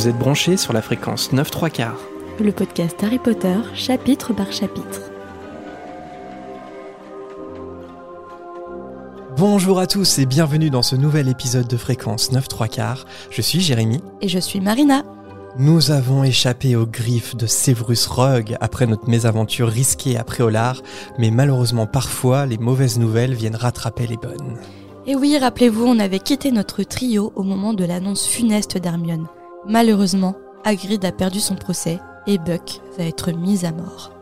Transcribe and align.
Vous 0.00 0.08
êtes 0.08 0.18
branchés 0.18 0.56
sur 0.56 0.72
la 0.72 0.80
fréquence 0.80 1.30
9 1.34 1.50
3 1.50 1.68
quarts. 1.68 2.00
Le 2.42 2.52
podcast 2.52 2.96
Harry 3.04 3.18
Potter, 3.18 3.58
chapitre 3.74 4.32
par 4.32 4.50
chapitre. 4.50 5.12
Bonjour 9.36 9.78
à 9.78 9.86
tous 9.86 10.18
et 10.18 10.24
bienvenue 10.24 10.70
dans 10.70 10.80
ce 10.80 10.96
nouvel 10.96 11.28
épisode 11.28 11.68
de 11.68 11.76
fréquence 11.76 12.32
9 12.32 12.48
3 12.48 12.68
quarts. 12.68 13.04
Je 13.30 13.42
suis 13.42 13.60
Jérémy. 13.60 14.00
Et 14.22 14.28
je 14.28 14.38
suis 14.38 14.62
Marina. 14.62 15.04
Nous 15.58 15.90
avons 15.90 16.24
échappé 16.24 16.76
aux 16.76 16.86
griffes 16.86 17.36
de 17.36 17.46
Severus 17.46 18.06
Rogue 18.06 18.56
après 18.62 18.86
notre 18.86 19.06
mésaventure 19.06 19.68
risquée 19.68 20.16
à 20.16 20.24
Préolard, 20.24 20.80
mais 21.18 21.30
malheureusement 21.30 21.86
parfois 21.86 22.46
les 22.46 22.56
mauvaises 22.56 22.98
nouvelles 22.98 23.34
viennent 23.34 23.54
rattraper 23.54 24.06
les 24.06 24.16
bonnes. 24.16 24.56
Et 25.06 25.14
oui, 25.14 25.36
rappelez-vous, 25.36 25.84
on 25.84 25.98
avait 25.98 26.20
quitté 26.20 26.52
notre 26.52 26.84
trio 26.84 27.34
au 27.36 27.42
moment 27.42 27.74
de 27.74 27.84
l'annonce 27.84 28.26
funeste 28.26 28.78
d'Hermione. 28.78 29.26
Malheureusement, 29.66 30.36
Hagrid 30.64 31.04
a 31.04 31.12
perdu 31.12 31.40
son 31.40 31.54
procès 31.54 32.00
et 32.26 32.38
Buck 32.38 32.80
va 32.96 33.04
être 33.04 33.30
mis 33.32 33.66
à 33.66 33.72
mort. 33.72 34.12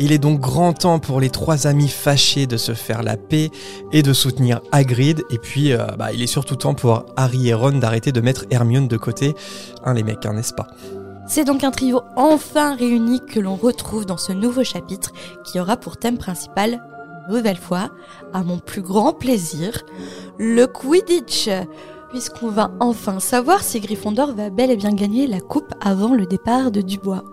Il 0.00 0.12
est 0.12 0.18
donc 0.18 0.40
grand 0.40 0.72
temps 0.72 0.98
pour 1.00 1.20
les 1.20 1.30
trois 1.30 1.66
amis 1.66 1.88
fâchés 1.88 2.46
de 2.46 2.56
se 2.56 2.72
faire 2.72 3.02
la 3.02 3.16
paix 3.16 3.50
et 3.92 4.02
de 4.02 4.12
soutenir 4.12 4.60
Hagrid. 4.70 5.24
Et 5.30 5.38
puis, 5.38 5.72
euh, 5.72 5.86
bah, 5.98 6.12
il 6.12 6.22
est 6.22 6.28
surtout 6.28 6.54
temps 6.54 6.74
pour 6.74 7.04
Harry 7.16 7.48
et 7.48 7.54
Ron 7.54 7.78
d'arrêter 7.78 8.12
de 8.12 8.20
mettre 8.20 8.44
Hermione 8.50 8.86
de 8.86 8.96
côté. 8.96 9.34
Hein, 9.84 9.94
les 9.94 10.04
mecs, 10.04 10.24
hein, 10.24 10.34
n'est-ce 10.34 10.54
pas? 10.54 10.68
C'est 11.26 11.44
donc 11.44 11.62
un 11.64 11.70
trio 11.70 12.02
enfin 12.16 12.74
réuni 12.74 13.20
que 13.20 13.40
l'on 13.40 13.56
retrouve 13.56 14.06
dans 14.06 14.16
ce 14.16 14.32
nouveau 14.32 14.64
chapitre 14.64 15.12
qui 15.44 15.60
aura 15.60 15.76
pour 15.76 15.96
thème 15.96 16.16
principal, 16.16 16.82
nouvelle 17.28 17.58
fois, 17.58 17.90
à 18.32 18.42
mon 18.42 18.58
plus 18.58 18.82
grand 18.82 19.12
plaisir, 19.12 19.82
le 20.38 20.66
Quidditch 20.66 21.50
puisqu'on 22.10 22.48
va 22.48 22.70
enfin 22.80 23.20
savoir 23.20 23.62
si 23.62 23.80
Gryffondor 23.80 24.34
va 24.34 24.50
bel 24.50 24.70
et 24.70 24.76
bien 24.76 24.92
gagner 24.92 25.26
la 25.26 25.40
coupe 25.40 25.72
avant 25.80 26.14
le 26.14 26.26
départ 26.26 26.70
de 26.70 26.80
Dubois. 26.80 27.24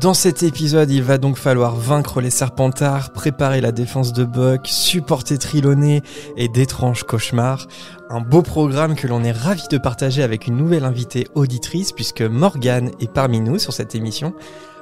Dans 0.00 0.14
cet 0.14 0.42
épisode, 0.42 0.90
il 0.90 1.02
va 1.02 1.18
donc 1.18 1.36
falloir 1.36 1.76
vaincre 1.76 2.22
les 2.22 2.30
Serpentards, 2.30 3.12
préparer 3.12 3.60
la 3.60 3.72
défense 3.72 4.14
de 4.14 4.24
Buck, 4.24 4.62
supporter 4.64 5.38
Triloné 5.38 6.00
et 6.38 6.48
d'étranges 6.48 7.04
cauchemars. 7.04 7.66
Un 8.08 8.20
beau 8.20 8.40
programme 8.40 8.94
que 8.94 9.06
l'on 9.06 9.22
est 9.22 9.32
ravi 9.32 9.64
de 9.70 9.76
partager 9.76 10.22
avec 10.22 10.46
une 10.46 10.56
nouvelle 10.56 10.84
invitée 10.84 11.26
auditrice 11.34 11.92
puisque 11.92 12.22
Morgane 12.22 12.90
est 13.00 13.12
parmi 13.12 13.40
nous 13.40 13.58
sur 13.58 13.74
cette 13.74 13.94
émission. 13.94 14.32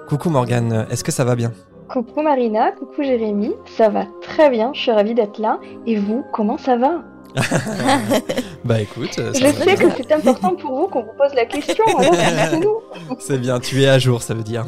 Coucou 0.08 0.30
Morgane, 0.30 0.86
est-ce 0.90 1.02
que 1.02 1.12
ça 1.12 1.24
va 1.24 1.34
bien? 1.34 1.50
Coucou 1.88 2.22
Marina, 2.22 2.70
coucou 2.70 3.02
Jérémy, 3.02 3.52
ça 3.76 3.88
va 3.88 4.06
très 4.22 4.48
bien, 4.48 4.70
je 4.74 4.80
suis 4.80 4.92
ravie 4.92 5.14
d'être 5.14 5.40
là. 5.40 5.58
Et 5.86 5.96
vous, 5.96 6.22
comment 6.32 6.56
ça 6.56 6.76
va? 6.76 7.02
bah 8.64 8.80
écoute, 8.80 9.12
ça 9.14 9.32
je 9.32 9.38
sais 9.38 9.52
bien. 9.76 9.76
que 9.76 10.02
c'est 10.02 10.12
important 10.12 10.54
pour 10.56 10.74
vous 10.80 10.86
qu'on 10.88 11.02
vous 11.02 11.12
pose 11.16 11.34
la 11.34 11.44
question. 11.46 11.84
dites-nous. 11.86 12.80
C'est 13.18 13.38
bien, 13.38 13.60
tu 13.60 13.82
es 13.82 13.88
à 13.88 13.98
jour, 13.98 14.22
ça 14.22 14.34
veut 14.34 14.42
dire. 14.42 14.64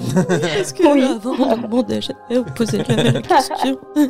Est-ce 0.59 0.75
que 0.75 0.83
Oui. 0.93 1.03
avant 1.03 1.53
on 1.53 1.57
demandait 1.57 2.01
jamais, 2.01 2.39
on 2.39 2.45
posait 2.45 2.85
jamais 2.85 3.13
la 3.13 3.23
question? 3.23 3.79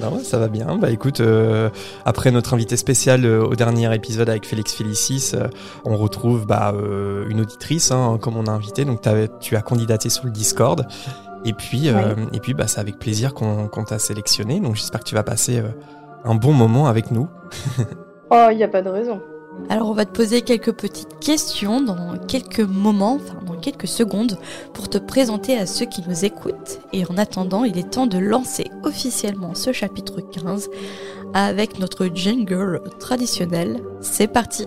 Non, 0.00 0.12
ouais, 0.14 0.22
ça 0.22 0.38
va 0.38 0.46
bien. 0.46 0.76
Bah 0.76 0.90
écoute, 0.90 1.18
euh, 1.20 1.70
après 2.04 2.30
notre 2.30 2.54
invité 2.54 2.76
spécial 2.76 3.24
euh, 3.24 3.44
au 3.44 3.56
dernier 3.56 3.92
épisode 3.92 4.28
avec 4.28 4.46
Félix 4.46 4.72
Félicis, 4.72 5.32
euh, 5.34 5.48
on 5.84 5.96
retrouve 5.96 6.46
bah, 6.46 6.72
euh, 6.72 7.28
une 7.28 7.40
auditrice, 7.40 7.90
hein, 7.90 8.16
comme 8.20 8.36
on 8.36 8.46
a 8.46 8.52
invité. 8.52 8.84
Donc 8.84 9.00
tu 9.40 9.56
as 9.56 9.60
candidaté 9.62 10.08
sur 10.08 10.24
le 10.24 10.30
Discord. 10.30 10.86
Et 11.44 11.52
puis, 11.52 11.88
euh, 11.88 12.14
et 12.32 12.38
puis 12.38 12.54
bah, 12.54 12.68
c'est 12.68 12.78
avec 12.80 12.98
plaisir 12.98 13.34
qu'on 13.34 13.66
qu'on 13.66 13.82
t'a 13.84 13.98
sélectionné. 13.98 14.60
Donc 14.60 14.76
j'espère 14.76 15.00
que 15.00 15.04
tu 15.08 15.16
vas 15.16 15.24
passer 15.24 15.58
euh, 15.58 15.68
un 16.24 16.34
bon 16.34 16.52
moment 16.52 16.86
avec 16.86 17.10
nous. 17.10 17.28
Oh, 18.30 18.48
il 18.50 18.58
n'y 18.58 18.62
a 18.62 18.68
pas 18.68 18.82
de 18.82 18.90
raison. 18.90 19.22
Alors 19.70 19.88
on 19.88 19.94
va 19.94 20.04
te 20.04 20.12
poser 20.12 20.42
quelques 20.42 20.72
petites 20.72 21.18
questions 21.18 21.80
dans 21.80 22.18
quelques 22.26 22.60
moments, 22.60 23.14
enfin 23.14 23.40
dans 23.42 23.58
quelques 23.58 23.88
secondes, 23.88 24.38
pour 24.74 24.88
te 24.88 24.98
présenter 24.98 25.58
à 25.58 25.66
ceux 25.66 25.86
qui 25.86 26.02
nous 26.06 26.24
écoutent. 26.24 26.80
Et 26.92 27.06
en 27.06 27.16
attendant, 27.16 27.64
il 27.64 27.78
est 27.78 27.90
temps 27.90 28.06
de 28.06 28.18
lancer 28.18 28.70
officiellement 28.84 29.54
ce 29.54 29.72
chapitre 29.72 30.20
15 30.20 30.68
avec 31.34 31.78
notre 31.78 32.06
jingle 32.06 32.82
traditionnel. 33.00 33.82
C'est 34.00 34.28
parti 34.28 34.66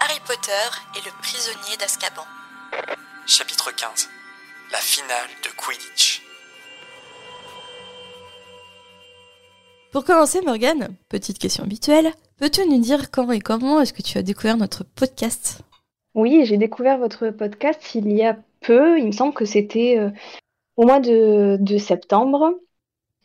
Harry 0.00 0.20
Potter 0.26 0.50
et 0.96 1.04
le 1.04 1.12
prisonnier 1.22 1.76
d'Azkaban. 1.80 2.26
Chapitre 3.26 3.74
15 3.74 4.08
La 4.72 4.78
finale 4.78 5.30
de 5.42 5.48
Quidditch. 5.56 6.25
Pour 9.96 10.04
commencer, 10.04 10.42
Morgane, 10.42 10.88
petite 11.08 11.38
question 11.38 11.64
habituelle, 11.64 12.12
peux-tu 12.36 12.68
nous 12.68 12.78
dire 12.78 13.10
quand 13.10 13.32
et 13.32 13.40
comment 13.40 13.80
est-ce 13.80 13.94
que 13.94 14.02
tu 14.02 14.18
as 14.18 14.22
découvert 14.22 14.58
notre 14.58 14.84
podcast? 14.84 15.62
Oui, 16.14 16.44
j'ai 16.44 16.58
découvert 16.58 16.98
votre 16.98 17.30
podcast 17.30 17.94
il 17.94 18.12
y 18.12 18.22
a 18.22 18.36
peu. 18.60 18.98
Il 18.98 19.06
me 19.06 19.12
semble 19.12 19.32
que 19.32 19.46
c'était 19.46 19.96
euh, 19.96 20.10
au 20.76 20.84
mois 20.84 21.00
de, 21.00 21.78
septembre. 21.78 22.52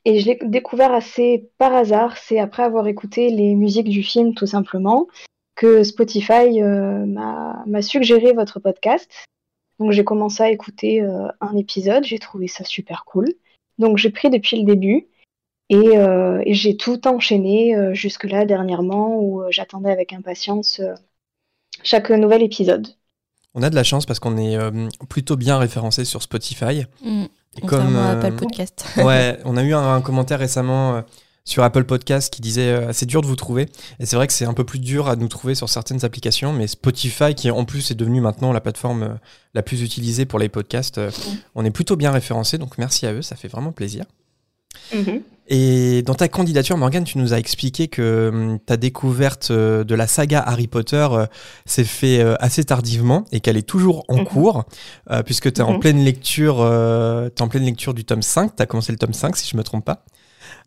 Et 0.06 0.22
je 0.22 0.28
l'ai 0.28 0.40
découvert 0.44 0.94
assez 0.94 1.50
par 1.58 1.76
hasard. 1.76 2.16
C'est 2.16 2.40
après 2.40 2.64
avoir 2.64 2.88
écouté 2.88 3.32
les 3.32 3.54
musiques 3.54 3.90
du 3.90 4.02
film, 4.02 4.34
tout 4.34 4.48
simplement, 4.48 5.10
que 5.56 5.84
Spotify 5.84 6.62
euh, 6.62 7.06
m'a 7.06 7.66
m'a 7.68 7.82
suggéré 7.82 8.32
votre 8.32 8.62
podcast. 8.62 9.12
Donc 9.78 9.92
j'ai 9.92 10.06
commencé 10.06 10.42
à 10.42 10.50
écouter 10.50 11.02
euh, 11.02 11.28
un 11.42 11.58
épisode. 11.58 12.06
J'ai 12.06 12.20
trouvé 12.20 12.48
ça 12.48 12.64
super 12.64 13.04
cool. 13.04 13.28
Donc 13.78 13.98
j'ai 13.98 14.10
pris 14.10 14.30
depuis 14.30 14.58
le 14.58 14.64
début. 14.64 15.10
Et, 15.72 15.98
euh, 15.98 16.42
et 16.46 16.54
j'ai 16.54 16.76
tout 16.76 17.08
enchaîné 17.08 17.76
euh, 17.76 17.94
jusque-là 17.94 18.46
dernièrement 18.46 19.18
où 19.20 19.42
euh, 19.42 19.48
j'attendais 19.52 19.90
avec 19.90 20.12
impatience 20.14 20.82
euh, 20.82 20.94
chaque 21.82 22.10
nouvel 22.12 22.44
épisode. 22.44 22.88
On 23.54 23.64
a 23.64 23.70
de 23.70 23.76
la 23.76 23.84
chance 23.84 24.06
parce 24.06 24.20
qu'on 24.20 24.38
est 24.38 24.58
euh, 24.58 24.90
plutôt 25.10 25.38
bien 25.38 25.58
référencé 25.58 26.06
sur 26.06 26.22
Spotify. 26.22 26.86
Hmm, 27.04 27.24
Et 27.58 27.66
euh, 27.74 28.12
Apple 28.12 28.36
Podcast. 28.36 28.86
Ouais, 28.98 29.40
on 29.46 29.56
a 29.58 29.64
eu 29.64 29.74
un, 29.74 29.96
un 29.96 30.02
commentaire 30.02 30.40
récemment 30.40 30.96
euh, 30.96 31.02
sur 31.44 31.64
Apple 31.64 31.86
Podcast 31.86 32.34
qui 32.34 32.42
disait 32.42 32.70
euh, 32.70 32.94
c'est 32.94 33.06
dur 33.06 33.22
de 33.22 33.28
vous 33.28 33.36
trouver. 33.36 33.68
Et 34.00 34.06
c'est 34.06 34.16
vrai 34.18 34.28
que 34.28 34.34
c'est 34.34 34.46
un 34.46 34.54
peu 34.54 34.64
plus 34.66 34.80
dur 34.80 35.08
à 35.08 35.16
nous 35.16 35.28
trouver 35.30 35.56
sur 35.56 35.70
certaines 35.70 36.06
applications, 36.06 36.54
mais 36.54 36.68
Spotify, 36.68 37.34
qui 37.34 37.50
en 37.50 37.66
plus 37.66 37.92
est 37.92 37.96
devenu 37.96 38.22
maintenant 38.22 38.52
la 38.54 38.62
plateforme 38.62 39.04
euh, 39.04 39.14
la 39.54 39.64
plus 39.64 39.82
utilisée 39.82 40.26
pour 40.26 40.38
les 40.40 40.50
podcasts, 40.50 40.98
euh, 40.98 41.12
on 41.56 41.66
est 41.66 41.72
plutôt 41.72 41.96
bien 41.96 42.12
référencé. 42.12 42.58
Donc 42.58 42.78
merci 42.78 43.06
à 43.06 43.14
eux, 43.14 43.22
ça 43.22 43.36
fait 43.38 43.48
vraiment 43.50 43.72
plaisir. 43.72 44.06
Et 45.54 46.02
dans 46.04 46.14
ta 46.14 46.30
candidature, 46.30 46.78
Morgane, 46.78 47.04
tu 47.04 47.18
nous 47.18 47.34
as 47.34 47.38
expliqué 47.40 47.88
que 47.90 48.30
hum, 48.34 48.60
ta 48.60 48.78
découverte 48.78 49.52
euh, 49.52 49.84
de 49.84 49.96
la 49.96 50.08
saga 50.08 50.40
Harry 50.40 50.68
Potter 50.68 51.08
euh, 51.12 51.26
s'est 51.66 51.84
fait 51.84 52.22
euh, 52.22 52.36
assez 52.40 52.64
tardivement 52.64 53.26
et 53.34 53.42
qu'elle 53.42 53.58
est 53.58 53.68
toujours 53.68 54.06
en 54.08 54.20
Mhm. 54.20 54.24
cours, 54.26 54.64
puisque 55.26 55.52
tu 55.52 55.60
es 55.60 55.64
en 55.64 55.74
Mhm. 55.74 55.80
pleine 55.80 56.04
lecture, 56.06 56.60
en 56.60 57.48
pleine 57.50 57.64
lecture 57.66 57.94
du 57.94 58.06
tome 58.06 58.22
5, 58.22 58.56
tu 58.56 58.64
as 58.64 58.66
commencé 58.66 58.92
le 58.94 58.98
tome 58.98 59.14
5 59.14 59.36
si 59.36 59.50
je 59.50 59.58
me 59.58 59.64
trompe 59.64 59.84
pas. 59.84 60.06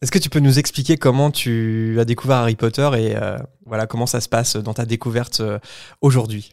Est-ce 0.03 0.11
que 0.13 0.19
tu 0.19 0.29
peux 0.29 0.41
nous 0.41 0.59
expliquer 0.59 0.97
comment 0.97 1.31
tu 1.31 1.97
as 1.99 2.05
découvert 2.05 2.39
Harry 2.39 2.57
Potter 2.57 2.91
et 2.99 3.17
euh, 3.17 3.39
voilà 3.65 3.87
comment 3.87 4.07
ça 4.07 4.21
se 4.21 4.29
passe 4.29 4.57
dans 4.57 4.75
ta 4.75 4.85
découverte 4.85 5.41
aujourd'hui? 6.03 6.53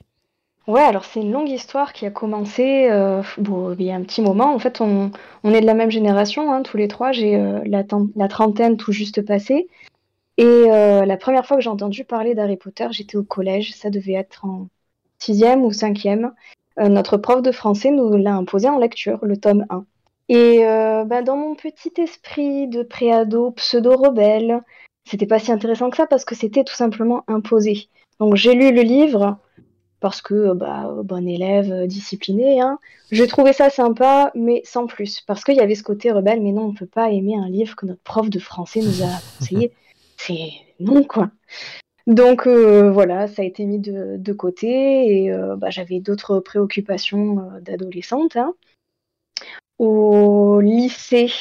Ouais, 0.68 0.82
alors 0.82 1.06
c'est 1.06 1.22
une 1.22 1.32
longue 1.32 1.50
histoire 1.50 1.92
qui 1.92 2.06
a 2.06 2.12
commencé 2.12 2.88
euh, 2.90 3.24
bon, 3.40 3.74
il 3.74 3.86
y 3.86 3.92
a 3.92 3.96
un 3.96 4.04
petit 4.04 4.22
moment. 4.22 4.54
En 4.54 4.60
fait, 4.60 4.80
on, 4.80 5.12
est 5.44 5.62
de 5.62 5.66
la 5.66 5.74
même 5.74 5.90
génération, 5.90 6.54
hein, 6.54 6.62
tous 6.62 6.78
les 6.78 6.88
trois. 6.88 7.12
J'ai 7.12 7.36
euh, 7.36 7.62
la, 7.66 8.28
trentaine 8.28 8.78
tout 8.78 8.92
juste 8.92 9.26
passée. 9.26 9.68
Et 10.38 10.44
euh, 10.46 11.06
la 11.06 11.18
première 11.18 11.46
fois 11.46 11.58
que 11.58 11.64
j'ai 11.64 11.70
entendu 11.70 12.06
parler 12.06 12.36
d'Harry 12.36 12.58
Potter, 12.58 12.88
j'étais 12.92 13.18
au 13.18 13.24
collège. 13.24 13.74
Ça 13.76 13.90
devait 13.90 14.14
être 14.14 14.46
en 14.46 14.68
sixième 15.18 15.64
ou 15.66 15.72
cinquième. 15.72 16.34
Notre 16.78 17.18
prof 17.18 17.42
de 17.42 17.52
français 17.52 17.92
nous 17.92 18.16
l'a 18.16 18.34
imposé 18.34 18.70
en 18.70 18.80
lecture, 18.80 19.20
le 19.24 19.38
tome 19.38 19.66
1. 19.70 19.86
Et 20.30 20.64
bah, 21.06 21.22
dans 21.22 21.36
mon 21.36 21.54
petit 21.54 21.94
esprit 21.98 22.68
de 22.68 22.82
préado 22.82 23.52
pseudo-rebelle, 23.52 24.62
c'était 25.06 25.28
pas 25.28 25.38
si 25.38 25.52
intéressant 25.52 25.90
que 25.90 25.98
ça 25.98 26.08
parce 26.08 26.26
que 26.26 26.34
c'était 26.34 26.64
tout 26.64 26.74
simplement 26.74 27.24
imposé. 27.28 27.90
Donc 28.20 28.36
j'ai 28.36 28.54
lu 28.54 28.74
le 28.74 28.82
livre 28.82 29.38
parce 30.02 30.22
que 30.22 30.54
bah, 30.54 30.94
bon 31.04 31.26
élève 31.28 31.72
euh, 31.72 31.88
discipliné. 31.88 32.60
Hein. 32.60 32.78
J'ai 33.12 33.28
trouvé 33.28 33.54
ça 33.54 33.70
sympa, 33.70 34.32
mais 34.36 34.62
sans 34.66 34.88
plus. 34.88 35.22
Parce 35.22 35.46
qu'il 35.46 35.56
y 35.56 35.62
avait 35.62 35.76
ce 35.76 35.84
côté 35.84 36.12
rebelle, 36.12 36.42
mais 36.42 36.52
non, 36.52 36.64
on 36.64 36.72
ne 36.74 36.78
peut 36.78 36.86
pas 36.86 37.12
aimer 37.12 37.36
un 37.38 37.48
livre 37.50 37.76
que 37.78 37.86
notre 37.86 38.02
prof 38.02 38.30
de 38.30 38.40
français 38.40 38.82
nous 38.82 39.04
a 39.04 39.22
conseillé. 39.40 39.72
C'est 40.18 40.50
non, 40.80 41.04
quoi. 41.04 41.32
Donc 42.08 42.48
euh, 42.48 42.92
voilà, 42.92 43.28
ça 43.28 43.44
a 43.44 43.46
été 43.46 43.64
mis 43.66 43.80
de, 43.80 44.18
de 44.18 44.34
côté 44.34 45.24
et 45.24 45.32
euh, 45.32 45.56
bah, 45.56 45.70
j'avais 45.70 46.00
d'autres 46.00 46.40
préoccupations 46.40 47.40
euh, 47.40 47.60
d'adolescente. 47.62 48.36
hein. 48.36 48.54
Au 49.78 50.60
lycée, 50.62 51.32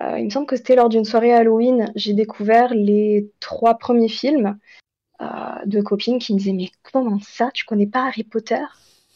il 0.00 0.24
me 0.24 0.30
semble 0.30 0.46
que 0.46 0.56
c'était 0.56 0.76
lors 0.76 0.88
d'une 0.88 1.04
soirée 1.04 1.32
Halloween, 1.32 1.92
j'ai 1.94 2.14
découvert 2.14 2.72
les 2.74 3.30
trois 3.40 3.74
premiers 3.74 4.08
films 4.08 4.58
de 5.20 5.80
copines 5.80 6.18
qui 6.18 6.34
me 6.34 6.38
disaient 6.38 6.52
Mais 6.52 6.70
comment 6.92 7.18
ça, 7.20 7.50
tu 7.52 7.64
connais 7.64 7.86
pas 7.86 8.06
Harry 8.06 8.24
Potter? 8.24 8.62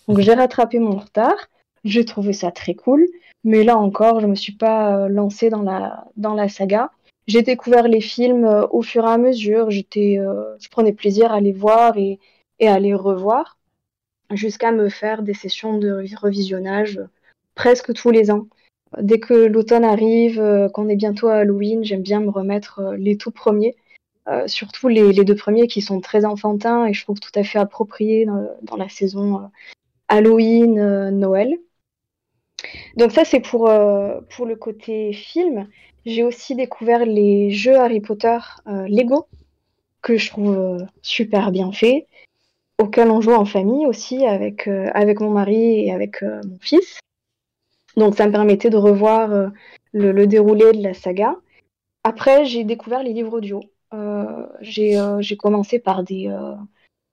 Donc 0.07 0.21
j'ai 0.21 0.35
rattrapé 0.35 0.79
mon 0.79 0.97
retard, 0.97 1.49
j'ai 1.85 2.05
trouvé 2.05 2.33
ça 2.33 2.51
très 2.51 2.75
cool, 2.75 3.07
mais 3.45 3.63
là 3.65 3.77
encore, 3.77 4.21
je 4.21 4.27
me 4.27 4.35
suis 4.35 4.55
pas 4.55 4.97
euh, 4.97 5.09
lancée 5.09 5.51
dans 5.51 5.63
la, 5.63 6.07
dans 6.17 6.35
la 6.35 6.49
saga. 6.49 6.91
J'ai 7.27 7.43
découvert 7.43 7.87
les 7.89 8.01
films 8.01 8.45
euh, 8.45 8.67
au 8.71 8.83
fur 8.83 9.05
et 9.05 9.09
à 9.09 9.19
mesure, 9.19 9.69
euh, 9.69 10.57
je 10.59 10.69
prenais 10.71 10.93
plaisir 10.93 11.33
à 11.33 11.41
les 11.41 11.53
voir 11.53 11.99
et, 11.99 12.19
et 12.59 12.69
à 12.69 12.79
les 12.79 12.95
revoir 12.95 13.59
jusqu'à 14.31 14.73
me 14.73 14.89
faire 14.89 15.23
des 15.23 15.35
sessions 15.35 15.79
de 15.79 16.05
revisionnage 16.21 17.01
presque 17.55 17.93
tous 17.93 18.11
les 18.11 18.31
ans. 18.31 18.47
Dès 19.01 19.21
que 19.21 19.35
l'automne 19.35 19.85
arrive, 19.85 20.41
euh, 20.41 20.69
qu'on 20.69 20.89
est 20.89 20.97
bientôt 20.97 21.29
à 21.29 21.37
Halloween, 21.37 21.85
j'aime 21.85 22.03
bien 22.03 22.21
me 22.21 22.31
remettre 22.31 22.81
euh, 22.81 22.97
les 22.97 23.17
tout 23.17 23.31
premiers, 23.31 23.77
euh, 24.29 24.47
surtout 24.47 24.89
les, 24.89 25.13
deux 25.13 25.35
premiers 25.35 25.67
qui 25.67 25.81
sont 25.81 26.01
très 26.01 26.25
enfantins 26.25 26.87
et 26.87 26.93
je 26.93 27.03
trouve 27.03 27.21
tout 27.21 27.31
à 27.35 27.45
fait 27.45 27.59
appropriés 27.59 28.27
dans, 28.63 28.77
la 28.77 28.89
saison 28.89 29.51
Halloween, 30.09 31.11
Noël. 31.11 31.59
Donc 32.97 33.13
ça 33.13 33.25
c'est 33.25 33.41
pour, 33.41 33.71
pour 34.31 34.47
le 34.47 34.57
côté 34.57 35.13
film. 35.13 35.69
J'ai 36.07 36.25
aussi 36.25 36.55
découvert 36.55 37.05
les 37.05 37.51
jeux 37.51 37.77
Harry 37.77 38.01
Potter 38.01 38.39
Lego 38.67 39.27
que 40.03 40.17
je 40.17 40.31
trouve 40.31 40.87
super 41.03 41.51
bien 41.51 41.73
faits, 41.73 42.07
auxquels 42.79 43.11
on 43.11 43.21
joue 43.21 43.35
en 43.35 43.45
famille 43.45 43.87
aussi 43.87 44.27
avec, 44.27 44.69
avec 44.69 45.21
mon 45.21 45.31
mari 45.31 45.87
et 45.87 45.93
avec 45.93 46.23
mon 46.23 46.59
fils. 46.61 47.01
Donc 47.99 48.15
ça 48.15 48.27
me 48.27 48.33
permettait 48.33 48.71
de 48.71 48.77
revoir 48.77 49.33
euh, 49.33 49.49
le, 49.93 50.27
déroulé 50.27 50.73
de 50.73 50.83
la 50.83 50.95
saga. 50.95 51.37
Après, 52.05 52.45
j'ai 52.45 52.63
découvert 52.63 53.03
les 53.03 53.13
livres 53.13 53.35
audio. 53.35 53.61
Euh, 53.95 54.47
euh, 54.79 55.21
j'ai 55.21 55.37
commencé 55.37 55.79
par 55.79 56.03
des, 56.03 56.35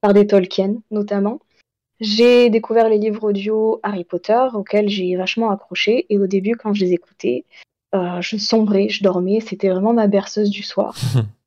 par 0.02 0.14
des 0.14 0.28
Tolkien 0.28 0.76
notamment. 0.92 1.40
J'ai 2.02 2.50
découvert 2.50 2.90
les 2.90 2.98
livres 2.98 3.30
audio 3.30 3.80
Harry 3.82 4.04
Potter 4.04 4.48
auxquels 4.54 4.90
j'ai 4.90 5.16
vachement 5.16 5.50
accroché. 5.50 6.06
Et 6.10 6.20
au 6.20 6.28
début, 6.28 6.56
quand 6.56 6.74
je 6.74 6.84
les 6.84 6.94
écoutais, 6.94 7.46
je 7.94 8.38
sombrais, 8.38 8.90
je 8.90 9.04
dormais. 9.04 9.40
C'était 9.40 9.70
vraiment 9.70 9.94
ma 9.94 10.08
berceuse 10.08 10.50
du 10.50 10.64
soir. 10.64 10.96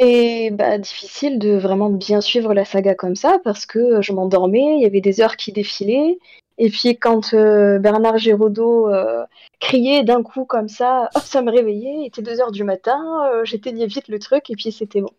Mais 0.00 0.50
bah, 0.50 0.78
difficile 0.78 1.38
de 1.38 1.56
vraiment 1.56 1.90
bien 1.90 2.20
suivre 2.20 2.52
la 2.52 2.64
saga 2.64 2.94
comme 2.94 3.16
ça 3.16 3.40
parce 3.42 3.64
que 3.64 4.02
je 4.02 4.12
m'endormais, 4.12 4.76
il 4.76 4.82
y 4.82 4.86
avait 4.86 5.00
des 5.00 5.20
heures 5.20 5.36
qui 5.36 5.50
défilaient 5.52 6.18
et 6.64 6.70
puis 6.70 6.96
quand 6.96 7.34
euh, 7.34 7.80
Bernard 7.80 8.18
Géraudot 8.18 8.88
euh, 8.88 9.26
criait 9.58 10.04
d'un 10.04 10.22
coup 10.22 10.44
comme 10.44 10.68
ça, 10.68 11.10
ça 11.20 11.42
me 11.42 11.50
réveillait, 11.50 12.02
il 12.02 12.06
était 12.06 12.22
2 12.22 12.40
heures 12.40 12.52
du 12.52 12.62
matin, 12.62 13.02
euh, 13.32 13.44
j'éteignais 13.44 13.86
vite 13.86 14.06
le 14.06 14.20
truc 14.20 14.48
et 14.48 14.54
puis 14.54 14.70
c'était 14.70 15.00
bon. 15.00 15.10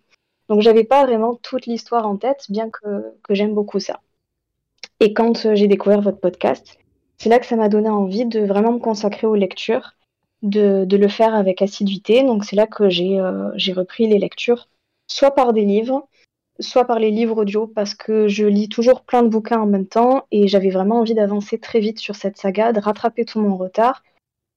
Donc 0.48 0.62
j'avais 0.62 0.86
pas 0.86 1.06
vraiment 1.06 1.36
toute 1.36 1.66
l'histoire 1.66 2.08
en 2.08 2.16
tête, 2.16 2.46
bien 2.48 2.70
que, 2.70 3.12
j'aime 3.30 3.54
beaucoup 3.54 3.82
ça. 3.82 4.00
Et 5.02 5.14
quand 5.14 5.54
j'ai 5.54 5.68
découvert 5.68 6.00
votre 6.00 6.22
podcast, 6.22 6.78
c'est 7.18 7.28
là 7.28 7.40
que 7.40 7.46
ça 7.46 7.58
m'a 7.58 7.68
donné 7.68 7.90
envie 7.90 8.26
de 8.26 8.40
vraiment 8.40 8.72
me 8.72 8.80
consacrer 8.80 9.28
aux 9.28 9.36
lectures, 9.36 9.96
de, 10.44 10.86
de 10.86 10.96
le 10.96 11.10
faire 11.10 11.36
avec 11.36 11.62
assiduité. 11.62 12.24
Donc 12.24 12.46
c'est 12.46 12.56
là 12.56 12.68
que 12.68 12.90
j'ai 12.90 13.20
repris 13.74 14.08
les 14.08 14.18
lectures, 14.18 14.70
soit 15.08 15.32
par 15.32 15.52
des 15.52 15.66
livres, 15.66 16.08
soit 16.60 16.86
par 16.86 17.00
les 17.00 17.12
livres 17.12 17.42
audio, 17.42 17.68
parce 17.68 17.96
que 17.96 18.28
je 18.28 18.46
lis 18.46 18.70
toujours 18.70 19.02
plein 19.02 19.24
de 19.24 19.28
bouquins 19.28 19.62
en 19.62 19.66
même 19.66 19.88
temps 19.88 20.26
et 20.32 20.48
j'avais 20.48 20.70
vraiment 20.70 21.00
envie 21.00 21.16
d'avancer 21.16 21.58
très 21.58 21.80
vite 21.80 22.00
sur 22.00 22.16
cette 22.16 22.38
saga, 22.38 22.74
de 22.74 22.80
rattraper 22.80 23.26
tout 23.26 23.40
mon 23.40 23.58
retard, 23.58 24.04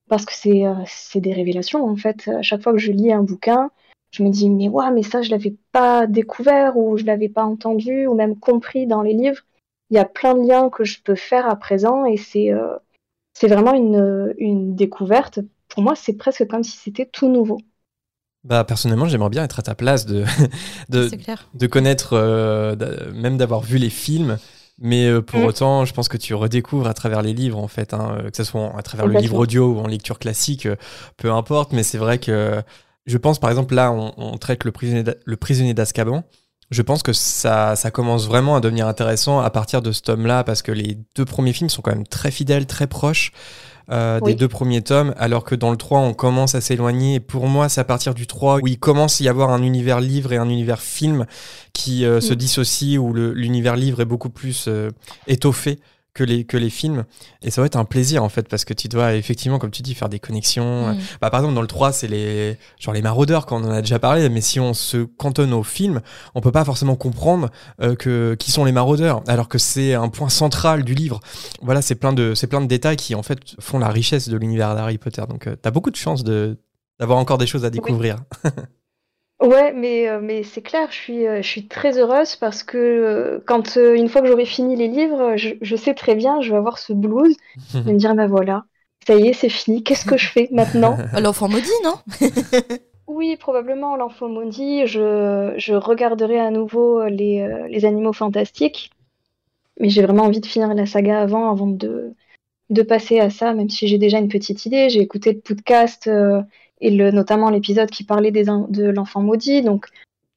parce 0.09 0.25
que 0.25 0.35
c'est 0.35 0.67
euh, 0.67 0.75
des 1.17 1.33
révélations 1.33 1.85
en 1.85 1.97
fait. 1.97 2.29
À 2.29 2.43
chaque 2.43 2.63
fois 2.63 2.73
que 2.73 2.79
je 2.79 2.93
lis 2.93 3.13
un 3.13 3.23
bouquin, 3.23 3.71
je 4.11 4.23
me 4.23 4.31
dis 4.31 4.51
mais 4.51 4.69
ouais, 4.69 4.91
mais 4.91 5.03
ça 5.03 5.23
je 5.23 5.31
l'avais 5.31 5.55
pas 5.73 6.07
découvert 6.07 6.77
ou 6.77 6.97
je 6.97 7.05
l'avais 7.05 7.29
pas 7.29 7.45
entendu 7.45 8.07
ou 8.07 8.15
même 8.15 8.39
compris 8.39 8.87
dans 8.87 9.03
les 9.03 9.15
livres. 9.15 9.43
Il 9.91 9.97
y 9.97 10.01
a 10.01 10.05
plein 10.05 10.35
de 10.35 10.47
liens 10.47 10.69
que 10.69 10.85
je 10.85 11.01
peux 11.03 11.15
faire 11.15 11.49
à 11.49 11.57
présent 11.57 12.05
et 12.05 12.17
c'est 12.17 12.53
euh, 12.53 12.77
vraiment 13.43 13.75
une, 13.75 14.35
une 14.39 14.75
découverte. 14.75 15.41
Pour 15.69 15.83
moi, 15.83 15.95
c'est 15.95 16.15
presque 16.15 16.47
comme 16.47 16.65
si 16.65 16.77
c'était 16.77 17.07
tout 17.07 17.29
nouveau. 17.29 17.59
Bah, 18.47 18.63
personnellement, 18.63 19.09
j'aimerais 19.09 19.31
bien 19.31 19.43
être 19.43 19.59
à 19.59 19.63
ta 19.63 19.75
place 19.75 20.07
de, 20.07 20.25
de, 20.89 21.11
de 21.55 21.67
connaître, 21.67 22.11
euh, 22.13 22.77
même 23.13 23.37
d'avoir 23.37 23.61
vu 23.61 23.79
les 23.79 23.91
films. 23.91 24.39
Mais 24.79 25.09
euh, 25.09 25.21
pour 25.21 25.41
mm. 25.41 25.45
autant, 25.45 25.85
je 25.85 25.93
pense 25.93 26.09
que 26.09 26.17
tu 26.17 26.33
redécouvres 26.35 26.87
à 26.87 26.95
travers 26.95 27.23
les 27.23 27.33
livres, 27.33 27.59
en 27.59 27.67
fait, 27.67 27.93
hein, 27.93 28.19
que 28.31 28.37
ce 28.37 28.45
soit 28.45 28.73
à 28.77 28.83
travers 28.83 29.07
le 29.07 29.19
livre 29.19 29.37
audio 29.37 29.73
ou 29.73 29.79
en 29.81 29.89
lecture 29.89 30.21
classique, 30.21 30.67
euh, 30.67 30.77
peu 31.17 31.33
importe. 31.33 31.73
Mais 31.73 31.83
c'est 31.83 31.99
vrai 31.99 32.19
que 32.19 32.63
je 33.07 33.19
pense, 33.19 33.41
par 33.41 33.51
exemple, 33.51 33.75
là, 33.75 33.91
on, 33.91 34.37
traite 34.39 34.63
le 34.65 35.37
prisonnier 35.37 35.75
d'Azkaban. 35.75 36.23
Je 36.71 36.83
pense 36.83 37.03
que 37.03 37.13
ça, 37.13 37.75
ça 37.75 37.91
commence 37.91 38.27
vraiment 38.27 38.57
à 38.57 38.61
devenir 38.61 38.87
intéressant 38.87 39.41
à 39.41 39.51
partir 39.51 39.83
de 39.83 39.91
ce 39.93 40.03
tome-là, 40.03 40.45
parce 40.45 40.63
que 40.63 40.73
les 40.73 40.99
deux 41.17 41.25
premiers 41.25 41.53
films 41.53 41.71
sont 41.71 41.83
quand 41.83 41.93
même 41.93 42.07
très 42.07 42.31
fidèles, 42.31 42.67
très 42.67 42.87
proches. 42.87 43.33
Euh, 43.88 44.19
des 44.21 44.35
deux 44.35 44.49
premiers 44.49 44.83
tomes, 44.83 45.15
alors 45.17 45.44
que 45.44 45.55
dans 45.55 45.71
le 45.71 45.77
3, 45.77 46.00
on 46.00 46.12
commence 46.12 46.56
à 46.56 46.61
s'éloigner. 46.61 47.21
Pour 47.21 47.47
moi, 47.47 47.69
c'est 47.69 47.81
à 47.81 47.85
partir 47.85 48.15
du 48.15 48.27
3 48.27 48.59
où 48.61 48.67
il 48.67 48.81
commence 48.81 49.21
à 49.21 49.25
y 49.25 49.29
avoir 49.29 49.50
un 49.50 49.62
univers 49.62 50.00
livre 50.00 50.33
et 50.33 50.38
un 50.38 50.49
univers 50.49 50.81
film 50.81 51.25
qui 51.73 52.05
euh, 52.05 52.21
se 52.21 52.33
mm. 52.33 52.37
dissocient, 52.37 53.00
où 53.00 53.15
l'univers 53.15 53.77
livre 53.77 54.00
est 54.00 54.06
beaucoup 54.06 54.31
plus 54.31 54.67
euh, 54.67 54.91
étoffé 55.29 55.79
que 56.17 56.25
les, 56.25 56.45
que 56.45 56.57
les 56.57 56.71
films. 56.71 57.05
Et 57.43 57.51
ça 57.51 57.61
va 57.61 57.67
être 57.67 57.77
un 57.77 57.85
plaisir, 57.85 58.25
en 58.25 58.31
fait, 58.31 58.49
parce 58.49 58.65
que 58.65 58.73
tu 58.73 58.89
dois, 58.89 59.15
effectivement, 59.15 59.59
comme 59.59 59.71
tu 59.71 59.83
dis, 59.83 59.95
faire 59.95 60.09
des 60.09 60.19
connexions. 60.19 60.89
Mm. 60.89 60.99
Bah, 61.21 61.31
par 61.31 61.41
exemple, 61.41 61.55
dans 61.55 61.61
le 61.61 61.67
3, 61.67 61.93
c'est 61.93 62.09
les, 62.09 62.57
genre 62.81 62.95
les 62.95 63.03
maraudeurs, 63.03 63.45
quand 63.45 63.63
on 63.63 63.67
en 63.67 63.71
a 63.71 63.83
déjà 63.83 63.99
parlé, 63.99 64.29
mais 64.31 64.41
si 64.41 64.59
on 64.59 64.73
se 64.73 65.05
cantonne 65.05 65.53
au 65.53 65.63
film, 65.63 66.01
on 66.35 66.41
peut 66.41 66.53
pas 66.53 66.65
forcément 66.65 66.97
comprendre 66.97 67.51
euh, 67.83 67.95
que, 67.95 68.35
qui 68.39 68.51
sont 68.51 68.65
les 68.65 68.73
maraudeurs, 68.73 69.23
alors 69.29 69.49
que 69.49 69.59
c'est 69.59 69.93
un 69.93 70.09
point 70.09 70.31
central 70.31 70.83
du 70.83 70.95
livre. 70.95 71.21
Voilà, 71.61 71.83
c'est 71.83 71.97
plein 71.97 72.15
de, 72.15 72.35
c'est 72.35 72.47
plein 72.47 72.62
de 72.62 72.67
détails 72.67 72.97
qui, 72.97 73.15
en 73.15 73.23
fait, 73.23 73.39
font 73.61 73.79
la 73.79 73.91
richesse 73.91 74.29
de 74.31 74.39
l'univers 74.39 74.75
d'Harry 74.75 74.97
Potter. 74.97 75.23
Donc, 75.29 75.47
euh, 75.47 75.57
tu 75.62 75.69
as 75.69 75.71
beaucoup 75.71 75.91
de 75.91 75.97
chance 75.97 76.25
de, 76.25 76.59
d'avoir 76.99 77.19
encore 77.19 77.37
des 77.37 77.47
choses 77.47 77.67
à 77.67 77.71
découvrir. 77.71 78.17
Ouais, 79.41 79.73
mais, 79.75 80.09
euh, 80.09 80.19
mais 80.23 80.43
c'est 80.43 80.62
clair, 80.62 80.88
je 80.91 80.97
suis, 80.97 81.27
euh, 81.27 81.43
je 81.43 81.47
suis 81.47 81.69
très 81.69 81.99
heureuse 81.99 82.37
parce 82.37 82.62
que 82.62 82.79
euh, 82.79 83.38
quand 83.44 83.77
une 83.77 84.09
fois 84.09 84.23
que 84.23 84.29
j'aurai 84.29 84.47
fini 84.47 84.77
les 84.77 84.88
livres, 84.88 85.37
je, 85.37 85.77
sais 85.77 85.93
très 85.93 86.15
bien, 86.15 86.41
je 86.41 86.50
vais 86.50 86.56
avoir 86.56 86.79
ce 86.79 86.94
blues, 86.94 87.37
vais 87.75 87.93
me 87.93 87.99
dire, 87.99 88.15
bah 88.15 88.27
voilà, 88.27 88.65
ça 89.06 89.15
y 89.15 89.29
est, 89.29 89.35
c'est 89.35 89.50
fini, 89.50 89.83
qu'est-ce 89.83 90.06
que 90.06 90.17
je 90.17 90.29
fais 90.29 90.49
maintenant? 90.53 90.97
L'enfant 91.21 91.49
maudit, 91.49 91.69
non? 91.85 91.94
Oui, 93.09 93.37
probablement 93.37 93.94
l'enfant 93.97 94.29
maudit, 94.29 94.88
je, 94.88 95.55
je 95.56 95.75
regarderai 95.75 96.41
à 96.41 96.50
nouveau 96.50 97.05
les, 97.05 97.67
les 97.71 97.85
animaux 97.85 98.12
fantastiques, 98.12 98.91
mais 99.79 99.88
j'ai 99.88 100.03
vraiment 100.03 100.25
envie 100.25 100.41
de 100.41 100.47
finir 100.47 100.75
la 100.75 100.87
saga 100.87 101.21
avant, 101.21 101.49
avant 101.49 101.69
de, 101.69 102.15
de 102.69 102.83
passer 102.83 103.21
à 103.21 103.31
ça, 103.31 103.55
même 103.55 103.71
si 103.71 103.87
j'ai 103.87 103.97
déjà 103.97 104.19
une 104.19 104.29
petite 104.29 104.67
idée. 104.67 104.91
J'ai 104.91 105.00
écouté 105.00 105.33
le 105.33 105.38
podcast 105.38 106.11
et 106.81 106.90
le, 106.90 107.11
notamment 107.11 107.50
l'épisode 107.50 107.90
qui 107.90 108.05
parlait 108.05 108.31
des, 108.31 108.44
de 108.44 108.84
l'enfant 108.84 109.23
maudit. 109.23 109.62
Donc, 109.62 109.87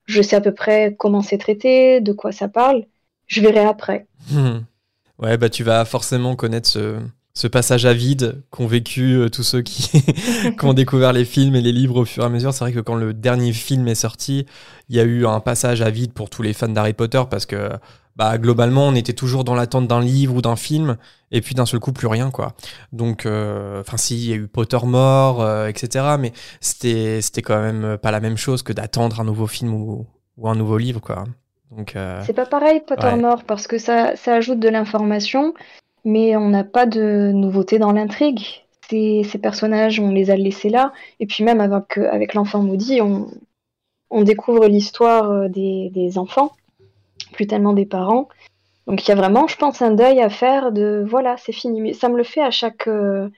je 0.06 0.22
sais 0.22 0.36
à 0.36 0.42
peu 0.42 0.54
près 0.54 0.96
comment 0.98 1.22
c'est 1.22 1.38
traité, 1.38 2.02
de 2.02 2.12
quoi 2.12 2.32
ça 2.32 2.48
parle. 2.48 2.86
Je 3.28 3.42
verrai 3.42 3.66
après. 3.66 4.08
Ouais, 5.22 5.38
bah 5.38 5.50
tu 5.50 5.66
vas 5.66 5.84
forcément 5.84 6.38
connaître 6.38 6.70
ce, 6.70 6.98
ce 7.40 7.48
passage 7.48 7.86
à 7.86 7.94
vide 7.94 8.44
qu'ont 8.50 8.68
vécu 8.68 9.14
euh, 9.14 9.30
tous 9.30 9.44
ceux 9.44 9.62
qui, 9.62 9.90
qui, 10.60 10.66
ont 10.66 10.74
découvert 10.74 11.14
les 11.14 11.24
films 11.24 11.56
et 11.56 11.62
les 11.62 11.72
livres 11.72 11.96
au 11.96 12.04
fur 12.04 12.24
et 12.24 12.26
à 12.26 12.30
mesure. 12.30 12.54
C'est 12.54 12.66
vrai 12.66 12.74
que 12.74 12.82
quand 12.82 12.96
le 12.96 13.14
dernier 13.14 13.54
film 13.54 13.88
est 13.88 13.96
sorti, 13.96 14.46
il 14.90 14.98
y 14.98 15.00
a 15.00 15.04
eu 15.04 15.26
un 15.26 15.40
passage 15.40 15.82
à 15.82 15.90
vide 15.90 16.12
pour 16.12 16.30
tous 16.30 16.42
les 16.42 16.52
fans 16.52 16.68
d'Harry 16.68 16.92
Potter 16.92 17.24
parce 17.30 17.46
que 17.46 17.70
bah, 18.18 18.38
globalement, 18.38 18.90
on 18.90 18.94
était 18.94 19.14
toujours 19.14 19.46
dans 19.46 19.56
l'attente 19.56 19.88
d'un 19.88 20.02
livre 20.02 20.36
ou 20.36 20.42
d'un 20.42 20.58
film, 20.58 20.98
et 21.32 21.40
puis 21.40 21.56
d'un 21.56 21.66
seul 21.66 21.80
coup, 21.80 21.94
plus 21.94 22.08
rien, 22.08 22.30
quoi. 22.30 22.52
Donc, 22.92 23.26
euh, 23.26 23.80
enfin, 23.80 23.96
si, 23.96 24.18
il 24.18 24.30
y 24.30 24.34
a 24.34 24.36
eu 24.36 24.50
Potter 24.50 24.80
mort, 24.84 25.42
euh, 25.42 25.68
etc., 25.68 26.18
mais 26.20 26.34
c'était, 26.60 27.22
c'était 27.22 27.42
quand 27.42 27.62
même 27.62 27.98
pas 27.98 28.12
la 28.12 28.20
même 28.20 28.36
chose 28.36 28.64
que 28.64 28.74
d'attendre 28.74 29.22
un 29.22 29.24
nouveau 29.24 29.48
film 29.48 29.74
ou, 29.74 30.06
ou 30.36 30.50
un 30.50 30.56
nouveau 30.56 30.78
livre, 30.78 31.00
quoi. 31.00 31.24
Donc, 31.72 31.96
euh, 31.96 32.22
c'est 32.26 32.34
pas 32.34 32.46
pareil, 32.46 32.82
Potter 32.86 33.16
mort, 33.16 33.44
parce 33.46 33.68
que 33.68 33.78
ça, 33.78 34.18
ça 34.18 34.36
ajoute 34.36 34.60
de 34.60 34.68
l'information, 34.68 35.54
mais 36.06 36.36
on 36.36 36.50
n'a 36.50 36.64
pas 36.64 36.86
de 36.86 37.32
nouveauté 37.34 37.80
dans 37.80 37.92
l'intrigue. 37.92 38.42
Ces, 38.90 39.24
ces, 39.24 39.38
personnages, 39.38 40.00
on 40.00 40.12
les 40.12 40.32
a 40.32 40.36
laissés 40.36 40.70
là, 40.70 40.94
et 41.20 41.28
puis 41.28 41.44
même 41.44 41.62
avec, 41.62 41.98
avec 41.98 42.34
l'enfant 42.34 42.64
maudit, 42.64 43.02
on, 43.02 43.28
on 44.10 44.24
découvre 44.24 44.68
l'histoire 44.68 45.48
des, 45.50 45.92
des 45.94 46.18
enfants 46.18 46.54
plus 47.32 47.48
tellement 47.48 47.74
des 47.74 47.86
parents. 47.86 48.28
Donc 48.88 49.06
il 49.06 49.10
y 49.10 49.12
a 49.12 49.16
vraiment, 49.16 49.48
je 49.48 49.56
pense, 49.56 49.82
un 49.82 49.92
deuil 49.92 50.20
à 50.20 50.30
faire 50.30 50.72
de 50.72 51.06
voilà, 51.08 51.38
c'est 51.38 51.52
fini. 51.52 51.82
Mais 51.82 51.94
ça 51.94 52.10
me 52.10 52.18
le 52.18 52.24
fait 52.24 52.42
à 52.42 52.52
chaque, 52.52 52.88
euh, 52.88 53.30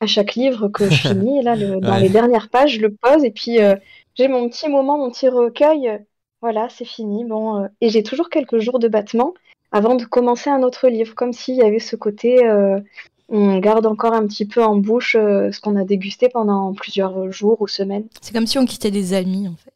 à 0.00 0.06
chaque 0.06 0.34
livre 0.34 0.68
que 0.68 0.90
je 0.90 0.94
finis. 1.08 1.42
là, 1.42 1.56
dans 1.56 1.96
les 1.96 2.08
dernières 2.08 2.48
pages, 2.50 2.74
je 2.74 2.80
le 2.80 2.92
pose 2.94 3.24
et 3.24 3.30
puis 3.30 3.62
euh, 3.62 3.76
j'ai 4.14 4.28
mon 4.28 4.48
petit 4.48 4.68
moment, 4.68 4.98
mon 4.98 5.10
petit 5.10 5.28
recueil. 5.28 6.00
Voilà, 6.42 6.68
c'est 6.68 6.84
fini. 6.84 7.24
Bon, 7.24 7.62
euh, 7.62 7.68
et 7.80 7.88
j'ai 7.88 8.02
toujours 8.02 8.28
quelques 8.30 8.58
jours 8.58 8.78
de 8.78 8.88
battement 8.88 9.32
avant 9.76 9.94
de 9.94 10.04
commencer 10.04 10.50
un 10.50 10.62
autre 10.62 10.88
livre, 10.88 11.14
comme 11.14 11.32
s'il 11.32 11.56
y 11.56 11.62
avait 11.62 11.78
ce 11.78 11.96
côté. 11.96 12.40
on 13.28 13.58
garde 13.58 13.86
encore 13.86 14.14
un 14.14 14.26
petit 14.26 14.46
peu 14.46 14.62
en 14.62 14.76
bouche 14.76 15.12
ce 15.12 15.60
qu'on 15.60 15.76
a 15.76 15.84
dégusté 15.84 16.28
pendant 16.28 16.72
plusieurs 16.74 17.30
jours 17.32 17.60
ou 17.60 17.66
semaines. 17.66 18.06
C'est 18.20 18.32
comme 18.32 18.46
si 18.46 18.58
on 18.58 18.66
quittait 18.66 18.90
des 18.90 19.14
amis, 19.14 19.48
en 19.48 19.56
fait. 19.56 19.72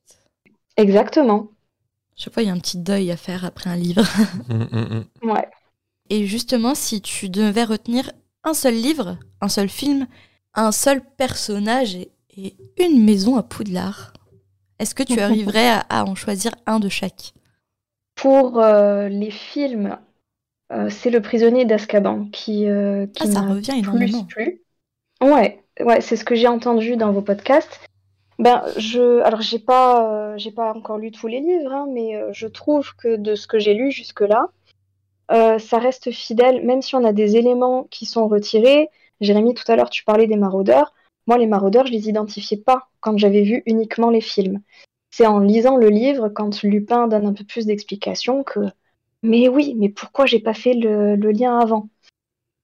Exactement. 0.77 1.49
Chaque 2.17 2.35
fois, 2.35 2.43
il 2.43 2.47
y 2.47 2.51
a 2.51 2.53
un 2.53 2.59
petit 2.59 2.79
deuil 2.79 3.11
à 3.11 3.17
faire 3.17 3.45
après 3.45 3.71
un 3.71 3.77
livre. 3.77 4.05
Mm, 4.49 4.65
mm, 4.73 5.05
mm. 5.23 5.31
Ouais. 5.31 5.49
Et 6.11 6.27
justement, 6.27 6.75
si 6.75 7.01
tu 7.01 7.29
devais 7.29 7.65
retenir 7.65 8.11
un 8.43 8.53
seul 8.53 8.75
livre, 8.75 9.17
un 9.41 9.49
seul 9.49 9.69
film, 9.69 10.07
un 10.55 10.73
seul 10.73 11.03
personnage 11.17 11.95
et, 11.95 12.11
une 12.79 13.05
maison 13.05 13.37
à 13.37 13.43
Poudlard, 13.43 14.13
est-ce 14.79 14.95
que 14.95 15.03
tu 15.03 15.21
arriverais 15.21 15.71
à, 15.89 16.05
en 16.05 16.15
choisir 16.15 16.53
un 16.67 16.81
de 16.81 16.89
chaque? 16.89 17.33
Pour 18.21 18.61
les 18.63 19.31
films, 19.31 19.99
c'est 20.89 21.11
Le 21.11 21.21
prisonnier 21.21 21.65
d'Azkaban 21.65 22.27
qui, 22.27 22.65
qui 22.65 23.23
ah, 23.23 23.27
ça 23.27 23.41
revient 23.43 23.79
énormément. 23.79 24.25
Plus. 24.25 24.63
Ouais, 25.21 25.63
ouais, 25.81 26.01
c'est 26.01 26.17
ce 26.17 26.25
que 26.25 26.35
j'ai 26.35 26.49
entendu 26.49 26.97
dans 26.97 27.13
vos 27.13 27.23
podcasts. 27.23 27.81
Ben, 28.39 28.63
je, 28.77 29.21
alors 29.21 29.43
j'ai 29.43 29.59
pas, 29.59 30.37
j'ai 30.37 30.51
pas 30.51 30.73
encore 30.73 30.99
lu 30.99 31.11
tous 31.11 31.27
les 31.27 31.41
livres, 31.41 31.73
hein, 31.73 31.87
mais 31.93 32.19
je 32.33 32.47
trouve 32.47 32.95
que 32.97 33.17
de 33.17 33.35
ce 33.35 33.47
que 33.47 33.59
j'ai 33.59 33.75
lu 33.75 33.91
jusque-là, 33.91 34.49
ça 35.59 35.79
reste 35.79 36.11
fidèle, 36.11 36.65
même 36.65 36.83
si 36.83 36.95
on 36.95 37.05
a 37.05 37.13
des 37.13 37.37
éléments 37.37 37.85
qui 37.91 38.07
sont 38.07 38.29
retirés. 38.29 38.89
Jérémy, 39.21 39.55
tout 39.55 39.71
à 39.71 39.77
l'heure, 39.77 39.91
tu 39.91 40.05
parlais 40.05 40.27
des 40.27 40.37
maraudeurs. 40.37 40.95
Moi, 41.27 41.39
les 41.39 41.47
maraudeurs, 41.47 41.87
je 41.87 41.93
les 41.93 42.09
identifiais 42.09 42.57
pas 42.57 42.89
quand 43.01 43.19
j'avais 43.19 43.43
vu 43.43 43.63
uniquement 43.67 44.11
les 44.11 44.21
films. 44.21 44.61
C'est 45.11 45.27
en 45.27 45.41
lisant 45.41 45.77
le 45.77 45.89
livre, 45.89 46.29
quand 46.29 46.63
Lupin 46.63 47.09
donne 47.09 47.27
un 47.27 47.33
peu 47.33 47.45
plus 47.45 47.67
d'explications, 47.67 48.45
que 48.45 48.61
mais 49.23 49.49
oui, 49.49 49.75
mais 49.77 49.89
pourquoi 49.89 50.27
j'ai 50.27 50.41
pas 50.41 50.55
fait 50.55 50.75
le, 50.75 51.17
lien 51.17 51.59
avant? 51.59 51.89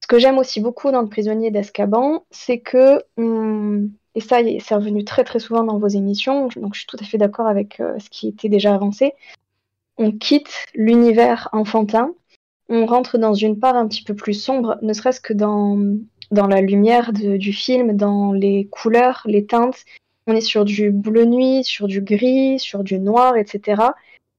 Ce 0.03 0.07
que 0.07 0.19
j'aime 0.19 0.39
aussi 0.39 0.61
beaucoup 0.61 0.91
dans 0.91 1.03
Le 1.03 1.09
prisonnier 1.09 1.51
d'Azkaban, 1.51 2.25
c'est 2.31 2.61
que, 2.61 3.03
et 4.15 4.21
ça 4.21 4.39
c'est 4.61 4.75
revenu 4.75 5.05
très 5.05 5.25
très 5.25 5.41
souvent 5.41 5.65
dans 5.65 5.79
vos 5.79 5.89
émissions, 5.89 6.49
donc 6.57 6.75
je 6.75 6.81
suis 6.81 6.87
tout 6.87 6.97
à 7.01 7.05
fait 7.05 7.19
d'accord 7.19 7.49
avec 7.49 7.81
euh, 7.81 7.99
ce 7.99 8.09
qui 8.09 8.29
était 8.29 8.49
déjà 8.49 8.75
avancé, 8.75 9.13
on 9.99 10.13
quitte 10.13 10.67
l'univers 10.75 11.49
enfantin, 11.53 12.15
on 12.69 12.87
rentre 12.87 13.19
dans 13.19 13.35
une 13.35 13.59
part 13.59 13.77
un 13.77 13.89
petit 13.89 14.05
peu 14.05 14.15
plus 14.15 14.35
sombre, 14.35 14.79
ne 14.83 14.93
serait-ce 14.93 15.21
que 15.21 15.33
dans 15.33 15.79
dans 16.31 16.47
la 16.47 16.61
lumière 16.61 17.13
du 17.13 17.53
film, 17.53 17.97
dans 17.97 18.33
les 18.33 18.67
couleurs, 18.67 19.23
les 19.27 19.47
teintes. 19.47 19.85
On 20.27 20.35
est 20.35 20.41
sur 20.41 20.65
du 20.65 20.91
bleu 20.91 21.25
nuit, 21.25 21.63
sur 21.65 21.87
du 21.87 22.01
gris, 22.01 22.59
sur 22.59 22.83
du 22.83 22.99
noir, 22.99 23.37
etc. 23.37 23.93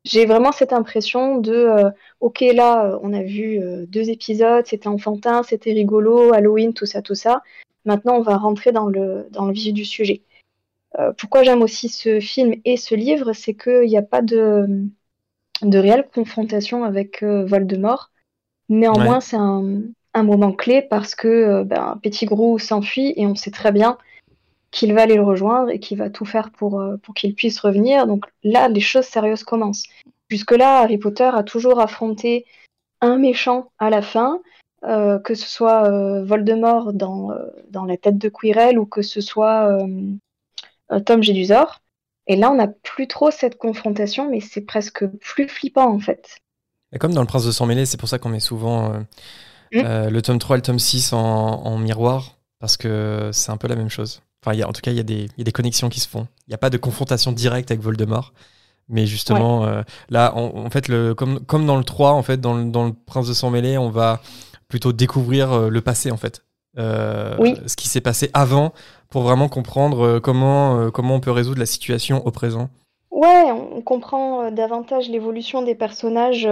J'ai 0.08 0.26
vraiment 0.26 0.54
cette 0.54 0.72
impression 0.72 1.38
de, 1.38 1.54
euh, 1.54 1.90
ok, 2.22 2.40
là, 2.54 2.86
euh, 2.86 3.00
on 3.02 3.12
a 3.14 3.24
vu 3.24 3.62
euh, 3.62 3.86
deux 3.88 4.10
épisodes, 4.10 4.66
c'était 4.66 4.88
enfantin, 4.88 5.44
c'était 5.44 5.74
rigolo, 5.74 6.34
Halloween, 6.34 6.74
tout 6.74 6.86
ça, 6.86 7.02
tout 7.02 7.14
ça. 7.16 7.42
Maintenant, 7.84 8.16
on 8.16 8.22
va 8.22 8.38
rentrer 8.38 8.72
dans 8.72 8.88
le, 8.88 9.28
dans 9.32 9.46
le 9.46 9.54
vif 9.54 9.74
du 9.74 9.86
sujet. 9.86 10.22
pourquoi 11.18 11.44
j'aime 11.44 11.62
aussi 11.62 11.90
ce 11.90 12.20
film 12.20 12.56
et 12.66 12.78
ce 12.78 12.96
livre, 12.96 13.34
c'est 13.34 13.54
qu'il 13.54 13.88
n'y 13.88 13.98
a 13.98 14.02
pas 14.02 14.22
de, 14.22 14.66
de 15.62 15.78
réelle 15.78 16.08
confrontation 16.14 16.84
avec 16.84 17.24
Voldemort. 17.24 18.12
Néanmoins, 18.70 19.20
c'est 19.20 19.38
un, 19.38 19.82
un 20.14 20.24
moment 20.24 20.54
clé 20.54 20.82
parce 20.82 21.16
que 21.16 21.64
ben, 21.64 22.00
Petit 22.02 22.26
Grou 22.26 22.60
s'enfuit 22.60 23.14
et 23.16 23.28
on 23.28 23.36
sait 23.36 23.52
très 23.52 23.72
bien 23.72 23.98
qu'il 24.72 24.94
va 24.94 25.04
aller 25.04 25.16
le 25.16 25.24
rejoindre 25.24 25.70
et 25.70 25.80
qu'il 25.80 25.98
va 25.98 26.10
tout 26.10 26.26
faire 26.26 26.52
pour, 26.52 26.80
euh, 26.80 26.98
pour 26.98 27.14
qu'il 27.14 27.36
puisse 27.36 27.60
revenir. 27.60 28.08
Donc 28.08 28.26
là, 28.44 28.68
les 28.68 28.82
choses 28.82 29.06
sérieuses 29.06 29.44
commencent. 29.44 29.86
Jusque-là, 30.30 30.82
Harry 30.82 30.98
Potter 30.98 31.30
a 31.34 31.44
toujours 31.44 31.80
affronté 31.80 32.46
un 33.02 33.18
méchant 33.18 33.72
à 33.80 33.90
la 33.90 34.02
fin, 34.02 34.42
euh, 34.84 35.20
que 35.20 35.36
ce 35.36 35.48
soit 35.48 35.90
Voldemort 36.24 36.94
dans, 36.94 37.32
dans 37.70 37.86
la 37.86 37.98
tête 37.98 38.18
de 38.18 38.30
Quirrell 38.30 38.78
ou 38.78 38.86
que 38.86 39.02
ce 39.02 39.22
soit 39.22 39.80
Tom 41.06 41.24
Jedusor. 41.24 41.82
Et 42.28 42.36
là, 42.36 42.52
on 42.52 42.56
n'a 42.56 42.68
plus 42.68 43.08
trop 43.08 43.32
cette 43.32 43.58
confrontation, 43.58 44.30
mais 44.30 44.42
c'est 44.42 44.62
presque 44.62 45.06
plus 45.06 45.48
flippant 45.48 45.90
en 45.90 46.00
fait. 46.00 46.40
Et 46.92 46.98
comme 46.98 47.14
dans 47.14 47.22
Le 47.22 47.28
Prince 47.28 47.46
de 47.46 47.52
Sang 47.52 47.66
Mêlé, 47.66 47.86
c'est 47.86 47.98
pour 47.98 48.10
ça 48.10 48.20
qu'on 48.20 48.30
met 48.30 48.42
souvent 48.42 48.94
Mm. 49.74 49.82
Euh, 49.84 50.10
le 50.10 50.22
tome 50.22 50.40
3 50.40 50.56
et 50.56 50.60
le 50.60 50.64
tome 50.64 50.80
6 50.80 51.14
en, 51.14 51.78
miroir, 51.78 52.38
parce 52.60 52.78
que 52.78 53.30
c'est 53.34 53.52
un 53.52 53.58
peu 53.58 53.68
la 53.68 53.76
même 53.76 53.90
chose. 53.90 54.22
Enfin, 54.44 54.56
y 54.56 54.62
a, 54.62 54.68
en 54.68 54.74
tout 54.74 54.82
cas, 54.82 54.92
il 54.92 54.98
y, 54.98 55.00
a 55.00 55.04
des 55.44 55.52
connexions 55.52 55.90
qui 55.90 56.00
se 56.00 56.08
font. 56.08 56.28
Il 56.48 56.52
n'y 56.52 56.56
a 56.56 56.60
pas 56.60 56.70
de 56.70 56.78
confrontation 56.78 57.32
directe 57.32 57.72
avec 57.72 57.82
Voldemort. 57.82 58.34
Mais 58.90 59.06
justement, 59.06 59.66
euh, 59.66 59.82
là, 60.10 60.34
en 60.36 60.70
fait, 60.70 60.88
le, 60.88 61.14
comme, 61.14 61.42
comme 61.42 61.66
dans 61.66 61.76
le 61.76 61.84
3, 61.84 62.12
en 62.12 62.24
fait, 62.24 62.40
dans 62.40 62.54
le, 62.54 62.66
dans 62.66 62.86
le 62.86 62.94
Prince 62.94 63.28
de 63.28 63.34
Sang 63.34 63.50
Mêlé, 63.50 63.78
on 63.78 63.90
va 63.90 64.22
plutôt 64.70 64.94
découvrir 64.94 65.52
euh, 65.52 65.70
le 65.70 65.82
passé, 65.82 66.12
en 66.12 66.18
fait. 66.18 66.44
Ce 66.78 67.76
qui 67.76 67.88
s'est 67.90 68.02
passé 68.02 68.30
avant, 68.34 68.72
pour 69.10 69.24
vraiment 69.24 69.50
comprendre 69.50 70.20
comment, 70.20 70.92
comment 70.92 71.16
on 71.16 71.20
peut 71.20 71.32
résoudre 71.32 71.60
la 71.60 71.66
situation 71.66 72.26
au 72.26 72.32
présent. 72.32 72.70
Ouais, 73.10 73.52
on 73.52 73.82
comprend 73.82 74.52
davantage 74.52 75.10
l'évolution 75.10 75.64
des 75.64 75.74
personnages 75.74 76.48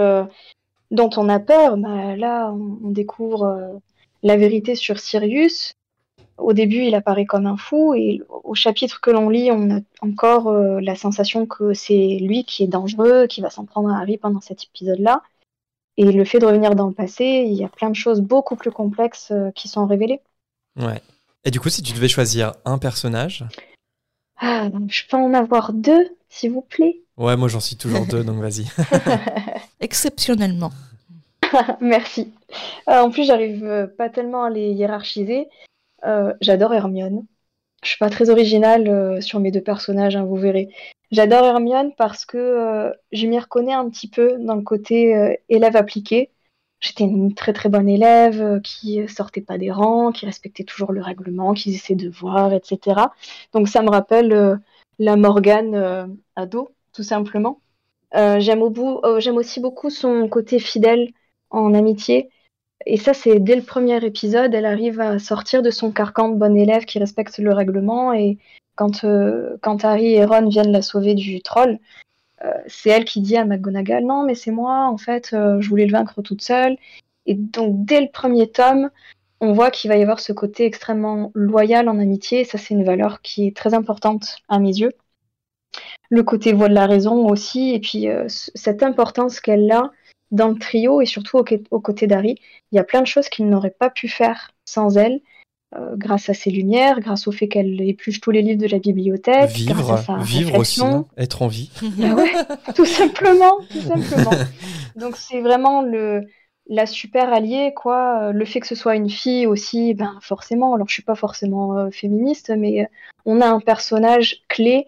dont 0.90 1.10
on 1.16 1.28
a 1.28 1.38
peur, 1.38 1.76
bah, 1.76 2.16
là, 2.16 2.52
on, 2.52 2.90
découvre 2.90 3.44
euh, 3.44 3.78
la 4.22 4.36
vérité 4.36 4.74
sur 4.74 4.98
Sirius. 4.98 5.74
Au 6.38 6.52
début, 6.52 6.84
il 6.84 6.94
apparaît 6.94 7.24
comme 7.24 7.46
un 7.46 7.56
fou, 7.56 7.94
et 7.94 8.22
au 8.28 8.54
chapitre 8.54 9.00
que 9.00 9.10
l'on 9.10 9.30
lit, 9.30 9.50
on 9.50 9.76
a 9.76 9.80
encore 10.02 10.48
euh, 10.48 10.80
la 10.80 10.94
sensation 10.94 11.46
que 11.46 11.72
c'est 11.72 12.18
lui 12.20 12.44
qui 12.44 12.64
est 12.64 12.68
dangereux, 12.68 13.26
qui 13.26 13.40
va 13.40 13.48
s'en 13.48 13.64
prendre 13.64 13.88
à 13.88 14.00
Harry 14.00 14.18
pendant 14.18 14.40
cet 14.40 14.64
épisode-là. 14.64 15.22
Et 15.96 16.12
le 16.12 16.24
fait 16.26 16.38
de 16.38 16.46
revenir 16.46 16.74
dans 16.74 16.88
le 16.88 16.92
passé, 16.92 17.24
il 17.46 17.54
y 17.54 17.64
a 17.64 17.68
plein 17.68 17.88
de 17.88 17.96
choses 17.96 18.20
beaucoup 18.20 18.54
plus 18.54 18.70
complexes 18.70 19.30
euh, 19.30 19.50
qui 19.52 19.68
sont 19.68 19.86
révélées. 19.86 20.20
Ouais. 20.78 21.00
Et 21.44 21.50
du 21.50 21.58
coup, 21.58 21.70
si 21.70 21.82
tu 21.82 21.94
devais 21.94 22.08
choisir 22.08 22.52
un 22.66 22.76
personnage? 22.76 23.44
Ah, 24.38 24.68
Je 24.88 25.02
peux 25.08 25.16
en 25.16 25.32
avoir 25.32 25.72
deux, 25.72 26.10
s'il 26.28 26.52
vous 26.52 26.60
plaît. 26.60 27.00
Ouais, 27.16 27.34
moi 27.38 27.48
j'en 27.48 27.60
suis 27.60 27.76
toujours 27.76 28.04
deux, 28.04 28.22
donc 28.24 28.42
vas-y. 28.42 28.66
Exceptionnellement. 29.80 30.70
Merci. 31.80 32.34
Euh, 32.90 33.00
en 33.00 33.10
plus, 33.10 33.24
j'arrive 33.24 33.90
pas 33.96 34.10
tellement 34.10 34.44
à 34.44 34.50
les 34.50 34.72
hiérarchiser. 34.72 35.48
Euh, 36.04 36.32
j'adore 36.40 36.74
Hermione. 36.74 37.26
Je 37.82 37.90
suis 37.90 37.98
pas 37.98 38.10
très 38.10 38.30
originale 38.30 39.22
sur 39.22 39.38
mes 39.38 39.50
deux 39.50 39.60
personnages, 39.60 40.16
hein, 40.16 40.24
vous 40.24 40.36
verrez. 40.36 40.68
J'adore 41.12 41.44
Hermione 41.44 41.92
parce 41.96 42.24
que 42.24 42.92
je 43.12 43.26
m'y 43.26 43.38
reconnais 43.38 43.74
un 43.74 43.88
petit 43.88 44.08
peu 44.08 44.38
dans 44.40 44.56
le 44.56 44.62
côté 44.62 45.38
élève 45.48 45.76
appliqué. 45.76 46.32
J'étais 46.80 47.04
une 47.04 47.34
très 47.34 47.52
très 47.52 47.68
bonne 47.68 47.88
élève 47.88 48.60
qui 48.62 49.06
sortait 49.08 49.40
pas 49.40 49.58
des 49.58 49.70
rangs, 49.70 50.10
qui 50.10 50.26
respectait 50.26 50.64
toujours 50.64 50.92
le 50.92 51.02
règlement, 51.02 51.54
qui 51.54 51.70
faisait 51.70 51.86
ses 51.86 51.94
devoirs, 51.94 52.52
etc. 52.54 53.12
Donc 53.52 53.68
ça 53.68 53.82
me 53.82 53.90
rappelle 53.90 54.60
la 54.98 55.16
Morgane 55.16 56.16
ado 56.34 56.70
tout 56.92 57.02
simplement. 57.04 57.60
Euh, 58.14 58.38
euh, 58.38 59.20
j'aime 59.20 59.36
aussi 59.36 59.60
beaucoup 59.60 59.90
son 59.90 60.28
côté 60.28 60.58
fidèle 60.58 61.10
en 61.50 61.74
amitié. 61.74 62.30
Et 62.84 62.98
ça, 62.98 63.14
c'est 63.14 63.40
dès 63.40 63.56
le 63.56 63.62
premier 63.62 64.04
épisode, 64.04 64.54
elle 64.54 64.66
arrive 64.66 65.00
à 65.00 65.18
sortir 65.18 65.62
de 65.62 65.70
son 65.70 65.90
carcan 65.90 66.28
de 66.28 66.36
bonne 66.36 66.56
élève 66.56 66.84
qui 66.84 66.98
respecte 66.98 67.38
le 67.38 67.52
règlement. 67.52 68.12
Et 68.12 68.38
quand, 68.74 69.04
euh, 69.04 69.56
quand 69.62 69.84
Harry 69.84 70.12
et 70.12 70.24
Ron 70.24 70.48
viennent 70.48 70.72
la 70.72 70.82
sauver 70.82 71.14
du 71.14 71.40
troll, 71.42 71.78
c'est 72.68 72.90
elle 72.90 73.04
qui 73.04 73.22
dit 73.22 73.36
à 73.36 73.44
McGonagall 73.44 74.04
Non, 74.04 74.22
mais 74.22 74.36
c'est 74.36 74.52
moi, 74.52 74.86
en 74.86 74.98
fait, 74.98 75.30
je 75.32 75.68
voulais 75.68 75.86
le 75.86 75.92
vaincre 75.92 76.22
toute 76.22 76.42
seule. 76.42 76.76
Et 77.24 77.34
donc, 77.34 77.84
dès 77.84 78.00
le 78.00 78.08
premier 78.12 78.48
tome, 78.48 78.90
on 79.40 79.52
voit 79.52 79.70
qu'il 79.72 79.90
va 79.90 79.96
y 79.96 80.02
avoir 80.02 80.20
ce 80.20 80.32
côté 80.32 80.64
extrêmement 80.64 81.32
loyal 81.34 81.88
en 81.88 81.98
amitié. 81.98 82.40
Et 82.40 82.44
ça, 82.44 82.58
c'est 82.58 82.74
une 82.74 82.84
valeur 82.84 83.20
qui 83.22 83.48
est 83.48 83.56
très 83.56 83.74
importante 83.74 84.36
à 84.48 84.60
mes 84.60 84.76
yeux 84.76 84.92
le 86.08 86.22
côté 86.22 86.52
voix 86.52 86.68
de 86.68 86.74
la 86.74 86.86
raison 86.86 87.28
aussi, 87.28 87.74
et 87.74 87.80
puis 87.80 88.08
euh, 88.08 88.24
cette 88.28 88.82
importance 88.82 89.40
qu'elle 89.40 89.70
a 89.70 89.90
dans 90.36 90.48
le 90.48 90.58
trio 90.58 91.00
et 91.00 91.06
surtout 91.06 91.38
aux, 91.38 91.80
côtés 91.80 92.06
d'Harry. 92.06 92.36
Il 92.70 92.76
y 92.76 92.78
a 92.78 92.84
plein 92.84 93.02
de 93.02 93.06
choses 93.06 93.28
qu'il 93.28 93.48
n'aurait 93.48 93.74
pas 93.76 93.90
pu 93.90 94.08
faire 94.08 94.52
sans 94.64 94.96
elle, 94.96 95.20
euh, 95.74 95.96
grâce 95.96 96.28
à 96.28 96.34
ses 96.34 96.50
lumières, 96.50 97.00
grâce 97.00 97.26
au 97.26 97.32
fait 97.32 97.48
qu'elle 97.48 97.80
épluche 97.80 98.20
tous 98.20 98.30
les 98.30 98.42
livres 98.42 98.60
de 98.60 98.68
la 98.68 98.78
bibliothèque, 98.78 99.50
vivre, 99.50 99.98
vivre 100.22 100.58
aussi, 100.58 100.82
être 101.16 101.42
en 101.42 101.48
vie. 101.48 101.70
Bah 101.98 102.14
ouais, 102.14 102.32
tout 102.74 102.86
simplement, 102.86 103.58
tout 103.70 103.80
simplement. 103.80 104.30
Donc 104.96 105.16
c'est 105.16 105.40
vraiment 105.40 105.82
le 105.82 106.22
la 106.68 106.86
super 106.86 107.32
alliée, 107.32 107.72
quoi. 107.76 108.32
Le 108.32 108.44
fait 108.44 108.58
que 108.58 108.66
ce 108.66 108.74
soit 108.74 108.96
une 108.96 109.10
fille 109.10 109.46
aussi, 109.46 109.94
ben 109.94 110.18
forcément. 110.20 110.74
Alors 110.74 110.88
je 110.88 110.94
suis 110.94 111.02
pas 111.02 111.14
forcément 111.14 111.78
euh, 111.78 111.90
féministe, 111.90 112.52
mais 112.56 112.88
on 113.24 113.40
a 113.40 113.46
un 113.46 113.60
personnage 113.60 114.42
clé 114.48 114.86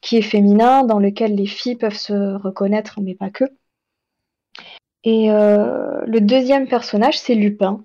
qui 0.00 0.16
est 0.16 0.22
féminin, 0.22 0.84
dans 0.84 0.98
lequel 0.98 1.34
les 1.34 1.46
filles 1.46 1.76
peuvent 1.76 1.96
se 1.96 2.36
reconnaître, 2.36 3.00
mais 3.00 3.14
pas 3.14 3.30
que. 3.30 3.44
Et 5.04 5.30
euh, 5.30 6.00
le 6.06 6.20
deuxième 6.20 6.66
personnage, 6.66 7.18
c'est 7.18 7.34
Lupin. 7.34 7.84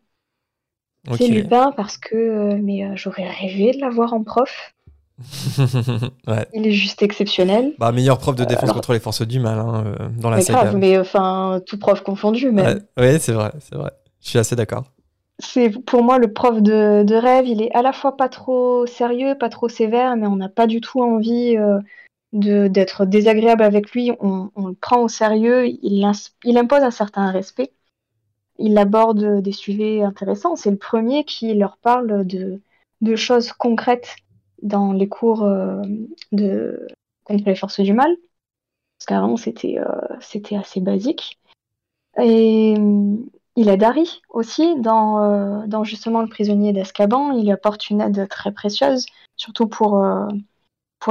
C'est 1.17 1.27
Lupin 1.27 1.73
parce 1.75 1.97
que 1.97 2.15
euh, 2.15 2.57
mais 2.61 2.85
euh, 2.85 2.93
j'aurais 2.95 3.27
rêvé 3.27 3.73
de 3.73 3.79
l'avoir 3.79 4.13
en 4.13 4.23
prof. 4.23 4.73
Il 6.53 6.65
est 6.65 6.71
juste 6.71 7.03
exceptionnel. 7.03 7.73
Bah, 7.77 7.91
meilleure 7.91 8.17
prof 8.17 8.35
de 8.35 8.45
défense 8.45 8.71
contre 8.71 8.93
les 8.93 8.99
forces 8.99 9.21
du 9.21 9.39
mal 9.39 9.59
hein, 9.59 9.95
dans 10.17 10.29
la 10.29 10.41
saga. 10.41 10.63
Grave, 10.63 10.77
mais 10.77 10.97
enfin 10.97 11.61
tout 11.65 11.77
prof 11.77 12.01
confondu. 12.01 12.51
Mais... 12.51 12.77
Oui, 12.97 13.19
c'est 13.19 13.33
vrai, 13.33 13.51
c'est 13.59 13.75
vrai. 13.75 13.91
Je 14.21 14.29
suis 14.29 14.39
assez 14.39 14.55
d'accord. 14.55 14.85
C'est 15.39 15.69
pour 15.69 16.03
moi 16.03 16.19
le 16.19 16.31
prof 16.31 16.61
de, 16.61 17.03
de, 17.03 17.15
rêve. 17.15 17.47
Il 17.47 17.61
est 17.61 17.71
à 17.73 17.81
la 17.81 17.91
fois 17.91 18.17
pas 18.17 18.29
trop 18.29 18.85
sérieux, 18.85 19.35
pas 19.37 19.49
trop 19.49 19.67
sévère, 19.67 20.15
mais 20.15 20.25
on 20.25 20.37
n'a 20.37 20.49
pas 20.49 20.67
du 20.67 20.79
tout 20.79 21.01
envie 21.01 21.57
d'être 22.33 23.05
désagréable 23.05 23.61
avec 23.61 23.91
lui, 23.91 24.11
on, 24.19 24.49
le 24.57 24.73
prend 24.73 25.01
au 25.01 25.07
sérieux, 25.07 25.67
il, 25.67 26.03
impose 26.57 26.81
un 26.81 26.91
certain 26.91 27.31
respect, 27.31 27.71
il 28.57 28.77
aborde 28.77 29.41
des 29.41 29.51
sujets 29.51 30.01
intéressants. 30.01 30.55
C'est 30.55 30.71
le 30.71 30.77
premier 30.77 31.25
qui 31.25 31.53
leur 31.53 31.77
parle 31.77 32.25
de, 32.25 32.59
choses 33.15 33.53
concrètes 33.53 34.15
dans 34.63 34.93
les 34.93 35.07
cours 35.07 35.43
euh, 35.43 35.81
de 36.31 36.87
contre 37.25 37.43
les 37.45 37.55
forces 37.55 37.81
du 37.81 37.93
mal. 37.93 38.15
parce 38.97 39.05
qu'avant 39.05 39.37
c'était 39.37 39.77
c'était 40.19 40.55
assez 40.55 40.81
basique. 40.81 41.39
Et 42.19 42.75
il 43.55 43.69
aide 43.69 43.83
Harry 43.83 44.21
aussi 44.29 44.75
dans, 44.79 45.83
justement 45.83 46.21
le 46.21 46.27
prisonnier 46.27 46.73
d'Azkaban. 46.73 47.31
Il 47.33 47.51
apporte 47.51 47.91
une 47.91 48.01
aide 48.01 48.27
très 48.27 48.51
précieuse, 48.51 49.05
surtout 49.35 49.67
pour 49.67 49.99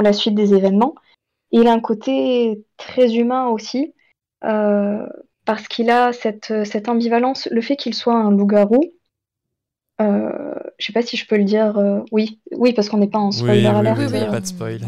la 0.02 0.12
suite 0.12 0.34
des 0.34 0.54
événements. 0.54 0.94
Il 1.52 1.66
a 1.68 1.72
un 1.72 1.80
côté 1.80 2.64
très 2.76 3.14
humain 3.14 3.48
aussi, 3.48 3.94
parce 4.40 5.68
qu'il 5.68 5.90
a 5.90 6.12
cette, 6.12 6.64
cette 6.64 6.88
ambivalence, 6.88 7.48
le 7.50 7.60
fait 7.60 7.76
qu'il 7.76 7.94
soit 7.94 8.14
un 8.14 8.30
loup-garou, 8.30 8.82
euh, 10.02 10.54
je 10.78 10.86
sais 10.86 10.92
pas 10.92 11.02
si 11.02 11.16
je 11.16 11.26
peux 11.26 11.36
le 11.36 11.44
dire. 11.44 11.76
Euh, 11.78 12.00
oui, 12.12 12.40
oui, 12.52 12.72
parce 12.72 12.88
qu'on 12.88 12.98
n'est 12.98 13.08
pas 13.08 13.18
en 13.18 13.30
spoiler 13.30 13.60
oui, 13.60 13.66
alert. 13.66 13.98
Oui, 13.98 14.06
oui, 14.10 14.30
pas 14.30 14.40
de 14.40 14.46
spoil. 14.46 14.80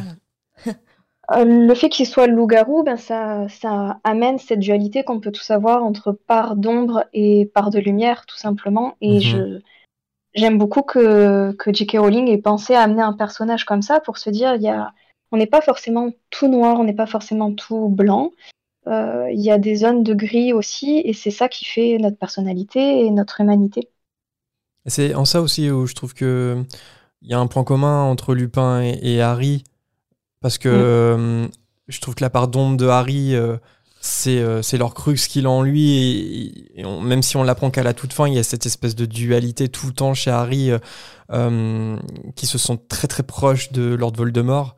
Euh, 1.31 1.43
le 1.47 1.75
fait 1.75 1.89
qu'il 1.89 2.07
soit 2.07 2.27
loup-garou, 2.27 2.83
ben 2.83 2.99
ça, 2.99 3.49
ça 3.49 3.99
amène 4.05 4.37
cette 4.37 4.59
dualité 4.59 5.05
qu'on 5.05 5.21
peut 5.21 5.33
tous 5.33 5.51
avoir 5.51 5.83
entre 5.83 6.13
part 6.13 6.55
d'ombre 6.55 7.07
et 7.15 7.51
part 7.55 7.71
de 7.71 7.79
lumière, 7.79 8.27
tout 8.27 8.37
simplement. 8.37 8.95
Et 9.01 9.15
mhm. 9.15 9.21
je 9.21 9.61
j'aime 10.35 10.59
beaucoup 10.59 10.83
que, 10.83 11.53
que 11.53 11.73
J.K. 11.73 11.97
Rowling 11.97 12.29
ait 12.29 12.37
pensé 12.37 12.75
à 12.75 12.83
amener 12.83 13.01
un 13.01 13.15
personnage 13.15 13.65
comme 13.65 13.81
ça 13.81 14.01
pour 14.01 14.19
se 14.19 14.29
dire, 14.29 14.57
il 14.57 14.63
y 14.63 14.69
a, 14.69 14.93
on 15.35 15.37
n'est 15.37 15.47
pas 15.47 15.61
forcément 15.61 16.13
tout 16.31 16.49
noir, 16.49 16.79
on 16.79 16.85
n'est 16.85 16.95
pas 16.95 17.07
forcément 17.07 17.53
tout 17.53 17.89
blanc. 17.89 18.33
Il 18.87 19.41
y 19.41 19.51
a 19.51 19.59
des 19.59 19.77
zones 19.77 20.03
de 20.05 20.15
gris 20.15 20.53
aussi, 20.53 21.01
et 21.05 21.13
c'est 21.13 21.31
ça 21.31 21.49
qui 21.49 21.65
fait 21.65 21.99
notre 21.99 22.19
personnalité 22.19 23.05
et 23.05 23.11
notre 23.11 23.41
humanité. 23.41 23.89
C'est 24.87 25.15
en 25.15 25.25
ça 25.25 25.41
aussi 25.41 25.71
où 25.71 25.87
je 25.87 25.95
trouve 25.95 26.15
que 26.15 26.63
il 27.25 27.31
y 27.31 27.35
a 27.35 27.39
un 27.39 27.47
point 27.47 27.65
commun 27.65 28.03
entre 28.03 28.35
Lupin 28.35 28.83
et, 28.83 29.23
Harry, 29.23 29.65
parce 30.43 30.59
que 30.59 30.69
mm. 30.69 30.73
euh, 30.73 31.49
je 31.89 32.01
trouve 32.01 32.15
que 32.15 32.23
la 32.23 32.31
part 32.31 32.49
d'ombre 32.49 32.77
de 32.77 32.87
Harry, 32.87 33.35
euh, 33.35 33.57
euh, 34.27 34.63
c'est 34.63 34.77
leur 34.77 34.93
crux 34.93 35.15
qu'il 35.15 35.47
a 35.47 35.51
en 35.51 35.63
lui, 35.63 36.69
et, 36.77 36.85
même 36.85 37.23
si 37.23 37.39
on 37.39 37.43
l'apprend 37.43 37.71
qu'à 37.71 37.83
la 37.83 37.95
toute 37.95 38.13
fin, 38.13 38.29
il 38.29 38.35
y 38.35 38.39
a 38.39 38.43
cette 38.43 38.67
espèce 38.67 38.95
de 38.95 39.07
dualité 39.07 39.71
tout 39.71 39.87
le 39.87 39.95
temps 39.95 40.13
chez 40.13 40.31
Harry, 40.31 40.71
qui 42.37 42.47
se 42.47 42.59
sont 42.59 42.77
très 42.77 43.09
très 43.09 43.23
proches 43.23 43.73
de 43.73 43.95
Lord 43.95 44.13
Voldemort. 44.17 44.77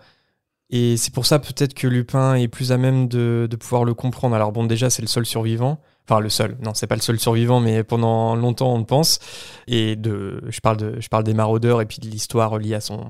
Et 0.70 0.96
c'est 0.96 1.14
pour 1.14 1.26
ça 1.26 1.38
peut-être 1.38 1.75
que 1.75 1.87
Lupin 1.87 2.35
est 2.35 2.49
plus 2.49 2.73
à 2.73 2.76
même 2.76 3.06
de, 3.08 3.46
de 3.49 3.56
pouvoir 3.56 3.85
le 3.85 3.94
comprendre. 3.94 4.35
Alors 4.35 4.52
bon, 4.52 4.64
déjà, 4.64 4.90
c'est 4.90 5.02
le 5.02 5.08
seul 5.08 5.25
survivant. 5.25 5.80
Enfin, 6.08 6.20
le 6.20 6.28
seul. 6.28 6.56
Non, 6.62 6.73
c'est 6.75 6.87
pas 6.87 6.94
le 6.94 7.00
seul 7.00 7.18
survivant, 7.18 7.61
mais 7.61 7.82
pendant 7.82 8.37
longtemps, 8.37 8.75
on 8.75 8.78
le 8.78 8.85
pense. 8.85 9.18
Et 9.66 9.96
de, 9.96 10.42
je 10.49 10.61
parle 10.61 10.76
de, 10.76 11.00
je 11.00 11.08
parle 11.08 11.25
des 11.25 11.35
maraudeurs 11.35 11.80
et 11.80 11.87
puis 11.87 11.99
de 11.99 12.06
l'histoire 12.06 12.58
liée 12.58 12.75
à 12.75 12.80
son, 12.80 13.06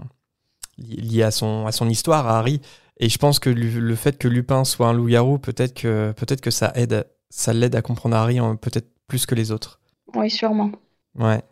liée 0.79 1.23
à 1.23 1.31
son, 1.31 1.67
à 1.67 1.73
son 1.73 1.89
histoire, 1.89 2.27
à 2.27 2.39
Harry. 2.39 2.61
Et 2.99 3.09
je 3.09 3.19
pense 3.19 3.39
que 3.39 3.51
le 3.51 3.95
fait 3.95 4.17
que 4.17 4.29
Lupin 4.29 4.65
soit 4.65 4.89
un 4.89 4.95
loup-garou, 4.95 5.39
peut-être 5.39 5.75
que, 5.75 6.13
peut-être 6.13 6.41
que 6.41 6.51
ça 6.51 6.73
aide, 6.75 7.07
ça 7.29 7.53
l'aide 7.53 7.75
à 7.75 7.83
comprendre 7.83 8.17
Harry 8.17 8.39
peut-être 8.61 8.89
plus 9.07 9.27
que 9.27 9.35
les 9.35 9.53
autres. 9.53 9.81
Oui, 10.15 10.31
sûrement. 10.31 10.73
Ouais. 11.19 11.43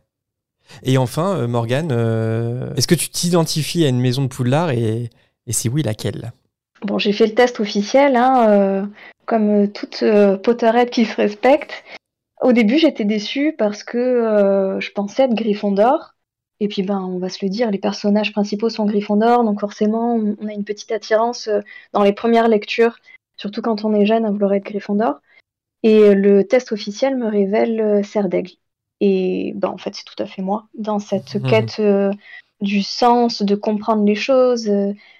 Et 0.83 0.97
enfin, 0.97 1.37
euh, 1.37 1.47
Morgane, 1.47 1.91
euh, 1.93 2.73
est-ce 2.75 2.87
que 2.87 2.95
tu 2.95 3.11
t'identifies 3.11 3.85
à 3.85 3.89
une 3.89 4.01
maison 4.01 4.23
de 4.23 4.29
Poudlard 4.29 4.71
et, 4.71 5.11
et 5.47 5.53
si 5.53 5.69
oui, 5.69 5.83
laquelle? 5.83 6.33
Bon, 6.83 6.99
j'ai 6.99 7.13
fait 7.13 7.27
le 7.27 7.35
test 7.35 7.61
officiel. 7.61 8.17
Hein, 8.17 8.49
euh, 8.49 8.87
comme 9.25 9.65
euh, 9.65 9.67
toute 9.67 10.03
euh, 10.03 10.37
Potterhead 10.37 10.91
qui 10.91 11.05
se 11.05 11.17
respecte. 11.17 11.85
Au 12.43 12.53
début, 12.53 12.79
j'étais 12.79 13.05
déçue 13.05 13.55
parce 13.57 13.85
que 13.85 13.99
euh, 13.99 14.81
je 14.81 14.91
pensais 14.93 15.25
être 15.25 15.35
Gryffondor. 15.35 16.15
Et 16.61 16.69
puis, 16.69 16.83
ben, 16.83 17.01
on 17.01 17.19
va 17.19 17.29
se 17.29 17.45
le 17.45 17.51
dire, 17.51 17.71
les 17.71 17.79
personnages 17.79 18.33
principaux 18.33 18.69
sont 18.69 18.87
Gryffondor, 18.87 19.45
donc 19.45 19.61
forcément, 19.61 20.15
on 20.15 20.49
a 20.49 20.53
une 20.53 20.65
petite 20.65 20.93
attirance 20.93 21.49
dans 21.93 22.05
les 22.05 22.13
premières 22.13 22.49
lectures, 22.49 22.97
surtout 23.37 23.61
quand 23.61 23.85
on 23.85 23.93
est 23.93 24.07
jeune, 24.07 24.25
à 24.25 24.31
vouloir 24.31 24.55
être 24.55 24.65
Gryffondor. 24.65 25.21
Et 25.83 26.15
le 26.15 26.45
test 26.45 26.71
officiel 26.71 27.17
me 27.17 27.27
révèle 27.27 28.05
Serdaigle. 28.05 28.53
Et 29.01 29.53
ben, 29.57 29.69
en 29.69 29.79
fait, 29.79 29.97
c'est 29.97 30.05
tout 30.05 30.23
à 30.23 30.27
fait 30.27 30.43
moi, 30.43 30.69
dans 30.75 31.01
cette 31.01 31.35
mmh. 31.35 31.43
quête 31.51 31.83
du 32.61 32.83
sens, 32.83 33.43
de 33.43 33.57
comprendre 33.57 34.05
les 34.05 34.15
choses, 34.15 34.71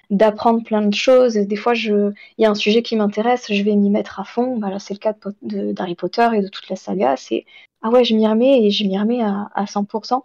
d'apprendre 0.09 0.63
plein 0.63 0.81
de 0.81 0.93
choses. 0.93 1.35
Des 1.35 1.55
fois, 1.55 1.73
il 1.75 2.13
y 2.37 2.45
a 2.45 2.49
un 2.49 2.55
sujet 2.55 2.81
qui 2.81 2.95
m'intéresse, 2.95 3.45
je 3.49 3.63
vais 3.63 3.75
m'y 3.75 3.89
mettre 3.89 4.19
à 4.19 4.23
fond. 4.23 4.57
Bah, 4.57 4.69
c'est 4.79 4.93
le 4.93 4.99
cas 4.99 5.13
d'Harry 5.41 5.95
Potter 5.95 6.27
et 6.35 6.41
de 6.41 6.47
toute 6.47 6.69
la 6.69 6.75
saga. 6.75 7.15
C'est 7.17 7.45
ah 7.81 7.89
ouais, 7.89 8.03
je 8.03 8.15
m'y 8.15 8.27
remets 8.27 8.63
et 8.63 8.71
je 8.71 8.83
m'y 8.83 8.97
remets 8.97 9.21
à, 9.21 9.65
100%. 9.65 10.21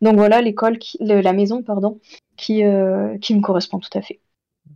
Donc 0.00 0.16
voilà, 0.16 0.40
l'école, 0.40 0.78
la 1.00 1.32
maison, 1.32 1.62
pardon, 1.62 1.98
qui, 2.36 2.64
euh, 2.64 3.18
qui 3.18 3.34
me 3.34 3.40
correspond 3.40 3.80
tout 3.80 3.98
à 3.98 4.02
fait. 4.02 4.20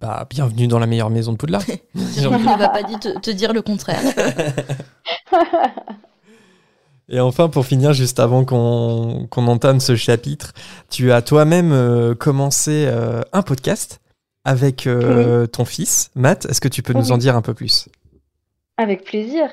Bah, 0.01 0.27
bienvenue 0.29 0.67
dans 0.67 0.81
la 0.81 0.87
meilleure 0.87 1.11
maison 1.11 1.33
de 1.33 1.37
Poudlard. 1.37 1.62
Je 1.95 2.29
ne 2.29 2.59
va 2.59 2.69
pas 2.69 2.83
te, 2.83 3.21
te 3.21 3.31
dire 3.31 3.53
le 3.53 3.62
contraire. 3.62 4.01
Et 7.09 7.21
enfin, 7.21 7.49
pour 7.49 7.67
finir, 7.67 7.93
juste 7.93 8.19
avant 8.19 8.45
qu'on 8.45 9.29
entame 9.35 9.81
ce 9.81 9.95
chapitre, 9.95 10.53
tu 10.90 11.12
as 11.12 11.21
toi-même 11.21 11.73
euh, 11.73 12.14
commencé 12.14 12.87
euh, 12.88 13.21
un 13.33 13.43
podcast 13.43 14.01
avec 14.45 14.87
euh, 14.87 15.47
ton 15.47 15.65
fils, 15.65 16.11
Matt. 16.15 16.47
Est-ce 16.47 16.61
que 16.61 16.69
tu 16.69 16.83
peux 16.83 16.93
nous 16.93 17.13
en 17.13 17.19
dire 17.19 17.37
un 17.37 17.43
peu 17.43 17.55
plus? 17.55 17.89
Avec 18.77 19.05
plaisir. 19.05 19.49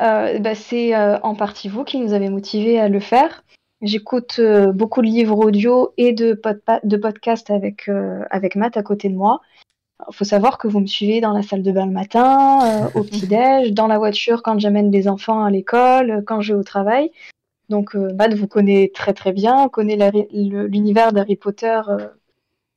Euh, 0.00 0.38
bah, 0.38 0.54
c'est 0.54 0.94
euh, 0.94 1.18
en 1.20 1.34
partie 1.34 1.68
vous 1.68 1.84
qui 1.84 1.98
nous 1.98 2.12
avez 2.12 2.28
motivés 2.28 2.78
à 2.80 2.88
le 2.88 3.00
faire. 3.00 3.44
J'écoute 3.80 4.40
beaucoup 4.74 5.02
de 5.02 5.08
livres 5.08 5.36
audio 5.38 5.92
et 5.96 6.12
de, 6.12 6.40
de 6.84 6.96
podcasts 6.96 7.50
avec, 7.50 7.90
avec 8.30 8.54
Matt 8.54 8.76
à 8.76 8.84
côté 8.84 9.08
de 9.08 9.16
moi. 9.16 9.40
Il 10.08 10.14
faut 10.14 10.24
savoir 10.24 10.58
que 10.58 10.68
vous 10.68 10.78
me 10.78 10.86
suivez 10.86 11.20
dans 11.20 11.32
la 11.32 11.42
salle 11.42 11.64
de 11.64 11.72
bain 11.72 11.86
le 11.86 11.92
matin, 11.92 12.90
au 12.94 13.02
petit-déj, 13.02 13.72
dans 13.72 13.88
la 13.88 13.98
voiture 13.98 14.44
quand 14.44 14.60
j'amène 14.60 14.92
les 14.92 15.08
enfants 15.08 15.42
à 15.42 15.50
l'école, 15.50 16.22
quand 16.28 16.40
je 16.40 16.52
vais 16.52 16.60
au 16.60 16.62
travail. 16.62 17.10
Donc 17.70 17.94
Matt 17.94 18.34
vous 18.34 18.46
connaît 18.46 18.92
très 18.94 19.14
très 19.14 19.32
bien, 19.32 19.68
connaît 19.68 19.98
l'univers 20.32 21.12
d'Harry 21.12 21.34
Potter 21.34 21.80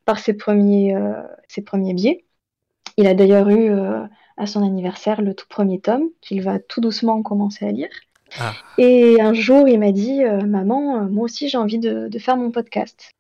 par 0.06 0.20
ses 0.20 0.34
premiers, 0.34 0.96
euh, 0.96 1.22
ses 1.48 1.62
premiers 1.62 1.94
biais. 1.94 2.24
Il 2.98 3.08
a 3.08 3.14
d'ailleurs 3.14 3.50
eu 3.50 3.70
euh, 3.72 4.04
à 4.38 4.46
son 4.46 4.64
anniversaire 4.64 5.22
le 5.22 5.34
tout 5.34 5.48
premier 5.50 5.82
tome 5.82 6.10
qu'il 6.22 6.42
va 6.42 6.60
tout 6.60 6.80
doucement 6.80 7.22
commencer 7.24 7.66
à 7.66 7.72
lire. 7.72 7.90
Ah. 8.40 8.54
Et 8.78 9.20
un 9.20 9.34
jour, 9.34 9.68
il 9.68 9.80
m'a 9.80 9.92
dit 9.92 10.24
euh, 10.24 10.42
Maman, 10.42 11.10
moi 11.10 11.26
aussi 11.26 11.50
j'ai 11.50 11.58
envie 11.58 11.80
de, 11.80 12.10
faire 12.20 12.38
mon 12.38 12.52
podcast. 12.52 13.12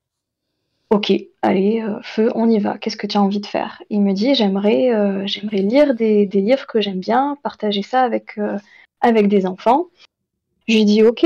Ok, 0.92 1.12
allez, 1.42 1.84
feu, 2.04 2.32
on 2.36 2.48
y 2.48 2.60
va. 2.60 2.78
Qu'est-ce 2.78 2.96
que 2.96 3.08
tu 3.08 3.18
as 3.18 3.22
envie 3.22 3.42
de 3.42 3.46
faire? 3.46 3.82
Il 3.90 4.02
me 4.02 4.14
dit 4.14 4.36
J'aimerais 4.36 5.28
j'aimerais 5.28 5.58
lire 5.58 5.96
des, 5.96 6.26
livres 6.28 6.68
que 6.68 6.80
j'aime 6.80 7.00
bien, 7.00 7.38
partager 7.44 7.82
ça 7.82 8.04
avec, 8.04 8.40
avec 9.02 9.28
des 9.28 9.46
enfants. 9.46 9.88
Je 10.68 10.76
lui 10.76 10.86
dis 10.86 11.04
Ok, 11.04 11.26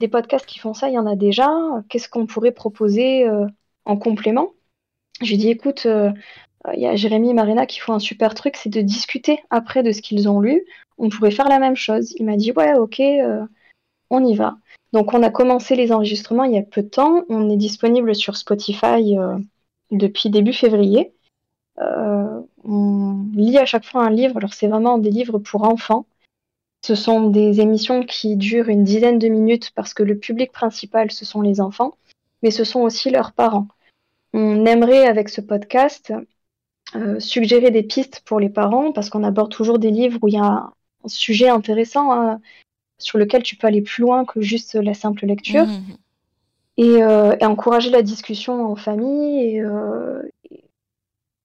des 0.00 0.08
podcasts 0.08 0.46
qui 0.46 0.58
font 0.58 0.72
ça, 0.72 0.88
il 0.88 0.94
y 0.94 0.98
en 0.98 1.06
a 1.06 1.14
déjà. 1.14 1.52
Qu'est-ce 1.88 2.08
qu'on 2.08 2.26
pourrait 2.26 2.52
proposer 2.52 3.28
en 3.84 3.96
complément. 3.96 4.52
Je 5.20 5.30
lui 5.30 5.36
dis 5.36 5.48
écoute, 5.48 5.86
euh, 5.86 6.10
il 6.74 6.80
y 6.80 6.86
a 6.86 6.96
Jérémy 6.96 7.30
et 7.30 7.34
Marina 7.34 7.66
qui 7.66 7.80
font 7.80 7.92
un 7.92 7.98
super 7.98 8.34
truc, 8.34 8.56
c'est 8.56 8.70
de 8.70 8.80
discuter 8.80 9.40
après 9.50 9.82
de 9.82 9.92
ce 9.92 10.02
qu'ils 10.02 10.28
ont 10.28 10.40
lu. 10.40 10.64
On 10.98 11.08
pourrait 11.08 11.30
faire 11.30 11.48
la 11.48 11.58
même 11.58 11.76
chose. 11.76 12.14
Il 12.18 12.26
m'a 12.26 12.36
dit 12.36 12.52
ouais, 12.52 12.74
ok, 12.74 13.00
euh, 13.00 13.44
on 14.10 14.24
y 14.24 14.34
va. 14.34 14.56
Donc 14.92 15.12
on 15.14 15.22
a 15.22 15.30
commencé 15.30 15.76
les 15.76 15.92
enregistrements 15.92 16.44
il 16.44 16.54
y 16.54 16.58
a 16.58 16.62
peu 16.62 16.82
de 16.82 16.88
temps. 16.88 17.24
On 17.28 17.50
est 17.50 17.56
disponible 17.56 18.14
sur 18.14 18.36
Spotify 18.36 19.18
euh, 19.18 19.38
depuis 19.90 20.30
début 20.30 20.52
février. 20.52 21.12
on 21.78 23.26
lit 23.34 23.58
à 23.58 23.66
chaque 23.66 23.84
fois 23.84 24.04
un 24.04 24.10
livre. 24.10 24.36
Alors 24.38 24.54
c'est 24.54 24.68
vraiment 24.68 24.98
des 24.98 25.10
livres 25.10 25.38
pour 25.38 25.64
enfants. 25.64 26.06
Ce 26.84 26.94
sont 26.94 27.30
des 27.30 27.60
émissions 27.60 28.04
qui 28.04 28.36
durent 28.36 28.68
une 28.68 28.84
dizaine 28.84 29.18
de 29.18 29.28
minutes 29.28 29.70
parce 29.74 29.94
que 29.94 30.02
le 30.02 30.18
public 30.18 30.52
principal, 30.52 31.10
ce 31.10 31.24
sont 31.24 31.40
les 31.40 31.62
enfants, 31.62 31.96
mais 32.42 32.50
ce 32.50 32.62
sont 32.64 32.80
aussi 32.80 33.08
leurs 33.08 33.32
parents. 33.32 33.68
On 34.36 34.66
aimerait 34.66 35.06
avec 35.06 35.28
ce 35.28 35.40
podcast 35.40 36.12
euh, 36.96 37.20
suggérer 37.20 37.70
des 37.70 37.84
pistes 37.84 38.20
pour 38.24 38.40
les 38.40 38.48
parents 38.48 38.90
parce 38.90 39.08
qu'on 39.08 39.22
aborde 39.22 39.52
toujours 39.52 39.78
des 39.78 39.92
livres 39.92 40.18
où 40.22 40.28
il 40.28 40.34
y 40.34 40.38
a 40.38 40.44
un 40.44 40.72
sujet 41.06 41.48
intéressant 41.48 42.10
hein, 42.12 42.40
sur 42.98 43.16
lequel 43.18 43.44
tu 43.44 43.54
peux 43.54 43.68
aller 43.68 43.80
plus 43.80 44.02
loin 44.02 44.24
que 44.24 44.40
juste 44.40 44.74
la 44.74 44.92
simple 44.92 45.24
lecture. 45.26 45.66
Mmh. 45.66 45.82
Euh, 46.80 47.36
et, 47.40 47.46
encourager 47.46 47.90
la 47.90 48.02
discussion 48.02 48.66
en 48.66 48.74
famille 48.74 49.40
et, 49.40 49.60
euh, 49.60 50.20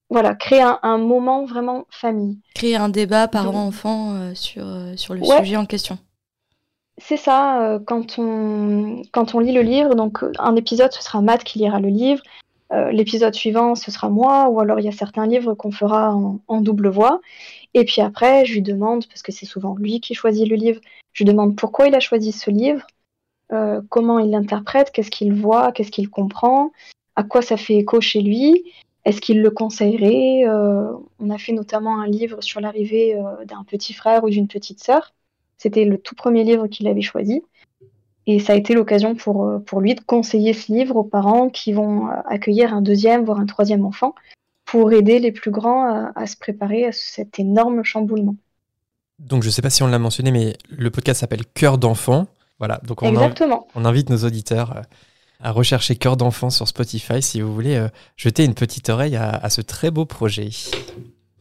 voilà, 0.08 0.34
créer 0.34 0.64
un, 0.82 0.98
moment 0.98 1.44
vraiment 1.44 1.86
famille. 1.90 2.40
Créer 2.56 2.74
un 2.74 2.88
débat 2.88 3.28
parents-enfants 3.28 4.34
sur, 4.34 4.66
sur 4.96 5.14
le 5.14 5.22
sujet 5.22 5.56
en 5.56 5.66
question. 5.66 5.96
C'est 6.98 7.16
ça, 7.16 7.78
quand, 7.86 8.18
on, 8.18 9.02
quand 9.12 9.36
on 9.36 9.38
lit 9.38 9.52
le 9.52 9.62
livre, 9.62 9.94
donc 9.94 10.24
un 10.40 10.56
épisode, 10.56 10.92
ce 10.92 11.00
sera 11.00 11.22
Matt 11.22 11.44
qui 11.44 11.60
lira 11.60 11.78
le 11.78 11.88
livre, 11.88 12.22
euh, 12.72 12.92
l'épisode 12.92 13.34
suivant, 13.34 13.74
ce 13.74 13.90
sera 13.90 14.08
moi, 14.08 14.48
ou 14.48 14.60
alors 14.60 14.78
il 14.78 14.84
y 14.84 14.88
a 14.88 14.92
certains 14.92 15.26
livres 15.26 15.54
qu'on 15.54 15.72
fera 15.72 16.14
en, 16.14 16.60
double 16.60 16.88
voix. 16.88 17.20
Et 17.74 17.84
puis 17.84 18.00
après, 18.00 18.44
je 18.44 18.54
lui 18.54 18.62
demande, 18.62 19.06
parce 19.06 19.22
que 19.22 19.32
c'est 19.32 19.46
souvent 19.46 19.74
lui 19.76 20.00
qui 20.00 20.14
choisit 20.14 20.48
le 20.48 20.56
livre, 20.56 20.80
je 21.12 21.24
lui 21.24 21.30
demande 21.30 21.56
pourquoi 21.56 21.88
il 21.88 21.94
a 21.94 22.00
choisi 22.00 22.32
ce 22.32 22.50
livre, 22.50 22.86
euh, 23.52 23.80
comment 23.88 24.18
il 24.20 24.30
l'interprète, 24.30 24.92
qu'est-ce 24.92 25.10
qu'il 25.10 25.32
voit, 25.32 25.72
qu'est-ce 25.72 25.90
qu'il 25.90 26.08
comprend, 26.08 26.72
à 27.16 27.24
quoi 27.24 27.42
ça 27.42 27.56
fait 27.56 27.74
écho 27.74 28.00
chez 28.00 28.20
lui. 28.20 28.64
Est-ce 29.04 29.20
qu'il 29.20 29.42
le 29.42 29.50
conseillerait 29.50 30.44
On 30.46 31.30
a 31.30 31.38
fait 31.38 31.52
notamment 31.52 32.00
un 32.00 32.06
livre 32.06 32.42
sur 32.42 32.60
l'arrivée 32.60 33.18
d'un 33.46 33.64
petit 33.64 33.94
frère 33.94 34.24
ou 34.24 34.30
d'une 34.30 34.46
petite 34.46 34.80
sœur. 34.84 35.14
C'était 35.56 35.86
le 35.86 35.98
tout 35.98 36.14
premier 36.14 36.44
livre 36.44 36.66
qu'il 36.68 36.86
avait 36.86 37.00
choisi. 37.00 37.42
Et 38.26 38.38
ça 38.38 38.52
a 38.52 38.56
été 38.56 38.74
l'occasion 38.74 39.14
pour, 39.14 39.50
pour 39.66 39.80
lui 39.80 39.94
de 39.94 40.00
conseiller 40.00 40.52
ce 40.52 40.72
livre 40.72 40.96
aux 40.96 41.04
parents 41.04 41.48
qui 41.48 41.72
vont 41.72 42.08
accueillir 42.26 42.74
un 42.74 42.82
deuxième, 42.82 43.24
voire 43.24 43.40
un 43.40 43.46
troisième 43.46 43.84
enfant, 43.84 44.14
pour 44.70 44.92
aider 44.92 45.18
les 45.18 45.32
plus 45.32 45.50
grands 45.50 46.12
à, 46.14 46.26
se 46.28 46.36
préparer 46.36 46.86
à 46.86 46.92
cet 46.92 47.40
énorme 47.40 47.82
chamboulement. 47.82 48.36
Donc 49.18 49.42
je 49.42 49.48
ne 49.48 49.52
sais 49.52 49.62
pas 49.62 49.70
si 49.70 49.82
on 49.82 49.88
l'a 49.88 49.98
mentionné, 49.98 50.30
mais 50.30 50.56
le 50.68 50.90
podcast 50.90 51.20
s'appelle 51.20 51.44
Cœur 51.44 51.76
d'enfant. 51.76 52.28
Voilà, 52.58 52.80
donc 52.84 53.02
on, 53.02 53.08
Exactement. 53.08 53.66
on 53.74 53.84
invite 53.84 54.10
nos 54.10 54.18
auditeurs 54.18 54.76
euh, 54.76 54.82
à 55.40 55.50
rechercher 55.50 55.96
Cœur 55.96 56.16
d'enfant 56.16 56.50
sur 56.50 56.68
Spotify 56.68 57.20
si 57.20 57.40
vous 57.40 57.52
voulez 57.52 57.74
euh, 57.74 57.88
jeter 58.16 58.44
une 58.44 58.54
petite 58.54 58.90
oreille 58.90 59.16
à, 59.16 59.50
ce 59.50 59.60
très 59.60 59.90
beau 59.90 60.04
projet. 60.04 60.50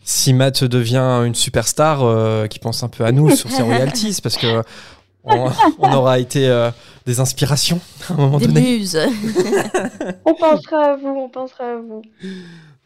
Si 0.03 0.33
Matt 0.33 0.63
devient 0.63 1.21
une 1.25 1.35
superstar 1.35 2.01
euh, 2.01 2.47
qui 2.47 2.57
pense 2.57 2.81
un 2.81 2.89
peu 2.89 3.05
à 3.05 3.11
nous 3.11 3.29
sur 3.35 3.51
ses 3.51 3.61
royalties, 3.61 4.17
parce 4.23 4.37
que 4.37 4.63
on, 5.23 5.93
aura 5.93 6.19
été 6.19 6.69
des 7.05 7.19
inspirations 7.19 7.79
à 8.10 8.13
un 8.13 8.17
moment 8.17 8.38
des 8.38 8.47
donné. 8.47 8.62
Muses. 8.62 8.97
on 10.25 10.34
pensera 10.34 10.93
à 10.93 10.95
vous, 10.95 11.08
on 11.08 11.29
pensera 11.29 11.65
à 11.65 11.75
vous. 11.77 12.01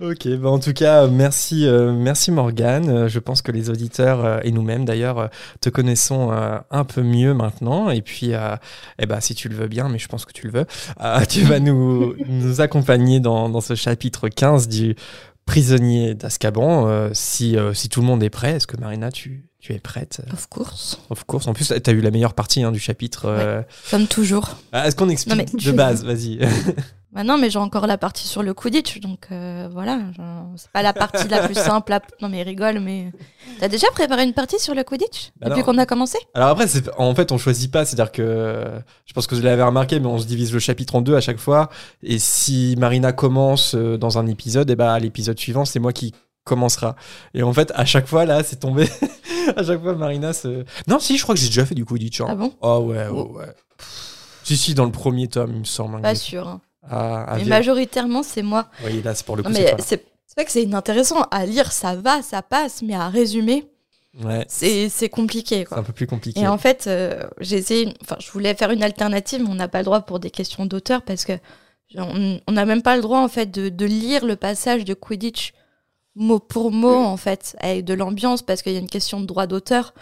Ok, 0.03 0.27
bah 0.37 0.49
en 0.49 0.59
tout 0.59 0.73
cas, 0.73 1.07
merci, 1.07 1.67
euh, 1.67 1.93
merci 1.93 2.31
Morgane. 2.31 2.89
Euh, 2.89 3.07
je 3.07 3.19
pense 3.19 3.41
que 3.43 3.51
les 3.51 3.69
auditeurs 3.69 4.25
euh, 4.25 4.39
et 4.43 4.51
nous-mêmes 4.51 4.85
d'ailleurs 4.85 5.29
te 5.61 5.69
connaissons 5.69 6.31
un 6.31 6.83
peu 6.83 7.03
mieux 7.03 7.33
maintenant. 7.33 7.89
Et 7.89 8.01
puis, 8.01 8.31
eh 8.99 9.05
ben, 9.05 9.19
si 9.19 9.35
tu 9.35 9.49
le 9.49 9.55
veux 9.55 9.67
bien, 9.67 9.87
mais 9.89 9.99
je 9.99 10.07
pense 10.07 10.25
que 10.25 10.33
tu 10.33 10.47
le 10.47 10.51
veux, 10.51 10.65
tu 11.29 11.41
vas 11.43 11.59
nous, 11.59 12.15
nous 12.27 12.59
accompagner 12.59 13.19
dans, 13.19 13.49
dans, 13.49 13.61
ce 13.61 13.75
chapitre 13.75 14.29
15 14.29 14.67
du 14.67 14.95
prisonnier 15.45 16.15
d'Azkaban. 16.15 17.13
si, 17.13 17.55
si 17.73 17.89
tout 17.89 18.01
le 18.01 18.07
monde 18.07 18.23
est 18.23 18.29
prêt, 18.29 18.53
est-ce 18.53 18.67
que 18.67 18.77
Marina, 18.77 19.11
tu, 19.11 19.45
tu 19.63 19.73
es 19.73 19.79
prête 19.79 20.21
Of 20.33 20.47
course. 20.49 20.99
Of 21.09 21.23
course. 21.23 21.47
En 21.47 21.53
plus, 21.53 21.73
tu 21.81 21.89
as 21.89 21.93
eu 21.93 22.01
la 22.01 22.11
meilleure 22.11 22.33
partie 22.33 22.63
hein, 22.63 22.71
du 22.73 22.79
chapitre. 22.79 23.63
comme 23.89 24.07
toujours. 24.07 24.57
Ah, 24.73 24.87
est-ce 24.87 24.95
qu'on 24.95 25.09
explique 25.09 25.55
de 25.55 25.71
base? 25.71 26.03
Vas-y. 26.03 26.39
Bah 27.13 27.23
non, 27.23 27.37
mais 27.37 27.51
j'ai 27.51 27.59
encore 27.59 27.85
la 27.85 27.99
partie 27.99 28.27
sur 28.27 28.41
le 28.41 28.55
Quidditch, 28.55 28.99
donc 28.99 29.27
euh, 29.31 29.69
voilà. 29.71 29.99
C'est 30.55 30.71
pas 30.71 30.81
la 30.81 30.93
partie 30.93 31.27
la 31.27 31.45
plus 31.45 31.53
simple. 31.53 31.95
Non, 32.21 32.27
mais 32.27 32.41
rigole, 32.41 32.79
mais. 32.79 33.11
T'as 33.59 33.67
déjà 33.67 33.85
préparé 33.91 34.23
une 34.23 34.33
partie 34.33 34.57
sur 34.57 34.73
le 34.73 34.83
Quidditch? 34.83 35.29
Bah 35.39 35.49
depuis 35.49 35.61
qu'on 35.61 35.77
a 35.77 35.85
commencé? 35.85 36.17
Alors 36.33 36.49
après, 36.49 36.65
en 36.97 37.13
fait, 37.13 37.31
on 37.31 37.37
choisit 37.37 37.71
pas. 37.71 37.85
C'est-à-dire 37.85 38.11
que. 38.11 38.65
Je 39.05 39.13
pense 39.13 39.27
que 39.27 39.35
vous 39.35 39.43
l'avez 39.43 39.61
remarqué, 39.61 39.99
mais 39.99 40.07
on 40.07 40.17
se 40.17 40.25
divise 40.25 40.51
le 40.51 40.59
chapitre 40.59 40.95
en 40.95 41.01
deux 41.01 41.15
à 41.15 41.21
chaque 41.21 41.37
fois. 41.37 41.69
Et 42.01 42.17
si 42.17 42.75
Marina 42.79 43.11
commence 43.11 43.75
euh, 43.75 43.95
dans 43.95 44.17
un 44.17 44.25
épisode, 44.25 44.71
et 44.71 44.75
bah 44.75 44.97
l'épisode 44.97 45.37
suivant, 45.37 45.65
c'est 45.65 45.79
moi 45.79 45.93
qui 45.93 46.15
commencera. 46.45 46.95
Et 47.35 47.43
en 47.43 47.53
fait, 47.53 47.71
à 47.75 47.85
chaque 47.85 48.07
fois, 48.07 48.25
là, 48.25 48.41
c'est 48.43 48.59
tombé. 48.59 48.89
à 49.55 49.63
chaque 49.63 49.81
fois, 49.81 49.95
Marina 49.95 50.33
se. 50.33 50.65
Non, 50.87 50.99
si, 50.99 51.17
je 51.17 51.23
crois 51.23 51.35
que 51.35 51.41
j'ai 51.41 51.47
déjà 51.47 51.65
fait 51.65 51.75
du 51.75 51.85
Quidditch. 51.85 52.21
Hein. 52.21 52.27
Ah 52.29 52.35
bon? 52.35 52.53
Oh 52.61 52.85
ouais, 52.87 53.07
ouais, 53.07 53.21
ouais. 53.21 53.53
Si, 54.43 54.57
si, 54.57 54.73
dans 54.73 54.85
le 54.85 54.91
premier 54.91 55.27
tome, 55.27 55.51
il 55.53 55.59
me 55.59 55.65
semble. 55.65 56.01
Pas 56.01 56.15
sûr. 56.15 56.47
Hein. 56.47 56.61
À, 56.89 57.37
mais 57.37 57.45
majoritairement, 57.45 58.23
c'est 58.23 58.41
moi. 58.41 58.67
Oui, 58.83 59.01
là, 59.01 59.15
c'est 59.15 59.25
pour 59.25 59.37
le 59.37 59.43
coup. 59.43 59.49
mais 59.49 59.75
c'est 59.77 60.03
vrai 60.35 60.45
que 60.45 60.51
c'est 60.51 60.63
inintéressant. 60.63 61.21
À 61.31 61.45
lire, 61.45 61.71
ça 61.71 61.95
va, 61.95 62.21
ça 62.21 62.41
passe, 62.41 62.81
mais 62.81 62.95
à 62.95 63.07
résumer, 63.07 63.69
ouais. 64.23 64.45
c'est 64.47 65.09
compliqué. 65.09 65.65
C'est 65.69 65.77
un 65.77 65.83
peu 65.83 65.93
plus 65.93 66.07
compliqué. 66.07 66.41
Et 66.41 66.47
en 66.47 66.57
fait, 66.57 66.85
euh, 66.87 67.23
j'ai 67.39 67.57
essayé. 67.57 67.93
Enfin, 68.01 68.17
je 68.19 68.31
voulais 68.31 68.53
faire 68.55 68.71
une 68.71 68.83
alternative, 68.83 69.43
mais 69.43 69.49
on 69.49 69.55
n'a 69.55 69.67
pas 69.67 69.79
le 69.79 69.85
droit 69.85 70.01
pour 70.01 70.19
des 70.19 70.31
questions 70.31 70.65
d'auteur 70.65 71.03
parce 71.03 71.23
que 71.25 71.33
on 71.95 72.51
n'a 72.51 72.65
même 72.65 72.81
pas 72.81 72.95
le 72.95 73.03
droit 73.03 73.19
en 73.19 73.27
fait 73.27 73.51
de, 73.51 73.69
de, 73.69 73.85
lire 73.85 74.25
le 74.25 74.35
passage 74.35 74.83
de 74.83 74.95
Quidditch 74.95 75.53
mot 76.15 76.39
pour 76.39 76.71
mot 76.71 76.95
en 76.95 77.17
fait 77.17 77.55
avec 77.59 77.85
de 77.85 77.93
l'ambiance 77.93 78.41
parce 78.41 78.61
qu'il 78.61 78.73
y 78.73 78.77
a 78.77 78.79
une 78.79 78.89
question 78.89 79.19
de 79.19 79.25
droit 79.25 79.47
d'auteur 79.47 79.93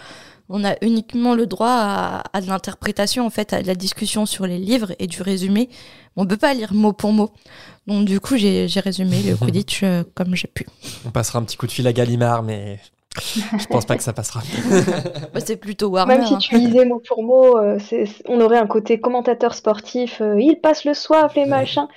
on 0.51 0.65
a 0.65 0.75
uniquement 0.81 1.33
le 1.33 1.47
droit 1.47 2.21
à, 2.33 2.41
de 2.41 2.47
l'interprétation, 2.47 3.25
en 3.25 3.29
fait, 3.29 3.53
à 3.53 3.61
de 3.61 3.67
la 3.67 3.75
discussion 3.75 4.25
sur 4.25 4.45
les 4.45 4.57
livres 4.57 4.93
et 4.99 5.07
du 5.07 5.21
résumé. 5.21 5.69
On 6.17 6.25
ne 6.25 6.29
peut 6.29 6.37
pas 6.37 6.53
lire 6.53 6.73
mot 6.73 6.91
pour 6.91 7.13
mot. 7.13 7.31
Donc, 7.87 8.05
du 8.05 8.19
coup, 8.19 8.35
j'ai 8.35 8.67
résumé 8.75 9.23
le 9.23 9.35
Quidditch 9.45 9.81
euh, 9.83 10.03
comme 10.13 10.35
j'ai 10.35 10.49
pu. 10.49 10.67
On 11.05 11.09
passera 11.09 11.39
un 11.39 11.43
petit 11.43 11.55
coup 11.55 11.67
de 11.67 11.71
fil 11.71 11.87
à 11.87 11.93
Gallimard, 11.93 12.43
mais 12.43 12.79
je 13.57 13.65
pense 13.67 13.85
pas 13.85 13.95
que 13.95 14.03
ça 14.03 14.13
passera. 14.13 14.41
Bah, 15.33 15.39
c'est 15.39 15.55
plutôt 15.55 15.87
Warner. 15.87 16.17
Même 16.17 16.25
si 16.25 16.37
tu 16.37 16.57
lisais 16.57 16.83
mot 16.83 17.01
pour 17.07 17.23
mot, 17.23 17.57
euh, 17.57 17.79
on 18.27 18.41
aurait 18.41 18.57
un 18.57 18.67
côté 18.67 18.99
commentateur 18.99 19.53
sportif. 19.53 20.19
Euh, 20.19 20.41
il 20.41 20.59
passe 20.59 20.83
le 20.83 20.93
soif, 20.93 21.33
les 21.35 21.45
machins. 21.45 21.87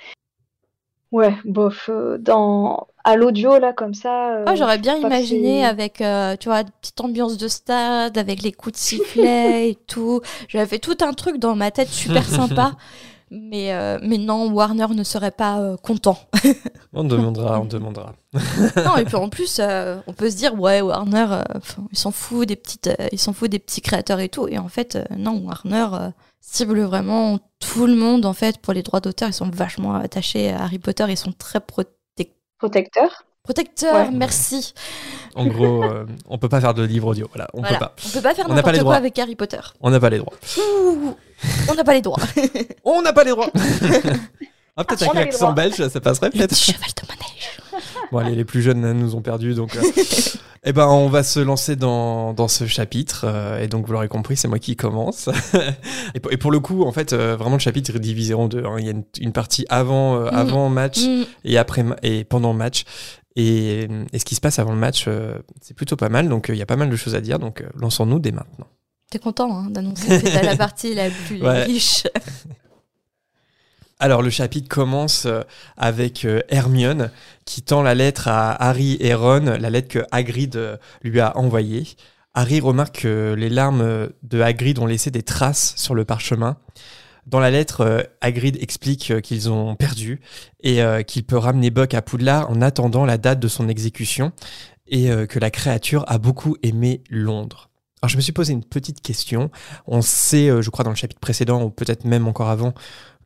Ouais, 1.15 1.33
bof. 1.45 1.89
dans 2.19 2.87
à 3.05 3.15
l'audio 3.15 3.57
là 3.59 3.71
comme 3.71 3.93
ça. 3.93 4.33
Euh, 4.33 4.55
j'aurais 4.55 4.79
bien 4.79 4.97
imaginé 4.97 5.63
avec 5.63 6.01
euh, 6.01 6.35
tu 6.37 6.49
vois 6.49 6.61
une 6.61 6.71
petite 6.81 6.99
ambiance 6.99 7.37
de 7.37 7.47
stade 7.47 8.17
avec 8.17 8.41
les 8.41 8.51
coups 8.51 8.73
de 8.73 8.77
sifflet 8.77 9.69
et 9.69 9.75
tout. 9.75 10.19
J'avais 10.49 10.65
fait 10.65 10.79
tout 10.79 10.97
un 11.01 11.13
truc 11.13 11.37
dans 11.37 11.55
ma 11.55 11.71
tête 11.71 11.87
super 11.87 12.25
sympa. 12.25 12.73
Mais, 13.31 13.73
euh, 13.73 13.97
mais 14.03 14.19
non, 14.19 14.51
Warner 14.53 14.85
ne 14.93 15.03
serait 15.03 15.31
pas 15.31 15.75
content. 15.81 16.15
on 16.93 17.03
demandera, 17.03 17.59
on 17.59 17.65
demandera. 17.65 18.13
non, 18.85 18.97
et 18.97 19.03
puis 19.03 19.15
en 19.15 19.29
plus, 19.29 19.59
on 19.59 20.13
peut 20.13 20.29
se 20.29 20.37
dire, 20.37 20.53
ouais, 20.53 20.79
Warner, 20.79 21.41
il 21.91 21.97
s'en 21.97 22.11
fout 22.11 22.47
des 22.47 22.55
petites, 22.55 22.91
il 23.11 23.17
s'en 23.17 23.33
fout 23.33 23.49
des 23.49 23.57
petits 23.57 23.81
créateurs 23.81 24.19
et 24.19 24.29
tout. 24.29 24.47
Et 24.47 24.59
en 24.59 24.67
fait, 24.67 24.99
non, 25.17 25.43
Warner 25.43 26.11
cible 26.51 26.81
vraiment 26.81 27.39
tout 27.59 27.87
le 27.87 27.95
monde 27.95 28.25
en 28.25 28.33
fait 28.33 28.59
pour 28.59 28.73
les 28.73 28.83
droits 28.83 28.99
d'auteur. 28.99 29.29
Ils 29.29 29.33
sont 29.33 29.49
vachement 29.49 29.95
attachés 29.95 30.51
à 30.51 30.63
Harry 30.63 30.79
Potter. 30.79 31.05
Ils 31.09 31.17
sont 31.17 31.31
très 31.31 31.59
Protecteur. 32.57 33.25
Protecteur, 33.43 34.11
merci. 34.11 34.73
En 35.35 35.45
gros, 35.45 35.83
euh, 35.83 36.05
on 36.27 36.39
peut 36.39 36.49
pas 36.49 36.61
faire 36.61 36.73
de 36.73 36.83
livre 36.83 37.09
audio. 37.09 37.27
Voilà, 37.31 37.47
on 37.53 37.61
peut 37.61 37.77
pas. 37.77 37.93
On 38.07 38.09
peut 38.09 38.21
pas 38.21 38.33
faire 38.33 38.49
n'importe 38.49 38.81
quoi 38.81 38.95
avec 38.95 39.19
Harry 39.19 39.35
Potter. 39.35 39.59
On 39.81 39.91
n'a 39.91 39.99
pas 39.99 40.09
les 40.09 40.17
droits. 40.17 40.33
on 41.69 41.75
n'a 41.75 41.83
pas 41.83 41.93
les 41.93 42.01
droits. 42.01 42.17
on 42.83 43.01
n'a 43.03 43.13
pas 43.13 43.23
les 43.23 43.31
droits. 43.31 43.51
ah, 44.77 44.83
peut-être 44.83 45.03
avec 45.03 45.27
l'accent 45.27 45.53
belge, 45.53 45.87
ça 45.87 46.01
passerait 46.01 46.29
peut-être. 46.29 46.55
Cheval 46.55 46.79
de 46.79 47.07
manège. 47.07 47.81
Bon, 48.11 48.19
allez, 48.19 48.35
les 48.35 48.45
plus 48.45 48.61
jeunes 48.61 48.93
nous 48.93 49.15
ont 49.15 49.21
perdus, 49.21 49.53
donc. 49.53 49.75
Euh, 49.75 49.81
eh 50.63 50.73
ben, 50.73 50.87
on 50.87 51.07
va 51.07 51.23
se 51.23 51.39
lancer 51.39 51.75
dans, 51.75 52.33
dans 52.33 52.47
ce 52.47 52.65
chapitre. 52.67 53.25
Euh, 53.27 53.59
et 53.59 53.67
donc, 53.67 53.85
vous 53.85 53.93
l'aurez 53.93 54.07
compris, 54.07 54.37
c'est 54.37 54.47
moi 54.47 54.59
qui 54.59 54.75
commence. 54.75 55.29
et, 56.13 56.19
pour, 56.19 56.31
et, 56.31 56.37
pour, 56.37 56.51
le 56.51 56.59
coup, 56.59 56.83
en 56.83 56.91
fait, 56.91 57.13
euh, 57.13 57.35
vraiment, 57.35 57.55
le 57.55 57.61
chapitre 57.61 57.95
est 57.95 57.99
divisé 57.99 58.33
en 58.33 58.47
deux. 58.47 58.63
Hein. 58.65 58.75
Il 58.79 58.85
y 58.85 58.89
a 58.89 58.93
une, 59.21 59.31
partie 59.31 59.65
avant, 59.69 60.19
mm. 60.19 60.29
avant 60.31 60.69
match 60.69 60.99
mm. 60.99 61.23
et 61.45 61.57
après 61.57 61.85
et 62.03 62.23
pendant 62.23 62.53
match. 62.53 62.83
Et, 63.35 63.87
et, 64.13 64.19
ce 64.19 64.25
qui 64.25 64.35
se 64.35 64.41
passe 64.41 64.59
avant 64.59 64.71
le 64.71 64.79
match, 64.79 65.07
c'est 65.61 65.73
plutôt 65.73 65.95
pas 65.95 66.09
mal. 66.09 66.29
Donc, 66.29 66.47
il 66.49 66.57
y 66.57 66.61
a 66.61 66.65
pas 66.65 66.77
mal 66.77 66.89
de 66.89 66.95
choses 66.95 67.15
à 67.15 67.21
dire. 67.21 67.39
Donc, 67.39 67.63
lançons-nous 67.75 68.19
dès 68.19 68.31
maintenant. 68.31 68.67
T'es 69.09 69.19
content 69.19 69.57
hein, 69.57 69.69
d'annoncer 69.69 70.07
que 70.19 70.29
c'est 70.29 70.43
la 70.43 70.55
partie 70.57 70.93
la 70.93 71.09
plus 71.09 71.43
riche. 71.43 72.03
Alors 73.97 74.21
le 74.21 74.29
chapitre 74.29 74.67
commence 74.67 75.25
euh, 75.25 75.41
avec 75.77 76.25
euh, 76.25 76.41
Hermione 76.49 77.11
qui 77.45 77.61
tend 77.61 77.81
la 77.81 77.95
lettre 77.95 78.27
à 78.27 78.51
Harry 78.51 78.97
et 78.99 79.13
Ron, 79.13 79.55
la 79.57 79.69
lettre 79.69 79.87
que 79.87 79.99
Hagrid 80.11 80.57
euh, 80.57 80.75
lui 81.01 81.21
a 81.21 81.37
envoyée. 81.37 81.87
Harry 82.33 82.59
remarque 82.59 83.03
que 83.03 83.33
les 83.37 83.47
larmes 83.47 84.09
de 84.23 84.41
Hagrid 84.41 84.79
ont 84.79 84.85
laissé 84.85 85.11
des 85.11 85.23
traces 85.23 85.75
sur 85.77 85.95
le 85.95 86.03
parchemin. 86.03 86.57
Dans 87.25 87.39
la 87.39 87.49
lettre, 87.49 88.09
Hagrid 88.19 88.57
explique 88.61 89.21
qu'ils 89.21 89.49
ont 89.49 89.75
perdu 89.75 90.19
et 90.59 90.81
qu'il 91.07 91.23
peut 91.23 91.37
ramener 91.37 91.69
Buck 91.69 91.93
à 91.93 92.01
Poudlard 92.01 92.51
en 92.51 92.61
attendant 92.61 93.05
la 93.05 93.17
date 93.17 93.39
de 93.39 93.47
son 93.47 93.69
exécution 93.69 94.33
et 94.85 95.09
que 95.29 95.39
la 95.39 95.49
créature 95.49 96.03
a 96.07 96.17
beaucoup 96.17 96.57
aimé 96.61 97.05
Londres. 97.09 97.69
Alors 98.01 98.09
je 98.09 98.17
me 98.17 98.21
suis 98.21 98.33
posé 98.33 98.51
une 98.51 98.65
petite 98.65 99.01
question. 99.01 99.49
On 99.87 100.01
sait, 100.01 100.61
je 100.61 100.69
crois 100.69 100.83
dans 100.83 100.91
le 100.91 100.97
chapitre 100.97 101.21
précédent 101.21 101.63
ou 101.63 101.69
peut-être 101.69 102.03
même 102.03 102.27
encore 102.27 102.49
avant, 102.49 102.73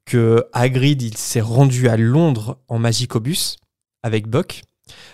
que 0.09 0.47
Hagrid 0.53 1.03
il 1.03 1.15
s'est 1.15 1.39
rendu 1.39 1.87
à 1.87 1.95
Londres 1.95 2.57
en 2.67 2.79
Magicobus 2.79 3.57
avec 4.01 4.27
Buck. 4.27 4.63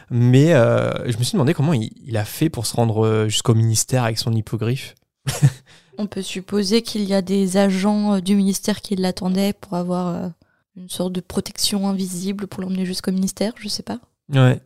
Mais 0.09 0.53
euh, 0.53 1.11
je 1.11 1.17
me 1.17 1.23
suis 1.23 1.33
demandé 1.33 1.53
comment 1.53 1.73
il, 1.73 2.15
a 2.15 2.23
fait 2.23 2.49
pour 2.49 2.65
se 2.65 2.75
rendre 2.75 3.05
euh, 3.05 3.27
jusqu'au 3.27 3.55
ministère 3.55 4.05
avec 4.05 4.17
son 4.17 4.31
hippogriffe. 4.31 4.95
On 5.97 6.07
peut 6.07 6.21
supposer 6.21 6.81
qu'il 6.81 7.03
y 7.03 7.13
a 7.13 7.21
des 7.21 7.57
agents 7.57 8.13
euh, 8.13 8.21
du 8.21 8.35
ministère 8.35 8.81
qui 8.81 8.95
l'attendaient 8.95 9.51
pour 9.51 9.73
avoir 9.73 10.31
une 10.77 10.89
sorte 10.89 11.11
de 11.11 11.21
protection 11.21 11.89
invisible 11.89 12.47
pour 12.47 12.61
l'emmener 12.61 12.85
jusqu'au 12.85 13.11
ministère, 13.11 13.51
je 13.59 13.67
sais 13.67 13.83
pas. 13.83 13.99
Ouais. 14.33 14.61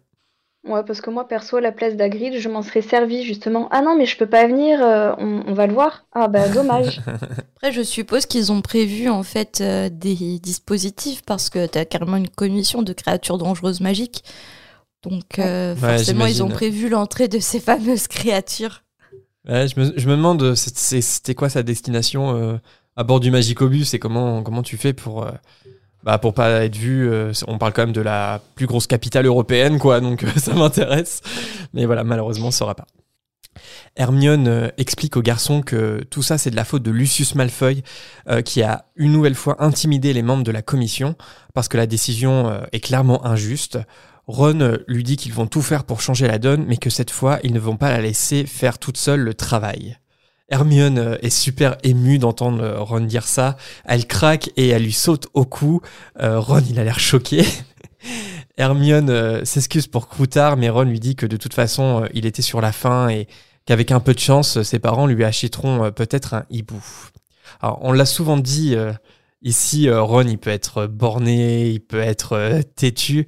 Ouais, 0.65 0.83
parce 0.85 0.99
que 0.99 1.09
moi, 1.09 1.25
perso, 1.25 1.57
à 1.57 1.61
la 1.61 1.71
place 1.71 1.95
d'Agrid, 1.95 2.37
je 2.37 2.49
m'en 2.49 2.61
serais 2.61 2.81
servi 2.81 3.23
justement. 3.23 3.69
Ah 3.71 3.81
non, 3.81 3.95
mais 3.95 4.05
je 4.05 4.17
peux 4.17 4.25
pas 4.25 4.45
venir, 4.45 4.83
euh, 4.83 5.13
on, 5.17 5.53
va 5.53 5.67
le 5.67 5.73
voir. 5.73 6.05
Ah 6.11 6.27
bah 6.27 6.49
dommage. 6.49 7.01
Après, 7.55 7.71
je 7.71 7.81
suppose 7.81 8.25
qu'ils 8.25 8.51
ont 8.51 8.61
prévu 8.61 9.09
en 9.09 9.23
fait 9.23 9.61
euh, 9.61 9.89
des 9.89 10.37
dispositifs 10.39 11.21
parce 11.25 11.49
que 11.49 11.65
t'as 11.65 11.85
carrément 11.85 12.17
une 12.17 12.29
commission 12.29 12.81
de 12.81 12.91
créatures 12.91 13.37
dangereuses 13.37 13.79
magiques. 13.79 14.23
Donc 15.01 15.39
euh, 15.39 15.77
forcément, 15.77 16.25
ils 16.25 16.43
ont 16.43 16.49
prévu 16.49 16.89
l'entrée 16.89 17.29
de 17.29 17.39
ces 17.39 17.59
fameuses 17.61 18.07
créatures. 18.07 18.83
Ouais, 19.47 19.65
je, 19.69 19.79
me, 19.79 19.93
je 19.95 20.09
me 20.09 20.17
demande, 20.17 20.55
c'était 20.55 21.35
quoi 21.35 21.47
sa 21.47 21.63
destination 21.63 22.59
à 22.97 23.03
bord 23.05 23.21
du 23.21 23.31
Magicobus 23.31 23.93
et 23.93 23.99
comment, 23.99 24.43
comment 24.43 24.61
tu 24.61 24.75
fais 24.75 24.91
pour 24.91 25.25
Bah 26.03 26.17
pour 26.17 26.33
pas 26.33 26.63
être 26.63 26.77
vu, 26.77 27.09
euh, 27.09 27.33
on 27.47 27.57
parle 27.57 27.73
quand 27.73 27.81
même 27.81 27.91
de 27.91 28.01
la 28.01 28.41
plus 28.55 28.67
grosse 28.67 28.87
capitale 28.87 29.25
européenne, 29.25 29.79
quoi, 29.79 29.99
donc 29.99 30.23
euh, 30.23 30.29
ça 30.37 30.53
m'intéresse. 30.53 31.21
Mais 31.73 31.85
voilà, 31.85 32.03
malheureusement, 32.03 32.47
on 32.47 32.51
saura 32.51 32.75
pas. 32.75 32.87
Hermione 33.97 34.47
euh, 34.47 34.69
explique 34.77 35.17
au 35.17 35.21
garçon 35.21 35.61
que 35.61 36.01
tout 36.09 36.23
ça 36.23 36.37
c'est 36.37 36.51
de 36.51 36.55
la 36.55 36.63
faute 36.63 36.83
de 36.83 36.91
Lucius 36.91 37.35
Malfoy 37.35 37.83
qui 38.45 38.61
a 38.61 38.85
une 38.95 39.11
nouvelle 39.11 39.35
fois 39.35 39.61
intimidé 39.61 40.13
les 40.13 40.21
membres 40.21 40.43
de 40.43 40.51
la 40.51 40.61
commission 40.61 41.15
parce 41.53 41.67
que 41.67 41.77
la 41.77 41.87
décision 41.87 42.61
est 42.71 42.79
clairement 42.79 43.25
injuste. 43.25 43.79
Ron 44.27 44.77
lui 44.87 45.03
dit 45.03 45.17
qu'ils 45.17 45.33
vont 45.33 45.47
tout 45.47 45.63
faire 45.63 45.83
pour 45.83 45.99
changer 45.99 46.27
la 46.27 46.37
donne 46.37 46.65
mais 46.67 46.77
que 46.77 46.91
cette 46.91 47.09
fois 47.09 47.39
ils 47.43 47.53
ne 47.53 47.59
vont 47.59 47.75
pas 47.75 47.89
la 47.89 48.01
laisser 48.01 48.45
faire 48.45 48.77
toute 48.77 48.97
seule 48.97 49.21
le 49.21 49.33
travail. 49.33 49.97
Hermione 50.49 50.97
euh, 50.97 51.17
est 51.21 51.29
super 51.29 51.77
émue 51.83 52.17
d'entendre 52.17 52.63
euh, 52.63 52.79
Ron 52.79 53.01
dire 53.01 53.27
ça. 53.27 53.55
Elle 53.85 54.05
craque 54.07 54.49
et 54.57 54.69
elle 54.69 54.83
lui 54.83 54.93
saute 54.93 55.27
au 55.33 55.45
cou. 55.45 55.81
Euh, 56.19 56.39
Ron, 56.39 56.63
il 56.69 56.79
a 56.79 56.83
l'air 56.83 56.99
choqué. 56.99 57.45
Hermione 58.57 59.45
s'excuse 59.45 59.87
pour 59.87 60.09
Croutard, 60.09 60.57
mais 60.57 60.69
Ron 60.69 60.83
lui 60.83 60.99
dit 60.99 61.15
que 61.15 61.25
de 61.25 61.37
toute 61.37 61.53
façon, 61.53 62.05
il 62.13 62.25
était 62.25 62.41
sur 62.41 62.59
la 62.59 62.73
fin 62.73 63.07
et 63.07 63.27
qu'avec 63.65 63.91
un 63.91 64.01
peu 64.01 64.13
de 64.13 64.19
chance, 64.19 64.61
ses 64.63 64.79
parents 64.79 65.07
lui 65.07 65.23
achèteront 65.23 65.91
peut-être 65.91 66.33
un 66.33 66.45
hibou. 66.49 66.83
Alors, 67.61 67.79
on 67.81 67.93
l'a 67.93 68.05
souvent 68.05 68.35
dit 68.35 68.75
ici, 69.41 69.89
Ron, 69.89 70.27
il 70.27 70.37
peut 70.37 70.49
être 70.49 70.87
borné, 70.87 71.69
il 71.69 71.79
peut 71.79 72.01
être 72.01 72.61
têtu. 72.75 73.27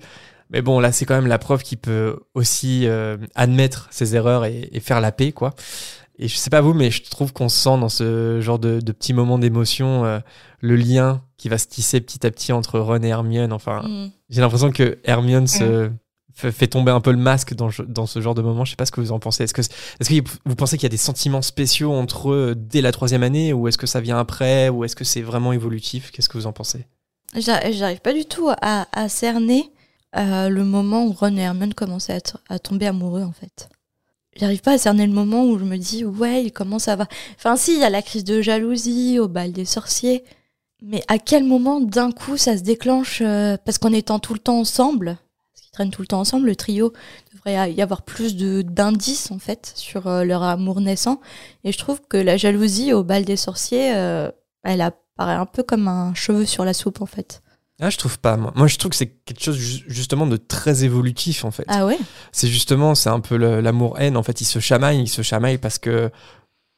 Mais 0.50 0.62
bon, 0.62 0.82
là, 0.82 0.92
c'est 0.92 1.06
quand 1.06 1.16
même 1.16 1.28
la 1.28 1.40
preuve 1.40 1.64
qu'il 1.64 1.78
peut 1.78 2.20
aussi 2.34 2.86
admettre 3.34 3.88
ses 3.90 4.18
erreurs 4.18 4.44
et, 4.44 4.82
faire 4.82 5.00
la 5.00 5.14
paix, 5.14 5.32
quoi. 5.32 5.54
Et 6.22 6.28
je 6.28 6.38
sais 6.38 6.52
pas 6.52 6.62
vous, 6.62 6.76
mais 6.76 6.92
je 6.92 7.02
trouve 7.02 7.34
qu'on 7.34 7.50
sent 7.50 7.80
dans 7.80 7.90
ce 7.90 8.40
genre 8.42 8.60
de, 8.60 8.80
de 8.80 8.92
petits 8.92 9.14
moments 9.14 9.40
d'émotion 9.40 10.06
euh, 10.06 10.20
le 10.60 10.76
lien 10.76 11.24
qui 11.38 11.50
va 11.50 11.58
se 11.58 11.66
tisser 11.66 12.00
petit 12.00 12.26
à 12.28 12.30
petit 12.30 12.54
entre 12.54 12.80
Ron 12.80 13.02
et 13.02 13.08
Hermione. 13.08 13.52
Enfin, 13.52 13.82
mm. 13.82 14.12
j'ai 14.30 14.42
l'impression 14.42 14.72
que 14.72 15.00
Hermione 15.04 15.48
se 15.48 15.88
mm. 15.88 15.98
fait, 16.36 16.68
tomber 16.68 16.92
un 16.92 17.02
peu 17.02 17.10
le 17.10 17.18
masque 17.18 17.56
dans, 17.56 17.70
dans, 17.88 18.06
ce 18.06 18.22
genre 18.22 18.36
de 18.36 18.44
moment. 18.44 18.66
Je 18.66 18.70
sais 18.70 18.76
pas 18.76 18.86
ce 18.86 18.92
que 18.92 19.02
vous 19.02 19.12
en 19.12 19.18
pensez. 19.18 19.46
Est-ce 19.46 19.54
que, 19.56 19.62
est 19.62 20.22
que 20.22 20.30
vous 20.46 20.56
pensez 20.56 20.78
qu'il 20.78 20.84
y 20.84 20.86
a 20.86 20.90
des 20.90 20.98
sentiments 20.98 21.42
spéciaux 21.42 21.92
entre 21.92 22.30
eux 22.30 22.54
dès 22.56 22.82
la 22.82 22.92
troisième 22.92 23.24
année, 23.24 23.52
ou 23.52 23.68
est-ce 23.68 23.80
que 23.80 23.88
ça 23.88 24.00
vient 24.00 24.20
après, 24.20 24.70
ou 24.70 24.84
est-ce 24.84 24.96
que 24.96 25.04
c'est 25.04 25.24
vraiment 25.24 25.54
évolutif? 25.54 26.12
Qu'est-ce 26.12 26.30
que 26.30 26.38
vous 26.38 26.46
en 26.46 26.54
pensez? 26.54 26.86
J'arrive 27.36 28.02
pas 28.02 28.14
du 28.14 28.26
tout 28.26 28.52
à, 28.62 28.86
à 28.94 29.10
cerner 29.10 29.72
euh, 30.16 30.50
le 30.50 30.64
moment 30.66 31.04
où 31.04 31.14
Ron 31.14 31.36
et 31.38 31.42
Hermione 31.42 31.74
commençaient 31.74 32.20
à, 32.50 32.54
à 32.54 32.60
tomber 32.60 32.86
amoureux, 32.86 33.24
en 33.24 33.32
fait 33.32 33.70
j'arrive 34.36 34.62
pas 34.62 34.74
à 34.74 34.78
cerner 34.78 35.06
le 35.08 35.14
moment 35.14 35.46
où 35.46 35.58
je 35.58 35.64
me 35.64 35.78
dis 35.78 36.06
ouais 36.06 36.52
comment 36.54 36.80
ça 36.80 36.96
va? 36.96 37.08
Enfin 37.38 37.56
si 37.56 37.74
il 37.74 37.80
y 37.80 37.84
a 37.84 37.90
la 37.90 38.02
crise 38.02 38.24
de 38.24 38.42
jalousie 38.42 39.20
au 39.20 39.28
bal 39.28 39.52
des 39.52 39.66
sorciers. 39.66 40.24
Mais 40.84 41.04
à 41.08 41.20
quel 41.20 41.44
moment 41.44 41.80
d'un 41.80 42.12
coup 42.12 42.38
ça 42.38 42.58
se 42.58 42.64
déclenche 42.64 43.22
euh, 43.22 43.56
parce 43.66 43.78
qu'en 43.78 43.94
étant 43.94 44.18
tout 44.18 44.34
le 44.34 44.40
temps 44.40 44.60
ensemble 44.60 45.18
parce 45.54 45.62
qu'ils 45.62 45.72
traînent 45.72 45.92
tout 45.92 46.02
le 46.02 46.08
temps 46.08 46.20
ensemble 46.20 46.48
le 46.48 46.56
trio 46.56 46.92
devrait 47.34 47.72
y 47.72 47.82
avoir 47.84 48.02
plus 48.02 48.36
de 48.36 48.64
d'indices 48.64 49.30
en 49.30 49.38
fait 49.38 49.74
sur 49.76 50.08
euh, 50.08 50.24
leur 50.24 50.42
amour 50.44 50.82
naissant. 50.82 51.22
Et 51.64 51.72
je 51.72 51.78
trouve 51.78 52.02
que 52.02 52.18
la 52.18 52.38
jalousie 52.38 52.94
au 52.94 53.04
bal 53.04 53.26
des 53.26 53.38
sorciers 53.38 53.94
euh, 53.96 54.32
elle 54.64 54.82
apparaît 54.82 55.36
un 55.36 55.46
peu 55.46 55.62
comme 55.62 55.88
un 55.88 56.14
cheveu 56.16 56.46
sur 56.46 56.66
la 56.66 56.74
soupe 56.74 57.02
en 57.02 57.06
fait 57.06 57.44
ah, 57.84 57.90
je 57.90 57.98
trouve 57.98 58.20
pas. 58.20 58.38
Moi, 58.38 58.54
moi 58.56 58.68
je 58.68 58.78
trouve 58.78 58.92
que 58.92 58.96
c'est 58.96 59.08
quelque 59.08 59.44
chose 59.44 59.58
justement 59.58 60.28
de 60.28 60.38
très 60.38 60.84
évolutif 60.84 61.44
en 61.46 61.50
fait. 61.50 61.66
Ah 61.68 61.88
ouais? 61.88 61.98
C'est 62.32 62.48
justement, 62.48 62.94
c'est 62.94 63.10
un 63.10 63.20
peu 63.20 63.36
l'amour-haine. 63.36 64.18
En 64.18 64.24
fait, 64.24 64.40
ils 64.40 64.46
se 64.46 64.60
chamaillent, 64.60 65.02
ils 65.02 65.08
se 65.08 65.24
chamaillent 65.24 65.58
parce 65.58 65.80
que, 65.80 66.12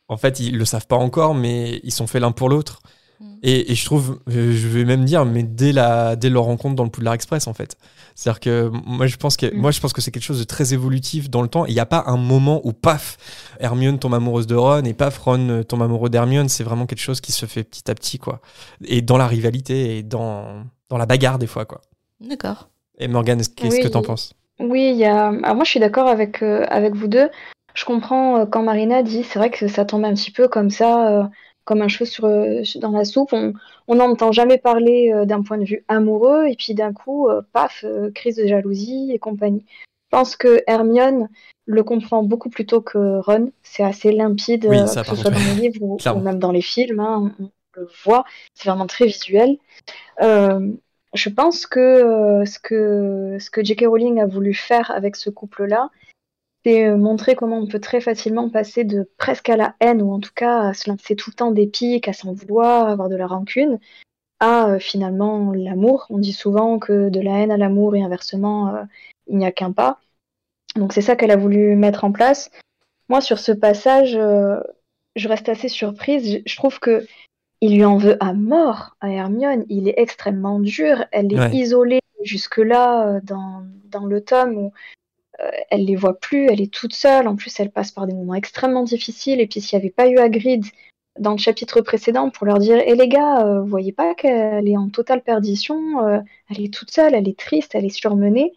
en 0.08 0.16
fait, 0.16 0.40
ils 0.40 0.58
le 0.58 0.64
savent 0.64 0.88
pas 0.88 0.96
encore, 0.96 1.36
mais 1.36 1.82
ils 1.84 1.92
sont 1.92 2.08
faits 2.08 2.22
l'un 2.22 2.32
pour 2.32 2.48
l'autre. 2.48 2.80
Mm. 3.20 3.26
Et, 3.44 3.76
je 3.76 3.84
trouve, 3.84 4.22
euh, 4.30 4.54
je 4.56 4.68
vais 4.70 4.86
même 4.86 5.04
dire, 5.04 5.26
mais 5.26 5.44
dès 5.44 5.74
la, 5.74 6.16
dès 6.16 6.30
leur 6.30 6.44
rencontre 6.44 6.76
dans 6.76 6.86
le 6.86 6.90
Poudlard 6.90 7.16
Express 7.16 7.48
en 7.48 7.54
fait. 7.54 7.76
C'est-à-dire 8.16 8.40
que 8.40 8.72
moi 8.86 9.06
je 9.06 9.18
pense 9.18 9.36
que 9.36 9.48
mm. 9.48 9.58
moi 9.60 9.72
je 9.72 9.82
pense 9.82 9.92
que 9.92 10.00
c'est 10.00 10.12
quelque 10.12 10.24
chose 10.24 10.40
de 10.40 10.46
très 10.46 10.74
évolutif 10.74 11.30
dans 11.30 11.42
le 11.42 11.50
temps. 11.50 11.66
Il 11.66 11.74
n'y 11.74 11.82
a 11.82 11.86
pas 11.86 12.06
un 12.08 12.16
moment 12.16 12.62
où 12.64 12.72
paf, 12.72 13.18
Hermione 13.60 14.00
tombe 14.00 14.14
amoureuse 14.14 14.48
de 14.48 14.56
Ron 14.56 14.86
et 14.86 14.94
paf, 14.94 15.18
Ron 15.18 15.64
tombe 15.68 15.82
amoureux 15.82 16.10
d'Hermione. 16.10 16.48
C'est 16.48 16.64
vraiment 16.64 16.86
quelque 16.86 17.02
chose 17.02 17.20
qui 17.20 17.34
se 17.34 17.46
fait 17.46 17.66
petit 17.66 17.92
à 17.92 17.96
petit 17.96 18.20
quoi. 18.20 18.40
Et 18.86 19.02
dans 19.02 19.18
la 19.18 19.28
rivalité 19.28 19.98
et 19.98 20.04
dans 20.04 20.64
dans 20.94 21.00
la 21.00 21.06
bagarre 21.08 21.40
des 21.40 21.48
fois, 21.48 21.66
quoi. 21.66 21.82
D'accord. 22.22 22.70
Et 23.00 23.08
Morgane, 23.08 23.42
qu'est-ce 23.56 23.82
que 23.82 23.88
tu 23.88 23.98
en 23.98 24.04
penses? 24.04 24.34
Oui, 24.60 24.92
il 24.92 24.98
y 24.98 25.06
a... 25.06 25.32
moi 25.32 25.64
je 25.64 25.70
suis 25.70 25.80
d'accord 25.80 26.08
avec, 26.08 26.44
euh, 26.44 26.66
avec 26.70 26.94
vous 26.94 27.08
deux. 27.08 27.30
Je 27.74 27.86
comprends 27.86 28.38
euh, 28.38 28.46
quand 28.46 28.62
Marina 28.62 29.02
dit, 29.02 29.24
c'est 29.24 29.40
vrai 29.40 29.50
que 29.50 29.68
ça 29.68 29.84
tombe 29.84 30.06
un 30.06 30.14
petit 30.14 30.30
peu 30.30 30.48
comme 30.48 30.70
ça, 30.70 31.10
euh, 31.10 31.24
comme 31.66 31.82
un 31.82 31.88
cheveu 31.88 32.06
sur, 32.06 32.80
dans 32.80 32.92
la 32.92 33.06
soupe. 33.06 33.34
On 33.88 33.96
n'entend 33.96 34.32
jamais 34.32 34.60
parler 34.60 35.12
d'un 35.26 35.42
point 35.42 35.58
de 35.58 35.66
vue 35.66 35.84
amoureux, 35.88 36.46
et 36.48 36.56
puis 36.56 36.76
d'un 36.76 36.94
coup, 36.94 37.28
paf, 37.52 37.84
crise 38.14 38.36
de 38.36 38.46
jalousie 38.46 39.12
et 39.12 39.18
compagnie. 39.18 39.66
Je 39.68 40.18
pense 40.18 40.36
que 40.36 40.62
Hermione 40.68 41.30
le 41.66 41.84
comprend 41.84 42.22
beaucoup 42.22 42.50
plus 42.50 42.68
tôt 42.68 42.82
que 42.82 43.20
Ron. 43.22 43.52
C'est 43.64 43.84
assez 43.84 44.12
limpide, 44.12 44.70
que 44.70 44.86
ce 44.86 45.16
soit 45.16 45.32
dans 45.32 45.40
les 45.40 45.62
livres 45.62 45.82
ou, 45.82 46.20
même 46.20 46.38
dans 46.38 46.52
les 46.52 46.62
films. 46.62 47.00
Hein, 47.00 47.34
on, 47.40 47.50
le 47.76 47.88
voit, 48.04 48.24
c'est 48.54 48.70
vraiment 48.70 48.86
très 48.86 49.08
visuel 49.08 49.58
je 51.14 51.30
pense 51.30 51.68
que 51.68 51.80
euh, 51.80 52.46
ce 52.46 52.60
que 52.60 53.64
J.K. 53.64 53.86
Rowling 53.86 54.20
a 54.20 54.26
voulu 54.26 54.54
faire 54.54 54.92
avec 54.92 55.16
ce 55.16 55.30
couple-là, 55.30 55.90
c'est 56.66 56.88
euh, 56.88 56.98
montrer 56.98 57.36
comment 57.36 57.58
on 57.58 57.68
peut 57.68 57.80
très 57.80 58.02
facilement 58.02 58.50
passer 58.50 58.84
de 58.84 59.10
presque 59.18 59.50
à 59.50 59.58
la 59.58 59.76
haine, 59.80 60.02
ou 60.02 60.12
en 60.12 60.20
tout 60.20 60.32
cas 60.34 60.70
à 60.70 60.74
se 60.74 60.90
lancer 60.90 61.16
tout 61.16 61.30
le 61.30 61.36
temps 61.36 61.52
des 61.52 61.68
piques, 61.68 62.08
à 62.08 62.14
s'en 62.14 62.34
vouloir, 62.34 62.88
avoir 62.88 63.10
de 63.10 63.16
la 63.16 63.28
rancune, 63.28 63.80
à 64.40 64.70
euh, 64.70 64.80
finalement 64.80 65.52
l'amour. 65.52 66.08
On 66.10 66.18
dit 66.18 66.34
souvent 66.34 66.80
que 66.80 67.10
de 67.10 67.20
la 67.20 67.40
haine 67.40 67.52
à 67.52 67.58
l'amour 67.58 67.96
et 67.96 68.02
inversement, 68.02 68.88
il 69.28 69.38
n'y 69.38 69.46
a 69.46 69.52
qu'un 69.52 69.72
pas. 69.72 70.00
Donc 70.76 70.94
c'est 70.94 71.02
ça 71.02 71.16
qu'elle 71.16 71.32
a 71.32 71.38
voulu 71.38 71.76
mettre 71.76 72.06
en 72.06 72.12
place. 72.12 72.50
Moi, 73.08 73.22
sur 73.22 73.38
ce 73.38 73.52
passage, 73.52 74.14
je 74.14 75.28
reste 75.28 75.50
assez 75.50 75.68
surprise. 75.68 76.42
Je 76.44 76.56
trouve 76.56 76.80
que 76.80 77.06
il 77.64 77.76
lui 77.76 77.86
en 77.86 77.96
veut 77.96 78.18
à 78.22 78.34
mort 78.34 78.98
à 79.00 79.10
Hermione. 79.10 79.64
Il 79.70 79.88
est 79.88 79.94
extrêmement 79.96 80.60
dur. 80.60 81.06
Elle 81.14 81.32
est 81.34 81.56
isolée 81.56 82.02
jusque-là 82.22 83.08
euh, 83.08 83.22
dans, 83.24 83.64
dans, 83.86 84.06
le 84.06 84.20
tome 84.20 84.58
où 84.58 84.74
euh, 85.40 85.50
elle 85.70 85.86
les 85.86 85.96
voit 85.96 86.20
plus. 86.20 86.48
Elle 86.48 86.60
est 86.60 86.74
toute 86.74 86.92
seule. 86.94 87.26
En 87.26 87.38
plus, 87.38 87.58
elle 87.62 87.72
passe 87.72 87.92
par 87.92 88.06
des 88.06 88.14
moments 88.14 88.36
extrêmement 88.36 88.84
difficiles. 88.84 89.40
Et 89.40 89.48
puis, 89.48 89.62
s'il 89.62 89.80
n'y 89.80 89.86
avait 89.86 89.94
pas 89.94 90.10
eu 90.10 90.18
Hagrid 90.18 90.66
dans 91.18 91.32
le 91.32 91.38
chapitre 91.38 91.80
précédent 91.80 92.30
pour 92.32 92.46
leur 92.46 92.60
dire 92.60 92.84
Eh 92.86 92.96
les 92.96 93.08
gars, 93.08 93.46
euh, 93.46 93.62
vous 93.62 93.70
voyez 93.70 93.94
pas 93.94 94.14
qu'elle 94.14 94.68
est 94.68 94.78
en 94.78 94.90
totale 94.90 95.24
perdition 95.24 95.80
Elle 96.50 96.66
est 96.66 96.74
toute 96.74 96.92
seule, 96.92 97.16
elle 97.16 97.30
est 97.30 97.40
triste, 97.40 97.76
elle 97.76 97.86
est 97.86 97.98
surmenée. 97.98 98.52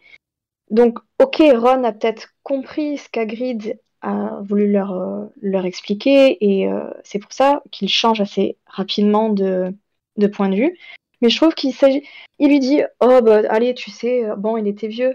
Donc, 0.72 0.98
ok, 1.22 1.44
Ron 1.54 1.84
a 1.84 1.92
peut-être 1.92 2.34
compris 2.42 2.98
ce 2.98 3.08
qu'Hagrid 3.08 3.78
a 4.06 4.40
voulu 4.42 4.70
leur, 4.70 4.92
euh, 4.92 5.26
leur 5.42 5.66
expliquer 5.66 6.38
et 6.40 6.68
euh, 6.68 6.88
c'est 7.02 7.18
pour 7.18 7.32
ça 7.32 7.62
qu'il 7.72 7.88
change 7.88 8.20
assez 8.20 8.56
rapidement 8.66 9.30
de, 9.30 9.74
de, 10.16 10.26
point 10.28 10.48
de 10.48 10.56
vue. 10.56 10.78
Mais 11.20 11.28
je 11.28 11.36
trouve 11.36 11.54
qu'il 11.54 11.74
s'agit. 11.74 12.02
Il 12.38 12.48
lui 12.48 12.60
dit 12.60 12.82
Oh, 13.00 13.20
bah, 13.20 13.42
allez, 13.48 13.74
tu 13.74 13.90
sais, 13.90 14.24
euh, 14.24 14.36
bon, 14.36 14.56
il 14.56 14.68
était 14.68 14.88
vieux. 14.88 15.14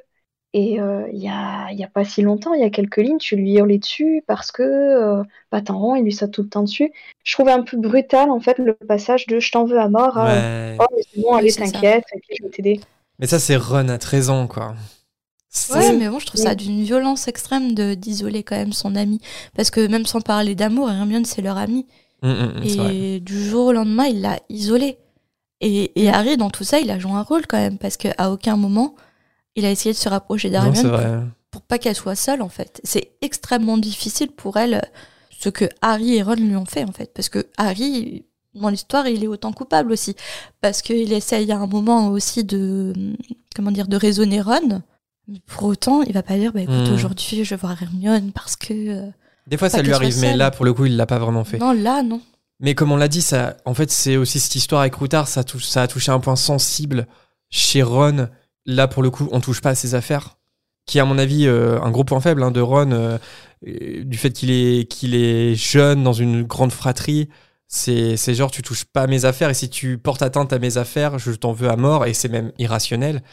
Et 0.54 0.74
il 0.74 1.18
n'y 1.18 1.30
a, 1.30 1.72
y 1.72 1.82
a 1.82 1.88
pas 1.88 2.04
si 2.04 2.22
longtemps, 2.22 2.54
il 2.54 2.60
y 2.60 2.66
a 2.66 2.70
quelques 2.70 2.98
lignes, 2.98 3.20
tu 3.20 3.38
lui 3.38 3.54
hurlais 3.54 3.78
dessus 3.78 4.22
parce 4.28 4.52
que 4.52 4.64
euh, 4.64 5.24
bah, 5.50 5.62
rond, 5.70 5.96
il 5.96 6.04
lui 6.04 6.12
saute 6.12 6.32
tout 6.32 6.42
le 6.44 6.50
temps 6.50 6.64
dessus. 6.64 6.92
Je 7.24 7.34
trouvais 7.34 7.54
un 7.54 7.64
peu 7.64 7.78
brutal, 7.78 8.30
en 8.30 8.42
fait, 8.42 8.58
le 8.58 8.74
passage 8.74 9.28
de 9.28 9.40
je 9.40 9.50
t'en 9.50 9.64
veux 9.64 9.80
à 9.80 9.88
mort 9.88 10.18
à 10.18 10.26
Oh, 10.78 10.86
mais 10.94 11.04
c'est 11.10 11.22
bon, 11.22 11.36
allez, 11.36 11.54
t'inquiète, 11.54 12.04
je 12.38 12.44
vais 12.44 12.50
t'aider. 12.50 12.82
Mais 13.20 13.28
ça, 13.28 13.40
c'est 13.40 13.56
Ron 13.56 13.88
à 13.88 13.98
13 13.98 14.30
ans, 14.30 14.48
quoi. 14.48 14.76
Ouais, 15.70 15.94
mais 15.94 16.08
bon, 16.08 16.20
je 16.20 16.26
trouve 16.26 16.40
ça 16.40 16.56
d'une 16.56 16.82
violence 16.82 17.28
extrême 17.28 17.74
de 17.74 17.94
d'isoler 17.94 18.42
quand 18.44 18.56
même 18.56 18.72
son 18.72 18.96
ami. 18.96 19.20
Parce 19.56 19.70
que 19.70 19.86
même 19.86 20.06
sans 20.06 20.22
parler 20.22 20.56
d'amour, 20.56 20.90
Hermione, 20.90 21.26
c'est 21.26 21.42
leur 21.42 21.58
ami. 21.58 21.86
Mm, 22.24 22.30
mm, 22.30 22.60
mm, 22.60 22.64
et 22.64 23.20
du 23.20 23.44
jour 23.50 23.68
au 23.68 23.72
lendemain, 23.74 24.06
il 24.06 24.22
l'a 24.22 24.40
isolé. 24.50 24.98
Et, 25.60 25.92
et, 26.02 26.10
Harry, 26.10 26.38
dans 26.38 26.50
tout 26.50 26.64
ça, 26.64 26.80
il 26.80 26.90
a 26.90 27.00
joué 27.00 27.12
un 27.12 27.22
rôle 27.22 27.46
quand 27.48 27.58
même. 27.58 27.78
Parce 27.78 27.98
qu'à 27.98 28.32
aucun 28.32 28.56
moment, 28.56 28.96
il 29.56 29.66
a 29.66 29.72
essayé 29.72 29.94
de 29.94 29.98
se 29.98 30.08
rapprocher 30.08 30.50
d'Hermione 30.50 31.32
pour, 31.52 31.62
pas 31.62 31.78
qu'elle 31.78 31.96
soit 31.96 32.16
seule, 32.16 32.42
en 32.42 32.50
fait. 32.50 32.80
C'est 32.86 33.12
extrêmement 33.22 33.78
difficile 33.78 34.32
pour 34.32 34.56
elle 34.56 34.82
ce 35.38 35.50
que 35.50 35.66
Harry 35.82 36.16
et 36.16 36.24
Ron 36.24 36.36
lui 36.36 36.56
ont 36.56 36.66
fait, 36.66 36.86
en 36.86 36.94
fait. 36.94 37.12
Parce 37.14 37.28
que 37.28 37.46
Harry, 37.58 38.24
dans 38.54 38.70
l'histoire, 38.70 39.10
il 39.10 39.22
est 39.22 39.28
autant 39.28 39.52
coupable 39.52 39.92
aussi. 39.92 40.16
Parce 40.62 40.82
qu'il 40.82 41.12
essaye 41.12 41.52
à 41.52 41.58
un 41.58 41.68
moment 41.68 42.08
aussi 42.08 42.46
de, 42.46 42.94
comment 43.54 43.72
dire, 43.72 43.90
de 43.90 43.98
raisonner 43.98 44.40
Ron 44.40 44.82
pour 45.46 45.64
autant, 45.66 46.02
il 46.02 46.14
va 46.14 46.24
pas 46.24 46.38
dire, 46.38 46.52
bah 46.52 46.62
écoute, 46.62 46.90
hmm. 46.90 46.94
aujourd'hui, 46.94 47.44
je 47.44 47.50
vais 47.52 47.56
voir 47.56 47.82
Hermione 47.82 48.32
parce 48.32 48.56
que. 48.56 48.74
Euh, 48.74 49.10
Des 49.48 49.58
fois, 49.58 49.70
ça 49.70 49.82
lui 49.82 49.94
arrive, 49.94 50.20
mais 50.20 50.36
là, 50.36 50.52
pour 50.52 50.66
le 50.66 50.74
coup, 50.74 50.86
il 50.86 50.98
l'a 50.98 51.06
pas 51.06 51.20
vraiment 51.20 51.44
fait. 51.44 51.58
Non, 51.58 51.72
là, 51.72 52.04
non. 52.04 52.22
Mais 52.60 52.76
comme 52.76 52.92
on 52.92 52.98
l'a 52.98 53.08
dit, 53.08 53.22
ça, 53.22 53.58
en 53.66 53.74
fait, 53.74 53.92
c'est 53.92 54.18
aussi 54.18 54.40
cette 54.40 54.56
histoire 54.56 54.82
avec 54.82 54.94
Routard, 54.96 55.28
ça, 55.28 55.44
touche, 55.44 55.66
ça 55.66 55.82
a 55.82 55.88
touché 55.88 56.12
un 56.12 56.20
point 56.20 56.36
sensible 56.36 57.08
chez 57.50 57.82
Ron. 57.82 58.30
Là, 58.66 58.88
pour 58.88 59.02
le 59.02 59.10
coup, 59.10 59.28
on 59.32 59.42
touche 59.42 59.62
pas 59.62 59.72
à 59.72 59.76
ses 59.76 59.96
affaires, 59.96 60.38
qui 60.86 61.00
est 61.00 61.02
à 61.02 61.06
mon 61.06 61.18
avis 61.18 61.48
euh, 61.48 61.82
un 61.82 61.90
gros 61.90 62.04
point 62.04 62.22
faible 62.22 62.44
hein, 62.44 62.52
de 62.52 62.62
Ron, 62.62 62.92
euh, 62.92 63.18
du 64.04 64.18
fait 64.18 64.32
qu'il 64.32 64.52
est, 64.52 64.88
qu'il 64.88 65.16
est 65.16 65.56
jeune 65.56 66.04
dans 66.04 66.14
une 66.14 66.44
grande 66.44 66.72
fratrie. 66.72 67.30
C'est 67.74 68.18
c'est 68.18 68.36
genre 68.36 68.52
tu 68.52 68.62
touches 68.62 68.84
pas 68.84 69.04
à 69.04 69.08
mes 69.08 69.24
affaires 69.24 69.50
et 69.50 69.54
si 69.54 69.70
tu 69.70 69.98
portes 69.98 70.22
atteinte 70.22 70.52
à 70.52 70.60
mes 70.60 70.78
affaires, 70.78 71.18
je 71.20 71.32
t'en 71.32 71.54
veux 71.54 71.70
à 71.70 71.78
mort 71.78 72.06
et 72.06 72.14
c'est 72.14 72.28
même 72.28 72.52
irrationnel. 72.60 73.24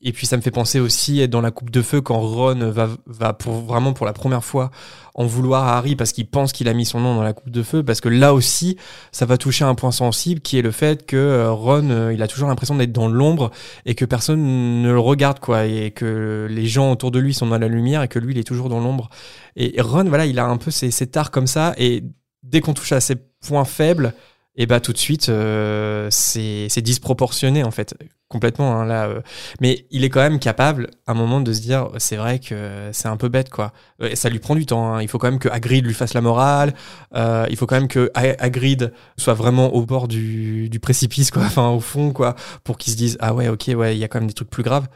Et 0.00 0.12
puis 0.12 0.26
ça 0.26 0.36
me 0.36 0.42
fait 0.42 0.52
penser 0.52 0.78
aussi 0.78 1.26
dans 1.26 1.40
la 1.40 1.50
coupe 1.50 1.70
de 1.70 1.82
feu 1.82 2.00
quand 2.00 2.20
Ron 2.20 2.70
va, 2.70 2.88
va 3.06 3.32
pour 3.32 3.54
vraiment 3.54 3.92
pour 3.92 4.06
la 4.06 4.12
première 4.12 4.44
fois 4.44 4.70
en 5.16 5.26
vouloir 5.26 5.66
à 5.66 5.76
Harry 5.76 5.96
parce 5.96 6.12
qu'il 6.12 6.28
pense 6.28 6.52
qu'il 6.52 6.68
a 6.68 6.72
mis 6.72 6.84
son 6.84 7.00
nom 7.00 7.16
dans 7.16 7.24
la 7.24 7.32
coupe 7.32 7.50
de 7.50 7.64
feu 7.64 7.82
parce 7.82 8.00
que 8.00 8.08
là 8.08 8.32
aussi 8.32 8.76
ça 9.10 9.26
va 9.26 9.36
toucher 9.36 9.64
un 9.64 9.74
point 9.74 9.90
sensible 9.90 10.40
qui 10.40 10.56
est 10.56 10.62
le 10.62 10.70
fait 10.70 11.04
que 11.04 11.16
euh, 11.16 11.50
Ron 11.50 11.90
euh, 11.90 12.14
il 12.14 12.22
a 12.22 12.28
toujours 12.28 12.46
l'impression 12.46 12.76
d'être 12.76 12.92
dans 12.92 13.08
l'ombre 13.08 13.50
et 13.86 13.96
que 13.96 14.04
personne 14.04 14.82
ne 14.82 14.92
le 14.92 15.00
regarde 15.00 15.40
quoi 15.40 15.66
et 15.66 15.90
que 15.90 16.46
les 16.48 16.66
gens 16.66 16.92
autour 16.92 17.10
de 17.10 17.18
lui 17.18 17.34
sont 17.34 17.48
dans 17.48 17.58
la 17.58 17.66
lumière 17.66 18.02
et 18.04 18.08
que 18.08 18.20
lui 18.20 18.34
il 18.34 18.38
est 18.38 18.44
toujours 18.44 18.68
dans 18.68 18.78
l'ombre. 18.78 19.10
Et 19.56 19.80
Ron 19.80 20.04
voilà 20.04 20.26
il 20.26 20.38
a 20.38 20.46
un 20.46 20.58
peu 20.58 20.70
ces 20.70 21.06
tares 21.08 21.32
comme 21.32 21.48
ça 21.48 21.74
et 21.76 22.04
dès 22.44 22.60
qu'on 22.60 22.72
touche 22.72 22.92
à 22.92 23.00
ces 23.00 23.16
points 23.16 23.64
faibles 23.64 24.14
et 24.60 24.66
bah 24.66 24.80
tout 24.80 24.92
de 24.92 24.98
suite 24.98 25.28
euh, 25.28 26.08
c'est 26.10 26.82
disproportionné 26.82 27.62
en 27.64 27.70
fait 27.70 27.94
complètement 28.28 28.72
hein, 28.78 28.84
là 28.84 29.06
euh. 29.06 29.22
mais 29.60 29.86
il 29.90 30.04
est 30.04 30.10
quand 30.10 30.20
même 30.20 30.38
capable 30.38 30.90
à 31.06 31.12
un 31.12 31.14
moment 31.14 31.40
de 31.40 31.50
se 31.52 31.60
dire 31.62 31.88
c'est 31.96 32.16
vrai 32.16 32.40
que 32.40 32.90
c'est 32.92 33.08
un 33.08 33.16
peu 33.16 33.28
bête 33.28 33.48
quoi 33.48 33.72
Euh, 34.02 34.14
ça 34.14 34.28
lui 34.28 34.38
prend 34.38 34.54
du 34.54 34.66
temps 34.66 34.92
hein. 34.94 35.00
il 35.02 35.08
faut 35.08 35.16
quand 35.18 35.30
même 35.30 35.38
que 35.40 35.48
Hagrid 35.48 35.86
lui 35.86 35.94
fasse 35.94 36.12
la 36.12 36.20
morale 36.20 36.74
il 37.14 37.56
faut 37.56 37.66
quand 37.66 37.76
même 37.76 37.88
que 37.88 38.10
Ha- 38.14 38.36
Hagrid 38.38 38.92
soit 39.16 39.34
vraiment 39.34 39.72
au 39.74 39.86
bord 39.86 40.08
du, 40.08 40.68
du 40.68 40.80
précipice 40.80 41.30
quoi 41.30 41.42
enfin 41.46 41.68
au 41.70 41.80
fond 41.80 42.12
quoi 42.12 42.34
pour 42.64 42.76
qu'il 42.76 42.92
se 42.92 42.98
dise 42.98 43.16
ah 43.20 43.32
ouais 43.32 43.48
ok 43.48 43.70
ouais 43.76 43.96
il 43.96 43.98
y 43.98 44.04
a 44.04 44.08
quand 44.08 44.18
même 44.20 44.28
des 44.28 44.34
trucs 44.34 44.50
plus 44.50 44.62
graves 44.64 44.88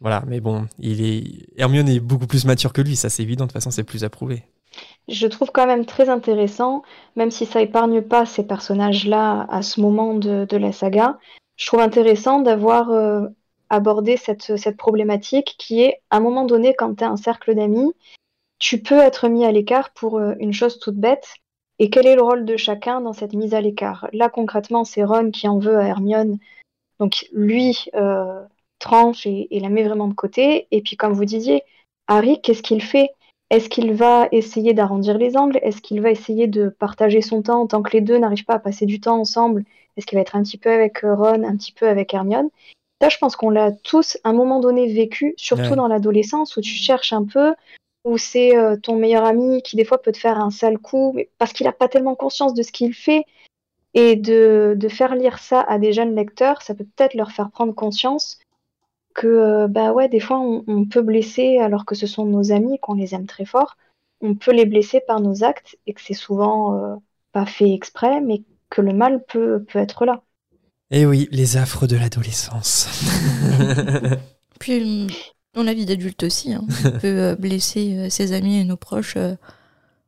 voilà 0.00 0.22
mais 0.28 0.40
bon 0.40 0.66
il 0.78 1.04
est 1.04 1.24
Hermione 1.56 1.88
est 1.88 1.98
beaucoup 1.98 2.26
plus 2.28 2.44
mature 2.44 2.72
que 2.72 2.82
lui 2.82 2.94
ça 2.94 3.08
c'est 3.10 3.22
évident 3.24 3.46
de 3.46 3.48
toute 3.50 3.54
façon 3.54 3.70
c'est 3.72 3.82
plus 3.84 4.04
approuvé 4.04 4.44
Je 5.08 5.26
trouve 5.26 5.50
quand 5.50 5.66
même 5.66 5.86
très 5.86 6.10
intéressant, 6.10 6.82
même 7.16 7.30
si 7.30 7.46
ça 7.46 7.62
épargne 7.62 8.02
pas 8.02 8.26
ces 8.26 8.46
personnages-là 8.46 9.46
à 9.48 9.62
ce 9.62 9.80
moment 9.80 10.14
de, 10.14 10.56
la 10.56 10.72
saga, 10.72 11.18
je 11.56 11.66
trouve 11.66 11.80
intéressant 11.80 12.40
d'avoir 12.40 12.90
euh, 12.90 13.26
abordé 13.70 14.18
cette, 14.18 14.56
cette 14.56 14.76
problématique 14.76 15.56
qui 15.58 15.82
est, 15.82 16.02
à 16.10 16.18
un 16.18 16.20
moment 16.20 16.44
donné, 16.44 16.74
quand 16.74 16.94
tu 16.94 17.04
as 17.04 17.08
un 17.08 17.16
cercle 17.16 17.54
d'amis, 17.54 17.92
tu 18.58 18.82
peux 18.82 18.98
être 18.98 19.28
mis 19.28 19.44
à 19.44 19.52
l'écart 19.52 19.90
pour 19.90 20.18
euh, 20.18 20.34
une 20.40 20.52
chose 20.52 20.78
toute 20.78 20.96
bête. 20.96 21.34
Et 21.78 21.90
quel 21.90 22.06
est 22.06 22.16
le 22.16 22.22
rôle 22.22 22.44
de 22.44 22.56
chacun 22.56 23.00
dans 23.00 23.12
cette 23.12 23.32
mise 23.32 23.54
à 23.54 23.60
l'écart? 23.60 24.08
Là, 24.12 24.28
concrètement, 24.28 24.84
c'est 24.84 25.04
Ron 25.04 25.30
qui 25.30 25.48
en 25.48 25.58
veut 25.58 25.78
à 25.78 25.86
Hermione. 25.86 26.38
Donc, 26.98 27.26
lui 27.32 27.86
euh, 27.94 28.44
tranche 28.78 29.26
et, 29.26 29.48
et 29.56 29.60
la 29.60 29.68
met 29.68 29.84
vraiment 29.84 30.08
de 30.08 30.14
côté. 30.14 30.66
Et 30.70 30.82
puis, 30.82 30.96
comme 30.96 31.12
vous 31.12 31.24
disiez, 31.24 31.62
Harry, 32.08 32.40
qu'est-ce 32.42 32.62
qu'il 32.62 32.82
fait? 32.82 33.10
Est-ce 33.50 33.68
qu'il 33.68 33.92
va 33.94 34.28
essayer 34.32 34.74
d'arrondir 34.74 35.16
les 35.16 35.36
angles? 35.36 35.58
Est-ce 35.62 35.80
qu'il 35.80 36.00
va 36.00 36.10
essayer 36.10 36.46
de 36.46 36.68
partager 36.68 37.22
son 37.22 37.42
temps 37.42 37.66
tant 37.66 37.82
que 37.82 37.92
les 37.92 38.00
deux 38.00 38.18
n'arrivent 38.18 38.44
pas 38.44 38.54
à 38.54 38.58
passer 38.58 38.84
du 38.86 39.00
temps 39.00 39.18
ensemble? 39.18 39.64
Est-ce 39.96 40.06
qu'il 40.06 40.16
va 40.16 40.22
être 40.22 40.36
un 40.36 40.42
petit 40.42 40.58
peu 40.58 40.70
avec 40.70 41.02
euh, 41.04 41.14
Ron, 41.14 41.44
un 41.44 41.56
petit 41.56 41.72
peu 41.72 41.88
avec 41.88 42.12
Hermione? 42.12 42.50
Ça, 43.00 43.08
je 43.08 43.18
pense 43.18 43.36
qu'on 43.36 43.50
l'a 43.50 43.72
tous 43.72 44.18
à 44.24 44.30
un 44.30 44.32
moment 44.32 44.60
donné 44.60 44.92
vécu, 44.92 45.34
surtout 45.36 45.70
Ouais. 45.70 45.76
dans 45.76 45.88
l'adolescence 45.88 46.56
où 46.56 46.60
tu 46.60 46.70
cherches 46.70 47.12
un 47.12 47.24
peu, 47.24 47.54
où 48.04 48.18
c'est 48.18 48.56
euh, 48.56 48.76
ton 48.76 48.96
meilleur 48.96 49.24
ami 49.24 49.62
qui 49.62 49.76
des 49.76 49.84
fois 49.84 50.02
peut 50.02 50.12
te 50.12 50.18
faire 50.18 50.38
un 50.38 50.50
sale 50.50 50.78
coup 50.78 51.16
parce 51.38 51.52
qu'il 51.52 51.66
n'a 51.66 51.72
pas 51.72 51.88
tellement 51.88 52.14
conscience 52.16 52.54
de 52.54 52.62
ce 52.62 52.72
qu'il 52.72 52.92
fait. 52.94 53.24
Et 53.94 54.16
de, 54.16 54.74
de 54.76 54.88
faire 54.88 55.14
lire 55.14 55.38
ça 55.38 55.62
à 55.62 55.78
des 55.78 55.94
jeunes 55.94 56.14
lecteurs, 56.14 56.60
ça 56.60 56.74
peut 56.74 56.84
peut-être 56.84 57.14
leur 57.14 57.32
faire 57.32 57.50
prendre 57.50 57.74
conscience 57.74 58.38
que 59.18 59.26
euh, 59.28 59.68
bah 59.68 59.92
ouais, 59.92 60.08
des 60.08 60.20
fois 60.20 60.40
on, 60.40 60.64
on 60.68 60.86
peut 60.86 61.02
blesser 61.02 61.58
alors 61.58 61.84
que 61.86 61.94
ce 61.96 62.06
sont 62.06 62.26
nos 62.26 62.52
amis, 62.52 62.78
qu'on 62.80 62.94
les 62.94 63.14
aime 63.14 63.26
très 63.26 63.44
fort, 63.46 63.76
on 64.20 64.34
peut 64.36 64.52
les 64.52 64.66
blesser 64.66 65.00
par 65.06 65.20
nos 65.20 65.44
actes 65.44 65.76
et 65.86 65.94
que 65.94 66.00
c'est 66.02 66.14
souvent 66.14 66.76
euh, 66.94 66.96
pas 67.32 67.46
fait 67.46 67.72
exprès, 67.72 68.20
mais 68.20 68.44
que 68.70 68.82
le 68.82 68.92
mal 68.94 69.24
peut, 69.26 69.64
peut 69.64 69.78
être 69.80 70.04
là. 70.06 70.22
et 70.90 71.00
Eh 71.02 71.06
oui 71.06 71.28
les 71.30 71.56
affres 71.56 71.86
de 71.86 71.96
l'adolescence 71.96 72.88
Puis, 74.60 75.06
dans 75.54 75.62
la 75.62 75.74
vie 75.74 75.86
d'adulte 75.86 76.22
aussi, 76.24 76.52
hein, 76.52 76.66
on 76.84 76.90
peut 76.90 77.06
euh, 77.06 77.36
blesser 77.36 78.10
ses 78.10 78.32
amis 78.32 78.58
et 78.60 78.64
nos 78.64 78.76
proches 78.76 79.16
euh, 79.16 79.34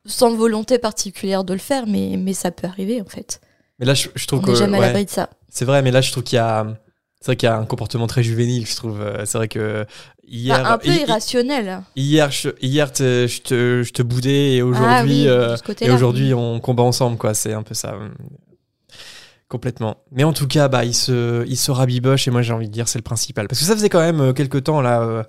sans 0.06 0.34
volonté 0.34 0.78
particulière 0.78 1.44
de 1.44 1.54
le 1.54 1.60
faire, 1.60 1.86
mais, 1.86 2.16
mais 2.18 2.34
ça 2.34 2.50
peut 2.52 2.66
arriver 2.68 3.00
en 3.02 3.06
fait. 3.06 3.40
mais 3.78 3.86
là 3.86 3.94
je, 3.94 4.08
je 4.14 4.26
trouve 4.26 4.40
On 4.40 4.42
que 4.42 4.54
jamais 4.54 4.78
à 4.78 4.80
ouais. 4.80 4.86
l'abri 4.86 5.04
de 5.04 5.10
ça. 5.10 5.30
C'est 5.48 5.64
vrai, 5.64 5.82
mais 5.82 5.90
là, 5.90 6.00
je 6.00 6.12
trouve 6.12 6.24
qu'il 6.24 6.36
y 6.36 6.38
a. 6.40 6.66
C'est 7.20 7.26
vrai 7.26 7.36
qu'il 7.36 7.48
y 7.48 7.52
a 7.52 7.56
un 7.58 7.66
comportement 7.66 8.06
très 8.06 8.22
juvénile, 8.22 8.66
je 8.66 8.74
trouve. 8.76 9.00
Euh, 9.02 9.24
C'est 9.26 9.36
vrai 9.36 9.48
que 9.48 9.84
hier. 10.26 10.58
Enfin, 10.60 10.72
un 10.72 10.78
peu 10.78 10.88
irrationnel. 10.88 11.82
Hier, 11.94 12.30
je, 12.30 12.48
hier 12.62 12.90
te- 12.90 13.26
je, 13.28 13.40
te, 13.42 13.82
je 13.84 13.92
te 13.92 14.02
boudais 14.02 14.54
et 14.54 14.62
aujourd'hui, 14.62 14.88
Ah 14.90 15.04
oui, 15.04 15.28
euh, 15.28 15.56
et 15.82 15.90
aujourd'hui, 15.90 16.32
on 16.32 16.60
combat 16.60 16.82
ensemble, 16.82 17.18
quoi. 17.18 17.34
C'est 17.34 17.52
un 17.52 17.62
peu 17.62 17.74
ça. 17.74 17.92
euh, 17.92 18.08
Complètement. 19.48 19.96
Mais 20.12 20.22
en 20.24 20.32
tout 20.32 20.46
cas, 20.46 20.68
bah, 20.68 20.84
il 20.84 20.94
se, 20.94 21.44
il 21.46 21.56
se 21.56 21.70
rabiboche 21.72 22.28
et 22.28 22.30
moi, 22.30 22.40
j'ai 22.40 22.52
envie 22.52 22.68
de 22.68 22.72
dire, 22.72 22.86
c'est 22.88 22.98
le 22.98 23.02
principal. 23.02 23.48
Parce 23.48 23.58
que 23.58 23.66
ça 23.66 23.74
faisait 23.74 23.88
quand 23.88 24.00
même 24.00 24.20
euh, 24.20 24.32
quelques 24.32 24.62
temps, 24.64 24.80
là, 24.80 25.02
euh, 25.02 25.22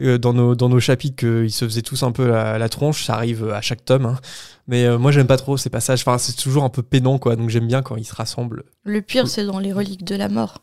euh, 0.00 0.16
dans, 0.18 0.32
nos, 0.32 0.54
dans 0.54 0.70
nos 0.70 0.80
chapitres, 0.80 1.16
qu'ils 1.16 1.52
se 1.52 1.66
faisaient 1.66 1.82
tous 1.82 2.02
un 2.02 2.12
peu 2.12 2.26
la, 2.26 2.56
la 2.58 2.68
tronche. 2.70 3.04
Ça 3.04 3.14
arrive 3.14 3.48
à 3.50 3.60
chaque 3.60 3.84
tome. 3.84 4.06
hein. 4.06 4.16
Mais 4.68 4.86
euh, 4.86 4.96
moi, 4.98 5.12
j'aime 5.12 5.26
pas 5.26 5.36
trop 5.36 5.56
ces 5.58 5.68
passages. 5.70 6.00
Enfin, 6.00 6.16
c'est 6.18 6.32
toujours 6.32 6.64
un 6.64 6.70
peu 6.70 6.82
pénant, 6.82 7.18
quoi. 7.18 7.36
Donc, 7.36 7.50
j'aime 7.50 7.66
bien 7.68 7.82
quand 7.82 7.96
ils 7.96 8.04
se 8.06 8.14
rassemblent. 8.14 8.64
Le 8.84 9.02
pire, 9.02 9.28
c'est 9.28 9.44
dans 9.44 9.58
les 9.58 9.72
reliques 9.72 10.04
de 10.04 10.16
la 10.16 10.28
mort. 10.30 10.62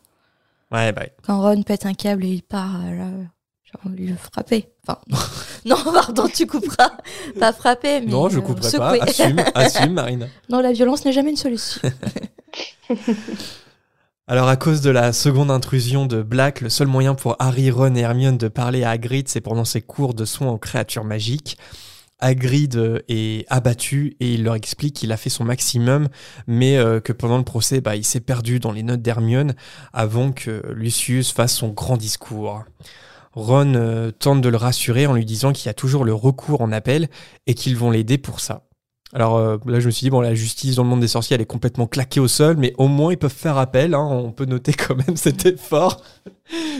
Ouais, 0.72 0.92
bah, 0.92 1.06
Quand 1.24 1.40
Ron 1.40 1.62
pète 1.62 1.86
un 1.86 1.94
câble 1.94 2.24
et 2.24 2.28
il 2.28 2.42
part, 2.42 2.76
euh, 2.76 2.96
là, 2.96 3.10
j'ai 3.64 3.88
envie 3.88 4.06
de 4.06 4.10
le 4.10 4.16
frapper. 4.16 4.68
Enfin, 4.86 5.00
non, 5.64 5.76
pardon, 5.92 6.28
tu 6.32 6.46
couperas. 6.46 6.90
Pas 7.38 7.52
frapper, 7.52 8.00
mais. 8.00 8.06
Non, 8.06 8.28
je 8.28 8.38
euh, 8.38 8.42
couperai 8.42 8.70
secouer. 8.70 8.98
pas. 8.98 9.04
Assume, 9.04 9.44
assume, 9.54 9.92
Marina. 9.94 10.26
non, 10.48 10.60
la 10.60 10.72
violence 10.72 11.04
n'est 11.04 11.12
jamais 11.12 11.30
une 11.30 11.36
solution. 11.36 11.80
Alors, 14.26 14.48
à 14.48 14.56
cause 14.56 14.80
de 14.80 14.90
la 14.90 15.12
seconde 15.12 15.50
intrusion 15.50 16.06
de 16.06 16.22
Black, 16.22 16.60
le 16.60 16.68
seul 16.68 16.86
moyen 16.86 17.16
pour 17.16 17.34
Harry, 17.40 17.70
Ron 17.70 17.96
et 17.96 18.00
Hermione 18.00 18.38
de 18.38 18.46
parler 18.46 18.84
à 18.84 18.90
Hagrid, 18.90 19.28
c'est 19.28 19.40
pendant 19.40 19.64
ses 19.64 19.82
cours 19.82 20.14
de 20.14 20.24
soins 20.24 20.50
aux 20.50 20.58
créatures 20.58 21.04
magiques. 21.04 21.58
Hagrid 22.20 22.76
euh, 22.76 23.00
est 23.08 23.46
abattu 23.48 24.16
et 24.20 24.34
il 24.34 24.44
leur 24.44 24.54
explique 24.54 24.94
qu'il 24.94 25.12
a 25.12 25.16
fait 25.16 25.30
son 25.30 25.44
maximum, 25.44 26.08
mais 26.46 26.76
euh, 26.76 27.00
que 27.00 27.12
pendant 27.12 27.38
le 27.38 27.44
procès, 27.44 27.80
bah, 27.80 27.96
il 27.96 28.04
s'est 28.04 28.20
perdu 28.20 28.60
dans 28.60 28.72
les 28.72 28.82
notes 28.82 29.02
d'Hermione 29.02 29.54
avant 29.92 30.32
que 30.32 30.62
Lucius 30.72 31.32
fasse 31.32 31.54
son 31.54 31.68
grand 31.68 31.96
discours. 31.96 32.64
Ron 33.32 33.74
euh, 33.74 34.10
tente 34.10 34.40
de 34.40 34.48
le 34.48 34.56
rassurer 34.56 35.06
en 35.06 35.14
lui 35.14 35.24
disant 35.24 35.52
qu'il 35.52 35.66
y 35.66 35.68
a 35.68 35.74
toujours 35.74 36.04
le 36.04 36.14
recours 36.14 36.60
en 36.60 36.72
appel 36.72 37.08
et 37.46 37.54
qu'ils 37.54 37.76
vont 37.76 37.90
l'aider 37.90 38.18
pour 38.18 38.40
ça. 38.40 38.64
Alors 39.12 39.36
euh, 39.38 39.56
là, 39.66 39.80
je 39.80 39.86
me 39.86 39.90
suis 39.90 40.04
dit, 40.04 40.10
bon, 40.10 40.20
la 40.20 40.34
justice 40.34 40.76
dans 40.76 40.84
le 40.84 40.88
monde 40.88 41.00
des 41.00 41.08
sorciers, 41.08 41.34
elle 41.34 41.40
est 41.40 41.46
complètement 41.46 41.86
claquée 41.88 42.20
au 42.20 42.28
sol, 42.28 42.56
mais 42.56 42.74
au 42.78 42.86
moins 42.86 43.12
ils 43.12 43.16
peuvent 43.18 43.32
faire 43.32 43.58
appel. 43.58 43.94
hein. 43.94 44.06
on 44.08 44.30
peut 44.30 44.44
noter 44.44 44.72
quand 44.72 44.94
même 44.94 45.14
cet 45.16 45.46
effort. 45.46 46.02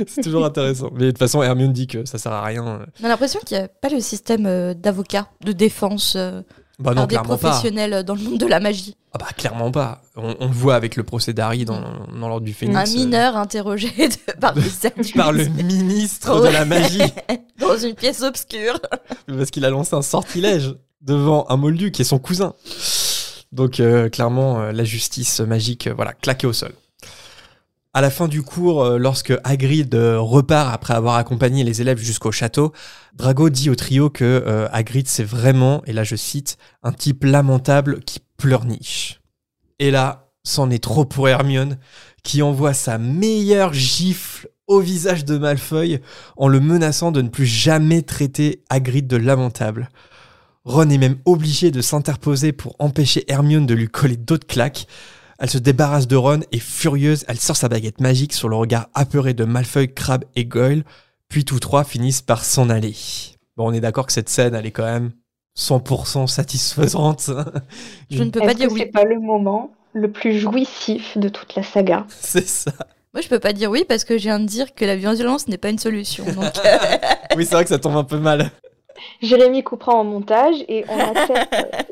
C'est 0.07 0.23
toujours 0.23 0.45
intéressant. 0.45 0.90
Mais 0.95 1.07
de 1.07 1.11
toute 1.11 1.19
façon, 1.19 1.43
Hermione 1.43 1.73
dit 1.73 1.87
que 1.88 2.05
ça 2.05 2.19
sert 2.19 2.33
à 2.33 2.45
rien. 2.45 2.83
On 3.01 3.05
a 3.05 3.09
l'impression 3.09 3.40
qu'il 3.45 3.59
n'y 3.59 3.64
a 3.64 3.69
pas 3.69 3.88
le 3.88 4.01
système 4.01 4.47
euh, 4.47 4.75
d'avocat, 4.75 5.29
de 5.45 5.51
défense 5.53 6.14
euh, 6.16 6.43
Bah 6.79 6.90
non, 6.90 6.97
par 7.03 7.07
des 7.09 7.16
pas. 7.16 7.23
professionnels 7.23 7.93
euh, 7.95 8.03
dans 8.05 8.14
le 8.14 8.23
monde 8.23 8.38
de 8.38 8.47
la 8.47 8.61
magie. 8.61 8.97
Ah 9.12 9.19
bah 9.19 9.27
clairement 9.37 9.73
pas. 9.73 10.03
On, 10.16 10.37
on 10.38 10.47
le 10.47 10.53
voit 10.53 10.77
avec 10.77 10.95
le 10.95 11.03
procès 11.03 11.33
d'Harry 11.33 11.64
dans, 11.64 11.81
dans 12.16 12.29
l'ordre 12.29 12.47
du 12.47 12.53
Phénix. 12.53 12.79
un 12.79 12.85
euh, 12.95 12.97
mineur 12.97 13.37
interrogé 13.37 13.88
de- 13.90 14.33
par 15.16 15.33
le 15.33 15.45
ministre 15.47 16.40
de 16.43 16.47
la 16.49 16.64
magie. 16.64 17.03
dans 17.59 17.77
une 17.77 17.95
pièce 17.97 18.23
obscure. 18.23 18.79
parce 19.27 19.51
qu'il 19.51 19.64
a 19.64 19.71
lancé 19.71 19.97
un 19.97 20.03
sortilège 20.03 20.75
devant 21.01 21.47
un 21.49 21.57
moldu 21.57 21.91
qui 21.91 22.03
est 22.03 22.05
son 22.05 22.19
cousin. 22.19 22.55
Donc 23.53 23.81
euh, 23.81 24.09
clairement, 24.09 24.61
euh, 24.61 24.73
la 24.73 24.85
justice 24.85 25.41
magique, 25.41 25.87
euh, 25.87 25.95
voilà, 25.95 26.13
claquée 26.13 26.47
au 26.47 26.53
sol. 26.53 26.73
À 27.93 28.01
la 28.01 28.11
fin 28.11 28.29
du 28.29 28.43
cours, 28.43 28.89
lorsque 28.99 29.33
Hagrid 29.43 29.93
repart 29.97 30.73
après 30.73 30.95
avoir 30.95 31.17
accompagné 31.17 31.65
les 31.65 31.81
élèves 31.81 31.99
jusqu'au 31.99 32.31
château, 32.31 32.73
Drago 33.15 33.51
dit 33.51 33.69
au 33.69 33.75
trio 33.75 34.11
que 34.11 34.69
Hagrid 34.71 35.09
c'est 35.09 35.25
vraiment, 35.25 35.83
et 35.87 35.93
là 35.93 36.05
je 36.05 36.15
cite, 36.15 36.57
un 36.85 36.93
type 36.93 37.25
lamentable 37.25 37.99
qui 38.05 38.21
pleurniche. 38.37 39.21
Et 39.81 39.91
là, 39.91 40.31
c'en 40.45 40.71
est 40.71 40.81
trop 40.81 41.05
pour 41.05 41.29
Hermione, 41.29 41.79
qui 42.23 42.43
envoie 42.43 42.75
sa 42.75 42.97
meilleure 42.97 43.73
gifle 43.73 44.49
au 44.69 44.79
visage 44.79 45.25
de 45.25 45.37
Malfoy 45.37 46.01
en 46.37 46.46
le 46.46 46.61
menaçant 46.61 47.11
de 47.11 47.23
ne 47.23 47.29
plus 47.29 47.46
jamais 47.46 48.03
traiter 48.03 48.63
Hagrid 48.71 49.09
de 49.09 49.17
lamentable. 49.17 49.88
Ron 50.65 50.90
est 50.90 50.98
même 50.98 51.17
obligé 51.25 51.71
de 51.71 51.81
s'interposer 51.81 52.52
pour 52.52 52.77
empêcher 52.79 53.25
Hermione 53.31 53.67
de 53.67 53.75
lui 53.75 53.88
coller 53.88 54.17
d'autres 54.17 54.46
claques. 54.46 54.87
Elle 55.38 55.48
se 55.48 55.58
débarrasse 55.58 56.06
de 56.06 56.17
Ron 56.17 56.40
et 56.52 56.58
furieuse, 56.58 57.25
elle 57.29 57.38
sort 57.38 57.56
sa 57.56 57.69
baguette 57.69 58.00
magique 58.00 58.35
sur 58.35 58.48
le 58.50 58.56
regard 58.56 58.88
apeuré 58.94 59.33
de 59.33 59.44
Malfoy, 59.44 59.92
Crabbe 59.92 60.25
et 60.37 60.44
Goyle, 60.44 60.85
puis 61.29 61.46
tous 61.46 61.61
trois 61.61 61.85
finissent 61.85 62.21
par 62.21 62.44
s'en 62.44 62.69
aller. 62.69 62.94
Bon, 63.56 63.71
on 63.71 63.73
est 63.73 63.81
d'accord 63.81 64.06
que 64.06 64.13
cette 64.13 64.29
scène, 64.29 64.54
elle 64.54 64.67
est 64.67 64.71
quand 64.71 64.85
même 64.85 65.13
100% 65.58 66.27
satisfaisante. 66.27 67.31
Je 68.11 68.23
ne 68.23 68.31
peux 68.31 68.40
pas 68.40 68.48
Est-ce 68.48 68.56
dire 68.56 68.69
que 68.69 68.75
oui. 68.75 68.81
c'est 68.85 68.92
pas 68.92 69.04
le 69.04 69.19
moment 69.19 69.71
le 69.94 70.11
plus 70.13 70.38
jouissif 70.38 71.17
de 71.17 71.29
toute 71.31 71.54
la 71.54 71.63
saga? 71.63 72.06
C'est 72.21 72.46
ça. 72.46 72.73
Moi, 73.13 73.23
je 73.23 73.29
peux 73.29 73.40
pas 73.40 73.52
dire 73.52 73.71
oui 73.71 73.85
parce 73.88 74.04
que 74.04 74.19
je 74.19 74.25
viens 74.25 74.38
de 74.38 74.44
dire 74.46 74.73
que 74.75 74.85
la 74.85 74.94
violence 74.94 75.48
n'est 75.48 75.58
pas 75.58 75.71
une 75.71 75.79
solution. 75.81 76.25
Donc, 76.27 76.52
euh, 76.65 76.79
Oui, 77.37 77.44
c'est 77.44 77.54
vrai 77.56 77.65
que 77.65 77.71
ça 77.71 77.79
tombe 77.81 77.96
un 77.96 78.04
peu 78.04 78.19
mal. 78.19 78.52
Jérémy 79.23 79.63
coupera 79.63 79.94
en 79.94 80.05
montage 80.05 80.65
et 80.69 80.85
on 80.88 80.98
accepte 80.98 81.55
euh, 81.55 81.83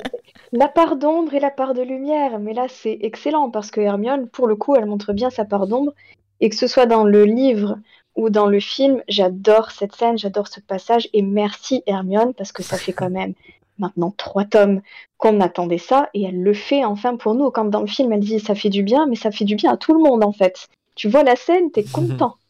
la 0.53 0.69
part 0.69 0.97
d'ombre 0.97 1.35
et 1.35 1.41
la 1.41 1.51
part 1.51 1.75
de 1.75 1.83
lumière. 1.83 2.39
Mais 2.39 2.55
là, 2.55 2.67
c'est 2.69 2.99
excellent 3.03 3.51
parce 3.51 3.71
que 3.71 3.81
Hermione, 3.81 4.29
pour 4.29 4.47
le 4.47 4.57
coup, 4.57 4.75
elle 4.77 4.87
montre 4.87 5.13
bien 5.13 5.31
sa 5.31 5.45
part 5.45 5.67
d'ombre. 5.67 5.93
Et 6.41 6.49
que 6.49 6.57
ce 6.57 6.67
soit 6.67 6.87
dans 6.87 7.05
le 7.05 7.25
livre 7.25 7.79
ou 8.15 8.31
dans 8.31 8.47
le 8.47 8.61
film, 8.61 9.03
j'adore 9.09 9.71
cette 9.71 9.95
scène, 9.95 10.19
j'adore 10.19 10.49
ce 10.49 10.61
passage. 10.61 11.09
Et 11.13 11.23
merci 11.23 11.83
Hermione 11.87 12.35
parce 12.35 12.53
que 12.53 12.63
ça 12.63 12.77
fait 12.77 12.93
quand 12.93 13.11
même 13.11 13.35
maintenant 13.79 14.13
trois 14.17 14.45
tomes 14.45 14.81
qu'on 15.19 15.41
attendait 15.41 15.79
ça 15.79 16.11
et 16.15 16.25
elle 16.25 16.43
le 16.43 16.55
fait 16.55 16.85
enfin 16.85 17.17
pour 17.17 17.35
nous. 17.35 17.51
Quand 17.51 17.65
dans 17.65 17.81
le 17.81 17.87
film 17.87 18.13
elle 18.13 18.21
dit 18.21 18.41
ça 18.41 18.55
fait 18.55 18.71
du 18.71 18.83
bien, 18.83 19.07
mais 19.07 19.17
ça 19.17 19.31
fait 19.31 19.45
du 19.45 19.57
bien 19.57 19.73
à 19.73 19.77
tout 19.77 19.95
le 19.95 20.01
monde 20.01 20.25
en 20.25 20.33
fait. 20.33 20.69
Tu 20.95 21.09
vois 21.09 21.23
la 21.23 21.37
scène, 21.37 21.71
t'es 21.71 21.85
content. 21.85 22.37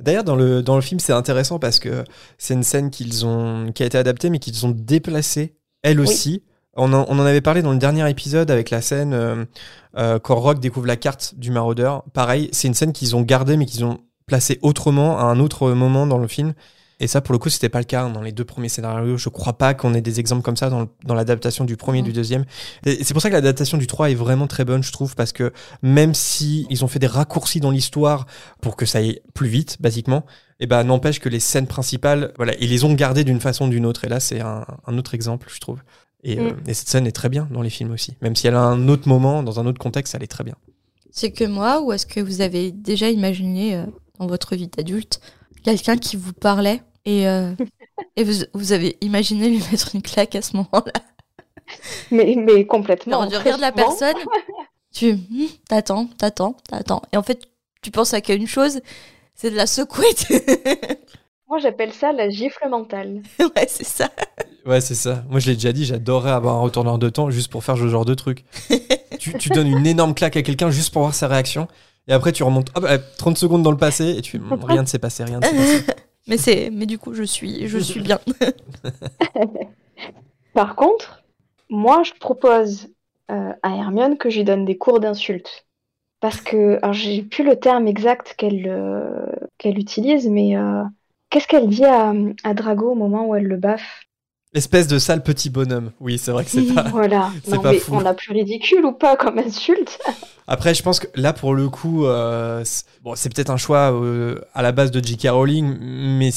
D'ailleurs, 0.00 0.24
dans 0.24 0.36
le, 0.36 0.62
dans 0.62 0.76
le 0.76 0.80
film, 0.80 1.00
c'est 1.00 1.12
intéressant 1.12 1.58
parce 1.58 1.78
que 1.78 2.04
c'est 2.38 2.54
une 2.54 2.62
scène 2.62 2.90
qu'ils 2.90 3.26
ont, 3.26 3.72
qui 3.72 3.82
a 3.82 3.86
été 3.86 3.98
adaptée, 3.98 4.30
mais 4.30 4.38
qu'ils 4.38 4.66
ont 4.66 4.70
déplacée, 4.70 5.54
elle 5.82 6.00
aussi. 6.00 6.42
On 6.76 6.92
en, 6.92 7.04
on 7.08 7.18
en, 7.18 7.26
avait 7.26 7.40
parlé 7.40 7.62
dans 7.62 7.72
le 7.72 7.78
dernier 7.78 8.08
épisode 8.08 8.50
avec 8.50 8.70
la 8.70 8.80
scène 8.80 9.12
euh, 9.12 9.44
euh, 9.98 10.18
quand 10.18 10.36
Rock 10.36 10.60
découvre 10.60 10.86
la 10.86 10.96
carte 10.96 11.34
du 11.36 11.50
maraudeur. 11.50 12.04
Pareil, 12.12 12.48
c'est 12.52 12.68
une 12.68 12.74
scène 12.74 12.92
qu'ils 12.92 13.16
ont 13.16 13.22
gardée, 13.22 13.56
mais 13.56 13.66
qu'ils 13.66 13.84
ont 13.84 13.98
placée 14.26 14.58
autrement 14.62 15.18
à 15.18 15.24
un 15.24 15.40
autre 15.40 15.70
moment 15.72 16.06
dans 16.06 16.18
le 16.18 16.28
film. 16.28 16.54
Et 17.00 17.06
ça, 17.06 17.22
pour 17.22 17.32
le 17.32 17.38
coup, 17.38 17.48
c'était 17.48 17.70
pas 17.70 17.78
le 17.78 17.84
cas 17.84 18.08
dans 18.08 18.20
les 18.20 18.30
deux 18.30 18.44
premiers 18.44 18.68
scénarios. 18.68 19.16
Je 19.16 19.30
crois 19.30 19.54
pas 19.54 19.72
qu'on 19.72 19.94
ait 19.94 20.02
des 20.02 20.20
exemples 20.20 20.42
comme 20.42 20.56
ça 20.56 20.68
dans, 20.68 20.86
dans 21.04 21.14
l'adaptation 21.14 21.64
du 21.64 21.76
premier 21.76 22.00
et 22.00 22.02
du 22.02 22.12
deuxième. 22.12 22.44
Et 22.84 23.02
c'est 23.02 23.14
pour 23.14 23.22
ça 23.22 23.30
que 23.30 23.34
l'adaptation 23.34 23.78
du 23.78 23.86
3 23.86 24.10
est 24.10 24.14
vraiment 24.14 24.46
très 24.46 24.66
bonne, 24.66 24.82
je 24.82 24.92
trouve, 24.92 25.14
parce 25.16 25.32
que 25.32 25.52
même 25.82 26.12
si 26.12 26.66
ils 26.68 26.84
ont 26.84 26.88
fait 26.88 26.98
des 26.98 27.06
raccourcis 27.06 27.60
dans 27.60 27.70
l'histoire 27.70 28.26
pour 28.60 28.76
que 28.76 28.84
ça 28.84 28.98
aille 28.98 29.20
plus 29.32 29.48
vite, 29.48 29.78
basiquement, 29.80 30.24
et 30.60 30.64
eh 30.64 30.66
ben 30.66 30.84
n'empêche 30.84 31.20
que 31.20 31.30
les 31.30 31.40
scènes 31.40 31.66
principales, 31.66 32.34
voilà, 32.36 32.52
ils 32.60 32.68
les 32.68 32.84
ont 32.84 32.92
gardées 32.92 33.24
d'une 33.24 33.40
façon 33.40 33.66
ou 33.66 33.70
d'une 33.70 33.86
autre. 33.86 34.04
Et 34.04 34.08
là, 34.08 34.20
c'est 34.20 34.40
un, 34.40 34.66
un, 34.86 34.98
autre 34.98 35.14
exemple, 35.14 35.48
je 35.50 35.58
trouve. 35.58 35.78
Et, 36.22 36.38
euh, 36.38 36.50
mm. 36.50 36.68
et, 36.68 36.74
cette 36.74 36.88
scène 36.88 37.06
est 37.06 37.12
très 37.12 37.30
bien 37.30 37.48
dans 37.50 37.62
les 37.62 37.70
films 37.70 37.92
aussi. 37.92 38.14
Même 38.20 38.36
si 38.36 38.46
elle 38.46 38.56
a 38.56 38.60
un 38.60 38.88
autre 38.88 39.08
moment, 39.08 39.42
dans 39.42 39.58
un 39.58 39.64
autre 39.64 39.78
contexte, 39.78 40.14
elle 40.14 40.22
est 40.22 40.26
très 40.26 40.44
bien. 40.44 40.56
C'est 41.10 41.32
que 41.32 41.44
moi, 41.44 41.80
ou 41.80 41.92
est-ce 41.92 42.04
que 42.04 42.20
vous 42.20 42.42
avez 42.42 42.72
déjà 42.72 43.08
imaginé 43.08 43.74
euh, 43.74 43.86
dans 44.18 44.26
votre 44.26 44.54
vie 44.54 44.68
d'adulte 44.68 45.22
quelqu'un 45.62 45.96
qui 45.96 46.16
vous 46.16 46.32
parlait 46.32 46.82
et, 47.04 47.26
euh, 47.26 47.52
et 48.16 48.24
vous, 48.24 48.44
vous, 48.54 48.72
avez 48.72 48.96
imaginé 49.00 49.48
lui 49.48 49.62
mettre 49.70 49.94
une 49.94 50.02
claque 50.02 50.34
à 50.34 50.42
ce 50.42 50.56
moment-là. 50.56 50.92
Mais, 52.10 52.34
mais 52.36 52.66
complètement. 52.66 53.24
tu 53.28 53.36
regardes 53.36 53.60
la 53.60 53.70
personne, 53.70 54.16
tu 54.92 55.12
hmm, 55.12 55.46
t'attends, 55.68 56.08
t'attends, 56.18 56.56
t'attends. 56.68 57.00
Et 57.12 57.16
en 57.16 57.22
fait, 57.22 57.48
tu 57.80 57.92
penses 57.92 58.12
à 58.12 58.20
qu'une 58.20 58.48
chose, 58.48 58.80
c'est 59.36 59.52
de 59.52 59.56
la 59.56 59.68
secouer. 59.68 60.08
Moi, 61.48 61.58
j'appelle 61.58 61.92
ça 61.92 62.12
la 62.12 62.28
gifle 62.28 62.68
mentale. 62.68 63.22
ouais, 63.38 63.66
c'est 63.68 63.86
ça. 63.86 64.10
Ouais, 64.66 64.80
c'est 64.80 64.96
ça. 64.96 65.24
Moi, 65.30 65.38
je 65.38 65.50
l'ai 65.50 65.54
déjà 65.54 65.72
dit, 65.72 65.84
j'adorerais 65.84 66.32
avoir 66.32 66.56
un 66.56 66.60
retourneur 66.60 66.98
de 66.98 67.08
temps 67.08 67.30
juste 67.30 67.52
pour 67.52 67.62
faire 67.62 67.76
ce 67.76 67.88
genre 67.88 68.04
de 68.04 68.14
truc. 68.14 68.44
tu, 69.20 69.32
tu 69.34 69.48
donnes 69.50 69.68
une 69.68 69.86
énorme 69.86 70.14
claque 70.14 70.36
à 70.36 70.42
quelqu'un 70.42 70.70
juste 70.70 70.92
pour 70.92 71.02
voir 71.02 71.14
sa 71.14 71.28
réaction. 71.28 71.68
Et 72.08 72.12
après, 72.12 72.32
tu 72.32 72.42
remontes 72.42 72.70
hop, 72.74 72.86
30 73.18 73.38
secondes 73.38 73.62
dans 73.62 73.70
le 73.70 73.76
passé 73.76 74.16
et 74.16 74.22
tu 74.22 74.40
rien 74.66 74.82
ne 74.82 74.86
s'est 74.86 74.98
passé, 74.98 75.22
rien 75.24 75.38
ne 75.38 75.44
s'est 75.44 75.82
passé. 75.82 75.84
Mais 76.30 76.36
c'est, 76.36 76.70
mais 76.70 76.86
du 76.86 76.96
coup, 76.96 77.12
je 77.12 77.24
suis, 77.24 77.66
je 77.66 77.78
suis 77.78 78.00
bien. 78.00 78.20
Par 80.54 80.76
contre, 80.76 81.24
moi, 81.68 82.04
je 82.04 82.12
propose 82.12 82.88
euh, 83.32 83.52
à 83.64 83.74
Hermione 83.74 84.16
que 84.16 84.30
je 84.30 84.38
lui 84.38 84.44
donne 84.44 84.64
des 84.64 84.78
cours 84.78 85.00
d'insultes. 85.00 85.66
Parce 86.20 86.40
que, 86.40 86.78
alors 86.82 86.92
j'ai 86.92 87.22
plus 87.22 87.44
le 87.44 87.56
terme 87.56 87.88
exact 87.88 88.34
qu'elle 88.38 88.68
euh, 88.68 89.26
qu'elle 89.58 89.78
utilise, 89.78 90.28
mais 90.28 90.56
euh, 90.56 90.84
qu'est-ce 91.30 91.48
qu'elle 91.48 91.68
dit 91.68 91.84
à, 91.84 92.12
à, 92.44 92.54
Drago 92.54 92.92
au 92.92 92.94
moment 92.94 93.26
où 93.26 93.34
elle 93.34 93.46
le 93.46 93.56
baffe? 93.56 94.04
Espèce 94.52 94.88
de 94.88 94.98
sale 94.98 95.22
petit 95.22 95.48
bonhomme. 95.48 95.92
Oui, 96.00 96.18
c'est 96.18 96.32
vrai 96.32 96.44
que 96.44 96.50
c'est 96.50 96.62
pas. 96.74 96.82
voilà. 96.88 97.30
c'est 97.44 97.60
pas 97.62 97.72
On 97.90 98.04
a 98.04 98.14
plus 98.14 98.32
ridicule 98.32 98.84
ou 98.84 98.92
pas 98.92 99.16
comme 99.16 99.38
insulte 99.38 99.98
Après, 100.48 100.74
je 100.74 100.82
pense 100.82 100.98
que 100.98 101.06
là, 101.14 101.32
pour 101.32 101.54
le 101.54 101.68
coup, 101.68 102.06
euh, 102.06 102.64
bon, 103.04 103.14
c'est 103.14 103.32
peut-être 103.32 103.50
un 103.50 103.56
choix 103.56 103.92
euh, 103.92 104.40
à 104.52 104.62
la 104.62 104.72
base 104.72 104.90
de 104.90 105.02
J.K. 105.02 105.28
Rowling, 105.28 105.78
mais 105.80 106.30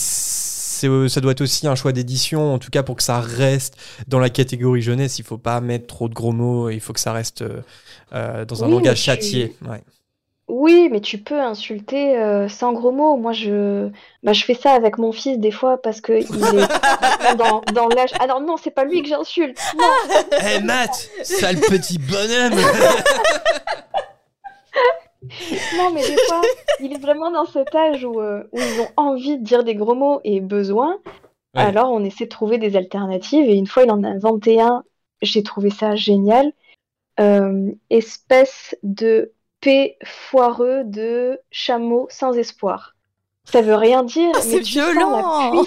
euh, 0.84 1.08
ça 1.08 1.20
doit 1.22 1.32
être 1.32 1.42
aussi 1.42 1.66
un 1.66 1.74
choix 1.74 1.94
d'édition, 1.94 2.54
en 2.54 2.60
tout 2.60 2.70
cas 2.70 2.84
pour 2.84 2.96
que 2.96 3.02
ça 3.02 3.20
reste 3.20 3.76
dans 4.08 4.20
la 4.20 4.30
catégorie 4.30 4.84
jeunesse. 4.84 5.18
Il 5.18 5.26
faut 5.26 5.40
pas 5.40 5.60
mettre 5.62 5.88
trop 5.88 6.10
de 6.10 6.14
gros 6.14 6.32
mots, 6.32 6.70
il 6.70 6.80
faut 6.80 6.94
que 6.94 7.00
ça 7.00 7.12
reste 7.12 7.44
euh, 8.14 8.46
dans 8.46 8.64
un 8.64 8.68
langage 8.68 9.02
châtié. 9.02 9.56
Ouais. 9.68 9.82
Oui, 10.50 10.90
mais 10.92 11.00
tu 11.00 11.20
peux 11.20 11.40
insulter 11.40 12.18
euh, 12.18 12.50
sans 12.50 12.74
gros 12.74 12.92
mots. 12.92 13.16
Moi, 13.16 13.32
je, 13.32 13.90
bah, 14.24 14.34
je 14.34 14.44
fais 14.44 14.54
ça 14.54 14.74
avec 14.74 14.98
mon 14.98 15.14
fils 15.14 15.40
des 15.40 15.52
fois 15.52 15.82
parce 15.82 16.02
que 16.02 16.12
il 16.14 16.44
est 16.44 17.36
dans, 17.38 17.62
dans 17.74 17.88
l'âge. 17.88 18.12
Alors 18.20 18.42
non, 18.42 18.58
c'est 18.58 18.72
pas 18.72 18.84
lui 18.84 19.02
que 19.02 19.08
j'insulte. 19.08 19.58
Hé 20.32 20.56
hey, 20.56 20.64
Matt, 20.64 21.10
sale 21.24 21.62
petit 21.62 21.98
bonhomme. 21.98 22.54
non, 25.78 25.92
mais 25.94 26.02
des 26.02 26.18
fois, 26.28 26.42
il 26.82 26.92
est 26.94 27.02
vraiment 27.02 27.32
dans 27.32 27.46
cet 27.46 27.74
âge 27.74 28.04
où, 28.04 28.20
euh, 28.20 28.44
où 28.52 28.60
ils 28.60 28.82
ont 28.82 28.90
envie 28.98 29.38
de 29.38 29.44
dire 29.44 29.64
des 29.64 29.76
gros 29.76 29.96
mots 29.96 30.20
et 30.24 30.42
besoin. 30.42 31.00
Alors, 31.56 31.92
on 31.92 32.04
essaie 32.04 32.26
de 32.26 32.30
trouver 32.30 32.58
des 32.58 32.76
alternatives. 32.76 33.48
Et 33.48 33.56
une 33.56 33.68
fois, 33.68 33.84
il 33.84 33.92
en 33.92 34.04
a 34.04 34.08
inventé 34.08 34.60
un. 34.60 34.84
J'ai 35.22 35.44
trouvé 35.44 35.70
ça 35.70 35.96
génial. 35.96 36.52
Euh, 37.20 37.72
espèce 37.92 38.76
de 38.82 39.34
P 39.64 39.96
foireux 40.04 40.84
de 40.84 41.40
chameau 41.50 42.08
sans 42.10 42.34
espoir. 42.34 42.96
Ça 43.46 43.62
veut 43.62 43.76
rien 43.76 44.04
dire, 44.04 44.30
oh, 44.34 44.38
mais 44.38 44.42
c'est 44.42 44.60
violent. 44.60 45.64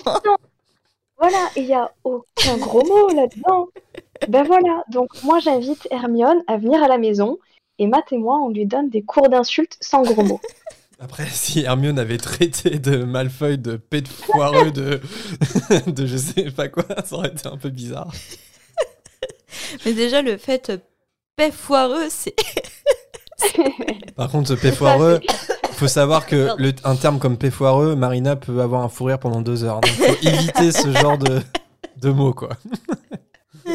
voilà, 1.19 1.49
il 1.57 1.65
n'y 1.65 1.73
a 1.73 1.91
aucun 2.05 2.59
gros 2.59 2.85
mot 2.85 3.09
là-dedans. 3.09 3.69
Ben 4.29 4.43
voilà, 4.43 4.85
donc 4.91 5.09
moi 5.23 5.39
j'invite 5.39 5.89
Hermione 5.91 6.43
à 6.47 6.59
venir 6.59 6.83
à 6.83 6.89
la 6.89 6.99
maison 6.99 7.39
et 7.79 7.87
Matt 7.87 8.13
et 8.13 8.19
moi 8.19 8.39
on 8.43 8.51
lui 8.51 8.67
donne 8.67 8.91
des 8.91 9.01
cours 9.01 9.31
d'insultes 9.31 9.79
sans 9.81 10.03
gros 10.03 10.23
mots. 10.23 10.41
Après, 11.01 11.27
si 11.27 11.61
Hermione 11.61 11.99
avait 11.99 12.19
traité 12.19 12.79
de 12.79 13.03
Malfeuille 13.03 13.59
de 13.59 13.77
P 13.77 14.03
de 14.03 14.09
foireux 14.09 14.73
de, 14.73 15.01
de 15.87 16.07
je 16.07 16.17
sais 16.19 16.51
pas 16.51 16.69
quoi, 16.69 16.85
ça 17.03 17.17
aurait 17.17 17.29
été 17.29 17.47
un 17.47 17.57
peu 17.57 17.71
bizarre. 17.71 18.13
Mais 19.87 19.95
déjà 19.95 20.21
le 20.21 20.37
fait 20.37 20.71
P 21.37 21.51
foireux, 21.51 22.09
c'est 22.11 22.37
Par 24.17 24.31
contre, 24.31 24.49
ce 24.49 24.55
péfoireux, 24.55 25.21
il 25.23 25.75
faut 25.75 25.89
savoir 25.89 26.27
que 26.27 26.51
le, 26.59 26.73
un 26.85 26.97
terme 26.97 27.19
comme 27.19 27.37
péfoireux, 27.37 27.97
Marina 27.97 28.37
peut 28.37 28.61
avoir 28.61 28.83
un 28.83 28.89
fou 28.89 29.05
rire 29.05 29.19
pendant 29.19 29.41
deux 29.41 29.65
heures. 29.65 29.81
Donc, 29.81 29.91
faut 29.91 30.29
éviter 30.29 30.73
ce 30.73 30.93
genre 30.93 31.19
de, 31.19 31.41
de 32.01 32.11
mots, 32.11 32.33
quoi. 32.33 32.51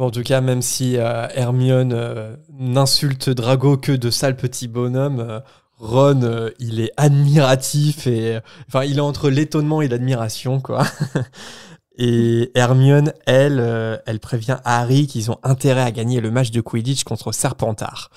Bon, 0.00 0.06
en 0.06 0.10
tout 0.10 0.22
cas, 0.22 0.40
même 0.40 0.62
si 0.62 0.96
euh, 0.96 1.28
Hermione 1.34 1.92
euh, 1.92 2.34
n'insulte 2.58 3.28
Drago 3.28 3.76
que 3.76 3.92
de 3.92 4.08
sale 4.08 4.34
petit 4.34 4.66
bonhomme, 4.66 5.20
euh, 5.20 5.40
Ron, 5.76 6.48
il 6.58 6.80
est 6.80 6.90
admiratif 6.96 8.06
et 8.06 8.38
enfin, 8.66 8.84
il 8.84 8.96
est 8.96 9.02
entre 9.02 9.28
l'étonnement 9.28 9.82
et 9.82 9.88
l'admiration, 9.88 10.58
quoi. 10.58 10.86
Et 12.02 12.50
Hermione, 12.54 13.12
elle, 13.26 13.60
euh, 13.60 13.98
elle 14.06 14.20
prévient 14.20 14.56
Harry 14.64 15.06
qu'ils 15.06 15.30
ont 15.30 15.36
intérêt 15.42 15.82
à 15.82 15.90
gagner 15.90 16.22
le 16.22 16.30
match 16.30 16.50
de 16.50 16.62
Quidditch 16.62 17.04
contre 17.04 17.30
Serpentard. 17.30 18.08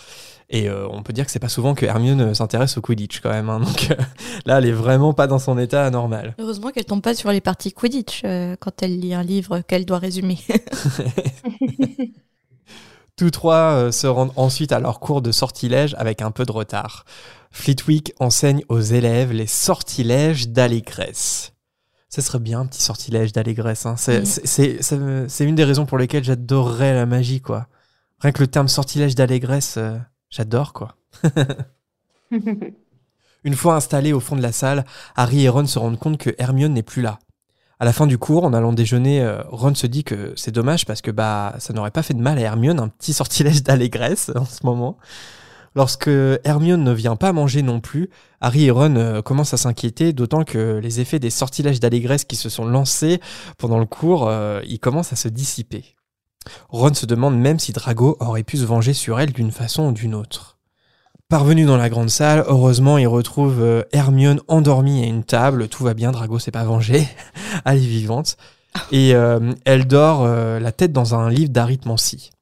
Et 0.50 0.70
euh, 0.70 0.88
on 0.90 1.04
peut 1.04 1.12
dire 1.12 1.26
que 1.26 1.32
c'est 1.34 1.40
pas 1.40 1.50
souvent 1.50 1.76
que 1.76 1.86
Hermione 1.86 2.22
euh, 2.22 2.34
s'intéresse 2.34 2.78
au 2.78 2.82
Quidditch 2.82 3.20
quand 3.20 3.32
même. 3.32 3.50
Hein. 3.50 3.60
Donc 3.60 3.90
là, 4.46 4.60
elle 4.60 4.68
est 4.68 4.72
vraiment 4.72 5.12
pas 5.12 5.28
dans 5.28 5.38
son 5.38 5.58
état 5.58 5.86
anormal. 5.86 6.34
Heureusement 6.40 6.70
qu'elle 6.70 6.86
tombe 6.86 7.02
pas 7.02 7.14
sur 7.14 7.30
les 7.30 7.42
parties 7.42 7.74
Quidditch 7.74 8.22
quand 8.62 8.82
elle 8.82 8.98
lit 9.02 9.14
un 9.14 9.24
livre 9.24 9.60
qu'elle 9.60 9.86
doit 9.86 10.00
résumer. 10.00 10.40
Tous 13.18 13.32
trois 13.32 13.92
se 13.92 14.08
rendent 14.08 14.32
ensuite 14.38 14.72
à 14.72 14.80
leur 14.80 15.02
cours 15.02 15.22
de 15.22 15.34
sortilège 15.34 15.94
avec 16.00 16.22
un 16.22 16.32
peu 16.32 16.46
de 16.46 16.54
retard. 16.54 17.04
Flitwick 17.52 18.14
enseigne 18.22 18.64
aux 18.70 18.80
élèves 18.80 19.34
les 19.34 19.46
sortilèges 19.48 20.48
d'allégresse. 20.48 21.53
Ça 22.14 22.22
serait 22.22 22.38
bien 22.38 22.60
un 22.60 22.68
petit 22.68 22.84
sortilège 22.84 23.34
d'allégresse. 23.34 23.88
Hein. 23.88 23.96
Mm. 23.96 25.28
C'est 25.28 25.44
une 25.44 25.56
des 25.56 25.64
raisons 25.64 25.88
pour 25.88 25.98
lesquelles 25.98 26.24
j'adorerais 26.24 26.94
la 26.94 27.08
magie, 27.08 27.42
quoi. 27.42 27.66
Rien 28.20 28.32
que 28.32 28.42
le 28.42 28.46
terme 28.46 28.68
sortilège 28.68 29.16
d'allégresse, 29.16 29.78
euh, 29.78 29.98
j'adore, 30.30 30.74
quoi. 30.74 30.96
Une 33.44 33.56
fois 33.56 33.74
installés 33.74 34.14
au 34.14 34.20
fond 34.20 34.36
de 34.36 34.44
la 34.44 34.52
salle, 34.52 34.86
Harry 35.16 35.46
et 35.46 35.50
Ron 35.50 35.66
se 35.66 35.80
rendent 35.80 35.98
compte 35.98 36.20
que 36.20 36.36
Hermione 36.38 36.74
n'est 36.74 36.84
plus 36.84 37.02
là. 37.02 37.18
À 37.80 37.86
la 37.86 37.94
fin 37.94 38.06
du 38.06 38.20
cours, 38.20 38.44
en 38.44 38.54
allant 38.54 38.74
déjeuner, 38.74 39.24
euh, 39.24 39.42
Ron 39.48 39.74
se 39.74 39.88
dit 39.88 40.04
que 40.04 40.34
c'est 40.36 40.52
dommage 40.52 40.86
parce 40.86 41.02
que 41.02 41.10
bah 41.10 41.56
ça 41.58 41.74
n'aurait 41.74 41.90
pas 41.90 42.04
fait 42.04 42.14
de 42.14 42.22
mal 42.22 42.38
à 42.38 42.42
Hermione 42.42 42.80
un 42.80 42.90
petit 42.90 43.14
sortilège 43.14 43.64
d'allégresse 43.64 44.30
en 44.36 44.46
ce 44.46 44.64
moment. 44.64 45.00
Lorsque 45.76 46.10
Hermione 46.44 46.84
ne 46.84 46.92
vient 46.92 47.16
pas 47.16 47.34
manger 47.34 47.64
non 47.64 47.80
plus, 47.80 48.10
Harry 48.42 48.66
et 48.66 48.72
Ron 48.72 48.96
euh, 48.96 49.22
commencent 49.22 49.56
à 49.56 49.58
s'inquiéter, 49.58 50.14
d'autant 50.14 50.44
que 50.44 50.78
les 50.78 51.00
effets 51.00 51.20
des 51.20 51.32
sortilèges 51.32 51.80
d'allégresse 51.80 52.26
qui 52.26 52.36
se 52.36 52.50
sont 52.50 52.66
lancés 52.66 53.20
pendant 53.58 53.80
le 53.80 53.86
cours, 53.86 54.28
euh, 54.28 54.62
ils 54.68 54.80
commencent 54.80 55.14
à 55.14 55.16
se 55.16 55.30
dissiper. 55.30 55.96
Ron 56.70 56.94
se 56.94 57.06
demande 57.06 57.38
même 57.38 57.58
si 57.58 57.72
Drago 57.72 58.18
aurait 58.20 58.44
pu 58.44 58.58
se 58.58 58.66
venger 58.66 58.94
sur 58.94 59.20
elle 59.20 59.32
d'une 59.32 59.52
façon 59.52 59.88
ou 59.88 59.92
d'une 59.94 60.14
autre. 60.14 60.60
Parvenu 61.28 61.66
dans 61.66 61.78
la 61.78 61.90
grande 61.90 62.10
salle, 62.10 62.44
heureusement, 62.48 63.00
il 63.00 63.08
retrouve 63.08 63.60
euh, 63.62 63.82
Hermione 63.94 64.42
endormie 64.48 65.04
à 65.04 65.08
une 65.08 65.24
table. 65.24 65.70
Tout 65.70 65.84
va 65.84 65.96
bien, 65.96 66.12
Drago 66.12 66.38
s'est 66.38 66.52
pas 66.52 66.66
vengé. 66.66 67.08
Elle 67.66 67.78
est 67.78 67.80
vivante. 67.80 68.38
et 68.92 69.10
elle 69.66 69.86
dort 69.86 70.26
la 70.26 70.72
tête 70.72 70.92
dans 70.92 71.14
un 71.14 71.30
livre 71.30 71.52
d'arithmancie. 71.52 72.33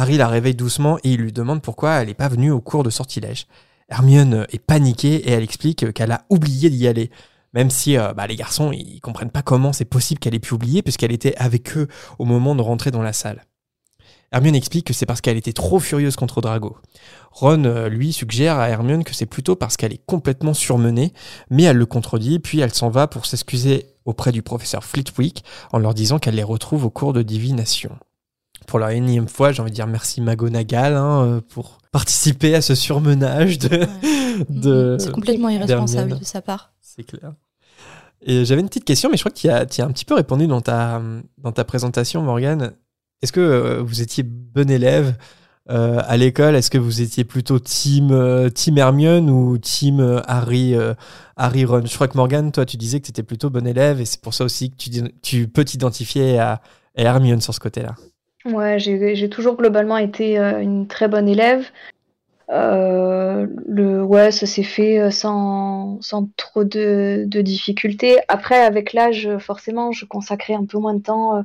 Harry 0.00 0.16
la 0.16 0.28
réveille 0.28 0.54
doucement 0.54 0.96
et 1.04 1.12
il 1.12 1.20
lui 1.20 1.30
demande 1.30 1.60
pourquoi 1.60 1.96
elle 1.96 2.08
n'est 2.08 2.14
pas 2.14 2.28
venue 2.28 2.50
au 2.50 2.62
cours 2.62 2.82
de 2.82 2.88
sortilège. 2.88 3.46
Hermione 3.90 4.46
est 4.50 4.58
paniquée 4.58 5.16
et 5.16 5.32
elle 5.32 5.42
explique 5.42 5.92
qu'elle 5.92 6.12
a 6.12 6.24
oublié 6.30 6.70
d'y 6.70 6.88
aller. 6.88 7.10
Même 7.52 7.68
si 7.68 7.98
euh, 7.98 8.14
bah, 8.14 8.26
les 8.26 8.34
garçons 8.34 8.72
ils 8.72 8.98
comprennent 9.00 9.30
pas 9.30 9.42
comment 9.42 9.74
c'est 9.74 9.84
possible 9.84 10.18
qu'elle 10.18 10.34
ait 10.34 10.38
pu 10.38 10.54
oublier 10.54 10.80
puisqu'elle 10.80 11.12
était 11.12 11.36
avec 11.36 11.76
eux 11.76 11.86
au 12.18 12.24
moment 12.24 12.54
de 12.54 12.62
rentrer 12.62 12.90
dans 12.90 13.02
la 13.02 13.12
salle. 13.12 13.44
Hermione 14.32 14.54
explique 14.54 14.86
que 14.86 14.94
c'est 14.94 15.04
parce 15.04 15.20
qu'elle 15.20 15.36
était 15.36 15.52
trop 15.52 15.80
furieuse 15.80 16.16
contre 16.16 16.40
Drago. 16.40 16.78
Ron, 17.32 17.64
euh, 17.66 17.90
lui, 17.90 18.14
suggère 18.14 18.58
à 18.58 18.70
Hermione 18.70 19.04
que 19.04 19.12
c'est 19.12 19.26
plutôt 19.26 19.54
parce 19.54 19.76
qu'elle 19.76 19.92
est 19.92 20.06
complètement 20.06 20.54
surmenée, 20.54 21.12
mais 21.50 21.64
elle 21.64 21.76
le 21.76 21.84
contredit, 21.84 22.38
puis 22.38 22.60
elle 22.60 22.72
s'en 22.72 22.88
va 22.88 23.06
pour 23.06 23.26
s'excuser 23.26 23.88
auprès 24.06 24.32
du 24.32 24.40
professeur 24.40 24.82
Flitwick 24.82 25.44
en 25.72 25.78
leur 25.78 25.92
disant 25.92 26.18
qu'elle 26.18 26.36
les 26.36 26.42
retrouve 26.42 26.86
au 26.86 26.90
cours 26.90 27.12
de 27.12 27.20
divination. 27.20 27.98
Pour 28.70 28.78
la 28.78 28.94
énième 28.94 29.26
fois, 29.26 29.50
j'ai 29.50 29.62
envie 29.62 29.72
de 29.72 29.74
dire 29.74 29.88
merci 29.88 30.20
McGonagall 30.20 30.94
hein, 30.94 31.24
euh, 31.24 31.40
pour 31.40 31.78
participer 31.90 32.54
à 32.54 32.62
ce 32.62 32.76
surmenage 32.76 33.58
de... 33.58 33.84
de 34.48 34.96
C'est 35.00 35.10
complètement 35.10 35.48
irresponsable 35.48 36.20
de 36.20 36.24
sa 36.24 36.40
part. 36.40 36.72
C'est 36.80 37.02
clair. 37.02 37.32
Et 38.22 38.44
j'avais 38.44 38.60
une 38.60 38.68
petite 38.68 38.84
question, 38.84 39.10
mais 39.10 39.16
je 39.16 39.22
crois 39.22 39.32
que 39.32 39.40
tu 39.40 39.48
as, 39.48 39.84
un 39.84 39.90
petit 39.90 40.04
peu 40.04 40.14
répondu 40.14 40.46
dans 40.46 40.60
ta, 40.60 41.02
dans 41.38 41.50
ta 41.50 41.64
présentation, 41.64 42.22
Morgane. 42.22 42.70
Est-ce 43.22 43.32
que 43.32 43.40
euh, 43.40 43.82
vous 43.82 44.02
étiez 44.02 44.22
bon 44.22 44.70
élève 44.70 45.16
euh, 45.68 46.00
à 46.06 46.16
l'école? 46.16 46.54
Est-ce 46.54 46.70
que 46.70 46.78
vous 46.78 47.00
étiez 47.00 47.24
plutôt 47.24 47.58
team, 47.58 48.50
team 48.54 48.78
Hermione 48.78 49.30
ou 49.30 49.58
team 49.58 50.22
Harry, 50.28 50.76
euh, 50.76 50.94
Harry 51.36 51.64
Ron? 51.64 51.86
Je 51.86 51.94
crois 51.96 52.06
que 52.06 52.16
Morgane, 52.16 52.52
toi, 52.52 52.64
tu 52.64 52.76
disais 52.76 53.00
que 53.00 53.06
tu 53.06 53.10
étais 53.10 53.24
plutôt 53.24 53.50
bon 53.50 53.66
élève 53.66 54.00
et 54.00 54.04
c'est 54.04 54.20
pour 54.20 54.32
ça 54.32 54.44
aussi 54.44 54.70
que 54.70 54.76
tu, 54.76 54.90
tu 55.22 55.48
peux 55.48 55.64
t'identifier 55.64 56.38
à, 56.38 56.60
à 56.96 57.02
Hermione 57.02 57.40
sur 57.40 57.52
ce 57.52 57.58
côté-là. 57.58 57.96
Ouais, 58.46 58.78
j'ai 58.78 59.28
toujours 59.28 59.56
globalement 59.56 59.98
été 59.98 60.38
euh, 60.38 60.60
une 60.60 60.86
très 60.86 61.08
bonne 61.08 61.28
élève. 61.28 61.66
Euh, 62.50 63.46
le, 63.66 64.02
ouais, 64.02 64.32
ça 64.32 64.46
s'est 64.46 64.62
fait 64.64 65.00
euh, 65.00 65.10
sans, 65.10 66.00
sans 66.02 66.28
trop 66.36 66.64
de, 66.64 67.24
de 67.26 67.42
difficultés. 67.42 68.18
Après, 68.28 68.60
avec 68.62 68.92
l'âge, 68.92 69.28
forcément, 69.38 69.92
je 69.92 70.06
consacrais 70.06 70.54
un 70.54 70.66
peu 70.66 70.78
moins 70.78 70.94
de 70.94 71.02
temps. 71.02 71.36
euh, 71.38 71.42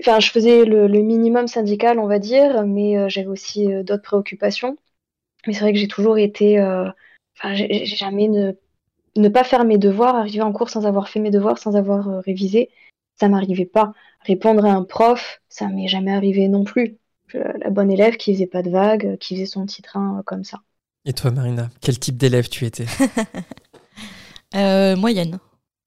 Enfin, 0.00 0.20
je 0.20 0.30
faisais 0.30 0.64
le, 0.64 0.86
le 0.88 1.00
minimum 1.02 1.46
syndical, 1.46 1.98
on 1.98 2.06
va 2.06 2.18
dire, 2.18 2.66
mais 2.66 3.08
j'avais 3.10 3.26
aussi 3.28 3.68
d'autres 3.84 4.02
préoccupations. 4.02 4.78
Mais 5.46 5.54
c'est 5.54 5.60
vrai 5.60 5.72
que 5.72 5.78
j'ai 5.78 5.88
toujours 5.88 6.18
été. 6.18 6.60
euh, 6.60 6.88
Enfin, 7.38 7.54
j'ai 7.54 7.86
jamais 7.86 8.28
ne, 8.28 8.52
ne 9.16 9.28
pas 9.28 9.44
faire 9.44 9.64
mes 9.64 9.78
devoirs, 9.78 10.16
arriver 10.16 10.42
en 10.42 10.52
cours 10.52 10.70
sans 10.70 10.86
avoir 10.86 11.08
fait 11.08 11.20
mes 11.20 11.30
devoirs, 11.30 11.58
sans 11.58 11.76
avoir 11.76 12.22
révisé, 12.24 12.70
ça 13.20 13.28
m'arrivait 13.28 13.66
pas. 13.66 13.92
Répondre 14.26 14.64
à 14.64 14.72
un 14.72 14.82
prof, 14.84 15.40
ça 15.48 15.68
m'est 15.68 15.88
jamais 15.88 16.12
arrivé 16.12 16.48
non 16.48 16.64
plus. 16.64 16.98
Je- 17.28 17.38
la 17.38 17.70
bonne 17.70 17.90
élève 17.90 18.16
qui 18.16 18.32
faisait 18.34 18.46
pas 18.46 18.62
de 18.62 18.70
vagues, 18.70 19.06
euh, 19.06 19.16
qui 19.16 19.34
faisait 19.36 19.46
son 19.46 19.66
petit 19.66 19.82
train 19.82 20.18
euh, 20.18 20.22
comme 20.24 20.44
ça. 20.44 20.58
Et 21.04 21.12
toi, 21.12 21.30
Marina, 21.30 21.70
quel 21.80 21.98
type 21.98 22.16
d'élève 22.16 22.48
tu 22.48 22.66
étais? 22.66 22.86
Euh, 24.56 24.96
moyenne. 24.96 25.38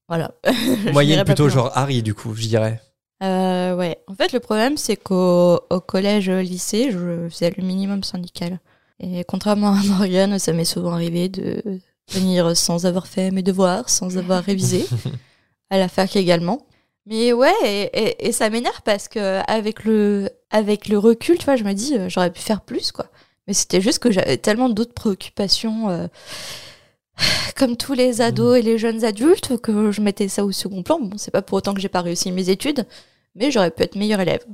Voilà. 0.08 0.32
Moyenne 0.94 1.24
plutôt 1.26 1.50
genre 1.50 1.72
Harry, 1.76 2.02
du 2.04 2.14
coup, 2.14 2.34
je 2.34 2.48
dirais. 2.48 2.82
Euh, 3.22 3.76
ouais. 3.76 3.98
En 4.08 4.16
fait, 4.16 4.34
le 4.34 4.40
problème, 4.40 4.78
c'est 4.78 4.96
qu'au 4.98 5.60
au 5.70 5.80
collège, 5.82 6.30
euh, 6.30 6.42
lycée, 6.42 6.92
je 6.92 7.28
faisais 7.30 7.54
le 7.58 7.64
minimum 7.64 8.04
syndical. 8.04 8.60
Et 9.00 9.24
contrairement 9.24 9.74
à 9.74 9.84
Morgane, 9.88 10.40
ça 10.40 10.54
m'est 10.54 10.66
souvent 10.66 10.94
arrivé 10.94 11.30
de 11.30 11.62
venir 12.12 12.56
sans 12.56 12.86
avoir 12.86 13.08
fait 13.08 13.32
mes 13.32 13.44
devoirs, 13.44 13.90
sans 13.90 14.18
avoir 14.18 14.44
révisé. 14.44 14.86
à 15.70 15.78
la 15.78 15.88
fac 15.88 16.16
également. 16.16 16.66
Mais 17.06 17.34
ouais, 17.34 17.52
et, 17.66 17.82
et- 17.94 18.28
et 18.28 18.32
ça 18.32 18.50
m'énerve 18.50 18.82
parce 18.86 19.08
que 19.10 19.42
avec 19.52 19.84
le, 19.84 20.30
avec 20.52 20.88
le 20.88 20.98
recul, 20.98 21.38
tu 21.38 21.46
vois, 21.46 21.56
je 21.58 21.64
me 21.64 21.74
dis, 21.74 21.98
euh, 21.98 22.08
j'aurais 22.10 22.32
pu 22.32 22.42
faire 22.42 22.62
plus, 22.62 22.92
quoi. 22.92 23.08
Mais 23.48 23.54
c'était 23.54 23.82
juste 23.82 24.00
que 24.00 24.10
j'avais 24.12 24.38
tellement 24.38 24.70
d'autres 24.70 24.94
préoccupations, 24.94 25.90
euh, 25.90 26.08
comme 27.58 27.76
tous 27.78 27.94
les 27.94 28.22
ados 28.22 28.58
et 28.58 28.62
les 28.62 28.78
jeunes 28.78 29.04
adultes, 29.04 29.58
que 29.58 29.92
je 29.92 30.02
mettais 30.02 30.28
ça 30.30 30.46
au 30.46 30.52
second 30.52 30.82
plan. 30.82 31.00
Bon, 31.00 31.18
c'est 31.18 31.32
pas 31.32 31.42
pour 31.42 31.58
autant 31.58 31.74
que 31.74 31.82
j'ai 31.82 31.90
pas 31.90 32.02
réussi 32.02 32.32
mes 32.32 32.50
études, 32.50 32.86
mais 33.36 33.52
j'aurais 33.52 33.72
pu 33.72 33.84
être 33.84 33.96
meilleure 33.96 34.22
élève. 34.22 34.46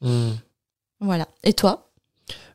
Hmm. 0.00 0.30
Voilà. 1.00 1.28
Et 1.44 1.52
toi? 1.52 1.90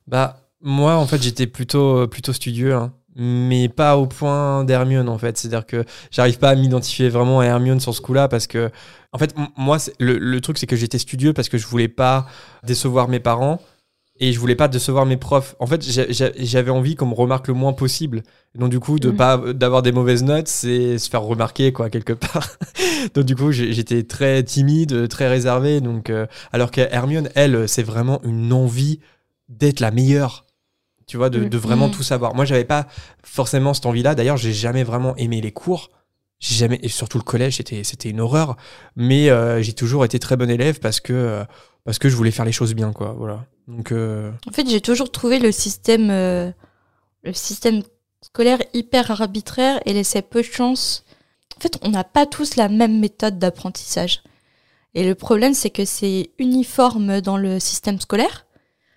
Bah, 0.08 0.40
moi, 0.62 0.96
en 0.96 1.06
fait, 1.06 1.22
j'étais 1.22 1.48
plutôt, 1.48 2.00
euh, 2.00 2.08
plutôt 2.08 2.34
studieux, 2.34 2.74
hein. 2.74 2.94
Mais 3.16 3.70
pas 3.70 3.98
au 3.98 4.08
point 4.08 4.64
d'Hermione, 4.64 5.10
en 5.10 5.18
fait. 5.18 5.38
C'est-à-dire 5.38 5.66
que 5.66 5.84
j'arrive 6.12 6.40
pas 6.40 6.50
à 6.50 6.56
m'identifier 6.56 7.10
vraiment 7.10 7.40
à 7.42 7.46
Hermione 7.46 7.80
sur 7.80 7.94
ce 7.94 8.02
coup-là, 8.02 8.28
parce 8.28 8.48
que, 8.48 8.72
en 9.12 9.18
fait, 9.18 9.36
moi, 9.58 9.78
le, 10.00 10.18
le 10.18 10.42
truc, 10.42 10.58
c'est 10.58 10.68
que 10.68 10.76
j'étais 10.76 10.98
studieux 11.00 11.34
parce 11.34 11.50
que 11.50 11.58
je 11.58 11.68
voulais 11.68 11.88
pas 11.88 12.26
décevoir 12.64 13.08
mes 13.08 13.20
parents 13.20 13.60
et 14.20 14.32
je 14.32 14.40
voulais 14.40 14.56
pas 14.56 14.68
décevoir 14.68 15.06
mes 15.08 15.18
profs. 15.18 15.56
En 15.60 15.66
fait, 15.68 15.84
j'a- 15.84 16.10
j'a- 16.12 16.32
j'avais 16.38 16.70
envie 16.72 16.96
qu'on 16.96 17.08
me 17.08 17.16
remarque 17.16 17.48
le 17.48 17.56
moins 17.56 17.74
possible. 17.74 18.22
Donc, 18.56 18.70
du 18.70 18.80
coup, 18.80 19.00
de 19.00 19.10
Mhm. 19.10 19.18
pas 19.18 19.38
d'avoir 19.54 19.82
des 19.82 19.92
mauvaises 19.92 20.24
notes, 20.24 20.48
c'est 20.48 20.98
se 21.00 21.10
faire 21.10 21.24
remarquer, 21.24 21.74
quoi, 21.74 21.90
quelque 21.90 22.14
part. 22.14 22.48
donc, 23.16 23.26
du 23.26 23.36
coup, 23.36 23.52
j'étais 23.52 24.04
très 24.04 24.44
timide, 24.44 25.08
très 25.10 25.28
réservé. 25.28 25.82
Donc, 25.82 26.10
euh, 26.10 26.26
alors 26.52 26.70
que 26.72 26.82
Hermione, 26.82 27.30
elle, 27.36 27.68
c'est 27.68 27.84
vraiment 27.84 28.22
une 28.24 28.54
envie 28.54 29.00
d'être 29.50 29.80
la 29.80 29.92
meilleure. 29.92 30.46
Tu 31.08 31.18
vois, 31.18 31.30
de, 31.30 31.40
Mm. 31.46 31.50
de 31.50 31.58
vraiment 31.58 31.88
Mm. 31.88 31.92
tout 31.92 32.04
savoir. 32.04 32.36
Moi, 32.36 32.46
j'avais 32.46 32.64
pas 32.66 32.88
forcément 33.24 33.74
cette 33.74 33.86
envie-là. 33.86 34.16
D'ailleurs, 34.16 34.38
j'ai 34.38 34.54
jamais 34.54 34.84
vraiment 34.84 35.16
aimé 35.18 35.42
les 35.42 35.52
cours. 35.52 35.90
J'ai 36.40 36.56
jamais, 36.56 36.80
et 36.84 36.90
surtout 36.90 37.18
le 37.18 37.24
collège, 37.24 37.58
c'était, 37.58 37.84
c'était 37.84 38.10
une 38.10 38.20
horreur. 38.22 38.58
Mais 38.96 39.30
euh, 39.30 39.62
j'ai 39.62 39.74
toujours 39.74 40.04
été 40.06 40.20
très 40.20 40.36
bon 40.38 40.50
élève 40.50 40.80
parce 40.80 41.00
que, 41.00 41.14
euh, 41.14 41.44
parce 41.86 42.00
que 42.00 42.10
je 42.10 42.16
voulais 42.16 42.32
faire 42.32 42.46
les 42.46 42.52
choses 42.52 42.74
bien, 42.74 42.92
quoi. 42.94 43.14
Voilà. 43.18 43.46
Donc, 43.68 43.92
euh, 43.92 44.32
En 44.48 44.52
fait, 44.52 44.70
j'ai 44.70 44.82
toujours 44.82 45.12
trouvé 45.12 45.40
le 45.40 45.52
système, 45.52 46.10
le 46.10 47.34
système 47.34 47.82
scolaire 48.22 48.60
hyper 48.74 49.10
arbitraire 49.12 49.80
et 49.86 49.94
laissait 49.94 50.22
peu 50.22 50.42
de 50.42 50.46
chance. 50.48 51.06
En 51.58 51.62
fait, 51.62 51.78
on 51.82 51.90
n'a 51.90 52.04
pas 52.04 52.26
tous 52.26 52.56
la 52.58 52.68
même 52.68 53.00
méthode 53.00 53.40
d'apprentissage. 53.40 54.22
Et 54.96 55.06
le 55.06 55.16
problème, 55.16 55.54
c'est 55.54 55.70
que 55.70 55.86
c'est 55.86 56.32
uniforme 56.40 57.22
dans 57.22 57.38
le 57.38 57.60
système 57.60 58.00
scolaire. 58.00 58.46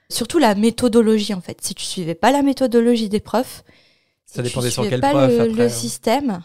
Surtout 0.09 0.39
la 0.39 0.55
méthodologie, 0.55 1.35
en 1.35 1.41
fait. 1.41 1.59
Si 1.63 1.75
tu 1.75 1.85
suivais 1.85 2.15
pas 2.15 2.31
la 2.33 2.43
méthodologie 2.43 3.09
des 3.09 3.21
profs, 3.21 3.65
Ça 4.25 4.37
si 4.37 4.49
dépendait 4.49 4.69
tu 4.69 4.75
sur 4.75 4.89
quel 4.89 5.01
pas 5.01 5.11
prof, 5.11 5.29
le, 5.29 5.41
après, 5.41 5.53
le 5.53 5.65
hein. 5.65 5.69
système. 5.69 6.43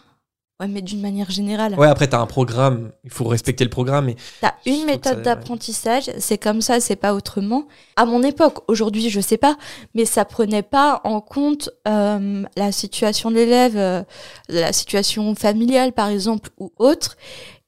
Ouais, 0.60 0.68
mais 0.68 0.82
d'une 0.82 1.00
manière 1.00 1.28
générale. 1.30 1.74
ouais, 1.76 1.88
après, 1.88 2.06
t'as 2.06 2.20
un 2.20 2.26
programme. 2.26 2.92
Il 3.02 3.10
faut 3.10 3.24
respecter 3.24 3.64
le 3.64 3.70
programme. 3.70 4.10
Et 4.10 4.16
T'as 4.40 4.52
Il 4.64 4.72
faut 4.74 4.78
une 4.80 4.86
méthode 4.86 5.14
ça- 5.14 5.20
d'apprentissage, 5.20 6.10
c'est 6.18 6.38
comme 6.38 6.60
ça, 6.60 6.78
c'est 6.78 6.94
pas 6.94 7.14
autrement. 7.14 7.66
À 7.96 8.04
mon 8.04 8.22
époque, 8.22 8.58
aujourd'hui, 8.68 9.10
je 9.10 9.20
sais 9.20 9.38
pas, 9.38 9.56
mais 9.94 10.04
ça 10.04 10.24
prenait 10.24 10.62
pas 10.62 11.00
en 11.02 11.20
compte 11.20 11.70
euh, 11.88 12.44
la 12.56 12.70
situation 12.70 13.30
de 13.30 13.36
l'élève, 13.36 13.76
euh, 13.76 14.02
la 14.48 14.72
situation 14.72 15.34
familiale, 15.34 15.92
par 15.92 16.08
exemple, 16.10 16.50
ou 16.58 16.70
autre. 16.78 17.16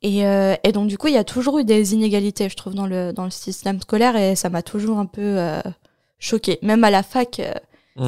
Et, 0.03 0.25
euh, 0.27 0.55
et 0.63 0.71
donc, 0.71 0.87
du 0.87 0.97
coup, 0.97 1.09
il 1.09 1.15
y 1.15 1.19
a 1.19 1.25
toujours 1.25 1.59
eu 1.59 1.65
des 1.65 1.95
inégalités, 1.95 2.49
je 2.49 2.55
trouve, 2.55 2.75
dans 2.75 2.87
le, 2.87 3.13
dans 3.13 3.25
le 3.25 3.31
système 3.31 3.81
scolaire, 3.81 4.15
et 4.15 4.37
ça 4.37 4.51
m'a 4.51 4.63
toujours 4.63 4.99
un 5.01 5.07
peu 5.07 5.37
euh, 6.15 6.21
choqué. 6.21 6.59
Même 6.63 6.85
à 6.85 6.91
la 6.91 7.03
fac, 7.03 7.41
euh, 7.41 7.53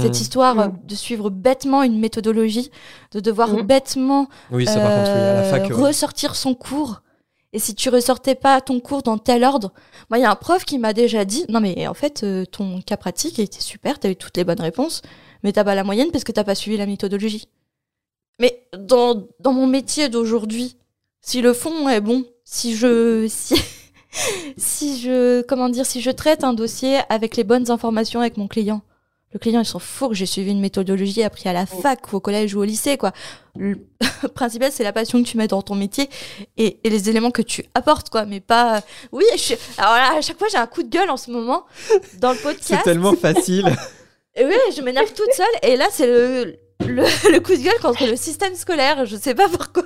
cette 0.01 0.13
Hmm. 0.15 0.23
histoire 0.23 0.55
Mm. 0.57 0.61
euh, 0.61 0.69
de 0.85 0.95
suivre 0.95 1.31
bêtement 1.31 1.83
une 1.83 1.99
méthodologie, 2.01 2.71
de 3.13 3.21
devoir 3.21 3.51
Mm. 3.51 3.63
bêtement 3.63 4.29
Oui, 4.51 4.67
ça, 4.67 4.81
par 4.81 4.91
contre, 4.95 5.13
oui, 5.13 5.21
à 5.21 5.35
la 5.35 5.43
fac. 5.45 5.71
euh, 5.71 5.75
ouais. 5.75 5.83
ressortir 5.89 6.35
son 6.35 6.55
cours. 6.55 7.03
Et 7.53 7.59
si 7.61 7.75
tu 7.75 7.89
ressortais 7.89 8.35
pas 8.35 8.61
ton 8.61 8.81
cours 8.81 9.03
dans 9.03 9.17
tel 9.17 9.45
ordre, 9.45 9.73
moi 10.11 10.19
il 10.19 10.23
y 10.23 10.25
a 10.25 10.31
un 10.31 10.35
prof 10.35 10.65
qui 10.65 10.79
m'a 10.79 10.93
déjà 10.93 11.25
dit 11.25 11.47
non 11.49 11.61
mais 11.61 11.87
en 11.87 11.95
fait 11.95 12.23
euh, 12.25 12.45
ton 12.45 12.83
cas 12.83 12.97
pratique 12.99 13.39
était 13.39 13.61
super, 13.63 13.99
t'as 13.99 14.11
eu 14.11 14.17
toutes 14.17 14.37
les 14.37 14.45
bonnes 14.45 14.61
réponses, 14.61 15.01
mais 15.43 15.53
t'as 15.53 15.65
pas 15.65 15.75
la 15.77 15.85
moyenne 15.85 16.11
parce 16.11 16.25
que 16.25 16.33
t'as 16.33 16.45
pas 16.45 16.57
suivi 16.57 16.77
la 16.77 16.85
méthodologie. 16.87 17.49
Mais 18.41 18.69
dans, 18.77 19.27
dans 19.41 19.53
mon 19.53 19.67
métier 19.67 20.09
d'aujourd'hui, 20.11 20.77
si 21.23 21.41
le 21.41 21.55
fond 21.55 21.89
est 21.89 22.01
bon, 22.03 22.25
si 22.45 22.75
je 22.77 23.27
si, 23.29 23.55
si 24.57 25.01
je 25.01 25.43
comment 25.43 25.69
dire 25.69 25.87
si 25.87 26.01
je 26.01 26.11
traite 26.11 26.45
un 26.45 26.53
dossier 26.53 26.99
avec 27.09 27.37
les 27.37 27.45
bonnes 27.45 27.71
informations 27.71 28.21
avec 28.21 28.37
mon 28.37 28.49
client, 28.49 28.83
le 29.33 29.39
client 29.39 29.61
il 29.61 29.67
s'en 29.67 29.79
fout 29.79 30.11
que 30.11 30.15
j'ai 30.15 30.27
suivi 30.27 30.51
une 30.51 30.61
méthodologie 30.61 31.23
appris 31.23 31.49
à 31.49 31.53
la 31.53 31.67
fac 31.67 32.13
ou 32.13 32.17
au 32.17 32.21
collège 32.21 32.55
ou 32.55 32.61
au 32.61 32.65
lycée 32.65 32.97
quoi. 32.97 33.13
Le 33.57 33.79
principal 34.35 34.71
c'est 34.73 34.85
la 34.85 34.93
passion 34.93 35.23
que 35.23 35.29
tu 35.29 35.37
mets 35.37 35.49
dans 35.49 35.63
ton 35.63 35.75
métier 35.75 36.09
et, 36.57 36.79
et 36.85 36.91
les 36.91 37.09
éléments 37.11 37.31
que 37.31 37.43
tu 37.43 37.65
apportes 37.75 38.09
quoi, 38.11 38.25
mais 38.25 38.41
pas. 38.41 38.83
Oui, 39.13 39.25
je 39.37 39.55
alors 39.79 39.95
là 39.95 40.17
à 40.17 40.21
chaque 40.21 40.39
fois 40.39 40.49
j'ai 40.51 40.59
un 40.59 40.67
coup 40.67 40.83
de 40.83 40.89
gueule 40.89 41.11
en 41.11 41.17
ce 41.17 41.31
moment 41.31 41.65
dans 42.19 42.31
le 42.33 42.37
C'est 42.37 42.43
podcast. 42.43 42.85
tellement 42.85 43.15
facile. 43.15 43.75
Oui, 44.39 44.55
je 44.77 44.83
m'énerve 44.83 45.11
toute 45.15 45.33
seule. 45.33 45.47
Et 45.71 45.77
là, 45.77 45.87
c'est 45.91 46.07
le, 46.07 46.57
le, 46.81 47.03
le 47.33 47.41
coup 47.41 47.53
de 47.53 47.63
gueule 47.63 47.81
contre 47.81 48.07
le 48.07 48.17
système 48.17 48.55
scolaire. 48.55 49.07
Je 49.07 49.17
sais 49.17 49.35
pas 49.35 49.49
pourquoi. 49.49 49.85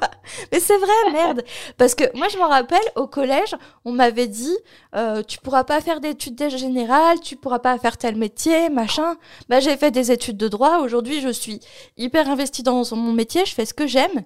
Mais 0.52 0.60
c'est 0.60 0.76
vrai, 0.76 1.12
merde. 1.12 1.42
Parce 1.76 1.94
que 1.94 2.04
moi, 2.16 2.28
je 2.28 2.38
me 2.38 2.44
rappelle, 2.44 2.78
au 2.96 3.06
collège, 3.06 3.54
on 3.84 3.92
m'avait 3.92 4.26
dit 4.26 4.56
euh, 4.94 5.22
Tu 5.22 5.38
pourras 5.38 5.64
pas 5.64 5.80
faire 5.80 6.00
d'études 6.00 6.48
générales, 6.48 7.20
tu 7.20 7.36
pourras 7.36 7.58
pas 7.58 7.78
faire 7.78 7.96
tel 7.96 8.16
métier, 8.16 8.68
machin. 8.70 9.16
Bah, 9.48 9.60
j'ai 9.60 9.76
fait 9.76 9.90
des 9.90 10.10
études 10.10 10.36
de 10.36 10.48
droit. 10.48 10.78
Aujourd'hui, 10.78 11.20
je 11.20 11.30
suis 11.30 11.60
hyper 11.96 12.28
investie 12.28 12.62
dans 12.62 12.82
mon 12.94 13.12
métier. 13.12 13.44
Je 13.44 13.54
fais 13.54 13.66
ce 13.66 13.74
que 13.74 13.86
j'aime. 13.86 14.24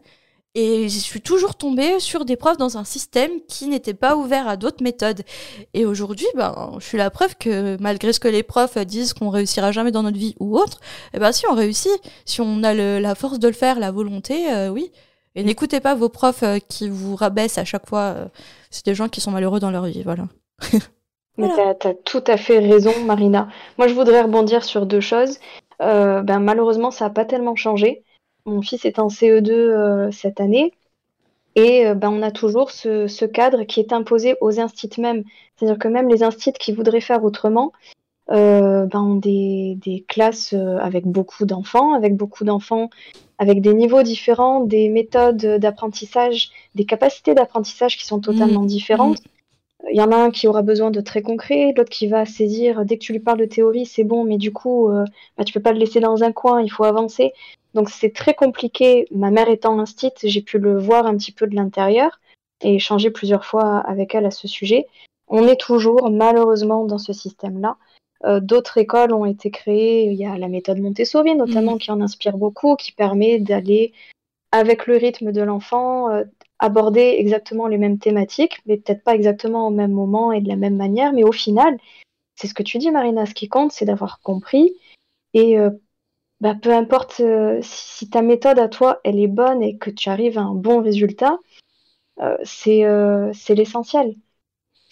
Et 0.57 0.89
je 0.89 0.99
suis 0.99 1.21
toujours 1.21 1.57
tombée 1.57 1.99
sur 1.99 2.25
des 2.25 2.37
profs 2.37 2.59
dans 2.59 2.79
un 2.79 2.85
système 2.85 3.41
qui 3.49 3.67
n'était 3.67 3.95
pas 3.95 4.17
ouvert 4.17 4.47
à 4.47 4.57
d'autres 4.57 4.85
méthodes. 4.85 5.23
Et 5.75 5.85
aujourd'hui, 5.85 6.29
ben, 6.37 6.77
je 6.79 6.85
suis 6.87 6.99
la 6.99 7.11
preuve 7.11 7.35
que 7.37 7.77
malgré 7.81 8.13
ce 8.13 8.21
que 8.21 8.29
les 8.29 8.45
profs 8.45 8.79
disent 8.79 9.15
qu'on 9.15 9.31
réussira 9.31 9.73
jamais 9.73 9.91
dans 9.91 10.05
notre 10.05 10.17
vie 10.17 10.37
ou 10.39 10.57
autre, 10.57 10.81
eh 11.13 11.19
ben 11.19 11.33
si 11.33 11.45
on 11.51 11.55
réussit, 11.55 11.91
si 12.25 12.41
on 12.41 12.63
a 12.63 12.73
la 12.73 13.15
force 13.17 13.41
de 13.41 13.49
le 13.49 13.55
faire, 13.55 13.81
la 13.81 13.91
volonté, 13.91 14.53
euh, 14.53 14.69
oui. 14.69 14.93
Et 15.35 15.43
n'écoutez 15.43 15.81
pas 15.81 15.97
vos 15.97 16.09
profs 16.09 16.45
euh, 16.45 16.59
qui 16.69 16.89
vous 16.89 17.17
rabaissent 17.17 17.59
à 17.59 17.65
chaque 17.65 17.89
fois. 17.89 18.15
Euh, 18.17 18.27
c'est 18.71 18.87
des 18.87 18.95
gens 18.95 19.09
qui 19.09 19.21
sont 19.21 19.33
malheureux 19.33 19.59
dans 19.59 19.73
leur 19.73 19.87
vie, 19.87 20.05
voilà. 20.05 20.29
Mais 21.37 21.49
tu 21.49 21.89
as, 21.89 21.95
tout 22.05 22.23
à 22.29 22.37
fait 22.37 22.61
raison, 22.61 22.93
Marina. 23.05 23.49
Moi, 23.77 23.89
je 23.89 23.95
voudrais 23.95 24.23
rebondir 24.23 24.63
sur 24.63 24.87
deux 24.87 25.01
choses. 25.01 25.41
ben, 25.81 26.39
malheureusement, 26.39 26.93
ça 26.93 27.07
n'a 27.07 27.11
pas 27.11 27.25
tellement 27.25 27.57
changé. 27.57 28.05
Mon 28.47 28.62
fils 28.62 28.84
est 28.84 28.99
en 28.99 29.09
CE2 29.09 29.51
euh, 29.51 30.11
cette 30.11 30.40
année. 30.40 30.72
Et 31.55 31.86
euh, 31.86 31.95
ben, 31.95 32.11
on 32.11 32.22
a 32.22 32.30
toujours 32.30 32.70
ce, 32.70 33.24
cadre 33.24 33.64
qui 33.64 33.80
est 33.80 33.92
imposé 33.92 34.36
aux 34.40 34.61
instituts 34.61 35.01
même. 35.01 35.24
C'est-à-dire 35.57 35.78
que 35.78 35.88
même 35.88 36.09
les 36.09 36.22
instituts 36.22 36.59
qui 36.59 36.72
voudraient 36.72 37.01
faire 37.01 37.24
autrement 37.24 37.72
euh, 38.30 38.86
ben, 38.86 39.01
ont 39.01 39.16
des, 39.16 40.05
classes 40.09 40.53
avec 40.53 41.07
beaucoup 41.07 41.47
d'enfants, 41.47 41.95
avec 41.95 42.16
beaucoup 42.16 42.45
d'enfants 42.45 42.90
avec 43.38 43.61
des 43.61 43.74
niveaux 43.74 44.03
différents, 44.03 44.61
des 44.61 44.88
méthodes 44.88 45.59
d'apprentissage, 45.59 46.51
des 46.74 46.84
capacités 46.84 47.34
d'apprentissage 47.34 47.97
qui 47.97 48.07
sont 48.07 48.20
totalement 48.20 48.62
mmh. 48.62 48.66
différentes. 48.66 49.22
Il 49.90 49.97
y 49.97 50.01
en 50.01 50.12
a 50.12 50.16
un 50.16 50.30
qui 50.30 50.49
aura 50.49 50.62
besoin 50.62 50.90
de 50.90 51.01
très 51.01 51.22
concret, 51.22 51.74
l'autre 51.76 51.90
qui 51.90 52.07
va 52.07 52.24
saisir 52.24 52.84
dès 52.84 52.97
que 52.97 53.05
tu 53.05 53.12
lui 53.12 53.20
parles 53.20 53.38
de 53.38 53.45
théorie, 53.45 53.86
c'est 53.86 54.05
bon, 54.05 54.24
mais 54.24 54.38
du 54.38 54.53
coup, 54.53 54.88
euh, 54.88 55.05
bah, 55.36 55.45
tu 55.45 55.53
peux 55.53 55.61
pas 55.61 55.72
le 55.72 55.78
laisser 55.78 56.01
dans 56.01 56.22
un 56.22 56.32
coin, 56.32 56.62
il 56.62 56.70
faut 56.70 56.84
avancer. 56.84 57.32
Donc 57.75 57.91
c'est 57.91 58.12
très 58.12 58.35
compliqué. 58.35 59.07
Ma 59.11 59.31
mère 59.31 59.49
étant 59.49 59.79
instite, 59.79 60.18
j'ai 60.22 60.43
pu 60.43 60.59
le 60.59 60.79
voir 60.79 61.07
un 61.07 61.16
petit 61.16 61.33
peu 61.33 61.47
de 61.47 61.57
l'intérieur 61.57 62.20
et 62.62 62.77
échanger 62.77 63.11
plusieurs 63.11 63.45
fois 63.45 63.79
avec 63.79 64.14
elle 64.14 64.27
à 64.27 64.31
ce 64.31 64.49
sujet. 64.49 64.87
On 65.29 65.47
est 65.49 65.61
toujours 65.61 66.11
malheureusement 66.11 66.85
dans 66.85 66.99
ce 66.99 67.12
système-là. 67.12 67.77
Euh, 68.25 68.41
d'autres 68.41 68.79
écoles 68.79 69.12
ont 69.12 69.27
été 69.27 69.51
créées. 69.51 70.07
Il 70.07 70.14
y 70.14 70.25
a 70.25 70.39
la 70.39 70.49
méthode 70.49 70.79
Montessori 70.79 71.35
notamment 71.35 71.75
mmh. 71.75 71.79
qui 71.79 71.91
en 71.91 72.01
inspire 72.01 72.39
beaucoup, 72.39 72.77
qui 72.77 72.93
permet 72.93 73.39
d'aller 73.39 73.93
avec 74.53 74.87
le 74.87 74.97
rythme 74.97 75.33
de 75.33 75.43
l'enfant, 75.43 76.11
euh, 76.11 76.25
aborder 76.61 77.16
exactement 77.18 77.66
les 77.66 77.77
mêmes 77.77 77.99
thématiques, 77.99 78.61
mais 78.66 78.77
peut-être 78.77 79.03
pas 79.03 79.16
exactement 79.16 79.66
au 79.66 79.70
même 79.70 79.91
moment 79.91 80.31
et 80.31 80.41
de 80.41 80.49
la 80.49 80.57
même 80.57 80.77
manière. 80.77 81.12
Mais 81.12 81.25
au 81.25 81.33
final, 81.33 81.77
c'est 82.37 82.47
ce 82.47 82.55
que 82.55 82.62
tu 82.62 82.79
dis, 82.79 82.93
Marina. 82.93 83.27
Ce 83.27 83.35
qui 83.35 83.49
compte, 83.49 83.72
c'est 83.72 83.85
d'avoir 83.85 84.20
compris 84.20 84.77
et 85.35 85.59
euh, 85.59 85.70
bah, 86.45 86.55
peu 86.55 86.74
importe 86.74 87.20
euh, 87.20 87.59
si, 87.62 88.11
ta 88.11 88.20
méthode 88.20 88.59
à 88.59 88.68
toi, 88.68 89.01
elle 89.03 89.18
est 89.18 89.28
bonne 89.28 89.62
et 89.62 89.78
que 89.78 89.88
tu 89.88 90.11
arrives 90.11 90.36
à 90.36 90.42
un 90.42 90.53
bon 90.53 90.82
résultat, 90.82 91.38
euh, 92.20 92.36
euh, 92.66 93.30
c'est 93.32 93.55
l'essentiel. 93.55 94.14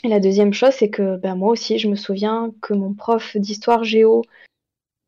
La 0.03 0.19
deuxième 0.19 0.55
chose, 0.55 0.71
c'est 0.73 0.89
que 0.89 1.19
bah, 1.19 1.35
moi 1.35 1.51
aussi, 1.53 1.79
je 1.79 1.89
me 1.89 1.95
souviens 1.95 2.55
que 2.63 2.73
mon 2.73 2.95
prof 2.95 3.37
d'histoire 3.37 3.85
géo 3.85 4.23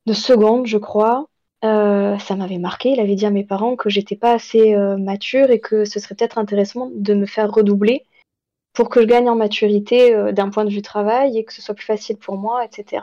de 0.05 0.12
seconde, 0.12 0.66
je 0.66 0.76
crois, 0.76 1.28
ça 1.62 2.36
m'avait 2.36 2.59
marqué. 2.59 2.90
Il 2.90 3.01
avait 3.01 3.14
dit 3.14 3.24
à 3.24 3.30
mes 3.30 3.45
parents 3.45 3.74
que 3.74 3.88
j'étais 3.88 4.16
pas 4.16 4.34
assez 4.34 4.76
mature 4.99 5.51
et 5.51 5.61
que 5.61 5.86
ce 5.86 5.99
serait 5.99 6.14
peut-être 6.14 6.36
intéressant 6.36 6.90
de 6.92 7.14
me 7.14 7.24
faire 7.24 7.51
redoubler 7.51 8.05
pour 8.74 8.90
que 8.90 9.01
je 9.01 9.07
gagne 9.07 9.30
en 9.30 9.36
maturité 9.36 10.14
d'un 10.34 10.51
point 10.51 10.66
de 10.66 10.70
vue 10.70 10.82
travail 10.82 11.38
et 11.38 11.45
que 11.45 11.55
ce 11.55 11.62
soit 11.62 11.74
plus 11.74 11.86
facile 11.86 12.18
pour 12.18 12.36
moi, 12.36 12.66
etc. 12.66 13.03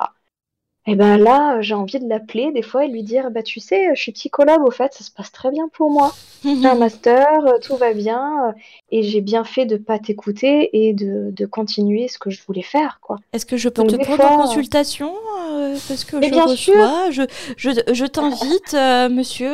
Et 0.87 0.95
ben 0.95 1.17
là, 1.17 1.61
j'ai 1.61 1.75
envie 1.75 1.99
de 1.99 2.09
l'appeler 2.09 2.51
des 2.51 2.63
fois 2.63 2.85
et 2.85 2.87
lui 2.87 3.03
dire 3.03 3.29
bah 3.29 3.43
tu 3.43 3.59
sais, 3.59 3.89
je 3.93 4.01
suis 4.01 4.11
psychologue 4.13 4.65
au 4.65 4.71
fait, 4.71 4.91
ça 4.93 5.03
se 5.03 5.11
passe 5.11 5.31
très 5.31 5.51
bien 5.51 5.69
pour 5.71 5.91
moi. 5.91 6.11
J'ai 6.43 6.65
un 6.65 6.73
master, 6.73 7.27
euh, 7.45 7.59
tout 7.61 7.75
va 7.75 7.93
bien 7.93 8.47
euh, 8.47 8.51
et 8.89 9.03
j'ai 9.03 9.21
bien 9.21 9.43
fait 9.43 9.67
de 9.67 9.77
pas 9.77 9.99
t'écouter 9.99 10.71
et 10.73 10.93
de, 10.93 11.29
de, 11.29 11.45
continuer 11.45 12.07
ce 12.07 12.17
que 12.17 12.31
je 12.31 12.41
voulais 12.47 12.63
faire 12.63 12.97
quoi. 12.99 13.17
Est-ce 13.31 13.45
que 13.45 13.57
je 13.57 13.69
peux 13.69 13.85
te 13.85 13.95
prendre 13.95 14.25
en 14.25 14.37
consultation 14.45 15.13
euh, 15.51 15.77
parce 15.87 16.03
que 16.03 16.19
je 16.19 16.29
bien 16.29 16.45
reçois, 16.45 17.11
je 17.11 17.21
je, 17.57 17.69
je 17.93 18.05
t'invite 18.05 18.73
monsieur 19.13 19.51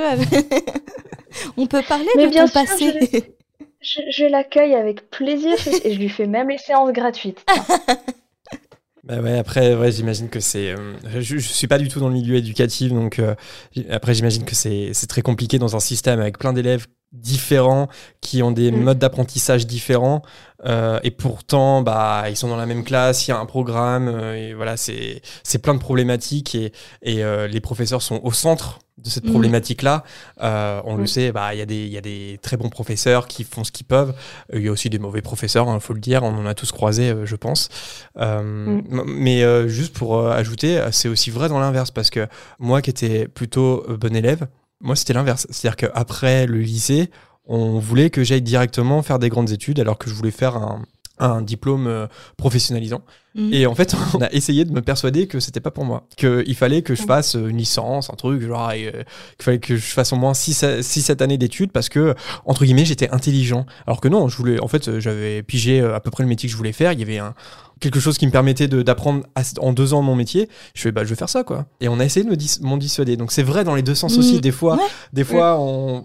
on 1.57 1.67
peut 1.67 1.81
parler 1.85 2.07
Mais 2.15 2.27
de 2.27 2.31
bien 2.31 2.47
ton 2.47 2.61
sûr, 2.61 2.93
passé. 2.93 3.33
Je, 3.81 3.99
je 4.09 4.25
l'accueille 4.25 4.75
avec 4.75 5.09
plaisir 5.09 5.57
et 5.83 5.91
je 5.91 5.99
lui 5.99 6.09
fais 6.09 6.25
même 6.25 6.47
les 6.47 6.57
séances 6.57 6.93
gratuites. 6.93 7.45
Bah 9.07 9.21
ouais, 9.21 9.37
après, 9.37 9.73
ouais, 9.73 9.89
j'imagine 9.89 10.27
que 10.27 10.41
c'est. 10.41 10.71
Euh, 10.71 10.93
je, 11.13 11.37
je, 11.37 11.47
suis 11.47 11.67
pas 11.67 11.77
du 11.77 11.87
tout 11.87 12.01
dans 12.01 12.09
le 12.09 12.13
milieu 12.13 12.35
éducatif, 12.35 12.91
donc 12.91 13.19
euh, 13.19 13.35
après, 13.89 14.13
j'imagine 14.13 14.43
que 14.43 14.53
c'est 14.53 14.91
très 15.07 15.21
compliqué 15.21 15.59
dans 15.59 15.77
un 15.77 15.79
système 15.79 16.19
avec 16.19 16.37
plein 16.37 16.51
d'élèves 16.51 16.87
différents 17.13 17.87
qui 18.19 18.43
ont 18.43 18.51
des 18.51 18.69
mm. 18.69 18.83
modes 18.83 18.99
d'apprentissage 18.99 19.65
différents 19.65 20.23
euh, 20.65 20.99
et 21.03 21.11
pourtant 21.11 21.81
bah 21.81 22.25
ils 22.29 22.35
sont 22.35 22.49
dans 22.49 22.57
la 22.57 22.65
même 22.65 22.83
classe 22.83 23.25
il 23.25 23.31
y 23.31 23.33
a 23.33 23.39
un 23.39 23.45
programme 23.45 24.09
et 24.35 24.53
voilà 24.53 24.75
c'est 24.75 25.21
c'est 25.41 25.59
plein 25.59 25.73
de 25.73 25.79
problématiques 25.79 26.53
et 26.53 26.73
et 27.01 27.23
les 27.47 27.61
professeurs 27.61 28.01
sont 28.01 28.19
au 28.25 28.33
centre 28.33 28.79
de 29.07 29.11
cette 29.13 29.25
mm. 29.25 29.31
problématique-là. 29.31 30.03
Euh, 30.41 30.81
on 30.85 30.95
le 30.95 31.07
sait, 31.07 31.31
bah, 31.31 31.53
il 31.53 31.59
y, 31.59 31.61
a 31.61 31.65
des, 31.65 31.87
y 31.87 31.97
a 31.97 32.01
des 32.01 32.39
très 32.41 32.57
bons 32.57 32.69
professeurs 32.69 33.27
qui 33.27 33.43
font 33.43 33.63
ce 33.63 33.71
qu'ils 33.71 33.85
peuvent. 33.85 34.13
Il 34.53 34.61
y 34.61 34.67
a 34.67 34.71
aussi 34.71 34.89
des 34.89 34.99
mauvais 34.99 35.21
professeurs, 35.21 35.65
il 35.67 35.71
hein, 35.71 35.79
faut 35.79 35.93
le 35.93 35.99
dire. 35.99 36.23
On 36.23 36.37
en 36.37 36.45
a 36.45 36.53
tous 36.53 36.71
croisé, 36.71 37.09
euh, 37.09 37.25
je 37.25 37.35
pense. 37.35 37.69
Euh, 38.17 38.41
mm. 38.41 39.03
Mais 39.07 39.69
juste 39.69 39.93
pour 39.93 40.27
ajouter, 40.27 40.83
c'est 40.91 41.07
aussi 41.07 41.31
vrai 41.31 41.49
dans 41.49 41.59
l'inverse, 41.59 41.91
parce 41.91 42.09
que 42.09 42.27
moi 42.59 42.81
qui 42.81 42.89
étais 42.89 43.27
plutôt 43.27 43.85
bon 43.97 44.15
élève, 44.15 44.47
moi 44.81 44.95
c'était 44.95 45.13
l'inverse. 45.13 45.47
C'est-à-dire 45.49 45.77
qu'après 45.77 46.45
le 46.45 46.59
lycée, 46.59 47.09
on 47.45 47.79
voulait 47.79 48.09
que 48.09 48.23
j'aille 48.23 48.41
directement 48.41 49.01
faire 49.01 49.19
des 49.19 49.29
grandes 49.29 49.51
études, 49.51 49.79
alors 49.79 49.97
que 49.97 50.09
je 50.09 50.15
voulais 50.15 50.31
faire 50.31 50.57
un, 50.57 50.83
un 51.19 51.41
diplôme 51.41 52.07
professionnalisant. 52.35 53.01
Mm. 53.37 53.53
Et 53.53 53.65
en 53.67 53.75
fait, 53.75 53.95
on 54.13 54.21
a 54.21 54.31
essayé 54.31 54.65
de 54.65 54.71
me 54.71 54.81
persuader 54.81 55.27
que 55.27 55.39
c'était 55.39 55.59
pas 55.59 55.71
pour 55.71 55.85
moi, 55.85 56.07
qu'il 56.17 56.55
fallait 56.55 56.81
que 56.81 56.95
je 56.95 57.03
mm. 57.03 57.05
fasse 57.05 57.33
une 57.35 57.57
licence, 57.57 58.09
un 58.09 58.15
truc, 58.15 58.41
genre, 58.41 58.71
euh, 58.73 58.91
qu'il 58.91 59.43
fallait 59.43 59.59
que 59.59 59.77
je 59.77 59.85
fasse 59.85 60.11
au 60.11 60.17
moins 60.17 60.33
6-7 60.33 61.23
années 61.23 61.37
d'études 61.37 61.71
parce 61.71 61.89
que, 61.89 62.15
entre 62.45 62.65
guillemets, 62.65 62.85
j'étais 62.85 63.09
intelligent. 63.11 63.65
Alors 63.85 64.01
que 64.01 64.07
non, 64.07 64.27
je 64.27 64.37
voulais, 64.37 64.59
en 64.59 64.67
fait, 64.67 64.99
j'avais 64.99 65.43
pigé 65.43 65.79
euh, 65.79 65.95
à 65.95 65.99
peu 65.99 66.11
près 66.11 66.23
le 66.23 66.29
métier 66.29 66.47
que 66.47 66.51
je 66.51 66.57
voulais 66.57 66.73
faire. 66.73 66.91
Il 66.93 66.99
y 66.99 67.03
avait 67.03 67.19
un, 67.19 67.35
quelque 67.79 67.99
chose 67.99 68.17
qui 68.17 68.25
me 68.25 68.31
permettait 68.31 68.67
d'apprendre 68.67 69.23
en 69.59 69.73
deux 69.73 69.93
ans 69.93 70.01
mon 70.01 70.15
métier, 70.15 70.49
je 70.73 70.81
fais 70.81 70.91
bah 70.91 71.03
je 71.03 71.09
vais 71.09 71.15
faire 71.15 71.29
ça 71.29 71.43
quoi. 71.43 71.65
Et 71.81 71.87
on 71.89 71.99
a 71.99 72.05
essayé 72.05 72.25
de 72.25 72.29
me 72.29 72.67
m'en 72.67 72.77
dissuader. 72.77 73.17
Donc 73.17 73.31
c'est 73.31 73.43
vrai 73.43 73.63
dans 73.63 73.75
les 73.75 73.81
deux 73.81 73.95
sens 73.95 74.17
aussi. 74.17 74.35
Mm. 74.35 74.41
Des 74.41 74.51
fois, 74.51 74.79
des 75.13 75.23
fois, 75.23 75.59
on, 75.59 76.03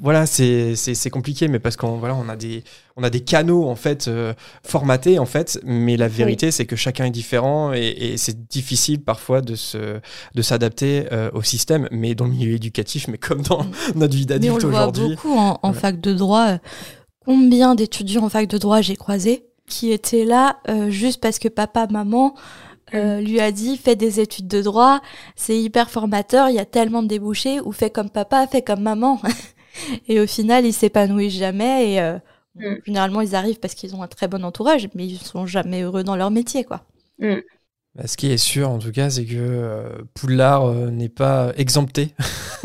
voilà, 0.00 0.26
c'est 0.26 1.10
compliqué, 1.10 1.48
mais 1.48 1.58
parce 1.58 1.76
qu'on 1.76 1.98
voilà, 1.98 2.14
on 2.14 2.28
a 2.28 2.36
des 2.36 2.64
on 2.96 3.02
a 3.02 3.10
des 3.10 3.20
canaux 3.20 3.68
en 3.68 3.76
fait 3.76 4.08
euh, 4.08 4.34
formatés 4.62 5.18
en 5.18 5.26
fait, 5.26 5.60
mais 5.64 5.96
la 5.96 6.08
vérité 6.08 6.50
c'est 6.50 6.61
que 6.66 6.76
chacun 6.76 7.04
est 7.06 7.10
différent 7.10 7.72
et, 7.72 8.16
c'est 8.16 8.46
difficile 8.48 9.02
parfois 9.02 9.40
de 9.40 9.54
se 9.54 10.00
de 10.34 10.42
s'adapter 10.42 11.06
euh, 11.12 11.30
au 11.34 11.42
système, 11.42 11.88
mais 11.90 12.14
dans 12.14 12.24
le 12.24 12.32
milieu 12.32 12.54
éducatif, 12.54 13.08
mais 13.08 13.18
comme 13.18 13.42
dans 13.42 13.62
mm. 13.62 13.72
notre 13.96 14.14
vie 14.14 14.26
d'adulte 14.26 14.64
aujourd'hui. 14.64 15.02
On 15.02 15.06
le 15.06 15.14
voit 15.14 15.16
beaucoup 15.16 15.38
en, 15.38 15.58
en 15.62 15.72
fac 15.72 16.00
de 16.00 16.12
droit. 16.12 16.58
Combien 17.24 17.74
d'étudiants 17.74 18.24
en 18.24 18.28
fac 18.28 18.48
de 18.48 18.58
droit 18.58 18.80
j'ai 18.80 18.96
croisé 18.96 19.44
qui 19.66 19.90
était 19.90 20.24
là 20.24 20.58
euh, 20.68 20.90
juste 20.90 21.20
parce 21.20 21.38
que 21.38 21.48
papa, 21.48 21.86
maman 21.90 22.34
euh, 22.94 23.20
lui 23.20 23.40
a 23.40 23.52
dit 23.52 23.78
fais 23.78 23.96
des 23.96 24.20
études 24.20 24.48
de 24.48 24.60
droit, 24.60 25.00
c'est 25.34 25.58
hyper 25.58 25.88
formateur, 25.88 26.50
il 26.50 26.56
y 26.56 26.58
a 26.58 26.66
tellement 26.66 27.02
de 27.02 27.08
débouchés, 27.08 27.60
ou 27.60 27.72
fais 27.72 27.88
comme 27.88 28.10
papa, 28.10 28.46
fais 28.46 28.60
comme 28.60 28.82
maman. 28.82 29.20
et 30.08 30.20
au 30.20 30.26
final, 30.26 30.66
ils 30.66 30.74
s'épanouissent 30.74 31.38
jamais 31.38 31.94
et 31.94 32.18
mm. 32.54 32.76
généralement 32.86 33.20
ils 33.20 33.34
arrivent 33.34 33.60
parce 33.60 33.74
qu'ils 33.74 33.94
ont 33.94 34.02
un 34.02 34.08
très 34.08 34.28
bon 34.28 34.44
entourage, 34.44 34.88
mais 34.94 35.06
ils 35.06 35.18
sont 35.18 35.46
jamais 35.46 35.82
heureux 35.82 36.04
dans 36.04 36.16
leur 36.16 36.30
métier, 36.30 36.64
quoi. 36.64 36.84
Mm. 37.18 37.40
Bah, 37.94 38.06
ce 38.06 38.16
qui 38.16 38.28
est 38.28 38.38
sûr, 38.38 38.70
en 38.70 38.78
tout 38.78 38.90
cas, 38.90 39.10
c'est 39.10 39.26
que 39.26 39.34
euh, 39.36 39.98
Poudlard 40.14 40.64
euh, 40.64 40.90
n'est 40.90 41.10
pas 41.10 41.52
exempté 41.58 42.14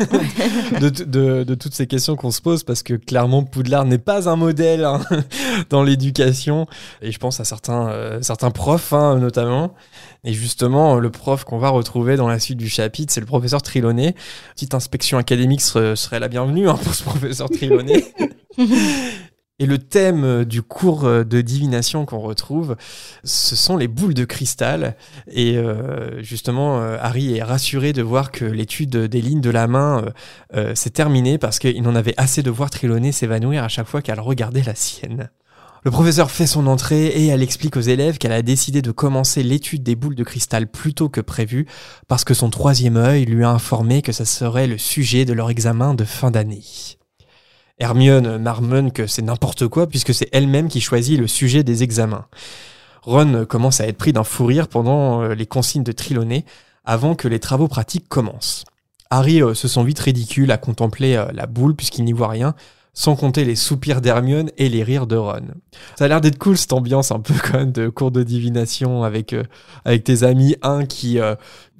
de, 0.80 0.88
de, 0.88 1.44
de, 1.44 1.54
toutes 1.54 1.74
ces 1.74 1.86
questions 1.86 2.16
qu'on 2.16 2.30
se 2.30 2.40
pose, 2.40 2.64
parce 2.64 2.82
que 2.82 2.94
clairement, 2.94 3.44
Poudlard 3.44 3.84
n'est 3.84 3.98
pas 3.98 4.30
un 4.30 4.36
modèle 4.36 4.86
hein, 4.86 5.02
dans 5.68 5.82
l'éducation. 5.82 6.66
Et 7.02 7.12
je 7.12 7.18
pense 7.18 7.40
à 7.40 7.44
certains, 7.44 7.90
euh, 7.90 8.22
certains 8.22 8.50
profs, 8.50 8.94
hein, 8.94 9.18
notamment. 9.18 9.74
Et 10.24 10.32
justement, 10.32 10.98
le 10.98 11.10
prof 11.10 11.44
qu'on 11.44 11.58
va 11.58 11.68
retrouver 11.68 12.16
dans 12.16 12.28
la 12.28 12.38
suite 12.38 12.56
du 12.56 12.70
chapitre, 12.70 13.12
c'est 13.12 13.20
le 13.20 13.26
professeur 13.26 13.60
Triloné. 13.60 14.14
Petite 14.54 14.72
inspection 14.72 15.18
académique 15.18 15.60
serait, 15.60 16.20
la 16.20 16.28
bienvenue 16.28 16.70
hein, 16.70 16.78
pour 16.82 16.94
ce 16.94 17.02
professeur 17.02 17.50
Triloné. 17.50 18.06
Et 19.60 19.66
le 19.66 19.78
thème 19.78 20.24
euh, 20.24 20.44
du 20.44 20.62
cours 20.62 21.04
euh, 21.04 21.24
de 21.24 21.40
divination 21.40 22.06
qu'on 22.06 22.20
retrouve, 22.20 22.76
ce 23.24 23.56
sont 23.56 23.76
les 23.76 23.88
boules 23.88 24.14
de 24.14 24.24
cristal. 24.24 24.96
Et 25.28 25.56
euh, 25.56 26.22
justement, 26.22 26.80
Harry 26.80 27.36
est 27.36 27.42
rassuré 27.42 27.92
de 27.92 28.02
voir 28.02 28.30
que 28.30 28.44
l'étude 28.44 28.96
des 28.96 29.20
lignes 29.20 29.40
de 29.40 29.50
la 29.50 29.66
main 29.66 30.04
s'est 30.74 30.90
terminée 30.90 31.38
parce 31.38 31.58
qu'il 31.58 31.86
en 31.86 31.94
avait 31.94 32.14
assez 32.16 32.42
de 32.42 32.50
voir 32.50 32.70
Triloné 32.70 33.12
s'évanouir 33.12 33.64
à 33.64 33.68
chaque 33.68 33.86
fois 33.86 34.02
qu'elle 34.02 34.20
regardait 34.20 34.62
la 34.62 34.74
sienne. 34.74 35.30
Le 35.84 35.90
professeur 35.90 36.30
fait 36.30 36.46
son 36.46 36.66
entrée 36.66 37.06
et 37.06 37.26
elle 37.26 37.42
explique 37.42 37.76
aux 37.76 37.80
élèves 37.80 38.18
qu'elle 38.18 38.32
a 38.32 38.42
décidé 38.42 38.82
de 38.82 38.90
commencer 38.90 39.42
l'étude 39.42 39.82
des 39.82 39.96
boules 39.96 40.16
de 40.16 40.24
cristal 40.24 40.66
plus 40.66 40.94
tôt 40.94 41.08
que 41.08 41.20
prévu 41.20 41.66
parce 42.08 42.24
que 42.24 42.34
son 42.34 42.50
troisième 42.50 42.96
œil 42.96 43.24
lui 43.24 43.44
a 43.44 43.50
informé 43.50 44.02
que 44.02 44.12
ça 44.12 44.24
serait 44.24 44.66
le 44.66 44.78
sujet 44.78 45.24
de 45.24 45.32
leur 45.32 45.50
examen 45.50 45.94
de 45.94 46.04
fin 46.04 46.30
d'année. 46.30 46.64
Hermione 47.78 48.38
marmonne 48.38 48.92
que 48.92 49.06
c'est 49.06 49.22
n'importe 49.22 49.68
quoi 49.68 49.86
puisque 49.86 50.14
c'est 50.14 50.28
elle-même 50.32 50.68
qui 50.68 50.80
choisit 50.80 51.18
le 51.18 51.26
sujet 51.26 51.62
des 51.62 51.82
examens. 51.82 52.26
Ron 53.02 53.46
commence 53.46 53.80
à 53.80 53.86
être 53.86 53.96
pris 53.96 54.12
d'un 54.12 54.24
fou 54.24 54.46
rire 54.46 54.68
pendant 54.68 55.22
euh, 55.22 55.34
les 55.34 55.46
consignes 55.46 55.84
de 55.84 55.92
Triloné 55.92 56.44
avant 56.84 57.14
que 57.14 57.28
les 57.28 57.38
travaux 57.38 57.68
pratiques 57.68 58.08
commencent. 58.08 58.64
Harry 59.10 59.42
euh, 59.42 59.54
se 59.54 59.68
sent 59.68 59.84
vite 59.84 60.00
ridicule 60.00 60.50
à 60.50 60.58
contempler 60.58 61.16
euh, 61.16 61.26
la 61.32 61.46
boule 61.46 61.74
puisqu'il 61.74 62.04
n'y 62.04 62.12
voit 62.12 62.28
rien, 62.28 62.54
sans 62.94 63.16
compter 63.16 63.44
les 63.44 63.56
soupirs 63.56 64.00
d'Hermione 64.00 64.50
et 64.58 64.68
les 64.68 64.82
rires 64.82 65.06
de 65.06 65.16
Ron. 65.16 65.48
Ça 65.96 66.06
a 66.06 66.08
l'air 66.08 66.20
d'être 66.20 66.38
cool 66.38 66.56
cette 66.56 66.72
ambiance 66.72 67.10
un 67.12 67.20
peu 67.20 67.34
quand 67.42 67.58
même 67.58 67.72
de 67.72 67.88
cours 67.88 68.10
de 68.10 68.22
divination 68.22 69.04
avec 69.04 69.34
avec 69.84 70.04
tes 70.04 70.22
amis, 70.24 70.56
un 70.62 70.84
qui 70.84 71.18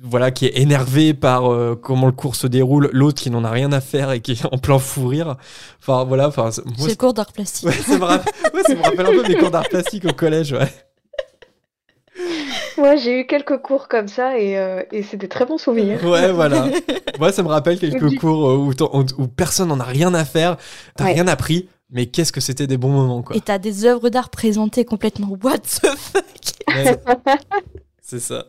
voilà 0.01 0.31
qui 0.31 0.47
est 0.47 0.59
énervé 0.59 1.15
par 1.15 1.51
comment 1.83 2.07
le 2.07 2.13
cours 2.13 2.37
se 2.37 2.47
déroule, 2.47 2.89
l'autre 2.93 3.21
qui 3.21 3.31
n'en 3.31 3.45
a 3.45 3.51
rien 3.51 3.73
à 3.73 3.81
faire 3.81 4.13
et 4.13 4.21
qui 4.21 4.33
est 4.33 4.47
en 4.53 4.59
plein 4.59 4.79
fou 4.79 5.09
rire. 5.09 5.37
Enfin 5.81 6.05
voilà, 6.05 6.29
enfin 6.29 6.51
c'est 6.51 6.65
le 6.65 6.95
cours 6.95 7.15
d'art 7.15 7.33
plastique. 7.33 7.69
Ouais, 7.69 7.75
ça 7.75 7.99
me, 7.99 8.05
rappelle, 8.05 8.33
ouais, 8.55 8.63
ça 8.63 8.75
me 8.75 8.83
rappelle 8.83 9.07
un 9.07 9.11
peu 9.11 9.29
mes 9.29 9.37
cours 9.37 9.51
d'art 9.51 9.69
plastique 9.69 10.05
au 10.05 10.13
collège, 10.13 10.53
ouais. 10.53 10.69
Ouais, 12.79 12.97
j'ai 12.97 13.21
eu 13.21 13.27
quelques 13.27 13.59
cours 13.59 13.89
comme 13.89 14.09
ça 14.09 14.39
et, 14.39 14.59
euh, 14.59 14.83
et 14.93 15.03
c'est 15.03 15.17
des 15.17 15.29
très 15.29 15.47
bons 15.47 15.59
souvenirs. 15.59 16.03
Ouais, 16.05 16.31
voilà. 16.33 16.69
Moi, 17.19 17.33
ça 17.33 17.43
me 17.43 17.49
rappelle 17.49 17.79
quelques 17.79 18.19
cours 18.19 18.49
euh, 18.49 18.57
où, 18.57 18.73
où, 19.19 19.29
personne 19.29 19.69
n'en 19.69 19.81
a 19.81 19.85
rien 19.85 20.15
à 20.15 20.25
faire, 20.25 20.57
t'as 20.97 21.05
rien 21.05 21.27
appris, 21.27 21.69
mais 21.91 22.07
qu'est-ce 22.07 22.33
que 22.33 22.41
c'était 22.41 22.67
des 22.67 22.77
bons 22.77 22.91
moments, 22.91 23.23
quoi. 23.23 23.37
Et 23.37 23.41
t'as 23.41 23.59
des 23.59 23.85
œuvres 23.85 24.09
d'art 24.11 24.31
présentées 24.31 24.85
complètement 24.85 25.37
what 25.43 25.59
the 25.59 25.97
fuck? 25.97 26.25
C'est 28.03 28.21
ça. 28.21 28.47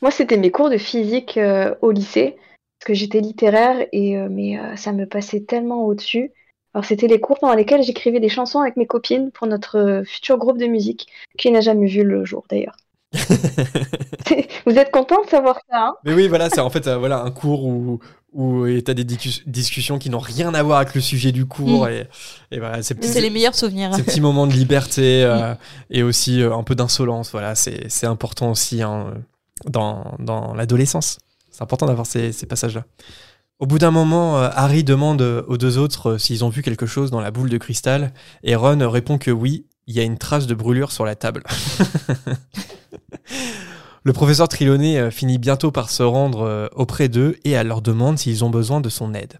Moi, 0.00 0.10
c'était 0.10 0.36
mes 0.36 0.50
cours 0.50 0.70
de 0.70 0.78
physique 0.78 1.36
euh, 1.36 1.74
au 1.82 1.90
lycée, 1.90 2.36
parce 2.78 2.88
que 2.88 2.94
j'étais 2.94 3.20
littéraire, 3.20 3.86
et 3.92 4.16
mais 4.28 4.58
ça 4.76 4.92
me 4.92 5.06
passait 5.06 5.40
tellement 5.40 5.86
au-dessus. 5.86 6.32
Alors, 6.74 6.84
c'était 6.84 7.06
les 7.06 7.20
cours 7.20 7.38
pendant 7.38 7.54
lesquels 7.54 7.82
j'écrivais 7.82 8.20
des 8.20 8.28
chansons 8.28 8.60
avec 8.60 8.76
mes 8.76 8.86
copines 8.86 9.30
pour 9.30 9.46
notre 9.46 10.02
futur 10.06 10.38
groupe 10.38 10.58
de 10.58 10.66
musique, 10.66 11.06
qui 11.38 11.50
n'a 11.52 11.60
jamais 11.60 11.86
vu 11.86 12.02
le 12.02 12.24
jour 12.24 12.44
d'ailleurs. 12.50 12.76
Vous 14.66 14.76
êtes 14.76 14.90
content 14.90 15.22
de 15.22 15.28
savoir 15.28 15.60
ça 15.70 15.86
hein? 15.86 15.94
Mais 16.04 16.14
oui, 16.14 16.26
voilà, 16.26 16.50
c'est 16.50 16.60
en 16.60 16.70
fait 16.70 16.88
euh, 16.88 16.98
voilà, 16.98 17.22
un 17.22 17.30
cours 17.30 17.64
où, 17.64 18.00
où 18.32 18.66
tu 18.66 18.90
as 18.90 18.94
des 18.94 19.04
discussions 19.04 19.98
qui 19.98 20.10
n'ont 20.10 20.18
rien 20.18 20.52
à 20.52 20.62
voir 20.64 20.78
avec 20.78 20.94
le 20.94 21.00
sujet 21.00 21.30
du 21.30 21.46
cours. 21.46 21.86
Mm. 21.86 21.90
Et, 21.90 22.06
et, 22.50 22.58
voilà, 22.58 22.82
c'est 22.82 23.20
les 23.20 23.30
meilleurs 23.30 23.54
souvenirs. 23.54 23.94
Ces 23.94 24.02
petits 24.02 24.20
moments 24.20 24.48
de 24.48 24.52
liberté 24.52 25.22
euh, 25.24 25.52
mm. 25.52 25.56
et 25.90 26.02
aussi 26.02 26.42
euh, 26.42 26.56
un 26.56 26.64
peu 26.64 26.74
d'insolence. 26.74 27.30
Voilà, 27.30 27.54
c'est 27.54 28.06
important 28.06 28.50
aussi 28.50 28.82
hein, 28.82 29.14
dans, 29.66 30.16
dans 30.18 30.54
l'adolescence. 30.54 31.18
C'est 31.50 31.62
important 31.62 31.86
d'avoir 31.86 32.06
ces, 32.06 32.32
ces 32.32 32.46
passages-là. 32.46 32.84
Au 33.64 33.66
bout 33.66 33.78
d'un 33.78 33.90
moment, 33.90 34.36
Harry 34.36 34.84
demande 34.84 35.22
aux 35.22 35.56
deux 35.56 35.78
autres 35.78 36.18
s'ils 36.18 36.44
ont 36.44 36.50
vu 36.50 36.60
quelque 36.60 36.84
chose 36.84 37.10
dans 37.10 37.22
la 37.22 37.30
boule 37.30 37.48
de 37.48 37.56
cristal, 37.56 38.12
et 38.42 38.56
Ron 38.56 38.90
répond 38.90 39.16
que 39.16 39.30
oui, 39.30 39.64
il 39.86 39.94
y 39.94 40.00
a 40.00 40.02
une 40.02 40.18
trace 40.18 40.46
de 40.46 40.54
brûlure 40.54 40.92
sur 40.92 41.06
la 41.06 41.14
table. 41.14 41.44
Le 44.04 44.12
professeur 44.12 44.48
euh, 44.60 45.10
finit 45.10 45.38
bientôt 45.38 45.70
par 45.70 45.88
se 45.88 46.02
rendre 46.02 46.42
euh, 46.42 46.66
auprès 46.76 47.08
d'eux 47.08 47.38
et 47.44 47.52
elle 47.52 47.68
leur 47.68 47.80
demande 47.80 48.18
s'ils 48.18 48.44
ont 48.44 48.50
besoin 48.50 48.82
de 48.82 48.90
son 48.90 49.14
aide. 49.14 49.38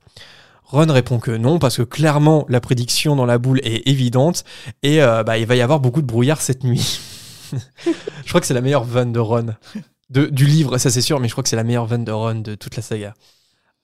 Ron 0.65 0.91
répond 0.91 1.19
que 1.19 1.31
non, 1.31 1.59
parce 1.59 1.77
que 1.77 1.83
clairement 1.83 2.47
la 2.49 2.63
prédiction 2.63 3.17
dans 3.17 3.27
la 3.27 3.37
boule 3.37 3.61
est 3.63 3.87
évidente 3.87 4.45
et 4.83 5.03
euh, 5.03 5.23
bah, 5.23 5.37
il 5.37 5.45
va 5.45 5.55
y 5.55 5.61
avoir 5.61 5.81
beaucoup 5.81 6.01
de 6.01 6.07
brouillard 6.07 6.41
cette 6.41 6.65
nuit. 6.65 6.99
je 7.53 8.29
crois 8.31 8.41
que 8.41 8.47
c'est 8.47 8.55
la 8.55 8.63
meilleure 8.63 8.85
vanne 8.85 9.13
de 9.13 9.21
Ron. 9.21 9.55
du 10.09 10.47
livre, 10.47 10.79
ça 10.79 10.91
c'est 10.91 11.03
sûr, 11.03 11.21
mais 11.21 11.29
je 11.29 11.35
crois 11.35 11.43
que 11.43 11.51
c'est 11.51 11.57
la 11.57 11.63
meilleure 11.63 11.85
vanne 11.85 12.07
de 12.07 12.13
Ron 12.13 12.37
de 12.37 12.55
toute 12.55 12.75
la 12.75 12.83
saga. 12.83 13.13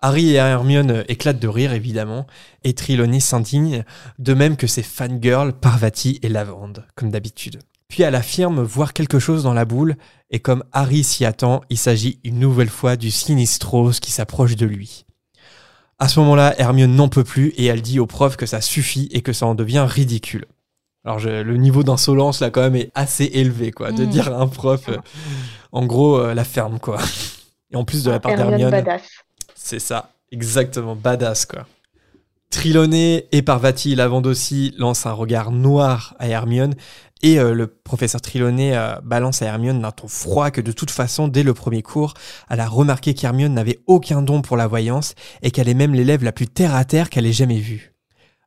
Harry 0.02 0.30
et 0.30 0.34
Hermione 0.34 1.04
éclatent 1.08 1.40
de 1.40 1.48
rire 1.48 1.72
évidemment, 1.72 2.26
et 2.64 2.72
Triloné 2.72 3.20
s'indigne, 3.20 3.84
de 4.18 4.34
même 4.34 4.56
que 4.56 4.66
ses 4.66 4.82
fangirls 4.82 5.52
Parvati 5.52 6.18
et 6.22 6.28
Lavande, 6.28 6.86
comme 6.94 7.10
d'habitude. 7.10 7.60
Puis 7.88 8.02
elle 8.02 8.14
affirme 8.14 8.62
voir 8.62 8.92
quelque 8.92 9.18
chose 9.18 9.42
dans 9.42 9.52
la 9.52 9.64
boule, 9.64 9.96
et 10.30 10.38
comme 10.38 10.64
Harry 10.72 11.04
s'y 11.04 11.24
attend, 11.24 11.60
il 11.70 11.76
s'agit 11.76 12.20
une 12.24 12.38
nouvelle 12.38 12.70
fois 12.70 12.96
du 12.96 13.10
Sinistros 13.10 14.00
qui 14.00 14.10
s'approche 14.12 14.56
de 14.56 14.64
lui. 14.64 15.04
À 15.98 16.08
ce 16.08 16.18
moment-là, 16.20 16.54
Hermione 16.58 16.94
n'en 16.94 17.08
peut 17.08 17.24
plus 17.24 17.48
et 17.58 17.66
elle 17.66 17.82
dit 17.82 18.00
au 18.00 18.06
prof 18.06 18.36
que 18.36 18.46
ça 18.46 18.62
suffit 18.62 19.08
et 19.10 19.20
que 19.20 19.34
ça 19.34 19.44
en 19.46 19.54
devient 19.54 19.86
ridicule. 19.86 20.46
Alors 21.04 21.20
le 21.20 21.56
niveau 21.56 21.82
d'insolence 21.82 22.40
là 22.40 22.50
quand 22.50 22.60
même 22.60 22.76
est 22.76 22.90
assez 22.94 23.24
élevé 23.24 23.70
quoi, 23.70 23.90
de 23.90 24.04
mm. 24.04 24.08
dire 24.08 24.28
à 24.28 24.40
un 24.40 24.48
prof, 24.48 24.88
euh, 24.88 24.98
en 25.72 25.86
gros 25.86 26.18
euh, 26.18 26.34
la 26.34 26.44
ferme 26.44 26.78
quoi. 26.78 26.98
Et 27.70 27.76
en 27.76 27.84
plus 27.84 28.04
de 28.04 28.10
la 28.10 28.20
part 28.20 28.34
d'Hermione, 28.34 28.84
c'est 29.62 29.78
ça, 29.78 30.12
exactement 30.32 30.96
badass 30.96 31.46
quoi. 31.46 31.66
Triloné 32.50 33.28
et 33.30 33.42
Parvati 33.42 33.94
Lavande 33.94 34.26
aussi 34.26 34.74
lancent 34.76 35.06
un 35.06 35.12
regard 35.12 35.52
noir 35.52 36.16
à 36.18 36.26
Hermione 36.26 36.74
et 37.22 37.38
euh, 37.38 37.54
le 37.54 37.68
professeur 37.68 38.20
Triloné 38.20 38.76
euh, 38.76 38.96
balance 39.04 39.42
à 39.42 39.46
Hermione 39.46 39.80
d'un 39.80 39.92
ton 39.92 40.08
froid 40.08 40.50
que 40.50 40.60
de 40.60 40.72
toute 40.72 40.90
façon, 40.90 41.28
dès 41.28 41.44
le 41.44 41.54
premier 41.54 41.82
cours, 41.82 42.14
elle 42.48 42.58
a 42.58 42.66
remarqué 42.66 43.14
qu'Hermione 43.14 43.54
n'avait 43.54 43.78
aucun 43.86 44.22
don 44.22 44.42
pour 44.42 44.56
la 44.56 44.66
voyance 44.66 45.14
et 45.42 45.52
qu'elle 45.52 45.68
est 45.68 45.74
même 45.74 45.94
l'élève 45.94 46.24
la 46.24 46.32
plus 46.32 46.48
terre-à-terre 46.48 47.08
qu'elle 47.08 47.26
ait 47.26 47.32
jamais 47.32 47.58
vue. 47.58 47.94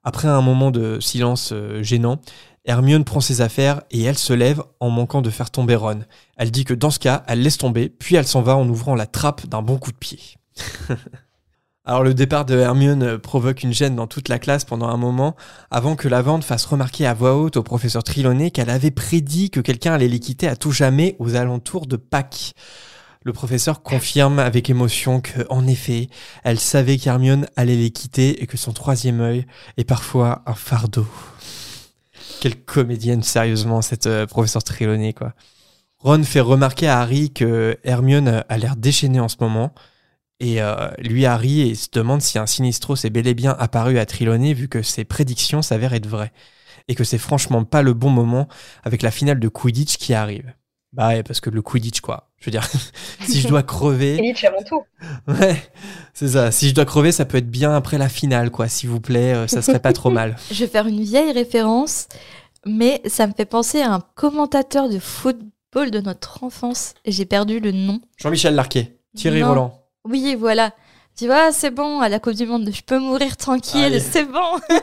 Après 0.04 0.28
un 0.28 0.42
moment 0.42 0.70
de 0.70 1.00
silence 1.00 1.52
euh, 1.54 1.82
gênant, 1.82 2.20
Hermione 2.66 3.06
prend 3.06 3.22
ses 3.22 3.40
affaires 3.40 3.84
et 3.92 4.04
elle 4.04 4.18
se 4.18 4.34
lève 4.34 4.62
en 4.82 4.90
manquant 4.90 5.22
de 5.22 5.30
faire 5.30 5.52
tomber 5.52 5.76
Ron. 5.76 6.02
Elle 6.36 6.52
dit 6.52 6.66
que 6.66 6.74
dans 6.74 6.90
ce 6.90 7.00
cas, 7.00 7.24
elle 7.28 7.42
laisse 7.42 7.58
tomber, 7.58 7.88
puis 7.88 8.16
elle 8.16 8.28
s'en 8.28 8.42
va 8.42 8.58
en 8.58 8.68
ouvrant 8.68 8.96
la 8.96 9.06
trappe 9.06 9.48
d'un 9.48 9.62
bon 9.62 9.78
coup 9.78 9.92
de 9.92 9.98
pied. 9.98 10.20
Alors 11.86 12.04
le 12.04 12.14
départ 12.14 12.46
de 12.46 12.58
Hermione 12.58 13.18
provoque 13.18 13.64
une 13.64 13.74
gêne 13.74 13.98
dans 13.98 14.08
toute 14.08 14.30
la 14.30 14.40
classe 14.40 14.64
pendant 14.64 14.88
un 14.88 14.96
moment, 14.96 15.36
avant 15.70 15.98
que 15.98 16.08
Lavande 16.08 16.46
fasse 16.46 16.64
remarquer 16.64 17.06
à 17.06 17.14
voix 17.14 17.36
haute 17.36 17.58
au 17.58 17.64
professeur 17.64 18.04
Triloné 18.04 18.52
qu'elle 18.52 18.70
avait 18.70 18.92
prédit 18.92 19.50
que 19.50 19.60
quelqu'un 19.60 19.94
allait 19.94 20.08
les 20.08 20.20
quitter 20.20 20.48
à 20.48 20.56
tout 20.56 20.72
jamais 20.72 21.18
aux 21.20 21.36
alentours 21.36 21.86
de 21.86 21.98
Pâques. 21.98 22.54
Le 23.26 23.34
professeur 23.34 23.84
confirme 23.84 24.40
avec 24.40 24.70
émotion 24.70 25.20
que, 25.20 25.46
en 25.50 25.68
effet, 25.68 26.10
elle 26.46 26.60
savait 26.60 26.98
qu'Hermione 26.98 27.48
allait 27.58 27.76
les 27.76 27.90
quitter 27.90 28.42
et 28.42 28.48
que 28.48 28.58
son 28.58 28.72
troisième 28.72 29.20
œil 29.20 29.46
est 29.76 29.86
parfois 29.86 30.42
un 30.46 30.56
fardeau. 30.56 31.08
Quelle 32.40 32.62
comédienne, 32.62 33.24
sérieusement, 33.24 33.82
cette 33.82 34.08
euh, 34.08 34.26
professeur 34.26 34.64
Triloné, 34.64 35.14
quoi. 35.14 35.34
Ron 36.00 36.24
fait 36.24 36.42
remarquer 36.42 36.90
à 36.90 37.00
Harry 37.00 37.32
que 37.32 37.78
Hermione 37.86 38.44
a 38.50 38.58
l'air 38.58 38.76
déchaînée 38.76 39.22
en 39.22 39.30
ce 39.30 39.38
moment, 39.40 39.74
et 40.40 40.62
euh, 40.62 40.90
lui, 40.98 41.26
Harry, 41.26 41.62
et 41.62 41.76
se 41.76 41.88
demande 41.92 42.22
si 42.22 42.38
un 42.38 42.46
Sinistro 42.46 42.96
s'est 42.96 43.10
bel 43.10 43.28
et 43.28 43.34
bien 43.34 43.56
apparu 43.60 43.98
à 43.98 44.06
Triloné 44.06 44.54
vu 44.54 44.68
que 44.68 44.82
ses 44.82 45.06
prédictions 45.06 45.62
s'avèrent 45.62 45.94
être 45.94 46.08
vraies. 46.08 46.34
Et 46.90 46.96
que 46.96 47.06
c'est 47.06 47.18
franchement 47.18 47.64
pas 47.64 47.82
le 47.82 47.94
bon 47.94 48.10
moment 48.10 48.50
avec 48.84 49.04
la 49.04 49.12
finale 49.12 49.40
de 49.40 49.48
Quidditch 49.48 49.96
qui 49.98 50.14
arrive. 50.14 50.54
Bah 50.92 51.08
ouais, 51.08 51.24
parce 51.24 51.40
que 51.40 51.50
le 51.50 51.62
Quidditch, 51.62 52.02
quoi. 52.02 52.30
Je 52.40 52.46
veux 52.46 52.52
dire, 52.52 52.68
si 53.22 53.40
je 53.40 53.48
dois 53.48 53.64
crever. 53.64 54.18
Quidditch 54.18 54.44
avant 54.44 54.64
tout. 54.64 54.84
Ouais, 55.28 55.56
c'est 56.14 56.28
ça. 56.30 56.52
Si 56.52 56.68
je 56.70 56.76
dois 56.76 56.86
crever, 56.86 57.12
ça 57.14 57.24
peut 57.26 57.38
être 57.38 57.50
bien 57.50 57.74
après 57.74 57.98
la 57.98 58.10
finale, 58.10 58.52
quoi. 58.52 58.68
S'il 58.68 58.90
vous 58.90 59.00
plaît, 59.00 59.34
euh, 59.34 59.48
ça 59.48 59.62
serait 59.62 59.80
pas 59.80 59.94
trop 59.94 60.10
mal. 60.10 60.36
Je 60.52 60.66
vais 60.66 60.70
faire 60.70 60.88
une 60.88 61.02
vieille 61.02 61.32
référence, 61.32 62.10
mais 62.66 63.02
ça 63.06 63.28
me 63.28 63.34
fait 63.34 63.46
penser 63.46 63.82
à 63.82 63.94
un 63.94 64.02
commentateur 64.16 64.90
de 64.90 65.00
football 65.00 65.90
de 65.90 66.02
notre 66.02 66.44
enfance. 66.44 66.96
et 67.06 67.12
J'ai 67.14 67.26
perdu 67.26 67.60
le 67.62 67.72
nom. 67.72 68.02
Jean-Michel 68.18 68.56
Larquet. 68.56 68.98
Thierry 69.16 69.42
Roland. 69.42 69.83
Oui, 70.06 70.36
voilà. 70.36 70.72
Tu 71.18 71.28
vois, 71.28 71.52
c'est 71.52 71.72
bon, 71.72 72.00
à 72.00 72.10
la 72.10 72.20
Coupe 72.20 72.34
du 72.34 72.46
Monde, 72.46 72.70
je 72.74 72.82
peux 72.82 73.00
mourir 73.00 73.38
tranquille, 73.38 74.02
c'est 74.02 74.26
bon. 74.26 74.60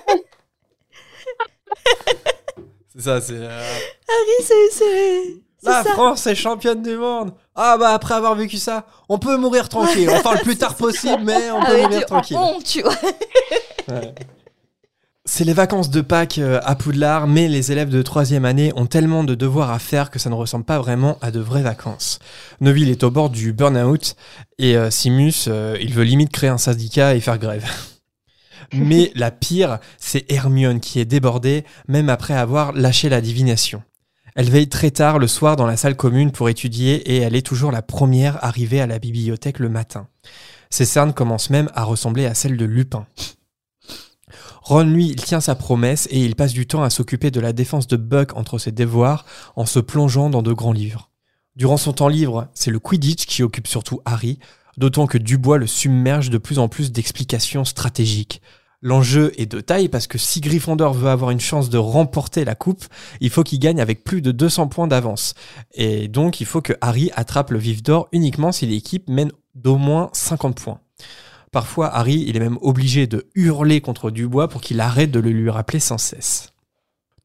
c'est 2.94 3.02
ça, 3.02 3.20
c'est. 3.20 3.34
Euh... 3.34 3.78
Harry, 4.08 4.70
c'est. 4.70 5.42
La 5.62 5.84
France 5.84 6.26
est 6.26 6.34
championne 6.34 6.82
du 6.82 6.96
monde. 6.96 7.34
Ah 7.54 7.76
bah 7.78 7.90
après 7.90 8.14
avoir 8.14 8.34
vécu 8.34 8.56
ça, 8.56 8.86
on 9.10 9.18
peut 9.18 9.36
mourir 9.36 9.68
tranquille. 9.68 10.08
On 10.10 10.22
parle 10.22 10.38
le 10.38 10.44
plus 10.44 10.56
tard 10.58 10.74
possible, 10.74 11.22
mais 11.22 11.50
on 11.50 11.62
peut 11.62 11.82
mourir 11.82 12.06
tranquille. 12.06 12.38
tu 12.64 12.80
vois. 12.82 12.94
C'est 15.26 15.44
les 15.44 15.52
vacances 15.52 15.90
de 15.90 16.00
Pâques 16.00 16.38
euh, 16.38 16.60
à 16.64 16.74
Poudlard, 16.74 17.26
mais 17.26 17.46
les 17.46 17.72
élèves 17.72 17.90
de 17.90 18.00
troisième 18.00 18.46
année 18.46 18.72
ont 18.74 18.86
tellement 18.86 19.22
de 19.22 19.34
devoirs 19.34 19.70
à 19.70 19.78
faire 19.78 20.10
que 20.10 20.18
ça 20.18 20.30
ne 20.30 20.34
ressemble 20.34 20.64
pas 20.64 20.78
vraiment 20.78 21.18
à 21.20 21.30
de 21.30 21.40
vraies 21.40 21.62
vacances. 21.62 22.20
Neville 22.62 22.88
est 22.88 23.04
au 23.04 23.10
bord 23.10 23.28
du 23.28 23.52
burn-out 23.52 24.16
et 24.58 24.78
euh, 24.78 24.90
Simus, 24.90 25.44
euh, 25.48 25.76
il 25.80 25.92
veut 25.92 26.04
limite 26.04 26.32
créer 26.32 26.48
un 26.48 26.56
syndicat 26.58 27.14
et 27.14 27.20
faire 27.20 27.38
grève. 27.38 27.70
mais 28.72 29.12
la 29.14 29.30
pire, 29.30 29.78
c'est 29.98 30.30
Hermione 30.32 30.80
qui 30.80 31.00
est 31.00 31.04
débordée, 31.04 31.64
même 31.86 32.08
après 32.08 32.34
avoir 32.34 32.72
lâché 32.72 33.10
la 33.10 33.20
divination. 33.20 33.82
Elle 34.34 34.48
veille 34.48 34.68
très 34.68 34.90
tard 34.90 35.18
le 35.18 35.26
soir 35.26 35.56
dans 35.56 35.66
la 35.66 35.76
salle 35.76 35.96
commune 35.96 36.32
pour 36.32 36.48
étudier 36.48 36.94
et 37.12 37.18
elle 37.18 37.36
est 37.36 37.46
toujours 37.46 37.72
la 37.72 37.82
première 37.82 38.42
arrivée 38.42 38.80
à 38.80 38.86
la 38.86 38.98
bibliothèque 38.98 39.58
le 39.58 39.68
matin. 39.68 40.08
Ses 40.70 40.86
cernes 40.86 41.12
commencent 41.12 41.50
même 41.50 41.68
à 41.74 41.84
ressembler 41.84 42.24
à 42.24 42.32
celles 42.32 42.56
de 42.56 42.64
Lupin. 42.64 43.06
Ron, 44.70 44.84
lui, 44.84 45.08
il 45.08 45.16
tient 45.16 45.40
sa 45.40 45.56
promesse 45.56 46.06
et 46.12 46.24
il 46.24 46.36
passe 46.36 46.52
du 46.52 46.64
temps 46.64 46.84
à 46.84 46.90
s'occuper 46.90 47.32
de 47.32 47.40
la 47.40 47.52
défense 47.52 47.88
de 47.88 47.96
Buck 47.96 48.36
entre 48.36 48.56
ses 48.56 48.70
devoirs 48.70 49.26
en 49.56 49.66
se 49.66 49.80
plongeant 49.80 50.30
dans 50.30 50.42
de 50.42 50.52
grands 50.52 50.70
livres. 50.70 51.10
Durant 51.56 51.76
son 51.76 51.92
temps 51.92 52.06
libre, 52.06 52.46
c'est 52.54 52.70
le 52.70 52.78
Quidditch 52.78 53.26
qui 53.26 53.42
occupe 53.42 53.66
surtout 53.66 54.00
Harry, 54.04 54.38
d'autant 54.76 55.08
que 55.08 55.18
Dubois 55.18 55.58
le 55.58 55.66
submerge 55.66 56.30
de 56.30 56.38
plus 56.38 56.60
en 56.60 56.68
plus 56.68 56.92
d'explications 56.92 57.64
stratégiques. 57.64 58.42
L'enjeu 58.80 59.32
est 59.38 59.50
de 59.50 59.60
taille 59.60 59.88
parce 59.88 60.06
que 60.06 60.18
si 60.18 60.40
Gryffondor 60.40 60.94
veut 60.94 61.10
avoir 61.10 61.32
une 61.32 61.40
chance 61.40 61.68
de 61.68 61.76
remporter 61.76 62.44
la 62.44 62.54
coupe, 62.54 62.84
il 63.20 63.30
faut 63.30 63.42
qu'il 63.42 63.58
gagne 63.58 63.80
avec 63.80 64.04
plus 64.04 64.22
de 64.22 64.30
200 64.30 64.68
points 64.68 64.86
d'avance. 64.86 65.34
Et 65.74 66.06
donc 66.06 66.40
il 66.40 66.46
faut 66.46 66.62
que 66.62 66.74
Harry 66.80 67.10
attrape 67.16 67.50
le 67.50 67.58
vif 67.58 67.82
d'or 67.82 68.06
uniquement 68.12 68.52
si 68.52 68.66
l'équipe 68.66 69.08
mène 69.10 69.32
d'au 69.56 69.78
moins 69.78 70.10
50 70.12 70.54
points. 70.54 70.78
Parfois, 71.52 71.88
Harry, 71.88 72.24
il 72.28 72.36
est 72.36 72.40
même 72.40 72.58
obligé 72.60 73.06
de 73.06 73.26
hurler 73.34 73.80
contre 73.80 74.10
Dubois 74.10 74.48
pour 74.48 74.60
qu'il 74.60 74.80
arrête 74.80 75.10
de 75.10 75.18
le 75.18 75.30
lui 75.30 75.50
rappeler 75.50 75.80
sans 75.80 75.98
cesse. 75.98 76.52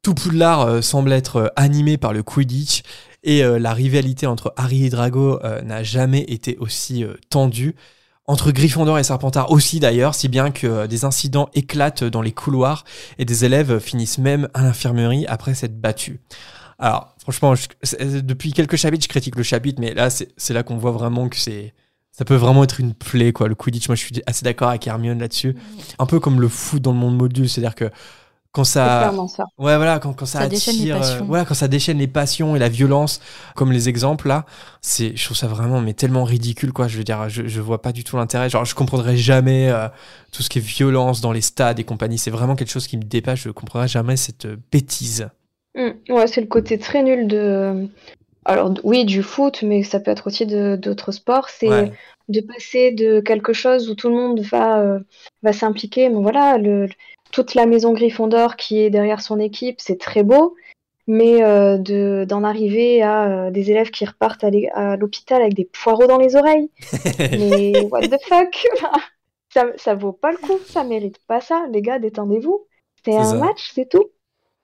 Tout 0.02 0.14
Poudlard 0.14 0.62
euh, 0.62 0.82
semble 0.82 1.12
être 1.14 1.36
euh, 1.38 1.48
animé 1.56 1.98
par 1.98 2.14
le 2.14 2.24
Quidditch 2.24 2.84
et 3.24 3.44
euh, 3.44 3.58
la 3.60 3.74
rivalité 3.74 4.28
entre 4.28 4.54
Harry 4.56 4.86
et 4.86 4.90
Drago 4.90 5.40
n'a 5.64 5.82
jamais 5.84 6.22
été 6.28 6.58
aussi 6.60 7.04
tendue. 7.30 7.76
Entre 8.28 8.52
Gryffondor 8.52 8.98
et 9.00 9.04
Serpentard 9.04 9.52
aussi 9.52 9.80
d'ailleurs, 9.80 10.16
si 10.16 10.28
bien 10.28 10.52
que 10.52 10.88
des 10.88 11.06
incidents 11.06 11.50
éclatent 11.54 12.04
dans 12.04 12.22
les 12.22 12.32
couloirs 12.32 12.84
et 13.18 13.26
des 13.26 13.46
élèves 13.46 13.80
finissent 13.80 14.18
même 14.18 14.48
à 14.54 14.62
l'infirmerie 14.64 15.26
après 15.28 15.54
s'être 15.54 15.80
battus. 15.80 16.20
Alors, 16.78 17.16
franchement, 17.20 17.54
depuis 18.24 18.54
quelques 18.54 18.76
chapitres, 18.76 19.04
je 19.04 19.10
critique 19.10 19.36
le 19.36 19.44
chapitre, 19.44 19.80
mais 19.80 19.94
là, 19.94 20.10
c'est 20.10 20.54
là 20.54 20.64
qu'on 20.64 20.78
voit 20.78 20.92
vraiment 20.92 21.30
que 21.30 21.38
c'est 21.38 21.74
ça 22.18 22.24
peut 22.24 22.36
vraiment 22.36 22.64
être 22.64 22.80
une 22.80 22.94
plaie, 22.94 23.34
quoi. 23.34 23.50
Le 23.50 23.56
Quidditch, 23.56 23.90
moi, 23.90 23.96
je 23.96 24.06
suis 24.06 24.22
assez 24.26 24.46
d'accord 24.46 24.70
avec 24.70 24.88
Hermione 24.88 25.20
là-dessus. 25.20 25.54
Un 26.00 26.06
peu 26.06 26.22
comme 26.22 26.40
le 26.40 26.48
foot 26.48 26.82
dans 26.82 26.94
le 26.94 26.98
monde 26.98 27.18
module, 27.18 27.50
c'est-à-dire 27.50 27.76
que 27.76 27.90
quand 28.54 28.64
ça, 28.64 29.12
ouais, 29.58 29.76
voilà, 29.76 30.00
quand, 30.00 30.14
quand 30.14 30.26
ça, 30.26 30.40
attire, 30.40 31.02
euh, 31.04 31.22
ouais, 31.24 31.44
quand 31.46 31.56
ça 31.56 31.68
déchaîne 31.68 31.98
les 31.98 32.08
passions 32.08 32.56
et 32.56 32.60
la 32.60 32.70
violence, 32.70 33.20
comme 33.54 33.74
les 33.74 33.90
exemples 33.90 34.30
là, 34.30 34.46
c'est, 34.80 35.14
je 35.18 35.26
trouve 35.26 35.36
ça 35.36 35.48
vraiment, 35.48 35.82
mais 35.82 35.92
tellement 35.92 36.24
ridicule, 36.24 36.72
quoi. 36.72 36.88
Je 36.88 36.98
veux 36.98 37.04
dire, 37.04 37.28
je, 37.28 37.48
je 37.48 37.60
vois 37.60 37.82
pas 37.82 37.92
du 37.92 38.06
tout 38.06 38.16
l'intérêt. 38.16 38.50
Genre, 38.50 38.64
je 38.64 38.76
comprendrais 38.76 39.18
jamais 39.18 39.70
euh, 39.70 39.90
tout 40.32 40.42
ce 40.42 40.50
qui 40.50 40.60
est 40.60 40.66
violence 40.66 41.20
dans 41.20 41.34
les 41.34 41.42
stades 41.42 41.82
et 41.82 41.84
compagnie. 41.84 42.18
C'est 42.18 42.32
vraiment 42.32 42.56
quelque 42.56 42.72
chose 42.72 42.88
qui 42.88 42.96
me 42.96 43.04
dépasse. 43.04 43.40
Je 43.40 43.50
comprendrais 43.50 43.90
jamais 43.90 44.16
cette 44.16 44.46
euh, 44.46 44.56
bêtise. 44.72 45.28
Mm. 45.76 46.14
ouais, 46.14 46.28
c'est 46.28 46.40
le 46.40 46.48
côté 46.48 46.80
très 46.80 47.04
nul 47.04 47.28
de 47.28 47.90
alors 48.46 48.72
oui, 48.84 49.06
du 49.06 49.24
foot, 49.24 49.64
mais 49.64 49.84
ça 49.84 50.00
peut 50.00 50.12
être 50.12 50.28
aussi 50.28 50.46
d'autres 50.46 51.12
sports. 51.12 51.50
C'est 51.50 51.92
de 52.28 52.42
passer 52.42 52.92
de 52.92 53.20
quelque 53.20 53.54
chose 53.54 53.90
où 53.90 53.96
tout 53.96 54.10
le 54.10 54.16
monde 54.16 54.40
va, 54.40 54.80
euh, 54.80 55.00
va 55.44 55.54
s'impliquer. 55.54 56.10
Mais 56.10 56.22
voilà, 56.22 56.58
le, 56.58 56.88
toute 57.32 57.54
la 57.54 57.66
maison 57.66 57.94
Gryffondor 57.94 58.56
qui 58.56 58.80
est 58.80 58.90
derrière 58.90 59.22
son 59.22 59.40
équipe, 59.40 59.80
c'est 59.80 60.00
très 60.00 60.24
beau. 60.24 60.56
Mais 61.08 61.44
euh, 61.44 61.78
de, 61.78 62.26
d'en 62.28 62.44
arriver 62.44 63.04
à 63.04 63.26
euh, 63.26 63.52
des 63.52 63.70
élèves 63.70 63.92
qui 63.92 64.06
repartent 64.06 64.44
à 64.44 64.96
l'hôpital 64.96 65.44
avec 65.44 65.54
des 65.54 65.66
poireaux 65.66 66.08
dans 66.08 66.18
les 66.18 66.36
oreilles. 66.36 66.72
mais 67.20 67.80
what 67.92 68.08
the 68.08 68.18
fuck? 68.28 68.68
Ça, 69.54 69.68
ça 69.78 69.96
vaut 69.96 70.12
pas 70.12 70.32
le 70.32 70.38
coup, 70.38 70.60
ça 70.66 70.84
mérite 70.84 71.18
pas 71.28 71.40
ça. 71.40 71.66
Les 71.72 71.82
gars, 71.82 71.98
détendez-vous. 71.98 72.68
C'est 73.06 73.16
un 73.16 73.36
match, 73.36 73.72
c'est 73.74 73.88
tout. 73.88 74.10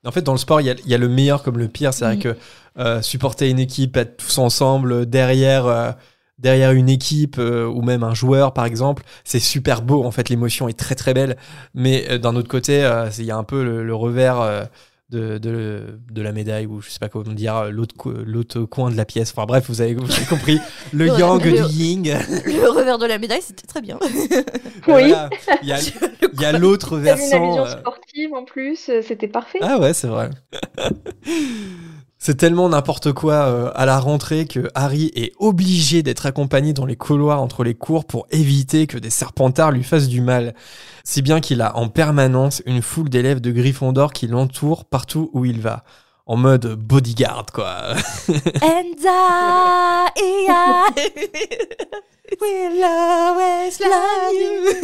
En 0.06 0.12
fait, 0.12 0.22
dans 0.22 0.32
le 0.32 0.38
sport, 0.38 0.62
il 0.62 0.76
y 0.86 0.94
a, 0.94 0.98
le 0.98 1.08
meilleur 1.08 1.44
comme 1.44 1.58
le 1.58 1.68
pire. 1.68 1.94
C'est 1.94 2.06
vrai 2.06 2.16
mm. 2.16 2.20
que 2.20 2.38
euh, 2.80 3.02
supporter 3.02 3.50
une 3.50 3.60
équipe, 3.60 3.98
être 3.98 4.18
tous 4.18 4.38
ensemble 4.40 5.06
derrière, 5.06 5.68
euh, 5.68 5.92
derrière 6.40 6.72
une 6.72 6.90
équipe 6.90 7.38
euh, 7.38 7.66
ou 7.66 7.82
même 7.82 8.04
un 8.04 8.14
joueur, 8.14 8.54
par 8.54 8.66
exemple, 8.66 9.04
c'est 9.24 9.40
super 9.40 9.82
beau. 9.82 10.04
En 10.04 10.12
fait, 10.12 10.30
l'émotion 10.30 10.68
est 10.68 10.78
très 10.78 10.96
très 10.96 11.14
belle. 11.14 11.38
Mais 11.76 12.18
d'un 12.20 12.36
autre 12.36 12.50
côté, 12.50 12.90
il 13.18 13.26
y 13.26 13.32
a 13.32 13.38
un 13.38 13.44
peu 13.44 13.64
le 13.64 13.96
revers 13.96 14.68
de, 15.12 15.38
de, 15.38 16.00
de, 16.10 16.22
la 16.22 16.32
médaille 16.32 16.66
ou 16.66 16.82
je 16.82 16.90
sais 16.90 17.00
pas 17.00 17.10
comment 17.10 17.34
dire 17.34 17.70
l'autre 17.70 17.96
l'autre 18.26 18.62
coin 18.62 18.90
de 18.90 18.96
la 18.96 19.06
pièce. 19.06 19.34
Enfin 19.36 19.46
bref 19.46 19.66
vous 19.68 19.82
avez, 19.82 19.96
compris. 20.30 20.60
Le 20.94 21.08
yang 21.08 21.42
du 21.42 21.52
ying 21.52 22.14
le 22.46 22.70
revers 22.70 22.98
de 22.98 23.06
la 23.06 23.18
médaille 23.18 23.42
c'était 23.42 23.68
très 23.68 23.82
bien. 23.82 24.00
Oui. 24.88 25.14
Il 25.62 25.68
y 25.68 25.74
a, 25.74 25.80
y 26.42 26.46
a 26.46 26.52
l'autre 26.58 26.98
versant 26.98 27.38
une 27.38 27.50
vision 27.50 27.66
euh, 27.66 27.80
sportive 27.80 28.34
en 28.34 28.44
plus 28.46 28.90
euh, 28.90 29.02
c'était 29.08 29.28
parfait. 29.28 29.60
Ah 29.62 29.80
ouais 29.80 29.94
c'est 29.94 30.08
vrai 30.08 30.30
C'est 32.24 32.36
tellement 32.36 32.70
n'importe 32.70 33.14
quoi 33.14 33.34
euh, 33.34 33.72
à 33.74 33.88
la 33.88 34.00
rentrée 34.00 34.46
que 34.46 34.70
Harry 34.76 35.12
est 35.16 35.34
obligé 35.40 36.04
d'être 36.04 36.28
accompagné 36.28 36.72
dans 36.72 36.86
les 36.86 36.96
couloirs 36.96 37.42
entre 37.42 37.64
les 37.64 37.74
cours 37.74 38.06
pour 38.06 38.28
éviter 38.30 38.86
que 38.86 39.00
des 39.00 39.10
serpentards 39.10 39.72
lui 39.72 39.84
fassent 39.84 40.08
du 40.08 40.22
mal. 40.22 40.54
Si 41.04 41.24
bien 41.24 41.40
qu'il 41.40 41.62
a 41.62 41.76
en 41.76 41.88
permanence 41.88 42.62
une 42.68 42.84
foule 42.84 43.10
d'élèves 43.10 43.42
de 43.42 43.50
Gryffondor 43.50 44.14
qui 44.14 44.28
l'entourent 44.28 44.86
partout 44.86 45.32
où 45.34 45.46
il 45.46 45.62
va. 45.62 45.84
En 46.28 46.38
mode 46.38 46.76
bodyguard, 46.76 47.48
quoi. 47.52 47.96
And 48.62 48.94
will 52.40 52.84
always 52.84 53.80
love 53.80 54.34
you. 54.36 54.76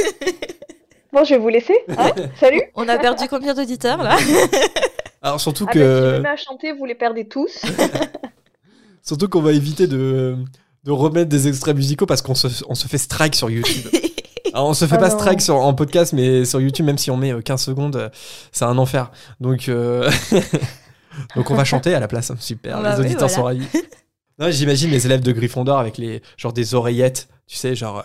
Bon, 1.13 1.23
je 1.23 1.35
vais 1.35 1.39
vous 1.39 1.49
laisser. 1.49 1.77
Hein. 1.95 2.11
Salut. 2.39 2.63
On 2.73 2.89
a 2.89 2.97
perdu 2.97 3.27
combien 3.29 3.53
d'auditeurs 3.53 4.01
là? 4.01 4.17
Alors 5.21 5.41
surtout 5.41 5.65
ah, 5.67 5.73
que. 5.73 5.79
Bah, 5.79 5.85
si 5.85 6.11
je 6.11 6.17
me 6.17 6.19
mets 6.21 6.29
à 6.29 6.35
chanter, 6.37 6.71
vous 6.71 6.85
les 6.85 6.95
perdez 6.95 7.27
tous. 7.27 7.61
surtout 9.01 9.29
qu'on 9.29 9.41
va 9.41 9.53
éviter 9.53 9.87
de, 9.87 10.37
de 10.83 10.91
remettre 10.91 11.29
des 11.29 11.47
extraits 11.47 11.75
musicaux 11.75 12.05
parce 12.05 12.21
qu'on 12.21 12.35
se, 12.35 12.47
on 12.67 12.75
se 12.75 12.87
fait 12.87 12.97
strike 12.97 13.35
sur 13.35 13.49
YouTube. 13.49 13.87
Alors, 14.53 14.69
on 14.69 14.73
se 14.73 14.85
fait 14.85 14.95
oh 14.97 14.99
pas 14.99 15.09
strike 15.09 15.41
sur, 15.41 15.55
en 15.57 15.73
podcast, 15.73 16.13
mais 16.13 16.45
sur 16.45 16.61
YouTube, 16.61 16.85
même 16.85 16.97
si 16.97 17.11
on 17.11 17.17
met 17.17 17.33
15 17.43 17.61
euh, 17.61 17.63
secondes, 17.63 17.95
euh, 17.95 18.09
c'est 18.51 18.65
un 18.65 18.77
enfer. 18.77 19.11
Donc, 19.39 19.69
euh, 19.69 20.09
donc 21.35 21.51
on 21.51 21.55
va 21.55 21.65
chanter 21.65 21.93
à 21.93 21.99
la 21.99 22.07
place. 22.07 22.31
Super, 22.39 22.81
bah 22.81 22.95
les 22.95 23.01
auditeurs 23.05 23.29
sont 23.29 23.43
ravis. 23.43 23.67
J'imagine 24.49 24.89
les 24.89 25.05
élèves 25.05 25.21
de 25.21 25.31
Gryffondor 25.31 25.77
avec 25.77 25.97
les 25.97 26.21
genre 26.37 26.53
des 26.53 26.75
oreillettes, 26.75 27.27
tu 27.47 27.57
sais, 27.57 27.75
genre 27.75 28.03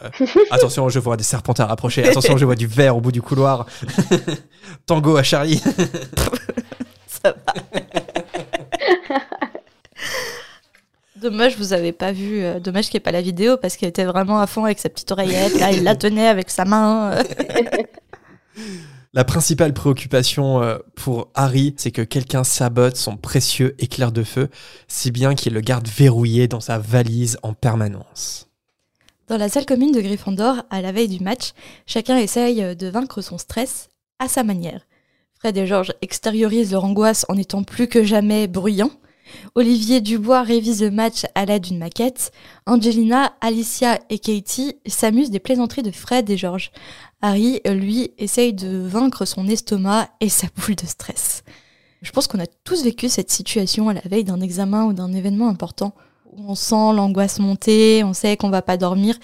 attention, 0.51 0.89
je 0.89 0.99
vois 0.99 1.17
des 1.17 1.25
serpentards 1.25 1.71
approcher, 1.71 2.09
attention, 2.09 2.37
je 2.37 2.45
vois 2.45 2.55
du 2.55 2.67
verre 2.67 2.97
au 2.97 3.01
bout 3.01 3.13
du 3.13 3.23
couloir. 3.23 3.67
Tango 4.87 5.17
à 5.17 5.23
Charlie. 5.23 5.63
Dommage, 11.17 11.57
vous 11.57 11.73
avez 11.73 11.93
pas 11.93 12.11
vu. 12.11 12.43
Euh, 12.43 12.59
dommage 12.59 12.87
qu'il 12.87 12.95
n'y 12.95 13.03
ait 13.03 13.05
pas 13.05 13.13
la 13.13 13.23
vidéo 13.23 13.57
parce 13.57 13.77
qu'elle 13.77 13.91
était 13.91 14.05
vraiment 14.05 14.41
à 14.41 14.49
fond 14.49 14.65
avec 14.65 14.81
sa 14.81 14.89
petite 14.89 15.13
oreillette. 15.13 15.59
Là, 15.61 15.71
il 15.71 15.85
la 15.85 15.95
tenait 15.95 16.27
avec 16.27 16.51
sa 16.51 16.65
main. 16.65 17.23
La 19.15 19.25
principale 19.25 19.75
préoccupation 19.75 20.63
euh, 20.63 20.79
pour 20.95 21.29
Harry, 21.35 21.75
c'est 21.77 21.91
que 21.91 22.01
quelqu'un 22.01 22.45
sabote 22.45 22.97
son 22.97 23.19
précieux 23.19 23.75
éclair 23.79 24.11
de 24.11 24.23
feu, 24.23 24.49
si 24.89 25.11
bien 25.11 25.35
qu'il 25.35 25.53
le 25.53 25.61
garde 25.61 25.87
verrouillé 25.87 26.49
dans 26.49 26.61
sa 26.61 26.79
valise 26.79 27.37
en 27.43 27.53
permanence. 27.53 28.49
Dans 29.29 29.37
la 29.37 29.51
salle 29.51 29.67
commune 29.67 29.93
de 29.93 30.01
Gryffondor, 30.01 30.63
à 30.71 30.81
la 30.81 30.93
veille 30.93 31.09
du 31.09 31.23
match, 31.23 31.53
chacun 31.85 32.17
essaye 32.17 32.75
de 32.75 32.89
vaincre 32.89 33.21
son 33.21 33.37
stress 33.37 33.91
à 34.19 34.29
sa 34.29 34.45
manière. 34.45 34.81
Fred 35.43 35.57
et 35.57 35.67
Georges 35.67 35.93
extériorisent 36.03 36.71
leur 36.71 36.85
angoisse 36.85 37.27
en 37.29 37.37
étant 37.37 37.65
plus 37.65 37.89
que 37.89 38.05
jamais 38.05 38.47
bruyants. 38.47 38.93
Olivier 39.57 40.01
Dubois 40.01 40.43
révise 40.43 40.81
le 40.81 40.93
match 40.93 41.27
à 41.35 41.45
l'aide 41.45 41.65
d'une 41.65 41.79
maquette. 41.79 42.31
Angelina, 42.65 43.33
Alicia 43.41 43.99
et 44.09 44.21
Katie 44.21 44.77
s'amusent 44.87 45.33
des 45.33 45.41
plaisanteries 45.41 45.83
de 45.83 45.91
Fred 45.91 46.31
et 46.31 46.37
Georges. 46.37 46.71
Harry, 47.23 47.61
lui, 47.67 48.13
essaye 48.19 48.53
de 48.53 48.87
vaincre 48.87 49.25
son 49.25 49.49
estomac 49.49 50.11
et 50.21 50.29
sa 50.29 50.47
boule 50.55 50.77
de 50.77 50.87
stress. 50.87 51.43
Je 52.03 52.13
pense 52.13 52.29
qu'on 52.29 52.39
a 52.39 52.47
tous 52.63 52.85
vécu 52.85 53.09
cette 53.09 53.33
situation 53.33 53.89
à 53.89 53.95
la 53.95 54.03
veille 54.03 54.23
d'un 54.23 54.41
examen 54.41 54.85
ou 54.85 54.93
d'un 54.93 55.13
événement 55.13 55.49
important. 55.49 55.93
Où 56.31 56.53
on 56.53 56.55
sent 56.55 56.95
l'angoisse 56.95 57.41
monter, 57.41 58.05
on 58.05 58.13
sait 58.13 58.37
qu'on 58.37 58.51
va 58.51 58.63
pas 58.63 58.77
dormir. 58.77 59.19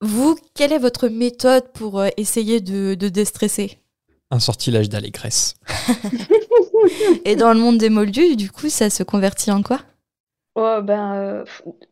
Vous, 0.00 0.38
quelle 0.54 0.72
est 0.72 0.78
votre 0.78 1.08
méthode 1.08 1.70
pour 1.74 2.00
euh, 2.00 2.08
essayer 2.16 2.62
de 2.62 2.94
déstresser? 2.94 3.80
Un 4.30 4.38
sortilège 4.38 4.88
d'allégresse. 4.88 5.54
Et 7.24 7.36
dans 7.36 7.52
le 7.52 7.60
monde 7.60 7.78
des 7.78 7.90
moldus, 7.90 8.36
du 8.36 8.50
coup, 8.50 8.68
ça 8.68 8.90
se 8.90 9.02
convertit 9.02 9.50
en 9.50 9.62
quoi? 9.62 9.80
Oh, 10.56 10.80
ben, 10.82 11.14
euh, 11.14 11.44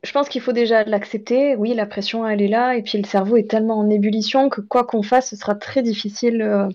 Je 0.02 0.12
pense 0.12 0.28
qu'il 0.28 0.40
faut 0.40 0.52
déjà 0.52 0.84
l'accepter. 0.84 1.56
Oui, 1.56 1.74
la 1.74 1.86
pression, 1.86 2.26
elle 2.26 2.42
est 2.42 2.48
là. 2.48 2.76
Et 2.76 2.82
puis 2.82 2.98
le 2.98 3.06
cerveau 3.06 3.36
est 3.36 3.48
tellement 3.48 3.78
en 3.78 3.88
ébullition 3.88 4.48
que 4.48 4.60
quoi 4.60 4.84
qu'on 4.84 5.02
fasse, 5.02 5.30
ce 5.30 5.36
sera 5.36 5.54
très 5.54 5.82
difficile 5.82 6.42
euh, 6.42 6.68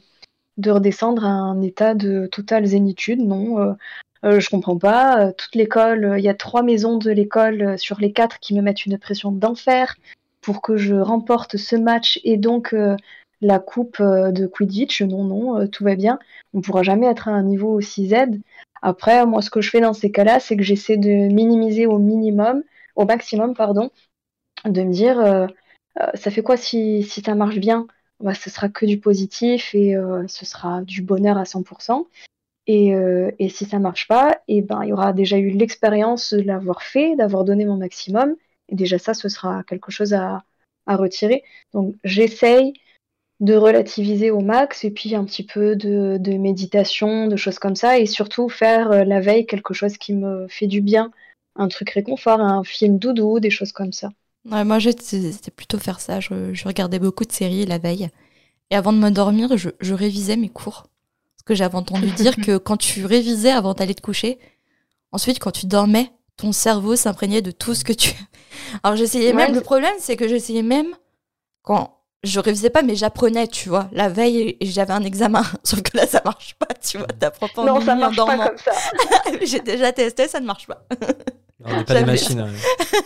de 0.58 0.72
redescendre 0.72 1.26
à 1.26 1.30
un 1.30 1.62
état 1.62 1.94
de 1.94 2.28
totale 2.28 2.66
zénitude. 2.66 3.20
Non, 3.20 3.60
euh, 3.60 3.74
euh 4.26 4.40
je 4.40 4.50
comprends 4.50 4.78
pas. 4.78 5.34
toute 5.34 5.56
l'école, 5.56 6.16
il 6.18 6.24
y 6.24 6.30
a 6.30 6.34
trois 6.34 6.64
maisons 6.64 6.98
de 6.98 7.12
l'école 7.12 7.78
sur 7.78 8.00
les 8.00 8.14
quatre 8.14 8.40
qui 8.40 8.54
me 8.54 8.62
mettent 8.62 8.86
une 8.86 8.98
pression 8.98 9.32
d'enfer 9.32 9.96
pour 10.42 10.62
que 10.62 10.78
je 10.78 10.96
remporte 10.96 11.58
ce 11.58 11.76
match 11.76 12.20
et 12.24 12.38
donc 12.38 12.76
la 13.44 13.60
coupe 13.60 14.00
euh, 14.00 14.32
de 14.32 14.48
Quidditch, 14.48 15.02
non, 15.02 15.24
non, 15.24 15.60
euh, 15.60 15.68
tout 15.68 15.84
va 15.84 15.96
bien. 15.96 16.18
On 16.54 16.60
ne 16.60 16.64
pourra 16.64 16.82
jamais 16.82 17.08
être 17.08 17.28
à 17.28 17.32
un 17.32 17.44
niveau 17.44 17.70
aussi 17.70 18.08
Z. 18.10 18.40
Après, 18.82 19.26
moi, 19.26 19.42
ce 19.42 19.50
que 19.50 19.62
je 19.62 19.70
fais 19.70 19.82
dans 19.82 19.94
ces 19.94 20.12
cas-là, 20.12 20.40
c'est 20.40 20.58
que 20.58 20.64
j'essaie 20.64 20.98
de 20.98 21.34
minimiser 21.34 21.86
au 21.86 22.00
minimum, 22.00 22.64
au 22.96 23.06
maximum, 23.06 23.54
pardon, 23.54 23.92
de 24.66 24.82
me 24.84 24.92
dire, 24.92 25.20
euh, 25.20 25.48
ça 26.16 26.32
fait 26.32 26.42
quoi 26.42 26.58
si, 26.58 27.04
ça 27.04 27.36
marche 27.36 27.60
bien? 27.60 27.88
Bah, 28.20 28.34
Ce 28.34 28.50
sera 28.50 28.70
que 28.70 28.86
du 28.86 29.00
positif 29.00 29.76
et 29.76 29.96
ce 30.28 30.46
sera 30.46 30.82
du 30.82 31.02
bonheur 31.02 31.38
à 31.38 31.44
100%. 31.46 32.08
Et, 32.68 32.94
et 33.40 33.50
si 33.50 33.66
ça 33.66 33.80
marche 33.80 34.08
pas, 34.08 34.40
et 34.48 34.58
eh 34.58 34.62
ben, 34.62 34.84
il 34.84 34.90
y 34.90 34.94
aura 34.94 35.12
déjà 35.14 35.38
eu 35.38 35.50
l'expérience 35.50 36.34
de 36.34 36.42
l'avoir 36.42 36.82
fait, 36.84 37.16
d'avoir 37.16 37.44
donné 37.44 37.66
mon 37.66 37.78
maximum. 37.78 38.36
Et 38.70 38.76
déjà 38.76 38.98
ça, 38.98 39.14
ce 39.14 39.28
sera 39.30 39.64
quelque 39.64 39.92
chose 39.92 40.14
à, 40.14 40.44
à 40.86 40.96
retirer. 40.96 41.44
Donc 41.74 41.96
j'essaye 42.04 42.74
de 43.44 43.56
relativiser 43.56 44.32
au 44.32 44.40
max 44.40 44.86
et 44.86 44.90
puis 44.90 45.16
un 45.16 45.26
petit 45.26 45.44
peu 45.44 45.76
de, 45.76 46.16
de 46.18 46.32
méditation, 46.38 47.28
de 47.28 47.36
choses 47.36 47.60
comme 47.60 47.76
ça 47.76 48.00
et 48.00 48.06
surtout 48.06 48.48
faire 48.48 48.90
euh, 48.94 49.04
la 49.04 49.20
veille 49.20 49.46
quelque 49.46 49.74
chose 49.74 49.98
qui 49.98 50.14
me 50.14 50.48
fait 50.48 50.68
du 50.68 50.80
bien, 50.80 51.12
un 51.58 51.68
truc 51.68 51.90
réconfort, 51.90 52.40
un 52.40 52.64
film 52.64 52.98
doudou, 52.98 53.42
des 53.42 53.50
choses 53.50 53.74
comme 53.74 53.92
ça. 53.92 54.12
Ouais, 54.50 54.64
moi, 54.64 54.80
c'était 54.80 55.52
plutôt 55.52 55.78
faire 55.78 56.00
ça. 56.00 56.22
Je, 56.22 56.54
je, 56.54 56.64
regardais 56.66 57.00
beaucoup 57.00 57.26
de 57.26 57.34
séries 57.34 57.66
la 57.66 57.80
veille. 57.80 58.10
Et 58.70 58.78
avant 58.78 58.94
de 58.94 58.98
me 58.98 59.10
dormir, 59.10 59.58
je, 59.58 59.72
je 59.82 59.94
révisais 59.94 60.38
mes 60.38 60.50
cours. 60.50 60.88
Parce 61.36 61.44
que 61.46 61.54
j'avais 61.54 61.76
entendu 61.76 62.08
dire 62.16 62.38
que 62.38 62.58
quand 62.58 62.78
tu 62.78 63.06
révisais 63.06 63.52
avant 63.52 63.74
d'aller 63.74 63.94
te 63.94 64.02
coucher, 64.02 64.40
ensuite, 65.12 65.40
quand 65.40 65.52
tu 65.52 65.66
dormais, 65.66 66.12
ton 66.38 66.54
cerveau 66.54 66.96
s'imprégnait 66.96 67.42
de 67.42 67.52
tout 67.52 67.76
ce 67.76 67.84
que 67.84 67.94
tu. 67.94 68.14
Alors, 68.84 68.96
j'essayais 68.96 69.34
même. 69.34 69.54
Le 69.54 69.60
problème, 69.60 69.96
c'est 70.00 70.16
que 70.16 70.30
j'essayais 70.30 70.64
même 70.64 70.96
quand 71.62 72.03
je 72.24 72.40
révisais 72.40 72.70
pas, 72.70 72.84
mais 72.84 72.96
j'apprenais, 72.96 73.48
tu 73.48 73.70
vois, 73.70 73.90
la 73.92 74.10
veille 74.10 74.58
et 74.60 74.66
j'avais 74.66 74.94
un 74.94 75.04
examen. 75.04 75.44
Sauf 75.64 75.82
que 75.82 75.98
là, 75.98 76.08
ça 76.08 76.22
marche 76.24 76.56
pas, 76.56 76.74
tu 76.76 76.98
vois, 76.98 77.08
t'apprends 77.08 77.50
pas 77.50 77.66
Non, 77.66 77.82
ça 77.82 77.96
marche 77.96 78.16
pas 78.16 78.48
comme 78.50 78.58
ça. 78.58 78.72
J'ai 79.46 79.60
déjà 79.60 79.92
testé, 79.92 80.28
ça 80.28 80.40
ne 80.40 80.46
marche 80.46 80.68
pas. 80.68 80.86
On 81.66 81.76
n'est 81.76 81.84
pas 81.84 81.96
des 81.96 82.06
machines. 82.06 82.40
Hein. 82.40 82.50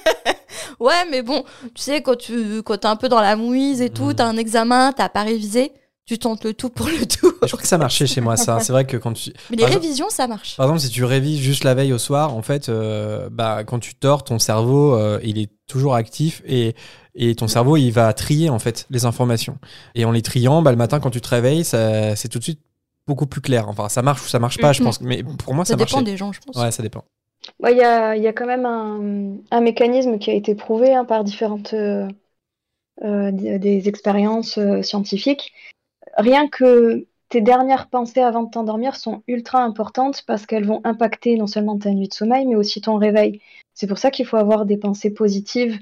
ouais, 0.80 1.06
mais 1.10 1.22
bon, 1.22 1.44
tu 1.76 1.82
sais, 1.82 2.02
quand 2.02 2.18
tu 2.18 2.62
quand 2.64 2.84
es 2.84 2.88
un 2.88 2.96
peu 2.96 3.10
dans 3.10 3.22
la 3.22 3.36
mouise 3.36 3.82
et 3.82 3.90
tout, 3.90 4.10
tu 4.10 4.16
t'as 4.16 4.26
un 4.26 4.38
examen, 4.38 4.94
t'as 4.94 5.10
pas 5.10 5.24
révisé, 5.24 5.74
tu 6.06 6.18
tentes 6.18 6.46
le 6.46 6.54
tout 6.54 6.70
pour 6.70 6.88
le 6.88 7.06
tout. 7.06 7.34
Je 7.42 7.48
crois 7.48 7.62
que 7.62 7.68
ça 7.68 7.78
marchait 7.78 8.08
chez 8.08 8.22
moi, 8.22 8.38
ça. 8.38 8.60
C'est 8.62 8.72
vrai 8.72 8.86
que 8.86 8.98
quand 8.98 9.14
tu. 9.14 9.34
Mais 9.50 9.58
les 9.58 9.66
révisions, 9.66 10.10
ça 10.10 10.28
marche. 10.28 10.56
Par 10.56 10.68
exemple, 10.68 10.82
si 10.82 10.90
tu 10.90 11.04
révises 11.04 11.40
juste 11.40 11.64
la 11.64 11.74
veille 11.74 11.92
au 11.92 11.98
soir, 11.98 12.34
en 12.34 12.42
fait, 12.42 12.70
euh, 12.70 13.30
bah, 13.30 13.64
quand 13.66 13.80
tu 13.80 13.94
dors, 14.00 14.24
ton 14.24 14.40
cerveau, 14.40 14.96
euh, 14.96 15.20
il 15.24 15.38
est 15.38 15.52
toujours 15.68 15.96
actif 15.96 16.42
et, 16.48 16.76
et 17.18 17.36
ton 17.36 17.48
cerveau, 17.48 17.76
il 17.78 17.92
va 17.92 18.14
trier, 18.14 18.50
en 18.50 18.60
fait, 18.60 18.86
les 18.90 19.06
informations. 19.06 19.58
Et 19.96 20.06
en 20.06 20.12
les 20.12 20.22
triant, 20.22 20.62
bah, 20.62 20.72
le 20.72 20.78
matin, 20.78 21.00
quand 21.00 21.10
tu 21.10 21.20
te 21.20 21.30
réveilles, 21.30 21.66
c'est 21.66 22.30
tout 22.30 22.40
de 22.40 22.44
suite 22.44 22.62
beaucoup 23.08 23.28
plus 23.28 23.42
clair. 23.42 23.68
Enfin, 23.68 23.90
ça 23.90 24.02
marche 24.02 24.24
ou 24.24 24.28
ça 24.28 24.40
marche 24.40 24.58
pas, 24.60 24.74
je 24.74 24.84
pense. 24.84 25.02
Mais 25.02 25.24
pour 25.24 25.54
moi, 25.54 25.66
ça, 25.66 25.74
ça 25.74 25.78
dépend 25.78 26.02
des 26.02 26.18
gens, 26.18 26.32
je 26.32 26.40
pense. 26.40 26.56
Ouais, 26.56 26.72
ça 26.72 26.84
dépend. 26.84 27.04
Il 27.68 27.78
y, 27.78 27.84
a, 27.84 28.16
y, 28.16 28.28
a, 28.28 28.34
quand 28.34 28.46
même 28.46 28.66
un, 28.66 29.38
un, 29.52 29.62
mécanisme 29.62 30.20
qui 30.20 30.30
a 30.30 30.34
été 30.34 30.54
prouvé 30.54 30.94
hein, 30.94 31.06
par 31.06 31.24
différentes 31.24 31.74
euh, 31.74 32.08
des 33.02 33.88
expériences 33.88 34.60
scientifiques 34.82 35.54
rien 36.18 36.48
que 36.48 37.08
tes 37.30 37.42
dernières 37.42 37.90
pensées 37.90 38.22
avant 38.22 38.44
de 38.44 38.50
t'endormir 38.50 38.96
sont 38.96 39.24
ultra 39.28 39.62
importantes 39.64 40.24
parce 40.26 40.46
qu'elles 40.46 40.66
vont 40.66 40.82
impacter 40.84 41.36
non 41.36 41.48
seulement 41.48 41.78
ta 41.78 41.92
nuit 41.92 42.08
de 42.08 42.14
sommeil, 42.14 42.46
mais 42.46 42.56
aussi 42.56 42.82
ton 42.82 42.98
réveil. 42.98 43.42
C'est 43.74 43.88
pour 43.88 43.98
ça 43.98 44.12
qu'il 44.12 44.26
faut 44.26 44.38
avoir 44.38 44.66
des 44.66 44.78
pensées 44.78 45.14
positives 45.14 45.78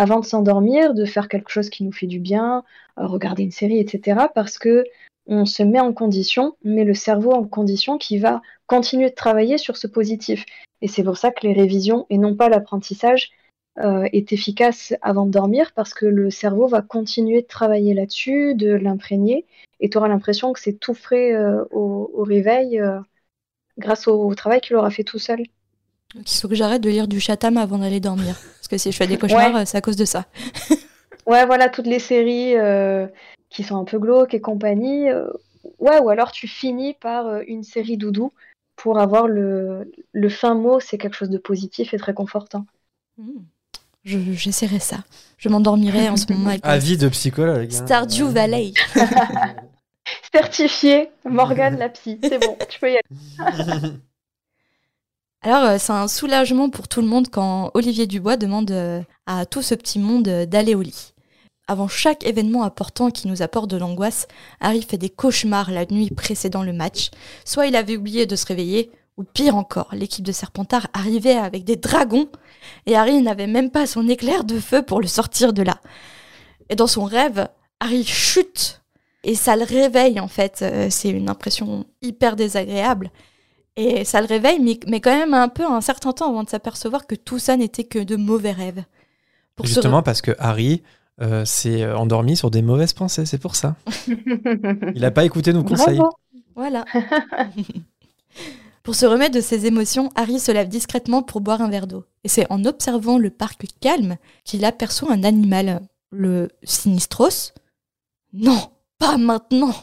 avant 0.00 0.20
de 0.20 0.24
s'endormir, 0.24 0.94
de 0.94 1.04
faire 1.04 1.28
quelque 1.28 1.50
chose 1.50 1.68
qui 1.68 1.84
nous 1.84 1.92
fait 1.92 2.06
du 2.06 2.20
bien, 2.20 2.64
euh, 2.98 3.06
regarder 3.06 3.42
une 3.42 3.50
série, 3.50 3.78
etc. 3.78 4.28
Parce 4.34 4.58
que 4.58 4.84
on 5.26 5.44
se 5.44 5.62
met 5.62 5.78
en 5.78 5.92
condition, 5.92 6.56
met 6.64 6.84
le 6.84 6.94
cerveau 6.94 7.32
en 7.32 7.44
condition 7.44 7.98
qui 7.98 8.16
va 8.18 8.40
continuer 8.66 9.10
de 9.10 9.14
travailler 9.14 9.58
sur 9.58 9.76
ce 9.76 9.86
positif. 9.86 10.46
Et 10.80 10.88
c'est 10.88 11.04
pour 11.04 11.18
ça 11.18 11.30
que 11.30 11.46
les 11.46 11.52
révisions 11.52 12.06
et 12.08 12.16
non 12.16 12.34
pas 12.34 12.48
l'apprentissage 12.48 13.30
euh, 13.78 14.08
est 14.14 14.32
efficace 14.32 14.94
avant 15.02 15.26
de 15.26 15.32
dormir 15.32 15.72
parce 15.74 15.92
que 15.92 16.06
le 16.06 16.30
cerveau 16.30 16.66
va 16.66 16.80
continuer 16.80 17.42
de 17.42 17.46
travailler 17.46 17.92
là-dessus, 17.92 18.54
de 18.54 18.70
l'imprégner, 18.72 19.44
et 19.80 19.90
tu 19.90 19.98
auras 19.98 20.08
l'impression 20.08 20.54
que 20.54 20.60
c'est 20.60 20.80
tout 20.80 20.94
frais 20.94 21.34
euh, 21.34 21.62
au, 21.72 22.22
réveil 22.22 22.82
grâce 23.76 24.08
au, 24.08 24.34
travail 24.34 24.62
qu'il 24.62 24.76
aura 24.76 24.90
fait 24.90 25.04
tout 25.04 25.18
seul. 25.18 25.42
Il 26.14 26.40
faut 26.40 26.48
que 26.48 26.54
j'arrête 26.54 26.82
de 26.82 26.90
lire 26.90 27.08
du 27.08 27.20
Chatham 27.20 27.56
avant 27.56 27.78
d'aller 27.78 28.00
dormir, 28.00 28.36
parce 28.56 28.68
que 28.68 28.78
si 28.78 28.92
je 28.92 28.96
fais 28.96 29.06
des 29.06 29.18
cauchemars, 29.18 29.66
c'est 29.66 29.78
à 29.78 29.80
cause 29.80 29.96
de 29.96 30.04
ça. 30.04 30.26
ouais, 31.26 31.46
voilà, 31.46 31.68
toutes 31.68 31.86
les 31.86 31.98
séries 31.98 32.54
qui 33.48 33.62
sont 33.62 33.76
un 33.76 33.84
peu 33.84 33.98
glauques 33.98 34.34
et 34.34 34.40
compagnie. 34.40 35.06
ouais, 35.78 35.98
ou 36.00 36.08
alors 36.08 36.32
tu 36.32 36.48
finis 36.48 36.94
par 36.94 37.40
une 37.46 37.62
série 37.62 37.96
doudou 37.96 38.32
pour 38.76 38.98
avoir 38.98 39.28
le, 39.28 39.92
le 40.12 40.28
fin 40.30 40.54
mot, 40.54 40.80
c'est 40.80 40.96
quelque 40.96 41.16
chose 41.16 41.28
de 41.28 41.38
positif 41.38 41.92
et 41.92 41.98
très 41.98 42.14
confortant. 42.14 42.64
Mmh. 43.18 43.42
J'essaierai 44.04 44.78
ça. 44.78 45.04
Je 45.36 45.48
m'endormirai 45.48 46.08
en 46.08 46.16
ce 46.16 46.26
moment 46.32 46.50
avec 46.50 46.60
Avis 46.64 46.96
de 46.96 47.08
psychologue. 47.08 47.68
Hein. 47.70 47.86
Stardew 47.86 48.28
Valley. 48.28 48.72
Certifié, 50.32 51.10
Morgane 51.24 51.78
la 51.78 51.88
psy. 51.90 52.18
C'est 52.22 52.38
bon, 52.38 52.56
tu 52.68 52.80
peux 52.80 52.90
y 52.90 52.96
aller. 52.96 53.92
Alors, 55.42 55.64
euh, 55.64 55.76
c'est 55.78 55.92
un 55.92 56.06
soulagement 56.06 56.68
pour 56.68 56.86
tout 56.86 57.00
le 57.00 57.06
monde 57.06 57.28
quand 57.30 57.70
Olivier 57.72 58.06
Dubois 58.06 58.36
demande 58.36 58.70
euh, 58.72 59.00
à 59.26 59.46
tout 59.46 59.62
ce 59.62 59.74
petit 59.74 59.98
monde 59.98 60.28
euh, 60.28 60.44
d'aller 60.44 60.74
au 60.74 60.82
lit. 60.82 61.14
Avant 61.66 61.88
chaque 61.88 62.26
événement 62.26 62.62
important 62.62 63.10
qui 63.10 63.26
nous 63.26 63.40
apporte 63.40 63.70
de 63.70 63.78
l'angoisse, 63.78 64.28
Harry 64.60 64.82
fait 64.82 64.98
des 64.98 65.08
cauchemars 65.08 65.70
la 65.70 65.86
nuit 65.86 66.10
précédant 66.10 66.62
le 66.62 66.74
match. 66.74 67.10
Soit 67.46 67.68
il 67.68 67.76
avait 67.76 67.96
oublié 67.96 68.26
de 68.26 68.36
se 68.36 68.44
réveiller, 68.44 68.90
ou 69.16 69.24
pire 69.24 69.56
encore, 69.56 69.88
l'équipe 69.92 70.24
de 70.24 70.32
Serpentard 70.32 70.88
arrivait 70.92 71.38
avec 71.38 71.64
des 71.64 71.76
dragons 71.76 72.28
et 72.86 72.96
Harry 72.96 73.22
n'avait 73.22 73.46
même 73.46 73.70
pas 73.70 73.86
son 73.86 74.08
éclair 74.08 74.44
de 74.44 74.58
feu 74.58 74.82
pour 74.82 75.00
le 75.00 75.06
sortir 75.06 75.54
de 75.54 75.62
là. 75.62 75.78
Et 76.68 76.76
dans 76.76 76.86
son 76.86 77.04
rêve, 77.04 77.48
Harry 77.80 78.04
chute 78.04 78.82
et 79.24 79.34
ça 79.34 79.56
le 79.56 79.64
réveille 79.64 80.20
en 80.20 80.28
fait. 80.28 80.64
C'est 80.90 81.10
une 81.10 81.28
impression 81.28 81.84
hyper 82.02 82.34
désagréable. 82.36 83.10
Et 83.76 84.04
ça 84.04 84.20
le 84.20 84.26
réveille, 84.26 84.58
mais, 84.86 85.00
quand 85.00 85.16
même 85.16 85.34
un 85.34 85.48
peu 85.48 85.64
un 85.64 85.80
certain 85.80 86.12
temps 86.12 86.28
avant 86.28 86.42
de 86.42 86.48
s'apercevoir 86.48 87.06
que 87.06 87.14
tout 87.14 87.38
ça 87.38 87.56
n'était 87.56 87.84
que 87.84 87.98
de 87.98 88.16
mauvais 88.16 88.52
rêves. 88.52 88.84
Justement 89.62 90.02
parce 90.02 90.22
que 90.22 90.32
Harry 90.38 90.82
euh, 91.20 91.44
s'est 91.44 91.82
euh, 91.82 91.96
endormi 91.96 92.36
sur 92.36 92.50
des 92.50 92.62
mauvaises 92.62 92.94
pensées, 92.94 93.26
c'est 93.26 93.38
pour 93.38 93.56
ça. 93.56 93.76
Il 94.06 95.00
n'a 95.00 95.10
pas 95.10 95.24
écouté 95.24 95.52
nos 95.52 95.64
conseils. 95.64 96.00
Voilà. 96.54 96.84
Pour 98.82 98.94
se 98.94 99.06
remettre 99.06 99.34
de 99.34 99.40
ses 99.40 99.66
émotions, 99.66 100.10
Harry 100.14 100.40
se 100.40 100.50
lève 100.50 100.68
discrètement 100.68 101.22
pour 101.22 101.42
boire 101.42 101.60
un 101.60 101.68
verre 101.68 101.86
d'eau. 101.86 102.04
Et 102.24 102.28
c'est 102.28 102.50
en 102.50 102.64
observant 102.64 103.18
le 103.18 103.30
parc 103.30 103.66
calme 103.80 104.16
qu'il 104.44 104.64
aperçoit 104.64 105.12
un 105.12 105.22
animal. 105.22 105.82
Le 106.10 106.48
Sinistros? 106.64 107.52
Non, 108.32 108.58
pas 108.98 109.18
maintenant 109.18 109.74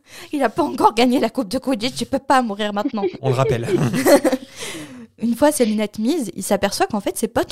Il 0.32 0.40
n'a 0.40 0.48
pas 0.48 0.62
encore 0.62 0.94
gagné 0.94 1.20
la 1.20 1.30
Coupe 1.30 1.48
de 1.48 1.58
Quidditch, 1.58 1.98
je 1.98 2.04
peux 2.04 2.18
pas 2.18 2.42
mourir 2.42 2.72
maintenant. 2.72 3.04
On 3.20 3.30
le 3.30 3.34
rappelle. 3.34 3.66
Une 5.18 5.36
fois 5.36 5.52
ses 5.52 5.64
lunettes 5.64 5.98
mises, 5.98 6.30
il 6.34 6.42
s'aperçoit 6.42 6.86
qu'en 6.86 7.00
fait 7.00 7.16
c'est 7.16 7.28
pas 7.28 7.44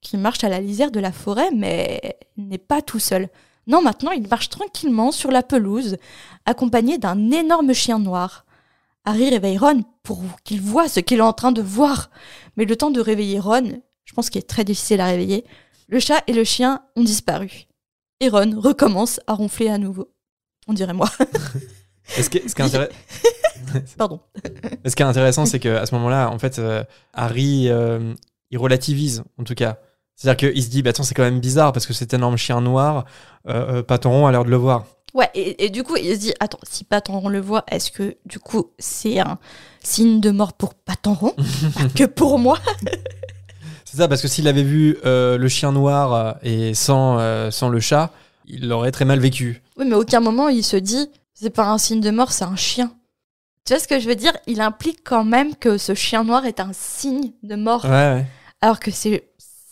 qui 0.00 0.16
marche 0.16 0.44
à 0.44 0.48
la 0.48 0.60
lisière 0.60 0.90
de 0.90 1.00
la 1.00 1.12
forêt, 1.12 1.50
mais 1.54 2.18
n'est 2.36 2.58
pas 2.58 2.82
tout 2.82 3.00
seul. 3.00 3.28
Non, 3.66 3.82
maintenant 3.82 4.12
il 4.12 4.26
marche 4.28 4.48
tranquillement 4.48 5.10
sur 5.10 5.30
la 5.30 5.42
pelouse, 5.42 5.96
accompagné 6.46 6.98
d'un 6.98 7.30
énorme 7.30 7.72
chien 7.72 7.98
noir. 7.98 8.44
Harry 9.04 9.30
réveille 9.30 9.58
Ron 9.58 9.84
pour 10.02 10.22
qu'il 10.44 10.60
voit 10.60 10.88
ce 10.88 11.00
qu'il 11.00 11.18
est 11.18 11.22
en 11.22 11.32
train 11.32 11.52
de 11.52 11.62
voir. 11.62 12.10
Mais 12.56 12.64
le 12.64 12.76
temps 12.76 12.90
de 12.90 13.00
réveiller 13.00 13.40
Ron, 13.40 13.80
je 14.04 14.12
pense 14.12 14.30
qu'il 14.30 14.38
est 14.38 14.48
très 14.48 14.64
difficile 14.64 15.00
à 15.00 15.06
réveiller, 15.06 15.44
le 15.88 16.00
chat 16.00 16.22
et 16.26 16.32
le 16.32 16.44
chien 16.44 16.82
ont 16.96 17.02
disparu. 17.02 17.66
Et 18.20 18.28
Ron 18.28 18.58
recommence 18.58 19.20
à 19.26 19.34
ronfler 19.34 19.68
à 19.68 19.78
nouveau. 19.78 20.08
On 20.66 20.72
dirait 20.72 20.92
moi. 20.92 21.08
ce, 22.08 22.28
qui 22.28 22.38
est, 22.38 22.60
intéressant... 22.60 22.92
Pardon. 23.98 24.20
ce 24.84 24.94
qui 24.94 25.02
est 25.02 25.06
intéressant, 25.06 25.46
c'est 25.46 25.58
qu'à 25.58 25.84
ce 25.86 25.94
moment-là, 25.94 26.30
en 26.30 26.38
fait, 26.38 26.58
euh, 26.58 26.84
Harry, 27.12 27.68
euh, 27.68 28.14
il 28.50 28.58
relativise, 28.58 29.24
en 29.38 29.44
tout 29.44 29.54
cas. 29.54 29.78
C'est-à-dire 30.16 30.50
qu'il 30.52 30.62
se 30.62 30.68
dit, 30.68 30.82
bah, 30.82 30.90
attends, 30.90 31.02
c'est 31.02 31.14
quand 31.14 31.22
même 31.22 31.40
bizarre 31.40 31.72
parce 31.72 31.86
que 31.86 31.92
cet 31.92 32.14
énorme 32.14 32.36
chien 32.36 32.60
noir, 32.60 33.04
euh, 33.48 33.82
euh 33.88 34.26
a 34.26 34.32
l'air 34.32 34.44
de 34.44 34.50
le 34.50 34.56
voir. 34.56 34.86
Ouais, 35.14 35.30
et, 35.34 35.70
du 35.70 35.84
coup, 35.84 35.96
il 35.96 36.14
se 36.14 36.20
dit, 36.20 36.34
attends, 36.38 36.58
si 36.64 36.84
Patenron 36.84 37.28
le 37.28 37.40
voit, 37.40 37.64
est-ce 37.70 37.90
que 37.90 38.16
du 38.26 38.38
coup, 38.38 38.72
c'est 38.78 39.18
un 39.20 39.38
signe 39.82 40.20
de 40.20 40.30
mort 40.30 40.52
pour 40.52 40.74
Patenron 40.74 41.34
que 41.94 42.04
pour 42.04 42.38
moi? 42.38 42.58
C'est 43.84 43.96
ça, 43.96 44.08
parce 44.08 44.20
que 44.20 44.28
s'il 44.28 44.48
avait 44.48 44.62
vu 44.62 44.98
le 45.04 45.48
chien 45.48 45.72
noir 45.72 46.36
et 46.42 46.74
sans, 46.74 47.50
sans 47.50 47.68
le 47.68 47.80
chat, 47.80 48.12
il 48.46 48.68
l'aurait 48.68 48.92
très 48.92 49.06
mal 49.06 49.18
vécu. 49.18 49.62
Oui, 49.78 49.86
mais 49.86 49.94
à 49.94 49.98
aucun 49.98 50.20
moment 50.20 50.48
il 50.48 50.62
se 50.62 50.76
dit, 50.76 51.08
c'est 51.40 51.50
pas 51.50 51.68
un 51.68 51.78
signe 51.78 52.00
de 52.00 52.10
mort, 52.10 52.32
c'est 52.32 52.44
un 52.44 52.56
chien. 52.56 52.92
Tu 53.64 53.74
vois 53.74 53.80
ce 53.80 53.88
que 53.88 54.00
je 54.00 54.08
veux 54.08 54.14
dire? 54.14 54.32
Il 54.46 54.60
implique 54.60 55.00
quand 55.04 55.24
même 55.24 55.54
que 55.54 55.78
ce 55.78 55.94
chien 55.94 56.24
noir 56.24 56.46
est 56.46 56.60
un 56.60 56.70
signe 56.72 57.32
de 57.42 57.54
mort. 57.54 57.84
Ouais, 57.84 57.90
ouais. 57.90 58.26
Alors 58.60 58.80
que 58.80 58.90
c'est 58.90 59.28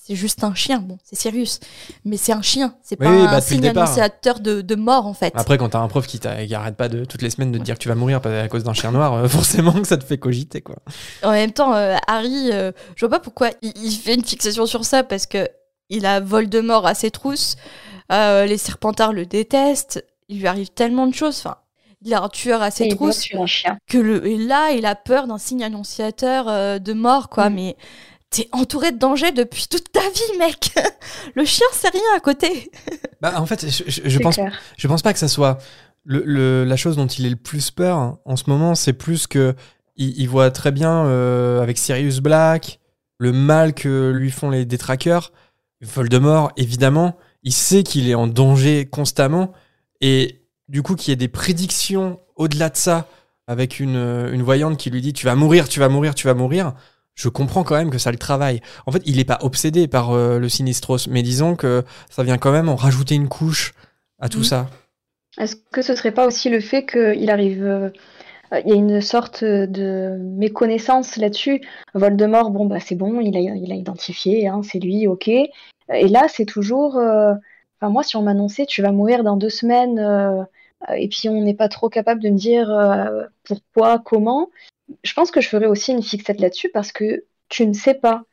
c'est 0.06 0.14
juste 0.14 0.44
un 0.44 0.54
chien. 0.54 0.78
Bon, 0.78 0.98
c'est 1.02 1.16
Sirius, 1.16 1.58
mais 2.04 2.16
c'est 2.16 2.32
un 2.32 2.42
chien. 2.42 2.74
C'est 2.82 2.94
pas 2.94 3.08
un 3.08 3.24
bah, 3.24 3.40
signe 3.40 3.66
annonciateur 3.66 4.38
de, 4.38 4.60
de, 4.60 4.74
mort 4.76 5.06
en 5.06 5.14
fait. 5.14 5.32
Après, 5.34 5.58
quand 5.58 5.70
t'as 5.70 5.80
un 5.80 5.88
prof 5.88 6.06
qui, 6.06 6.20
n'arrête 6.48 6.76
pas 6.76 6.88
de 6.88 7.04
toutes 7.04 7.22
les 7.22 7.30
semaines 7.30 7.50
de 7.50 7.58
te 7.58 7.64
dire 7.64 7.74
que 7.74 7.80
tu 7.80 7.88
vas 7.88 7.96
mourir 7.96 8.20
à 8.24 8.46
cause 8.46 8.62
d'un 8.62 8.72
chien 8.72 8.92
noir, 8.92 9.14
euh, 9.14 9.28
forcément 9.28 9.72
que 9.72 9.86
ça 9.86 9.96
te 9.96 10.04
fait 10.04 10.18
cogiter 10.18 10.60
quoi. 10.60 10.76
En 11.24 11.32
même 11.32 11.50
temps, 11.50 11.74
euh, 11.74 11.96
Harry, 12.06 12.50
euh, 12.52 12.70
je 12.94 13.04
vois 13.04 13.10
pas 13.10 13.20
pourquoi 13.20 13.50
il, 13.62 13.92
fait 13.92 14.14
une 14.14 14.24
fixation 14.24 14.66
sur 14.66 14.84
ça 14.84 15.02
parce 15.02 15.26
que 15.26 15.48
il 15.88 16.06
a 16.06 16.20
Voldemort 16.20 16.86
à 16.86 16.94
ses 16.94 17.10
trousses. 17.10 17.56
les 18.10 18.58
Serpentards 18.58 19.12
le 19.12 19.26
détestent. 19.26 20.04
Il 20.28 20.40
lui 20.40 20.46
arrive 20.46 20.70
tellement 20.70 21.06
de 21.06 21.14
choses. 21.14 21.38
Enfin, 21.38 21.56
il 22.02 22.12
a 22.14 22.22
un 22.22 22.28
tueur 22.28 22.62
à 22.62 22.70
ses 22.70 22.88
trousses. 22.88 23.28
Que 23.88 23.98
le, 23.98 24.26
et 24.26 24.38
là, 24.38 24.72
il 24.72 24.86
a 24.86 24.94
peur 24.94 25.26
d'un 25.26 25.38
signe 25.38 25.64
annonciateur 25.64 26.80
de 26.80 26.92
mort 26.92 27.28
quoi. 27.28 27.50
Mm. 27.50 27.54
Mais 27.54 27.76
T'es 28.28 28.48
entouré 28.52 28.90
de 28.90 28.98
dangers 28.98 29.30
depuis 29.30 29.66
toute 29.70 29.92
ta 29.92 30.00
vie, 30.00 30.38
mec. 30.38 30.74
Le 31.36 31.44
chien, 31.44 31.66
c'est 31.72 31.90
rien 31.90 32.02
à 32.16 32.20
côté. 32.20 32.70
bah, 33.20 33.40
en 33.40 33.46
fait, 33.46 33.64
je, 33.70 33.84
je, 34.08 34.18
pense, 34.18 34.38
je 34.76 34.88
pense 34.88 35.02
pas 35.02 35.12
que 35.12 35.18
ça 35.18 35.28
soit 35.28 35.58
le, 36.04 36.22
le- 36.24 36.64
la 36.64 36.76
chose 36.76 36.96
dont 36.96 37.06
il 37.06 37.24
est 37.24 37.30
le 37.30 37.36
plus 37.36 37.70
peur 37.70 37.96
hein, 37.96 38.18
en 38.24 38.36
ce 38.36 38.44
moment, 38.48 38.74
c'est 38.74 38.92
plus 38.92 39.26
que 39.26 39.54
il, 39.96 40.20
il 40.20 40.28
voit 40.28 40.50
très 40.50 40.72
bien 40.72 41.06
euh, 41.06 41.62
avec 41.62 41.78
Sirius 41.78 42.18
Black 42.20 42.80
le 43.18 43.32
mal 43.32 43.74
que 43.74 44.10
lui 44.10 44.30
font 44.30 44.50
les 44.50 44.64
détraqueurs. 44.64 45.32
Voldemort, 45.80 46.50
évidemment, 46.56 47.16
il 47.44 47.52
sait 47.52 47.84
qu'il 47.84 48.10
est 48.10 48.14
en 48.14 48.26
danger 48.26 48.86
constamment 48.86 49.52
et 50.00 50.42
du 50.68 50.82
coup 50.82 50.94
qu'il 50.96 51.10
y 51.10 51.12
ait 51.12 51.16
des 51.16 51.28
prédictions 51.28 52.20
au-delà 52.36 52.68
de 52.70 52.76
ça 52.76 53.06
avec 53.46 53.80
une, 53.80 53.96
euh, 53.96 54.32
une 54.32 54.42
voyante 54.42 54.76
qui 54.78 54.90
lui 54.90 55.00
dit 55.00 55.12
tu 55.12 55.26
vas 55.26 55.34
mourir, 55.34 55.68
tu 55.68 55.80
vas 55.80 55.88
mourir, 55.88 56.14
tu 56.14 56.26
vas 56.26 56.34
mourir. 56.34 56.74
Je 57.14 57.28
comprends 57.28 57.64
quand 57.64 57.76
même 57.76 57.90
que 57.90 57.98
ça 57.98 58.10
le 58.12 58.18
travaille. 58.18 58.60
En 58.86 58.92
fait, 58.92 59.02
il 59.06 59.16
n'est 59.16 59.24
pas 59.24 59.38
obsédé 59.40 59.88
par 59.88 60.10
euh, 60.12 60.38
le 60.38 60.48
Sinistros, 60.50 61.08
mais 61.08 61.22
disons 61.22 61.56
que 61.56 61.84
ça 62.10 62.22
vient 62.24 62.38
quand 62.38 62.52
même 62.52 62.68
en 62.68 62.76
rajouter 62.76 63.14
une 63.14 63.28
couche 63.28 63.72
à 64.18 64.28
tout 64.28 64.40
Mhm. 64.40 64.44
ça. 64.44 64.68
Est-ce 65.38 65.56
que 65.56 65.82
ce 65.82 65.94
serait 65.96 66.12
pas 66.14 66.26
aussi 66.26 66.48
le 66.50 66.60
fait 66.60 66.86
qu'il 66.86 67.30
arrive. 67.30 67.64
euh, 67.64 67.90
euh, 68.54 68.60
Il 68.64 68.68
y 68.70 68.72
a 68.72 68.76
une 68.76 69.00
sorte 69.02 69.44
de 69.44 70.18
méconnaissance 70.20 71.16
là-dessus? 71.16 71.62
Voldemort, 71.94 72.50
bon, 72.50 72.66
bah 72.66 72.80
c'est 72.80 72.96
bon, 72.96 73.20
il 73.20 73.36
a, 73.36 73.40
il 73.40 73.72
a 73.72 73.76
identifié, 73.76 74.48
hein, 74.48 74.62
c'est 74.64 74.78
lui, 74.80 75.06
ok. 75.08 75.28
Et 75.28 75.50
là, 76.08 76.26
c'est 76.28 76.46
toujours. 76.46 76.96
euh, 76.98 77.34
Enfin, 77.80 77.92
moi, 77.92 78.02
si 78.02 78.16
on 78.16 78.22
m'annonçait, 78.22 78.66
tu 78.66 78.82
vas 78.82 78.92
mourir 78.92 79.22
dans 79.22 79.36
deux 79.36 79.50
semaines, 79.50 79.98
euh, 79.98 80.42
et 80.94 81.08
puis 81.08 81.28
on 81.28 81.42
n'est 81.42 81.54
pas 81.54 81.68
trop 81.68 81.88
capable 81.88 82.22
de 82.22 82.30
me 82.30 82.36
dire 82.36 82.70
euh, 82.70 83.24
pourquoi, 83.44 83.98
comment, 83.98 84.50
je 85.02 85.12
pense 85.14 85.30
que 85.30 85.40
je 85.40 85.48
ferais 85.48 85.66
aussi 85.66 85.92
une 85.92 86.02
fixette 86.02 86.40
là-dessus 86.40 86.70
parce 86.72 86.92
que 86.92 87.24
tu 87.48 87.66
ne 87.66 87.72
sais 87.72 87.94
pas. 87.94 88.24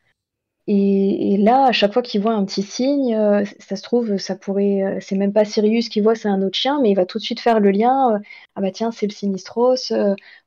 Et, 0.65 1.33
et 1.33 1.37
là, 1.37 1.65
à 1.65 1.71
chaque 1.73 1.91
fois 1.91 2.01
qu'il 2.01 2.21
voit 2.21 2.33
un 2.33 2.45
petit 2.45 2.61
signe, 2.61 3.13
euh, 3.15 3.43
ça 3.59 3.75
se 3.75 3.83
trouve, 3.83 4.15
ça 4.17 4.35
pourrait, 4.35 4.97
c'est 5.01 5.17
même 5.17 5.33
pas 5.33 5.43
Sirius 5.43 5.89
qui 5.89 5.99
voit, 5.99 6.15
c'est 6.15 6.29
un 6.29 6.41
autre 6.41 6.57
chien, 6.57 6.79
mais 6.81 6.91
il 6.91 6.95
va 6.95 7.05
tout 7.05 7.17
de 7.17 7.23
suite 7.23 7.41
faire 7.41 7.59
le 7.59 7.71
lien. 7.71 8.21
ah 8.55 8.61
bah 8.61 8.71
tiens, 8.71 8.91
c'est 8.91 9.07
le 9.07 9.11
Sinistros. 9.11 9.91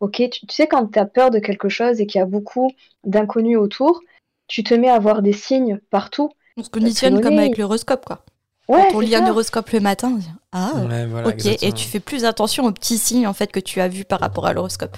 ok, 0.00 0.16
tu, 0.30 0.46
tu 0.46 0.54
sais 0.54 0.68
quand 0.68 0.86
tu 0.86 0.98
as 0.98 1.04
peur 1.04 1.30
de 1.30 1.38
quelque 1.38 1.68
chose 1.68 2.00
et 2.00 2.06
qu'il 2.06 2.18
y 2.18 2.22
a 2.22 2.26
beaucoup 2.26 2.70
d'inconnus 3.04 3.58
autour, 3.58 4.00
tu 4.48 4.64
te 4.64 4.72
mets 4.72 4.88
à 4.88 4.98
voir 4.98 5.20
des 5.20 5.32
signes 5.32 5.80
partout. 5.90 6.30
On 6.56 6.62
se 6.62 6.70
conditionne 6.70 7.20
comme 7.20 7.38
avec 7.38 7.58
l'horoscope, 7.58 8.06
quoi. 8.06 8.24
Ouais, 8.68 8.88
Quand 8.90 8.96
on 8.96 9.00
lit 9.00 9.14
un 9.14 9.28
horoscope 9.28 9.70
le 9.70 9.80
matin, 9.80 10.12
on 10.14 10.18
dit 10.18 10.28
Ah, 10.52 10.72
Ouais, 10.88 11.06
voilà, 11.06 11.28
ok. 11.28 11.46
Et 11.62 11.72
tu 11.72 11.86
fais 11.86 12.00
plus 12.00 12.24
attention 12.24 12.64
aux 12.64 12.72
petits 12.72 12.98
signes 12.98 13.26
en 13.26 13.32
fait 13.32 13.52
que 13.52 13.60
tu 13.60 13.80
as 13.80 13.88
vus 13.88 14.04
par 14.04 14.20
rapport 14.20 14.46
à 14.46 14.52
l'horoscope. 14.52 14.96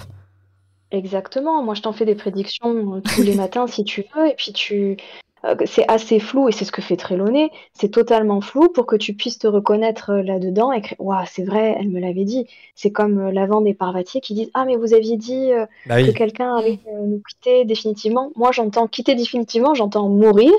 Exactement. 0.91 1.61
Moi, 1.61 1.75
je 1.75 1.81
t'en 1.81 1.93
fais 1.93 2.05
des 2.05 2.15
prédictions 2.15 2.95
euh, 2.95 3.01
tous 3.15 3.21
les 3.21 3.35
matins 3.35 3.67
si 3.67 3.83
tu 3.83 4.05
veux, 4.15 4.27
et 4.27 4.33
puis 4.35 4.53
tu, 4.53 4.97
euh, 5.45 5.55
c'est 5.65 5.87
assez 5.87 6.19
flou, 6.19 6.49
et 6.49 6.51
c'est 6.51 6.65
ce 6.65 6.71
que 6.71 6.81
fait 6.81 6.97
Trelawney. 6.97 7.51
C'est 7.73 7.89
totalement 7.89 8.41
flou 8.41 8.69
pour 8.69 8.85
que 8.85 8.95
tu 8.95 9.13
puisses 9.13 9.37
te 9.37 9.47
reconnaître 9.47 10.11
euh, 10.11 10.23
là-dedans 10.23 10.71
et 10.71 10.81
que, 10.81 10.95
waouh, 10.97 11.23
c'est 11.29 11.43
vrai, 11.43 11.75
elle 11.79 11.89
me 11.89 11.99
l'avait 11.99 12.25
dit. 12.25 12.47
C'est 12.75 12.91
comme 12.91 13.29
Lavande 13.29 13.67
et 13.67 13.75
Parvati 13.75 14.19
qui 14.19 14.33
disent, 14.33 14.49
ah, 14.55 14.65
mais 14.65 14.75
vous 14.77 14.93
aviez 14.95 15.15
dit 15.15 15.51
euh, 15.51 15.65
Bah 15.85 16.01
que 16.01 16.11
quelqu'un 16.11 16.55
allait 16.55 16.79
euh, 16.87 17.05
nous 17.05 17.21
quitter 17.27 17.65
définitivement. 17.65 18.31
Moi, 18.35 18.51
j'entends 18.51 18.87
quitter 18.87 19.13
définitivement, 19.15 19.75
j'entends 19.75 20.09
mourir. 20.09 20.53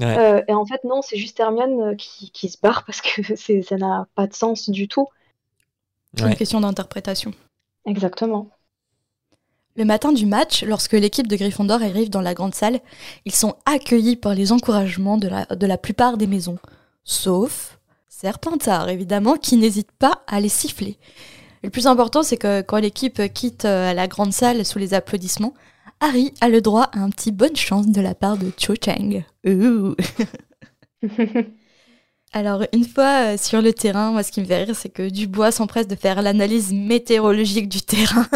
Ouais. 0.00 0.18
Euh, 0.18 0.42
et 0.48 0.52
en 0.54 0.66
fait, 0.66 0.82
non, 0.84 1.02
c'est 1.02 1.16
juste 1.16 1.38
Hermione 1.38 1.80
euh, 1.80 1.94
qui, 1.94 2.30
qui 2.30 2.48
se 2.48 2.58
barre 2.60 2.84
parce 2.84 3.00
que 3.00 3.22
c'est, 3.36 3.62
ça 3.62 3.76
n'a 3.76 4.06
pas 4.14 4.26
de 4.26 4.34
sens 4.34 4.68
du 4.70 4.88
tout. 4.88 5.06
C'est 6.16 6.24
Ouais. 6.24 6.30
une 6.30 6.36
question 6.36 6.60
d'interprétation. 6.60 7.32
Exactement. 7.86 8.48
Le 9.76 9.84
matin 9.84 10.12
du 10.12 10.26
match, 10.26 10.62
lorsque 10.62 10.92
l'équipe 10.92 11.26
de 11.26 11.34
Gryffondor 11.36 11.82
arrive 11.82 12.08
dans 12.08 12.20
la 12.20 12.34
grande 12.34 12.54
salle, 12.54 12.80
ils 13.24 13.34
sont 13.34 13.56
accueillis 13.66 14.14
par 14.16 14.34
les 14.34 14.52
encouragements 14.52 15.16
de 15.18 15.26
la, 15.28 15.46
de 15.46 15.66
la 15.66 15.78
plupart 15.78 16.16
des 16.16 16.28
maisons. 16.28 16.58
Sauf 17.02 17.78
Serpentard, 18.08 18.88
évidemment, 18.88 19.34
qui 19.36 19.56
n'hésite 19.56 19.90
pas 19.92 20.22
à 20.28 20.38
les 20.40 20.48
siffler. 20.48 20.96
Le 21.64 21.70
plus 21.70 21.88
important, 21.88 22.22
c'est 22.22 22.36
que 22.36 22.60
quand 22.62 22.76
l'équipe 22.78 23.20
quitte 23.32 23.64
euh, 23.64 23.92
la 23.92 24.06
grande 24.06 24.32
salle 24.32 24.64
sous 24.64 24.78
les 24.78 24.94
applaudissements, 24.94 25.54
Harry 26.00 26.32
a 26.40 26.48
le 26.48 26.60
droit 26.60 26.90
à 26.92 26.98
un 27.00 27.10
petit 27.10 27.32
bonne 27.32 27.56
chance 27.56 27.88
de 27.88 28.00
la 28.00 28.14
part 28.14 28.36
de 28.36 28.50
Cho 28.58 28.74
Chang. 28.82 29.22
Ouh. 29.46 29.94
Alors, 32.32 32.64
une 32.72 32.84
fois 32.84 33.34
euh, 33.34 33.36
sur 33.36 33.62
le 33.62 33.72
terrain, 33.72 34.10
moi, 34.10 34.22
ce 34.24 34.32
qui 34.32 34.40
me 34.40 34.44
fait 34.46 34.64
rire, 34.64 34.74
c'est 34.74 34.88
que 34.88 35.08
Dubois 35.08 35.52
s'empresse 35.52 35.86
de 35.86 35.94
faire 35.94 36.20
l'analyse 36.20 36.72
météorologique 36.72 37.68
du 37.68 37.80
terrain. 37.80 38.26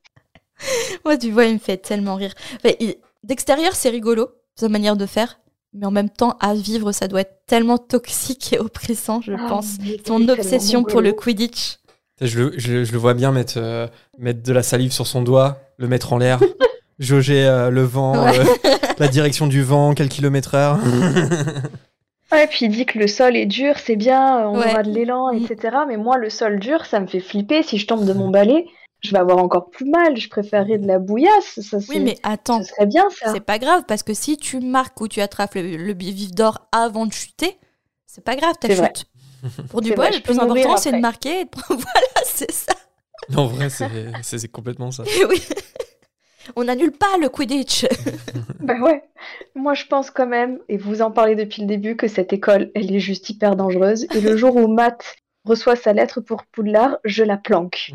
moi, 1.04 1.16
Dubois, 1.16 1.46
il 1.46 1.54
me 1.54 1.58
fait 1.58 1.78
tellement 1.78 2.14
rire. 2.16 2.34
Enfin, 2.56 2.74
il- 2.80 2.96
D'extérieur, 3.24 3.74
c'est 3.76 3.88
rigolo, 3.90 4.28
sa 4.56 4.68
manière 4.68 4.96
de 4.96 5.06
faire. 5.06 5.38
Mais 5.74 5.86
en 5.86 5.92
même 5.92 6.10
temps, 6.10 6.36
à 6.40 6.54
vivre, 6.54 6.90
ça 6.92 7.06
doit 7.08 7.20
être 7.20 7.42
tellement 7.46 7.78
toxique 7.78 8.52
et 8.52 8.58
oppressant, 8.58 9.20
je 9.22 9.32
Ah, 9.32 9.46
pense. 9.48 9.76
Son 10.06 10.28
obsession 10.28 10.82
pour 10.82 11.00
le. 11.00 11.12
Quidditch. 11.12 11.76
Je 12.20 12.38
le, 12.40 12.58
je, 12.58 12.84
je 12.84 12.92
le 12.92 12.98
vois 12.98 13.14
bien 13.14 13.30
mettre, 13.32 13.54
euh, 13.58 13.86
mettre 14.18 14.42
de 14.42 14.52
la 14.52 14.62
salive 14.64 14.92
sur 14.92 15.06
son 15.06 15.22
doigt, 15.22 15.60
le 15.78 15.86
mettre 15.88 16.12
en 16.12 16.18
l'air, 16.18 16.40
jauger 16.98 17.44
euh, 17.46 17.70
le 17.70 17.82
vent, 17.82 18.24
Ouais. 18.24 18.38
euh, 18.38 18.44
la 18.98 19.08
direction 19.08 19.46
du 19.46 19.62
vent, 19.62 19.94
quel 19.94 20.08
kilomètre 20.08 20.54
heure. 20.54 20.78
Ouais, 22.32 22.46
puis 22.46 22.64
il 22.64 22.70
dit 22.70 22.86
que 22.86 22.98
le 22.98 23.08
sol 23.08 23.36
est 23.36 23.44
dur, 23.44 23.74
c'est 23.78 23.94
bien, 23.96 24.48
on 24.48 24.58
Ouais. 24.58 24.70
aura 24.72 24.82
de 24.82 24.90
l'élan, 24.90 25.30
etc. 25.32 25.76
Mais 25.86 25.98
moi, 25.98 26.16
le 26.16 26.30
sol 26.30 26.58
dur, 26.58 26.86
ça 26.86 26.98
me 26.98 27.06
fait 27.06 27.20
flipper. 27.20 27.62
Si 27.62 27.76
je 27.76 27.86
tombe 27.86 28.06
de 28.06 28.14
mon 28.14 28.30
balai, 28.30 28.64
je 29.00 29.10
vais 29.10 29.18
avoir 29.18 29.36
encore 29.36 29.68
plus 29.68 29.84
mal. 29.84 30.16
Je 30.16 30.30
préférerais 30.30 30.78
de 30.78 30.86
la 30.86 30.98
bouillasse. 30.98 31.60
Ça, 31.60 31.76
Oui, 31.76 31.84
c'est- 31.90 31.98
mais 32.00 32.16
attends, 32.22 32.62
ce 32.62 32.70
serait 32.70 32.86
bien, 32.86 33.04
ça. 33.10 33.32
c'est 33.34 33.40
pas 33.44 33.58
grave, 33.58 33.82
parce 33.86 34.02
que 34.02 34.14
si 34.14 34.38
tu 34.38 34.60
marques 34.60 34.98
ou 35.02 35.08
tu 35.08 35.20
attrapes 35.20 35.56
le, 35.56 35.76
le 35.76 35.92
vif 35.92 36.30
d'or 36.32 36.66
avant 36.72 37.04
de 37.04 37.12
chuter, 37.12 37.58
c'est 38.06 38.24
pas 38.24 38.34
grave 38.34 38.54
ta 38.58 38.68
vrai. 38.68 38.90
chute. 38.96 39.06
Pour 39.68 39.82
Dubois, 39.82 40.06
vrai, 40.06 40.16
le 40.16 40.22
plus 40.22 40.38
important, 40.38 40.76
c'est 40.78 40.92
de 40.92 40.98
marquer 41.00 41.40
et 41.40 41.44
de... 41.44 41.50
Voilà, 41.68 42.24
c'est 42.24 42.50
ça. 42.50 42.72
en 43.36 43.44
vrai, 43.46 43.68
c'est 43.68 43.88
c'est- 44.22 44.38
c'est 44.38 44.48
complètement 44.48 44.90
ça. 44.90 45.02
oui. 45.28 45.42
On 46.56 46.64
n'annule 46.64 46.92
pas 46.92 47.18
le 47.20 47.28
Quidditch. 47.28 47.86
Bah 48.60 48.78
ouais. 48.80 49.02
Moi, 49.56 49.74
je 49.74 49.86
pense 49.86 50.12
quand 50.12 50.26
même, 50.26 50.60
et 50.68 50.76
vous 50.76 51.02
en 51.02 51.10
parlez 51.10 51.34
depuis 51.34 51.62
le 51.62 51.66
début, 51.66 51.96
que 51.96 52.06
cette 52.06 52.32
école, 52.32 52.70
elle 52.76 52.94
est 52.94 53.00
juste 53.00 53.28
hyper 53.28 53.56
dangereuse. 53.56 54.06
Et 54.14 54.20
le 54.20 54.36
jour 54.36 54.54
où 54.54 54.68
Matt 54.68 55.16
reçoit 55.44 55.74
sa 55.74 55.92
lettre 55.92 56.20
pour 56.20 56.44
Poudlard, 56.44 56.98
je 57.02 57.24
la 57.24 57.36
planque. 57.36 57.90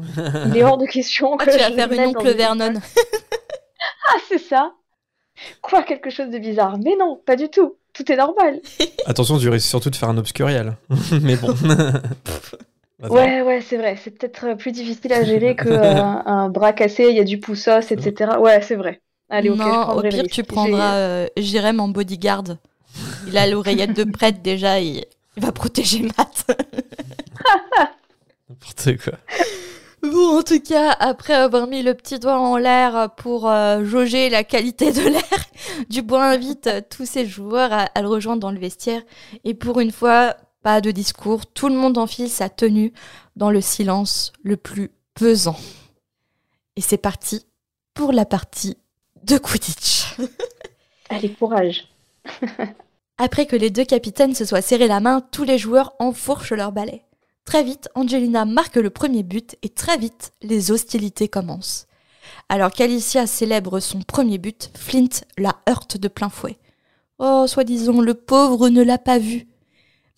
Il 0.47 0.57
est 0.57 0.63
hors 0.65 0.77
de 0.77 0.85
question 0.85 1.37
Ah, 1.39 1.45
que 1.45 1.51
tu 1.51 1.57
vas 1.57 1.69
je 1.69 1.73
faire 1.73 1.87
le 1.87 1.95
une 1.95 2.07
oncle 2.07 2.35
Vernon. 2.35 2.73
Ah, 4.09 4.17
c'est 4.27 4.39
ça. 4.39 4.73
Quoi, 5.61 5.83
quelque 5.83 6.09
chose 6.09 6.29
de 6.29 6.37
bizarre. 6.37 6.77
Mais 6.83 6.95
non, 6.99 7.21
pas 7.25 7.37
du 7.37 7.47
tout. 7.49 7.77
Tout 7.93 8.11
est 8.11 8.17
normal. 8.17 8.59
Attention, 9.05 9.39
tu 9.39 9.47
risques 9.49 9.67
surtout 9.69 9.89
de 9.89 9.95
faire 9.95 10.09
un 10.09 10.17
obscurial. 10.17 10.75
Mais 11.21 11.37
bon. 11.37 11.53
Ouais, 12.99 13.41
ouais, 13.41 13.61
c'est 13.61 13.77
vrai. 13.77 13.95
C'est 13.95 14.11
peut-être 14.11 14.45
euh, 14.45 14.55
plus 14.55 14.71
difficile 14.71 15.13
à 15.13 15.23
gérer 15.23 15.55
qu'un 15.55 16.23
un 16.25 16.49
bras 16.49 16.73
cassé, 16.73 17.07
il 17.09 17.15
y 17.15 17.19
a 17.19 17.23
du 17.23 17.39
poussos, 17.39 17.91
etc. 17.91 18.31
Ouais, 18.39 18.61
c'est 18.61 18.75
vrai. 18.75 19.01
Allez, 19.29 19.49
ok, 19.49 19.59
je 19.59 19.63
non, 19.63 19.89
au 19.91 20.03
pire, 20.03 20.23
tu 20.31 20.43
prendras 20.43 20.95
euh, 20.95 21.27
Jérém 21.37 21.79
en 21.79 21.89
bodyguard. 21.89 22.57
Il 23.27 23.37
a 23.37 23.47
l'oreillette 23.47 23.93
de 23.93 24.03
prêtre 24.03 24.41
déjà, 24.41 24.79
il, 24.79 25.05
il 25.35 25.43
va 25.43 25.51
protéger 25.51 26.01
Matt. 26.01 26.47
N'importe 28.49 28.97
quoi. 29.03 29.13
Bon, 30.03 30.37
en 30.39 30.43
tout 30.43 30.61
cas, 30.61 30.91
après 30.91 31.33
avoir 31.33 31.67
mis 31.67 31.81
le 31.81 31.93
petit 31.93 32.19
doigt 32.19 32.39
en 32.39 32.57
l'air 32.57 33.09
pour 33.17 33.49
euh, 33.49 33.83
jauger 33.83 34.29
la 34.29 34.43
qualité 34.43 34.91
de 34.91 35.01
l'air, 35.01 35.43
Dubois 35.89 36.23
invite 36.23 36.67
euh, 36.67 36.81
tous 36.87 37.05
ses 37.05 37.25
joueurs 37.25 37.73
à, 37.73 37.83
à 37.93 38.01
le 38.01 38.07
rejoindre 38.07 38.39
dans 38.39 38.51
le 38.51 38.59
vestiaire. 38.59 39.01
Et 39.43 39.53
pour 39.53 39.79
une 39.79 39.91
fois, 39.91 40.35
pas 40.67 40.81
de 40.81 40.91
discours, 40.91 41.45
tout 41.45 41.69
le 41.69 41.75
monde 41.75 41.97
enfile 41.97 42.29
sa 42.29 42.49
tenue 42.49 42.91
dans 43.37 43.51
le 43.51 43.61
silence 43.61 44.33
le 44.43 44.57
plus 44.57 44.91
pesant. 45.13 45.55
Et 46.75 46.81
c'est 46.81 46.97
parti 46.97 47.45
pour 47.93 48.11
la 48.11 48.25
partie 48.25 48.75
de 49.23 49.37
Quidditch. 49.37 50.17
Allez, 51.09 51.31
courage. 51.31 51.87
Après 53.17 53.45
que 53.45 53.55
les 53.55 53.69
deux 53.69 53.85
capitaines 53.85 54.35
se 54.35 54.43
soient 54.43 54.61
serrés 54.61 54.89
la 54.89 54.99
main, 54.99 55.21
tous 55.21 55.45
les 55.45 55.57
joueurs 55.57 55.93
enfourchent 55.99 56.51
leur 56.51 56.73
balai. 56.73 57.05
Très 57.45 57.63
vite, 57.63 57.87
Angelina 57.95 58.43
marque 58.43 58.75
le 58.75 58.89
premier 58.89 59.23
but 59.23 59.55
et 59.61 59.69
très 59.69 59.97
vite, 59.97 60.33
les 60.41 60.69
hostilités 60.69 61.29
commencent. 61.29 61.87
Alors 62.49 62.73
qu'Alicia 62.73 63.25
célèbre 63.25 63.79
son 63.79 64.01
premier 64.01 64.37
but, 64.37 64.69
Flint 64.75 65.21
la 65.37 65.61
heurte 65.69 65.95
de 65.95 66.09
plein 66.09 66.29
fouet. 66.29 66.57
Oh, 67.19 67.45
soi-disant, 67.47 68.01
le 68.01 68.15
pauvre 68.15 68.67
ne 68.67 68.83
l'a 68.83 68.97
pas 68.97 69.17
vu. 69.17 69.47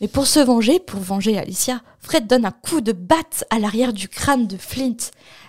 Mais 0.02 0.08
pour 0.08 0.28
se 0.28 0.40
venger, 0.40 0.80
pour 0.80 1.02
venger 1.02 1.38
Alicia, 1.38 1.82
Fred 2.00 2.26
donne 2.28 2.46
un 2.46 2.52
coup 2.52 2.82
de 2.82 2.94
batte 2.94 3.44
à 3.50 3.60
l'arrière 3.60 3.92
du 3.94 4.08
crâne 4.08 4.48
de 4.48 4.56
Flint. 4.58 4.96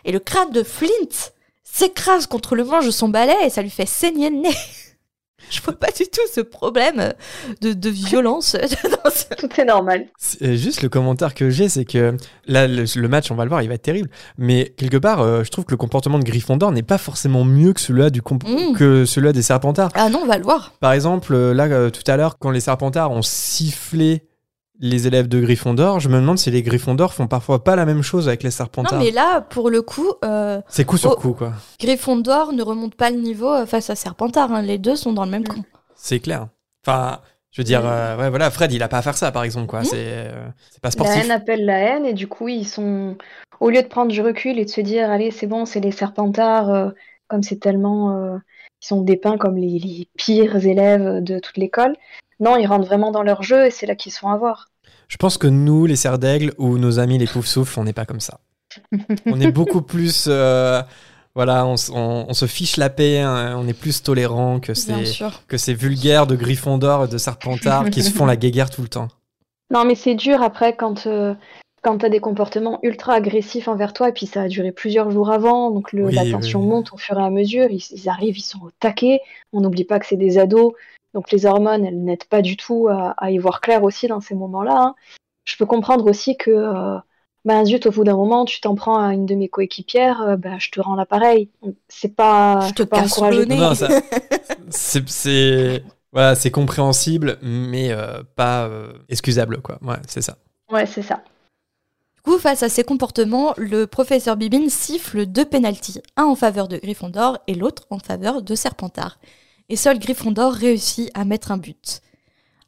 Et 0.05 0.12
le 0.12 0.18
crâne 0.18 0.51
de 0.51 0.62
Flint 0.64 1.31
s'écrase 1.62 2.27
contre 2.27 2.56
le 2.56 2.64
manche 2.64 2.86
de 2.86 2.90
son 2.90 3.09
balai 3.09 3.36
et 3.44 3.51
ça 3.51 3.62
lui 3.62 3.70
fait 3.70 3.86
saigner 3.86 4.28
le 4.31 4.36
nez. 4.36 4.55
Je 5.51 5.60
vois 5.62 5.72
pas 5.74 5.90
du 5.90 6.05
tout 6.05 6.20
ce 6.32 6.40
problème 6.43 7.14
de, 7.62 7.72
de 7.72 7.89
violence 7.90 8.55
dans 9.05 9.10
ce- 9.10 9.35
Tout 9.36 9.48
est 9.60 9.64
normal. 9.64 10.06
C'est- 10.18 10.56
Juste 10.56 10.82
le 10.82 10.89
commentaire 10.90 11.32
que 11.35 11.48
j'ai, 11.48 11.68
c'est 11.68 11.85
que 11.86 12.16
là, 12.47 12.68
le, 12.68 12.85
le 12.94 13.09
match, 13.09 13.31
on 13.31 13.36
va 13.36 13.44
le 13.44 13.48
voir, 13.48 13.62
il 13.62 13.68
va 13.68 13.74
être 13.74 13.82
terrible. 13.82 14.10
Mais 14.36 14.74
quelque 14.77 14.98
part, 14.98 15.20
euh, 15.20 15.43
je 15.43 15.51
trouve 15.51 15.64
que 15.64 15.70
le 15.70 15.77
comportement 15.78 16.18
de 16.18 16.24
Gryffondor 16.24 16.72
n'est 16.72 16.82
pas 16.82 16.98
forcément 16.98 17.44
mieux 17.44 17.72
que 17.72 17.81
celui-là 17.81 18.09
Mm. 18.10 18.74
que 18.77 19.05
celui 19.06 19.32
des 19.32 19.43
Serpentards. 19.43 19.90
Ah 19.94 20.10
non, 20.10 20.20
on 20.22 20.27
va 20.27 20.36
le 20.39 20.44
voir. 20.44 20.72
Par 20.81 20.93
exemple, 20.93 21.32
euh, 21.35 21.55
là, 21.55 21.64
euh, 21.64 21.89
tout 21.90 22.09
à 22.09 22.16
l'heure, 22.16 22.36
quand 22.39 22.51
les 22.51 22.60
Serpentards 22.60 23.10
ont 23.10 23.22
sifflé 23.22 24.22
les 24.81 25.07
élèves 25.07 25.28
de 25.28 25.40
Gryffondor, 25.40 26.01
je 26.01 26.09
me 26.09 26.16
demande 26.16 26.39
si 26.39 26.51
les 26.51 26.62
Gryffondor 26.62 27.12
font 27.15 27.27
parfois 27.28 27.62
pas 27.62 27.77
la 27.77 27.85
même 27.85 28.02
chose 28.02 28.28
avec 28.28 28.43
les 28.43 28.51
Serpentards. 28.51 28.98
Non, 28.98 29.05
mais 29.05 29.11
là, 29.11 29.43
pour 29.43 29.69
le 29.70 29.82
coup, 29.82 30.12
euh, 30.24 30.61
C'est 30.69 30.85
coup 30.85 30.97
sur 30.97 31.12
Oh. 31.12 31.16
coup, 31.16 31.32
quoi. 31.35 31.52
Gryffondor 31.78 32.52
ne 32.52 32.62
remonte 32.62 32.94
pas 32.94 33.11
le 33.11 33.16
niveau 33.19 33.52
euh, 33.52 33.66
face 33.66 33.90
à 33.90 33.94
Serpentard. 33.94 34.52
hein. 34.52 34.62
Les 34.62 34.78
deux 34.78 34.97
sont 34.97 35.12
dans 35.12 35.24
le 35.24 35.31
même 35.31 35.47
camp. 35.47 35.62
C'est 35.94 36.20
clair. 36.20 36.48
Enfin, 36.86 37.20
je 37.51 37.61
veux 37.61 37.65
dire, 37.65 37.82
euh, 37.85 38.16
ouais, 38.16 38.31
voilà, 38.31 38.51
Fred, 38.51 38.73
il 38.73 38.82
a 38.82 38.89
pas 38.89 38.98
à 38.98 39.02
faire 39.02 39.16
ça, 39.16 39.32
par 39.32 39.43
exemple, 39.44 39.66
quoi. 39.66 39.81
Mm. 39.81 39.85
C'est 39.85 39.97
euh, 39.98 40.48
c'est 40.70 40.81
pas 40.81 40.89
La 40.89 40.93
sportif. 40.93 41.24
haine 41.24 41.31
appelle 41.31 41.65
la 41.66 41.78
haine 41.78 42.07
et 42.07 42.15
du 42.15 42.27
coup 42.27 42.48
ils 42.48 42.66
sont 42.66 43.16
au 43.61 43.69
lieu 43.69 43.82
de 43.82 43.89
prendre 43.89 44.11
du 44.11 44.23
recul 44.23 44.59
et 44.59 44.65
de 44.65 44.70
se 44.70 44.81
dire 44.81 45.11
allez 45.11 45.31
c'est 45.31 45.47
bon 45.47 45.66
c'est 45.66 45.81
les 45.81 45.93
Serpentards 45.93 46.70
euh, 46.70 46.89
comme 47.28 47.43
c'est 47.43 47.59
tellement 47.61 48.16
euh, 48.16 48.39
ils 48.82 48.86
sont 48.86 49.02
dépeints 49.02 49.36
comme 49.36 49.57
les, 49.59 49.78
les 49.78 50.09
pires 50.16 50.65
élèves 50.65 51.23
de 51.23 51.39
toute 51.39 51.59
l'école. 51.59 51.94
Non 52.39 52.57
ils 52.57 52.66
rentrent 52.66 52.86
vraiment 52.86 53.11
dans 53.11 53.23
leur 53.23 53.43
jeu 53.43 53.66
et 53.66 53.70
c'est 53.70 53.85
là 53.85 53.94
qu'ils 53.94 54.12
se 54.12 54.20
font 54.20 54.31
avoir. 54.31 54.70
Je 55.11 55.16
pense 55.16 55.37
que 55.39 55.49
nous, 55.49 55.87
les 55.87 55.97
serres 55.97 56.19
d'aigle, 56.20 56.55
ou 56.57 56.78
nos 56.78 56.99
amis 57.01 57.19
les 57.19 57.27
poufs 57.27 57.45
souffles, 57.47 57.78
on 57.81 57.85
n'est 57.85 57.93
pas 57.93 58.07
comme 58.07 58.20
ça. 58.20 58.39
on 59.27 59.41
est 59.41 59.51
beaucoup 59.51 59.82
plus. 59.95 60.27
euh, 60.28 60.81
voilà, 61.35 61.66
on, 61.66 61.74
s- 61.74 61.91
on- 61.93 62.27
on 62.28 62.32
se 62.32 62.47
fiche 62.47 62.77
la 62.77 62.91
paix, 62.91 63.19
hein, 63.20 63.57
on 63.59 63.66
est 63.66 63.73
plus 63.78 64.03
tolérant 64.03 64.61
que 64.61 64.73
ces, 64.73 65.19
que 65.49 65.57
ces 65.59 65.74
vulgaires 65.74 66.27
de 66.28 66.37
Gryffondor 66.37 67.05
et 67.05 67.09
de 67.09 67.19
Serpentard 67.19 67.91
qui 67.91 68.03
se 68.03 68.11
font 68.12 68.24
la 68.27 68.37
guéguerre 68.45 68.70
tout 68.70 68.82
le 68.82 68.89
temps. 68.89 69.09
Non 69.73 69.85
mais 69.85 69.95
c'est 69.97 70.15
dur 70.16 70.43
après 70.43 70.74
quand 70.77 71.07
euh, 71.07 71.35
quand 71.82 71.99
t'as 71.99 72.09
des 72.09 72.19
comportements 72.20 72.78
ultra 72.82 73.15
agressifs 73.15 73.69
envers 73.69 73.93
toi 73.93 74.09
et 74.09 74.12
puis 74.12 74.27
ça 74.27 74.43
a 74.43 74.49
duré 74.49 74.73
plusieurs 74.73 75.11
jours 75.12 75.31
avant 75.31 75.70
donc 75.70 75.93
le, 75.93 76.07
Oui, 76.07 76.15
la 76.15 76.28
tension 76.28 76.61
oui. 76.61 76.66
monte 76.66 76.93
au 76.93 76.97
fur 76.97 77.19
et 77.19 77.23
à 77.23 77.31
mesure 77.31 77.69
ils, 77.70 77.82
ils 77.93 78.09
arrivent 78.09 78.37
ils 78.37 78.43
sont 78.43 78.59
au 78.65 78.70
taquet 78.81 79.20
on 79.53 79.61
n'oublie 79.61 79.85
pas 79.85 80.01
que 80.01 80.07
c'est 80.07 80.16
des 80.16 80.39
ados 80.39 80.73
donc 81.15 81.31
les 81.32 81.47
hormones 81.47 81.85
elles 81.85 82.03
n'aident 82.03 82.24
pas 82.24 82.43
du 82.43 82.57
tout 82.57 82.89
à, 82.89 83.15
à 83.16 83.31
y 83.31 83.39
voir 83.39 83.61
clair 83.61 83.82
aussi 83.82 84.07
dans 84.09 84.20
ces 84.20 84.35
moments-là 84.35 84.77
hein. 84.78 84.95
je 85.45 85.57
peux 85.57 85.66
comprendre 85.66 86.09
aussi 86.09 86.37
que 86.37 86.51
euh, 86.51 86.99
ben 87.45 87.65
zut 87.65 87.87
au 87.87 87.91
bout 87.91 88.05
d'un 88.05 88.16
moment 88.16 88.45
tu 88.45 88.61
t'en 88.61 88.74
prends 88.74 88.99
à 89.03 89.12
une 89.15 89.27
de 89.27 89.35
mes 89.35 89.49
coéquipières 89.49 90.20
euh, 90.23 90.37
ben, 90.37 90.59
je 90.59 90.70
te 90.70 90.81
rends 90.81 90.95
l'appareil 90.95 91.51
c'est 91.89 92.15
pas 92.15 92.61
Je 92.69 92.74
te 92.74 92.82
pas 92.82 93.01
casse 93.01 93.12
encourager 93.12 93.39
le 93.41 93.45
nez. 93.47 93.57
Non, 93.57 93.69
non, 93.70 93.74
ça- 93.74 93.89
c'est- 94.70 95.09
c'est 95.09 95.82
voilà, 96.12 96.35
c'est 96.35 96.51
compréhensible, 96.51 97.39
mais 97.41 97.93
euh, 97.93 98.24
pas 98.35 98.65
euh, 98.66 98.93
excusable, 99.09 99.62
quoi. 99.62 99.78
Ouais, 99.81 99.95
c'est 100.09 100.23
ça. 100.23 100.37
ouais 100.73 100.85
c'est 100.85 101.03
ça 101.03 101.23
Du 102.16 102.23
coup, 102.23 102.37
face 102.39 102.65
à 102.65 102.69
ces 102.69 102.82
comportements, 102.82 103.55
le 103.57 103.87
professeur 103.87 104.37
Bibine 104.37 104.69
siffle 104.70 105.24
deux 105.27 105.45
pénalties, 105.45 106.01
un 106.16 106.24
en 106.24 106.35
faveur 106.35 106.66
de 106.66 106.78
Gryffondor 106.78 107.39
et 107.47 107.55
l'autre 107.55 107.87
en 107.91 108.01
faveur 108.01 108.43
de 108.43 108.55
Serpentard. 108.57 109.20
Et 109.71 109.77
seul 109.77 110.01
Gryffondor 110.01 110.53
réussit 110.53 111.11
à 111.15 111.25
mettre 111.25 111.53
un 111.53 111.57
but. 111.57 112.01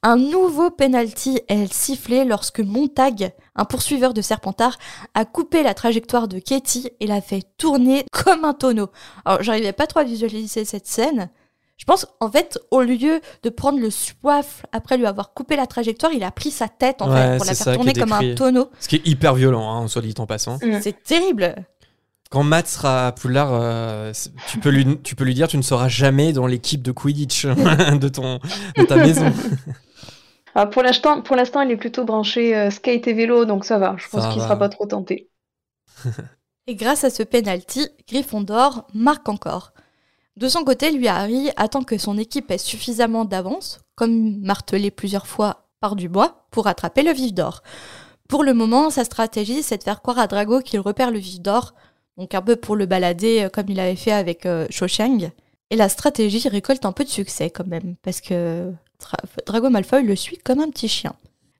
Un 0.04 0.16
nouveau 0.16 0.70
penalty 0.70 1.40
est 1.48 1.72
sifflé 1.72 2.24
lorsque 2.24 2.60
Montag, 2.60 3.32
un 3.56 3.64
poursuiveur 3.64 4.14
de 4.14 4.22
Serpentard, 4.22 4.78
a 5.14 5.24
coupé 5.24 5.64
la 5.64 5.74
trajectoire 5.74 6.28
de 6.28 6.38
Katie 6.38 6.90
et 7.00 7.08
l'a 7.08 7.20
fait 7.20 7.42
tourner 7.58 8.04
comme 8.12 8.44
un 8.44 8.54
tonneau. 8.54 8.88
Alors, 9.24 9.42
j'arrivais 9.42 9.72
pas 9.72 9.88
trop 9.88 10.00
à 10.00 10.04
visualiser 10.04 10.64
cette 10.64 10.86
scène. 10.86 11.28
Je 11.76 11.84
pense, 11.84 12.06
en 12.20 12.30
fait, 12.30 12.60
au 12.70 12.82
lieu 12.82 13.20
de 13.42 13.50
prendre 13.50 13.80
le 13.80 13.90
soif 13.90 14.64
après 14.70 14.96
lui 14.96 15.06
avoir 15.06 15.34
coupé 15.34 15.56
la 15.56 15.66
trajectoire, 15.66 16.12
il 16.12 16.22
a 16.22 16.30
pris 16.30 16.52
sa 16.52 16.68
tête, 16.68 17.02
en 17.02 17.10
Ouais, 17.10 17.16
fait, 17.16 17.36
pour 17.38 17.46
la 17.46 17.54
faire 17.54 17.74
tourner 17.74 17.92
comme 17.94 18.12
un 18.12 18.34
tonneau. 18.36 18.70
Ce 18.78 18.86
qui 18.86 18.96
est 18.96 19.06
hyper 19.06 19.34
violent, 19.34 19.68
hein, 19.68 19.88
soit 19.88 20.02
dit 20.02 20.14
en 20.18 20.26
passant. 20.26 20.58
Mm. 20.62 20.80
C'est 20.80 21.02
terrible. 21.02 21.56
Quand 22.32 22.44
Matt 22.44 22.66
sera 22.66 23.08
à 23.08 23.12
Poudlard, 23.12 23.50
euh, 23.52 24.10
tu, 24.48 24.58
peux 24.58 24.70
lui, 24.70 24.98
tu 25.02 25.14
peux 25.14 25.24
lui 25.24 25.34
dire 25.34 25.48
tu 25.48 25.58
ne 25.58 25.62
seras 25.62 25.88
jamais 25.88 26.32
dans 26.32 26.46
l'équipe 26.46 26.80
de 26.80 26.90
Quidditch 26.90 27.44
de, 27.46 28.08
ton, 28.08 28.40
de 28.76 28.84
ta 28.84 28.96
maison. 28.96 29.30
Ah, 30.54 30.66
pour 30.66 30.82
l'instant 30.82 31.22
pour 31.22 31.34
l'instant 31.34 31.62
il 31.62 31.70
est 31.70 31.78
plutôt 31.78 32.04
branché 32.04 32.54
euh, 32.54 32.68
skate 32.68 33.08
et 33.08 33.14
vélo 33.14 33.46
donc 33.46 33.64
ça 33.64 33.78
va 33.78 33.96
je 33.96 34.06
pense 34.10 34.26
qu'il 34.26 34.38
va. 34.38 34.44
sera 34.44 34.58
pas 34.58 34.68
trop 34.68 34.84
tenté 34.84 35.30
Et 36.66 36.74
grâce 36.74 37.04
à 37.04 37.10
ce 37.10 37.22
penalty, 37.22 37.88
Gryffondor 38.06 38.86
marque 38.92 39.30
encore. 39.30 39.72
De 40.36 40.48
son 40.48 40.62
côté, 40.62 40.92
lui 40.92 41.08
Harry 41.08 41.50
attend 41.56 41.82
que 41.82 41.98
son 41.98 42.18
équipe 42.18 42.50
ait 42.50 42.58
suffisamment 42.58 43.24
d'avance, 43.24 43.80
comme 43.96 44.40
martelé 44.40 44.90
plusieurs 44.90 45.26
fois 45.26 45.68
par 45.80 45.96
Dubois, 45.96 46.46
pour 46.50 46.68
attraper 46.68 47.02
le 47.02 47.12
vif 47.12 47.34
d'or. 47.34 47.62
Pour 48.28 48.44
le 48.44 48.54
moment, 48.54 48.90
sa 48.90 49.04
stratégie, 49.04 49.62
c'est 49.62 49.78
de 49.78 49.82
faire 49.82 50.02
croire 50.02 50.18
à 50.18 50.26
Drago 50.28 50.60
qu'il 50.60 50.80
repère 50.80 51.10
le 51.10 51.18
vif 51.18 51.40
d'or, 51.40 51.74
donc 52.18 52.34
un 52.34 52.42
peu 52.42 52.56
pour 52.56 52.76
le 52.76 52.86
balader 52.86 53.42
euh, 53.44 53.48
comme 53.48 53.66
il 53.68 53.80
avait 53.80 53.96
fait 53.96 54.12
avec 54.12 54.46
euh, 54.46 54.66
Cho 54.70 54.86
Chang. 54.88 55.30
Et 55.70 55.76
la 55.76 55.88
stratégie 55.88 56.46
récolte 56.48 56.84
un 56.84 56.92
peu 56.92 57.04
de 57.04 57.08
succès 57.08 57.48
quand 57.50 57.66
même, 57.66 57.96
parce 58.02 58.20
que 58.20 58.70
Dra- 59.00 59.16
Drago 59.46 59.70
Malfoy 59.70 60.02
le 60.02 60.14
suit 60.16 60.38
comme 60.38 60.60
un 60.60 60.68
petit 60.70 60.88
chien. 60.88 61.14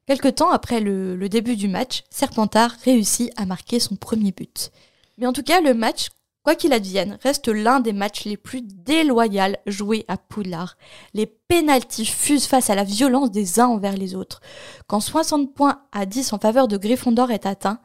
Quelque 0.06 0.28
temps 0.28 0.50
après 0.50 0.80
le, 0.80 1.16
le 1.16 1.28
début 1.28 1.56
du 1.56 1.68
match, 1.68 2.02
Serpentard 2.10 2.72
réussit 2.84 3.32
à 3.36 3.46
marquer 3.46 3.80
son 3.80 3.96
premier 3.96 4.32
but. 4.32 4.70
Mais 5.16 5.26
en 5.26 5.32
tout 5.32 5.42
cas, 5.44 5.60
le 5.60 5.72
match, 5.74 6.08
quoi 6.42 6.56
qu'il 6.56 6.72
advienne, 6.72 7.18
reste 7.22 7.48
l'un 7.48 7.80
des 7.80 7.92
matchs 7.92 8.24
les 8.24 8.36
plus 8.36 8.60
déloyaux 8.62 9.54
joués 9.66 10.04
à 10.08 10.16
Poudlard. 10.18 10.76
Les 11.14 11.26
pénalties 11.26 12.04
fusent 12.04 12.46
face 12.46 12.68
à 12.68 12.74
la 12.74 12.84
violence 12.84 13.30
des 13.30 13.60
uns 13.60 13.68
envers 13.68 13.96
les 13.96 14.14
autres. 14.14 14.40
Quand 14.88 15.00
60 15.00 15.54
points 15.54 15.82
à 15.92 16.04
10 16.04 16.32
en 16.34 16.38
faveur 16.38 16.66
de 16.68 16.76
Gryffondor 16.76 17.30
est 17.30 17.46
atteint, 17.46 17.78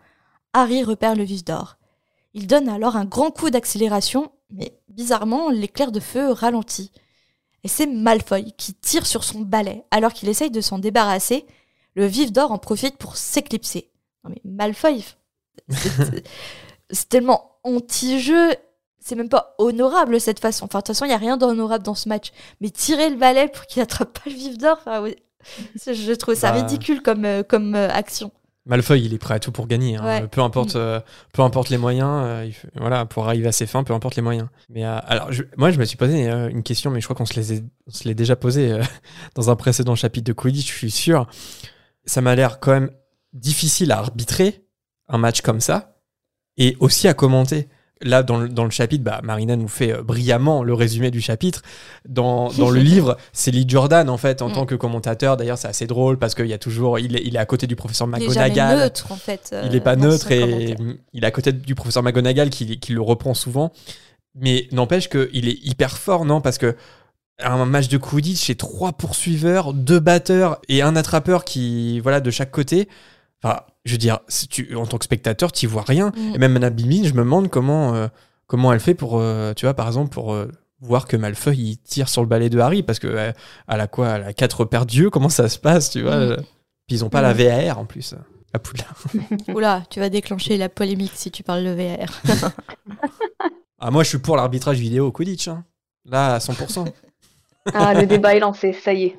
Harry 0.53 0.83
repère 0.83 1.15
le 1.15 1.23
vif 1.23 1.45
d'or. 1.45 1.76
Il 2.37 2.45
donne 2.45 2.69
alors 2.69 2.95
un 2.95 3.05
grand 3.05 3.31
coup 3.31 3.49
d'accélération, 3.49 4.31
mais 4.51 4.77
bizarrement, 4.89 5.49
l'éclair 5.49 5.91
de 5.91 5.99
feu 5.99 6.29
ralentit. 6.31 6.91
Et 7.63 7.67
c'est 7.67 7.87
Malfoy 7.87 8.53
qui 8.57 8.75
tire 8.75 9.07
sur 9.07 9.23
son 9.23 9.39
balai 9.41 9.83
alors 9.89 10.13
qu'il 10.13 10.29
essaye 10.29 10.51
de 10.51 10.61
s'en 10.61 10.77
débarrasser. 10.77 11.47
Le 11.95 12.05
vif 12.05 12.31
d'or 12.31 12.51
en 12.51 12.59
profite 12.59 12.97
pour 12.97 13.17
s'éclipser. 13.17 13.89
Non 14.23 14.29
mais 14.29 14.39
Malfoy, 14.45 15.03
c'est 16.91 17.09
tellement 17.09 17.57
anti-jeu, 17.63 18.51
c'est 18.99 19.15
même 19.15 19.29
pas 19.29 19.55
honorable 19.57 20.21
cette 20.21 20.39
façon. 20.39 20.65
Enfin, 20.65 20.77
de 20.77 20.83
toute 20.83 20.87
façon, 20.89 21.05
il 21.05 21.09
n'y 21.09 21.15
a 21.15 21.17
rien 21.17 21.37
d'honorable 21.37 21.83
dans 21.83 21.95
ce 21.95 22.07
match. 22.07 22.31
Mais 22.61 22.69
tirer 22.69 23.09
le 23.09 23.15
balai 23.15 23.47
pour 23.47 23.65
qu'il 23.65 23.81
attrape 23.81 24.13
pas 24.13 24.29
le 24.29 24.35
vif 24.35 24.59
d'or, 24.59 24.77
enfin, 24.85 25.03
je 25.87 26.13
trouve 26.13 26.35
ça 26.35 26.51
Bah. 26.51 26.61
ridicule 26.61 27.01
comme, 27.01 27.25
euh, 27.25 27.41
comme 27.41 27.73
euh, 27.73 27.89
action. 27.89 28.31
Malfoy, 28.67 29.01
il 29.01 29.13
est 29.13 29.17
prêt 29.17 29.33
à 29.35 29.39
tout 29.39 29.51
pour 29.51 29.65
gagner. 29.67 29.95
hein. 29.95 30.05
Ouais. 30.05 30.27
Peu, 30.27 30.41
importe, 30.41 30.75
euh, 30.75 30.99
peu 31.33 31.41
importe 31.41 31.69
les 31.69 31.77
moyens, 31.77 32.09
euh, 32.25 32.45
il 32.47 32.53
voilà, 32.79 33.05
pour 33.05 33.27
arriver 33.27 33.47
à 33.47 33.51
ses 33.51 33.65
fins, 33.65 33.83
peu 33.83 33.93
importe 33.93 34.15
les 34.15 34.21
moyens. 34.21 34.47
Mais 34.69 34.85
euh, 34.85 34.97
alors, 35.07 35.31
je- 35.31 35.43
moi, 35.57 35.71
je 35.71 35.79
me 35.79 35.85
suis 35.85 35.97
posé 35.97 36.27
une 36.29 36.63
question, 36.63 36.91
mais 36.91 36.99
je 37.01 37.05
crois 37.07 37.15
qu'on 37.15 37.25
se 37.25 37.33
l'est 38.05 38.13
déjà 38.13 38.35
posé 38.35 38.77
dans 39.35 39.49
un 39.49 39.55
précédent 39.55 39.95
chapitre 39.95 40.25
de 40.25 40.33
Quidditch, 40.33 40.71
je 40.71 40.77
suis 40.77 40.91
sûr. 40.91 41.27
Ça 42.05 42.21
m'a 42.21 42.35
l'air 42.35 42.59
quand 42.59 42.71
même 42.71 42.91
difficile 43.33 43.91
à 43.91 43.97
arbitrer 43.99 44.63
un 45.07 45.17
match 45.17 45.41
comme 45.41 45.59
ça 45.61 45.97
et 46.57 46.75
aussi 46.79 47.07
à 47.07 47.13
commenter. 47.13 47.69
Là, 48.01 48.21
dans 48.21 48.37
le, 48.37 48.47
dans 48.49 48.63
le 48.63 48.69
chapitre, 48.69 49.03
bah, 49.03 49.21
Marina 49.23 49.55
nous 49.55 49.67
fait 49.67 49.91
euh, 49.91 50.03
brillamment 50.03 50.63
le 50.63 50.73
résumé 50.75 51.09
du 51.09 51.19
chapitre. 51.21 51.63
Dans, 52.07 52.49
dans 52.51 52.69
le 52.69 52.79
livre, 52.91 53.17
c'est 53.33 53.49
Lee 53.51 53.65
Jordan, 53.67 54.07
en 54.09 54.17
fait, 54.17 54.41
en 54.41 54.49
Mm. 54.49 54.53
tant 54.53 54.65
que 54.67 54.75
commentateur. 54.75 55.35
D'ailleurs, 55.37 55.57
c'est 55.57 55.67
assez 55.67 55.87
drôle 55.87 56.19
parce 56.19 56.35
qu'il 56.35 56.45
y 56.47 56.53
a 56.53 56.57
toujours, 56.59 56.99
il 56.99 57.15
est, 57.15 57.23
il 57.25 57.35
est 57.35 57.39
à 57.39 57.45
côté 57.45 57.65
du 57.65 57.75
professeur 57.75 58.07
Il 58.07 58.15
est 58.23 58.27
McGonagall. 58.27 58.77
neutre, 58.79 59.11
en 59.11 59.15
fait. 59.15 59.49
euh, 59.53 59.63
Il 59.65 59.71
n'est 59.71 59.79
pas 59.81 59.95
dans 59.95 60.09
neutre 60.09 60.31
et 60.31 60.75
il 61.13 61.23
est 61.23 61.27
à 61.27 61.31
côté 61.31 61.51
du 61.51 61.73
professeur 61.75 62.03
McGonagall 62.03 62.49
qui, 62.49 62.79
qui 62.79 62.93
le 62.93 63.01
reprend 63.01 63.33
souvent. 63.33 63.71
Mais 64.35 64.67
n'empêche 64.71 65.09
qu'il 65.09 65.47
est 65.49 65.57
hyper 65.65 65.97
fort, 65.97 66.23
non? 66.25 66.41
Parce 66.41 66.59
que 66.59 66.75
un 67.39 67.65
match 67.65 67.87
de 67.87 67.97
Quidditch, 67.97 68.45
c'est 68.45 68.55
trois 68.55 68.93
poursuiveurs, 68.93 69.73
deux 69.73 69.99
batteurs 69.99 70.59
et 70.69 70.81
un 70.81 70.95
attrapeur 70.95 71.45
qui, 71.45 71.99
voilà, 71.99 72.19
de 72.19 72.29
chaque 72.31 72.51
côté. 72.51 72.87
Enfin, 73.43 73.61
je 73.87 73.93
veux 73.93 73.97
dire, 73.97 74.19
si 74.27 74.47
tu, 74.47 74.75
en 74.75 74.85
tant 74.85 74.97
que 74.97 75.05
spectateur, 75.05 75.51
tu 75.51 75.65
vois 75.67 75.83
rien. 75.83 76.11
Mm. 76.15 76.35
Et 76.35 76.37
même 76.37 76.53
Madame 76.53 76.73
Bimine, 76.73 77.05
je 77.05 77.13
me 77.13 77.19
demande 77.19 77.49
comment, 77.49 77.95
euh, 77.95 78.07
comment 78.47 78.71
elle 78.73 78.79
fait 78.79 78.93
pour, 78.93 79.17
euh, 79.19 79.53
tu 79.53 79.65
vois, 79.65 79.73
par 79.73 79.87
exemple, 79.87 80.09
pour 80.13 80.33
euh, 80.33 80.51
voir 80.81 81.07
que 81.07 81.17
Malfoy 81.17 81.55
il 81.57 81.77
tire 81.77 82.09
sur 82.09 82.21
le 82.21 82.27
balai 82.27 82.49
de 82.49 82.59
Harry 82.59 82.83
parce 82.83 82.99
que 82.99 83.07
euh, 83.07 83.31
à 83.67 83.77
la 83.77 83.87
quoi, 83.87 84.09
à 84.09 84.17
la 84.19 84.33
quatre 84.33 84.65
paires 84.65 84.85
d'yeux, 84.85 85.09
comment 85.09 85.29
ça 85.29 85.49
se 85.49 85.57
passe, 85.57 85.89
tu 85.89 86.03
vois? 86.03 86.17
Mm. 86.17 86.35
Puis 86.87 86.97
ils 86.97 87.05
ont 87.05 87.09
pas 87.09 87.21
la 87.21 87.33
VAR 87.33 87.79
en 87.79 87.85
plus 87.85 88.15
à 88.53 88.59
Poudlard. 88.59 88.95
Oula, 89.55 89.83
tu 89.89 89.99
vas 89.99 90.09
déclencher 90.09 90.57
la 90.57 90.69
polémique 90.69 91.11
si 91.15 91.31
tu 91.31 91.43
parles 91.43 91.63
de 91.63 91.71
VR. 91.73 92.51
Ah, 93.79 93.91
moi, 93.91 94.01
je 94.03 94.09
suis 94.09 94.17
pour 94.17 94.35
l'arbitrage 94.37 94.79
vidéo 94.79 95.05
au 95.05 95.11
Quidditch. 95.11 95.49
hein. 95.49 95.63
Là, 96.05 96.33
à 96.33 96.37
100%. 96.39 96.87
ah 97.75 97.93
le 97.93 98.05
débat 98.07 98.33
est 98.35 98.39
lancé 98.39 98.73
ça 98.73 98.91
y 98.91 99.03
est 99.03 99.17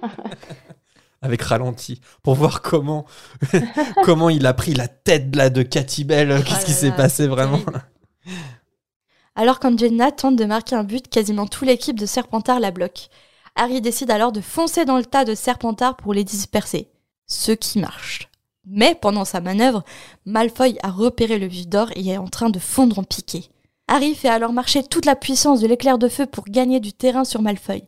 avec 1.22 1.42
ralenti. 1.42 2.00
Pour 2.22 2.34
voir 2.34 2.62
comment, 2.62 3.06
comment 4.04 4.28
il 4.28 4.46
a 4.46 4.54
pris 4.54 4.74
la 4.74 4.88
tête 4.88 5.34
là, 5.34 5.50
de 5.50 5.62
Cathy 5.62 6.04
Bell. 6.04 6.28
Qu'est-ce 6.44 6.58
là 6.58 6.64
qui 6.64 6.72
s'est 6.72 6.92
passé 6.92 7.26
vraiment. 7.26 7.60
Alors 9.34 9.60
qu'Angelina 9.60 10.10
tente 10.10 10.36
de 10.36 10.44
marquer 10.44 10.74
un 10.74 10.82
but, 10.82 11.08
quasiment 11.08 11.46
toute 11.46 11.68
l'équipe 11.68 11.98
de 11.98 12.06
Serpentard 12.06 12.58
la 12.58 12.72
bloque. 12.72 13.08
Harry 13.54 13.80
décide 13.80 14.10
alors 14.10 14.32
de 14.32 14.40
foncer 14.40 14.84
dans 14.84 14.98
le 14.98 15.04
tas 15.04 15.24
de 15.24 15.34
Serpentard 15.34 15.96
pour 15.96 16.12
les 16.12 16.24
disperser. 16.24 16.90
Ce 17.26 17.52
qui 17.52 17.78
marche. 17.78 18.28
Mais 18.66 18.94
pendant 18.94 19.24
sa 19.24 19.40
manœuvre, 19.40 19.84
Malfoy 20.26 20.76
a 20.82 20.90
repéré 20.90 21.38
le 21.38 21.46
vif 21.46 21.68
d'or 21.68 21.90
et 21.94 22.08
est 22.08 22.18
en 22.18 22.26
train 22.26 22.50
de 22.50 22.58
fondre 22.58 22.98
en 22.98 23.04
piqué. 23.04 23.48
Harry 23.88 24.14
fait 24.14 24.28
alors 24.28 24.52
marcher 24.52 24.82
toute 24.82 25.06
la 25.06 25.16
puissance 25.16 25.60
de 25.60 25.66
l'éclair 25.66 25.96
de 25.96 26.08
feu 26.08 26.26
pour 26.26 26.44
gagner 26.44 26.78
du 26.78 26.92
terrain 26.92 27.24
sur 27.24 27.40
Malfoy. 27.40 27.84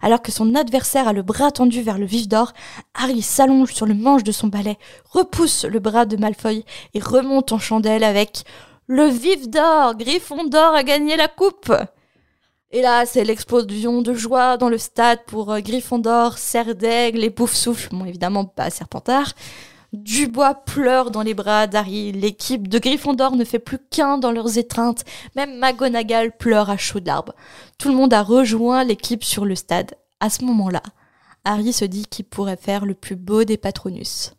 Alors 0.00 0.22
que 0.22 0.30
son 0.30 0.54
adversaire 0.54 1.08
a 1.08 1.12
le 1.12 1.22
bras 1.22 1.50
tendu 1.50 1.82
vers 1.82 1.98
le 1.98 2.06
vif 2.06 2.28
d'or, 2.28 2.52
Harry 2.94 3.20
s'allonge 3.20 3.74
sur 3.74 3.84
le 3.84 3.94
manche 3.94 4.22
de 4.22 4.32
son 4.32 4.46
balai, 4.46 4.78
repousse 5.10 5.64
le 5.64 5.80
bras 5.80 6.06
de 6.06 6.16
Malfoy 6.16 6.64
et 6.94 7.00
remonte 7.00 7.50
en 7.50 7.58
chandelle 7.58 8.04
avec 8.04 8.44
Le 8.86 9.06
vif 9.06 9.48
d'or 9.48 9.96
Gryffondor 9.96 10.74
a 10.74 10.84
gagné 10.84 11.16
la 11.16 11.28
coupe 11.28 11.72
et 12.72 12.82
là, 12.82 13.04
c'est 13.04 13.24
l'explosion 13.24 14.00
de 14.00 14.14
joie 14.14 14.56
dans 14.56 14.68
le 14.68 14.78
stade 14.78 15.24
pour 15.26 15.50
euh, 15.50 15.58
Gryffondor, 15.58 16.38
Serre 16.38 16.76
d'Aigle 16.76 17.24
et 17.24 17.30
Pouf-Souffle. 17.30 17.88
Bon, 17.90 18.04
évidemment, 18.04 18.44
pas 18.44 18.70
Serpentard. 18.70 19.32
Dubois 19.92 20.54
pleure 20.54 21.10
dans 21.10 21.22
les 21.22 21.34
bras 21.34 21.66
d'Harry. 21.66 22.12
L'équipe 22.12 22.68
de 22.68 22.78
Gryffondor 22.78 23.34
ne 23.34 23.44
fait 23.44 23.58
plus 23.58 23.78
qu'un 23.78 24.18
dans 24.18 24.30
leurs 24.30 24.56
étreintes. 24.56 25.04
Même 25.34 25.58
McGonagall 25.58 26.36
pleure 26.36 26.70
à 26.70 26.76
chaudes 26.76 27.06
larmes. 27.06 27.32
Tout 27.78 27.88
le 27.88 27.96
monde 27.96 28.14
a 28.14 28.22
rejoint 28.22 28.84
l'équipe 28.84 29.24
sur 29.24 29.44
le 29.44 29.56
stade. 29.56 29.94
À 30.20 30.30
ce 30.30 30.44
moment-là, 30.44 30.82
Harry 31.44 31.72
se 31.72 31.84
dit 31.84 32.06
qu'il 32.06 32.26
pourrait 32.26 32.56
faire 32.56 32.86
le 32.86 32.94
plus 32.94 33.16
beau 33.16 33.44
des 33.44 33.56
Patronus. 33.56 34.34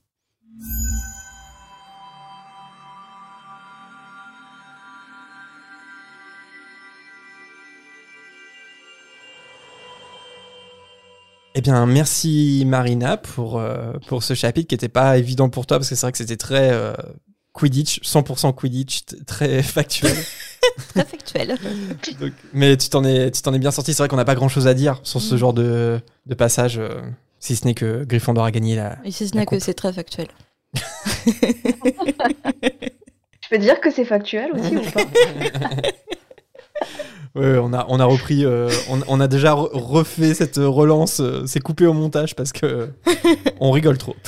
Eh 11.61 11.63
bien, 11.63 11.85
merci 11.85 12.63
Marina 12.65 13.17
pour, 13.17 13.59
euh, 13.59 13.93
pour 14.07 14.23
ce 14.23 14.33
chapitre 14.33 14.67
qui 14.67 14.73
n'était 14.73 14.89
pas 14.89 15.19
évident 15.19 15.47
pour 15.47 15.67
toi 15.67 15.77
parce 15.77 15.89
que 15.89 15.95
c'est 15.95 16.01
vrai 16.07 16.11
que 16.11 16.17
c'était 16.17 16.35
très 16.35 16.71
euh, 16.73 16.93
Quidditch, 17.53 17.99
100% 18.01 18.55
Quidditch, 18.55 19.01
très 19.27 19.61
factuel. 19.77 20.15
Très 20.95 21.05
factuel. 21.05 21.59
Donc, 22.19 22.31
mais 22.53 22.75
tu 22.77 22.89
t'en 22.89 23.03
es, 23.03 23.29
tu 23.29 23.43
t'en 23.43 23.53
es 23.53 23.59
bien 23.59 23.69
sorti. 23.69 23.93
C'est 23.93 24.01
vrai 24.01 24.07
qu'on 24.07 24.15
n'a 24.15 24.25
pas 24.25 24.33
grand 24.33 24.47
chose 24.49 24.65
à 24.65 24.73
dire 24.73 24.99
sur 25.03 25.21
ce 25.21 25.35
Mm. 25.35 25.37
genre 25.37 25.53
de, 25.53 25.99
de 26.25 26.33
passage, 26.33 26.79
euh, 26.79 26.99
si 27.39 27.55
ce 27.55 27.65
n'est 27.65 27.75
que 27.75 28.03
Gryffondor 28.05 28.43
a 28.45 28.49
gagné 28.51 28.75
la. 28.75 28.97
Et 29.05 29.11
si 29.11 29.27
ce 29.27 29.35
n'est 29.35 29.45
que 29.45 29.59
c'est 29.59 29.75
très 29.75 29.93
factuel. 29.93 30.29
Je 33.43 33.49
peux 33.51 33.57
dire 33.59 33.79
que 33.81 33.91
c'est 33.91 34.05
factuel 34.05 34.51
aussi 34.53 34.77
ou 34.77 34.81
pas? 34.91 35.01
Ouais, 37.33 37.57
on 37.57 37.71
a, 37.73 37.85
on 37.87 37.99
a 37.99 38.05
repris, 38.05 38.43
euh, 38.43 38.69
on, 39.07 39.19
a 39.21 39.27
déjà 39.29 39.53
re- 39.55 39.69
refait 39.73 40.33
cette 40.33 40.57
relance. 40.57 41.21
euh, 41.21 41.43
c'est 41.45 41.61
coupé 41.61 41.85
au 41.85 41.93
montage 41.93 42.35
parce 42.35 42.51
que 42.51 42.89
on 43.59 43.71
rigole 43.71 43.97
trop. 43.97 44.15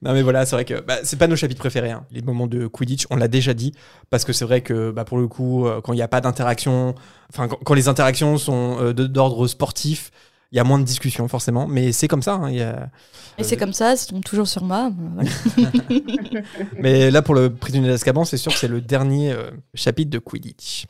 Non 0.00 0.14
mais 0.14 0.22
voilà, 0.22 0.46
c'est 0.46 0.56
vrai 0.56 0.64
que 0.64 0.80
bah, 0.80 0.96
c'est 1.04 1.18
pas 1.18 1.28
nos 1.28 1.36
chapitres 1.36 1.60
préférés. 1.60 1.90
hein. 1.90 2.04
Les 2.10 2.22
moments 2.22 2.46
de 2.48 2.66
Quidditch, 2.66 3.06
on 3.10 3.16
l'a 3.16 3.28
déjà 3.28 3.54
dit 3.54 3.72
parce 4.10 4.24
que 4.24 4.32
c'est 4.32 4.44
vrai 4.44 4.62
que 4.62 4.90
bah, 4.90 5.04
pour 5.04 5.18
le 5.18 5.28
coup, 5.28 5.66
euh, 5.66 5.80
quand 5.80 5.92
il 5.92 5.96
n'y 5.96 6.02
a 6.02 6.08
pas 6.08 6.20
d'interaction, 6.20 6.94
enfin 7.32 7.46
quand, 7.48 7.74
les 7.74 7.86
interactions 7.86 8.36
sont 8.38 8.92
d'ordre 8.92 9.46
sportif, 9.46 10.10
il 10.52 10.56
y 10.56 10.60
a 10.60 10.64
moins 10.64 10.78
de 10.78 10.84
discussion 10.84 11.26
forcément. 11.28 11.66
Mais 11.66 11.92
c'est 11.92 12.08
comme 12.08 12.22
ça. 12.22 12.34
hein, 12.34 12.50
il 12.50 12.56
y 12.58 12.62
a- 12.62 12.90
Et 13.38 13.44
c'est 13.44 13.56
comme 13.56 13.72
ça, 13.72 13.96
ça 13.96 14.06
tombe 14.06 14.22
toujours 14.22 14.46
sur 14.46 14.62
moi. 14.64 14.90
Voilà. 15.14 15.30
Mais 16.78 17.10
là 17.10 17.22
pour 17.22 17.34
le 17.34 17.54
prisonnier 17.54 17.88
d'Azkaban, 17.88 18.24
c'est 18.24 18.36
sûr 18.36 18.52
que 18.52 18.58
c'est 18.58 18.68
le 18.68 18.80
dernier 18.80 19.32
euh, 19.32 19.50
chapitre 19.74 20.10
de 20.10 20.18
Quidditch. 20.18 20.86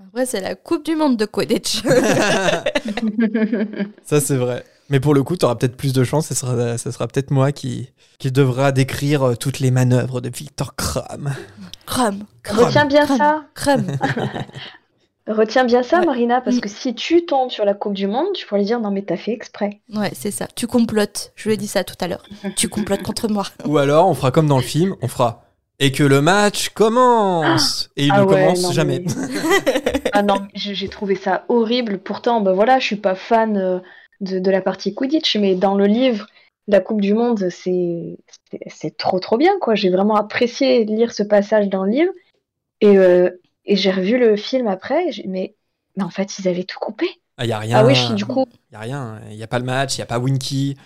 Après, 0.00 0.26
c'est 0.26 0.40
la 0.40 0.54
Coupe 0.54 0.84
du 0.86 0.94
Monde 0.96 1.16
de 1.16 1.26
Quidditch. 1.26 1.82
Ça, 4.04 4.20
c'est 4.20 4.36
vrai. 4.36 4.64
Mais 4.90 5.00
pour 5.00 5.12
le 5.12 5.22
coup, 5.22 5.36
tu 5.36 5.44
auras 5.44 5.56
peut-être 5.56 5.76
plus 5.76 5.92
de 5.92 6.02
chance. 6.04 6.28
Ce 6.28 6.34
sera, 6.34 6.78
ce 6.78 6.90
sera 6.90 7.06
peut-être 7.08 7.30
moi 7.30 7.52
qui, 7.52 7.90
qui 8.18 8.32
devra 8.32 8.72
décrire 8.72 9.22
euh, 9.22 9.34
toutes 9.34 9.58
les 9.60 9.70
manœuvres 9.70 10.20
de 10.22 10.30
Victor 10.30 10.74
Krum. 10.76 11.34
Crème. 11.86 12.24
Retiens 12.48 12.86
bien 12.86 13.06
ça. 13.06 13.44
Crème. 13.54 13.98
Retiens 15.28 15.64
bien 15.64 15.82
ça, 15.82 16.00
Ouais. 16.00 16.06
Marina, 16.06 16.40
parce 16.40 16.56
Mm. 16.56 16.60
que 16.60 16.68
si 16.68 16.94
tu 16.94 17.26
tombes 17.26 17.50
sur 17.50 17.64
la 17.64 17.74
Coupe 17.74 17.92
du 17.94 18.06
Monde, 18.06 18.32
tu 18.34 18.46
pourrais 18.46 18.64
dire 18.64 18.80
non 18.80 18.90
mais 18.90 19.02
t'as 19.02 19.16
fait 19.18 19.32
exprès. 19.32 19.80
Ouais, 19.94 20.10
c'est 20.14 20.30
ça. 20.30 20.46
Tu 20.56 20.66
complotes. 20.66 21.32
Je 21.36 21.48
lui 21.48 21.54
ai 21.54 21.56
dit 21.58 21.66
ça 21.68 21.84
tout 21.84 21.96
à 22.00 22.08
l'heure. 22.08 22.24
Tu 22.56 22.68
complotes 22.68 23.02
contre 23.02 23.28
moi. 23.28 23.44
Ou 23.66 23.78
alors, 23.78 24.08
on 24.08 24.14
fera 24.14 24.30
comme 24.30 24.46
dans 24.48 24.56
le 24.56 24.62
film, 24.62 24.96
on 25.02 25.08
fera 25.08 25.44
et 25.80 25.92
que 25.92 26.02
le 26.02 26.20
match 26.22 26.70
commence. 26.70 27.90
Et 27.96 28.06
il 28.06 28.12
Ah 28.12 28.20
ne 28.22 28.24
ouais, 28.26 28.42
commence 28.42 28.62
non, 28.62 28.72
jamais. 28.72 29.00
mais- 29.04 29.12
ah 30.12 30.22
non, 30.22 30.48
j'ai 30.54 30.88
trouvé 30.88 31.14
ça 31.14 31.44
horrible. 31.48 31.98
Pourtant, 31.98 32.40
ben 32.40 32.52
voilà, 32.52 32.78
je 32.78 32.86
suis 32.86 32.96
pas 32.96 33.14
fan 33.14 33.56
euh, 33.56 33.78
de, 34.20 34.38
de 34.38 34.50
la 34.50 34.60
partie 34.62 34.94
Quidditch, 34.94 35.36
mais 35.36 35.54
dans 35.54 35.74
le 35.76 35.86
livre, 35.86 36.26
la 36.66 36.80
Coupe 36.80 37.00
du 37.00 37.14
Monde, 37.14 37.48
c'est 37.50 38.18
c'est- 38.50 38.60
c'est 38.66 38.96
trop 38.96 39.20
trop 39.20 39.36
bien 39.36 39.52
quoi. 39.60 39.74
J'ai 39.74 39.90
vraiment 39.90 40.16
apprécié 40.16 40.84
lire 40.84 41.12
ce 41.12 41.22
passage 41.22 41.68
dans 41.68 41.84
le 41.84 41.90
livre 41.92 42.12
et, 42.80 42.98
euh, 42.98 43.30
et 43.68 43.76
j'ai 43.76 43.90
revu 43.92 44.18
le 44.18 44.36
film 44.36 44.66
après. 44.66 45.06
et 45.08 45.26
Mais, 45.28 45.54
mais 45.96 46.02
en 46.02 46.10
fait, 46.10 46.38
ils 46.40 46.48
avaient 46.48 46.64
tout 46.64 46.78
coupé. 46.80 47.06
Il 47.40 47.46
n'y 47.46 47.52
a 47.52 47.58
rien. 47.60 47.78
Ah 47.78 47.86
oui, 47.86 47.94
je- 47.94 48.14
du 48.14 48.26
coup, 48.26 48.46
Il 48.70 48.72
n'y 48.72 48.76
a 48.76 48.80
rien. 48.80 49.20
Il 49.30 49.36
n'y 49.36 49.42
a 49.44 49.46
pas 49.46 49.60
le 49.60 49.64
match, 49.64 49.96
il 49.96 50.00
n'y 50.00 50.02
a 50.02 50.06
pas 50.06 50.18
Winky. 50.18 50.76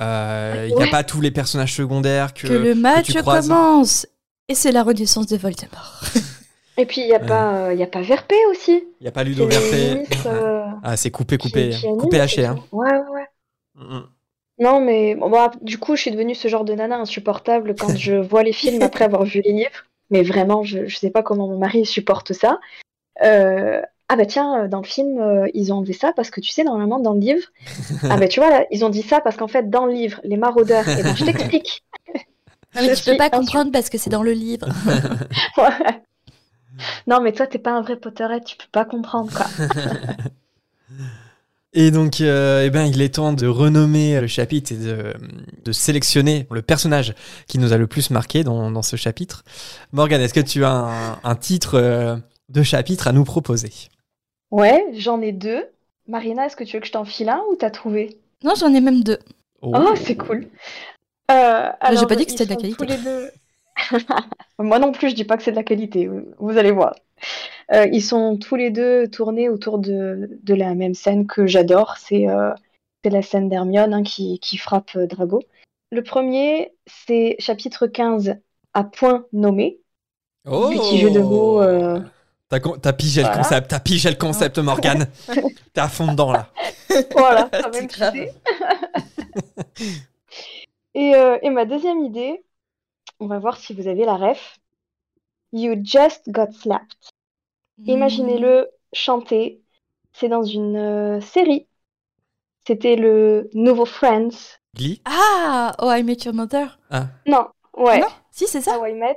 euh, 0.00 0.66
Il 0.70 0.74
n'y 0.76 0.82
a 0.82 0.86
pas 0.88 1.04
tous 1.04 1.20
les 1.20 1.30
personnages 1.30 1.74
secondaires 1.74 2.32
que, 2.32 2.46
Que 2.46 2.52
le 2.54 2.74
match 2.74 3.06
tu 3.12 3.22
commence. 3.22 4.06
Et 4.48 4.54
c'est 4.54 4.72
la 4.72 4.82
renaissance 4.82 5.26
de 5.26 5.36
Voldemort. 5.36 6.00
et 6.78 6.86
puis 6.86 7.02
il 7.02 7.08
y 7.08 7.14
a 7.14 7.18
Ouais. 7.20 7.26
pas, 7.26 7.66
euh, 7.66 7.74
y 7.74 7.82
a 7.82 7.86
pas 7.86 8.00
Verpé 8.00 8.36
aussi. 8.50 8.82
Il 9.00 9.02
n'y 9.02 9.08
a 9.08 9.12
pas 9.12 9.24
Ludo 9.24 9.46
Verpé. 9.46 10.04
euh, 10.26 10.64
Ah, 10.82 10.96
c'est 10.96 11.10
coupé, 11.10 11.36
coupé. 11.36 11.68
qui 11.70 11.86
anime, 11.86 11.98
coupé 12.00 12.20
haché. 12.20 12.46
Hein. 12.46 12.54
tout. 12.70 12.76
Ouais, 12.76 12.90
ouais, 12.90 13.08
ouais. 13.10 13.26
Mm, 13.74 13.96
mm. 13.96 14.06
Non, 14.60 14.80
mais 14.80 15.14
bon, 15.14 15.28
bah, 15.30 15.50
du 15.60 15.78
coup, 15.78 15.94
je 15.94 16.00
suis 16.02 16.10
devenue 16.10 16.34
ce 16.34 16.48
genre 16.48 16.64
de 16.64 16.72
nana 16.74 16.96
insupportable 16.98 17.74
quand 17.78 17.94
je 17.96 18.14
vois 18.14 18.42
les 18.42 18.52
films 18.52 18.82
après 18.82 19.04
avoir 19.04 19.24
vu 19.24 19.40
les 19.44 19.52
livres. 19.52 19.84
Mais 20.10 20.22
vraiment, 20.22 20.62
je, 20.62 20.86
je 20.86 20.96
sais 20.96 21.10
pas 21.10 21.22
comment 21.22 21.48
mon 21.48 21.58
mari 21.58 21.84
supporte 21.84 22.32
ça. 22.32 22.60
Euh, 23.22 23.82
ah 24.08 24.16
bah 24.16 24.24
tiens, 24.24 24.64
euh, 24.64 24.68
dans 24.68 24.80
le 24.80 24.86
film, 24.86 25.20
euh, 25.20 25.48
ils 25.52 25.72
ont 25.72 25.76
enlevé 25.76 25.92
ça 25.92 26.12
parce 26.14 26.30
que 26.30 26.40
tu 26.40 26.50
sais, 26.50 26.64
normalement, 26.64 26.98
dans 26.98 27.12
le 27.12 27.20
livre, 27.20 27.46
ah 28.10 28.16
bah 28.16 28.28
tu 28.28 28.40
vois, 28.40 28.50
là, 28.50 28.66
ils 28.70 28.84
ont 28.84 28.88
dit 28.88 29.02
ça 29.02 29.20
parce 29.20 29.36
qu'en 29.36 29.48
fait, 29.48 29.68
dans 29.68 29.86
le 29.86 29.92
livre, 29.92 30.20
les 30.24 30.36
maraudeurs, 30.36 30.88
et 30.88 31.02
ben 31.02 31.14
je 31.14 31.24
t'explique. 31.26 31.84
Ah, 32.74 32.82
mais 32.82 32.94
Je 32.94 33.02
tu 33.02 33.10
peux 33.10 33.16
pas 33.16 33.30
comprendre 33.30 33.70
parce 33.70 33.88
que 33.90 33.98
c'est 33.98 34.10
dans 34.10 34.22
le 34.22 34.32
livre. 34.32 34.68
Ouais. 35.56 36.02
Non, 37.08 37.20
mais 37.20 37.32
toi, 37.32 37.48
t'es 37.48 37.58
pas 37.58 37.72
un 37.72 37.82
vrai 37.82 37.96
Potterhead, 37.96 38.44
tu 38.44 38.56
peux 38.56 38.68
pas 38.70 38.84
comprendre, 38.84 39.32
quoi. 39.34 39.46
Et 41.74 41.90
donc, 41.90 42.20
euh, 42.22 42.64
eh 42.64 42.70
ben, 42.70 42.84
il 42.86 43.02
est 43.02 43.14
temps 43.16 43.32
de 43.34 43.46
renommer 43.46 44.20
le 44.20 44.26
chapitre 44.26 44.72
et 44.72 44.76
de, 44.76 45.12
de 45.64 45.72
sélectionner 45.72 46.46
le 46.50 46.62
personnage 46.62 47.14
qui 47.46 47.58
nous 47.58 47.72
a 47.72 47.76
le 47.76 47.86
plus 47.86 48.10
marqué 48.10 48.42
dans, 48.42 48.70
dans 48.70 48.82
ce 48.82 48.96
chapitre. 48.96 49.44
Morgane, 49.92 50.22
est-ce 50.22 50.32
que 50.34 50.40
tu 50.40 50.64
as 50.64 50.70
un, 50.72 51.18
un 51.22 51.34
titre 51.36 51.74
euh, 51.74 52.16
de 52.48 52.62
chapitre 52.62 53.06
à 53.06 53.12
nous 53.12 53.24
proposer? 53.24 53.70
Ouais, 54.50 54.82
j'en 54.94 55.20
ai 55.20 55.32
deux. 55.32 55.66
Marina, 56.06 56.46
est-ce 56.46 56.56
que 56.56 56.64
tu 56.64 56.76
veux 56.76 56.80
que 56.80 56.86
je 56.86 56.92
t'en 56.92 57.04
file 57.04 57.28
un 57.28 57.42
ou 57.50 57.56
t'as 57.56 57.70
trouvé? 57.70 58.16
Non, 58.42 58.54
j'en 58.58 58.72
ai 58.72 58.80
même 58.80 59.02
deux. 59.02 59.18
Oh, 59.60 59.94
c'est 59.94 60.16
cool. 60.16 60.48
Euh, 61.30 61.68
alors, 61.80 62.06
pas 62.06 62.16
dit 62.16 62.24
que 62.24 62.30
c'était 62.30 62.46
de 62.46 62.50
la 62.50 62.56
qualité. 62.56 62.76
tous 62.78 62.90
les 62.90 62.96
deux- 62.96 63.30
Moi 64.58 64.78
non 64.78 64.92
plus, 64.92 65.10
je 65.10 65.14
dis 65.14 65.24
pas 65.24 65.36
que 65.36 65.42
c'est 65.42 65.50
de 65.50 65.56
la 65.56 65.62
qualité. 65.64 66.08
Vous 66.38 66.56
allez 66.56 66.70
voir. 66.70 66.94
Euh, 67.72 67.86
ils 67.92 68.02
sont 68.02 68.36
tous 68.38 68.56
les 68.56 68.70
deux 68.70 69.08
tournés 69.08 69.48
autour 69.48 69.78
de, 69.78 70.38
de 70.42 70.54
la 70.54 70.74
même 70.74 70.94
scène 70.94 71.26
que 71.26 71.46
j'adore. 71.46 71.96
C'est 71.98 72.28
euh, 72.28 72.50
la 73.04 73.22
scène 73.22 73.48
d'Hermione 73.48 73.94
hein, 73.94 74.02
qui, 74.02 74.38
qui 74.40 74.56
frappe 74.58 74.90
euh, 74.96 75.06
Drago. 75.06 75.40
Le 75.90 76.02
premier, 76.02 76.72
c'est 76.86 77.36
chapitre 77.38 77.86
15 77.86 78.36
à 78.74 78.84
point 78.84 79.24
nommé. 79.32 79.80
Oh 80.46 80.68
Petit 80.70 80.98
jeu 80.98 81.10
de 81.10 81.20
mots. 81.20 81.62
euh, 81.62 82.00
T'as 82.50 82.92
pigé 82.92 83.22
le 83.22 83.28
concept, 83.34 83.68
t'as 83.68 83.80
pigé 83.80 84.08
le 84.10 84.16
concept, 84.16 84.58
Morgane. 84.60 85.06
T'es 85.74 85.80
à 85.80 85.88
fond 85.88 86.06
dedans, 86.06 86.32
là. 86.32 86.48
Voilà, 87.12 87.48
C'est 87.52 87.74
même 87.74 87.86
grave. 87.86 88.14
cité. 88.14 88.30
et, 90.94 91.14
euh, 91.14 91.38
et 91.42 91.50
ma 91.50 91.64
deuxième 91.66 92.00
idée, 92.04 92.42
on 93.20 93.26
va 93.26 93.38
voir 93.38 93.58
si 93.58 93.74
vous 93.74 93.88
avez 93.88 94.04
la 94.04 94.16
ref. 94.16 94.58
You 95.52 95.76
just 95.82 96.22
got 96.28 96.52
slapped. 96.52 96.96
Imaginez-le 97.86 98.68
chanter. 98.92 99.60
C'est 100.12 100.28
dans 100.28 100.42
une 100.42 100.76
euh, 100.76 101.20
série. 101.20 101.66
C'était 102.66 102.96
le 102.96 103.48
nouveau 103.54 103.84
Friends. 103.86 104.58
Glee 104.76 105.00
Ah 105.04 105.74
Oh, 105.80 105.90
I 105.90 106.02
Met 106.02 106.18
Your 106.24 106.34
Mother. 106.34 106.78
Non, 107.26 107.46
ouais. 107.76 108.00
Non 108.00 108.08
Si, 108.30 108.46
c'est 108.46 108.60
ça. 108.60 108.78
How 108.78 108.86
I 108.86 108.92
Met. 108.94 109.16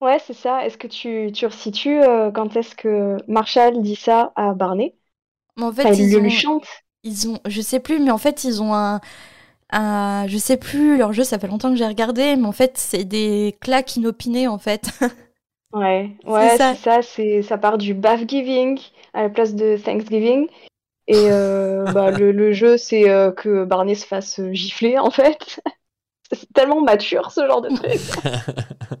Ouais, 0.00 0.18
c'est 0.26 0.34
ça. 0.34 0.64
Est-ce 0.66 0.78
que 0.78 0.86
tu, 0.86 1.30
tu 1.32 1.46
resitues 1.46 2.00
euh, 2.02 2.30
quand 2.30 2.54
est-ce 2.56 2.74
que 2.74 3.16
Marshall 3.28 3.82
dit 3.82 3.96
ça 3.96 4.32
à 4.36 4.52
Barney? 4.54 4.94
Mais 5.56 5.64
en 5.64 5.72
fait, 5.72 5.82
Enfin, 5.86 5.94
ils 5.94 6.16
ont, 6.16 6.20
lui 6.20 6.30
chante. 6.30 6.66
ils 7.02 7.28
ont, 7.28 7.38
je 7.46 7.60
sais 7.60 7.80
plus, 7.80 7.98
mais 7.98 8.10
en 8.10 8.18
fait, 8.18 8.44
ils 8.44 8.62
ont 8.62 8.74
un, 8.74 9.00
un, 9.70 10.26
je 10.28 10.36
sais 10.38 10.56
plus, 10.58 10.96
leur 10.98 11.12
jeu, 11.12 11.24
ça 11.24 11.38
fait 11.38 11.48
longtemps 11.48 11.70
que 11.70 11.76
j'ai 11.76 11.86
regardé, 11.86 12.36
mais 12.36 12.46
en 12.46 12.52
fait, 12.52 12.76
c'est 12.78 13.04
des 13.04 13.56
claques 13.60 13.96
inopinées, 13.96 14.48
en 14.48 14.58
fait. 14.58 14.90
Ouais, 15.72 16.16
ouais, 16.24 16.56
ça. 16.56 16.74
c'est 16.74 16.82
ça, 16.82 17.02
c'est 17.02 17.42
ça 17.42 17.58
part 17.58 17.78
du 17.78 17.92
bath 17.92 18.28
giving 18.28 18.78
à 19.12 19.22
la 19.22 19.30
place 19.30 19.54
de 19.54 19.76
Thanksgiving. 19.76 20.48
Et 21.08 21.30
euh, 21.30 21.84
bah, 21.92 22.10
le, 22.10 22.32
le 22.32 22.52
jeu, 22.52 22.76
c'est 22.76 23.08
euh, 23.08 23.30
que 23.32 23.64
Barney 23.64 23.94
se 23.94 24.06
fasse 24.06 24.40
euh, 24.40 24.52
gifler, 24.52 24.98
en 24.98 25.10
fait. 25.10 25.60
C'est 26.32 26.52
tellement 26.52 26.80
mature, 26.80 27.30
ce 27.30 27.46
genre 27.46 27.62
de 27.62 27.68
truc. 27.68 28.00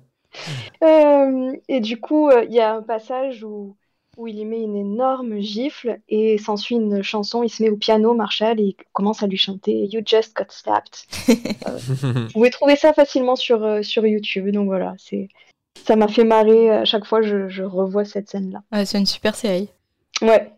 Euh, 0.82 1.56
et 1.66 1.80
du 1.80 1.98
coup, 1.98 2.30
il 2.30 2.52
y 2.52 2.60
a 2.60 2.74
un 2.74 2.82
passage 2.82 3.42
où, 3.42 3.74
où 4.18 4.26
il 4.26 4.36
y 4.38 4.44
met 4.44 4.60
une 4.60 4.76
énorme 4.76 5.38
gifle 5.38 5.98
et 6.10 6.36
s'ensuit 6.36 6.76
une 6.76 7.02
chanson. 7.02 7.42
Il 7.42 7.48
se 7.48 7.62
met 7.62 7.70
au 7.70 7.76
piano, 7.78 8.12
Marshall, 8.12 8.60
et 8.60 8.64
il 8.64 8.76
commence 8.92 9.22
à 9.22 9.28
lui 9.28 9.38
chanter 9.38 9.86
You 9.86 10.02
just 10.04 10.36
got 10.36 10.50
slapped. 10.50 11.06
Vous 11.26 12.32
pouvez 12.34 12.50
trouver 12.50 12.76
ça 12.76 12.92
facilement 12.92 13.34
sur, 13.34 13.82
sur 13.82 14.06
YouTube. 14.06 14.50
Donc 14.50 14.66
voilà, 14.66 14.94
c'est 14.98 15.30
ça 15.86 15.96
m'a 15.96 16.08
fait 16.08 16.24
marrer 16.24 16.70
à 16.70 16.84
chaque 16.84 17.04
fois 17.04 17.22
je, 17.22 17.48
je 17.48 17.62
revois 17.62 18.04
cette 18.04 18.30
scène-là. 18.30 18.62
Ouais, 18.72 18.84
c'est 18.84 18.98
une 18.98 19.06
super 19.06 19.34
série. 19.34 19.68
Ouais. 20.22 20.52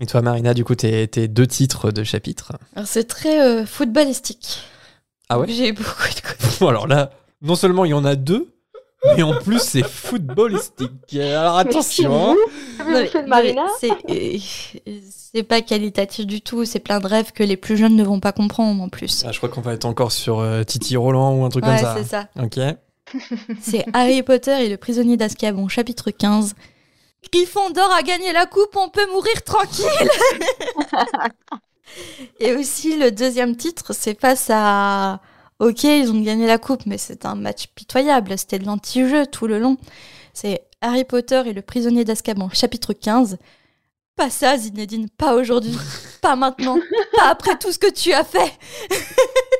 Et 0.00 0.06
toi, 0.06 0.22
Marina, 0.22 0.54
du 0.54 0.64
coup, 0.64 0.74
tes, 0.74 1.06
deux 1.06 1.46
titres 1.46 1.92
de 1.92 2.02
chapitre. 2.02 2.52
C'est 2.84 3.06
très 3.06 3.40
euh, 3.40 3.64
footballistique. 3.64 4.58
Ah 5.28 5.38
ouais? 5.38 5.46
J'ai 5.48 5.72
beaucoup 5.72 6.02
de 6.08 6.58
Bon, 6.60 6.68
alors 6.68 6.86
là, 6.86 7.10
non 7.40 7.54
seulement 7.54 7.84
il 7.84 7.90
y 7.90 7.94
en 7.94 8.04
a 8.04 8.16
deux, 8.16 8.52
mais 9.16 9.22
en 9.22 9.34
plus 9.34 9.60
c'est 9.60 9.84
footballistique. 9.84 11.14
Alors 11.14 11.56
attention. 11.58 12.32
hein. 12.32 12.36
Euh, 12.86 13.06
c'est 15.34 15.42
pas 15.42 15.60
qualitatif 15.62 16.26
du 16.26 16.40
tout. 16.40 16.64
C'est 16.64 16.80
plein 16.80 17.00
de 17.00 17.06
rêves 17.06 17.32
que 17.32 17.42
les 17.42 17.56
plus 17.56 17.76
jeunes 17.76 17.96
ne 17.96 18.04
vont 18.04 18.20
pas 18.20 18.32
comprendre 18.32 18.82
en 18.82 18.88
plus. 18.88 19.24
Ah, 19.26 19.32
je 19.32 19.38
crois 19.38 19.48
qu'on 19.48 19.60
va 19.60 19.72
être 19.72 19.84
encore 19.84 20.12
sur 20.12 20.40
euh, 20.40 20.62
Titi 20.64 20.96
Roland 20.96 21.34
ou 21.36 21.44
un 21.44 21.48
truc 21.48 21.64
ouais, 21.64 21.76
comme 21.76 21.78
ça. 21.78 21.94
c'est 21.98 22.04
ça. 22.04 22.28
Ok. 22.40 22.58
C'est 23.60 23.84
Harry 23.92 24.22
Potter 24.22 24.64
et 24.64 24.68
le 24.68 24.76
prisonnier 24.76 25.16
d'Azkaban, 25.16 25.68
chapitre 25.68 26.10
15. 26.10 26.54
Gryffondor 27.32 27.90
a 27.92 28.02
gagné 28.02 28.32
la 28.32 28.46
coupe, 28.46 28.76
on 28.76 28.88
peut 28.88 29.10
mourir 29.10 29.42
tranquille. 29.42 29.86
et 32.40 32.54
aussi 32.54 32.96
le 32.96 33.10
deuxième 33.10 33.56
titre, 33.56 33.92
c'est 33.92 34.18
face 34.18 34.48
à. 34.50 35.20
Ok, 35.58 35.84
ils 35.84 36.10
ont 36.10 36.20
gagné 36.20 36.46
la 36.46 36.58
coupe, 36.58 36.86
mais 36.86 36.98
c'est 36.98 37.24
un 37.24 37.36
match 37.36 37.68
pitoyable. 37.68 38.36
C'était 38.36 38.58
de 38.58 38.66
l'anti-jeu 38.66 39.26
tout 39.26 39.46
le 39.46 39.60
long. 39.60 39.76
C'est 40.34 40.62
Harry 40.80 41.04
Potter 41.04 41.42
et 41.46 41.52
le 41.52 41.62
prisonnier 41.62 42.04
d'Azkaban, 42.04 42.50
chapitre 42.50 42.92
15. 42.92 43.38
Pas 44.16 44.28
ça, 44.28 44.58
Zinedine, 44.58 45.08
pas 45.08 45.34
aujourd'hui, 45.34 45.78
pas 46.20 46.36
maintenant, 46.36 46.78
pas 47.16 47.28
après 47.28 47.56
tout 47.58 47.72
ce 47.72 47.78
que 47.78 47.90
tu 47.90 48.12
as 48.12 48.24
fait. 48.24 48.52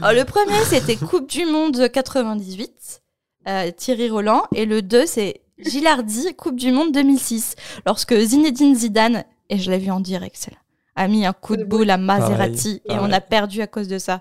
Alors, 0.00 0.12
le 0.12 0.24
premier, 0.24 0.58
c'était 0.64 0.94
Coupe 0.96 1.28
du 1.28 1.44
Monde 1.44 1.90
98, 1.90 3.02
euh, 3.48 3.70
Thierry 3.72 4.08
Roland. 4.08 4.44
Et 4.54 4.64
le 4.64 4.80
2, 4.80 5.06
c'est 5.06 5.40
Gilardi, 5.58 6.34
Coupe 6.36 6.54
du 6.56 6.70
Monde 6.70 6.92
2006. 6.92 7.56
Lorsque 7.84 8.14
Zinedine 8.14 8.76
Zidane, 8.76 9.24
et 9.50 9.58
je 9.58 9.70
l'ai 9.70 9.78
vu 9.78 9.90
en 9.90 9.98
direct, 9.98 10.36
celle-là, 10.36 10.60
a 10.94 11.08
mis 11.08 11.26
un 11.26 11.32
coup 11.32 11.56
de 11.56 11.64
boule 11.64 11.90
à 11.90 11.96
Maserati 11.96 12.80
et 12.84 12.92
on 12.92 13.10
a 13.10 13.20
perdu 13.20 13.60
à 13.60 13.66
cause 13.66 13.88
de 13.88 13.98
ça. 13.98 14.20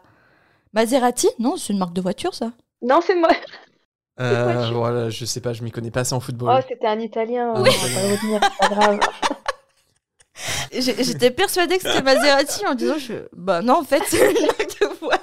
Maserati? 0.74 1.28
Non, 1.38 1.58
c'est 1.58 1.74
une 1.74 1.80
marque 1.80 1.94
de 1.94 2.02
voiture, 2.02 2.34
ça. 2.34 2.52
Non, 2.82 3.00
c'est 3.06 3.16
moi. 3.16 3.30
Euh, 4.20 4.72
voilà, 4.74 5.12
je 5.12 5.26
sais 5.26 5.42
pas, 5.42 5.54
je 5.54 5.62
m'y 5.62 5.70
connais 5.70 5.92
pas 5.92 6.00
assez 6.00 6.16
en 6.16 6.20
football. 6.20 6.56
Oh, 6.58 6.66
c'était 6.68 6.88
un 6.88 7.00
italien. 7.00 7.54
Oui. 7.58 7.70
On 7.70 7.88
va 7.88 7.94
pas 7.94 8.08
le 8.08 8.14
retenir, 8.14 8.40
c'est 8.42 8.68
pas 8.68 8.76
grave. 8.76 9.00
J'étais 10.72 11.32
persuadée 11.32 11.78
que 11.78 11.84
c'était 11.84 12.02
Maserati 12.02 12.66
en 12.66 12.74
disant 12.74 12.98
je... 12.98 13.14
Bah 13.34 13.62
non, 13.62 13.80
en 13.80 13.84
fait, 13.84 14.02
c'est 14.08 14.32
une 14.32 14.46
marque 14.48 14.80
de 14.82 14.86
voiture. 15.00 15.17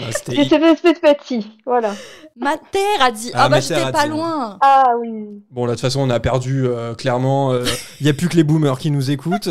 Ah, 0.00 0.12
c'était 0.12 0.44
C'était 0.44 1.14
petit. 1.14 1.46
Voilà. 1.66 1.94
Mater 2.36 2.78
a 3.00 3.10
dit 3.10 3.30
Ah, 3.34 3.44
Ah, 3.44 3.48
bah 3.48 3.60
j'étais 3.60 3.90
pas 3.92 4.04
dit, 4.04 4.10
loin. 4.10 4.58
Ah 4.60 4.94
oui. 5.00 5.42
Bon, 5.50 5.64
là, 5.64 5.72
de 5.72 5.76
toute 5.76 5.82
façon, 5.82 6.00
on 6.00 6.10
a 6.10 6.20
perdu 6.20 6.66
euh, 6.66 6.94
clairement. 6.94 7.54
Il 8.00 8.04
n'y 8.04 8.08
a 8.08 8.14
plus 8.14 8.28
que 8.28 8.36
les 8.36 8.44
boomers 8.44 8.78
qui 8.78 8.90
nous 8.90 9.10
écoutent. 9.10 9.48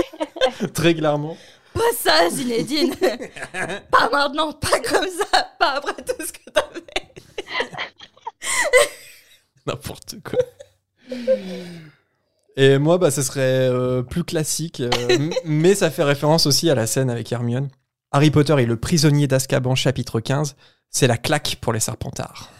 Très 0.74 0.94
clairement. 0.94 1.36
Pas 1.74 1.80
ça, 1.96 2.28
Zinedine. 2.30 2.94
pas 3.90 4.10
maintenant, 4.10 4.52
pas 4.52 4.78
comme 4.80 5.08
ça, 5.08 5.48
pas 5.58 5.76
après 5.76 6.02
tout 6.02 6.24
ce 6.24 6.32
que 6.32 6.50
t'as 6.52 6.62
fait. 6.62 7.12
N'importe 9.66 10.16
quoi. 10.22 10.38
Et 12.56 12.78
moi, 12.78 12.98
bah, 12.98 13.10
ce 13.10 13.22
serait 13.22 13.68
euh, 13.70 14.02
plus 14.02 14.24
classique, 14.24 14.80
euh, 14.80 14.90
mais 15.44 15.74
ça 15.74 15.90
fait 15.90 16.02
référence 16.02 16.46
aussi 16.46 16.68
à 16.68 16.74
la 16.74 16.86
scène 16.86 17.08
avec 17.08 17.32
Hermione. 17.32 17.68
Harry 18.12 18.30
Potter 18.30 18.54
et 18.60 18.66
le 18.66 18.76
prisonnier 18.76 19.26
d'Azkaban, 19.26 19.74
chapitre 19.74 20.20
15, 20.20 20.56
c'est 20.90 21.06
la 21.06 21.16
claque 21.16 21.56
pour 21.60 21.72
les 21.72 21.80
Serpentards. 21.80 22.50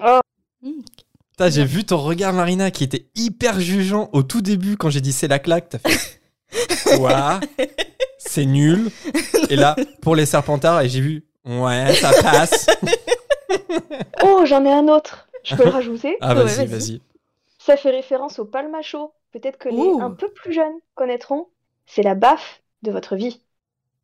Hmm. 0.00 0.70
Putain, 1.30 1.50
J'ai 1.50 1.64
vu 1.64 1.84
ton 1.84 1.98
regard, 1.98 2.32
Marina, 2.32 2.70
qui 2.70 2.84
était 2.84 3.06
hyper 3.14 3.60
jugeant 3.60 4.10
au 4.12 4.22
tout 4.22 4.40
début 4.42 4.76
quand 4.76 4.90
j'ai 4.90 5.00
dit 5.00 5.12
c'est 5.12 5.28
la 5.28 5.38
claque. 5.38 5.68
T'as 5.70 5.78
fait 5.78 6.96
quoi? 6.98 7.40
C'est 8.18 8.44
nul. 8.44 8.90
Et 9.50 9.56
là, 9.56 9.76
pour 10.02 10.14
les 10.16 10.26
Serpentards, 10.26 10.80
et 10.82 10.88
j'ai 10.88 11.00
vu 11.00 11.24
ouais, 11.44 11.94
ça 11.94 12.10
passe. 12.22 12.66
Oh, 14.24 14.44
j'en 14.46 14.64
ai 14.64 14.72
un 14.72 14.86
autre. 14.88 15.26
Je 15.44 15.56
peux 15.56 15.64
le 15.64 15.70
rajouter? 15.70 16.16
Ah, 16.20 16.34
Ouais, 16.34 16.44
vas-y, 16.44 16.66
vas-y. 16.66 17.00
Ça 17.58 17.76
fait 17.76 17.90
référence 17.90 18.38
au 18.38 18.44
palmacho. 18.44 19.12
Peut-être 19.32 19.58
que 19.58 19.68
les 19.68 19.74
Ouh. 19.76 20.00
un 20.00 20.10
peu 20.12 20.28
plus 20.30 20.52
jeunes 20.52 20.74
connaîtront. 20.94 21.48
C'est 21.86 22.02
la 22.02 22.14
baffe 22.14 22.62
de 22.82 22.90
votre 22.92 23.16
vie. 23.16 23.40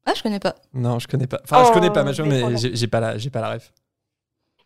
Ah, 0.08 0.14
je 0.16 0.22
connais 0.22 0.40
pas. 0.40 0.54
Non, 0.74 0.98
je 0.98 1.06
connais 1.06 1.26
pas. 1.26 1.40
Enfin, 1.44 1.64
je 1.64 1.70
Oh, 1.70 1.74
connais 1.74 1.90
pas 1.90 2.02
Macho, 2.02 2.24
mais 2.24 2.56
j'ai 2.56 2.86
pas 2.86 3.00
la, 3.00 3.18
j'ai 3.18 3.30
pas 3.30 3.40
la 3.40 3.50
ref. 3.54 3.72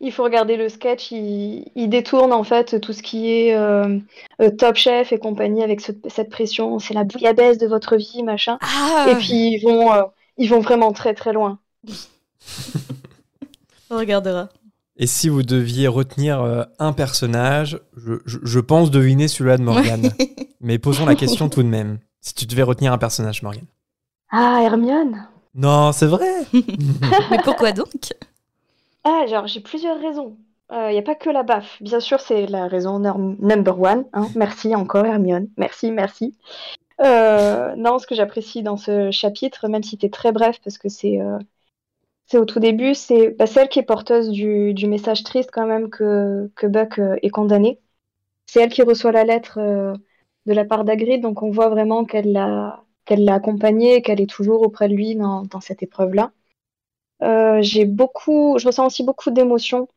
Il 0.01 0.10
faut 0.12 0.24
regarder 0.24 0.56
le 0.56 0.69
sketch. 0.69 1.12
Il, 1.12 1.64
il 1.77 1.89
détourne 1.89 2.32
en 2.32 2.43
fait 2.44 2.81
tout 2.81 2.93
ce 2.93 3.02
qui 3.02 3.31
est 3.31 3.55
euh, 3.55 3.98
euh, 4.40 4.51
Top 4.51 4.74
Chef 4.77 5.12
et 5.12 5.19
compagnie 5.19 5.62
avec 5.62 5.81
ce- 5.81 5.93
cette 6.09 6.28
pression. 6.31 6.78
C'est 6.81 6.94
la 6.94 7.05
bouillabaisse 7.05 7.59
de 7.59 7.66
votre 7.69 7.97
vie, 7.97 8.23
machin. 8.24 8.59
Ah 8.60 9.06
Et 9.10 9.14
puis 9.16 9.52
ils 9.55 9.62
vont, 9.62 9.93
euh, 9.93 10.02
ils 10.39 10.48
vont 10.48 10.60
vraiment 10.60 10.93
très 10.93 11.14
très 11.14 11.32
loin. 11.32 11.59
On 13.90 13.98
regardera. 13.98 14.48
Et 14.97 15.06
si 15.06 15.28
vous 15.28 15.43
deviez 15.43 15.89
retenir 15.89 16.40
euh, 16.43 16.64
un 16.78 16.93
personnage, 16.93 17.81
je, 17.97 18.14
je- 18.27 18.39
je 18.43 18.60
pense 18.60 18.90
deviner 18.90 19.28
celui-là 19.28 19.56
de 19.56 19.62
Morgane. 19.62 20.12
mais 20.60 20.78
posons 20.78 21.06
la 21.06 21.14
question 21.14 21.48
tout 21.48 21.62
de 21.62 21.69
même. 21.69 21.98
Si 22.20 22.35
tu 22.35 22.47
devais 22.47 22.62
retenir 22.62 22.93
un 22.93 22.98
personnage, 22.98 23.43
Morgane. 23.43 23.66
Ah, 24.31 24.60
Hermione. 24.62 25.28
Non, 25.54 25.92
c'est 25.92 26.06
vrai. 26.06 26.44
Mais 27.30 27.38
pourquoi 27.38 27.72
donc? 27.72 28.12
Ah, 29.04 29.26
genre, 29.28 29.46
j'ai 29.46 29.60
plusieurs 29.60 30.00
raisons. 30.00 30.38
Il 30.70 30.92
n'y 30.92 30.98
a 30.98 31.02
pas 31.02 31.14
que 31.14 31.28
la 31.28 31.42
baffe. 31.42 31.82
Bien 31.82 32.00
sûr, 32.00 32.20
c'est 32.20 32.46
la 32.46 32.66
raison 32.66 32.98
number 32.98 33.78
one. 33.78 34.06
hein. 34.14 34.28
Merci 34.34 34.74
encore, 34.74 35.04
Hermione. 35.04 35.48
Merci, 35.58 35.90
merci. 35.90 36.34
Euh, 37.02 37.74
non, 37.76 37.98
ce 37.98 38.06
que 38.06 38.14
j'apprécie 38.14 38.62
dans 38.62 38.76
ce 38.78 39.10
chapitre, 39.10 39.68
même 39.68 39.82
si 39.82 39.98
c'est 40.00 40.10
très 40.12 40.32
bref, 40.32 40.60
parce 40.64 40.78
que 40.78 40.88
c'est 40.88 41.20
euh, 41.20 41.38
c'est 42.26 42.38
au 42.38 42.46
tout 42.46 42.60
début, 42.60 42.94
c'est 42.94 43.30
bah, 43.30 43.46
celle 43.46 43.68
qui 43.68 43.78
est 43.80 43.82
porteuse 43.84 44.30
du, 44.30 44.74
du 44.74 44.86
message 44.88 45.24
triste 45.24 45.50
quand 45.52 45.66
même 45.66 45.90
que, 45.90 46.50
que 46.56 46.66
Buck 46.66 46.98
euh, 47.00 47.16
est 47.22 47.30
condamné. 47.30 47.80
C'est 48.46 48.62
elle 48.62 48.70
qui 48.72 48.82
reçoit 48.82 49.12
la 49.12 49.24
lettre 49.24 49.58
euh, 49.60 49.94
de 50.46 50.52
la 50.54 50.64
part 50.64 50.84
d'Hagrid, 50.84 51.22
donc 51.22 51.42
on 51.42 51.50
voit 51.52 51.68
vraiment 51.70 52.04
qu'elle 52.04 52.32
l'a 52.32 52.84
qu'elle 53.04 53.24
l'a 53.24 53.34
accompagné 53.34 53.96
et 53.96 54.02
qu'elle 54.02 54.20
est 54.20 54.30
toujours 54.30 54.62
auprès 54.62 54.88
de 54.88 54.94
lui 54.94 55.14
dans, 55.16 55.42
dans 55.42 55.60
cette 55.60 55.82
épreuve-là. 55.82 56.32
Euh, 57.22 57.58
j'ai 57.62 57.84
beaucoup, 57.84 58.58
je 58.58 58.66
ressens 58.66 58.86
aussi 58.86 59.04
beaucoup 59.04 59.30
d'émotions 59.30 59.88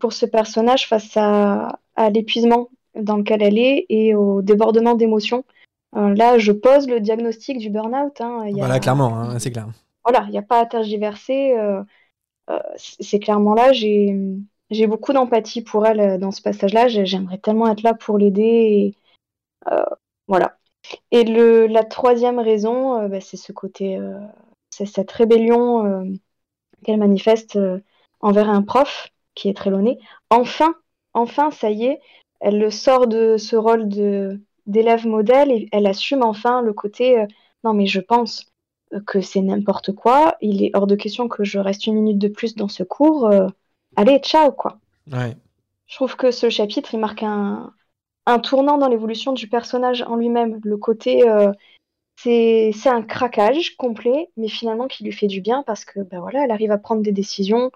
pour 0.00 0.12
ce 0.12 0.26
personnage 0.26 0.88
face 0.88 1.16
à, 1.16 1.78
à 1.96 2.10
l'épuisement 2.10 2.68
dans 2.94 3.16
lequel 3.16 3.42
elle 3.42 3.58
est 3.58 3.86
et 3.88 4.14
au 4.14 4.42
débordement 4.42 4.94
d'émotions. 4.94 5.44
Euh, 5.96 6.14
là, 6.14 6.38
je 6.38 6.52
pose 6.52 6.88
le 6.88 7.00
diagnostic 7.00 7.58
du 7.58 7.68
burn-out. 7.68 8.20
hein. 8.20 8.44
Il 8.46 8.52
y 8.56 8.60
a- 8.60 8.64
Voilà, 8.64 8.78
clairement, 8.80 9.14
hein, 9.18 9.38
c'est 9.38 9.50
clair. 9.50 9.68
voilà, 10.04 10.24
il 10.28 10.30
n'y 10.30 10.38
a 10.38 10.42
pas 10.42 10.60
à 10.60 10.66
tergiverser. 10.66 11.52
euh, 11.58 11.82
euh, 12.50 12.58
c'est 12.76 13.18
clairement 13.20 13.54
là. 13.54 13.72
J'ai 13.72 14.16
j'ai 14.70 14.86
beaucoup 14.86 15.12
d'empathie 15.12 15.60
pour 15.62 15.86
elle 15.86 16.18
dans 16.18 16.30
ce 16.30 16.40
passage-là. 16.40 16.88
J'ai- 16.88 17.04
J'aimerais 17.04 17.36
tellement 17.38 17.70
être 17.70 17.82
là 17.82 17.92
pour 17.92 18.16
l'aider. 18.18 18.42
et, 18.42 18.94
voilà. 20.26 20.56
Et 21.10 21.24
le, 21.24 21.66
la 21.66 21.84
troisième 21.84 22.38
raison, 22.38 23.00
euh, 23.00 23.08
bah, 23.08 23.20
c'est 23.20 23.36
ce 23.36 23.52
côté, 23.52 23.96
euh, 23.96 24.18
c'est 24.70 24.86
cette 24.86 25.10
rébellion 25.10 25.86
euh, 25.86 26.04
qu'elle 26.84 26.98
manifeste 26.98 27.58
envers 28.20 28.48
un 28.48 28.62
prof 28.62 29.08
qui 29.34 29.48
est 29.48 29.56
Trelawney. 29.56 29.98
Enfin, 30.30 30.74
enfin, 31.14 31.50
ça 31.50 31.70
y 31.70 31.84
est, 31.84 32.00
elle 32.40 32.58
le 32.58 32.70
sort 32.70 33.06
de 33.06 33.36
ce 33.36 33.56
rôle 33.56 33.88
de 33.88 34.40
d'élève 34.66 35.06
modèle 35.06 35.50
et 35.50 35.68
elle 35.72 35.86
assume 35.88 36.22
enfin 36.22 36.62
le 36.62 36.72
côté 36.72 37.18
euh, 37.18 37.26
non 37.64 37.74
mais 37.74 37.86
je 37.86 38.00
pense 38.00 38.46
que 39.06 39.20
c'est 39.20 39.40
n'importe 39.40 39.92
quoi, 39.92 40.36
il 40.40 40.62
est 40.62 40.70
hors 40.74 40.86
de 40.86 40.94
question 40.94 41.26
que 41.26 41.44
je 41.44 41.58
reste 41.58 41.86
une 41.86 41.94
minute 41.94 42.18
de 42.18 42.28
plus 42.28 42.54
dans 42.54 42.68
ce 42.68 42.82
cours. 42.82 43.26
euh, 43.26 43.48
allez, 43.96 44.18
ciao 44.18 44.52
quoi. 44.52 44.78
Ouais. 45.10 45.34
Je 45.86 45.96
trouve 45.96 46.14
que 46.14 46.30
ce 46.30 46.50
chapitre, 46.50 46.92
il 46.92 47.00
marque 47.00 47.22
un, 47.22 47.72
un 48.26 48.38
tournant 48.38 48.78
dans 48.78 48.88
l'évolution 48.88 49.32
du 49.32 49.48
personnage 49.48 50.02
en 50.02 50.16
lui-même. 50.16 50.60
Le 50.64 50.76
côté, 50.76 51.28
euh, 51.28 51.52
c'est 52.16 52.72
un 52.86 53.02
craquage 53.02 53.76
complet, 53.76 54.30
mais 54.36 54.48
finalement 54.48 54.86
qui 54.86 55.04
lui 55.04 55.12
fait 55.12 55.26
du 55.26 55.40
bien 55.40 55.64
parce 55.66 55.84
que 55.84 56.00
ben 56.00 56.20
voilà, 56.20 56.44
elle 56.44 56.50
arrive 56.50 56.70
à 56.70 56.78
prendre 56.78 57.02
des 57.02 57.12
décisions 57.12 57.70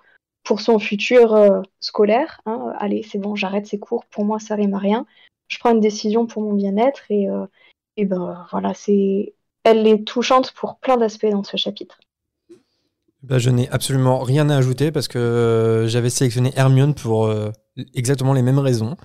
pour 0.44 0.60
son 0.60 0.78
futur 0.78 1.34
euh, 1.34 1.60
scolaire. 1.80 2.40
hein. 2.46 2.72
Allez, 2.78 3.02
c'est 3.02 3.18
bon, 3.18 3.34
j'arrête 3.34 3.66
ces 3.66 3.80
cours. 3.80 4.04
Pour 4.06 4.24
moi, 4.24 4.38
ça 4.38 4.54
rime 4.54 4.74
à 4.74 4.78
rien. 4.78 5.06
Je 5.48 5.58
prends 5.58 5.72
une 5.72 5.80
décision 5.80 6.26
pour 6.26 6.42
mon 6.42 6.54
bien-être 6.54 7.02
et, 7.10 7.28
euh, 7.28 7.46
et 7.96 8.04
ben 8.04 8.46
voilà, 8.52 8.72
c'est 8.74 9.34
elle 9.64 9.86
est 9.86 10.04
touchante 10.04 10.52
pour 10.52 10.78
plein 10.78 10.96
d'aspects 10.96 11.26
dans 11.26 11.42
ce 11.42 11.56
chapitre. 11.56 11.98
Bah, 13.24 13.38
je 13.38 13.50
n'ai 13.50 13.68
absolument 13.70 14.20
rien 14.20 14.48
à 14.48 14.56
ajouter 14.56 14.92
parce 14.92 15.08
que 15.08 15.18
euh, 15.18 15.88
j'avais 15.88 16.10
sélectionné 16.10 16.52
Hermione 16.54 16.94
pour 16.94 17.28
exactement 17.94 18.32
les 18.32 18.42
mêmes 18.42 18.60
raisons. 18.60 18.96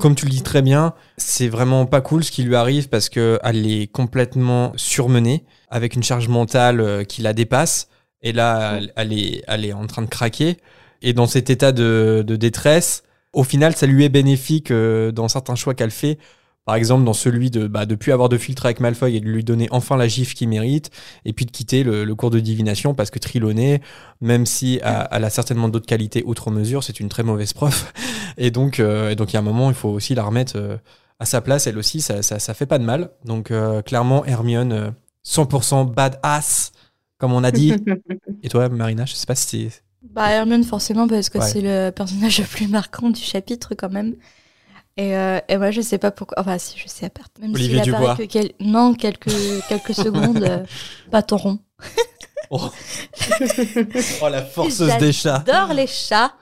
Comme 0.00 0.16
tu 0.16 0.24
le 0.24 0.30
dis 0.30 0.42
très 0.42 0.60
bien, 0.60 0.92
c'est 1.16 1.48
vraiment 1.48 1.86
pas 1.86 2.00
cool 2.00 2.24
ce 2.24 2.32
qui 2.32 2.42
lui 2.42 2.56
arrive 2.56 2.88
parce 2.88 3.08
qu'elle 3.08 3.66
est 3.66 3.86
complètement 3.92 4.72
surmenée 4.76 5.44
avec 5.68 5.94
une 5.94 6.02
charge 6.02 6.28
mentale 6.28 6.80
euh, 6.80 7.04
qui 7.04 7.22
la 7.22 7.32
dépasse. 7.32 7.88
Et 8.22 8.32
là, 8.32 8.80
elle, 8.96 9.12
est, 9.12 9.42
elle 9.46 9.64
est 9.64 9.72
en 9.72 9.86
train 9.86 10.02
de 10.02 10.08
craquer. 10.08 10.56
Et 11.02 11.12
dans 11.12 11.26
cet 11.26 11.48
état 11.48 11.70
de, 11.70 12.24
de 12.26 12.36
détresse, 12.36 13.04
au 13.32 13.44
final, 13.44 13.76
ça 13.76 13.86
lui 13.86 14.04
est 14.04 14.08
bénéfique 14.08 14.70
euh, 14.70 15.12
dans 15.12 15.28
certains 15.28 15.54
choix 15.54 15.74
qu'elle 15.74 15.90
fait. 15.90 16.18
Par 16.64 16.76
exemple, 16.76 17.04
dans 17.04 17.12
celui 17.12 17.50
de 17.50 17.66
bah, 17.66 17.84
de 17.84 17.94
plus 17.94 18.12
avoir 18.12 18.30
de 18.30 18.38
filtre 18.38 18.64
avec 18.64 18.80
Malfoy 18.80 19.16
et 19.16 19.20
de 19.20 19.26
lui 19.26 19.44
donner 19.44 19.68
enfin 19.70 19.96
la 19.98 20.08
gifle 20.08 20.34
qu'il 20.34 20.48
mérite, 20.48 20.90
et 21.26 21.32
puis 21.34 21.44
de 21.44 21.50
quitter 21.50 21.82
le, 21.84 22.04
le 22.04 22.14
cours 22.14 22.30
de 22.30 22.40
divination 22.40 22.94
parce 22.94 23.10
que 23.10 23.18
Triloné, 23.18 23.82
même 24.22 24.46
si 24.46 24.80
elle, 24.82 25.08
elle 25.10 25.24
a 25.24 25.30
certainement 25.30 25.68
d'autres 25.68 25.86
qualités 25.86 26.22
outre 26.26 26.50
mesure, 26.50 26.82
c'est 26.82 27.00
une 27.00 27.08
très 27.10 27.22
mauvaise 27.22 27.52
prof. 27.52 27.92
Et 28.38 28.50
donc, 28.50 28.80
euh, 28.80 29.10
et 29.10 29.16
donc 29.16 29.32
il 29.32 29.34
y 29.34 29.36
a 29.36 29.40
un 29.40 29.42
moment, 29.42 29.68
il 29.70 29.74
faut 29.76 29.90
aussi 29.90 30.14
la 30.14 30.24
remettre 30.24 30.54
euh, 30.56 30.76
à 31.20 31.24
sa 31.26 31.40
place. 31.40 31.66
Elle 31.66 31.78
aussi, 31.78 32.00
ça, 32.00 32.22
ça, 32.22 32.38
ça 32.38 32.54
fait 32.54 32.66
pas 32.66 32.78
de 32.78 32.84
mal. 32.84 33.10
Donc 33.24 33.50
euh, 33.50 33.82
clairement, 33.82 34.24
Hermione, 34.24 34.72
euh, 34.72 34.90
100% 35.24 35.84
badass, 35.94 36.72
comme 37.18 37.32
on 37.32 37.44
a 37.44 37.52
dit. 37.52 37.74
et 38.42 38.48
toi, 38.48 38.68
Marina, 38.70 39.04
je 39.06 39.14
sais 39.14 39.26
pas 39.26 39.34
si 39.36 39.70
c'est 39.70 39.82
Bah 40.02 40.30
Hermione 40.30 40.64
forcément 40.64 41.06
parce 41.08 41.28
que 41.30 41.38
Ouais. 41.38 41.48
c'est 41.48 41.60
le 41.62 41.90
personnage 41.90 42.38
le 42.40 42.46
plus 42.46 42.68
marquant 42.68 43.10
du 43.10 43.20
chapitre 43.20 43.74
quand 43.76 43.90
même. 43.90 44.14
Et, 44.96 45.16
euh, 45.16 45.40
et 45.48 45.56
moi 45.56 45.70
je 45.72 45.80
sais 45.80 45.98
pas 45.98 46.10
pourquoi. 46.10 46.38
Enfin 46.40 46.56
si 46.58 46.78
je 46.78 46.86
sais 46.88 47.06
à 47.06 47.10
part. 47.10 47.26
Même 47.40 47.52
Olivier 47.54 47.80
apparaît 47.80 47.96
Dubois. 47.98 48.16
que 48.16 48.22
quel- 48.24 48.52
non 48.60 48.94
quelques 48.94 49.32
quelques 49.68 49.94
secondes. 49.94 50.42
euh, 50.42 50.64
bâton 51.10 51.36
rond. 51.36 51.58
Oh. 52.50 52.60
oh, 54.22 54.28
la 54.28 54.42
forceuse 54.44 54.92
des 54.98 55.12
chats. 55.12 55.42
J'adore 55.46 55.74
les 55.74 55.86
chats. 55.86 56.32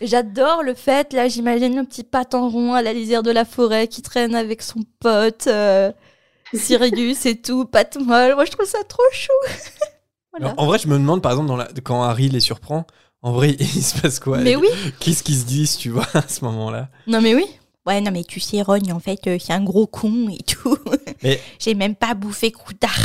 J'adore 0.00 0.62
le 0.62 0.72
fait 0.74 1.12
là 1.12 1.28
j'imagine 1.28 1.76
le 1.76 1.84
petit 1.84 2.04
patin 2.04 2.48
rond 2.48 2.72
à 2.72 2.80
la 2.82 2.92
lisière 2.94 3.22
de 3.22 3.30
la 3.30 3.44
forêt 3.44 3.88
qui 3.88 4.00
traîne 4.00 4.34
avec 4.34 4.62
son 4.62 4.80
pote 5.00 5.46
euh, 5.48 5.92
Sirius 6.54 7.26
et 7.26 7.36
tout 7.40 7.66
patte 7.66 7.96
molle. 8.00 8.34
Moi 8.34 8.44
je 8.46 8.50
trouve 8.52 8.66
ça 8.66 8.78
trop 8.88 9.02
chou. 9.12 9.32
voilà. 10.32 10.54
En 10.56 10.66
vrai, 10.66 10.78
je 10.78 10.88
me 10.88 10.94
demande, 10.94 11.20
par 11.20 11.32
exemple, 11.32 11.48
dans 11.48 11.56
la- 11.56 11.68
quand 11.82 12.02
Harry 12.02 12.28
les 12.30 12.40
surprend, 12.40 12.86
en 13.22 13.32
vrai, 13.32 13.56
il 13.58 13.66
se 13.82 14.00
passe 14.00 14.20
quoi? 14.20 14.38
Mais 14.38 14.56
oui. 14.56 14.68
Qu'est-ce 15.00 15.22
qu'ils 15.22 15.36
se 15.38 15.44
disent, 15.44 15.76
tu 15.76 15.90
vois, 15.90 16.06
à 16.14 16.22
ce 16.26 16.44
moment-là? 16.44 16.88
Non 17.06 17.20
mais 17.20 17.34
oui. 17.34 17.44
Ouais, 17.86 18.00
non 18.00 18.10
mais 18.10 18.24
tu 18.24 18.40
sais, 18.40 18.62
Rogne, 18.62 18.92
en 18.92 19.00
fait, 19.00 19.26
euh, 19.26 19.36
c'est 19.38 19.52
un 19.52 19.62
gros 19.62 19.86
con 19.86 20.28
et 20.30 20.42
tout. 20.42 20.78
Mais- 21.22 21.40
J'ai 21.58 21.74
même 21.74 21.94
pas 21.94 22.14
bouffé 22.14 22.50
Croutard. 22.50 22.98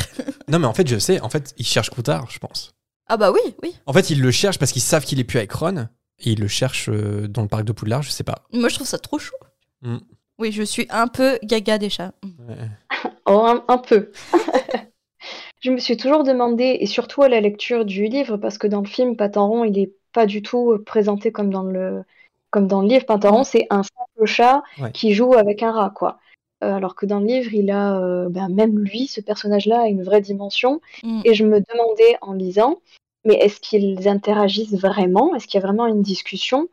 Non, 0.47 0.59
mais 0.59 0.67
en 0.67 0.73
fait, 0.73 0.87
je 0.87 0.97
sais, 0.97 1.19
en 1.21 1.29
fait, 1.29 1.53
ils 1.57 1.65
cherchent 1.65 1.89
Croutard, 1.89 2.29
je 2.31 2.39
pense. 2.39 2.71
Ah 3.07 3.17
bah 3.17 3.31
oui, 3.31 3.39
oui. 3.63 3.75
En 3.85 3.93
fait, 3.93 4.09
ils 4.09 4.21
le 4.21 4.31
cherchent 4.31 4.57
parce 4.59 4.71
qu'ils 4.71 4.81
savent 4.81 5.03
qu'il 5.05 5.19
est 5.19 5.23
plus 5.23 5.37
avec 5.39 5.51
Ron, 5.51 5.87
et 6.19 6.31
ils 6.31 6.39
le 6.39 6.47
cherchent 6.47 6.89
euh, 6.89 7.27
dans 7.27 7.41
le 7.41 7.47
parc 7.47 7.63
de 7.65 7.71
Poudlard, 7.71 8.03
je 8.03 8.09
sais 8.11 8.23
pas. 8.23 8.43
Moi, 8.53 8.69
je 8.69 8.75
trouve 8.75 8.87
ça 8.87 8.99
trop 8.99 9.19
chou. 9.19 9.35
Mm. 9.81 9.97
Oui, 10.37 10.51
je 10.51 10.63
suis 10.63 10.87
un 10.89 11.07
peu 11.07 11.37
gaga 11.43 11.77
des 11.77 11.89
chats. 11.89 12.13
Ouais. 12.47 12.55
Oh, 13.25 13.45
un, 13.45 13.63
un 13.67 13.77
peu. 13.77 14.11
je 15.61 15.69
me 15.71 15.77
suis 15.77 15.97
toujours 15.97 16.23
demandé, 16.23 16.77
et 16.79 16.85
surtout 16.87 17.21
à 17.21 17.29
la 17.29 17.41
lecture 17.41 17.85
du 17.85 18.05
livre, 18.05 18.37
parce 18.37 18.57
que 18.57 18.65
dans 18.67 18.81
le 18.81 18.87
film, 18.87 19.15
Patenron, 19.15 19.63
il 19.65 19.77
est 19.77 19.93
pas 20.13 20.25
du 20.25 20.41
tout 20.41 20.71
euh, 20.71 20.83
présenté 20.83 21.31
comme 21.31 21.51
dans 21.51 21.63
le, 21.63 22.03
comme 22.51 22.67
dans 22.67 22.81
le 22.81 22.87
livre. 22.87 23.05
Patenron, 23.05 23.43
c'est 23.43 23.67
un 23.69 23.83
simple 23.83 24.25
chat 24.25 24.63
Ouais. 24.79 24.91
qui 24.91 25.13
joue 25.13 25.33
avec 25.33 25.63
un 25.63 25.71
rat, 25.71 25.91
quoi. 25.95 26.19
Euh, 26.63 26.73
alors 26.73 26.95
que 26.95 27.05
dans 27.05 27.19
le 27.19 27.25
livre, 27.25 27.53
il 27.53 27.71
a, 27.71 27.99
euh, 27.99 28.27
ben, 28.29 28.49
même 28.49 28.77
lui, 28.79 29.07
ce 29.07 29.21
personnage-là, 29.21 29.81
a 29.81 29.87
une 29.87 30.03
vraie 30.03 30.21
dimension. 30.21 30.81
Mm. 31.03 31.21
Et 31.25 31.33
je 31.33 31.45
me 31.45 31.61
demandais 31.61 32.17
en 32.21 32.33
lisant, 32.33 32.79
mais 33.25 33.35
est-ce 33.35 33.59
qu'ils 33.59 34.07
interagissent 34.07 34.73
vraiment? 34.73 35.35
Est-ce 35.35 35.47
qu'il 35.47 35.59
y 35.59 35.63
a 35.63 35.65
vraiment 35.65 35.87
une 35.87 36.01
discussion 36.01 36.67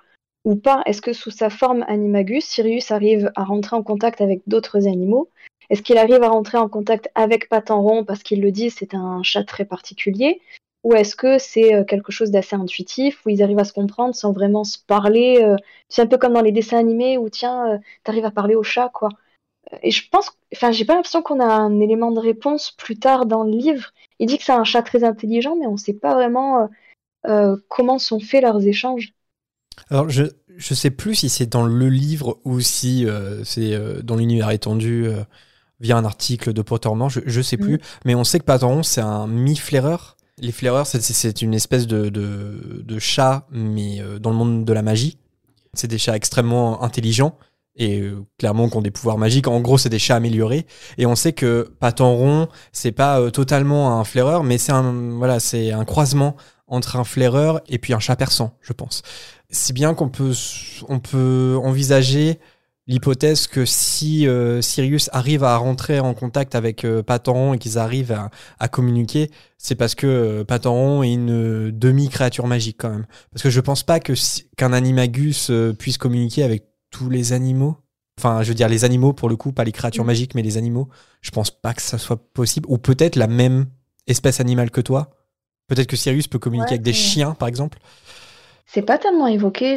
ou 0.45 0.57
pas? 0.57 0.83
Est-ce 0.87 1.03
que 1.03 1.13
sous 1.13 1.31
sa 1.31 1.51
forme 1.51 1.85
animagus, 1.89 2.45
Sirius 2.45 2.91
arrive 2.91 3.31
à 3.37 3.45
rentrer 3.45 3.77
en 3.77 3.83
contact 3.83 4.21
avec 4.21 4.43
d'autres 4.47 4.87
animaux? 4.89 5.31
Est-ce 5.71 5.83
qu'il 5.83 5.99
arrive 5.99 6.23
à 6.23 6.29
rentrer 6.29 6.59
en 6.59 6.69
contact 6.69 7.09
avec 7.15 7.49
Patenron 7.49 8.05
parce 8.05 8.23
qu'il 8.23 8.41
le 8.41 8.53
dit, 8.53 8.71
c'est 8.71 8.95
un 8.95 9.23
chat 9.23 9.45
très 9.45 9.65
particulier? 9.65 10.41
Ou 10.87 10.95
est-ce 10.95 11.17
que 11.17 11.39
c'est 11.39 11.75
euh, 11.75 11.83
quelque 11.83 12.13
chose 12.13 12.31
d'assez 12.31 12.55
intuitif 12.55 13.27
où 13.27 13.31
ils 13.31 13.43
arrivent 13.43 13.59
à 13.59 13.65
se 13.65 13.73
comprendre 13.73 14.15
sans 14.15 14.31
vraiment 14.33 14.63
se 14.63 14.79
parler 14.79 15.43
euh, 15.43 15.57
C'est 15.89 16.03
un 16.03 16.07
peu 16.07 16.17
comme 16.17 16.35
dans 16.35 16.43
les 16.43 16.53
dessins 16.53 16.79
animés 16.79 17.19
où 17.19 17.29
tiens, 17.29 17.73
euh, 17.73 17.79
t'arrives 18.05 18.25
à 18.25 18.31
parler 18.31 18.55
au 18.55 18.63
chat, 18.63 18.89
quoi. 18.95 19.09
Et 19.83 19.91
je 19.91 20.09
pense, 20.09 20.31
enfin, 20.55 20.71
j'ai 20.71 20.85
pas 20.85 20.95
l'impression 20.95 21.23
qu'on 21.23 21.41
a 21.41 21.53
un 21.53 21.81
élément 21.81 22.13
de 22.13 22.21
réponse 22.21 22.71
plus 22.71 22.97
tard 23.01 23.27
dans 23.27 23.43
le 23.43 23.51
livre. 23.51 23.91
Il 24.21 24.29
dit 24.29 24.39
que 24.39 24.45
c'est 24.45 24.53
un 24.53 24.63
chat 24.63 24.83
très 24.83 25.03
intelligent, 25.03 25.57
mais 25.57 25.67
on 25.67 25.77
sait 25.77 25.93
pas 25.93 26.15
vraiment 26.15 26.69
euh, 27.27 27.57
comment 27.69 27.99
sont 27.99 28.21
faits 28.21 28.43
leurs 28.43 28.65
échanges. 28.65 29.13
Alors, 29.91 30.09
je, 30.09 30.23
je 30.57 30.75
sais 30.75 30.91
plus 30.91 31.17
si 31.17 31.29
c'est 31.29 31.47
dans 31.47 31.67
le 31.67 31.89
livre 31.89 32.39
ou 32.45 32.61
si 32.61 33.07
euh, 33.07 33.43
c'est 33.43 33.75
euh, 33.75 34.03
dans 34.03 34.15
l'univers 34.15 34.51
étendu 34.51 35.09
via 35.81 35.97
un 35.97 36.05
article 36.05 36.53
de 36.53 36.63
Pottermore, 36.63 37.11
je, 37.11 37.21
je 37.27 37.41
sais 37.43 37.57
plus. 37.57 37.81
Mais 38.05 38.15
on 38.15 38.23
sait 38.23 38.39
que 38.39 38.45
Patron, 38.45 38.85
c'est 38.85 39.01
un 39.01 39.27
mi-flaireur. 39.27 40.16
Les 40.41 40.53
flaireurs, 40.53 40.87
c'est- 40.87 41.43
une 41.43 41.55
espèce 41.55 41.87
de, 41.87 42.09
de, 42.11 42.83
de 42.85 42.99
chat, 42.99 43.47
mais 43.51 44.01
euh, 44.01 44.19
dans 44.19 44.31
le 44.31 44.37
monde 44.37 44.65
de 44.65 44.73
la 44.73 44.83
magie. 44.83 45.19
C'est 45.73 45.89
des 45.89 45.99
chats 45.99 46.17
extrêmement 46.17 46.83
intelligents 46.83 47.37
et 47.75 48.01
euh, 48.01 48.25
clairement 48.39 48.69
qui 48.69 48.77
ont 48.77 48.83
des 48.83 48.91
pouvoirs 48.91 49.19
magiques. 49.19 49.49
En 49.49 49.61
gros, 49.61 49.79
c'est 49.79 49.89
des 49.89 49.99
chats 49.99 50.17
améliorés. 50.17 50.67
Et 50.99 51.07
on 51.07 51.17
sait 51.17 51.33
que 51.33 51.75
Patenron, 51.81 52.49
c'est 52.73 52.93
pas 52.93 53.21
euh, 53.21 53.31
totalement 53.31 53.99
un 53.99 54.05
flaireur, 54.05 54.43
mais 54.43 54.59
c'est 54.59 54.73
un, 54.73 55.17
voilà, 55.17 55.41
c'est 55.41 55.73
un 55.73 55.85
croisement 55.85 56.37
entre 56.67 56.97
un 56.97 57.05
flaireur 57.05 57.61
et 57.69 57.79
puis 57.79 57.93
un 57.95 57.99
chat 58.01 58.17
persan, 58.17 58.53
je 58.61 58.73
pense. 58.73 59.03
Si 59.51 59.73
bien 59.73 59.95
qu'on 59.95 60.09
peut, 60.09 60.33
on 60.89 60.99
peut 60.99 61.57
envisager 61.63 62.41
l'hypothèse 62.87 63.47
que 63.47 63.65
si 63.65 64.27
euh, 64.29 64.63
Sirius 64.63 65.11
arrive 65.13 65.43
à 65.45 65.57
rentrer 65.57 65.99
en 66.01 66.15
contact 66.15 66.55
avec 66.55 66.85
euh, 66.85 67.03
Patenron 67.03 67.55
et 67.55 67.59
qu'ils 67.59 67.79
arrivent 67.79 68.13
à, 68.13 68.31
à 68.59 68.69
communiquer, 68.69 69.31
c'est 69.59 69.75
parce 69.75 69.95
que 69.95 70.07
euh, 70.07 70.45
Patenron 70.45 71.03
est 71.03 71.13
une 71.13 71.31
euh, 71.31 71.73
demi-créature 71.73 72.47
magique 72.47 72.77
quand 72.79 72.91
même. 72.91 73.07
Parce 73.33 73.43
que 73.43 73.51
je 73.51 73.61
pense 73.61 73.83
pas 73.83 73.99
que 74.01 74.15
si- 74.15 74.49
qu'un 74.57 74.73
animagus 74.73 75.51
euh, 75.51 75.73
puisse 75.73 75.99
communiquer 75.99 76.43
avec 76.45 76.65
tous 76.91 77.11
les 77.11 77.33
animaux. 77.33 77.77
Enfin, 78.19 78.43
je 78.43 78.49
veux 78.49 78.55
dire 78.55 78.69
les 78.69 78.85
animaux 78.85 79.13
pour 79.13 79.29
le 79.29 79.37
coup, 79.37 79.53
pas 79.53 79.65
les 79.65 79.73
créatures 79.73 80.05
Mm. 80.05 80.07
magiques, 80.07 80.35
mais 80.35 80.43
les 80.43 80.57
animaux. 80.57 80.89
Je 81.23 81.31
pense 81.33 81.51
pas 81.51 81.75
que 81.75 81.83
ça 81.83 81.99
soit 81.99 82.17
possible. 82.33 82.67
Ou 82.71 82.79
peut-être 82.79 83.17
la 83.17 83.27
même 83.27 83.67
espèce 84.07 84.39
animale 84.41 84.71
que 84.71 84.81
toi. 84.81 85.11
Peut-être 85.69 85.89
que 85.89 85.97
Sirius 85.97 86.29
peut 86.29 86.39
communiquer 86.39 86.67
Ouais, 86.69 86.73
avec 86.75 86.83
des 86.83 86.93
chiens, 86.93 87.35
par 87.35 87.49
exemple. 87.49 87.79
C'est 88.67 88.83
pas 88.83 88.99
tellement 88.99 89.27
évoqué. 89.27 89.77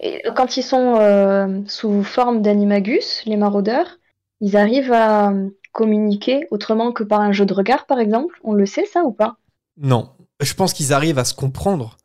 Et 0.00 0.22
quand 0.36 0.56
ils 0.56 0.62
sont 0.62 0.96
euh, 1.00 1.60
sous 1.66 2.02
forme 2.02 2.42
d'animagus, 2.42 3.22
les 3.26 3.36
maraudeurs, 3.36 3.98
ils 4.40 4.56
arrivent 4.56 4.92
à 4.92 5.30
euh, 5.30 5.48
communiquer 5.72 6.46
autrement 6.50 6.92
que 6.92 7.02
par 7.02 7.20
un 7.20 7.32
jeu 7.32 7.46
de 7.46 7.54
regard, 7.54 7.86
par 7.86 7.98
exemple. 7.98 8.38
On 8.44 8.52
le 8.52 8.66
sait, 8.66 8.84
ça 8.86 9.04
ou 9.04 9.12
pas? 9.12 9.36
Non. 9.78 10.10
Je 10.40 10.52
pense 10.54 10.72
qu'ils 10.72 10.92
arrivent 10.92 11.18
à 11.18 11.24
se 11.24 11.34
comprendre. 11.34 11.96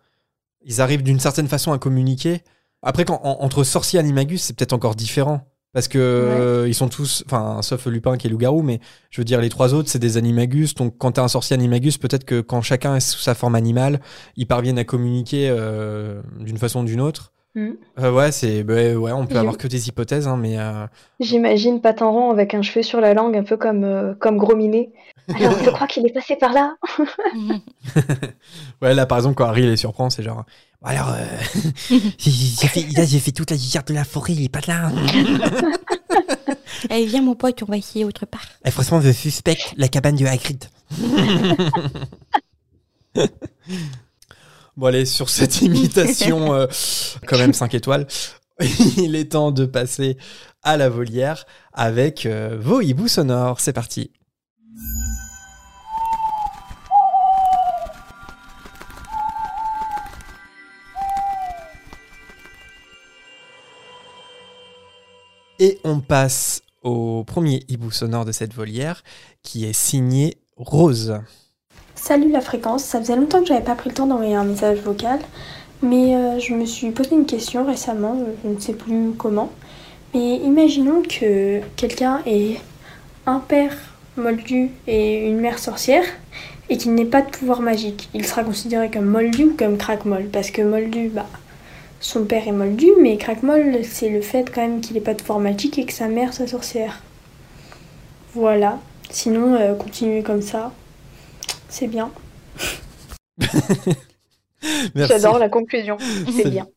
Ils 0.64 0.82
arrivent 0.82 1.04
d'une 1.04 1.20
certaine 1.20 1.50
façon 1.50 1.74
à 1.74 1.80
communiquer. 1.80 2.44
Après, 2.84 3.06
quand, 3.06 3.22
en- 3.24 3.44
entre 3.44 3.64
sorciers 3.64 3.98
et 3.98 4.02
animagus, 4.02 4.42
c'est 4.44 4.56
peut-être 4.56 4.74
encore 4.74 4.96
différent. 4.96 5.51
Parce 5.74 5.88
que 5.88 6.00
euh, 6.00 6.68
ils 6.68 6.74
sont 6.74 6.90
tous, 6.90 7.24
enfin, 7.26 7.62
sauf 7.62 7.86
Lupin 7.86 8.18
qui 8.18 8.28
est 8.28 8.30
loup-garou, 8.30 8.62
mais 8.62 8.82
je 9.10 9.22
veux 9.22 9.26
dire, 9.26 9.40
les 9.40 9.50
trois 9.50 9.74
autres, 9.74 9.90
c'est 9.90 10.00
des 10.00 10.18
animagus. 10.18 10.76
Donc, 10.76 10.98
quand 10.98 11.14
t'es 11.14 11.22
un 11.22 11.30
sorcier 11.30 11.54
animagus, 11.54 11.98
peut-être 11.98 12.26
que 12.26 12.42
quand 12.42 12.62
chacun 12.62 12.98
est 12.98 13.00
sous 13.00 13.20
sa 13.20 13.36
forme 13.36 13.56
animale, 13.56 14.02
ils 14.36 14.48
parviennent 14.48 14.80
à 14.80 14.84
communiquer 14.84 15.48
euh, 15.50 16.22
d'une 16.40 16.58
façon 16.58 16.82
ou 16.82 16.86
d'une 16.86 17.00
autre. 17.00 17.32
Hmm. 17.54 17.72
Euh, 18.00 18.14
ouais, 18.14 18.32
c'est, 18.32 18.64
bah, 18.64 18.94
ouais, 18.94 19.12
on 19.12 19.26
peut 19.26 19.38
avoir 19.38 19.58
que 19.58 19.68
des 19.68 19.90
hypothèses, 19.90 20.26
hein, 20.26 20.38
mais 20.38 20.58
euh, 20.58 20.88
J'imagine 21.20 21.82
Patenron 21.82 22.32
avec 22.32 22.54
un 22.54 22.62
cheveu 22.62 22.82
sur 22.82 23.02
la 23.02 23.14
langue, 23.14 23.36
un 23.36 23.44
peu 23.44 23.58
comme, 23.58 23.84
euh, 23.84 24.14
comme 24.14 24.38
Gros 24.38 24.56
Minet. 24.56 24.92
Alors, 25.28 25.58
je 25.62 25.70
crois 25.72 25.88
qu'il 25.88 26.06
est 26.08 26.14
passé 26.14 26.38
par 26.38 26.54
là. 26.54 26.76
Ouais, 28.82 28.94
là, 28.94 29.06
par 29.06 29.18
exemple, 29.18 29.36
quand 29.36 29.46
Harry 29.46 29.64
les 29.64 29.78
surprend, 29.78 30.10
c'est 30.10 30.24
genre, 30.24 30.46
Alors, 30.84 31.10
euh, 31.10 31.26
j'ai 32.18 32.68
fait, 32.68 32.88
là, 32.96 33.06
j'ai 33.06 33.20
fait 33.20 33.32
toute 33.32 33.52
la 33.52 33.58
lisière 33.58 33.84
de 33.84 33.94
la 33.94 34.04
forêt, 34.04 34.34
il 34.34 34.44
est 34.44 34.50
pas 34.50 34.62
là. 34.68 34.92
Allez, 36.90 37.06
viens 37.06 37.22
mon 37.22 37.36
pote, 37.36 37.62
on 37.64 37.68
va 37.68 37.78
essayer 37.78 38.06
autre 38.06 38.26
part. 38.26 38.46
Eh, 38.66 38.72
franchement, 38.72 39.00
je 39.02 39.12
suspecte 39.12 39.74
la 39.78 39.88
cabane 39.88 40.16
de 40.16 40.26
Hagrid. 40.26 40.66
Bon, 44.78 44.88
allez, 44.88 45.06
sur 45.06 45.30
cette 45.30 45.62
imitation, 45.62 46.54
euh, 46.54 46.66
quand 47.28 47.38
même 47.38 47.54
5 47.54 47.74
étoiles, 47.76 48.08
il 48.98 49.16
est 49.16 49.34
temps 49.34 49.52
de 49.52 49.66
passer 49.66 50.18
à 50.64 50.78
la 50.78 50.90
volière 50.90 51.46
avec 51.74 52.26
euh, 52.26 52.58
vos 52.60 52.82
hiboux 52.82 53.08
sonores. 53.08 53.60
C'est 53.60 53.74
parti. 53.74 54.12
Et 65.64 65.78
on 65.84 66.00
passe 66.00 66.64
au 66.82 67.24
premier 67.24 67.64
hibou 67.70 67.92
sonore 67.92 68.26
de 68.26 68.32
cette 68.32 68.52
volière 68.52 69.04
qui 69.44 69.66
est 69.66 69.78
signé 69.78 70.38
Rose. 70.58 71.20
Salut 71.94 72.32
la 72.32 72.42
fréquence, 72.42 72.84
ça 72.84 73.00
faisait 73.00 73.16
longtemps 73.16 73.42
que 73.42 73.46
j'avais 73.46 73.64
pas 73.64 73.76
pris 73.76 73.90
le 73.90 73.94
temps 73.94 74.08
d'envoyer 74.08 74.34
un 74.34 74.44
message 74.44 74.80
vocal, 74.80 75.20
mais 75.84 76.16
euh, 76.16 76.40
je 76.40 76.56
me 76.56 76.66
suis 76.66 76.90
posé 76.90 77.14
une 77.14 77.28
question 77.28 77.64
récemment, 77.64 78.18
je 78.44 78.50
ne 78.50 78.60
sais 78.60 78.74
plus 78.74 79.12
comment. 79.16 79.52
Mais 80.16 80.38
imaginons 80.38 81.04
que 81.04 81.62
quelqu'un 81.76 82.24
ait 82.26 82.58
un 83.28 83.38
père 83.38 83.78
moldu 84.18 84.72
et 84.88 85.28
une 85.28 85.42
mère 85.42 85.60
sorcière 85.60 86.06
et 86.70 86.78
qu'il 86.78 86.96
n'ait 86.96 87.06
pas 87.06 87.22
de 87.22 87.30
pouvoir 87.30 87.62
magique. 87.62 88.10
Il 88.16 88.26
sera 88.26 88.44
considéré 88.44 88.90
comme 88.90 89.06
moldu 89.06 89.44
ou 89.44 89.56
comme 89.56 89.78
craque-molle? 89.78 90.30
Parce 90.34 90.50
que 90.50 90.64
moldu, 90.64 91.10
bah, 91.10 91.28
son 92.02 92.26
père 92.26 92.48
est 92.48 92.52
moldu, 92.52 92.88
mais 93.00 93.16
craque-molle, 93.18 93.86
c'est 93.86 94.10
le 94.10 94.22
fait 94.22 94.52
quand 94.54 94.62
même 94.62 94.82
qu'il 94.82 94.96
n'ait 94.96 95.02
pas 95.02 95.14
de 95.14 95.20
pouvoir 95.22 95.40
magique 95.40 95.78
et 95.78 95.86
que 95.86 95.94
sa 95.94 96.08
mère 96.08 96.34
soit 96.34 96.48
sorcière. 96.48 97.02
Voilà. 98.34 98.80
Sinon, 99.12 99.54
euh, 99.54 99.76
continuer 99.76 100.24
comme 100.24 100.42
ça, 100.42 100.74
c'est 101.70 101.88
bien. 101.88 102.12
J'adore 104.96 105.38
la 105.38 105.50
conclusion. 105.50 105.98
C'est 106.36 106.50
bien. 106.50 106.68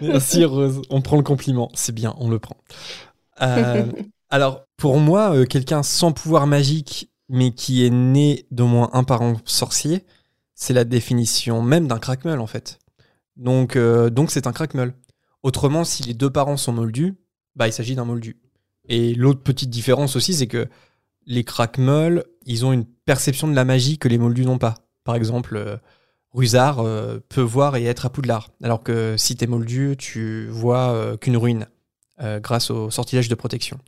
Merci 0.00 0.44
Rose, 0.44 0.82
on 0.90 1.00
prend 1.00 1.16
le 1.16 1.22
compliment, 1.22 1.70
c'est 1.74 1.94
bien, 1.94 2.14
on 2.18 2.28
le 2.28 2.38
prend. 2.40 2.56
Euh, 3.40 3.84
alors 4.30 4.64
pour 4.76 4.98
moi, 4.98 5.34
euh, 5.34 5.46
quelqu'un 5.46 5.82
sans 5.84 6.12
pouvoir 6.12 6.46
magique, 6.48 7.08
mais 7.28 7.52
qui 7.52 7.86
est 7.86 7.90
né 7.90 8.46
d'au 8.50 8.66
moins 8.66 8.90
un 8.92 9.04
parent 9.04 9.36
sorcier, 9.44 10.04
c'est 10.54 10.74
la 10.74 10.84
définition 10.84 11.62
même 11.62 11.86
d'un 11.86 11.98
crackmel 11.98 12.40
en 12.40 12.48
fait. 12.48 12.78
Donc 13.36 13.76
euh, 13.76 14.10
donc 14.10 14.30
c'est 14.30 14.46
un 14.46 14.52
crackmel. 14.52 14.94
Autrement, 15.42 15.84
si 15.84 16.02
les 16.02 16.14
deux 16.14 16.30
parents 16.30 16.56
sont 16.56 16.72
moldus, 16.72 17.14
bah 17.56 17.68
il 17.68 17.72
s'agit 17.72 17.94
d'un 17.94 18.04
moldu. 18.04 18.40
Et 18.88 19.14
l'autre 19.14 19.42
petite 19.42 19.70
différence 19.70 20.16
aussi, 20.16 20.34
c'est 20.34 20.46
que 20.46 20.68
les 21.26 21.44
crackmels, 21.44 22.24
ils 22.46 22.64
ont 22.64 22.72
une 22.72 22.84
perception 22.84 23.48
de 23.48 23.54
la 23.54 23.64
magie 23.64 23.98
que 23.98 24.08
les 24.08 24.18
moldus 24.18 24.44
n'ont 24.44 24.58
pas. 24.58 24.74
Par 25.04 25.16
exemple, 25.16 25.56
euh, 25.56 25.76
Rusard 26.32 26.80
euh, 26.80 27.18
peut 27.28 27.40
voir 27.40 27.76
et 27.76 27.84
être 27.84 28.06
à 28.06 28.10
Poudlard, 28.10 28.50
alors 28.62 28.82
que 28.82 29.16
si 29.16 29.36
t'es 29.36 29.46
moldu, 29.46 29.96
tu 29.98 30.48
vois 30.48 31.16
qu'une 31.18 31.36
ruine 31.36 31.66
grâce 32.18 32.70
au 32.70 32.90
sortilège 32.90 33.28
de 33.28 33.34
protection. 33.34 33.78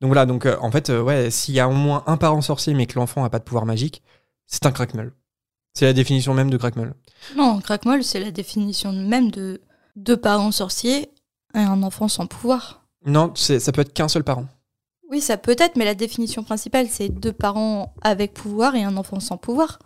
Donc 0.00 0.08
voilà, 0.08 0.26
donc 0.26 0.46
en 0.46 0.70
fait, 0.70 0.90
ouais, 0.90 1.30
s'il 1.30 1.54
y 1.54 1.60
a 1.60 1.68
au 1.68 1.72
moins 1.72 2.04
un 2.06 2.16
parent 2.16 2.42
sorcier 2.42 2.74
mais 2.74 2.86
que 2.86 2.98
l'enfant 2.98 3.22
n'a 3.22 3.30
pas 3.30 3.38
de 3.38 3.44
pouvoir 3.44 3.64
magique, 3.64 4.02
c'est 4.46 4.66
un 4.66 4.72
crackmel. 4.72 5.12
C'est 5.74 5.86
la 5.86 5.92
définition 5.92 6.34
même 6.34 6.50
de 6.50 6.56
crackmel. 6.56 6.94
Non, 7.36 7.60
craque-molle, 7.60 8.04
c'est 8.04 8.20
la 8.20 8.30
définition 8.30 8.92
même 8.92 9.30
de 9.30 9.60
deux 9.96 10.16
parents 10.16 10.52
sorciers 10.52 11.10
et 11.54 11.58
un 11.58 11.82
enfant 11.82 12.08
sans 12.08 12.26
pouvoir. 12.26 12.86
Non, 13.06 13.32
ça 13.34 13.72
peut 13.72 13.80
être 13.80 13.92
qu'un 13.92 14.08
seul 14.08 14.24
parent. 14.24 14.46
Oui, 15.10 15.20
ça 15.20 15.36
peut 15.36 15.56
être, 15.58 15.76
mais 15.76 15.84
la 15.84 15.94
définition 15.94 16.42
principale, 16.44 16.88
c'est 16.88 17.08
deux 17.08 17.32
parents 17.32 17.94
avec 18.02 18.34
pouvoir 18.34 18.74
et 18.76 18.82
un 18.84 18.96
enfant 18.96 19.20
sans 19.20 19.36
pouvoir. 19.36 19.78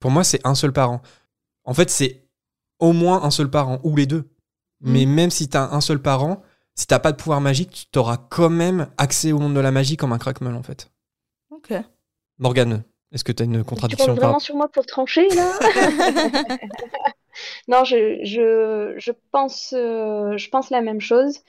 Pour 0.00 0.10
moi, 0.10 0.24
c'est 0.24 0.40
un 0.46 0.54
seul 0.54 0.72
parent. 0.72 1.00
En 1.64 1.74
fait, 1.74 1.90
c'est 1.90 2.26
au 2.78 2.92
moins 2.92 3.22
un 3.22 3.30
seul 3.30 3.50
parent, 3.50 3.78
ou 3.84 3.94
les 3.96 4.06
deux. 4.06 4.28
Mais 4.80 5.04
Mm. 5.04 5.10
même 5.10 5.30
si 5.30 5.48
t'as 5.48 5.68
un 5.70 5.82
seul 5.82 6.00
parent, 6.00 6.42
si 6.74 6.86
t'as 6.86 6.98
pas 6.98 7.12
de 7.12 7.16
pouvoir 7.18 7.42
magique, 7.42 7.88
tu 7.92 7.98
auras 7.98 8.16
quand 8.16 8.48
même 8.48 8.88
accès 8.96 9.32
au 9.32 9.38
monde 9.38 9.54
de 9.54 9.60
la 9.60 9.70
magie 9.70 9.98
comme 9.98 10.12
un 10.12 10.18
crackmel, 10.18 10.54
en 10.54 10.62
fait. 10.62 10.90
Ok. 11.50 11.74
Morgane, 12.38 12.82
est-ce 13.12 13.24
que 13.24 13.32
t'as 13.32 13.44
une 13.44 13.58
Tu 13.58 13.64
contradiction 13.64 14.06
comptes 14.06 14.16
par- 14.20 14.28
vraiment 14.28 14.38
sur 14.40 14.56
moi 14.56 14.68
pour 14.68 14.86
trancher 14.86 15.28
là 15.30 15.52
Non, 17.68 17.84
je, 17.84 18.18
je, 18.24 18.94
je 18.98 19.12
pense, 19.32 19.72
euh, 19.76 20.36
je 20.36 20.48
pense 20.50 20.70
la 20.70 20.80
même 20.82 21.00
chose. 21.00 21.40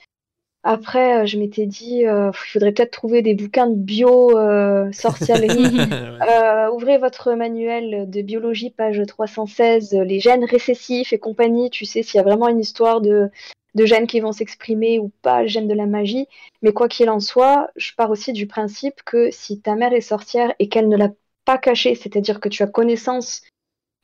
Après, 0.64 1.22
euh, 1.22 1.26
je 1.26 1.38
m'étais 1.38 1.66
dit, 1.66 2.06
euh, 2.06 2.30
il 2.32 2.50
faudrait 2.52 2.70
peut-être 2.72 2.92
trouver 2.92 3.20
des 3.20 3.34
bouquins 3.34 3.66
de 3.66 3.74
bio, 3.74 4.38
euh, 4.38 4.90
sorcellerie. 4.92 5.76
Euh, 6.22 6.70
ouvrez 6.70 6.98
votre 6.98 7.32
manuel 7.32 8.08
de 8.08 8.22
biologie, 8.22 8.70
page 8.70 9.02
316, 9.04 9.92
euh, 9.94 10.04
les 10.04 10.20
gènes 10.20 10.44
récessifs 10.44 11.12
et 11.12 11.18
compagnie. 11.18 11.68
Tu 11.68 11.84
sais 11.84 12.04
s'il 12.04 12.18
y 12.18 12.20
a 12.20 12.22
vraiment 12.22 12.46
une 12.46 12.60
histoire 12.60 13.00
de, 13.00 13.28
de 13.74 13.86
gènes 13.86 14.06
qui 14.06 14.20
vont 14.20 14.30
s'exprimer 14.30 15.00
ou 15.00 15.10
pas, 15.22 15.44
gènes 15.46 15.66
de 15.66 15.74
la 15.74 15.86
magie. 15.86 16.28
Mais 16.62 16.72
quoi 16.72 16.86
qu'il 16.86 17.10
en 17.10 17.18
soit, 17.18 17.70
je 17.74 17.90
pars 17.96 18.10
aussi 18.10 18.32
du 18.32 18.46
principe 18.46 19.02
que 19.04 19.32
si 19.32 19.60
ta 19.60 19.74
mère 19.74 19.92
est 19.92 20.00
sorcière 20.00 20.54
et 20.60 20.68
qu'elle 20.68 20.88
ne 20.88 20.96
l'a 20.96 21.08
pas 21.44 21.58
caché, 21.58 21.94
c'est-à-dire 21.94 22.40
que 22.40 22.48
tu 22.48 22.62
as 22.62 22.66
connaissance 22.66 23.42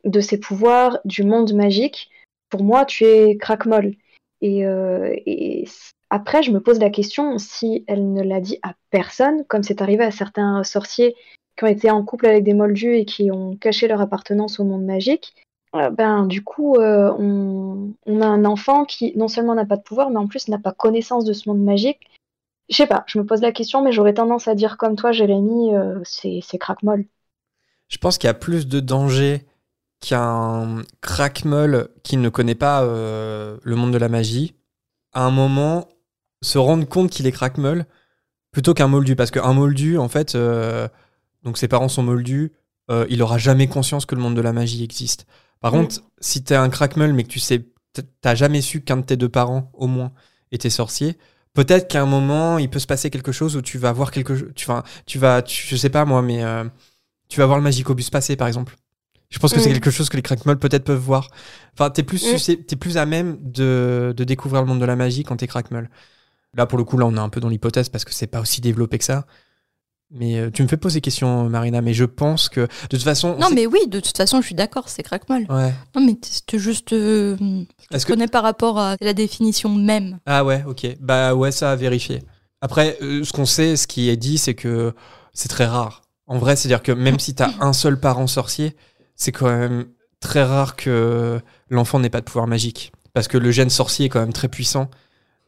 de 0.04 0.20
ses 0.20 0.38
pouvoirs, 0.38 0.98
du 1.04 1.22
monde 1.22 1.52
magique, 1.52 2.10
pour 2.50 2.62
moi, 2.62 2.84
tu 2.84 3.04
es 3.04 3.36
craque-molle. 3.36 3.94
Et, 4.40 4.64
euh, 4.66 5.14
et 5.26 5.64
après, 6.10 6.42
je 6.42 6.52
me 6.52 6.60
pose 6.60 6.78
la 6.78 6.90
question 6.90 7.38
si 7.38 7.84
elle 7.86 8.12
ne 8.12 8.22
l'a 8.22 8.40
dit 8.40 8.58
à 8.62 8.74
personne, 8.90 9.44
comme 9.46 9.62
c'est 9.62 9.82
arrivé 9.82 10.04
à 10.04 10.10
certains 10.10 10.62
sorciers 10.64 11.14
qui 11.56 11.64
ont 11.64 11.68
été 11.68 11.90
en 11.90 12.04
couple 12.04 12.26
avec 12.26 12.44
des 12.44 12.54
moldus 12.54 12.96
et 12.96 13.04
qui 13.04 13.30
ont 13.30 13.56
caché 13.56 13.88
leur 13.88 14.00
appartenance 14.00 14.60
au 14.60 14.64
monde 14.64 14.84
magique. 14.84 15.34
euh, 15.74 15.90
ben, 15.90 16.26
du 16.26 16.42
coup, 16.42 16.76
euh, 16.76 17.12
on, 17.18 17.92
a 18.22 18.26
un 18.26 18.44
enfant 18.46 18.84
qui 18.86 19.14
non 19.16 19.28
seulement 19.28 19.54
n'a 19.54 19.66
pas 19.66 19.76
de 19.76 19.82
pouvoir, 19.82 20.08
mais 20.08 20.16
en 20.16 20.26
plus 20.26 20.48
n'a 20.48 20.58
pas 20.58 20.72
connaissance 20.72 21.24
de 21.24 21.34
ce 21.34 21.48
monde 21.48 21.62
magique. 21.62 22.00
Je 22.70 22.76
sais 22.76 22.86
pas, 22.86 23.04
je 23.06 23.18
me 23.18 23.26
pose 23.26 23.42
la 23.42 23.52
question, 23.52 23.82
mais 23.82 23.92
j'aurais 23.92 24.14
tendance 24.14 24.48
à 24.48 24.54
dire 24.54 24.78
comme 24.78 24.96
toi, 24.96 25.12
Jérémy, 25.12 25.74
euh, 25.74 26.00
c'est 26.04 26.58
craque-molle. 26.58 27.04
Je 27.88 27.98
pense 27.98 28.18
qu'il 28.18 28.28
y 28.28 28.30
a 28.30 28.34
plus 28.34 28.66
de 28.66 28.80
danger 28.80 29.46
qu'un 30.00 30.82
crackmel 31.00 31.88
qui 32.02 32.16
ne 32.16 32.28
connaît 32.28 32.54
pas 32.54 32.82
euh, 32.82 33.58
le 33.62 33.76
monde 33.76 33.92
de 33.92 33.98
la 33.98 34.08
magie, 34.08 34.54
à 35.12 35.24
un 35.24 35.30
moment, 35.30 35.88
se 36.42 36.58
rendre 36.58 36.86
compte 36.86 37.10
qu'il 37.10 37.26
est 37.26 37.32
crackmel 37.32 37.86
plutôt 38.52 38.74
qu'un 38.74 38.86
moldu. 38.88 39.16
Parce 39.16 39.30
qu'un 39.30 39.52
moldu, 39.52 39.98
en 39.98 40.08
fait, 40.08 40.34
euh, 40.34 40.86
donc 41.42 41.58
ses 41.58 41.66
parents 41.68 41.88
sont 41.88 42.02
moldus, 42.02 42.52
euh, 42.90 43.06
il 43.10 43.22
aura 43.22 43.38
jamais 43.38 43.66
conscience 43.66 44.06
que 44.06 44.14
le 44.14 44.20
monde 44.20 44.36
de 44.36 44.40
la 44.40 44.52
magie 44.52 44.84
existe. 44.84 45.26
Par 45.60 45.72
Mm. 45.72 45.76
contre, 45.76 46.02
si 46.20 46.44
t'es 46.44 46.54
un 46.54 46.68
crackmel 46.68 47.12
mais 47.12 47.24
que 47.24 47.28
tu 47.28 47.40
sais, 47.40 47.66
t'as 48.20 48.34
jamais 48.34 48.60
su 48.60 48.82
qu'un 48.82 48.98
de 48.98 49.02
tes 49.02 49.16
deux 49.16 49.28
parents, 49.28 49.70
au 49.74 49.88
moins, 49.88 50.12
était 50.52 50.70
sorcier, 50.70 51.16
peut-être 51.54 51.88
qu'à 51.88 52.02
un 52.02 52.06
moment, 52.06 52.58
il 52.58 52.70
peut 52.70 52.78
se 52.78 52.86
passer 52.86 53.10
quelque 53.10 53.32
chose 53.32 53.56
où 53.56 53.62
tu 53.62 53.78
vas 53.78 53.92
voir 53.92 54.12
quelque 54.12 54.36
chose, 54.36 54.50
tu 54.54 54.66
vas, 54.66 54.84
tu 55.06 55.18
vas, 55.18 55.42
tu- 55.42 55.66
je 55.66 55.74
sais 55.76 55.90
pas 55.90 56.04
moi, 56.04 56.22
mais 56.22 56.44
tu 57.28 57.38
vas 57.40 57.46
voir 57.46 57.58
le 57.58 57.64
Magicobus 57.64 58.10
passer, 58.10 58.36
par 58.36 58.48
exemple. 58.48 58.76
Je 59.30 59.38
pense 59.38 59.52
que 59.52 59.60
c'est 59.60 59.68
Mm. 59.70 59.74
quelque 59.74 59.90
chose 59.90 60.08
que 60.08 60.16
les 60.16 60.22
crackmolls 60.22 60.58
peut-être 60.58 60.84
peuvent 60.84 60.98
voir. 60.98 61.28
Enfin, 61.74 61.90
t'es 61.90 62.02
plus, 62.02 62.22
Mm. 62.24 62.34
suscep- 62.36 62.64
t'es 62.66 62.76
plus 62.76 62.96
à 62.96 63.04
même 63.06 63.36
de, 63.42 64.14
de 64.16 64.24
découvrir 64.24 64.62
le 64.62 64.68
monde 64.68 64.80
de 64.80 64.86
la 64.86 64.96
magie 64.96 65.22
quand 65.24 65.36
t'es 65.36 65.46
crackmoll. 65.46 65.90
Là, 66.54 66.64
pour 66.66 66.78
le 66.78 66.84
coup, 66.84 66.96
là, 66.96 67.04
on 67.06 67.14
est 67.14 67.18
un 67.20 67.28
peu 67.28 67.40
dans 67.40 67.50
l'hypothèse 67.50 67.90
parce 67.90 68.04
que 68.06 68.14
c'est 68.14 68.26
pas 68.26 68.40
aussi 68.40 68.60
développé 68.62 68.96
que 68.96 69.04
ça. 69.04 69.26
Mais 70.10 70.38
euh, 70.38 70.50
tu 70.50 70.62
me 70.62 70.68
fais 70.68 70.78
poser 70.78 71.02
question, 71.02 71.50
Marina, 71.50 71.82
mais 71.82 71.92
je 71.92 72.06
pense 72.06 72.48
que 72.48 72.62
de 72.62 72.66
toute 72.88 73.02
façon. 73.02 73.34
on 73.36 73.38
Non, 73.38 73.48
mais 73.54 73.66
oui, 73.66 73.80
de 73.88 74.00
toute 74.00 74.16
façon, 74.16 74.40
je 74.40 74.46
suis 74.46 74.54
d'accord, 74.54 74.88
c'est 74.88 75.02
craque-molle. 75.02 75.44
Ouais. 75.50 75.74
Non, 75.94 76.00
mais 76.06 76.16
c'était 76.22 76.58
juste. 76.58 76.94
Euh, 76.94 77.36
je 77.38 77.94
Est-ce 77.94 78.06
que- 78.06 78.12
connais 78.14 78.26
par 78.28 78.42
rapport 78.42 78.78
à 78.78 78.96
la 79.02 79.12
définition 79.12 79.68
même. 79.74 80.18
Ah 80.24 80.46
ouais, 80.46 80.64
ok. 80.66 80.96
Bah 81.00 81.34
ouais, 81.34 81.52
ça 81.52 81.70
à 81.72 81.76
vérifier. 81.76 82.22
Après, 82.62 82.96
euh, 83.02 83.22
ce 83.22 83.32
qu'on 83.34 83.44
sait, 83.44 83.76
ce 83.76 83.86
qui 83.86 84.08
est 84.08 84.16
dit, 84.16 84.38
c'est 84.38 84.54
que 84.54 84.94
c'est 85.34 85.48
très 85.48 85.66
rare. 85.66 86.00
En 86.28 86.38
vrai, 86.38 86.56
c'est-à-dire 86.56 86.82
que 86.82 86.92
même 86.92 87.18
si 87.18 87.34
t'as 87.34 87.50
un 87.60 87.72
seul 87.72 87.98
parent 87.98 88.26
sorcier, 88.26 88.76
c'est 89.16 89.32
quand 89.32 89.48
même 89.48 89.86
très 90.20 90.42
rare 90.42 90.76
que 90.76 91.40
l'enfant 91.70 91.98
n'ait 91.98 92.10
pas 92.10 92.20
de 92.20 92.26
pouvoir 92.26 92.46
magique. 92.46 92.92
Parce 93.14 93.28
que 93.28 93.38
le 93.38 93.50
gène 93.50 93.70
sorcier 93.70 94.06
est 94.06 94.08
quand 94.08 94.20
même 94.20 94.34
très 94.34 94.48
puissant. 94.48 94.90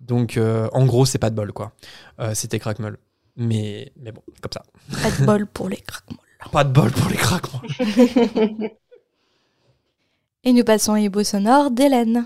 Donc, 0.00 0.36
euh, 0.36 0.68
en 0.72 0.86
gros, 0.86 1.04
c'est 1.04 1.18
pas 1.18 1.30
de 1.30 1.36
bol, 1.36 1.52
quoi. 1.52 1.72
Euh, 2.18 2.32
C'était 2.34 2.58
crackmol. 2.58 2.98
Mais, 3.36 3.92
mais 4.00 4.10
bon, 4.10 4.22
comme 4.40 4.52
ça. 4.52 4.62
Pas 5.02 5.10
de 5.10 5.26
bol 5.26 5.46
pour 5.46 5.68
les 5.68 5.76
craquemolles. 5.76 6.24
Pas 6.52 6.64
de 6.64 6.72
bol 6.72 6.90
pour 6.90 7.10
les 7.10 7.16
crackmolls. 7.16 8.70
Et 10.44 10.54
nous 10.54 10.64
passons 10.64 10.94
à 10.94 11.08
beau 11.10 11.22
sonore 11.22 11.70
d'Hélène. 11.70 12.24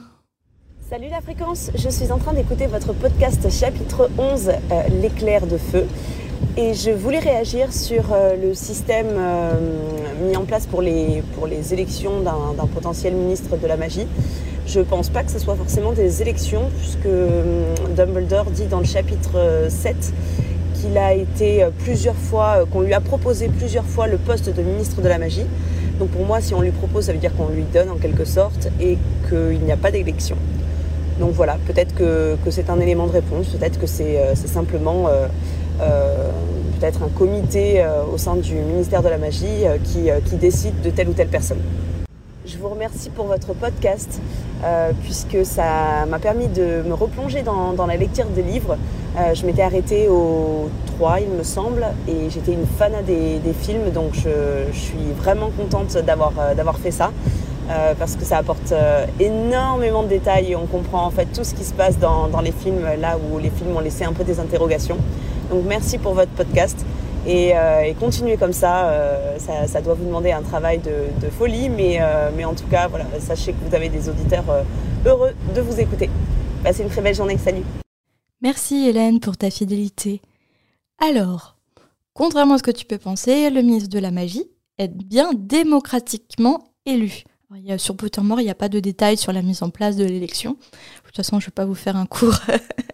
Salut 0.88 1.08
la 1.08 1.20
fréquence, 1.20 1.70
je 1.74 1.88
suis 1.88 2.12
en 2.12 2.18
train 2.18 2.32
d'écouter 2.32 2.68
votre 2.68 2.92
podcast 2.92 3.50
chapitre 3.50 4.08
11, 4.16 4.48
euh, 4.48 4.88
l'éclair 5.02 5.46
de 5.48 5.58
feu. 5.58 5.88
Et 6.56 6.72
je 6.72 6.92
voulais 6.92 7.18
réagir 7.18 7.72
sur 7.72 8.12
euh, 8.12 8.36
le 8.40 8.54
système 8.54 9.08
euh, 9.10 9.54
mis 10.24 10.36
en 10.36 10.44
place 10.44 10.66
pour 10.66 10.82
les, 10.82 11.24
pour 11.34 11.48
les 11.48 11.74
élections 11.74 12.20
d'un 12.20 12.66
potentiel 12.72 13.12
ministre 13.14 13.56
de 13.56 13.66
la 13.66 13.76
magie. 13.76 14.06
Je 14.64 14.78
pense 14.78 15.08
pas 15.08 15.24
que 15.24 15.32
ce 15.32 15.40
soit 15.40 15.56
forcément 15.56 15.90
des 15.90 16.22
élections, 16.22 16.70
puisque 16.78 17.06
euh, 17.06 17.74
Dumbledore 17.96 18.52
dit 18.52 18.66
dans 18.66 18.78
le 18.78 18.84
chapitre 18.84 19.32
euh, 19.34 19.68
7 19.68 19.96
qu'il 20.80 20.96
a 20.96 21.12
été 21.12 21.66
plusieurs 21.80 22.14
fois, 22.14 22.64
qu'on 22.70 22.82
lui 22.82 22.94
a 22.94 23.00
proposé 23.00 23.48
plusieurs 23.48 23.86
fois 23.86 24.06
le 24.06 24.18
poste 24.18 24.54
de 24.54 24.62
ministre 24.62 25.00
de 25.02 25.08
la 25.08 25.18
magie. 25.18 25.46
Donc 25.98 26.10
pour 26.10 26.24
moi, 26.24 26.40
si 26.40 26.54
on 26.54 26.60
lui 26.60 26.70
propose, 26.70 27.06
ça 27.06 27.12
veut 27.12 27.18
dire 27.18 27.34
qu'on 27.34 27.48
lui 27.48 27.64
donne 27.72 27.90
en 27.90 27.96
quelque 27.96 28.24
sorte 28.24 28.68
et 28.80 28.96
qu'il 29.28 29.60
n'y 29.60 29.72
a 29.72 29.76
pas 29.76 29.90
d'élection. 29.90 30.36
Donc 31.18 31.32
voilà, 31.32 31.58
peut-être 31.66 31.94
que, 31.94 32.36
que 32.44 32.50
c'est 32.52 32.70
un 32.70 32.78
élément 32.80 33.06
de 33.06 33.12
réponse, 33.12 33.48
peut-être 33.48 33.80
que 33.80 33.86
c'est 33.86 34.36
simplement 34.46 35.08
peut-être 35.78 37.02
un 37.02 37.08
comité 37.08 37.82
euh, 37.82 38.02
au 38.12 38.18
sein 38.18 38.36
du 38.36 38.54
ministère 38.54 39.02
de 39.02 39.08
la 39.08 39.18
Magie 39.18 39.64
euh, 39.64 39.78
qui, 39.82 40.10
euh, 40.10 40.20
qui 40.20 40.36
décide 40.36 40.80
de 40.82 40.90
telle 40.90 41.08
ou 41.08 41.12
telle 41.12 41.28
personne. 41.28 41.60
Je 42.46 42.58
vous 42.58 42.68
remercie 42.68 43.08
pour 43.08 43.24
votre 43.24 43.54
podcast, 43.54 44.20
euh, 44.62 44.92
puisque 45.02 45.46
ça 45.46 46.04
m'a 46.06 46.18
permis 46.18 46.46
de 46.46 46.82
me 46.86 46.92
replonger 46.92 47.42
dans, 47.42 47.72
dans 47.72 47.86
la 47.86 47.96
lecture 47.96 48.26
des 48.26 48.42
livres. 48.42 48.76
Euh, 49.16 49.32
je 49.32 49.46
m'étais 49.46 49.62
arrêtée 49.62 50.08
au 50.08 50.68
3, 50.98 51.20
il 51.20 51.30
me 51.30 51.42
semble, 51.42 51.86
et 52.06 52.28
j'étais 52.28 52.52
une 52.52 52.66
fan 52.66 52.92
des, 53.06 53.40
films, 53.54 53.90
donc 53.94 54.12
je, 54.12 54.70
suis 54.72 55.12
vraiment 55.16 55.50
contente 55.56 55.96
d'avoir 56.04 56.32
euh, 56.38 56.54
d'avoir 56.54 56.76
fait 56.76 56.90
ça. 56.90 57.12
Euh, 57.70 57.94
parce 57.98 58.16
que 58.16 58.24
ça 58.24 58.38
apporte 58.38 58.72
euh, 58.72 59.06
énormément 59.20 60.02
de 60.02 60.08
détails 60.08 60.52
et 60.52 60.56
on 60.56 60.66
comprend 60.66 61.06
en 61.06 61.10
fait 61.10 61.26
tout 61.26 61.44
ce 61.44 61.54
qui 61.54 61.64
se 61.64 61.72
passe 61.72 61.98
dans, 61.98 62.28
dans 62.28 62.40
les 62.40 62.52
films, 62.52 62.86
là 63.00 63.16
où 63.18 63.38
les 63.38 63.50
films 63.50 63.76
ont 63.76 63.80
laissé 63.80 64.04
un 64.04 64.12
peu 64.12 64.24
des 64.24 64.38
interrogations. 64.40 64.98
Donc 65.50 65.64
merci 65.66 65.98
pour 65.98 66.14
votre 66.14 66.30
podcast 66.32 66.84
et, 67.26 67.56
euh, 67.56 67.82
et 67.82 67.94
continuez 67.94 68.36
comme 68.36 68.52
ça. 68.52 68.86
euh, 68.88 69.38
ça. 69.38 69.66
ça 69.66 69.80
doit 69.80 69.94
vous 69.94 70.04
demander 70.04 70.32
un 70.32 70.42
travail 70.42 70.78
de, 70.78 71.24
de 71.24 71.30
folie, 71.30 71.68
mais, 71.68 71.98
euh, 72.00 72.30
mais 72.36 72.44
en 72.44 72.54
tout 72.54 72.66
cas, 72.66 72.86
voilà, 72.88 73.06
sachez 73.18 73.52
que 73.52 73.68
vous 73.68 73.74
avez 73.74 73.88
des 73.88 74.08
auditeurs 74.08 74.44
euh, 74.50 74.62
heureux 75.06 75.32
de 75.54 75.60
vous 75.60 75.80
écouter. 75.80 76.10
Passez 76.62 76.82
une 76.82 76.88
très 76.90 77.00
belle 77.02 77.14
journée, 77.14 77.38
salut 77.38 77.62
Merci 78.42 78.88
Hélène 78.88 79.20
pour 79.20 79.36
ta 79.38 79.50
fidélité. 79.50 80.20
Alors, 80.98 81.56
contrairement 82.12 82.54
à 82.54 82.58
ce 82.58 82.62
que 82.62 82.70
tu 82.70 82.84
peux 82.84 82.98
penser, 82.98 83.48
le 83.50 83.62
ministre 83.62 83.88
de 83.88 83.98
la 83.98 84.10
Magie 84.10 84.44
est 84.78 84.88
bien 84.88 85.30
démocratiquement 85.34 86.64
élu. 86.86 87.24
Sur 87.78 87.96
Pottermore, 87.96 88.40
il 88.40 88.44
n'y 88.44 88.50
a 88.50 88.54
pas 88.54 88.68
de 88.68 88.80
détails 88.80 89.16
sur 89.16 89.32
la 89.32 89.42
mise 89.42 89.62
en 89.62 89.70
place 89.70 89.96
de 89.96 90.04
l'élection. 90.04 90.52
De 90.52 91.06
toute 91.06 91.16
façon, 91.16 91.38
je 91.38 91.46
ne 91.46 91.50
vais 91.50 91.54
pas 91.54 91.64
vous 91.64 91.74
faire 91.74 91.96
un 91.96 92.06
cours 92.06 92.38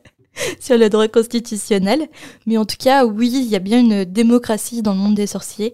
sur 0.61 0.77
le 0.77 0.91
droit 0.91 1.09
constitutionnel. 1.09 2.09
Mais 2.47 2.59
en 2.59 2.65
tout 2.65 2.77
cas, 2.79 3.05
oui, 3.07 3.31
il 3.33 3.49
y 3.49 3.57
a 3.57 3.61
bien 3.61 3.79
une 3.79 4.05
démocratie 4.05 4.83
dans 4.83 4.93
le 4.93 4.99
monde 4.99 5.15
des 5.15 5.27
sorciers. 5.27 5.73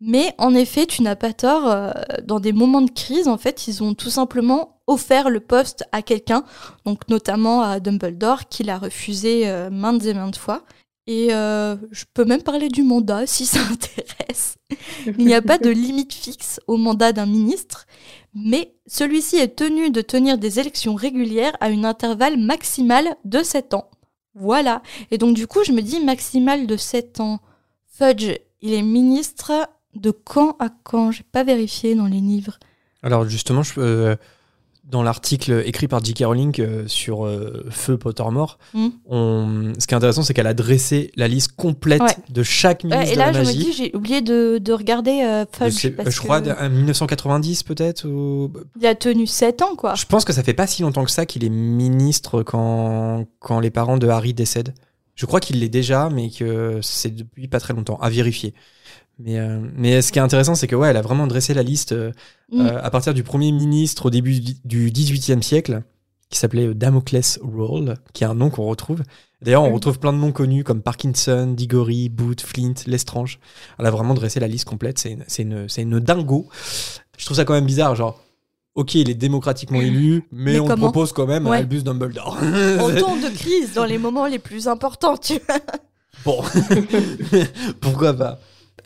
Mais 0.00 0.34
en 0.38 0.54
effet, 0.54 0.86
tu 0.86 1.02
n'as 1.02 1.16
pas 1.16 1.32
tort. 1.32 1.68
euh, 1.68 1.90
dans 2.22 2.38
des 2.38 2.52
moments 2.52 2.82
de 2.82 2.90
crise, 2.90 3.28
en 3.28 3.38
fait, 3.38 3.66
ils 3.66 3.82
ont 3.82 3.94
tout 3.94 4.10
simplement 4.10 4.80
offert 4.86 5.30
le 5.30 5.40
poste 5.40 5.84
à 5.92 6.02
quelqu'un, 6.02 6.44
donc 6.84 7.08
notamment 7.08 7.62
à 7.62 7.80
Dumbledore, 7.80 8.48
qui 8.48 8.62
l'a 8.62 8.78
refusé 8.78 9.48
euh, 9.48 9.70
maintes 9.70 10.04
et 10.04 10.14
maintes 10.14 10.36
fois. 10.36 10.62
Et 11.08 11.32
euh, 11.32 11.76
je 11.90 12.04
peux 12.12 12.26
même 12.26 12.42
parler 12.42 12.68
du 12.68 12.82
mandat 12.82 13.26
si 13.26 13.46
ça 13.46 13.60
intéresse. 13.72 14.58
Il 15.06 15.24
n'y 15.24 15.34
a 15.34 15.40
pas 15.40 15.56
de 15.56 15.70
limite 15.70 16.12
fixe 16.12 16.60
au 16.66 16.76
mandat 16.76 17.12
d'un 17.12 17.24
ministre, 17.24 17.86
mais 18.34 18.74
celui-ci 18.86 19.36
est 19.36 19.56
tenu 19.56 19.90
de 19.90 20.02
tenir 20.02 20.36
des 20.36 20.60
élections 20.60 20.94
régulières 20.94 21.56
à 21.60 21.68
un 21.68 21.82
intervalle 21.84 22.36
maximal 22.36 23.16
de 23.24 23.42
7 23.42 23.72
ans. 23.72 23.90
Voilà. 24.34 24.82
Et 25.10 25.16
donc 25.16 25.34
du 25.34 25.46
coup, 25.46 25.64
je 25.64 25.72
me 25.72 25.80
dis 25.80 25.98
maximal 25.98 26.66
de 26.66 26.76
7 26.76 27.20
ans. 27.20 27.40
Fudge, 27.86 28.30
il 28.60 28.74
est 28.74 28.82
ministre 28.82 29.52
de 29.94 30.10
quand 30.10 30.56
à 30.58 30.68
quand? 30.68 31.10
J'ai 31.10 31.24
pas 31.24 31.42
vérifié 31.42 31.94
dans 31.94 32.06
les 32.06 32.20
livres. 32.20 32.58
Alors 33.02 33.26
justement, 33.26 33.62
je, 33.62 33.72
euh, 33.78 34.16
dans 34.90 35.02
l'article 35.02 35.62
écrit 35.66 35.86
par 35.86 36.02
J.K. 36.02 36.24
Rowling 36.24 36.54
euh, 36.60 36.84
sur 36.86 37.26
euh, 37.26 37.66
Feu 37.70 37.98
Pottermore, 37.98 38.58
Hmm. 38.72 38.88
on- 39.06 39.72
ce 39.78 39.86
qui 39.86 39.92
est 39.92 39.96
intéressant, 39.96 40.22
c'est 40.22 40.32
qu'elle 40.32 40.46
a 40.46 40.54
dressé 40.54 41.10
la 41.16 41.28
liste 41.28 41.52
complète 41.56 42.00
Ouais. 42.00 42.16
de 42.30 42.42
chaque 42.42 42.84
ministre 42.84 43.08
et 43.12 43.14
de 43.14 43.18
là, 43.18 43.26
la 43.26 43.32
je 43.34 43.38
me 43.40 43.44
magie. 43.44 43.58
dis, 43.58 43.72
j'ai 43.74 43.94
oublié 43.94 44.22
de, 44.22 44.58
de 44.58 44.72
regarder 44.72 45.20
euh, 45.22 45.44
Je, 45.52 45.64
Fudge. 45.66 45.72
sais- 45.74 45.90
parce 45.90 46.10
je 46.10 46.20
crois 46.20 46.40
que 46.40 46.50
en 46.50 46.70
1990 46.70 47.62
peut-être 47.64 48.06
ou... 48.08 48.50
Il 48.80 48.86
a 48.86 48.94
tenu 48.94 49.26
7 49.26 49.60
ans, 49.62 49.76
quoi. 49.76 49.94
Je 49.94 50.06
pense 50.06 50.24
que 50.24 50.32
ça 50.32 50.42
fait 50.42 50.54
pas 50.54 50.66
si 50.66 50.80
longtemps 50.82 51.04
que 51.04 51.10
ça 51.10 51.26
qu'il 51.26 51.44
est 51.44 51.50
ministre 51.50 52.42
quand, 52.42 53.26
quand 53.40 53.60
les 53.60 53.70
parents 53.70 53.98
de 53.98 54.08
Harry 54.08 54.32
décèdent. 54.34 54.74
Je 55.14 55.26
crois 55.26 55.40
qu'il 55.40 55.58
l'est 55.60 55.68
déjà, 55.68 56.08
mais 56.10 56.30
que 56.30 56.78
c'est 56.80 57.10
depuis 57.14 57.48
pas 57.48 57.58
très 57.60 57.74
longtemps, 57.74 57.98
à 58.00 58.08
vérifier. 58.08 58.54
Mais, 59.18 59.38
euh, 59.38 59.58
mais 59.76 60.00
ce 60.02 60.12
qui 60.12 60.18
est 60.18 60.22
intéressant, 60.22 60.54
c'est 60.54 60.66
que 60.68 60.76
ouais, 60.76 60.88
elle 60.90 60.96
a 60.96 61.02
vraiment 61.02 61.26
dressé 61.26 61.52
la 61.54 61.62
liste 61.62 61.92
euh, 61.92 62.12
Mm. 62.50 62.60
euh, 62.66 62.82
à 62.82 62.90
partir 62.90 63.12
du 63.14 63.22
premier 63.24 63.52
ministre 63.52 64.06
au 64.06 64.10
début 64.10 64.40
du- 64.64 64.90
XVIIIe 64.90 65.42
siècle, 65.42 65.82
qui 66.30 66.38
s'appelait 66.38 66.72
Damocles 66.74 67.20
Roll, 67.42 67.94
qui 68.14 68.24
est 68.24 68.26
un 68.26 68.34
nom 68.34 68.48
qu'on 68.50 68.66
retrouve. 68.66 69.02
D'ailleurs, 69.42 69.62
on 69.64 69.70
Mm. 69.70 69.74
retrouve 69.74 69.98
plein 69.98 70.12
de 70.12 70.18
noms 70.18 70.32
connus 70.32 70.62
comme 70.64 70.80
Parkinson, 70.82 71.52
Diggory, 71.56 72.08
Booth, 72.08 72.40
Flint, 72.42 72.74
Lestrange. 72.86 73.38
Elle 73.78 73.86
a 73.86 73.90
vraiment 73.90 74.14
dressé 74.14 74.40
la 74.40 74.48
liste 74.48 74.64
complète. 74.66 74.98
C'est 74.98 75.42
une, 75.42 76.00
dingo. 76.00 76.48
Je 77.18 77.24
trouve 77.24 77.36
ça 77.36 77.44
quand 77.44 77.54
même 77.54 77.66
bizarre, 77.66 77.94
genre. 77.96 78.22
Ok, 78.76 78.94
il 78.94 79.10
est 79.10 79.14
démocratiquement 79.14 79.80
élu, 79.80 80.22
mais, 80.30 80.52
Mais 80.52 80.60
on 80.60 80.68
propose 80.76 81.12
quand 81.12 81.26
même 81.26 81.46
Ouais. 81.48 81.56
Albus 81.58 81.82
Dumbledore. 81.82 82.36
Temps 83.00 83.16
de 83.16 83.34
crise, 83.36 83.74
dans 83.74 83.84
les 83.84 83.98
moments 83.98 84.26
les 84.26 84.38
plus 84.38 84.68
importants, 84.68 85.16
tu 85.16 85.40
vois. 85.48 85.58
bon, 86.24 86.40
pourquoi 87.80 88.14
pas? 88.14 88.38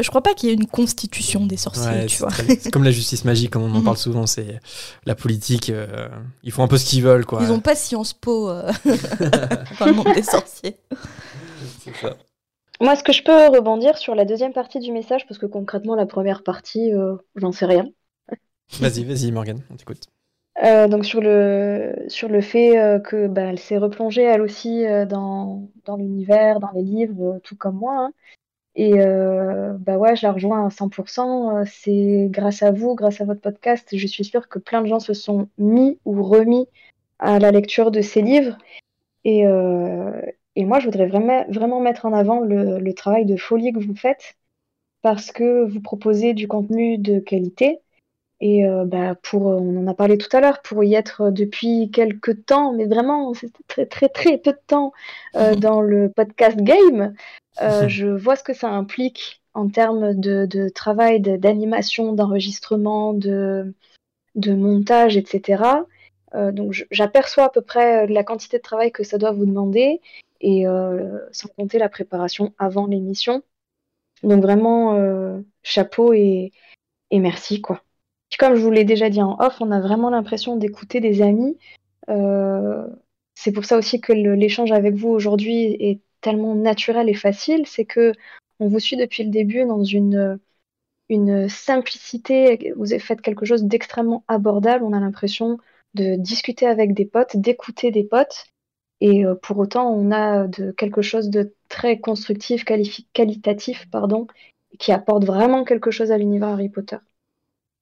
Je 0.02 0.08
crois 0.08 0.22
pas 0.22 0.34
qu'il 0.34 0.48
y 0.48 0.52
ait 0.52 0.54
une 0.54 0.66
constitution 0.66 1.46
des 1.46 1.56
sorciers, 1.56 1.84
Ouais, 1.90 2.06
tu 2.06 2.16
c'est 2.16 2.22
vois. 2.22 2.30
très- 2.30 2.56
C'est 2.56 2.70
comme 2.70 2.84
la 2.84 2.90
justice 2.90 3.24
magique, 3.24 3.50
comme 3.50 3.62
on 3.62 3.74
en 3.74 3.78
Mhm. 3.78 3.84
parle 3.84 3.96
souvent. 3.96 4.26
C'est 4.26 4.60
la 5.06 5.14
politique. 5.14 5.70
euh, 5.70 6.08
ils 6.42 6.52
font 6.52 6.62
un 6.62 6.68
peu 6.68 6.78
ce 6.78 6.84
qu'ils 6.86 7.02
veulent, 7.02 7.24
quoi. 7.26 7.40
Ils 7.42 7.52
ont 7.52 7.60
pas 7.60 7.74
Sciences 7.74 8.12
Po 8.12 8.50
euh, 8.50 8.70
dans 9.80 9.86
le 9.86 9.92
monde 9.94 10.12
des 10.12 10.22
sorciers. 10.22 10.76
C'est 11.84 11.94
ça. 11.96 12.16
Moi, 12.80 12.94
est-ce 12.94 13.04
que 13.04 13.12
je 13.12 13.22
peux 13.22 13.46
rebondir 13.48 13.96
sur 13.96 14.14
la 14.14 14.24
deuxième 14.24 14.52
partie 14.52 14.80
du 14.80 14.90
message 14.92 15.26
Parce 15.28 15.38
que 15.38 15.46
concrètement, 15.46 15.94
la 15.94 16.06
première 16.06 16.42
partie, 16.42 16.92
euh, 16.92 17.16
j'en 17.36 17.52
sais 17.52 17.66
rien. 17.66 17.84
Vas-y, 18.80 19.04
vas-y, 19.04 19.30
Morgane, 19.32 19.62
on 19.70 19.76
t'écoute. 19.76 20.04
Euh, 20.64 20.86
donc 20.86 21.04
sur 21.06 21.20
le, 21.22 21.94
sur 22.08 22.28
le 22.28 22.40
fait 22.42 22.78
euh, 22.78 22.98
que 22.98 23.26
bah, 23.26 23.42
elle 23.42 23.58
s'est 23.58 23.78
replongée 23.78 24.22
elle 24.22 24.42
aussi 24.42 24.84
euh, 24.86 25.06
dans, 25.06 25.68
dans 25.86 25.96
l'univers, 25.96 26.60
dans 26.60 26.70
les 26.72 26.82
livres, 26.82 27.36
euh, 27.36 27.40
tout 27.42 27.56
comme 27.56 27.76
moi. 27.76 27.94
hein. 28.06 28.12
Et 28.74 29.00
euh, 29.00 29.74
bah 29.78 29.98
ouais, 29.98 30.16
je 30.16 30.26
la 30.26 30.32
rejoins 30.32 30.66
à 30.66 30.70
100%. 30.70 31.58
euh, 31.58 31.64
C'est 31.66 32.28
grâce 32.30 32.62
à 32.62 32.70
vous, 32.70 32.94
grâce 32.94 33.20
à 33.20 33.24
votre 33.24 33.40
podcast, 33.40 33.88
je 33.92 34.06
suis 34.06 34.24
sûre 34.24 34.48
que 34.48 34.58
plein 34.58 34.82
de 34.82 34.86
gens 34.86 35.00
se 35.00 35.12
sont 35.14 35.48
mis 35.58 35.98
ou 36.04 36.22
remis 36.22 36.66
à 37.18 37.38
la 37.38 37.50
lecture 37.50 37.90
de 37.90 38.00
ces 38.00 38.22
livres. 38.22 38.56
Et, 39.24 39.46
euh, 39.46 40.10
et 40.56 40.64
moi, 40.64 40.80
je 40.80 40.86
voudrais 40.86 41.06
vraiment, 41.06 41.44
vraiment 41.48 41.80
mettre 41.80 42.06
en 42.06 42.12
avant 42.12 42.40
le, 42.40 42.78
le 42.78 42.94
travail 42.94 43.26
de 43.26 43.36
folie 43.36 43.72
que 43.72 43.78
vous 43.78 43.96
faites 43.96 44.36
parce 45.02 45.32
que 45.32 45.64
vous 45.64 45.80
proposez 45.80 46.32
du 46.32 46.48
contenu 46.48 46.98
de 46.98 47.18
qualité. 47.18 47.80
Et 48.40 48.66
euh, 48.66 48.84
bah, 48.84 49.14
pour, 49.14 49.46
on 49.46 49.76
en 49.76 49.86
a 49.86 49.94
parlé 49.94 50.18
tout 50.18 50.34
à 50.36 50.40
l'heure, 50.40 50.62
pour 50.62 50.82
y 50.82 50.94
être 50.94 51.30
depuis 51.30 51.90
quelques 51.92 52.44
temps, 52.44 52.72
mais 52.72 52.86
vraiment, 52.86 53.32
c'est 53.34 53.52
très 53.68 53.86
très 53.86 54.08
très 54.08 54.36
peu 54.36 54.50
de 54.50 54.58
temps 54.66 54.92
euh, 55.36 55.54
dans 55.56 55.80
le 55.80 56.10
podcast 56.10 56.58
game, 56.58 57.14
euh, 57.60 57.88
je 57.88 58.06
vois 58.06 58.36
ce 58.36 58.42
que 58.44 58.54
ça 58.54 58.68
implique 58.70 59.42
en 59.54 59.68
termes 59.68 60.14
de, 60.14 60.46
de 60.46 60.68
travail, 60.68 61.20
de- 61.20 61.36
d'animation, 61.36 62.12
d'enregistrement, 62.12 63.12
de, 63.12 63.74
de 64.34 64.54
montage, 64.54 65.16
etc. 65.16 65.84
Euh, 66.34 66.52
donc 66.52 66.86
j'aperçois 66.90 67.44
à 67.44 67.48
peu 67.50 67.60
près 67.60 68.06
la 68.06 68.24
quantité 68.24 68.56
de 68.56 68.62
travail 68.62 68.90
que 68.90 69.04
ça 69.04 69.18
doit 69.18 69.32
vous 69.32 69.44
demander, 69.44 70.00
et 70.40 70.66
euh, 70.66 71.18
sans 71.32 71.48
compter 71.48 71.78
la 71.78 71.88
préparation 71.88 72.54
avant 72.58 72.86
l'émission. 72.86 73.42
Donc 74.22 74.40
vraiment, 74.42 74.94
euh, 74.94 75.40
chapeau 75.62 76.12
et, 76.12 76.52
et 77.10 77.18
merci, 77.18 77.60
quoi. 77.60 77.82
Puis 78.30 78.38
comme 78.38 78.54
je 78.54 78.62
vous 78.62 78.70
l'ai 78.70 78.84
déjà 78.84 79.10
dit 79.10 79.20
en 79.20 79.36
off, 79.40 79.60
on 79.60 79.70
a 79.70 79.80
vraiment 79.80 80.08
l'impression 80.08 80.56
d'écouter 80.56 81.00
des 81.00 81.20
amis. 81.20 81.58
Euh, 82.08 82.86
c'est 83.34 83.52
pour 83.52 83.64
ça 83.66 83.76
aussi 83.76 84.00
que 84.00 84.12
l'échange 84.12 84.72
avec 84.72 84.94
vous 84.94 85.10
aujourd'hui 85.10 85.76
est 85.78 86.00
tellement 86.22 86.54
naturel 86.54 87.10
et 87.10 87.14
facile. 87.14 87.66
C'est 87.66 87.84
que 87.84 88.12
on 88.60 88.68
vous 88.68 88.78
suit 88.78 88.96
depuis 88.96 89.24
le 89.24 89.30
début 89.30 89.64
dans 89.66 89.84
une, 89.84 90.38
une 91.08 91.48
simplicité. 91.48 92.72
Vous 92.76 92.92
avez 92.92 93.00
fait 93.00 93.20
quelque 93.20 93.44
chose 93.44 93.64
d'extrêmement 93.64 94.24
abordable. 94.28 94.84
On 94.84 94.94
a 94.94 95.00
l'impression 95.00 95.58
de 95.94 96.16
discuter 96.16 96.66
avec 96.66 96.94
des 96.94 97.04
potes, 97.04 97.36
d'écouter 97.36 97.90
des 97.90 98.04
potes. 98.04 98.46
Et 99.00 99.26
euh, 99.26 99.34
pour 99.34 99.58
autant, 99.58 99.90
on 99.90 100.12
a 100.12 100.46
de 100.46 100.70
quelque 100.70 101.02
chose 101.02 101.28
de 101.28 101.54
très 101.68 101.98
constructif, 101.98 102.64
qualifi- 102.64 103.06
qualitatif, 103.12 103.88
pardon, 103.90 104.28
qui 104.78 104.92
apporte 104.92 105.24
vraiment 105.24 105.64
quelque 105.64 105.90
chose 105.90 106.12
à 106.12 106.18
l'univers 106.18 106.50
Harry 106.50 106.68
Potter. 106.68 106.98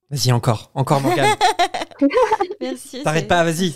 Vas-y, 0.09 0.31
encore, 0.31 0.71
encore, 0.73 0.99
Morgane. 0.99 1.29
Merci. 2.61 3.03
T'arrêtes 3.03 3.27
pas, 3.27 3.43
vas-y. 3.43 3.75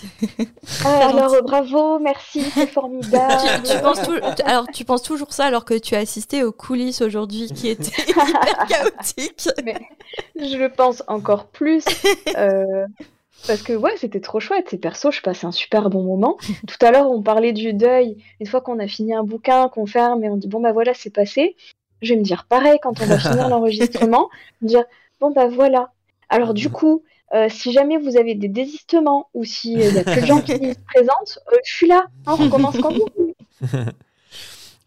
Ah, 0.84 1.10
alors 1.10 1.36
bravo, 1.44 2.00
merci, 2.00 2.42
c'est 2.42 2.68
formidable. 2.68 3.34
Tu, 3.64 3.72
tu 3.72 3.80
penses 3.82 4.00
alors, 4.46 4.68
tu 4.74 4.86
penses 4.86 5.04
toujours 5.04 5.34
ça 5.34 5.46
alors 5.46 5.66
que 5.66 5.78
tu 5.78 5.96
as 5.96 6.00
assisté 6.00 6.44
aux 6.44 6.52
coulisses 6.52 7.02
aujourd'hui 7.02 7.48
qui 7.54 7.68
étaient 7.70 7.92
hyper 8.10 8.68
chaotiques. 8.68 9.50
Je 10.36 10.58
le 10.58 10.70
pense 10.70 11.04
encore 11.08 11.48
plus. 11.48 11.84
euh, 12.38 12.86
parce 13.48 13.62
que 13.62 13.74
ouais, 13.74 13.94
c'était 13.98 14.22
trop 14.22 14.40
chouette. 14.40 14.70
Ces 14.70 14.78
persos, 14.78 15.12
je 15.12 15.22
passais 15.22 15.46
un 15.46 15.52
super 15.52 15.90
bon 15.90 16.04
moment. 16.04 16.38
Tout 16.68 16.86
à 16.86 16.92
l'heure, 16.92 17.10
on 17.12 17.22
parlait 17.22 17.54
du 17.54 17.74
deuil. 17.74 18.18
Une 18.40 18.48
fois 18.48 18.62
qu'on 18.62 18.80
a 18.80 18.88
fini 18.88 19.14
un 19.14 19.24
bouquin, 19.24 19.70
qu'on 19.70 19.86
ferme 19.86 20.24
et 20.24 20.30
on 20.30 20.38
dit 20.38 20.48
bon 20.48 20.62
bah 20.62 20.72
voilà, 20.72 20.94
c'est 20.94 21.12
passé. 21.12 21.56
Je 22.02 22.14
vais 22.14 22.20
me 22.20 22.24
dire 22.26 22.46
pareil 22.48 22.78
quand 22.82 23.02
on 23.02 23.06
va 23.06 23.20
finir 23.20 23.50
l'enregistrement. 23.50 24.30
Me 24.62 24.68
dire 24.68 24.84
bon 25.20 25.32
bah 25.32 25.48
voilà. 25.48 25.92
Alors 26.30 26.54
du 26.54 26.70
coup, 26.70 27.04
euh, 27.34 27.48
si 27.50 27.72
jamais 27.72 27.98
vous 27.98 28.18
avez 28.18 28.36
des 28.36 28.48
désistements 28.48 29.30
ou 29.34 29.44
s'il 29.44 29.80
y 29.80 29.98
a 29.98 30.04
plus 30.04 30.22
de 30.22 30.26
gens 30.26 30.42
qui 30.42 30.54
se 30.54 30.80
présentent, 30.94 31.40
euh, 31.52 31.58
je 31.66 31.74
suis 31.74 31.88
là. 31.88 32.06
hein, 32.26 32.36
on 32.40 32.44
recommence 32.46 32.78
quand 32.78 32.94
vous. 32.94 33.08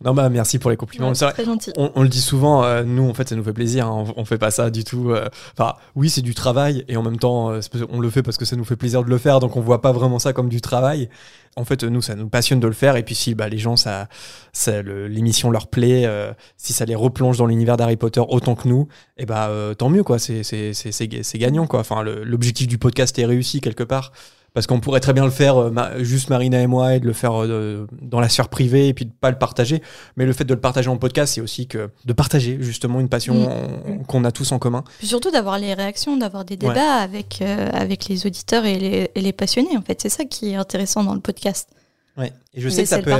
Non, 0.04 0.14
bah 0.14 0.28
merci 0.28 0.60
pour 0.60 0.70
les 0.70 0.76
compliments. 0.76 1.08
Ouais, 1.08 1.14
C'est 1.16 1.28
très 1.32 1.44
gentil. 1.44 1.72
on, 1.76 1.90
on 1.96 2.02
le 2.04 2.08
dit 2.08 2.20
souvent, 2.20 2.62
euh, 2.62 2.84
nous 2.84 3.08
en 3.10 3.14
fait 3.14 3.28
ça 3.28 3.34
nous 3.34 3.42
fait 3.42 3.52
plaisir, 3.52 3.88
hein, 3.88 4.04
on, 4.16 4.20
on 4.20 4.24
fait 4.24 4.38
pas 4.38 4.52
ça 4.52 4.70
du 4.70 4.84
tout. 4.84 5.10
euh, 5.10 5.26
Enfin 5.58 5.74
oui 5.96 6.08
c'est 6.08 6.22
du 6.22 6.34
travail 6.34 6.84
et 6.86 6.96
en 6.96 7.02
même 7.02 7.18
temps 7.18 7.50
euh, 7.50 7.60
on 7.90 7.98
le 7.98 8.08
fait 8.08 8.22
parce 8.22 8.36
que 8.36 8.44
ça 8.44 8.54
nous 8.54 8.64
fait 8.64 8.76
plaisir 8.76 9.02
de 9.02 9.10
le 9.10 9.18
faire 9.18 9.40
donc 9.40 9.56
on 9.56 9.60
voit 9.60 9.80
pas 9.82 9.90
vraiment 9.90 10.20
ça 10.20 10.32
comme 10.32 10.48
du 10.48 10.60
travail. 10.60 11.08
En 11.56 11.64
fait 11.64 11.82
nous 11.82 12.00
ça 12.00 12.14
nous 12.14 12.28
passionne 12.28 12.60
de 12.60 12.68
le 12.68 12.72
faire 12.74 12.94
et 12.94 13.02
puis 13.02 13.16
si 13.16 13.34
bah, 13.34 13.48
les 13.48 13.58
gens 13.58 13.74
ça, 13.74 14.06
ça 14.52 14.82
le- 14.82 15.08
l'émission 15.08 15.50
leur 15.50 15.66
plaît, 15.66 16.08
si 16.56 16.72
ça 16.72 16.84
les 16.84 16.94
replonge 16.94 17.36
dans 17.38 17.46
l'univers 17.46 17.76
d'Harry 17.76 17.96
Potter 17.96 18.22
autant 18.28 18.54
que 18.54 18.68
nous, 18.68 18.86
et 19.16 19.26
bah 19.26 19.48
euh, 19.48 19.74
tant 19.74 19.88
mieux 19.88 20.04
quoi, 20.04 20.20
c'est 20.20 20.44
c'est 20.44 20.74
c'est 20.74 20.92
c'est 20.92 21.08
ga- 21.08 21.24
c'est 21.24 21.38
gagnant 21.38 21.66
quoi. 21.66 21.80
Enfin 21.80 22.04
l'objectif 22.04 22.68
du 22.68 22.78
podcast 22.78 23.18
est 23.18 23.26
réussi 23.26 23.60
quelque 23.60 23.82
part. 23.82 24.12
Parce 24.54 24.66
qu'on 24.66 24.80
pourrait 24.80 25.00
très 25.00 25.12
bien 25.12 25.24
le 25.24 25.30
faire 25.30 25.56
euh, 25.56 25.70
ma- 25.70 26.02
juste 26.02 26.30
Marina 26.30 26.60
et 26.60 26.66
moi 26.66 26.94
et 26.94 27.00
de 27.00 27.06
le 27.06 27.12
faire 27.12 27.42
euh, 27.44 27.86
dans 28.02 28.18
la 28.18 28.28
sphère 28.28 28.48
privée 28.48 28.88
et 28.88 28.94
puis 28.94 29.04
de 29.04 29.12
pas 29.12 29.30
le 29.30 29.38
partager. 29.38 29.82
Mais 30.16 30.26
le 30.26 30.32
fait 30.32 30.44
de 30.44 30.54
le 30.54 30.60
partager 30.60 30.88
en 30.88 30.96
podcast, 30.96 31.34
c'est 31.34 31.40
aussi 31.40 31.66
que 31.68 31.90
de 32.04 32.12
partager 32.12 32.58
justement 32.60 32.98
une 32.98 33.08
passion 33.08 33.48
en- 33.48 33.98
qu'on 34.04 34.24
a 34.24 34.32
tous 34.32 34.50
en 34.52 34.58
commun. 34.58 34.82
Puis 34.98 35.06
surtout 35.06 35.30
d'avoir 35.30 35.58
les 35.58 35.74
réactions, 35.74 36.16
d'avoir 36.16 36.44
des 36.44 36.54
Ouais. 36.54 36.68
débats 36.68 36.94
avec, 36.96 37.40
euh, 37.42 37.68
avec 37.72 38.08
les 38.08 38.26
auditeurs 38.26 38.64
et 38.64 38.78
les, 38.78 39.10
et 39.14 39.20
les 39.20 39.32
passionnés. 39.32 39.76
En 39.76 39.82
fait, 39.82 40.00
c'est 40.00 40.08
ça 40.08 40.24
qui 40.24 40.50
est 40.52 40.56
intéressant 40.56 41.04
dans 41.04 41.14
le 41.14 41.20
podcast. 41.20 41.68
Ouais. 42.16 42.32
Et 42.52 42.60
je 42.60 42.64
Mais 42.64 42.70
sais 42.74 42.82
que 42.82 42.88
ça 42.88 42.98
peut. 43.00 43.12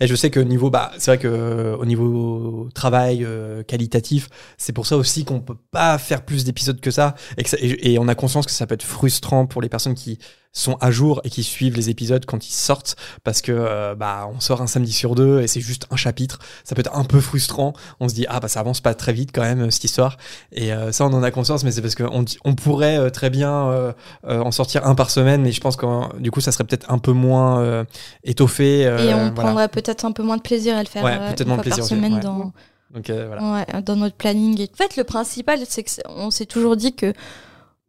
Et 0.00 0.06
je 0.06 0.14
sais 0.14 0.28
que 0.28 0.38
niveau, 0.38 0.68
bah, 0.68 0.90
c'est 0.98 1.12
vrai 1.12 1.18
que 1.18 1.28
euh, 1.28 1.76
au 1.78 1.86
niveau 1.86 2.68
travail 2.74 3.24
euh, 3.24 3.62
qualitatif, 3.62 4.28
c'est 4.58 4.72
pour 4.74 4.86
ça 4.86 4.98
aussi 4.98 5.24
qu'on 5.24 5.40
peut 5.40 5.56
pas 5.70 5.96
faire 5.96 6.22
plus 6.26 6.44
d'épisodes 6.44 6.78
que 6.78 6.90
ça 6.90 7.14
et, 7.38 7.42
que 7.42 7.48
ça- 7.48 7.56
et, 7.58 7.92
et 7.94 7.98
on 7.98 8.06
a 8.06 8.14
conscience 8.14 8.44
que 8.44 8.52
ça 8.52 8.66
peut 8.66 8.74
être 8.74 8.82
frustrant 8.82 9.46
pour 9.46 9.62
les 9.62 9.70
personnes 9.70 9.94
qui 9.94 10.18
sont 10.56 10.76
à 10.80 10.90
jour 10.90 11.20
et 11.24 11.30
qui 11.30 11.42
suivent 11.42 11.74
les 11.76 11.90
épisodes 11.90 12.24
quand 12.26 12.46
ils 12.48 12.52
sortent 12.52 12.96
parce 13.24 13.42
que 13.42 13.52
euh, 13.52 13.94
bah 13.94 14.28
on 14.34 14.38
sort 14.40 14.62
un 14.62 14.66
samedi 14.66 14.92
sur 14.92 15.14
deux 15.16 15.40
et 15.42 15.48
c'est 15.48 15.60
juste 15.60 15.86
un 15.90 15.96
chapitre. 15.96 16.38
Ça 16.64 16.74
peut 16.74 16.80
être 16.80 16.96
un 16.96 17.04
peu 17.04 17.20
frustrant. 17.20 17.72
On 18.00 18.08
se 18.08 18.14
dit 18.14 18.24
ah 18.28 18.38
bah 18.40 18.48
ça 18.48 18.60
avance 18.60 18.80
pas 18.80 18.94
très 18.94 19.12
vite 19.12 19.30
quand 19.34 19.42
même 19.42 19.70
cette 19.70 19.84
histoire 19.84 20.16
et 20.52 20.72
euh, 20.72 20.92
ça 20.92 21.04
on 21.06 21.12
en 21.12 21.22
a 21.22 21.30
conscience 21.32 21.64
mais 21.64 21.72
c'est 21.72 21.82
parce 21.82 21.96
qu'on 21.96 22.24
on 22.44 22.54
pourrait 22.54 22.96
euh, 22.98 23.10
très 23.10 23.30
bien 23.30 23.52
euh, 23.52 23.92
euh, 24.28 24.40
en 24.40 24.52
sortir 24.52 24.86
un 24.86 24.94
par 24.94 25.10
semaine 25.10 25.42
mais 25.42 25.50
je 25.52 25.60
pense 25.60 25.76
que 25.76 25.86
du 26.20 26.30
coup 26.30 26.40
ça 26.40 26.52
serait 26.52 26.64
peut-être 26.64 26.90
un 26.90 26.98
peu 26.98 27.12
moins 27.12 27.60
euh, 27.60 27.84
étoffé. 28.22 28.86
euh, 28.86 28.98
et 28.98 29.12
on 29.12 29.16
voilà. 29.18 29.30
prendrait 29.32 29.68
peut-être 29.68 30.04
un 30.04 30.12
peu 30.12 30.22
moins 30.22 30.36
de 30.36 30.42
plaisir 30.42 30.76
à 30.76 30.82
le 30.82 30.88
faire 30.88 31.02
Ouais, 31.04 31.16
euh, 31.20 31.28
peut-être 31.28 31.40
une 31.42 31.48
moins 31.48 31.56
de 31.56 31.62
par 31.62 31.64
plaisir 31.64 31.84
aussi, 31.84 31.94
semaine 31.94 32.14
ouais. 32.14 32.20
dans, 32.20 32.52
Donc 32.94 33.10
euh, 33.10 33.26
voilà. 33.26 33.64
ouais, 33.74 33.82
dans 33.82 33.96
notre 33.96 34.14
planning. 34.14 34.60
Et 34.60 34.70
en 34.72 34.76
fait, 34.76 34.96
le 34.96 35.02
principal, 35.04 35.58
c'est 35.68 35.82
que 35.82 35.90
c'est- 35.90 36.02
on 36.08 36.30
s'est 36.30 36.46
toujours 36.46 36.76
dit 36.76 36.94
que 36.94 37.12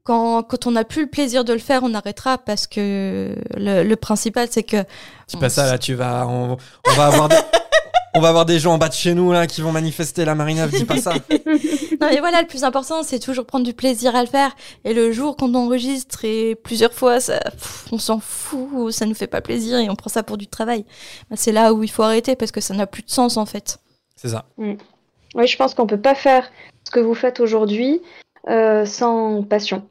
quand, 0.06 0.44
quand 0.44 0.68
on 0.68 0.72
n'a 0.72 0.84
plus 0.86 1.02
le 1.02 1.10
plaisir 1.10 1.44
de 1.44 1.52
le 1.52 1.60
faire, 1.60 1.82
on 1.84 1.94
arrêtera 1.94 2.38
parce 2.38 2.68
que 2.68 3.36
le, 3.58 3.84
le 3.84 3.96
principal, 3.96 4.48
c'est 4.50 4.64
que 4.64 4.78
Dis 5.28 5.38
pas 5.38 5.50
ça 5.50 5.66
là, 5.66 5.80
tu 5.80 5.96
vas, 5.96 6.28
on, 6.28 6.58
on 6.88 6.94
va 6.94 7.08
avoir 7.08 7.28
des, 7.28 7.36
on 8.14 8.22
va 8.22 8.30
avoir 8.30 8.46
des 8.46 8.60
gens 8.60 8.76
en 8.76 8.78
bas 8.78 8.88
de 8.88 8.94
chez 8.94 9.16
nous 9.16 9.32
là 9.32 9.48
qui 9.48 9.62
vont 9.62 9.72
manifester 9.72 10.24
la 10.24 10.36
Marina. 10.36 10.68
Dis 10.68 10.86
pas 10.86 10.98
ça. 10.98 11.14
Non 12.02 12.08
mais 12.10 12.20
voilà, 12.20 12.42
le 12.42 12.48
plus 12.48 12.66
important, 12.66 13.04
c'est 13.04 13.20
toujours 13.20 13.46
prendre 13.46 13.66
du 13.66 13.74
plaisir 13.74 14.16
à 14.16 14.22
le 14.22 14.28
faire. 14.28 14.54
Et 14.84 14.94
le 14.94 15.14
jour 15.14 15.38
quand 15.38 15.50
on 15.50 15.56
enregistre 15.56 16.26
et 16.26 16.54
plusieurs 16.56 16.92
fois, 16.94 17.22
ça, 17.22 17.40
pff, 17.40 17.86
on 17.92 17.98
s'en 17.98 18.20
fout, 18.20 18.92
ça 18.92 19.06
nous 19.06 19.16
fait 19.16 19.28
pas 19.28 19.40
plaisir 19.40 19.80
et 19.80 19.90
on 19.90 19.96
prend 19.96 20.10
ça 20.10 20.22
pour 20.22 20.38
du 20.38 20.46
travail. 20.46 20.86
Bah, 21.30 21.38
c'est 21.40 21.54
là 21.54 21.74
où 21.74 21.84
il 21.84 21.90
faut 21.90 22.04
arrêter 22.04 22.36
parce 22.36 22.52
que 22.52 22.60
ça 22.60 22.74
n'a 22.74 22.86
plus 22.86 23.02
de 23.02 23.10
sens 23.10 23.38
en 23.38 23.46
fait. 23.46 23.80
C'est 24.18 24.28
ça. 24.28 24.46
Oui, 24.58 24.78
je 25.48 25.56
pense 25.58 25.74
qu'on 25.74 25.88
peut 25.88 26.00
pas 26.00 26.16
faire 26.16 26.52
ce 26.84 26.92
que 26.92 27.00
vous 27.00 27.16
faites 27.16 27.40
aujourd'hui 27.40 28.02
euh, 28.50 28.86
sans 28.86 29.42
passion. 29.42 29.88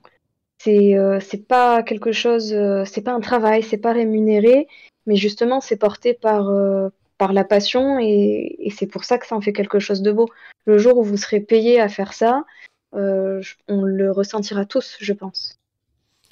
C'est 0.65 0.97
euh, 0.97 1.21
c'est 1.21 1.47
pas 1.47 1.83
quelque 1.83 2.13
chose, 2.13 2.53
euh, 2.55 2.85
c'est 2.87 3.03
pas 3.03 3.13
un 3.13 3.21
travail, 3.21 3.63
c'est 3.63 3.77
pas 3.77 3.93
rémunéré, 3.93 4.67
mais 5.07 5.17
justement 5.17 5.61
c'est 5.61 5.77
porté 5.77 6.15
par 6.15 6.49
euh, 6.49 6.89
par 7.19 7.33
la 7.35 7.45
passion 7.45 7.99
et, 7.99 8.57
et 8.59 8.71
c'est 8.71 8.87
pour 8.87 9.05
ça 9.05 9.19
que 9.19 9.27
ça 9.27 9.37
en 9.37 9.41
fait 9.43 9.53
quelque 9.53 9.79
chose 9.79 10.01
de 10.01 10.11
beau. 10.11 10.29
Le 10.65 10.79
jour 10.79 10.97
où 10.99 11.03
vous 11.03 11.19
serez 11.19 11.41
payé 11.41 11.81
à 11.81 11.89
faire 11.89 12.15
ça, 12.15 12.45
euh, 12.95 13.43
on 13.69 13.83
le 13.83 14.11
ressentira 14.11 14.65
tous, 14.65 14.97
je 15.01 15.13
pense. 15.13 15.59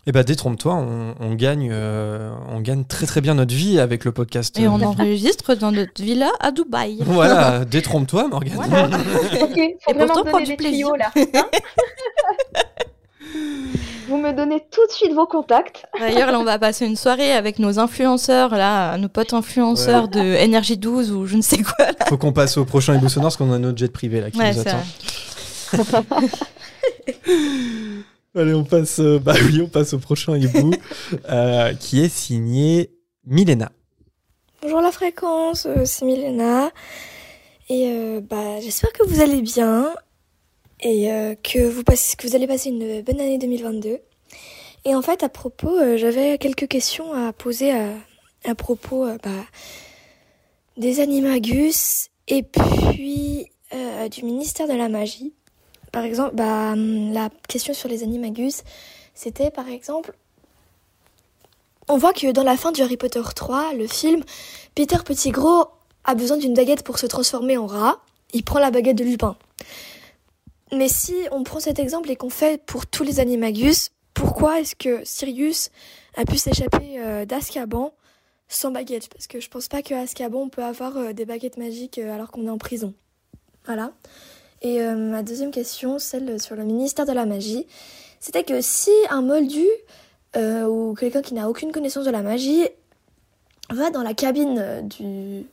Et 0.07 0.11
bah 0.13 0.25
détrompe-toi, 0.25 0.75
on, 0.75 1.15
on 1.21 1.35
gagne, 1.35 1.69
euh, 1.71 2.33
on 2.49 2.61
gagne 2.61 2.85
très 2.85 3.07
très 3.07 3.21
bien 3.21 3.35
notre 3.35 3.55
vie 3.55 3.79
avec 3.79 4.05
le 4.05 4.11
podcast. 4.13 4.59
Et 4.59 4.67
on 4.67 4.81
enregistre 4.81 5.55
dans 5.55 5.71
notre 5.71 6.03
villa 6.03 6.31
à 6.41 6.51
Dubaï. 6.51 6.99
Voilà, 7.05 7.65
détrompe-toi, 7.65 8.27
Morgane. 8.29 8.55
Voilà. 8.55 8.87
Ok, 9.43 9.61
faut 9.85 9.91
Et 9.91 9.95
vraiment 9.95 10.23
donner 10.25 10.45
du 10.45 10.57
des 10.57 10.57
tuyaux 10.57 10.97
là. 10.97 11.13
hein 11.35 11.49
vous 14.12 14.18
me 14.18 14.32
donnez 14.32 14.60
tout 14.70 14.86
de 14.86 14.93
suite 14.93 15.14
vos 15.14 15.26
contacts. 15.26 15.86
D'ailleurs, 15.98 16.30
là, 16.30 16.39
on 16.39 16.44
va 16.44 16.59
passer 16.59 16.84
une 16.84 16.97
soirée 16.97 17.32
avec 17.32 17.59
nos 17.59 17.78
influenceurs, 17.78 18.51
là, 18.51 18.98
nos 18.98 19.09
potes 19.09 19.32
influenceurs 19.32 20.09
de 20.09 20.20
Énergie 20.20 20.76
12 20.76 21.12
ou 21.12 21.26
je 21.26 21.36
ne 21.36 21.43
sais 21.43 21.62
quoi. 21.62 21.86
Là. 21.86 22.05
Faut 22.09 22.18
qu'on 22.18 22.34
passe 22.34 22.59
au 22.59 22.66
prochain 22.66 22.94
Hibou 22.94 23.09
Sonore 23.09 23.28
parce 23.28 23.39
qu'on 23.39 23.51
a 23.52 23.59
notre 23.59 23.78
jet 23.78 23.90
privé 23.90 24.20
là 24.20 24.30
qui 24.30 24.39
Ouais, 24.39 24.52
nous 24.52 24.62
c'est 24.62 24.68
attend. 24.68 24.82
Allez, 28.36 28.55
on 28.55 28.64
passe, 28.64 28.98
euh, 28.98 29.18
bah 29.18 29.34
oui, 29.47 29.62
on 29.62 29.68
passe 29.68 29.94
au 29.94 29.98
prochain 29.98 30.36
hibou 30.36 30.72
euh, 31.30 31.72
qui 31.74 32.05
est 32.05 32.09
signé 32.09 32.90
Milena. 33.26 33.72
Bonjour 34.60 34.82
la 34.82 34.93
fréquence, 34.93 35.66
euh, 35.66 35.84
c'est 35.84 36.05
Milena. 36.05 36.70
Et 37.70 37.86
euh, 37.89 38.20
bah, 38.20 38.60
j'espère 38.60 38.93
que 38.93 39.06
vous 39.06 39.22
allez 39.22 39.40
bien 39.40 39.89
et 40.83 41.13
euh, 41.13 41.35
que, 41.43 41.69
vous 41.69 41.85
passez, 41.85 42.17
que 42.17 42.27
vous 42.27 42.35
allez 42.35 42.47
passer 42.47 42.71
une 42.71 43.03
bonne 43.03 43.21
année 43.21 43.39
2022. 43.39 43.99
Et 44.85 44.95
en 44.95 45.03
fait, 45.03 45.23
à 45.23 45.29
propos, 45.29 45.71
euh, 45.71 45.97
j'avais 45.97 46.39
quelques 46.39 46.69
questions 46.69 47.13
à 47.13 47.33
poser 47.33 47.73
à, 48.45 48.55
propos 48.55 49.07
euh, 49.07 49.17
bah, 49.23 49.31
des 50.77 51.01
animagus 51.01 52.09
et 52.29 52.43
puis 52.43 53.47
du 54.11 54.25
ministère 54.25 54.69
de 54.69 54.75
la 54.75 54.89
magie. 54.89 55.33
Par 55.93 56.05
exemple, 56.05 56.35
bah, 56.35 56.73
hum, 56.73 57.13
la 57.13 57.31
question 57.49 57.73
sur 57.73 57.89
les 57.89 58.03
animagus, 58.03 58.65
c'était 59.15 59.51
par 59.51 59.69
exemple 59.69 60.15
on 61.89 61.99
voit 61.99 62.13
que 62.13 62.31
dans 62.31 62.45
la 62.45 62.57
fin 62.57 62.71
du 62.71 62.81
Harry 62.81 62.97
Potter 62.97 63.23
3, 63.35 63.75
le 63.75 63.87
film, 63.87 64.23
Peter 64.75 64.99
Pettigrew 65.05 65.65
a 66.05 66.15
besoin 66.15 66.37
d'une 66.37 66.55
baguette 66.55 66.85
pour 66.85 66.99
se 66.99 67.07
transformer 67.07 67.57
en 67.59 67.67
rat. 67.67 67.99
Il 68.33 68.45
prend 68.45 68.61
la 68.61 68.71
baguette 68.71 68.97
de 68.97 69.05
Lupin. 69.05 69.37
Mais 70.73 70.89
si 70.89 71.15
on 71.31 71.43
prend 71.43 71.61
cet 71.61 71.78
exemple 71.78 72.11
et 72.11 72.16
qu'on 72.16 72.31
fait 72.31 72.62
pour 72.65 72.86
tous 72.86 73.05
les 73.05 73.20
animagus, 73.20 73.90
pourquoi 74.15 74.61
est-ce 74.61 74.74
que 74.74 75.05
Sirius 75.05 75.70
a 76.16 76.24
pu 76.24 76.39
s'échapper 76.39 76.99
euh, 76.99 77.27
d'Azkaban 77.27 77.93
sans 78.49 78.70
baguette? 78.70 79.09
Parce 79.09 79.27
que 79.27 79.39
je 79.39 79.51
pense 79.51 79.69
pas 79.69 79.82
qu'à 79.82 80.01
Azkaban 80.01 80.40
on 80.40 80.49
peut 80.49 80.65
avoir 80.65 80.97
euh, 80.97 81.12
des 81.12 81.27
baguettes 81.27 81.59
magiques 81.59 81.99
euh, 81.99 82.15
alors 82.15 82.31
qu'on 82.31 82.47
est 82.47 82.51
en 82.51 82.59
prison. 82.59 82.94
Voilà. 83.66 83.93
Et 84.62 84.81
euh, 84.81 84.94
ma 84.94 85.23
deuxième 85.23 85.51
question, 85.51 85.99
celle 85.99 86.40
sur 86.40 86.57
le 86.57 86.65
ministère 86.65 87.05
de 87.05 87.12
la 87.12 87.27
magie, 87.27 87.66
c'était 88.19 88.44
que 88.44 88.61
si 88.62 88.90
un 89.11 89.23
moldu 89.23 89.66
ou 90.35 90.94
quelqu'un 90.99 91.20
qui 91.20 91.35
n'a 91.35 91.51
aucune 91.51 91.73
connaissance 91.73 92.07
de 92.07 92.11
la 92.11 92.23
magie 92.23 92.66
va 93.69 93.90
dans 93.90 94.03
la 94.03 94.15
cabine 94.15 94.89
du, 94.89 95.44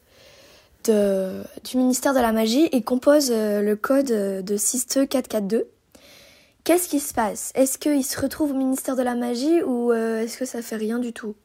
du 0.86 1.78
ministère 1.78 2.14
de 2.14 2.20
la 2.20 2.32
magie 2.32 2.68
et 2.72 2.82
compose 2.82 3.30
euh, 3.32 3.62
le 3.62 3.76
code 3.76 4.12
euh, 4.12 4.42
de 4.42 4.58
62442. 4.58 5.68
Qu'est-ce 6.64 6.88
qui 6.88 7.00
se 7.00 7.14
passe? 7.14 7.52
Est-ce 7.56 7.78
qu'il 7.78 8.04
se 8.04 8.20
retrouve 8.20 8.52
au 8.52 8.56
ministère 8.56 8.96
de 8.96 9.02
la 9.02 9.16
magie 9.16 9.62
ou 9.64 9.92
euh, 9.92 10.22
est-ce 10.22 10.38
que 10.38 10.46
ça 10.46 10.62
fait 10.62 10.76
rien 10.76 11.00
du 11.00 11.14
tout? 11.14 11.36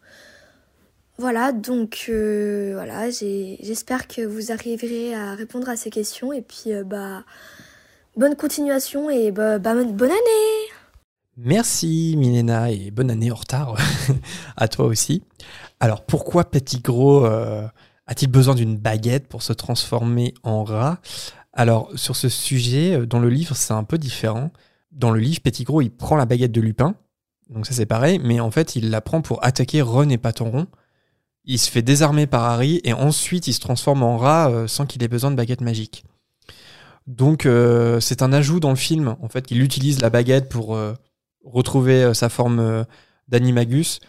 Voilà, 1.17 1.53
donc 1.53 2.07
voilà, 2.09 3.09
j'espère 3.09 4.09
que 4.09 4.23
vous 4.23 4.51
arriverez 4.51 5.15
à 5.15 5.37
répondre 5.37 5.69
à 5.69 5.77
ces 5.77 5.89
questions 5.89 6.33
et 6.33 6.43
puis 6.43 6.73
bah 6.85 7.23
bonne 8.17 8.35
continuation 8.35 9.09
et 9.11 9.31
bah, 9.31 9.61
bah, 9.61 9.75
bonne 9.75 10.11
année 10.11 10.73
Merci 11.37 12.17
Milena 12.19 12.73
et 12.73 12.91
bonne 12.91 13.13
année 13.13 13.31
en 13.31 13.37
retard 13.37 13.77
à 14.57 14.67
toi 14.67 14.87
aussi. 14.87 15.23
Alors 15.79 16.05
pourquoi 16.05 16.51
Petit 16.51 16.81
Gros 16.81 17.25
a-t-il 18.07 18.31
besoin 18.31 18.55
d'une 18.55 18.77
baguette 18.77 19.29
pour 19.29 19.43
se 19.43 19.53
transformer 19.53 20.35
en 20.43 20.65
rat? 20.65 20.99
Alors 21.53 21.91
sur 21.95 22.17
ce 22.17 22.29
sujet, 22.29 22.95
euh, 22.95 23.07
dans 23.07 23.19
le 23.19 23.29
livre 23.29 23.57
c'est 23.57 23.73
un 23.73 23.85
peu 23.85 23.99
différent. 23.99 24.51
Dans 24.93 25.11
le 25.11 25.21
livre, 25.21 25.41
Petit 25.41 25.65
Gros 25.65 25.81
il 25.81 25.91
prend 25.91 26.17
la 26.17 26.27
baguette 26.27 26.53
de 26.53 26.61
Lupin, 26.61 26.95
donc 27.51 27.67
ça 27.67 27.75
c'est 27.75 27.87
pareil, 27.87 28.21
mais 28.23 28.41
en 28.41 28.51
fait 28.51 28.77
il 28.77 28.91
la 28.91 29.01
prend 29.01 29.23
pour 29.23 29.45
attaquer 29.45 29.83
Ron 29.83 30.09
et 30.09 30.19
Paton 30.19 30.67
Il 31.45 31.59
se 31.59 31.71
fait 31.71 31.83
désarmer 31.83 32.27
par 32.27 32.45
Harry 32.45 32.81
et 32.85 32.93
ensuite 32.93 33.47
il 33.47 33.55
se 33.55 33.61
transforme 33.61 34.03
en 34.03 34.17
rat 34.17 34.51
euh, 34.51 34.67
sans 34.67 34.87
qu'il 34.87 35.03
ait 35.03 35.09
besoin 35.09 35.31
de 35.31 35.37
baguette 35.37 35.61
magique. 35.61 36.05
Donc 37.07 37.47
euh, 37.47 38.01
c'est 38.01 38.23
un 38.23 38.33
ajout 38.33 38.61
dans 38.61 38.71
le 38.71 38.77
film. 38.77 39.17
En 39.21 39.29
fait, 39.29 39.51
il 39.51 39.63
utilise 39.63 40.01
la 40.01 40.11
baguette 40.11 40.49
pour 40.49 40.79
retrouver 41.45 42.15
sa 42.15 42.31
forme 42.31 42.87
d'animagus. 43.29 44.01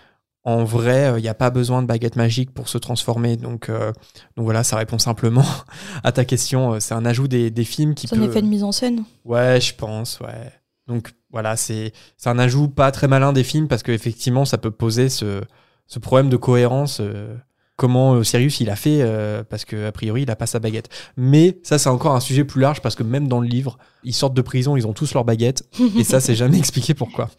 En 0.45 0.63
vrai, 0.63 1.13
il 1.17 1.21
n'y 1.21 1.27
a 1.27 1.33
pas 1.33 1.49
besoin 1.49 1.81
de 1.81 1.87
baguette 1.87 2.15
magique 2.15 2.53
pour 2.53 2.69
se 2.69 2.77
transformer. 2.77 3.35
Donc, 3.35 3.69
euh, 3.69 3.91
donc 4.37 4.45
voilà, 4.45 4.63
ça 4.63 4.77
répond 4.77 4.99
simplement 4.99 5.45
à 6.03 6.11
ta 6.11 6.23
question. 6.23 6.73
Euh, 6.73 6.79
C'est 6.79 6.93
un 6.93 7.05
ajout 7.05 7.27
des, 7.27 7.49
des 7.49 7.63
films 7.65 7.95
qui 7.95 8.07
C'est 8.07 8.15
un 8.17 8.21
effet 8.21 8.41
de 8.41 8.47
mise 8.47 8.63
en 8.63 8.71
scène. 8.71 9.03
Ouais, 9.25 9.59
je 9.59 9.73
pense, 9.75 10.19
ouais. 10.19 10.51
Donc 10.87 11.13
voilà, 11.31 11.55
c'est 11.55 11.91
un 12.25 12.37
ajout 12.37 12.67
pas 12.69 12.91
très 12.91 13.07
malin 13.07 13.33
des 13.33 13.43
films 13.43 13.67
parce 13.67 13.81
qu'effectivement, 13.83 14.45
ça 14.45 14.57
peut 14.59 14.71
poser 14.71 15.09
ce, 15.09 15.41
ce 15.87 15.99
problème 15.99 16.29
de 16.29 16.37
cohérence 16.37 16.99
euh, 17.01 17.35
comment 17.75 18.13
euh, 18.13 18.23
Sirius 18.23 18.59
il 18.61 18.69
a 18.69 18.75
fait 18.75 18.99
euh, 19.01 19.43
parce 19.43 19.65
que 19.65 19.87
a 19.87 19.91
priori 19.91 20.23
il 20.23 20.31
a 20.31 20.35
pas 20.35 20.45
sa 20.45 20.59
baguette. 20.59 20.89
Mais 21.17 21.59
ça 21.63 21.77
c'est 21.77 21.89
encore 21.89 22.15
un 22.15 22.19
sujet 22.19 22.43
plus 22.43 22.61
large 22.61 22.81
parce 22.81 22.95
que 22.95 23.03
même 23.03 23.27
dans 23.27 23.39
le 23.39 23.47
livre, 23.47 23.77
ils 24.03 24.13
sortent 24.13 24.33
de 24.33 24.41
prison, 24.41 24.77
ils 24.77 24.87
ont 24.87 24.93
tous 24.93 25.13
leur 25.13 25.25
baguette 25.25 25.67
et 25.97 26.03
ça 26.03 26.19
c'est 26.19 26.35
jamais 26.35 26.57
expliqué 26.59 26.93
pourquoi. 26.93 27.29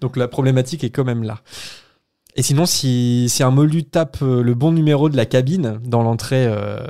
Donc 0.00 0.16
la 0.16 0.28
problématique 0.28 0.84
est 0.84 0.90
quand 0.90 1.04
même 1.04 1.22
là. 1.22 1.40
Et 2.38 2.42
sinon 2.42 2.66
si, 2.66 3.28
un 3.40 3.50
moldu 3.50 3.82
tape 3.82 4.18
euh, 4.22 4.44
le 4.44 4.54
bon 4.54 4.70
numéro 4.70 5.08
de 5.08 5.16
la 5.16 5.26
cabine 5.26 5.80
dans 5.82 6.04
l'entrée 6.04 6.46
euh, 6.46 6.86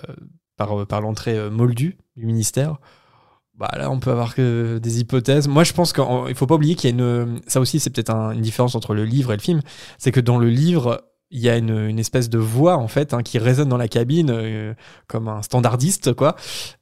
par, 0.59 0.87
par 0.87 1.01
l'entrée 1.01 1.39
euh, 1.39 1.51
moldue 1.51 1.97
du 2.16 2.27
ministère, 2.27 2.77
bah 3.57 3.70
là 3.79 3.91
on 3.91 3.99
peut 3.99 4.11
avoir 4.11 4.35
que 4.35 4.77
des 4.77 5.01
hypothèses. 5.01 5.49
Moi 5.49 5.65
je 5.65 5.73
pense 5.73 5.95
qu'il 5.95 6.35
faut 6.35 6.47
pas 6.47 6.57
oublier 6.57 6.75
qu'il 6.75 6.91
y 6.91 6.93
a 6.93 6.97
une 6.97 7.41
ça 7.47 7.61
aussi 7.61 7.81
c'est 7.81 7.89
peut-être 7.89 8.11
un- 8.11 8.33
une 8.33 8.43
différence 8.43 8.75
entre 8.75 8.93
le 8.93 9.07
livre 9.07 9.33
et 9.33 9.37
le 9.37 9.43
film, 9.43 9.62
c'est 9.97 10.12
que 10.12 10.20
dans 10.20 10.37
le 10.37 10.51
livre 10.51 11.03
il 11.31 11.41
y 11.41 11.49
a 11.49 11.57
une, 11.57 11.99
espèce 11.99 12.31
de 12.31 12.39
voix 12.39 12.77
en 12.77 12.89
fait 12.89 13.12
hein, 13.12 13.23
qui 13.23 13.39
résonne 13.39 13.69
dans 13.69 13.77
la 13.77 13.89
cabine 13.89 14.31
euh, 14.31 14.75
comme 15.09 15.29
un 15.29 15.43
standardiste 15.43 16.15
quoi 16.15 16.37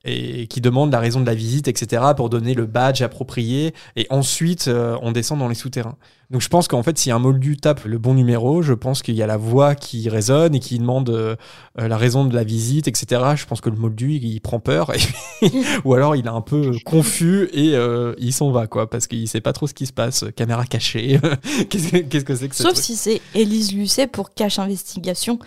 et 0.04 0.46
qui 0.46 0.60
demande 0.60 0.92
la 0.92 1.00
raison 1.00 1.20
de 1.20 1.26
la 1.26 1.34
visite 1.34 1.66
etc 1.68 2.02
pour 2.16 2.30
donner 2.30 2.54
le 2.54 2.66
badge 2.66 3.02
approprié. 3.02 3.74
Et 3.96 4.06
ensuite 4.10 4.68
euh, 4.68 4.96
on 5.02 5.12
descend 5.12 5.38
dans 5.38 5.48
les 5.48 5.54
souterrains 5.56 5.96
donc 6.30 6.40
je 6.40 6.48
pense 6.48 6.66
qu'en 6.68 6.82
fait 6.82 6.98
si 6.98 7.10
un 7.10 7.18
moldu 7.18 7.56
tape 7.56 7.84
le 7.84 7.98
bon 7.98 8.14
numéro 8.14 8.62
je 8.62 8.72
pense 8.72 9.02
qu'il 9.02 9.14
y 9.14 9.22
a 9.22 9.26
la 9.26 9.36
voix 9.36 9.74
qui 9.74 10.08
résonne 10.08 10.54
et 10.54 10.60
qui 10.60 10.78
demande 10.78 11.08
euh, 11.10 11.36
euh, 11.78 11.88
la 11.88 11.96
raison 11.96 12.24
de 12.24 12.34
la 12.34 12.42
visite 12.44 12.88
etc 12.88 13.22
je 13.36 13.46
pense 13.46 13.60
que 13.60 13.70
le 13.70 13.76
moldu 13.76 14.14
il, 14.14 14.24
il 14.24 14.40
prend 14.40 14.58
peur 14.58 14.92
et 14.94 14.98
ou 15.84 15.94
alors 15.94 16.16
il 16.16 16.26
est 16.26 16.30
un 16.30 16.40
peu 16.40 16.72
confus 16.84 17.48
et 17.52 17.74
euh, 17.74 18.14
il 18.18 18.32
s'en 18.32 18.50
va 18.50 18.66
quoi 18.66 18.90
parce 18.90 19.06
qu'il 19.06 19.28
sait 19.28 19.40
pas 19.40 19.52
trop 19.52 19.66
ce 19.66 19.74
qui 19.74 19.86
se 19.86 19.92
passe 19.92 20.24
caméra 20.34 20.64
cachée 20.64 21.20
qu'est-ce 21.70 21.88
que 21.90 21.96
qu'est-ce 21.98 22.24
que 22.24 22.34
c'est 22.34 22.48
que 22.48 22.56
ce 22.56 22.62
Sauf 22.62 22.72
truc? 22.72 22.84
si 22.84 22.96
c'est 22.96 23.20
Élise 23.34 23.72
Lucet 23.72 24.06
pour 24.06 24.34
cache 24.34 24.58
investigation 24.58 25.38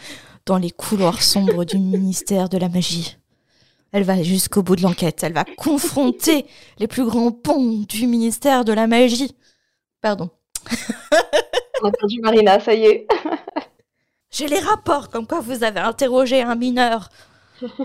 dans 0.46 0.58
les 0.58 0.72
couloirs 0.72 1.22
sombres 1.22 1.64
du 1.64 1.78
ministère 1.78 2.50
de 2.50 2.58
la 2.58 2.70
magie. 2.70 3.18
Elle 3.92 4.04
va 4.04 4.22
jusqu'au 4.24 4.64
bout 4.64 4.76
de 4.76 4.82
l'enquête. 4.82 5.22
Elle 5.24 5.34
va 5.34 5.46
confronter 5.58 6.46
les 6.80 6.88
plus 6.88 7.06
grands 7.06 7.32
ponts 7.32 7.86
du 7.88 8.08
ministère 8.08 8.66
de 8.66 8.74
la 8.74 8.88
magie. 8.88 9.36
Pardon. 10.02 10.30
On 11.82 11.88
a 11.88 11.92
perdu 11.92 12.20
Marina, 12.22 12.60
ça 12.60 12.74
y 12.74 12.86
est. 12.86 13.08
J'ai 14.32 14.48
les 14.48 14.60
rapports 14.60 15.10
comme 15.10 15.26
quoi 15.26 15.40
vous 15.40 15.64
avez 15.64 15.80
interrogé 15.80 16.42
un 16.42 16.56
mineur 16.56 17.10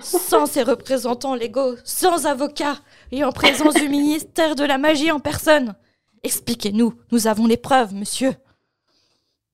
sans 0.02 0.46
ses 0.46 0.62
représentants 0.62 1.34
légaux, 1.34 1.74
sans 1.84 2.26
avocat 2.26 2.76
et 3.10 3.24
en 3.24 3.32
présence 3.32 3.74
du 3.74 3.88
ministère 3.88 4.55
de 4.55 4.64
la 4.64 4.78
magie 4.78 5.10
en 5.10 5.20
personne. 5.20 5.74
Expliquez-nous, 6.22 6.94
nous 7.10 7.26
avons 7.26 7.46
les 7.46 7.56
preuves, 7.56 7.92
monsieur. 7.94 8.34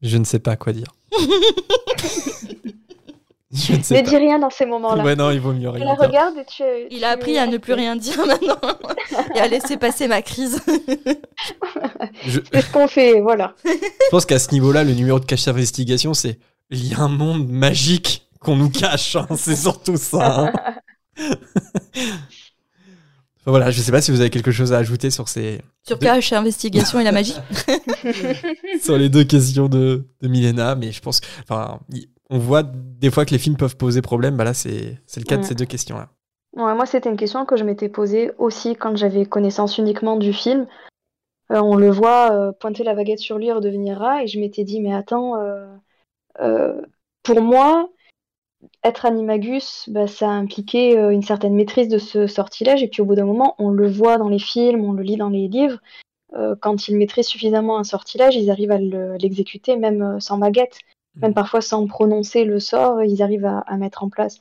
Je 0.03 0.17
ne 0.17 0.25
sais 0.25 0.39
pas 0.39 0.57
quoi 0.57 0.73
dire. 0.73 0.93
Je 3.53 3.73
ne 3.75 3.83
sais 3.83 4.01
Ne 4.01 4.09
dis 4.09 4.17
rien 4.17 4.39
dans 4.39 4.51
ces 4.51 4.65
moments-là. 4.67 5.03
Ouais, 5.03 5.17
non, 5.17 5.31
il 5.33 5.41
vaut 5.41 5.53
mieux 5.53 5.63
Tu 5.73 5.77
rien 5.79 5.85
la 5.85 5.95
dire. 5.97 6.07
regardes 6.09 6.37
et 6.39 6.45
tu. 6.45 6.63
Il 6.91 7.03
a 7.05 7.11
appris 7.11 7.37
à 7.37 7.47
ne 7.49 7.57
plus 7.57 7.73
rien 7.73 7.97
dire 7.97 8.25
maintenant 8.25 8.61
et 9.35 9.41
à 9.41 9.49
laisser 9.49 9.77
passer 9.77 10.07
ma 10.07 10.23
crise. 10.23 10.63
Je, 12.27 12.41
C'est 12.53 12.61
ce 12.63 12.71
qu'on 12.73 12.87
fait, 12.87 13.21
voilà. 13.21 13.55
je 13.65 13.71
pense 14.13 14.25
qu'à 14.25 14.39
ce 14.39 14.53
niveau-là, 14.53 14.85
le 14.85 14.93
numéro 14.93 15.19
de 15.19 15.25
cache 15.25 15.49
investigation, 15.49 16.15
c'est 16.15 16.39
il 16.71 16.87
y 16.87 16.95
a 16.95 17.01
un 17.01 17.09
monde 17.09 17.49
magique 17.49 18.29
qu'on 18.41 18.55
nous 18.55 18.71
cache. 18.71 19.17
hein. 19.17 19.27
C'est 19.37 19.57
surtout 19.57 19.97
ça. 19.97 20.53
hein. 20.53 20.53
Enfin, 23.43 23.53
voilà, 23.53 23.71
je 23.71 23.81
sais 23.81 23.91
pas 23.91 24.03
si 24.03 24.11
vous 24.11 24.21
avez 24.21 24.29
quelque 24.29 24.51
chose 24.53 24.73
à 24.75 24.79
ajouter 24.79 25.11
sur 25.11 25.27
ces 25.29 25.63
Sur 25.87 25.99
cache, 25.99 26.33
investigation 26.35 27.01
et 27.01 27.05
la 27.05 27.13
magie. 27.13 27.35
sur 28.83 28.99
les 28.99 29.09
deux 29.09 29.25
questions 29.25 29.67
de, 29.69 30.07
de 30.21 30.29
Milena, 30.29 30.75
mais 30.75 30.93
je 30.93 31.01
pense, 31.01 31.23
enfin, 31.43 31.81
y- 31.93 32.07
on 32.31 32.39
voit 32.39 32.63
des 32.63 33.11
fois 33.11 33.25
que 33.25 33.33
les 33.33 33.39
films 33.39 33.57
peuvent 33.57 33.77
poser 33.77 34.03
problème. 34.03 34.37
Bah 34.37 34.45
là, 34.45 34.55
c'est 34.55 34.99
le 35.17 35.25
cas 35.25 35.37
de 35.37 35.43
ces 35.43 35.55
deux 35.55 35.67
questions-là. 35.67 36.09
Ouais, 36.57 36.75
moi, 36.75 36.87
c'était 36.87 37.09
une 37.09 37.17
question 37.17 37.45
que 37.45 37.57
je 37.57 37.65
m'étais 37.65 37.89
posée 37.89 38.33
aussi 38.39 38.75
quand 38.75 38.97
j'avais 38.97 39.25
connaissance 39.25 39.79
uniquement 39.79 40.17
du 40.17 40.33
film. 40.33 40.67
Euh, 41.53 41.61
on 41.61 41.77
le 41.77 41.91
voit 41.91 42.33
euh, 42.33 42.53
pointer 42.53 42.85
la 42.85 42.95
baguette 42.95 43.19
sur 43.19 43.39
lui 43.39 43.49
et 43.49 43.53
redevenir 43.53 43.99
rat, 43.99 44.23
et 44.23 44.27
je 44.27 44.39
m'étais 44.41 44.65
dit, 44.65 44.81
mais 44.81 44.95
attends, 44.95 45.37
euh, 46.41 46.81
pour 47.23 47.41
moi, 47.41 47.89
être 48.85 49.07
animagus, 49.07 49.89
bah, 49.89 50.07
ça 50.07 50.29
impliquait 50.29 50.95
une 51.13 51.23
certaine 51.23 51.55
maîtrise 51.55 51.89
de 51.89 51.99
ce 51.99 52.27
sortilège, 52.27 52.83
et 52.83 52.89
puis 52.89 53.03
au 53.03 53.05
bout 53.05 53.15
d'un 53.15 53.27
moment, 53.27 53.55
on 53.59 53.71
le 53.71 53.89
voit 53.89 54.19
dans 54.19 54.29
les 54.29 54.39
films, 54.39 54.85
on 54.85 54.93
le 54.93 55.03
lit 55.03 55.17
dans 55.17 55.31
les 55.31 55.49
livres. 55.49 55.79
quand 56.61 56.87
ils 56.87 56.97
maîtrisent 56.97 57.27
suffisamment 57.27 57.79
un 57.79 57.85
sortilège, 57.85 58.37
ils 58.37 58.51
arrivent 58.51 58.71
à 58.71 58.79
le- 58.79 59.17
l'exécuter 59.17 59.77
même 59.77 60.21
sans 60.21 60.39
baguette, 60.39 60.79
même 61.17 61.35
parfois 61.35 61.61
sans 61.61 61.87
prononcer 61.87 62.45
le 62.45 62.61
sort, 62.61 63.03
ils 63.03 63.23
arrivent 63.23 63.47
à, 63.47 63.59
à 63.61 63.77
mettre 63.77 64.05
en 64.05 64.09
place. 64.09 64.41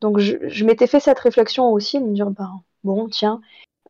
Donc 0.00 0.18
je, 0.18 0.36
je 0.48 0.64
m'étais 0.64 0.86
fait 0.86 1.00
cette 1.00 1.18
réflexion 1.18 1.70
aussi, 1.72 1.98
de 2.00 2.04
me 2.04 2.14
dire, 2.14 2.30
ben, 2.30 2.60
bon, 2.84 3.08
tiens. 3.08 3.40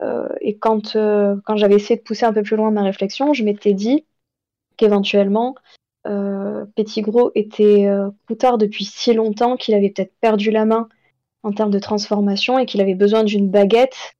Euh, 0.02 0.28
et 0.40 0.56
quand, 0.56 0.96
euh, 0.96 1.36
quand 1.44 1.56
j'avais 1.56 1.76
essayé 1.76 1.96
de 1.96 2.02
pousser 2.02 2.24
un 2.26 2.32
peu 2.32 2.42
plus 2.42 2.56
loin 2.56 2.70
ma 2.70 2.82
réflexion, 2.82 3.32
je 3.34 3.44
m'étais 3.44 3.72
dit 3.72 4.04
qu'éventuellement, 4.76 5.54
euh, 6.06 6.64
Petit 6.76 7.02
Gros 7.02 7.30
était 7.34 7.88
Coutard 8.26 8.58
depuis 8.58 8.84
si 8.84 9.14
longtemps 9.14 9.56
qu'il 9.56 9.74
avait 9.74 9.90
peut-être 9.90 10.14
perdu 10.20 10.50
la 10.50 10.64
main 10.64 10.88
en 11.42 11.52
termes 11.52 11.70
de 11.70 11.78
transformation 11.78 12.58
et 12.58 12.66
qu'il 12.66 12.80
avait 12.80 12.94
besoin 12.94 13.24
d'une 13.24 13.48
baguette 13.48 14.14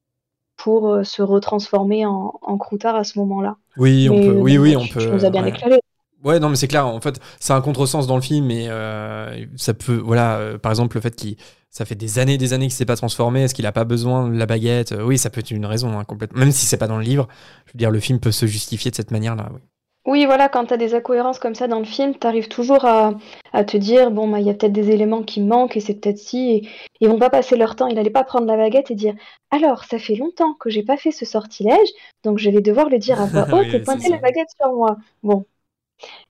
pour 0.56 1.04
se 1.04 1.22
retransformer 1.22 2.06
en, 2.06 2.38
en 2.40 2.58
Croutard 2.58 2.96
à 2.96 3.04
ce 3.04 3.18
moment-là. 3.18 3.56
Oui, 3.76 4.08
on 4.08 4.20
peut. 4.20 4.38
Oui, 4.38 4.58
oui, 4.58 4.76
on 4.76 4.86
peut. 4.86 5.04
nous 5.04 5.24
as 5.24 5.30
bien 5.30 5.42
ouais. 5.42 5.50
éclairé. 5.50 5.80
Ouais, 6.24 6.38
non, 6.38 6.48
mais 6.48 6.56
c'est 6.56 6.68
clair. 6.68 6.86
En 6.86 7.00
fait, 7.00 7.20
c'est 7.40 7.52
un 7.52 7.60
contresens 7.60 8.06
dans 8.06 8.16
le 8.16 8.22
film, 8.22 8.46
mais 8.46 8.66
euh, 8.68 9.44
ça 9.56 9.74
peut, 9.74 9.96
voilà, 9.96 10.36
euh, 10.38 10.58
par 10.58 10.70
exemple, 10.70 10.96
le 10.96 11.00
fait 11.00 11.16
qu'il, 11.16 11.36
ça 11.70 11.84
fait 11.84 11.96
des 11.96 12.18
années, 12.18 12.38
des 12.38 12.52
années 12.52 12.66
qu'il 12.66 12.74
s'est 12.74 12.84
pas 12.86 12.96
transformé, 12.96 13.42
est-ce 13.42 13.54
qu'il 13.54 13.66
a 13.66 13.72
pas 13.72 13.84
besoin 13.84 14.28
de 14.28 14.36
la 14.38 14.46
baguette? 14.46 14.92
Euh, 14.92 15.04
Oui, 15.04 15.18
ça 15.18 15.30
peut 15.30 15.40
être 15.40 15.50
une 15.50 15.66
raison 15.66 15.98
hein, 15.98 16.04
complètement. 16.04 16.38
Même 16.38 16.52
si 16.52 16.66
c'est 16.66 16.76
pas 16.76 16.86
dans 16.86 16.98
le 16.98 17.04
livre, 17.04 17.26
je 17.66 17.72
veux 17.72 17.78
dire, 17.78 17.90
le 17.90 18.00
film 18.00 18.20
peut 18.20 18.30
se 18.32 18.46
justifier 18.46 18.90
de 18.90 18.96
cette 18.96 19.10
manière-là. 19.10 19.48
Oui. 19.52 19.60
Oui, 20.04 20.26
voilà, 20.26 20.48
quand 20.48 20.66
tu 20.66 20.74
as 20.74 20.76
des 20.76 20.94
incohérences 20.94 21.38
comme 21.38 21.54
ça 21.54 21.68
dans 21.68 21.78
le 21.78 21.84
film, 21.84 22.16
tu 22.18 22.26
arrives 22.26 22.48
toujours 22.48 22.84
à, 22.84 23.14
à 23.52 23.62
te 23.62 23.76
dire, 23.76 24.10
bon, 24.10 24.26
bah, 24.28 24.40
il 24.40 24.46
y 24.46 24.50
a 24.50 24.54
peut-être 24.54 24.72
des 24.72 24.90
éléments 24.90 25.22
qui 25.22 25.40
manquent 25.40 25.76
et 25.76 25.80
c'est 25.80 25.94
peut-être 25.94 26.18
si. 26.18 26.50
Et, 26.50 26.68
ils 27.00 27.08
vont 27.08 27.20
pas 27.20 27.30
passer 27.30 27.56
leur 27.56 27.76
temps, 27.76 27.86
il 27.86 27.96
allait 27.98 28.10
pas 28.10 28.24
prendre 28.24 28.46
la 28.46 28.56
baguette 28.56 28.90
et 28.90 28.96
dire, 28.96 29.14
alors, 29.52 29.84
ça 29.84 30.00
fait 30.00 30.16
longtemps 30.16 30.54
que 30.54 30.70
j'ai 30.70 30.82
pas 30.82 30.96
fait 30.96 31.12
ce 31.12 31.24
sortilège, 31.24 31.88
donc 32.24 32.38
je 32.38 32.50
vais 32.50 32.60
devoir 32.60 32.88
le 32.88 32.98
dire 32.98 33.20
à 33.20 33.26
voix 33.26 33.46
haute 33.52 33.72
et 33.72 33.80
pointer 33.80 34.08
la 34.08 34.18
baguette 34.18 34.48
sur 34.60 34.72
moi. 34.72 34.96
Bon. 35.22 35.46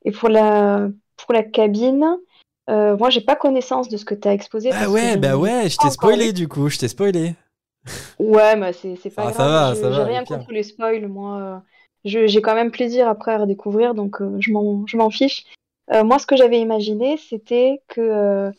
Et 0.04 0.10
pour 0.12 0.28
la, 0.28 0.88
pour 1.16 1.32
la 1.34 1.42
cabine, 1.42 2.16
euh, 2.70 2.96
moi, 2.96 3.10
j'ai 3.10 3.20
pas 3.20 3.36
connaissance 3.36 3.88
de 3.88 3.96
ce 3.96 4.04
que 4.04 4.14
tu 4.14 4.28
as 4.28 4.32
exposé. 4.32 4.70
Ah 4.72 4.88
ouais, 4.88 5.16
bah 5.16 5.36
ouais, 5.36 5.68
je 5.68 5.76
pas 5.76 5.84
t'ai 5.84 5.90
spoilé 5.90 6.32
du 6.32 6.48
coup, 6.48 6.68
je 6.68 6.78
t'ai 6.78 6.88
spoilé. 6.88 7.34
Ouais, 8.18 8.56
mais 8.56 8.72
c'est 8.72 8.96
c'est 8.96 9.10
pas 9.10 9.26
Ah, 9.26 9.32
ça 9.32 9.48
grave. 9.48 9.48
va, 9.48 9.74
ça 9.74 9.88
J'ai 9.90 9.98
va, 9.98 10.04
rien 10.04 10.24
Pierre. 10.24 10.38
contre 10.38 10.52
les 10.52 10.62
spoils, 10.62 11.08
moi. 11.08 11.38
euh, 11.40 11.58
je- 12.04 12.26
J'ai 12.26 12.42
quand 12.42 12.54
même 12.54 12.70
plaisir 12.70 13.08
après 13.08 13.32
à 13.32 13.38
redécouvrir, 13.38 13.94
donc 13.94 14.20
euh, 14.20 14.36
je 14.40 14.52
m'en 14.52 14.86
je 14.86 14.96
m'en 14.96 15.10
fiche. 15.10 15.44
Euh, 15.92 16.04
moi, 16.04 16.18
ce 16.18 16.26
que 16.26 16.36
j'avais 16.36 16.60
imaginé, 16.60 17.16
c'était 17.16 17.82
que 17.88 18.00
euh, 18.00 18.50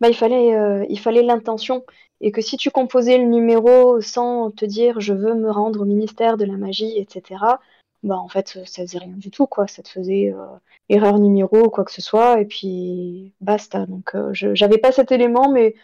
bah, 0.00 0.08
il 0.08 0.14
fallait 0.16 0.86
il 0.88 0.98
fallait 0.98 1.22
l'intention 1.22 1.84
et 2.20 2.32
que 2.32 2.40
si 2.40 2.56
tu 2.56 2.70
composais 2.70 3.18
le 3.18 3.24
numéro 3.24 4.00
sans 4.00 4.50
te 4.50 4.64
dire 4.64 5.00
je 5.00 5.12
veux 5.12 5.34
me 5.34 5.50
rendre 5.50 5.82
au 5.82 5.84
ministère 5.84 6.36
de 6.36 6.44
la 6.44 6.56
magie, 6.56 6.98
etc. 6.98 7.60
Bah 8.02 8.16
en 8.16 8.28
fait, 8.28 8.58
ça 8.66 8.82
faisait 8.82 8.98
rien 8.98 9.16
du 9.16 9.30
tout, 9.30 9.46
quoi. 9.46 9.68
Ça 9.68 9.82
te 9.82 9.88
faisait 9.88 10.32
euh, 10.32 10.46
erreur 10.88 11.18
numéro 11.18 11.66
ou 11.66 11.70
quoi 11.70 11.84
que 11.84 11.92
ce 11.92 12.02
soit, 12.02 12.40
et 12.40 12.44
puis 12.44 13.32
basta. 13.40 13.86
Donc 13.86 14.14
euh, 14.14 14.30
j'avais 14.32 14.78
pas 14.78 14.92
cet 14.92 15.12
élément, 15.12 15.50
mais 15.50 15.74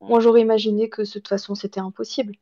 moi 0.00 0.20
j'aurais 0.20 0.40
imaginé 0.40 0.88
que 0.88 1.02
de 1.02 1.10
toute 1.10 1.28
façon 1.28 1.54
c'était 1.54 1.80
impossible. 1.80 2.34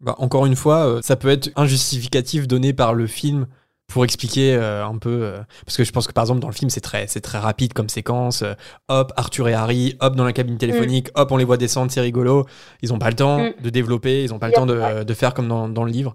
Bah, 0.00 0.14
encore 0.18 0.46
une 0.46 0.56
fois, 0.56 0.86
euh, 0.86 1.02
ça 1.02 1.16
peut 1.16 1.28
être 1.28 1.50
un 1.56 1.66
justificatif 1.66 2.46
donné 2.46 2.72
par 2.72 2.94
le 2.94 3.06
film 3.06 3.48
pour 3.88 4.04
expliquer 4.04 4.54
euh, 4.54 4.86
un 4.86 4.98
peu. 4.98 5.22
euh, 5.22 5.38
parce 5.64 5.76
que 5.78 5.82
je 5.84 5.90
pense 5.92 6.06
que 6.06 6.12
par 6.12 6.22
exemple 6.24 6.40
dans 6.40 6.48
le 6.48 6.52
film 6.54 6.68
c'est 6.70 6.82
très 6.82 7.06
c'est 7.06 7.22
très 7.22 7.38
rapide 7.38 7.72
comme 7.72 7.88
séquence. 7.88 8.42
euh, 8.42 8.52
hop, 8.88 9.12
Arthur 9.16 9.48
et 9.48 9.54
Harry, 9.54 9.96
hop 10.00 10.14
dans 10.14 10.24
la 10.24 10.34
cabine 10.34 10.58
téléphonique, 10.58 11.08
hop 11.14 11.32
on 11.32 11.38
les 11.38 11.44
voit 11.44 11.56
descendre, 11.56 11.90
c'est 11.90 12.00
rigolo. 12.02 12.44
Ils 12.82 12.92
ont 12.92 12.98
pas 12.98 13.08
le 13.08 13.16
temps 13.16 13.38
Mm. 13.38 13.52
de 13.62 13.70
développer, 13.70 14.22
ils 14.24 14.34
ont 14.34 14.38
pas 14.38 14.48
le 14.48 14.52
temps 14.54 14.66
de, 14.66 15.04
de 15.04 15.14
faire 15.14 15.32
comme 15.34 15.48
dans, 15.48 15.68
dans 15.70 15.84
le 15.84 15.90
livre. 15.90 16.14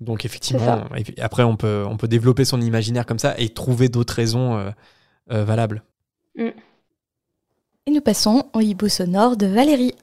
Donc 0.00 0.24
effectivement, 0.24 0.64
ça. 0.90 0.96
et 0.96 1.04
puis 1.04 1.14
après 1.20 1.44
on 1.44 1.56
peut 1.56 1.84
on 1.88 1.96
peut 1.96 2.08
développer 2.08 2.44
son 2.44 2.60
imaginaire 2.60 3.06
comme 3.06 3.20
ça 3.20 3.34
et 3.38 3.48
trouver 3.50 3.88
d'autres 3.88 4.14
raisons 4.14 4.56
euh, 4.58 4.70
euh, 5.30 5.44
valables. 5.44 5.84
Et 6.36 7.90
nous 7.90 8.00
passons 8.00 8.44
au 8.52 8.60
hibou 8.60 8.88
sonore 8.88 9.36
de 9.36 9.46
Valérie. 9.46 9.94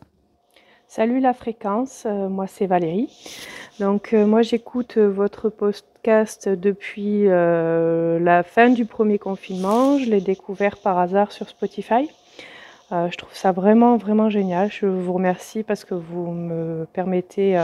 Salut 0.91 1.19
la 1.19 1.33
fréquence, 1.33 2.07
euh, 2.07 2.29
moi 2.29 2.47
c'est 2.47 2.65
Valérie. 2.65 3.15
Donc 3.79 4.11
euh, 4.11 4.25
moi 4.25 4.41
j'écoute 4.41 4.97
euh, 4.97 5.07
votre 5.07 5.49
podcast 5.49 6.49
depuis 6.49 7.25
la 7.25 8.41
fin 8.41 8.69
du 8.69 8.85
premier 8.85 9.19
confinement. 9.19 9.99
Je 9.99 10.09
l'ai 10.09 10.19
découvert 10.19 10.77
par 10.77 10.97
hasard 10.97 11.31
sur 11.31 11.47
Spotify. 11.47 12.09
Je 12.89 13.15
trouve 13.17 13.35
ça 13.35 13.51
vraiment 13.51 13.97
vraiment 13.97 14.31
génial. 14.31 14.71
Je 14.71 14.87
vous 14.87 15.13
remercie 15.13 15.61
parce 15.61 15.85
que 15.85 15.93
vous 15.93 16.31
me 16.31 16.87
permettez 16.91 17.63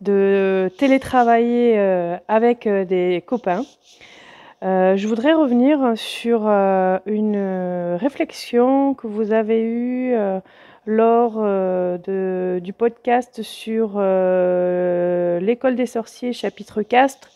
de 0.00 0.72
télétravailler 0.78 1.78
avec 2.26 2.66
des 2.66 3.22
copains. 3.26 3.66
Je 4.62 5.06
voudrais 5.06 5.34
revenir 5.34 5.92
sur 5.94 6.46
une 6.46 7.96
réflexion 8.00 8.94
que 8.94 9.06
vous 9.06 9.30
avez 9.32 9.62
eue 9.62 10.16
lors 10.90 11.34
euh, 11.36 12.58
du 12.58 12.72
podcast 12.72 13.42
sur 13.42 13.92
euh, 13.96 15.38
l'école 15.38 15.76
des 15.76 15.86
sorciers, 15.86 16.32
chapitre 16.32 16.82
Castres, 16.82 17.30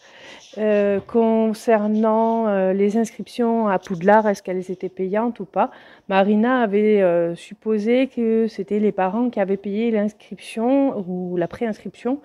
euh, 0.59 0.99
concernant 1.01 2.73
les 2.73 2.97
inscriptions 2.97 3.69
à 3.69 3.79
Poudlard, 3.79 4.29
est-ce 4.29 4.43
qu'elles 4.43 4.71
étaient 4.71 4.89
payantes 4.89 5.39
ou 5.39 5.45
pas. 5.45 5.71
Marina 6.09 6.61
avait 6.61 7.01
euh, 7.01 7.35
supposé 7.35 8.09
que 8.09 8.47
c'était 8.47 8.79
les 8.79 8.93
parents 8.93 9.31
qui 9.31 9.41
avaient 9.41 9.57
payé 9.57 9.91
l'inscription 9.91 11.03
ou 11.09 11.37
la 11.37 11.49
préinscription. 11.49 12.21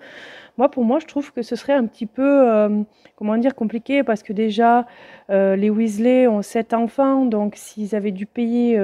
Moi, 0.58 0.70
pour 0.70 0.84
moi, 0.84 0.98
je 0.98 1.06
trouve 1.06 1.32
que 1.32 1.40
ce 1.40 1.56
serait 1.56 1.72
un 1.72 1.86
petit 1.86 2.04
peu, 2.04 2.50
euh, 2.50 2.82
comment 3.16 3.38
dire, 3.38 3.54
compliqué 3.54 4.02
parce 4.02 4.22
que 4.22 4.34
déjà, 4.34 4.86
euh, 5.30 5.56
les 5.56 5.70
Weasley 5.70 6.28
ont 6.28 6.42
sept 6.42 6.74
enfants, 6.74 7.24
donc 7.24 7.54
s'ils 7.56 7.94
avaient 7.94 8.10
dû 8.10 8.26
payer 8.26 8.78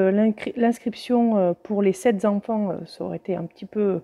l'inscription 0.56 1.54
pour 1.62 1.82
les 1.82 1.92
sept 1.92 2.24
enfants, 2.24 2.72
ça 2.86 3.04
aurait 3.04 3.18
été 3.18 3.36
un 3.36 3.44
petit 3.44 3.66
peu 3.66 4.00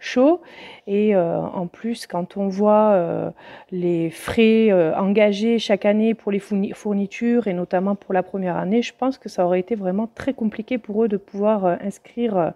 chaud. 0.00 0.40
Et 0.88 1.14
en 1.14 1.68
plus, 1.68 2.08
quand 2.08 2.36
on 2.36 2.48
voit 2.48 3.32
les 3.70 4.10
frais 4.10 4.72
engagés 4.96 5.60
chaque 5.60 5.84
année 5.84 6.14
pour 6.14 6.32
les 6.32 6.40
fourni- 6.40 6.74
fournitures 6.74 7.46
et 7.46 7.52
notamment 7.52 7.94
pour 7.94 8.14
la 8.14 8.24
première 8.24 8.56
année, 8.56 8.82
je 8.82 8.94
pense 8.98 9.16
que 9.16 9.28
ça 9.28 9.46
aurait 9.46 9.60
été 9.60 9.76
vraiment 9.76 10.08
très 10.12 10.31
compliqué 10.32 10.78
pour 10.78 11.04
eux 11.04 11.08
de 11.08 11.16
pouvoir 11.16 11.64
euh, 11.64 11.76
inscrire 11.80 12.52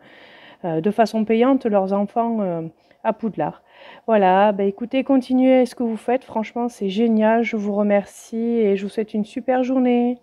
euh, 0.65 0.81
de 0.81 0.91
façon 0.91 1.25
payante 1.25 1.67
leurs 1.67 1.93
enfants 1.93 2.39
euh, 2.41 2.63
à 3.05 3.13
Poudlard. 3.13 3.63
Voilà, 4.07 4.53
bah 4.53 4.65
écoutez, 4.65 5.05
continuez 5.05 5.67
ce 5.67 5.75
que 5.75 5.83
vous 5.83 5.97
faites. 5.97 6.25
Franchement, 6.25 6.69
c'est 6.69 6.89
génial. 6.89 7.43
Je 7.43 7.57
vous 7.57 7.75
remercie 7.75 8.37
et 8.37 8.77
je 8.77 8.85
vous 8.85 8.89
souhaite 8.89 9.15
une 9.15 9.25
super 9.25 9.63
journée. 9.63 10.19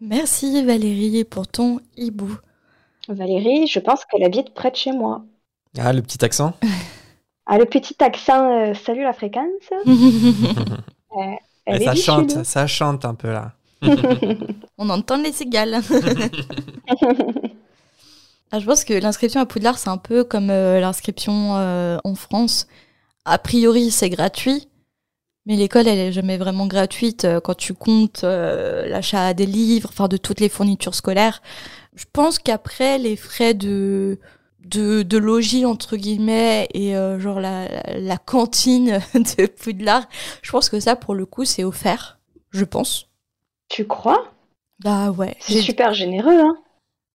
Merci 0.00 0.64
Valérie 0.64 1.24
pour 1.24 1.46
ton 1.48 1.78
hibou. 1.96 2.36
Valérie, 3.08 3.66
je 3.66 3.78
pense 3.78 4.04
qu'elle 4.04 4.24
habite 4.24 4.54
près 4.54 4.70
de 4.70 4.76
chez 4.76 4.92
moi. 4.92 5.24
Ah, 5.78 5.92
le 5.92 6.02
petit 6.02 6.24
accent? 6.24 6.52
Ah, 7.44 7.58
le 7.58 7.64
petit 7.64 7.96
accent 8.02 8.50
euh, 8.50 8.72
Salut 8.72 9.02
la 9.02 9.12
fréquence. 9.12 9.44
Eh, 11.14 11.36
Elle 11.66 11.82
est 11.82 11.84
Ça 11.84 11.94
chante, 11.94 12.44
ça 12.44 12.66
chante 12.66 13.04
un 13.04 13.14
peu 13.14 13.30
là. 13.30 13.52
On 14.82 14.90
entend 14.90 15.16
les 15.16 15.32
cigales. 15.32 15.80
Ah, 18.54 18.58
je 18.58 18.66
pense 18.66 18.84
que 18.84 18.92
l'inscription 18.92 19.40
à 19.40 19.46
Poudlard, 19.46 19.78
c'est 19.78 19.88
un 19.88 19.96
peu 19.96 20.24
comme 20.24 20.50
euh, 20.50 20.78
l'inscription 20.78 21.56
euh, 21.56 21.96
en 22.04 22.14
France. 22.14 22.66
A 23.24 23.38
priori, 23.38 23.90
c'est 23.90 24.10
gratuit, 24.10 24.68
mais 25.46 25.56
l'école, 25.56 25.88
elle 25.88 25.98
est 25.98 26.12
jamais 26.12 26.36
vraiment 26.36 26.66
gratuite 26.66 27.24
euh, 27.24 27.40
quand 27.40 27.54
tu 27.56 27.72
comptes 27.72 28.24
l'achat 28.24 29.32
des 29.32 29.46
livres, 29.46 29.88
enfin 29.90 30.06
de 30.06 30.18
toutes 30.18 30.40
les 30.40 30.50
fournitures 30.50 30.94
scolaires. 30.94 31.40
Je 31.94 32.04
pense 32.12 32.38
qu'après, 32.38 32.98
les 32.98 33.16
frais 33.16 33.54
de, 33.54 34.18
de, 34.64 35.02
de 35.02 35.18
logis, 35.18 35.64
entre 35.64 35.96
guillemets, 35.96 36.68
et 36.74 36.96
euh, 36.96 37.18
genre 37.18 37.40
la, 37.40 37.68
la, 37.68 37.98
la 37.98 38.16
cantine 38.18 39.00
de 39.14 39.46
Poudlard, 39.46 40.04
je 40.42 40.50
pense 40.50 40.68
que 40.68 40.80
ça, 40.80 40.96
pour 40.96 41.14
le 41.14 41.26
coup, 41.26 41.44
c'est 41.44 41.64
offert. 41.64 42.18
Je 42.50 42.64
pense. 42.64 43.08
Tu 43.68 43.86
crois? 43.86 44.32
Bah 44.84 45.10
ouais. 45.10 45.36
C'est 45.40 45.60
super 45.60 45.94
généreux, 45.94 46.38
hein 46.40 46.56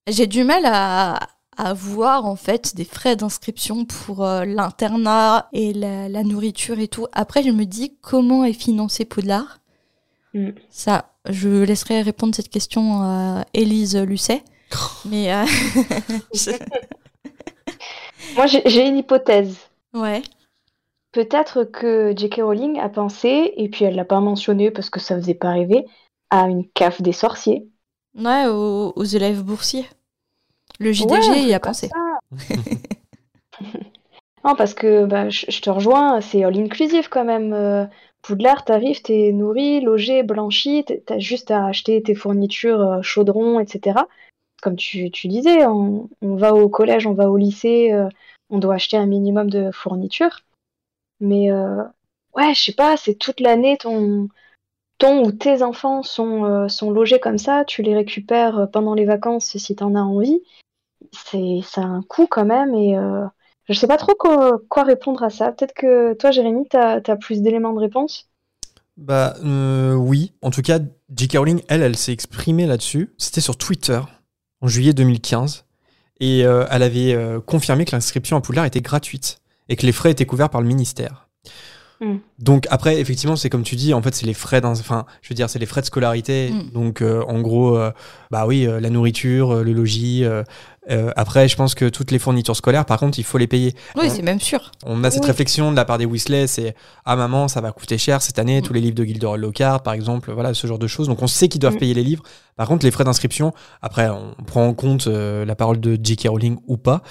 j'ai 0.10 0.26
du 0.27 0.44
mal 0.45 0.64
à, 0.65 1.19
à 1.57 1.73
voir 1.73 2.26
en 2.26 2.35
fait 2.38 2.76
des 2.76 2.85
frais 2.85 3.15
d'inscription 3.18 3.84
pour 3.85 4.23
euh, 4.23 4.45
l'internat 4.45 5.49
et 5.52 5.73
la, 5.73 6.07
la 6.07 6.23
nourriture 6.23 6.80
et 6.80 6.88
tout. 6.88 7.07
Après, 7.11 7.44
je 7.44 7.49
me 7.49 7.65
dis 7.65 7.98
comment 8.02 8.45
est 8.45 8.53
financé 8.53 9.03
Poudlard? 9.06 9.60
Mm. 10.34 10.52
Ça, 10.69 11.14
je 11.30 11.49
laisserai 11.49 12.02
répondre 12.02 12.34
cette 12.35 12.49
question 12.49 13.02
à 13.02 13.45
Élise 13.53 13.98
Lucet. 13.98 14.44
Mais 15.06 15.34
euh, 15.34 15.45
je- 16.34 16.52
Moi, 18.35 18.48
j'ai 18.48 18.61
j'ai 18.65 18.88
une 18.88 18.98
hypothèse. 18.98 19.57
ouais, 19.94 20.22
Peut-être 21.11 21.64
que 21.64 22.14
J.K. 22.15 22.41
Rowling 22.44 22.80
a 22.80 22.89
pensé, 22.89 23.53
et 23.57 23.69
puis 23.69 23.85
elle 23.85 23.95
l'a 23.95 24.06
pas 24.06 24.19
mentionné 24.19 24.72
parce 24.72 24.89
que 24.89 24.99
ça 24.99 25.15
faisait 25.15 25.34
pas 25.34 25.52
rêver, 25.52 25.85
à 26.30 26.48
une 26.48 26.68
cave 26.70 27.02
des 27.02 27.14
sorciers. 27.14 27.68
ouais, 28.16 28.48
aux, 28.48 28.94
aux 28.95 29.04
élèves 29.04 29.44
boursiers. 29.44 29.88
Le 30.80 30.91
JDG 30.91 31.30
Ouais, 31.30 31.44
y 31.44 31.54
a 31.54 31.60
pensé. 31.60 31.90
Non, 34.44 34.56
parce 34.56 34.74
que 34.74 35.06
bah, 35.06 35.30
je, 35.30 35.60
te 35.60 35.70
rejoins, 35.70 36.22
c'est 36.22 36.45
all 36.45 36.58
inclusive 36.58 37.10
quand 37.10 37.26
même. 37.26 37.54
Euh, 37.54 37.86
Poudlard, 38.22 38.64
t'arrives, 38.64 39.02
t'es 39.02 39.32
nourri, 39.34 39.82
logé, 39.82 40.24
blanchi, 40.24 40.86
t'as 41.06 41.20
juste 41.20 41.52
à 41.52 41.66
acheter 41.66 42.02
tes 42.02 42.16
fournitures, 42.16 42.82
euh, 42.82 43.02
chaudron, 43.02 43.60
etc. 43.60 44.06
Comme 44.62 44.76
tu, 44.76 45.12
tu 45.12 45.28
disais, 45.28 45.66
on, 45.66 46.10
on 46.22 46.36
va 46.36 46.54
au 46.54 46.70
collège, 46.70 47.08
on 47.08 47.14
va 47.14 47.30
au 47.30 47.36
lycée, 47.36 47.91
euh, 47.91 48.08
on 48.49 48.60
doit 48.60 48.76
acheter 48.76 48.95
un 48.95 49.06
minimum 49.06 49.49
de 49.49 49.72
fournitures. 49.72 50.40
Mais 51.20 51.52
euh, 51.52 51.84
ouais, 52.36 52.54
je 52.54 52.64
sais 52.64 52.74
pas, 52.74 52.98
c'est 52.98 53.16
toute 53.16 53.40
l'année 53.40 53.78
ton, 53.78 54.30
ton 54.98 55.24
ou 55.24 55.32
tes 55.32 55.64
enfants 55.64 56.03
sont, 56.03 56.45
euh, 56.45 56.68
sont 56.68 56.91
logés 56.91 57.19
comme 57.19 57.38
ça, 57.38 57.64
tu 57.65 57.82
les 57.82 57.95
récupères 57.95 58.60
euh, 58.60 58.65
pendant 58.65 58.94
les 58.94 59.06
vacances 59.06 59.57
si 59.57 59.76
t'en 59.76 59.95
as 59.95 60.02
envie. 60.02 60.41
C'est, 61.11 61.60
ça 61.64 61.82
a 61.82 61.86
un 61.86 62.02
coût 62.02 62.28
quand 62.28 62.45
même 62.45 62.74
et 62.74 62.98
euh, 62.98 63.26
je 63.65 63.74
sais 63.74 63.88
pas 63.88 63.98
trop 63.98 64.14
quoi, 64.15 64.84
répondre 64.84 65.24
à 65.24 65.30
ça. 65.30 65.52
Peut-être 65.52 65.74
que 65.74 66.14
toi, 66.14 66.32
Jérémy, 66.32 66.68
t'as, 66.69 67.02
t'as 67.02 67.15
plus 67.15 67.41
d'éléments 67.41 67.74
de 67.74 67.80
réponse? 67.80 68.28
Bah 68.98 69.36
euh, 69.45 69.94
oui. 69.94 70.34
En 70.41 70.49
tout 70.49 70.61
cas, 70.61 70.80
J.K. 71.15 71.38
Rowling, 71.38 71.61
elle, 71.68 71.84
elle 71.84 71.95
s'est 71.95 72.14
exprimée 72.14 72.65
là-dessus. 72.65 73.14
C'était 73.18 73.41
sur 73.41 73.57
Twitter 73.57 73.99
en 74.61 74.68
juillet 74.68 74.94
2015. 74.94 75.65
Et 76.19 76.40
elle 76.40 76.82
avait 76.82 77.15
confirmé 77.45 77.86
que 77.86 77.91
l'inscription 77.91 78.38
à 78.38 78.41
Poudlard 78.41 78.65
était 78.65 78.82
gratuite 78.82 79.40
et 79.69 79.76
que 79.76 79.86
les 79.86 79.91
frais 79.91 80.10
étaient 80.10 80.26
couverts 80.26 80.49
par 80.49 80.61
le 80.61 80.68
ministère. 80.68 81.28
Mm. 81.99 82.15
Donc 82.40 82.68
après, 82.69 82.99
effectivement, 82.99 83.36
c'est 83.36 83.49
comme 83.49 83.64
tu 83.64 83.76
dis, 83.76 83.94
en 83.94 84.02
fait, 84.02 84.14
c'est 84.14 84.26
les 84.26 84.34
frais 84.36 84.64
enfin, 84.64 85.06
je 85.22 85.30
veux 85.30 85.36
dire, 85.36 85.49
c'est 85.49 85.60
les 85.60 85.65
frais 85.65 85.82
de 85.82 85.88
scolarité. 85.88 86.52
Mm. 86.52 86.72
Donc, 86.74 87.02
euh, 87.02 87.24
en 87.28 87.41
gros, 87.41 87.76
euh, 87.78 87.91
bah 88.32 88.45
oui, 88.45 88.68
euh, 88.68 88.80
la 88.80 88.90
nourriture, 88.90 89.52
euh, 89.56 89.64
le 89.64 89.74
logis. 89.74 90.24
euh, 90.24 90.44
euh, 90.90 91.11
après, 91.18 91.49
je 91.49 91.57
pense 91.57 91.76
que 91.76 91.90
toutes 91.90 92.11
les 92.11 92.19
fournitures 92.19 92.56
scolaires, 92.56 92.86
par 92.86 92.98
contre, 92.98 93.19
il 93.19 93.24
faut 93.26 93.38
les 93.38 93.48
payer. 93.48 93.76
Oui, 93.98 94.10
c'est 94.10 94.22
même 94.22 94.40
sûr. 94.40 94.72
On 94.86 95.03
a 95.03 95.11
cette 95.11 95.24
Oui. 95.24 95.28
réflexion 95.28 95.72
de 95.72 95.76
la 95.76 95.84
part 95.84 95.98
des 95.98 96.06
Weasley, 96.06 96.48
c'est 96.48 96.76
ah 97.03 97.18
maman, 97.18 97.49
ça 97.49 97.60
va 97.60 97.74
coûter 97.74 97.98
cher 97.98 98.22
cette 98.22 98.40
année, 98.40 98.60
Mm. 98.61 98.64
tous 98.64 98.72
les 98.74 98.80
livres 98.80 98.95
de 98.95 99.03
Gilderoy 99.03 99.38
Lockhart 99.38 99.82
par 99.84 99.94
exemple, 99.94 100.32
voilà 100.32 100.53
ce 100.53 100.65
genre 100.65 100.80
de 100.80 100.88
choses. 100.88 101.07
Donc 101.10 101.22
on 101.22 101.28
sait 101.28 101.49
qu'ils 101.49 101.60
doivent 101.60 101.76
Mm. 101.76 101.80
payer 101.80 101.94
les 101.94 102.03
livres. 102.03 102.24
Par 102.56 102.68
contre, 102.69 102.86
les 102.86 102.91
frais 102.91 103.03
d'inscription, 103.03 103.52
après 103.82 104.07
on 104.10 104.34
prend 104.45 104.65
en 104.65 104.74
compte 104.74 105.07
euh, 105.07 105.44
la 105.44 105.56
parole 105.56 105.80
de 105.82 105.98
J.K. 106.02 106.28
Rowling 106.30 106.57
ou 106.68 106.78
pas, 106.78 107.02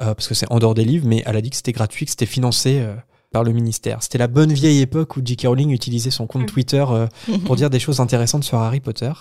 euh, 0.00 0.14
parce 0.14 0.28
que 0.28 0.34
c'est 0.34 0.50
en 0.50 0.58
dehors 0.58 0.72
des 0.74 0.84
livres, 0.86 1.06
mais 1.06 1.22
elle 1.26 1.36
a 1.36 1.40
dit 1.42 1.50
que 1.50 1.56
c'était 1.56 1.72
gratuit, 1.72 2.06
que 2.06 2.10
c'était 2.12 2.24
financé. 2.26 2.78
euh, 2.80 2.94
par 3.36 3.44
le 3.44 3.52
ministère. 3.52 3.98
C'était 4.02 4.16
la 4.16 4.28
bonne 4.28 4.50
vieille 4.50 4.80
époque 4.80 5.18
où 5.18 5.20
J.K. 5.22 5.42
Rowling 5.46 5.68
utilisait 5.70 6.10
son 6.10 6.26
compte 6.26 6.44
Mm. 6.44 6.46
Twitter 6.46 6.82
euh, 6.88 7.06
pour 7.44 7.54
dire 7.56 7.68
des 7.68 7.78
choses 7.78 8.00
intéressantes 8.00 8.44
sur 8.44 8.56
Harry 8.58 8.80
Potter. 8.80 9.12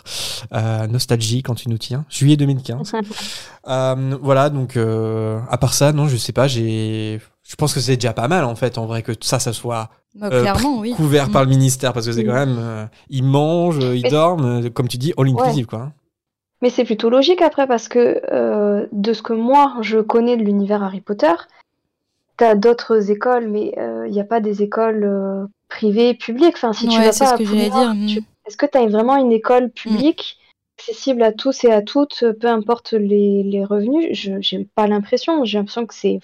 Euh, 0.53 0.87
nostalgie 0.87 1.43
quand 1.43 1.55
tu 1.55 1.67
nous 1.69 1.77
tiens. 1.77 2.05
Juillet 2.09 2.37
2015. 2.37 2.93
Euh, 3.67 4.17
voilà, 4.21 4.49
donc 4.49 4.77
euh, 4.77 5.39
à 5.49 5.57
part 5.57 5.73
ça, 5.73 5.91
non, 5.91 6.07
je 6.07 6.15
sais 6.15 6.31
pas, 6.31 6.47
j'ai. 6.47 7.19
Je 7.43 7.55
pense 7.57 7.73
que 7.73 7.81
c'est 7.81 7.95
déjà 7.97 8.13
pas 8.13 8.27
mal 8.29 8.45
en 8.45 8.55
fait, 8.55 8.77
en 8.77 8.85
vrai, 8.85 9.01
que 9.03 9.11
ça, 9.21 9.39
ça 9.39 9.51
soit 9.53 9.89
Bah, 10.17 10.29
Euh, 10.31 10.41
clairement, 10.43 10.79
oui. 10.79 10.93
couvert 10.95 11.27
Mm. 11.27 11.31
par 11.33 11.43
le 11.43 11.49
ministère, 11.49 11.91
parce 11.91 12.05
que 12.05 12.13
c'est 12.13 12.23
Mm. 12.23 12.27
quand 12.27 12.33
même. 12.45 12.55
euh, 12.57 12.85
ils 13.09 13.23
mangent, 13.23 13.83
ils 13.83 14.03
Mais- 14.03 14.09
dorment, 14.09 14.69
comme 14.69 14.87
tu 14.87 14.97
dis, 14.97 15.11
all 15.17 15.27
inclusive 15.27 15.65
quoi. 15.65 15.79
hein. 15.79 15.91
Mais 16.61 16.69
c'est 16.69 16.85
plutôt 16.85 17.09
logique 17.09 17.41
après 17.41 17.67
parce 17.67 17.89
que 17.89 18.21
euh, 18.31 18.85
de 18.93 19.11
ce 19.11 19.21
que 19.21 19.33
moi 19.33 19.75
je 19.81 19.99
connais 19.99 20.37
de 20.37 20.43
l'univers 20.43 20.81
Harry 20.83 21.01
Potter, 21.01 21.33
t'as 22.37 22.55
d'autres 22.55 23.11
écoles, 23.11 23.47
mais 23.49 23.73
il 23.77 24.11
n'y 24.11 24.19
a 24.19 24.25
pas 24.25 24.39
des 24.39 24.61
écoles 24.63 25.03
euh, 25.03 25.45
privées, 25.69 26.13
publiques. 26.13 26.55
Enfin, 26.55 26.73
si 26.73 26.87
tu 26.87 26.97
Ouais, 26.97 27.05
vas 27.05 27.13
c'est 27.13 27.19
pas 27.19 27.27
ce 27.27 27.33
à 27.33 27.37
que 27.37 27.45
j'allais 27.45 27.69
Poudlard, 27.69 27.95
dire, 27.95 28.05
tu- 28.07 28.23
est-ce 28.47 28.57
que 28.57 28.65
tu 28.65 28.77
as 28.77 28.85
vraiment 28.87 29.15
une 29.17 29.31
école 29.31 29.69
publique 29.71 30.37
accessible 30.77 31.23
à 31.23 31.31
tous 31.31 31.63
et 31.63 31.71
à 31.71 31.81
toutes, 31.81 32.25
peu 32.39 32.47
importe 32.47 32.93
les, 32.93 33.43
les 33.43 33.63
revenus? 33.63 34.07
Je 34.11 34.39
j'ai 34.41 34.65
pas 34.75 34.87
l'impression. 34.87 35.45
J'ai 35.45 35.57
l'impression 35.57 35.85
que 35.85 35.93
c'est 35.93 36.19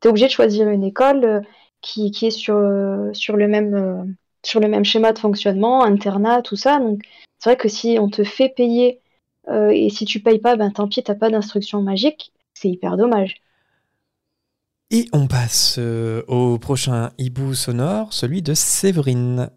t'es 0.00 0.08
obligé 0.08 0.26
de 0.26 0.32
choisir 0.32 0.68
une 0.68 0.84
école 0.84 1.24
euh, 1.24 1.40
qui, 1.80 2.10
qui 2.10 2.26
est 2.26 2.30
sur, 2.30 2.56
euh, 2.56 3.12
sur 3.12 3.36
le 3.36 3.48
même 3.48 3.74
euh, 3.74 4.04
sur 4.44 4.60
le 4.60 4.68
même 4.68 4.84
schéma 4.84 5.12
de 5.12 5.18
fonctionnement, 5.18 5.84
internat, 5.84 6.42
tout 6.42 6.56
ça. 6.56 6.78
Donc 6.80 7.02
c'est 7.38 7.50
vrai 7.50 7.56
que 7.56 7.68
si 7.68 7.98
on 8.00 8.08
te 8.08 8.24
fait 8.24 8.48
payer 8.48 9.00
euh, 9.48 9.70
et 9.70 9.88
si 9.90 10.04
tu 10.04 10.20
payes 10.20 10.38
pas, 10.40 10.56
ben 10.56 10.70
tant 10.72 10.88
pis, 10.88 11.02
t'as 11.02 11.14
pas 11.14 11.30
d'instruction 11.30 11.80
magique. 11.82 12.32
C'est 12.54 12.68
hyper 12.68 12.96
dommage. 12.96 13.36
Et 14.94 15.08
on 15.14 15.26
passe 15.26 15.76
euh, 15.78 16.22
au 16.28 16.58
prochain 16.58 17.12
hibou 17.16 17.54
sonore, 17.54 18.12
celui 18.12 18.42
de 18.42 18.52
Séverine. 18.52 19.48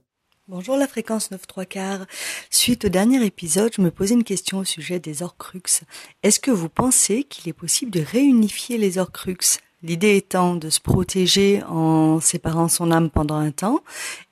Bonjour 0.48 0.78
la 0.78 0.88
fréquence 0.88 1.30
9 1.30 1.45
3 1.45 1.66
quarts. 1.66 2.06
Suite 2.49 2.86
au 2.86 2.88
dernier 2.88 3.22
épisode, 3.26 3.74
je 3.76 3.82
me 3.82 3.91
posais 3.91 4.14
une 4.14 4.24
question 4.24 4.60
au 4.60 4.64
sujet 4.64 4.98
des 4.98 5.24
Horcruxes. 5.24 5.82
Est-ce 6.24 6.40
que 6.40 6.52
vous 6.52 6.70
pensez 6.70 7.26
qu'il 7.26 7.49
est 7.49 7.53
possible 7.53 7.91
de 7.91 7.99
réunifier 7.99 8.78
les 8.78 8.98
Horcruxes? 8.98 9.60
L'idée 9.84 10.16
étant 10.16 10.56
de 10.56 10.70
se 10.70 10.80
protéger 10.80 11.62
en 11.64 12.22
séparant 12.22 12.70
son 12.70 12.90
âme 12.90 13.10
pendant 13.10 13.36
un 13.36 13.52
temps, 13.52 13.82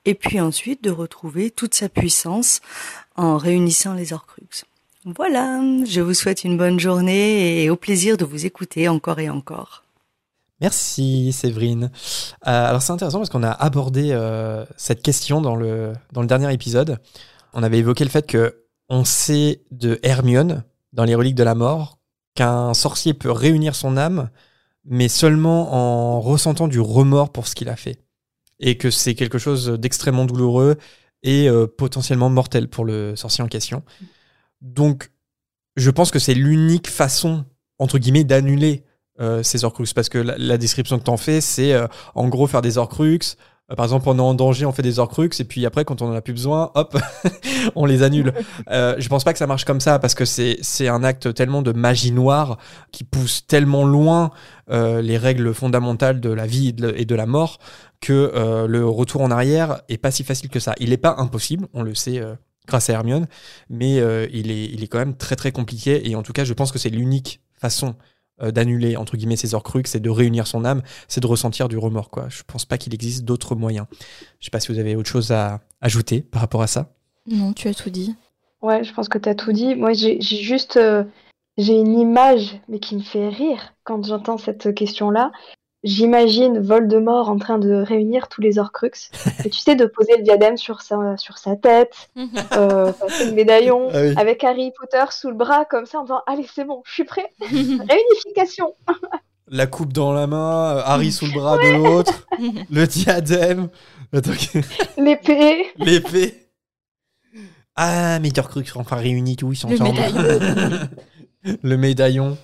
et 0.05 0.13
puis 0.13 0.39
ensuite 0.39 0.81
de 0.85 0.89
retrouver 0.89 1.51
toute 1.51 1.75
sa 1.75 1.89
puissance 1.89 2.61
en 3.17 3.35
réunissant 3.35 3.93
les 3.93 4.13
Horcruxes. 4.13 4.63
Voilà, 5.03 5.59
je 5.85 5.99
vous 5.99 6.13
souhaite 6.13 6.45
une 6.45 6.57
bonne 6.57 6.79
journée 6.79 7.61
et 7.61 7.69
au 7.69 7.75
plaisir 7.75 8.15
de 8.15 8.23
vous 8.23 8.45
écouter 8.45 8.87
encore 8.87 9.19
et 9.19 9.29
encore. 9.29 9.83
Merci 10.63 11.33
Séverine. 11.33 11.91
Euh, 12.47 12.69
alors 12.69 12.81
c'est 12.81 12.93
intéressant 12.93 13.17
parce 13.17 13.29
qu'on 13.29 13.43
a 13.43 13.51
abordé 13.51 14.11
euh, 14.11 14.63
cette 14.77 15.01
question 15.01 15.41
dans 15.41 15.57
le, 15.57 15.91
dans 16.13 16.21
le 16.21 16.27
dernier 16.27 16.53
épisode. 16.53 16.99
On 17.51 17.63
avait 17.63 17.79
évoqué 17.79 18.05
le 18.05 18.09
fait 18.09 18.25
que 18.25 18.63
on 18.87 19.03
sait 19.03 19.61
de 19.71 19.99
Hermione 20.03 20.63
dans 20.93 21.03
les 21.03 21.15
reliques 21.15 21.35
de 21.35 21.43
la 21.43 21.53
mort 21.53 21.99
qu'un 22.33 22.73
sorcier 22.73 23.13
peut 23.13 23.29
réunir 23.29 23.75
son 23.75 23.97
âme, 23.97 24.29
mais 24.85 25.09
seulement 25.09 25.73
en 25.73 26.21
ressentant 26.21 26.69
du 26.69 26.79
remords 26.79 27.33
pour 27.33 27.45
ce 27.45 27.55
qu'il 27.55 27.67
a 27.67 27.75
fait. 27.75 27.99
Et 28.61 28.77
que 28.77 28.89
c'est 28.89 29.15
quelque 29.15 29.39
chose 29.39 29.67
d'extrêmement 29.67 30.23
douloureux 30.23 30.77
et 31.23 31.49
euh, 31.49 31.67
potentiellement 31.67 32.29
mortel 32.29 32.69
pour 32.69 32.85
le 32.85 33.17
sorcier 33.17 33.43
en 33.43 33.49
question. 33.49 33.83
Donc, 34.61 35.11
je 35.75 35.91
pense 35.91 36.09
que 36.09 36.19
c'est 36.19 36.33
l'unique 36.33 36.87
façon, 36.87 37.43
entre 37.79 37.97
guillemets, 37.97 38.23
d'annuler 38.23 38.85
euh, 39.19 39.43
ces 39.43 39.63
Horcruxes. 39.63 39.93
Parce 39.93 40.09
que 40.09 40.17
la, 40.17 40.35
la 40.37 40.57
description 40.57 40.99
que 40.99 41.03
tu 41.03 41.11
en 41.11 41.17
fais, 41.17 41.41
c'est 41.41 41.73
euh, 41.73 41.87
en 42.15 42.27
gros 42.27 42.47
faire 42.47 42.61
des 42.61 42.77
Horcruxes. 42.77 43.37
Euh, 43.71 43.75
par 43.75 43.85
exemple, 43.85 44.09
on 44.09 44.17
est 44.17 44.21
en 44.21 44.33
danger, 44.33 44.65
on 44.65 44.71
fait 44.71 44.81
des 44.81 44.99
Horcruxes, 44.99 45.39
et 45.39 45.45
puis 45.45 45.65
après, 45.65 45.85
quand 45.85 46.01
on 46.01 46.09
en 46.09 46.13
a 46.13 46.21
plus 46.21 46.33
besoin, 46.33 46.71
hop, 46.75 46.97
on 47.75 47.85
les 47.85 48.03
annule. 48.03 48.33
Euh, 48.69 48.95
je 48.97 49.09
pense 49.09 49.23
pas 49.23 49.33
que 49.33 49.39
ça 49.39 49.47
marche 49.47 49.65
comme 49.65 49.81
ça, 49.81 49.99
parce 49.99 50.15
que 50.15 50.25
c'est 50.25 50.57
c'est 50.61 50.87
un 50.87 51.03
acte 51.03 51.33
tellement 51.33 51.61
de 51.61 51.73
magie 51.73 52.11
noire 52.11 52.57
qui 52.91 53.03
pousse 53.03 53.45
tellement 53.45 53.83
loin 53.83 54.31
euh, 54.71 55.01
les 55.01 55.17
règles 55.17 55.53
fondamentales 55.53 56.21
de 56.21 56.29
la 56.29 56.45
vie 56.45 56.69
et 56.69 56.71
de, 56.71 56.93
et 56.95 57.05
de 57.05 57.15
la 57.15 57.25
mort 57.25 57.59
que 57.99 58.31
euh, 58.35 58.67
le 58.67 58.87
retour 58.87 59.21
en 59.21 59.31
arrière 59.31 59.81
est 59.89 59.97
pas 59.97 60.11
si 60.11 60.23
facile 60.23 60.49
que 60.49 60.59
ça. 60.59 60.73
Il 60.79 60.93
est 60.93 60.97
pas 60.97 61.15
impossible, 61.17 61.67
on 61.73 61.83
le 61.83 61.93
sait 61.93 62.19
euh, 62.19 62.35
grâce 62.67 62.89
à 62.89 62.93
Hermione, 62.93 63.27
mais 63.69 63.99
euh, 63.99 64.27
il, 64.31 64.49
est, 64.49 64.65
il 64.65 64.83
est 64.83 64.87
quand 64.87 64.99
même 64.99 65.15
très 65.15 65.35
très 65.35 65.51
compliqué, 65.51 66.09
et 66.09 66.15
en 66.15 66.23
tout 66.23 66.33
cas, 66.33 66.45
je 66.45 66.53
pense 66.53 66.71
que 66.71 66.79
c'est 66.79 66.89
l'unique 66.89 67.41
façon 67.59 67.95
euh, 68.43 68.51
d'annuler 68.51 68.97
entre 68.97 69.17
guillemets 69.17 69.35
ses 69.35 69.53
Horcruxes, 69.53 69.91
c'est 69.91 69.99
de 69.99 70.09
réunir 70.09 70.47
son 70.47 70.65
âme, 70.65 70.81
c'est 71.07 71.21
de 71.21 71.27
ressentir 71.27 71.67
du 71.67 71.77
remords. 71.77 72.09
Quoi. 72.09 72.27
Je 72.29 72.43
pense 72.45 72.65
pas 72.65 72.77
qu'il 72.77 72.93
existe 72.93 73.23
d'autres 73.25 73.55
moyens. 73.55 73.87
Je 74.39 74.45
sais 74.45 74.51
pas 74.51 74.59
si 74.59 74.71
vous 74.71 74.79
avez 74.79 74.95
autre 74.95 75.09
chose 75.09 75.31
à 75.31 75.61
ajouter 75.81 76.21
par 76.21 76.41
rapport 76.41 76.61
à 76.61 76.67
ça. 76.67 76.93
Non, 77.27 77.53
tu 77.53 77.67
as 77.67 77.73
tout 77.73 77.89
dit. 77.89 78.15
Ouais, 78.61 78.83
je 78.83 78.93
pense 78.93 79.09
que 79.09 79.17
tu 79.17 79.29
as 79.29 79.35
tout 79.35 79.51
dit. 79.51 79.75
Moi, 79.75 79.93
j'ai 79.93 80.19
j'ai 80.21 80.37
juste 80.37 80.77
euh, 80.77 81.03
j'ai 81.57 81.73
une 81.73 81.99
image, 81.99 82.59
mais 82.67 82.79
qui 82.79 82.95
me 82.95 83.01
fait 83.01 83.29
rire 83.29 83.73
quand 83.83 84.05
j'entends 84.05 84.37
cette 84.37 84.73
question-là. 84.73 85.31
J'imagine 85.83 86.59
Voldemort 86.59 87.29
en 87.29 87.37
train 87.37 87.57
de 87.59 87.73
réunir 87.73 88.29
tous 88.29 88.39
les 88.39 88.57
Horcruxes. 88.57 89.11
Et 89.43 89.49
tu 89.49 89.59
sais, 89.59 89.75
de 89.75 89.85
poser 89.85 90.15
le 90.17 90.23
diadème 90.23 90.55
sur 90.55 90.81
sa, 90.81 91.17
sur 91.17 91.37
sa 91.37 91.55
tête, 91.57 92.09
euh, 92.53 92.91
passer 92.93 93.25
le 93.25 93.33
médaillon, 93.33 93.89
Ah 93.93 94.01
oui. 94.01 94.13
avec 94.15 94.43
Harry 94.45 94.71
Potter 94.79 95.03
sous 95.11 95.29
le 95.29 95.35
bras, 95.35 95.65
comme 95.65 95.85
ça, 95.85 95.99
en 95.99 96.03
disant 96.03 96.21
Allez, 96.25 96.45
c'est 96.53 96.63
bon, 96.63 96.81
je 96.85 96.93
suis 96.93 97.03
prêt. 97.03 97.25
Réunification. 97.41 98.73
La 99.49 99.67
coupe 99.67 99.91
dans 99.91 100.13
la 100.13 100.25
main, 100.25 100.81
Harry 100.85 101.11
sous 101.11 101.25
le 101.25 101.33
bras 101.33 101.57
de 101.57 101.75
l'autre, 101.77 102.27
le 102.71 102.87
diadème, 102.87 103.67
L'épée. 104.97 105.65
l'épée. 105.77 106.47
Ah, 107.75 108.19
mais 108.21 108.37
Horcruxes 108.39 108.71
sont 108.71 108.79
enfin 108.79 108.95
réunis 108.95 109.35
tous, 109.35 109.51
ils 109.51 109.55
sont 109.57 109.67
Le 109.69 109.75
ensemble. 109.81 109.99
médaillon. 109.99 110.79
le 111.61 111.77
médaillon. 111.77 112.37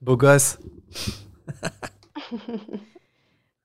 Beau 0.00 0.16
gosse. 0.16 0.58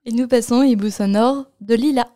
Et 0.06 0.12
nous 0.12 0.28
passons 0.28 0.58
au 0.58 0.64
hibou 0.64 0.90
sonore 0.90 1.46
de 1.62 1.76
Lila. 1.76 2.08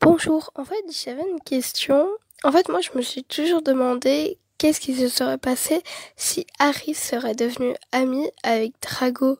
Bonjour, 0.00 0.50
en 0.54 0.64
fait 0.64 0.84
j'avais 1.04 1.22
une 1.22 1.40
question. 1.40 2.06
En 2.44 2.52
fait 2.52 2.68
moi 2.68 2.80
je 2.80 2.90
me 2.94 3.02
suis 3.02 3.24
toujours 3.24 3.62
demandé 3.62 4.38
qu'est-ce 4.58 4.80
qui 4.80 4.94
se 4.94 5.08
serait 5.08 5.38
passé 5.38 5.82
si 6.16 6.46
Harry 6.58 6.94
serait 6.94 7.34
devenu 7.34 7.74
ami 7.92 8.30
avec 8.42 8.74
Drago. 8.82 9.38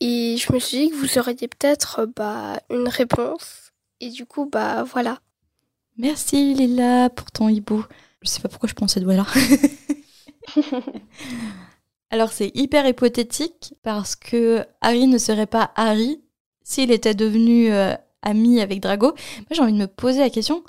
Et 0.00 0.36
je 0.36 0.52
me 0.52 0.58
suis 0.58 0.78
dit 0.78 0.90
que 0.90 0.96
vous 0.96 1.18
auriez 1.18 1.48
peut-être 1.48 2.06
bah, 2.14 2.60
une 2.70 2.88
réponse. 2.88 3.72
Et 4.00 4.10
du 4.10 4.26
coup 4.26 4.46
bah 4.46 4.84
voilà. 4.84 5.20
Merci 5.96 6.54
Lila 6.54 7.10
pour 7.10 7.30
ton 7.32 7.48
hibou. 7.48 7.84
Je 8.22 8.28
sais 8.28 8.40
pas 8.40 8.48
pourquoi 8.48 8.68
je 8.68 8.74
prends 8.74 8.88
cette 8.88 9.04
voix-là. 9.04 9.26
Alors 12.10 12.32
c'est 12.32 12.50
hyper 12.54 12.86
hypothétique 12.86 13.74
parce 13.82 14.16
que 14.16 14.64
Harry 14.80 15.06
ne 15.06 15.18
serait 15.18 15.46
pas 15.46 15.72
Harry 15.76 16.20
s'il 16.62 16.90
était 16.90 17.14
devenu 17.14 17.70
euh, 17.72 17.94
ami 18.22 18.60
avec 18.60 18.80
Drago. 18.80 19.08
Moi 19.08 19.46
j'ai 19.52 19.62
envie 19.62 19.72
de 19.72 19.78
me 19.78 19.86
poser 19.86 20.20
la 20.20 20.30
question 20.30 20.64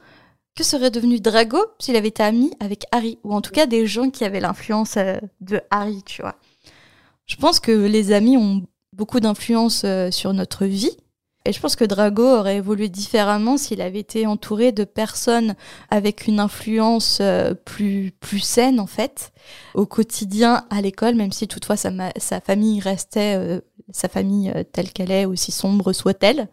que 0.56 0.64
serait 0.64 0.92
devenu 0.92 1.22
Drago 1.22 1.60
s'il 1.80 1.96
avait 1.96 2.10
été 2.10 2.24
ami 2.24 2.52
avec 2.60 2.84
Harry? 2.92 3.18
Ou 3.24 3.34
en 3.34 3.42
tout 3.42 3.52
cas 3.52 3.66
des 3.66 3.88
gens 3.88 4.10
qui 4.10 4.26
avaient 4.26 4.42
l'influence 4.42 4.98
euh, 4.98 5.18
de 5.40 5.62
Harry, 5.72 6.04
tu 6.04 6.22
vois. 6.22 6.36
Je 7.26 7.38
pense 7.38 7.62
que 7.62 7.72
les 7.72 8.12
amis 8.12 8.36
ont 8.36 8.64
beaucoup 8.92 9.22
d'influence 9.22 9.84
euh, 9.86 10.12
sur 10.12 10.34
notre 10.34 10.66
vie. 10.66 10.98
Et 11.46 11.54
je 11.54 11.60
pense 11.60 11.76
que 11.76 11.86
Drago 11.86 12.24
aurait 12.24 12.58
évolué 12.58 12.90
différemment 12.90 13.58
s'il 13.58 13.82
avait 13.82 14.00
été 14.00 14.28
entouré 14.28 14.72
de 14.72 14.84
personnes 14.84 15.56
avec 15.90 16.28
une 16.28 16.40
influence 16.40 17.20
euh, 17.22 17.54
plus, 17.54 18.12
plus 18.20 18.40
saine, 18.40 18.80
en 18.80 18.88
fait, 18.88 19.32
au 19.74 19.86
quotidien, 19.86 20.66
à 20.70 20.82
l'école, 20.82 21.16
même 21.16 21.32
si 21.32 21.48
toutefois 21.48 21.78
sa, 21.78 22.42
famille 22.42 22.82
restait 22.82 23.36
euh, 23.38 23.62
sa 23.92 24.08
famille 24.08 24.52
euh, 24.56 24.64
telle 24.64 24.92
qu'elle 24.92 25.12
est, 25.12 25.26
aussi 25.26 25.52
sombre 25.52 25.94
soit-elle. 25.94 26.48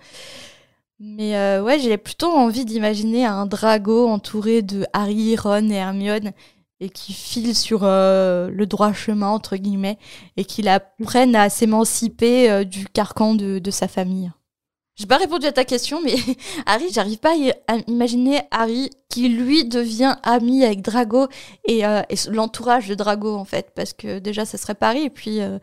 Mais 0.99 1.37
euh, 1.37 1.63
ouais, 1.63 1.79
j'ai 1.79 1.99
plutôt 1.99 2.31
envie 2.31 2.65
d'imaginer 2.65 3.27
un 3.27 3.47
Drago 3.47 4.09
entouré 4.09 4.63
de 4.63 4.87
Harry, 4.93 5.37
Ron 5.37 5.69
et 5.69 5.75
Hermione 5.75 6.33
et 6.81 6.91
qui 6.91 7.13
file 7.13 7.55
sur 7.55 7.81
euh, 7.85 8.51
le 8.51 8.67
droit 8.67 8.93
chemin, 8.93 9.29
entre 9.29 9.57
guillemets, 9.57 9.99
et 10.37 10.45
qu'il 10.45 10.69
apprenne 10.69 11.35
à 11.35 11.49
s'émanciper 11.49 12.65
du 12.67 12.87
carcan 12.87 13.35
de, 13.35 13.59
de 13.59 13.71
sa 13.71 13.89
famille. 13.89 14.31
J'ai 14.97 15.07
pas 15.07 15.19
répondu 15.19 15.47
à 15.47 15.53
ta 15.53 15.65
question, 15.65 16.01
mais 16.03 16.15
Harry, 16.67 16.87
j'arrive 16.91 17.19
pas 17.19 17.35
à 17.69 17.77
imaginer 17.87 18.41
Harry 18.51 18.91
qui 19.11 19.29
lui 19.29 19.67
devient 19.67 20.17
ami 20.23 20.65
avec 20.65 20.81
Drago 20.81 21.29
et, 21.67 21.87
euh, 21.87 22.01
et 22.09 22.15
l'entourage 22.31 22.89
de 22.89 22.95
Drago 22.95 23.35
en 23.35 23.45
fait, 23.45 23.73
parce 23.75 23.93
que 23.93 24.19
déjà 24.19 24.47
ça 24.47 24.57
serait 24.57 24.75
Paris 24.75 25.03
et 25.03 25.11
puis 25.11 25.43
euh, 25.43 25.59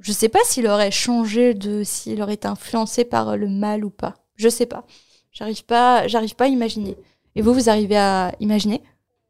je 0.00 0.12
sais 0.12 0.28
pas 0.28 0.40
s'il 0.44 0.66
aurait 0.66 0.90
changé 0.90 1.54
de, 1.54 1.82
s'il 1.82 2.20
aurait 2.20 2.34
été 2.34 2.46
influencé 2.46 3.06
par 3.06 3.38
le 3.38 3.48
mal 3.48 3.86
ou 3.86 3.90
pas. 3.90 4.14
Je 4.36 4.50
sais 4.50 4.66
pas. 4.66 4.84
J'arrive 5.32 5.64
pas, 5.64 6.06
j'arrive 6.06 6.36
pas 6.36 6.44
à 6.44 6.48
imaginer. 6.48 6.96
Et 7.36 7.42
vous, 7.42 7.54
vous 7.54 7.70
arrivez 7.70 7.96
à 7.96 8.32
imaginer? 8.38 8.82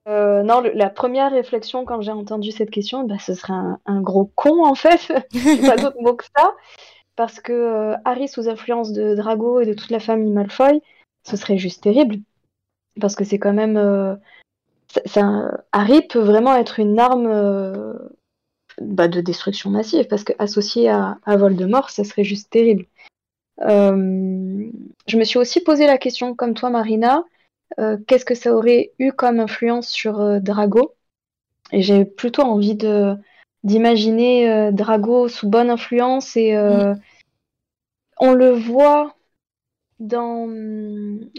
Euh, 0.06 0.42
non, 0.42 0.62
la 0.74 0.90
première 0.90 1.30
réflexion 1.30 1.84
quand 1.84 2.02
j'ai 2.02 2.10
entendu 2.10 2.50
cette 2.50 2.70
question, 2.70 3.04
bah, 3.04 3.16
ce 3.24 3.34
serait 3.34 3.54
un, 3.54 3.78
un 3.86 4.02
gros 4.02 4.30
con 4.34 4.66
en 4.66 4.74
fait. 4.74 5.06
Pas 5.66 5.76
d'autre 5.76 5.96
mot 6.00 6.14
que 6.14 6.24
ça. 6.36 6.54
Parce 7.16 7.40
que 7.40 7.52
euh, 7.52 7.96
Harry 8.04 8.28
sous 8.28 8.48
influence 8.48 8.92
de 8.92 9.14
Drago 9.14 9.60
et 9.60 9.66
de 9.66 9.74
toute 9.74 9.90
la 9.90 10.00
famille 10.00 10.32
Malfoy, 10.32 10.82
ce 11.22 11.36
serait 11.36 11.58
juste 11.58 11.82
terrible. 11.82 12.16
Parce 13.00 13.14
que 13.14 13.24
c'est 13.24 13.38
quand 13.38 13.52
même. 13.52 13.76
euh, 13.76 14.16
Harry 15.72 16.02
peut 16.02 16.20
vraiment 16.20 16.54
être 16.56 16.80
une 16.80 16.98
arme 16.98 17.26
euh, 17.26 17.94
bah, 18.80 19.08
de 19.08 19.20
destruction 19.20 19.70
massive. 19.70 20.06
Parce 20.06 20.24
que 20.24 20.32
associé 20.38 20.88
à, 20.88 21.18
à 21.24 21.36
Voldemort, 21.36 21.90
ça 21.90 22.04
serait 22.04 22.24
juste 22.24 22.50
terrible. 22.50 22.86
Je 23.58 25.16
me 25.16 25.24
suis 25.24 25.38
aussi 25.38 25.60
posé 25.60 25.86
la 25.86 25.98
question, 25.98 26.34
comme 26.34 26.54
toi, 26.54 26.70
Marina, 26.70 27.24
qu'est-ce 27.78 28.24
que 28.24 28.34
ça 28.34 28.52
aurait 28.54 28.92
eu 28.98 29.12
comme 29.12 29.38
influence 29.38 29.88
sur 29.88 30.40
Drago? 30.40 30.94
Et 31.72 31.82
j'ai 31.82 32.04
plutôt 32.04 32.42
envie 32.42 32.74
de 32.74 33.16
d'imaginer 33.64 34.50
euh, 34.50 34.70
Drago 34.70 35.28
sous 35.28 35.48
bonne 35.48 35.70
influence 35.70 36.36
et 36.36 36.54
euh, 36.54 36.94
on 38.18 38.32
le 38.32 38.50
voit 38.50 39.16
dans 39.98 40.48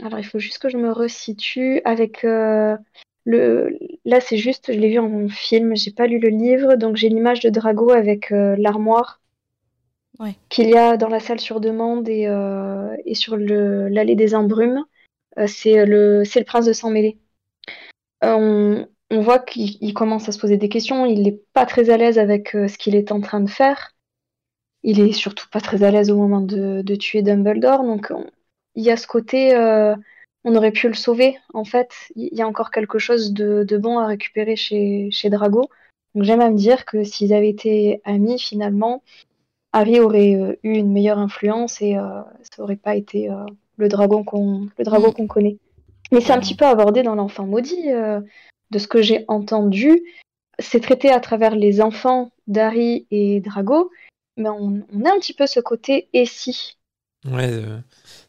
alors 0.03 0.19
il 0.19 0.25
faut 0.25 0.39
juste 0.39 0.59
que 0.59 0.69
je 0.69 0.77
me 0.77 0.91
resitue 0.91 1.81
avec 1.85 2.25
euh, 2.25 2.75
le 3.25 3.77
là 4.05 4.19
c'est 4.19 4.37
juste 4.37 4.73
je 4.73 4.79
l'ai 4.79 4.89
vu 4.89 4.99
en 4.99 5.29
film 5.29 5.75
j'ai 5.75 5.91
pas 5.91 6.07
lu 6.07 6.19
le 6.19 6.29
livre 6.29 6.75
donc 6.75 6.95
j'ai 6.95 7.09
l'image 7.09 7.41
de 7.41 7.49
Drago 7.49 7.91
avec 7.91 8.31
l'armoire 8.31 9.21
Ouais. 10.17 10.33
qu'il 10.47 10.69
y 10.69 10.77
a 10.77 10.95
dans 10.95 11.09
la 11.09 11.19
salle 11.19 11.41
sur 11.41 11.59
demande 11.59 12.07
et, 12.07 12.23
et 13.05 13.15
sur 13.15 13.35
le 13.35 13.89
l'allée 13.89 14.15
des 14.15 14.33
embrumes. 14.33 14.85
C'est 15.45 15.85
le 15.85 16.23
c'est 16.23 16.39
le 16.39 16.45
prince 16.45 16.65
de 16.65 16.71
sang 16.71 16.89
mêlé. 16.89 17.17
On, 18.21 18.87
on 19.11 19.21
voit 19.21 19.39
qu'il 19.39 19.77
il 19.81 19.93
commence 19.93 20.27
à 20.29 20.31
se 20.31 20.39
poser 20.39 20.57
des 20.57 20.69
questions, 20.69 21.05
il 21.05 21.21
n'est 21.23 21.39
pas 21.53 21.65
très 21.65 21.89
à 21.89 21.97
l'aise 21.97 22.17
avec 22.19 22.55
euh, 22.55 22.67
ce 22.67 22.77
qu'il 22.77 22.95
est 22.95 23.11
en 23.11 23.21
train 23.21 23.39
de 23.41 23.49
faire. 23.49 23.91
Il 24.83 24.99
est 24.99 25.13
surtout 25.13 25.47
pas 25.51 25.61
très 25.61 25.83
à 25.83 25.91
l'aise 25.91 26.11
au 26.11 26.17
moment 26.17 26.41
de, 26.41 26.81
de 26.81 26.95
tuer 26.95 27.21
Dumbledore, 27.21 27.83
donc 27.83 28.07
on- 28.11 28.25
il 28.75 28.83
y 28.83 28.91
a 28.91 28.97
ce 28.97 29.07
côté, 29.07 29.55
euh, 29.55 29.95
on 30.43 30.55
aurait 30.55 30.71
pu 30.71 30.87
le 30.87 30.93
sauver, 30.93 31.37
en 31.53 31.63
fait. 31.63 31.91
Il 32.15 32.35
y 32.37 32.41
a 32.41 32.47
encore 32.47 32.71
quelque 32.71 32.99
chose 32.99 33.31
de, 33.33 33.63
de 33.63 33.77
bon 33.77 33.99
à 33.99 34.05
récupérer 34.07 34.55
chez, 34.55 35.09
chez 35.11 35.29
Drago. 35.29 35.69
Donc 36.13 36.23
j'aime 36.23 36.41
à 36.41 36.49
me 36.49 36.57
dire 36.57 36.85
que 36.85 37.03
s'ils 37.03 37.33
avaient 37.33 37.49
été 37.49 38.01
amis, 38.03 38.37
finalement, 38.39 39.01
Harry 39.71 39.99
aurait 39.99 40.35
euh, 40.35 40.55
eu 40.63 40.73
une 40.73 40.91
meilleure 40.91 41.19
influence 41.19 41.81
et 41.81 41.93
ça 41.95 42.63
aurait 42.63 42.75
pas 42.75 42.95
été 42.95 43.29
le 43.77 43.87
dragon 43.89 44.23
qu'on 44.23 44.69
Mm. 45.09 45.13
qu'on 45.13 45.27
connaît. 45.27 45.57
Mais 46.11 46.21
c'est 46.21 46.33
un 46.33 46.39
petit 46.39 46.55
peu 46.55 46.65
abordé 46.65 47.01
dans 47.03 47.15
l'enfant 47.15 47.45
maudit, 47.45 47.91
euh, 47.91 48.21
de 48.71 48.79
ce 48.79 48.87
que 48.87 49.01
j'ai 49.01 49.25
entendu. 49.27 50.01
C'est 50.59 50.79
traité 50.81 51.11
à 51.11 51.19
travers 51.19 51.55
les 51.55 51.81
enfants 51.81 52.31
d'Harry 52.47 53.07
et 53.11 53.41
Drago, 53.41 53.91
mais 54.37 54.49
on, 54.49 54.85
on 54.93 55.05
a 55.05 55.09
un 55.13 55.19
petit 55.19 55.33
peu 55.33 55.47
ce 55.47 55.59
côté 55.59 56.07
et 56.13 56.25
si. 56.25 56.77
Ouais, 57.25 57.49
euh, 57.51 57.79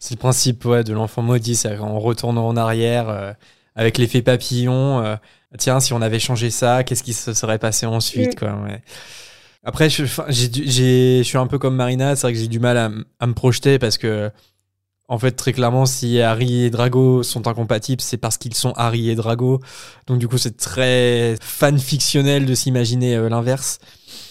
c'est 0.01 0.15
le 0.15 0.19
principe 0.19 0.65
ouais, 0.65 0.83
de 0.83 0.93
l'enfant 0.93 1.23
maudit, 1.23 1.55
c'est 1.55 1.77
en 1.79 1.99
retournant 2.01 2.47
en 2.49 2.57
arrière 2.57 3.09
euh, 3.09 3.33
avec 3.75 3.99
l'effet 3.99 4.23
papillon. 4.23 5.05
euh, 5.05 5.17
tiens, 5.59 5.81
si 5.81 5.93
on 5.93 6.01
avait 6.03 6.19
changé 6.19 6.51
ça, 6.51 6.83
qu'est-ce 6.83 7.03
qui 7.03 7.13
se 7.13 7.35
serait 7.35 7.59
passé 7.59 7.87
ensuite 7.87 8.35
Mm. 8.35 8.39
quoi, 8.39 8.55
ouais. 8.65 8.83
Après, 9.65 9.91
je, 9.91 10.05
j'ai 10.29 10.51
j'ai- 10.53 11.19
je 11.19 11.23
suis 11.25 11.39
un 11.39 11.47
peu 11.49 11.59
comme 11.59 11.75
Marina, 11.77 12.15
c'est 12.17 12.23
vrai 12.23 12.33
que 12.33 12.39
j'ai 12.39 12.47
du 12.49 12.61
mal 12.61 12.77
à 12.79 13.27
me 13.27 13.35
projeter 13.35 13.79
parce 13.79 13.99
que, 13.99 14.31
en 15.09 15.19
fait, 15.19 15.33
très 15.33 15.53
clairement, 15.53 15.87
si 15.87 16.21
Harry 16.21 16.65
et 16.65 16.71
Drago 16.71 17.23
sont 17.23 17.47
incompatibles, 17.47 18.03
c'est 18.03 18.17
parce 18.17 18.39
qu'ils 18.39 18.55
sont 18.55 18.73
Harry 18.77 19.09
et 19.09 19.15
Drago. 19.15 19.61
Donc, 20.07 20.19
du 20.19 20.27
coup, 20.27 20.39
c'est 20.39 20.57
très 20.57 21.37
fan-fictionnel 21.41 22.45
de 22.45 22.55
s'imaginer 22.55 23.15
euh, 23.15 23.29
l'inverse. 23.29 23.79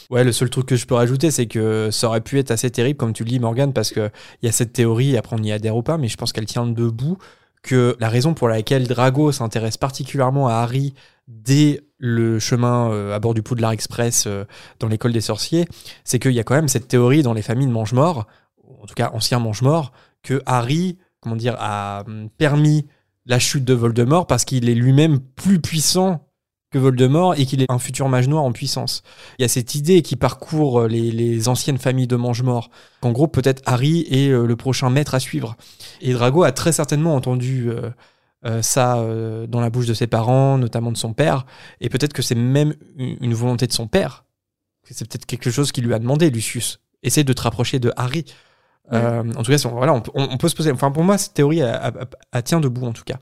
Ouais, 0.10 0.24
le 0.24 0.32
seul 0.32 0.50
truc 0.50 0.66
que 0.66 0.76
je 0.76 0.86
peux 0.86 0.96
rajouter, 0.96 1.32
c'est 1.32 1.48
que 1.48 1.90
ça 1.92 2.08
aurait 2.08 2.22
pu 2.22 2.38
être 2.40 2.52
assez 2.52 2.70
terrible, 2.70 2.98
comme 2.98 3.14
tu 3.14 3.24
le 3.24 3.30
dis, 3.30 3.40
Morgan, 3.40 3.74
parce 3.74 3.92
que 3.92 4.10
il 4.42 4.46
y 4.46 4.50
a 4.50 4.52
cette 4.52 4.74
théorie, 4.74 5.12
et 5.14 5.18
après 5.18 5.36
on 5.40 5.44
y 5.44 5.52
adhère 5.52 5.76
ou 5.76 5.82
pas, 5.82 5.98
mais 5.98 6.10
je 6.10 6.18
pense 6.18 6.32
qu'elle 6.32 6.46
tient 6.46 6.68
debout, 6.68 7.18
que 7.64 7.96
la 8.00 8.10
raison 8.10 8.36
pour 8.36 8.48
laquelle 8.48 8.88
Drago 8.88 9.32
s'intéresse 9.32 9.78
particulièrement 9.78 10.48
à 10.48 10.56
Harry 10.56 10.94
dès 11.28 11.82
le 11.98 12.38
chemin 12.38 12.92
euh, 12.92 13.16
à 13.16 13.20
bord 13.20 13.34
du 13.34 13.42
Poudlard 13.42 13.72
Express 13.72 14.26
euh, 14.28 14.46
dans 14.80 14.88
l'école 14.88 15.12
des 15.12 15.22
sorciers, 15.22 15.68
c'est 16.04 16.20
qu'il 16.20 16.34
y 16.34 16.40
a 16.40 16.44
quand 16.44 16.54
même 16.54 16.68
cette 16.68 16.88
théorie 16.88 17.24
dans 17.24 17.34
les 17.34 17.42
familles 17.42 17.66
de 17.66 17.72
mange-morts, 17.72 18.28
en 18.82 18.86
tout 18.86 18.94
cas 18.94 19.10
anciens 19.14 19.40
mange-morts, 19.40 19.92
que 20.26 20.42
Harry, 20.46 20.98
comment 21.22 21.36
dire, 21.36 21.56
a 21.60 22.04
hum, 22.06 22.30
permis 22.38 22.88
la 23.26 23.40
chute 23.40 23.64
de 23.64 23.74
Voldemort 23.74 24.28
parce 24.28 24.44
qu'il 24.44 24.70
est 24.70 24.76
lui-même 24.76 25.20
plus 25.20 25.62
puissant 25.62 26.28
que 26.72 26.80
Voldemort 26.80 27.36
et 27.36 27.46
qu'il 27.46 27.62
est 27.62 27.72
un 27.72 27.80
futur 27.80 28.10
mage 28.10 28.28
noir 28.28 28.44
en 28.44 28.52
puissance. 28.52 29.04
Il 29.40 29.44
y 29.44 29.46
a 29.46 29.48
cette 29.48 29.76
idée 29.76 30.02
qui 30.02 30.16
parcourt 30.16 30.82
euh, 30.82 30.88
les, 30.88 31.48
anciennes 31.48 31.78
familles 31.78 32.08
de 32.08 32.16
mange-morts, 32.16 32.70
qu'en 33.02 33.12
gros 33.12 33.28
peut-être 33.28 33.62
Harry 33.66 34.06
est 34.10 34.30
euh, 34.30 34.46
le 34.46 34.56
prochain 34.56 34.90
maître 34.90 35.16
à 35.16 35.20
suivre. 35.20 35.56
Et 36.02 36.14
Drago 36.14 36.44
a 36.44 36.52
très 36.52 36.72
certainement 36.72 37.16
entendu 37.16 37.70
euh, 37.70 38.62
ça 38.62 39.04
dans 39.48 39.60
la 39.60 39.72
bouche 39.72 39.88
de 39.88 39.96
ses 39.96 40.06
parents, 40.06 40.60
notamment 40.60 40.92
de 40.92 40.98
son 40.98 41.14
père, 41.14 41.48
et 41.82 41.90
peut-être 41.90 42.14
que 42.14 42.22
c'est 42.22 42.36
même 42.36 42.76
une 42.96 43.34
volonté 43.34 43.66
de 43.66 43.74
son 43.74 43.88
père. 43.88 44.26
C'est 44.84 45.08
peut-être 45.08 45.26
quelque 45.26 45.50
chose 45.50 45.72
qu'il 45.72 45.86
lui 45.86 45.96
a 45.96 46.00
demandé, 46.00 46.30
Lucius. 46.30 46.80
Essaye 47.02 47.24
de 47.24 47.34
te 47.34 47.42
rapprocher 47.42 47.80
de 47.80 47.92
Harry. 47.98 48.26
Euh, 48.94 49.24
en 49.36 49.42
tout 49.44 49.52
cas, 49.52 49.58
si 49.58 49.66
on- 49.66 49.72
voilà, 49.72 49.94
on, 49.94 50.02
peut- 50.02 50.12
on- 50.14 50.28
on 50.32 50.38
peut 50.38 50.48
se 50.48 50.56
poser. 50.56 50.72
Enfin, 50.72 50.92
pour 50.92 51.04
moi, 51.04 51.18
cette 51.18 51.34
théorie, 51.34 51.62
tient 52.44 52.60
debout 52.60 52.86
en 52.86 52.94
tout 52.94 53.04
cas. 53.04 53.18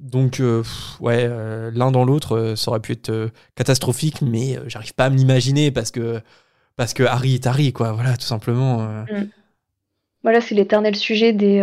Donc, 0.00 0.40
euh, 0.40 0.62
pff, 0.62 1.00
ouais, 1.00 1.24
euh, 1.28 1.70
l'un 1.72 1.90
dans 1.92 2.04
l'autre, 2.04 2.54
ça 2.56 2.70
aurait 2.70 2.80
pu 2.80 2.92
être 2.92 3.30
catastrophique, 3.54 4.22
mais 4.22 4.58
j'arrive 4.66 4.94
pas 4.94 5.04
à 5.06 5.10
me 5.10 5.16
l'imaginer 5.16 5.70
parce 5.70 5.90
que 5.90 6.20
parce 6.76 6.92
que 6.94 7.04
Harry 7.04 7.34
est 7.34 7.46
Harry, 7.46 7.72
quoi. 7.72 7.92
Voilà, 7.92 8.16
tout 8.16 8.26
simplement. 8.26 8.80
euh. 8.80 9.04
Voilà, 10.24 10.40
c'est 10.40 10.54
l'éternel 10.56 10.96
sujet 10.96 11.32
des, 11.32 11.60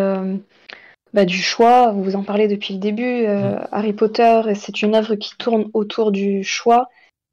bah, 1.14 1.26
du 1.26 1.38
choix. 1.38 1.92
Vous 1.92 2.16
en 2.16 2.24
parlez 2.24 2.48
depuis 2.48 2.76
le 2.76 2.80
début. 2.80 3.26
euh, 3.26 3.60
Harry 3.72 3.92
Potter, 3.94 4.42
c'est 4.56 4.82
une 4.82 4.96
œuvre 4.96 5.16
qui 5.16 5.36
tourne 5.38 5.66
autour 5.74 6.12
du 6.12 6.44
choix, 6.44 6.88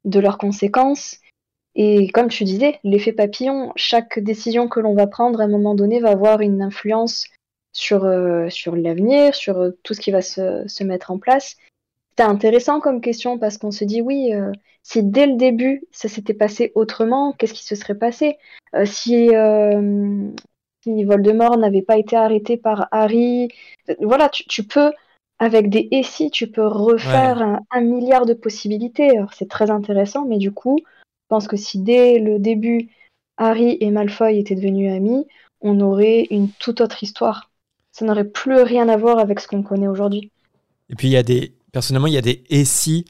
de 0.05 0.19
leurs 0.19 0.37
conséquences. 0.37 1.17
Et 1.81 2.09
comme 2.09 2.27
tu 2.27 2.43
disais, 2.43 2.77
l'effet 2.83 3.13
papillon, 3.13 3.71
chaque 3.77 4.19
décision 4.19 4.67
que 4.67 4.81
l'on 4.81 4.95
va 4.95 5.07
prendre 5.07 5.39
à 5.39 5.45
un 5.45 5.47
moment 5.47 5.75
donné 5.75 6.01
va 6.01 6.09
avoir 6.09 6.41
une 6.41 6.61
influence 6.61 7.23
sur, 7.71 8.03
euh, 8.03 8.49
sur 8.49 8.75
l'avenir, 8.75 9.33
sur 9.33 9.59
euh, 9.59 9.71
tout 9.83 9.93
ce 9.93 10.01
qui 10.01 10.11
va 10.11 10.21
se, 10.21 10.67
se 10.67 10.83
mettre 10.83 11.09
en 11.09 11.19
place. 11.19 11.55
C'est 12.17 12.25
intéressant 12.25 12.81
comme 12.81 12.99
question 12.99 13.39
parce 13.39 13.57
qu'on 13.57 13.71
se 13.71 13.85
dit, 13.85 14.01
oui, 14.01 14.33
euh, 14.33 14.51
si 14.83 15.03
dès 15.03 15.25
le 15.25 15.37
début 15.37 15.85
ça 15.89 16.09
s'était 16.09 16.33
passé 16.33 16.73
autrement, 16.75 17.31
qu'est-ce 17.31 17.53
qui 17.53 17.63
se 17.63 17.75
serait 17.75 17.95
passé? 17.95 18.37
Si 18.83 19.29
si 20.83 21.03
Voldemort 21.05 21.57
n'avait 21.57 21.81
pas 21.81 21.97
été 21.97 22.17
arrêté 22.17 22.57
par 22.57 22.89
Harry. 22.91 23.47
Voilà, 23.99 24.27
tu, 24.27 24.45
tu 24.47 24.63
peux, 24.63 24.91
avec 25.39 25.69
des 25.69 25.87
et 25.91 26.03
si, 26.03 26.29
tu 26.29 26.47
peux 26.47 26.67
refaire 26.67 27.41
un, 27.41 27.59
un 27.71 27.81
milliard 27.81 28.25
de 28.25 28.33
possibilités. 28.33 29.11
Alors, 29.11 29.33
C'est 29.33 29.49
très 29.49 29.71
intéressant, 29.71 30.25
mais 30.25 30.37
du 30.37 30.51
coup, 30.51 30.77
pense 31.29 31.47
que 31.47 31.55
si 31.55 31.79
dès 31.79 32.19
le 32.19 32.39
début, 32.39 32.89
Harry 33.37 33.77
et 33.79 33.91
Malfoy 33.91 34.37
étaient 34.37 34.55
devenus 34.55 34.91
amis, 34.91 35.25
on 35.61 35.79
aurait 35.79 36.27
une 36.29 36.49
toute 36.59 36.81
autre 36.81 37.03
histoire. 37.03 37.49
Ça 37.91 38.05
n'aurait 38.05 38.25
plus 38.25 38.61
rien 38.61 38.89
à 38.89 38.97
voir 38.97 39.19
avec 39.19 39.39
ce 39.39 39.47
qu'on 39.47 39.63
connaît 39.63 39.87
aujourd'hui. 39.87 40.31
Et 40.89 40.95
puis 40.95 41.07
il 41.07 41.11
y 41.11 41.17
a 41.17 41.23
des, 41.23 41.53
personnellement, 41.71 42.07
il 42.07 42.13
y 42.13 42.17
a 42.17 42.21
des 42.21 42.43
et 42.49 42.65
si 42.65 43.05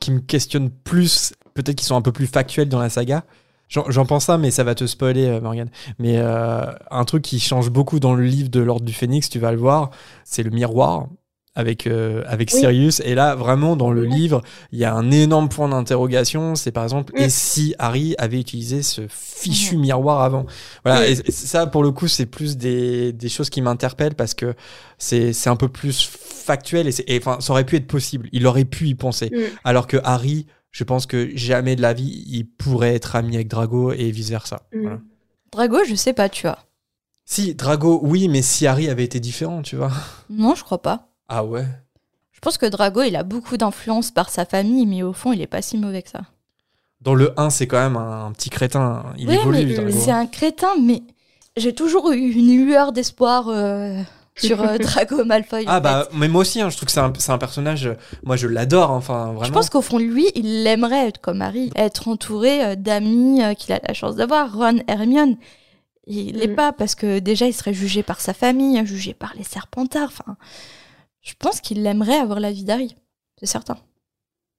qui 0.00 0.10
me 0.10 0.20
questionnent 0.20 0.70
plus, 0.70 1.34
peut-être 1.54 1.76
qui 1.76 1.84
sont 1.84 1.96
un 1.96 2.02
peu 2.02 2.12
plus 2.12 2.26
factuels 2.26 2.68
dans 2.68 2.80
la 2.80 2.88
saga. 2.88 3.24
J'en 3.68 3.90
j'en 3.90 4.04
pense 4.04 4.26
ça, 4.26 4.36
mais 4.38 4.50
ça 4.50 4.62
va 4.62 4.74
te 4.74 4.86
spoiler, 4.86 5.26
euh, 5.26 5.40
Morgan. 5.40 5.70
Mais 5.98 6.18
euh, 6.18 6.66
un 6.90 7.04
truc 7.04 7.22
qui 7.22 7.40
change 7.40 7.70
beaucoup 7.70 7.98
dans 7.98 8.14
le 8.14 8.24
livre 8.24 8.50
de 8.50 8.60
l'Ordre 8.60 8.84
du 8.84 8.92
Phénix, 8.92 9.28
tu 9.28 9.38
vas 9.38 9.52
le 9.52 9.58
voir, 9.58 9.90
c'est 10.24 10.42
le 10.42 10.50
miroir 10.50 11.08
avec, 11.56 11.86
euh, 11.86 12.22
avec 12.26 12.50
Oui. 12.52 12.58
Sirius. 12.60 13.00
Et 13.04 13.14
là, 13.14 13.34
vraiment, 13.36 13.76
dans 13.76 13.90
le 13.90 14.04
livre, 14.04 14.42
il 14.72 14.78
y 14.78 14.84
a 14.84 14.92
un 14.94 15.10
énorme 15.10 15.48
point 15.48 15.68
d'interrogation. 15.68 16.54
C'est 16.56 16.72
par 16.72 16.82
exemple, 16.82 17.12
Mm. 17.14 17.22
et 17.22 17.28
si 17.28 17.74
Harry 17.78 18.14
avait 18.18 18.40
utilisé 18.40 18.82
ce 18.82 19.02
fichu 19.08 19.76
miroir 19.76 20.22
avant? 20.22 20.46
Voilà, 20.84 21.06
et 21.08 21.14
ça, 21.30 21.66
pour 21.66 21.82
le 21.82 21.92
coup, 21.92 22.08
c'est 22.08 22.26
plus 22.26 22.56
des, 22.56 23.12
des 23.12 23.28
choses 23.28 23.50
qui 23.50 23.62
m'interpellent 23.62 24.14
parce 24.16 24.34
que 24.34 24.54
c'est 24.98 25.32
c'est 25.32 25.50
un 25.50 25.56
peu 25.56 25.68
plus 25.68 26.08
factuel 26.10 26.88
et, 26.88 27.18
enfin, 27.18 27.38
ça 27.40 27.52
aurait 27.52 27.64
pu 27.64 27.76
être 27.76 27.86
possible. 27.86 28.28
Il 28.32 28.46
aurait 28.46 28.64
pu 28.64 28.88
y 28.88 28.94
penser. 28.94 29.30
Mm. 29.32 29.38
Alors 29.64 29.86
que 29.86 29.98
Harry, 30.04 30.46
je 30.72 30.82
pense 30.84 31.06
que 31.06 31.30
jamais 31.36 31.76
de 31.76 31.82
la 31.82 31.92
vie, 31.92 32.24
il 32.26 32.44
pourrait 32.46 32.94
être 32.94 33.14
ami 33.16 33.36
avec 33.36 33.46
Drago 33.48 33.92
et 33.92 34.10
vice-versa. 34.10 34.62
Mm. 34.74 34.80
Voilà. 34.82 34.98
Drago, 35.52 35.78
je 35.86 35.94
sais 35.94 36.12
pas, 36.12 36.28
tu 36.28 36.48
vois. 36.48 36.58
Si, 37.26 37.54
Drago, 37.54 38.00
oui, 38.02 38.28
mais 38.28 38.42
si 38.42 38.66
Harry 38.66 38.88
avait 38.88 39.04
été 39.04 39.20
différent, 39.20 39.62
tu 39.62 39.76
vois. 39.76 39.92
Non, 40.28 40.54
je 40.56 40.64
crois 40.64 40.82
pas. 40.82 41.08
Ah 41.28 41.44
ouais 41.44 41.64
Je 42.32 42.40
pense 42.40 42.58
que 42.58 42.66
Drago, 42.66 43.02
il 43.02 43.16
a 43.16 43.22
beaucoup 43.22 43.56
d'influence 43.56 44.10
par 44.10 44.30
sa 44.30 44.44
famille, 44.44 44.86
mais 44.86 45.02
au 45.02 45.12
fond, 45.12 45.32
il 45.32 45.40
est 45.40 45.46
pas 45.46 45.62
si 45.62 45.78
mauvais 45.78 46.02
que 46.02 46.10
ça. 46.10 46.22
Dans 47.00 47.14
le 47.14 47.38
1, 47.38 47.50
c'est 47.50 47.66
quand 47.66 47.78
même 47.80 47.96
un, 47.96 48.32
petit 48.32 48.50
crétin. 48.50 49.04
Il 49.18 49.28
Oui, 49.28 49.34
évolue, 49.36 49.66
mais 49.66 49.74
Drago. 49.74 49.90
c'est 49.92 50.10
un 50.10 50.26
crétin, 50.26 50.70
mais 50.80 51.02
j'ai 51.56 51.74
toujours 51.74 52.10
eu 52.12 52.18
une 52.32 52.64
lueur 52.64 52.92
d'espoir 52.92 53.48
euh, 53.48 54.00
sur 54.36 54.62
euh, 54.62 54.78
Drago 54.78 55.24
Malfoy. 55.24 55.64
Ah 55.66 55.80
bah, 55.80 56.08
fait. 56.10 56.16
mais 56.16 56.28
moi 56.28 56.40
aussi, 56.42 56.60
hein, 56.62 56.70
je 56.70 56.76
trouve 56.76 56.86
que 56.86 56.92
c'est 56.92 57.00
un, 57.00 57.12
c'est 57.18 57.32
un 57.32 57.38
personnage, 57.38 57.86
euh, 57.86 57.94
moi 58.22 58.36
je 58.36 58.48
l'adore, 58.48 58.90
hein, 58.90 58.96
enfin 58.96 59.26
vraiment. 59.26 59.44
Je 59.44 59.52
pense 59.52 59.68
qu'au 59.70 59.82
fond 59.82 59.98
de 59.98 60.04
lui, 60.04 60.26
il 60.34 60.66
aimerait 60.66 61.08
être 61.08 61.20
comme 61.20 61.42
Harry, 61.42 61.70
être 61.76 62.08
entouré 62.08 62.64
euh, 62.64 62.74
d'amis 62.74 63.42
euh, 63.42 63.52
qu'il 63.54 63.72
a 63.74 63.80
la 63.86 63.92
chance 63.94 64.16
d'avoir, 64.16 64.54
Ron, 64.56 64.78
Hermione. 64.88 65.36
Il 66.06 66.36
l'est 66.38 66.48
Mm. 66.48 66.54
pas 66.56 66.72
parce 66.72 66.94
que 66.94 67.18
déjà 67.18 67.46
il 67.46 67.54
serait 67.54 67.72
jugé 67.74 68.02
par 68.02 68.20
sa 68.20 68.34
famille, 68.34 68.84
jugé 68.86 69.14
par 69.14 69.32
les 69.38 69.44
Serpentards. 69.44 70.08
Enfin, 70.08 70.36
je 71.24 71.34
pense 71.38 71.60
qu'il 71.60 71.84
aimerait 71.86 72.18
avoir 72.18 72.40
la 72.40 72.52
vie 72.52 72.64
d'Harry, 72.64 72.94
c'est 73.38 73.46
certain. 73.46 73.76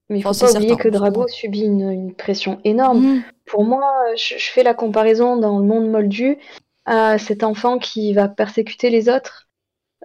Mais 0.09 0.19
il 0.19 0.23
faut 0.23 0.29
Enfin, 0.29 0.45
pas 0.47 0.51
oublier 0.53 0.75
certain, 0.75 0.83
que 0.83 0.89
Drago 0.89 1.27
subit 1.27 1.61
une, 1.61 1.89
une 1.91 2.13
pression 2.15 2.59
énorme. 2.63 2.99
Mm. 2.99 3.21
Pour 3.45 3.63
moi, 3.63 3.83
je, 4.15 4.37
je 4.37 4.51
fais 4.51 4.63
la 4.63 4.73
comparaison 4.73 5.37
dans 5.37 5.59
le 5.59 5.65
monde 5.65 5.89
moldu 5.89 6.37
à 6.85 7.17
cet 7.17 7.43
enfant 7.43 7.79
qui 7.79 8.13
va 8.13 8.27
persécuter 8.27 8.89
les 8.91 9.09
autres 9.09 9.47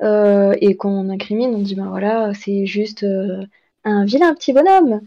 euh, 0.02 0.54
et 0.60 0.76
qu'on 0.76 1.10
incrimine. 1.10 1.54
On 1.54 1.60
dit, 1.60 1.74
ben 1.76 1.88
voilà, 1.90 2.32
c'est 2.34 2.66
juste 2.66 3.04
euh, 3.04 3.44
un 3.84 4.04
vilain 4.04 4.34
petit 4.34 4.52
bonhomme. 4.52 5.00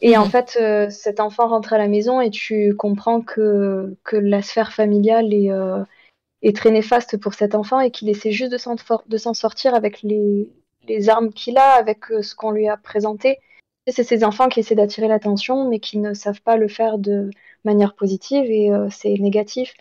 Et 0.00 0.16
en 0.16 0.24
Mhm. 0.24 0.30
fait, 0.30 0.58
euh, 0.60 0.90
cet 0.90 1.20
enfant 1.20 1.48
rentre 1.48 1.72
à 1.74 1.78
la 1.78 1.88
maison 1.88 2.20
et 2.20 2.30
tu 2.30 2.74
comprends 2.76 3.20
que, 3.22 3.96
que 4.04 4.16
la 4.16 4.42
sphère 4.42 4.72
familiale 4.72 5.34
est, 5.34 5.50
est 6.42 6.56
très 6.56 6.70
néfaste 6.70 7.18
pour 7.18 7.34
cet 7.34 7.54
enfant 7.54 7.80
et 7.80 7.90
qu'il 7.90 8.08
essaie 8.08 8.32
juste 8.32 8.52
de 8.52 9.16
s'en 9.18 9.34
sortir 9.34 9.74
avec 9.74 10.02
les, 10.02 10.48
les 10.88 11.08
armes 11.08 11.32
qu'il 11.32 11.58
a, 11.58 11.72
avec 11.72 12.10
euh, 12.10 12.22
ce 12.22 12.34
qu'on 12.34 12.50
lui 12.50 12.68
a 12.68 12.76
présenté. 12.76 13.38
C'est 13.88 14.04
ces 14.04 14.24
enfants 14.24 14.48
qui 14.48 14.60
essaient 14.60 14.74
d'attirer 14.74 15.08
l'attention, 15.08 15.68
mais 15.68 15.80
qui 15.80 15.98
ne 15.98 16.14
savent 16.14 16.42
pas 16.42 16.56
le 16.56 16.68
faire 16.68 16.98
de 16.98 17.30
manière 17.64 17.94
positive 17.94 18.44
et 18.50 18.70
euh, 18.70 18.88
c'est 18.90 19.14
négatif 19.14 19.74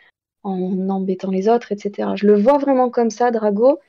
en 0.43 0.89
embêtant 0.89 1.31
les 1.31 1.49
autres, 1.49 1.71
etc. 1.71 2.09
Je 2.15 2.25
le 2.25 2.35
vois 2.35 2.57
vraiment 2.57 2.89
comme 2.89 3.09
ça, 3.09 3.29
Drago, 3.29 3.79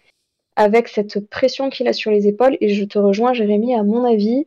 avec 0.57 0.89
cette 0.89 1.29
pression 1.29 1.71
qu'il 1.71 1.89
a 1.89 1.93
sur 1.93 2.11
les 2.11 2.27
épaules. 2.27 2.57
Et 2.61 2.75
je 2.75 2.85
te 2.85 2.99
rejoins, 2.99 3.33
Jérémy, 3.33 3.75
à 3.75 3.83
mon 3.83 4.05
avis, 4.05 4.47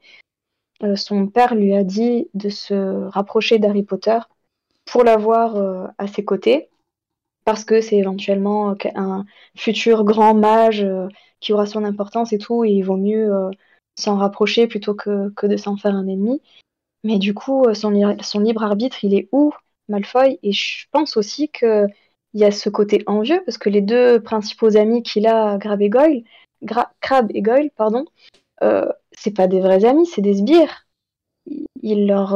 euh, 0.83 0.95
son 0.95 1.27
père 1.27 1.55
lui 1.55 1.73
a 1.73 1.83
dit 1.83 2.27
de 2.33 2.49
se 2.49 3.07
rapprocher 3.07 3.57
d'Harry 3.57 3.83
Potter 3.83 4.19
pour 4.85 5.05
l'avoir 5.05 5.91
à 5.97 6.07
ses 6.07 6.25
côtés, 6.25 6.67
parce 7.45 7.63
que 7.63 7.79
c'est 7.79 7.95
éventuellement 7.95 8.75
un 8.95 9.25
futur 9.55 10.03
grand 10.03 10.33
mage 10.33 10.85
qui 11.43 11.53
aura 11.53 11.65
son 11.65 11.83
importance 11.83 12.33
et 12.33 12.37
tout, 12.37 12.63
et 12.65 12.71
il 12.71 12.83
vaut 12.83 12.97
mieux 12.97 13.33
euh, 13.33 13.51
s'en 13.95 14.17
rapprocher 14.17 14.67
plutôt 14.67 14.95
que, 14.95 15.29
que 15.31 15.47
de 15.47 15.57
s'en 15.57 15.77
faire 15.77 15.95
un 15.95 16.07
ennemi. 16.07 16.41
Mais 17.03 17.19
du 17.19 17.33
coup, 17.33 17.65
euh, 17.65 17.73
son, 17.73 17.91
son 18.21 18.39
libre 18.39 18.63
arbitre, 18.63 19.03
il 19.03 19.13
est 19.15 19.29
où, 19.31 19.53
Malfoy? 19.89 20.39
Et 20.43 20.53
je 20.53 20.85
pense 20.91 21.17
aussi 21.17 21.49
que 21.49 21.87
il 22.33 22.41
y 22.41 22.45
a 22.45 22.51
ce 22.51 22.69
côté 22.69 23.03
envieux 23.07 23.41
parce 23.45 23.59
que 23.59 23.69
les 23.69 23.81
deux 23.81 24.21
principaux 24.21 24.75
amis 24.77 25.03
qu'il 25.03 25.27
a, 25.27 25.57
Crab 25.59 25.81
et 25.81 25.89
Goyle, 25.89 26.23
Gra- 26.63 26.89
Crab 27.01 27.29
et 27.33 27.41
Goyle, 27.41 27.71
pardon, 27.75 28.05
euh, 28.63 28.87
c'est 29.11 29.35
pas 29.35 29.47
des 29.47 29.61
vrais 29.61 29.85
amis, 29.85 30.07
c'est 30.07 30.21
des 30.21 30.35
sbires. 30.35 30.87
Il- 31.81 32.07
leur, 32.07 32.35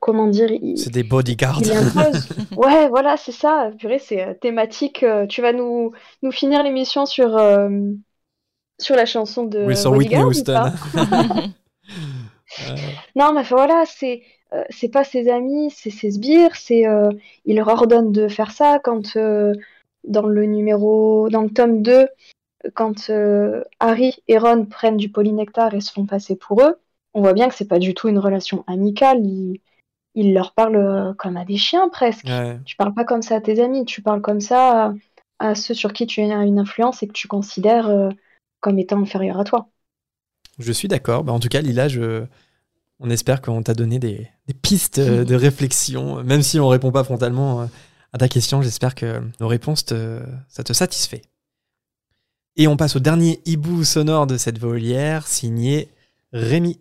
comment 0.00 0.26
dire, 0.26 0.50
C'est 0.76 0.92
des 0.92 1.02
bodyguards. 1.02 1.60
ouais, 2.56 2.88
voilà, 2.88 3.16
c'est 3.16 3.32
ça. 3.32 3.70
Purée, 3.78 3.98
c'est 3.98 4.22
euh, 4.22 4.34
thématique. 4.34 5.02
euh, 5.02 5.26
tu 5.26 5.42
vas 5.42 5.52
nous, 5.52 5.92
nous 6.22 6.32
finir 6.32 6.62
l'émission 6.62 7.06
sur, 7.06 7.36
euh, 7.36 7.68
sur 8.78 8.96
la 8.96 9.06
chanson 9.06 9.44
de 9.44 9.64
Oui, 9.66 9.76
sur 9.76 9.92
Whitney 9.92 10.22
Houston. 10.22 10.52
pas 10.52 10.72
Euh, 12.68 12.76
Non, 13.16 13.32
mais 13.32 13.40
enfin, 13.40 13.56
voilà, 13.56 13.84
c'est 13.86 14.22
euh, 14.52 14.62
c'est 14.68 14.90
pas 14.90 15.04
ses 15.04 15.30
amis, 15.30 15.70
c'est 15.70 15.90
ses 15.90 16.10
sbires, 16.10 16.54
c'est 16.54 16.86
euh, 16.86 17.10
il 17.46 17.56
leur 17.56 17.68
ordonne 17.68 18.12
de 18.12 18.28
faire 18.28 18.50
ça 18.50 18.78
quand 18.78 19.16
euh, 19.16 19.54
dans 20.04 20.26
le 20.26 20.44
numéro 20.44 21.30
dans 21.30 21.42
le 21.42 21.50
tome 21.50 21.82
2 21.82 22.08
quand 22.74 23.08
euh, 23.10 23.64
Harry 23.80 24.14
et 24.28 24.38
Ron 24.38 24.66
prennent 24.66 24.96
du 24.96 25.08
polynectar 25.10 25.74
et 25.74 25.80
se 25.80 25.92
font 25.92 26.06
passer 26.06 26.36
pour 26.36 26.62
eux, 26.62 26.76
on 27.14 27.20
voit 27.22 27.32
bien 27.32 27.48
que 27.48 27.54
c'est 27.54 27.66
pas 27.68 27.78
du 27.78 27.94
tout 27.94 28.08
une 28.08 28.18
relation 28.18 28.64
amicale, 28.66 29.22
il 30.14 30.34
leur 30.34 30.52
parle 30.52 30.76
euh, 30.76 31.14
comme 31.14 31.36
à 31.36 31.44
des 31.44 31.56
chiens 31.56 31.88
presque. 31.88 32.26
ouais. 32.26 32.60
Tu 32.64 32.76
parles 32.76 32.94
pas 32.94 33.04
comme 33.04 33.22
ça 33.22 33.36
à 33.36 33.40
tes 33.40 33.62
amis, 33.62 33.84
tu 33.84 34.02
parles 34.02 34.20
comme 34.20 34.40
ça 34.40 34.86
à, 34.86 34.94
à 35.50 35.54
ceux 35.54 35.74
sur 35.74 35.92
qui 35.92 36.06
tu 36.06 36.20
as 36.20 36.44
une 36.44 36.58
influence 36.58 37.02
et 37.02 37.06
que 37.06 37.12
tu 37.12 37.28
considères 37.28 37.88
euh, 37.88 38.10
comme 38.60 38.78
étant 38.78 39.00
inférieurs 39.00 39.40
à 39.40 39.44
toi. 39.44 39.68
Je 40.58 40.72
suis 40.72 40.88
d'accord. 40.88 41.24
Bah, 41.24 41.32
en 41.32 41.40
tout 41.40 41.48
cas, 41.48 41.60
Lila, 41.60 41.88
je... 41.88 42.24
on 43.00 43.10
espère 43.10 43.40
qu'on 43.40 43.62
t'a 43.62 43.74
donné 43.74 43.98
des, 43.98 44.28
des 44.46 44.54
pistes 44.54 44.98
euh, 44.98 45.24
de 45.24 45.34
réflexion. 45.34 46.22
Même 46.22 46.42
si 46.42 46.60
on 46.60 46.68
répond 46.68 46.92
pas 46.92 47.04
frontalement 47.04 47.68
à 48.12 48.18
ta 48.18 48.28
question, 48.28 48.60
j'espère 48.60 48.94
que 48.94 49.22
nos 49.40 49.48
réponses, 49.48 49.86
te... 49.86 50.20
ça 50.48 50.62
te 50.62 50.72
satisfait. 50.72 51.22
Et 52.56 52.68
on 52.68 52.76
passe 52.76 52.96
au 52.96 53.00
dernier 53.00 53.40
hibou 53.46 53.82
sonore 53.82 54.26
de 54.26 54.36
cette 54.36 54.58
volière, 54.58 55.26
signé 55.26 55.88
Rémi. 56.34 56.78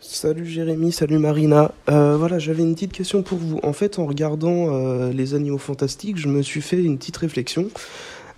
Salut 0.00 0.46
Jérémy, 0.46 0.92
salut 0.92 1.18
Marina. 1.18 1.72
Euh, 1.90 2.16
voilà, 2.16 2.38
j'avais 2.38 2.62
une 2.62 2.74
petite 2.74 2.92
question 2.92 3.22
pour 3.22 3.36
vous. 3.36 3.58
En 3.64 3.72
fait, 3.72 3.98
en 3.98 4.06
regardant 4.06 4.68
euh, 4.70 5.12
les 5.12 5.34
animaux 5.34 5.58
fantastiques, 5.58 6.18
je 6.18 6.28
me 6.28 6.40
suis 6.40 6.60
fait 6.60 6.80
une 6.80 6.98
petite 6.98 7.16
réflexion. 7.16 7.68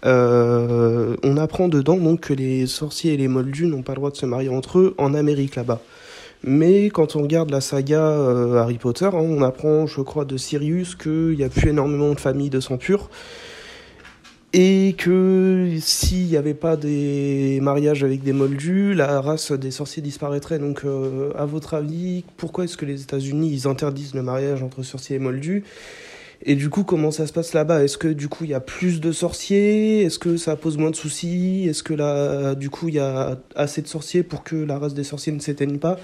Euh, 0.06 1.16
on 1.22 1.36
apprend 1.36 1.68
dedans 1.68 1.98
donc 1.98 2.20
que 2.20 2.32
les 2.32 2.66
sorciers 2.66 3.12
et 3.12 3.16
les 3.18 3.28
moldus 3.28 3.66
n'ont 3.66 3.82
pas 3.82 3.92
le 3.92 3.96
droit 3.96 4.10
de 4.10 4.16
se 4.16 4.24
marier 4.24 4.48
entre 4.48 4.78
eux 4.78 4.94
en 4.96 5.12
Amérique 5.12 5.54
là-bas. 5.54 5.82
Mais 6.44 6.86
quand 6.86 7.14
on 7.14 7.22
regarde 7.22 7.50
la 7.50 7.60
saga 7.60 8.00
Harry 8.56 8.78
Potter, 8.78 9.04
hein, 9.04 9.20
on 9.20 9.42
apprend, 9.42 9.86
je 9.86 10.00
crois, 10.00 10.24
de 10.24 10.38
Sirius 10.38 10.94
qu'il 10.94 11.36
n'y 11.36 11.44
a 11.44 11.50
plus 11.50 11.68
énormément 11.68 12.14
de 12.14 12.20
familles 12.20 12.48
de 12.48 12.60
sang 12.60 12.78
pur. 12.78 13.10
Et 14.52 14.96
que 14.98 15.68
s'il 15.80 16.26
n'y 16.26 16.36
avait 16.36 16.54
pas 16.54 16.76
des 16.76 17.60
mariages 17.62 18.02
avec 18.02 18.24
des 18.24 18.32
moldus, 18.32 18.94
la 18.94 19.20
race 19.20 19.52
des 19.52 19.70
sorciers 19.70 20.02
disparaîtrait. 20.02 20.58
Donc, 20.58 20.84
euh, 20.84 21.32
à 21.36 21.46
votre 21.46 21.74
avis, 21.74 22.24
pourquoi 22.36 22.64
est-ce 22.64 22.76
que 22.76 22.84
les 22.84 23.00
États-Unis 23.02 23.48
ils 23.52 23.68
interdisent 23.68 24.14
le 24.14 24.22
mariage 24.22 24.64
entre 24.64 24.82
sorciers 24.82 25.16
et 25.16 25.18
moldus? 25.20 25.62
Et 26.42 26.56
du 26.56 26.68
coup, 26.68 26.82
comment 26.82 27.12
ça 27.12 27.28
se 27.28 27.32
passe 27.32 27.52
là-bas? 27.52 27.84
Est-ce 27.84 27.98
que 27.98 28.08
du 28.08 28.28
coup 28.28 28.44
il 28.44 28.50
y 28.50 28.54
a 28.54 28.60
plus 28.60 29.00
de 29.00 29.12
sorciers? 29.12 30.02
Est-ce 30.02 30.18
que 30.18 30.36
ça 30.36 30.56
pose 30.56 30.78
moins 30.78 30.90
de 30.90 30.96
soucis? 30.96 31.66
Est-ce 31.68 31.82
que 31.82 31.94
là, 31.94 32.54
du 32.54 32.70
coup, 32.70 32.88
il 32.88 32.94
y 32.94 32.98
a 32.98 33.38
assez 33.54 33.82
de 33.82 33.86
sorciers 33.86 34.22
pour 34.22 34.42
que 34.42 34.56
la 34.56 34.78
race 34.78 34.94
des 34.94 35.04
sorciers 35.04 35.32
ne 35.32 35.40
s'éteigne 35.40 35.78
pas? 35.78 35.98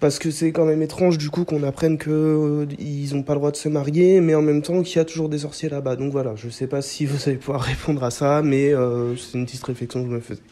Parce 0.00 0.18
que 0.18 0.30
c'est 0.30 0.52
quand 0.52 0.64
même 0.64 0.82
étrange 0.82 1.18
du 1.18 1.30
coup 1.30 1.44
qu'on 1.44 1.62
apprenne 1.62 1.98
que 1.98 2.10
euh, 2.10 2.66
ils 2.78 3.14
ont 3.14 3.22
pas 3.22 3.34
le 3.34 3.38
droit 3.40 3.50
de 3.50 3.56
se 3.56 3.68
marier, 3.68 4.20
mais 4.20 4.34
en 4.34 4.42
même 4.42 4.62
temps 4.62 4.82
qu'il 4.82 4.96
y 4.96 5.00
a 5.00 5.04
toujours 5.04 5.28
des 5.28 5.38
sorciers 5.38 5.68
là-bas. 5.68 5.96
Donc 5.96 6.12
voilà, 6.12 6.34
je 6.36 6.48
sais 6.48 6.66
pas 6.66 6.82
si 6.82 7.06
vous 7.06 7.28
allez 7.28 7.38
pouvoir 7.38 7.62
répondre 7.62 8.02
à 8.04 8.10
ça, 8.10 8.42
mais 8.42 8.72
euh, 8.72 9.16
c'est 9.16 9.38
une 9.38 9.46
petite 9.46 9.64
réflexion 9.64 10.02
que 10.02 10.08
je 10.10 10.14
me 10.14 10.20
faisais. 10.20 10.42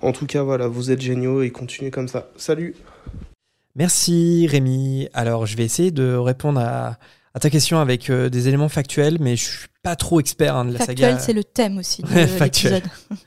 En 0.00 0.12
tout 0.12 0.26
cas, 0.26 0.42
voilà, 0.42 0.68
vous 0.68 0.90
êtes 0.90 1.00
géniaux 1.00 1.42
et 1.42 1.50
continuez 1.50 1.90
comme 1.90 2.08
ça. 2.08 2.30
Salut 2.36 2.74
Merci 3.74 4.46
Rémi. 4.50 5.08
Alors 5.14 5.46
je 5.46 5.56
vais 5.56 5.64
essayer 5.64 5.90
de 5.90 6.14
répondre 6.14 6.60
à, 6.60 6.98
à 7.34 7.40
ta 7.40 7.48
question 7.50 7.78
avec 7.78 8.10
euh, 8.10 8.28
des 8.28 8.48
éléments 8.48 8.68
factuels, 8.68 9.16
mais 9.18 9.36
je 9.36 9.44
suis 9.44 9.68
pas 9.82 9.96
trop 9.96 10.20
expert 10.20 10.54
hein, 10.54 10.64
de 10.66 10.72
la 10.72 10.78
Factuel, 10.78 11.12
saga. 11.12 11.18
c'est 11.18 11.32
le 11.32 11.42
thème 11.42 11.78
aussi 11.78 12.02
de 12.02 12.06
factuel. 12.26 12.82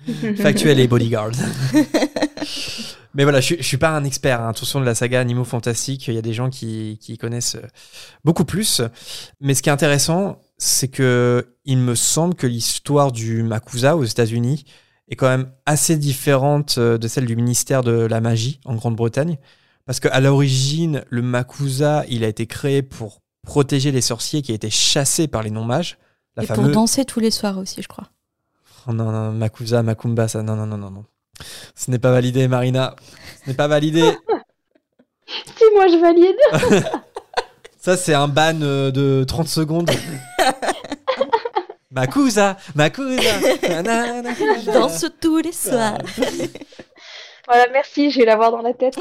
l'épisode. 0.08 0.38
Factuel 0.38 0.80
et 0.80 0.88
bodyguard. 0.88 1.32
Mais 3.16 3.24
voilà, 3.24 3.40
je, 3.40 3.46
suis- 3.46 3.58
je 3.58 3.64
suis 3.64 3.78
pas 3.78 3.90
un 3.96 4.04
expert. 4.04 4.42
hein. 4.42 4.50
Attention 4.50 4.80
de 4.80 4.86
la 4.86 4.94
saga 4.94 5.20
Animaux 5.20 5.46
Fantastiques, 5.46 6.08
il 6.08 6.14
y 6.14 6.18
a 6.18 6.22
des 6.22 6.34
gens 6.34 6.50
qui, 6.50 7.00
qui 7.02 7.18
connaissent 7.18 7.56
euh, 7.56 7.66
beaucoup 8.24 8.46
plus. 8.46 8.82
Mais 9.42 9.54
ce 9.56 9.62
qui 9.64 9.70
est 9.70 9.72
intéressant, 9.72 10.40
c'est 10.58 10.90
que 10.90 11.56
il 11.66 11.78
me 11.80 11.96
semble 11.96 12.36
que 12.36 12.46
l'histoire 12.48 13.12
du 13.12 13.42
Makusa 13.44 13.96
aux 13.98 14.04
États-Unis 14.04 14.66
est 15.08 15.16
quand 15.16 15.28
même 15.30 15.52
assez 15.66 15.98
différente 15.98 16.76
euh, 16.78 16.98
de 16.98 17.08
celle 17.08 17.26
du 17.26 17.36
ministère 17.36 17.84
de 17.84 17.92
la 17.92 18.22
magie 18.22 18.60
en 18.66 18.76
Grande-Bretagne. 18.76 19.38
Parce 19.86 20.00
qu'à 20.00 20.20
l'origine, 20.20 21.04
le 21.10 21.22
Makusa, 21.22 22.04
il 22.10 22.24
a 22.24 22.28
été 22.28 22.48
créé 22.48 22.82
pour 22.82 23.22
protéger 23.44 23.92
les 23.92 24.02
sorciers 24.02 24.42
qui 24.42 24.52
étaient 24.52 24.70
chassés 24.72 25.28
par 25.28 25.44
les 25.44 25.52
non-mages. 25.52 25.98
Et 26.42 26.48
pour 26.48 26.64
danser 26.74 27.06
tous 27.06 27.20
les 27.20 27.32
soirs 27.32 27.58
aussi, 27.60 27.82
je 27.82 27.88
crois. 27.88 28.10
Oh 28.88 28.94
non, 28.94 29.12
non, 29.12 29.32
Makusa, 29.32 29.84
Makumba, 29.84 30.28
ça, 30.28 30.42
non, 30.44 30.56
non, 30.56 30.66
non, 30.66 30.78
non, 30.78 30.90
non. 30.92 31.06
Ce 31.76 31.91
n'est 31.91 31.99
pas 31.99 32.12
validé, 32.12 32.48
Marina. 32.48 32.95
Ce 33.44 33.49
n'est 33.49 33.56
pas 33.56 33.68
validé. 33.68 34.12
Si, 35.28 35.64
moi 35.74 35.88
je 35.88 35.98
valide. 35.98 36.84
Ça, 37.80 37.98
c'est 37.98 38.14
un 38.14 38.28
ban 38.28 38.62
euh, 38.62 38.91
de 38.91 39.24
30 39.24 39.48
secondes. 39.48 39.90
Makusa, 41.91 42.57
Makusa. 42.76 43.40
nanana. 43.68 44.30
Danse 44.66 45.06
tous 45.20 45.38
les 45.38 45.52
soirs. 45.52 45.98
Voilà, 47.48 47.68
merci, 47.72 48.12
je 48.12 48.20
vais 48.20 48.26
l'avoir 48.26 48.52
dans 48.52 48.62
la 48.62 48.74
tête. 48.74 48.99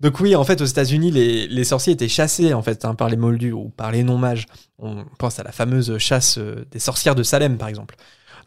Donc 0.00 0.20
oui, 0.20 0.36
en 0.36 0.44
fait, 0.44 0.60
aux 0.60 0.66
États-Unis, 0.66 1.10
les, 1.10 1.46
les 1.46 1.64
sorciers 1.64 1.94
étaient 1.94 2.08
chassés 2.08 2.52
en 2.52 2.62
fait 2.62 2.84
hein, 2.84 2.94
par 2.94 3.08
les 3.08 3.16
moldus 3.16 3.52
ou 3.52 3.70
par 3.70 3.92
les 3.92 4.02
non-mages. 4.02 4.46
On 4.78 5.04
pense 5.18 5.38
à 5.38 5.42
la 5.42 5.52
fameuse 5.52 5.96
chasse 5.98 6.38
euh, 6.38 6.66
des 6.70 6.80
sorcières 6.80 7.14
de 7.14 7.22
Salem, 7.22 7.56
par 7.56 7.68
exemple. 7.68 7.96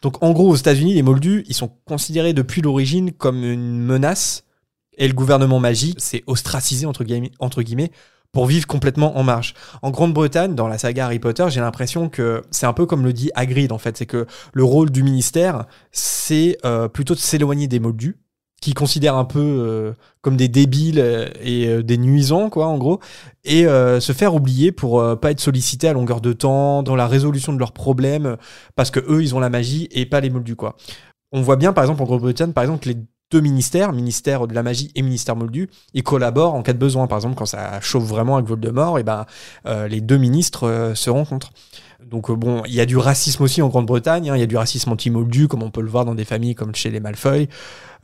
Donc 0.02 0.22
en 0.22 0.32
gros, 0.32 0.48
aux 0.48 0.56
États-Unis, 0.56 0.94
les 0.94 1.02
moldus, 1.02 1.44
ils 1.48 1.54
sont 1.54 1.70
considérés 1.84 2.32
depuis 2.32 2.62
l'origine 2.62 3.12
comme 3.12 3.44
une 3.44 3.80
menace, 3.80 4.44
et 4.96 5.06
le 5.06 5.14
gouvernement 5.14 5.60
magique 5.60 6.00
s'est 6.00 6.22
ostracisé 6.26 6.86
entre 6.86 7.04
guillemets, 7.04 7.92
pour 8.32 8.46
vivre 8.46 8.66
complètement 8.66 9.18
en 9.18 9.22
marge. 9.22 9.54
En 9.82 9.90
Grande-Bretagne, 9.90 10.54
dans 10.54 10.68
la 10.68 10.78
saga 10.78 11.06
Harry 11.06 11.18
Potter, 11.18 11.46
j'ai 11.48 11.60
l'impression 11.60 12.08
que 12.08 12.42
c'est 12.50 12.66
un 12.66 12.72
peu 12.72 12.86
comme 12.86 13.04
le 13.04 13.12
dit 13.12 13.30
Hagrid 13.34 13.72
en 13.72 13.78
fait, 13.78 13.96
c'est 13.96 14.06
que 14.06 14.26
le 14.52 14.64
rôle 14.64 14.90
du 14.90 15.02
ministère, 15.02 15.66
c'est 15.90 16.56
euh, 16.64 16.88
plutôt 16.88 17.14
de 17.14 17.20
s'éloigner 17.20 17.66
des 17.66 17.80
moldus 17.80 18.18
qui 18.60 18.74
considèrent 18.74 19.16
un 19.16 19.24
peu 19.24 19.40
euh, 19.40 19.92
comme 20.20 20.36
des 20.36 20.48
débiles 20.48 21.00
euh, 21.00 21.28
et 21.42 21.66
euh, 21.66 21.82
des 21.82 21.96
nuisants, 21.96 22.50
quoi, 22.50 22.66
en 22.66 22.78
gros, 22.78 23.00
et 23.44 23.64
se 23.64 24.12
faire 24.12 24.34
oublier 24.34 24.70
pour 24.70 25.02
pas 25.18 25.30
être 25.30 25.40
sollicités 25.40 25.88
à 25.88 25.94
longueur 25.94 26.20
de 26.20 26.34
temps 26.34 26.82
dans 26.82 26.94
la 26.94 27.06
résolution 27.06 27.54
de 27.54 27.58
leurs 27.58 27.72
problèmes, 27.72 28.36
parce 28.76 28.90
que 28.90 29.00
eux, 29.00 29.22
ils 29.22 29.34
ont 29.34 29.40
la 29.40 29.48
magie 29.48 29.88
et 29.92 30.04
pas 30.04 30.20
les 30.20 30.28
moldus, 30.28 30.56
quoi. 30.56 30.76
On 31.32 31.40
voit 31.40 31.56
bien, 31.56 31.72
par 31.72 31.84
exemple, 31.84 32.02
en 32.02 32.04
Grande-Bretagne, 32.04 32.52
par 32.52 32.64
exemple, 32.64 32.88
les 32.88 32.96
deux 33.30 33.40
ministères, 33.40 33.92
ministère 33.92 34.46
de 34.46 34.54
la 34.54 34.62
magie 34.62 34.90
et 34.94 35.02
ministère 35.02 35.36
moldu, 35.36 35.70
ils 35.94 36.02
collaborent 36.02 36.54
en 36.54 36.62
cas 36.62 36.72
de 36.72 36.78
besoin. 36.78 37.06
Par 37.06 37.18
exemple, 37.18 37.36
quand 37.36 37.46
ça 37.46 37.80
chauffe 37.80 38.04
vraiment 38.04 38.36
avec 38.36 38.48
Voldemort, 38.48 38.98
et 38.98 39.04
ben, 39.04 39.26
euh, 39.66 39.88
les 39.88 40.00
deux 40.00 40.18
ministres 40.18 40.92
se 40.94 41.10
rencontrent. 41.10 41.52
Donc 42.06 42.30
euh, 42.30 42.34
bon, 42.34 42.62
il 42.66 42.74
y 42.74 42.80
a 42.80 42.86
du 42.86 42.96
racisme 42.96 43.42
aussi 43.42 43.62
en 43.62 43.68
Grande-Bretagne, 43.68 44.30
hein, 44.30 44.36
il 44.36 44.40
y 44.40 44.42
a 44.42 44.46
du 44.46 44.56
racisme 44.56 44.90
anti-moldu, 44.90 45.48
comme 45.48 45.62
on 45.62 45.70
peut 45.70 45.80
le 45.80 45.88
voir 45.90 46.04
dans 46.04 46.14
des 46.14 46.24
familles 46.24 46.54
comme 46.54 46.74
chez 46.74 46.90
les. 46.90 47.00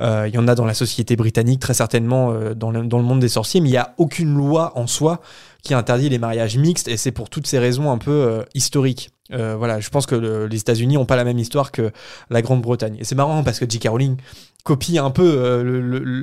Euh, 0.01 0.29
Il 0.29 0.35
y 0.35 0.39
en 0.39 0.49
a 0.49 0.55
dans 0.55 0.65
la 0.65 0.75
société 0.75 1.17
britannique, 1.17 1.61
très 1.61 1.75
certainement 1.75 2.33
euh, 2.33 2.55
dans, 2.55 2.71
le, 2.71 2.83
monde 2.83 3.21
des 3.21 3.29
sorciers, 3.29 3.61
mais 3.61 3.69
il 3.69 3.73
n'y 3.73 3.79
a 3.79 3.95
aucune 3.99 4.35
loi 4.35 4.73
en 4.77 4.87
soi 4.87 5.21
qui 5.63 5.75
interdit 5.75 6.09
les 6.09 6.19
mariages 6.19 6.57
mixtes, 6.57 6.89
et 6.89 6.97
c'est 6.97 7.11
pour 7.13 7.31
toutes 7.31 7.47
ces 7.47 7.59
raisons 7.59 7.91
un 7.91 7.99
peu 7.99 8.11
euh, 8.11 8.43
historiques. 8.55 9.11
Voilà, 9.29 9.81
je 9.81 9.91
pense 9.91 10.07
que 10.07 10.15
le- 10.15 10.47
les 10.47 10.61
États-Unis 10.61 10.95
n'ont 10.95 11.05
pas 11.05 11.17
la 11.17 11.25
même 11.25 11.41
histoire 11.41 11.73
que 11.73 11.91
la 12.31 12.43
Grande-Bretagne. 12.43 12.97
Et 13.01 13.05
c'est 13.05 13.17
marrant 13.17 13.43
parce 13.43 13.59
que 13.59 13.69
J.K. 13.69 13.89
Rowling 13.89 14.17
copie 14.63 14.99
un 14.99 15.11
peu 15.11 15.65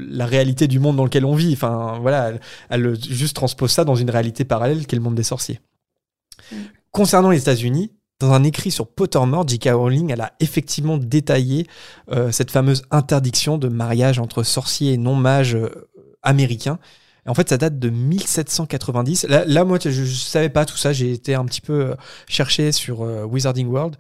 la 0.10 0.26
réalité 0.26 0.70
du 0.70 0.80
monde 0.80 0.96
dans 0.96 1.04
lequel 1.04 1.26
on 1.26 1.36
vit. 1.36 1.52
Enfin, 1.52 2.00
voilà, 2.02 2.30
elle, 2.30 2.40
elle 2.70 2.96
juste 3.04 3.36
transpose 3.36 3.72
ça 3.72 3.84
dans 3.84 3.96
une 3.96 4.10
réalité 4.10 4.46
parallèle 4.46 4.88
qui 4.88 4.96
est 4.96 5.00
le 5.00 5.04
monde 5.04 5.16
des 5.16 5.24
sorciers. 5.24 5.60
Concernant 6.94 7.32
les 7.32 7.40
États-Unis, 7.40 7.92
dans 8.20 8.34
un 8.34 8.44
écrit 8.44 8.70
sur 8.70 8.88
Pottermore, 8.88 9.48
J.K. 9.48 9.70
Rowling, 9.74 10.12
elle 10.12 10.22
a 10.22 10.34
effectivement 10.40 10.98
détaillé 10.98 11.68
euh, 12.12 12.32
cette 12.32 12.52
fameuse 12.52 12.84
interdiction 12.92 13.58
de 13.58 13.68
mariage 13.68 14.20
entre 14.20 14.44
sorciers 14.44 14.94
et 14.94 14.98
non-mages 14.98 15.56
euh, 15.56 15.90
américains. 16.22 16.78
En 17.26 17.34
fait, 17.34 17.50
ça 17.50 17.58
date 17.58 17.80
de 17.80 17.90
1790. 17.90 19.26
Là, 19.28 19.64
moi, 19.64 19.80
je 19.82 20.02
ne 20.02 20.06
savais 20.06 20.50
pas 20.50 20.66
tout 20.66 20.78
ça. 20.78 20.94
J'ai 20.94 21.12
été 21.12 21.34
un 21.34 21.46
petit 21.46 21.62
peu 21.62 21.74
euh, 21.74 21.96
chercher 22.28 22.72
sur 22.72 23.02
euh, 23.02 23.24
Wizarding 23.24 23.68
World. 23.68 23.96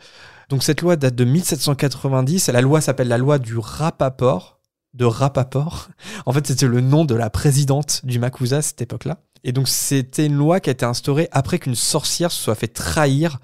Donc, 0.49 0.61
cette 0.61 0.81
loi 0.81 0.95
date 0.95 1.15
de 1.15 1.23
1790. 1.23 2.49
La 2.49 2.61
loi 2.61 2.79
s'appelle 2.79 3.07
la 3.07 3.17
loi 3.17 3.39
du 3.39 3.57
Rappaport. 3.57 4.59
De 4.93 5.05
Rappaport. 5.05 5.89
En 6.27 6.33
fait, 6.33 6.45
c'était 6.45 6.67
le 6.67 6.79
nom 6.79 7.05
de 7.05 7.15
la 7.15 7.31
présidente 7.31 8.01
du 8.03 8.19
Makusa 8.19 8.57
à 8.57 8.61
cette 8.61 8.81
époque-là. 8.81 9.17
Et 9.43 9.51
donc 9.51 9.67
c'était 9.67 10.25
une 10.25 10.35
loi 10.35 10.59
qui 10.59 10.69
a 10.69 10.73
été 10.73 10.85
instaurée 10.85 11.27
après 11.31 11.59
qu'une 11.59 11.75
sorcière 11.75 12.31
se 12.31 12.41
soit 12.41 12.55
fait 12.55 12.67
trahir 12.67 13.39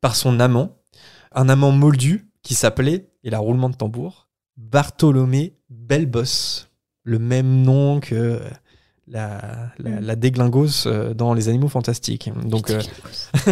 par 0.00 0.16
son 0.16 0.40
amant, 0.40 0.78
un 1.32 1.48
amant 1.48 1.70
moldu 1.70 2.30
qui 2.42 2.54
s'appelait, 2.54 3.08
et 3.22 3.30
la 3.30 3.38
roulement 3.38 3.70
de 3.70 3.76
tambour, 3.76 4.28
Bartholomé 4.56 5.56
Belbos, 5.70 6.68
le 7.02 7.18
même 7.18 7.62
nom 7.62 8.00
que 8.00 8.40
la, 9.06 9.70
la, 9.78 10.00
la 10.00 10.16
déglingos 10.16 10.86
euh, 10.86 11.14
dans 11.14 11.34
les 11.34 11.48
animaux 11.48 11.68
fantastiques. 11.68 12.30
Donc, 12.44 12.70
euh, 12.70 12.80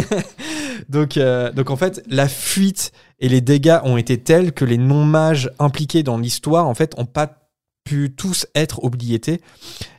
donc, 0.89 1.17
euh, 1.17 1.51
donc 1.51 1.69
en 1.69 1.75
fait, 1.75 2.03
la 2.07 2.27
fuite 2.27 2.91
et 3.19 3.29
les 3.29 3.41
dégâts 3.41 3.79
ont 3.83 3.97
été 3.97 4.17
tels 4.17 4.53
que 4.53 4.65
les 4.65 4.77
non-mages 4.77 5.51
impliqués 5.59 6.03
dans 6.03 6.17
l'histoire, 6.17 6.67
en 6.67 6.73
fait, 6.73 6.93
ont 6.97 7.05
pas 7.05 7.42
pu 7.83 8.13
tous 8.15 8.47
être 8.55 8.83
obliétés. 8.83 9.41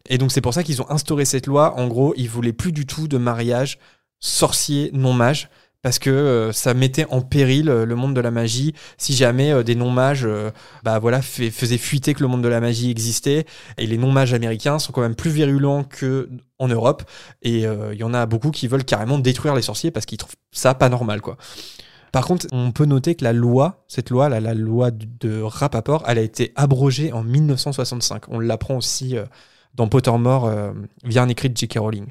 Et 0.08 0.18
donc 0.18 0.32
c'est 0.32 0.40
pour 0.40 0.54
ça 0.54 0.62
qu'ils 0.62 0.82
ont 0.82 0.90
instauré 0.90 1.24
cette 1.24 1.46
loi. 1.46 1.78
En 1.78 1.86
gros, 1.86 2.14
ils 2.16 2.28
voulaient 2.28 2.52
plus 2.52 2.72
du 2.72 2.86
tout 2.86 3.08
de 3.08 3.18
mariage 3.18 3.78
sorcier 4.20 4.90
non-mage 4.92 5.48
parce 5.84 5.98
que 5.98 6.08
euh, 6.08 6.50
ça 6.50 6.72
mettait 6.72 7.04
en 7.10 7.20
péril 7.20 7.68
euh, 7.68 7.84
le 7.84 7.94
monde 7.94 8.16
de 8.16 8.20
la 8.22 8.30
magie 8.30 8.74
si 8.96 9.12
jamais 9.12 9.52
euh, 9.52 9.62
des 9.62 9.74
non-mages 9.74 10.26
bah 10.82 10.98
voilà 10.98 11.20
faisaient 11.20 11.78
fuiter 11.78 12.14
que 12.14 12.22
le 12.22 12.26
monde 12.26 12.42
de 12.42 12.48
la 12.48 12.60
magie 12.60 12.90
existait 12.90 13.44
et 13.76 13.86
les 13.86 13.98
non-mages 13.98 14.32
américains 14.32 14.78
sont 14.78 14.92
quand 14.92 15.02
même 15.02 15.14
plus 15.14 15.30
virulents 15.30 15.84
que 15.84 16.30
en 16.58 16.68
Europe 16.68 17.02
et 17.42 17.64
il 17.64 17.98
y 17.98 18.02
en 18.02 18.14
a 18.14 18.24
beaucoup 18.24 18.50
qui 18.50 18.66
veulent 18.66 18.84
carrément 18.84 19.18
détruire 19.18 19.54
les 19.54 19.62
sorciers 19.62 19.90
parce 19.90 20.06
qu'ils 20.06 20.18
trouvent 20.18 20.36
ça 20.52 20.74
pas 20.74 20.88
normal 20.88 21.20
quoi. 21.20 21.36
Par 22.14 22.26
contre, 22.26 22.46
on 22.52 22.70
peut 22.70 22.84
noter 22.84 23.16
que 23.16 23.24
la 23.24 23.32
loi, 23.32 23.84
cette 23.88 24.08
loi, 24.08 24.28
la, 24.28 24.54
loi 24.54 24.92
de- 24.92 25.42
Rappaport, 25.42 26.04
elle 26.06 26.18
a 26.18 26.22
été 26.22 26.52
abrogée 26.54 27.12
en 27.12 27.24
1965. 27.24 28.28
On 28.28 28.38
l'apprend 28.38 28.76
aussi 28.76 29.16
euh, 29.16 29.24
dans 29.74 29.88
Pottermore 29.88 30.44
euh, 30.44 30.70
via 31.02 31.24
un 31.24 31.28
écrit 31.28 31.50
de 31.50 31.56
J.K. 31.56 31.76
Rowling. 31.80 32.06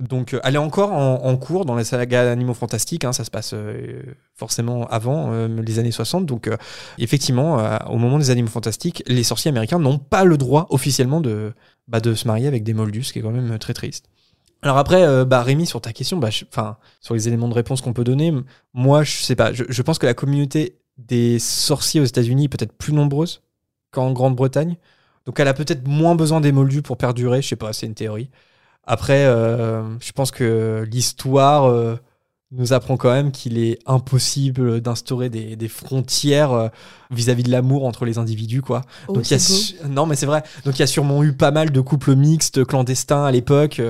Donc, 0.00 0.34
euh, 0.34 0.40
elle 0.42 0.56
est 0.56 0.58
encore 0.58 0.90
en, 0.90 1.36
cours 1.36 1.66
dans 1.66 1.76
la 1.76 1.84
saga 1.84 2.32
Animaux 2.32 2.52
Fantastiques. 2.54 3.04
hein, 3.04 3.12
ça 3.12 3.22
se 3.22 3.30
passe 3.30 3.54
forcément 4.34 4.88
avant 4.88 5.46
les 5.46 5.78
années 5.78 5.92
60. 5.92 6.26
Donc, 6.26 6.50
effectivement, 6.98 7.78
au 7.88 7.96
moment 7.98 8.18
des 8.18 8.30
Animaux 8.30 8.50
Fantastiques, 8.50 9.04
les 9.06 9.22
sorciers 9.22 9.50
américains 9.50 9.78
n'ont 9.78 9.98
pas 9.98 10.24
le 10.24 10.36
droit 10.36 10.66
officiellement 10.70 11.20
de, 11.20 11.52
bah, 11.86 12.00
de 12.00 12.14
se 12.14 12.26
marier 12.26 12.48
avec 12.48 12.64
des 12.64 12.74
moldus, 12.74 13.04
ce 13.04 13.12
qui 13.12 13.20
est 13.20 13.22
quand 13.22 13.30
même 13.30 13.56
très 13.60 13.72
triste. 13.72 14.06
Alors 14.64 14.78
après, 14.78 15.02
euh, 15.04 15.24
bah, 15.24 15.42
Rémi, 15.42 15.66
sur 15.66 15.80
ta 15.80 15.92
question, 15.92 16.16
bah, 16.16 16.30
je- 16.30 16.44
sur 17.00 17.14
les 17.14 17.28
éléments 17.28 17.48
de 17.48 17.54
réponse 17.54 17.80
qu'on 17.82 17.92
peut 17.92 18.02
donner, 18.04 18.32
moi, 18.72 19.02
je 19.04 19.22
sais 19.22 19.36
pas. 19.36 19.52
Je, 19.52 19.64
je 19.68 19.82
pense 19.82 19.98
que 19.98 20.06
la 20.06 20.14
communauté 20.14 20.78
des 20.98 21.38
sorciers 21.38 22.00
aux 22.00 22.04
États-Unis 22.04 22.44
est 22.44 22.48
peut-être 22.48 22.72
plus 22.72 22.92
nombreuse 22.92 23.42
qu'en 23.90 24.12
Grande-Bretagne. 24.12 24.76
Donc 25.26 25.38
elle 25.40 25.48
a 25.48 25.54
peut-être 25.54 25.86
moins 25.86 26.14
besoin 26.14 26.40
des 26.40 26.50
moldus 26.52 26.82
pour 26.82 26.96
perdurer. 26.96 27.42
Je 27.42 27.48
sais 27.48 27.56
pas, 27.56 27.72
c'est 27.72 27.86
une 27.86 27.94
théorie. 27.94 28.30
Après, 28.86 29.24
euh, 29.24 29.82
je 30.00 30.12
pense 30.12 30.30
que 30.30 30.86
l'histoire 30.90 31.64
euh, 31.64 31.96
nous 32.52 32.72
apprend 32.72 32.96
quand 32.96 33.10
même 33.10 33.32
qu'il 33.32 33.58
est 33.58 33.78
impossible 33.86 34.80
d'instaurer 34.80 35.30
des, 35.30 35.56
des 35.56 35.68
frontières 35.68 36.52
euh, 36.52 36.68
vis-à-vis 37.10 37.42
de 37.42 37.50
l'amour 37.50 37.86
entre 37.86 38.04
les 38.04 38.18
individus, 38.18 38.60
quoi. 38.62 38.82
Oh, 39.08 39.14
Donc 39.14 39.28
il 39.28 39.32
y 39.32 39.34
a 39.34 39.38
c'est 39.38 39.52
su- 39.52 39.74
non, 39.88 40.06
mais 40.06 40.14
c'est 40.16 40.26
vrai. 40.26 40.42
Donc 40.64 40.76
il 40.76 40.80
y 40.80 40.82
a 40.82 40.86
sûrement 40.86 41.22
eu 41.24 41.32
pas 41.32 41.50
mal 41.50 41.70
de 41.70 41.80
couples 41.80 42.14
mixtes 42.14 42.64
clandestins 42.64 43.24
à 43.24 43.30
l'époque 43.32 43.80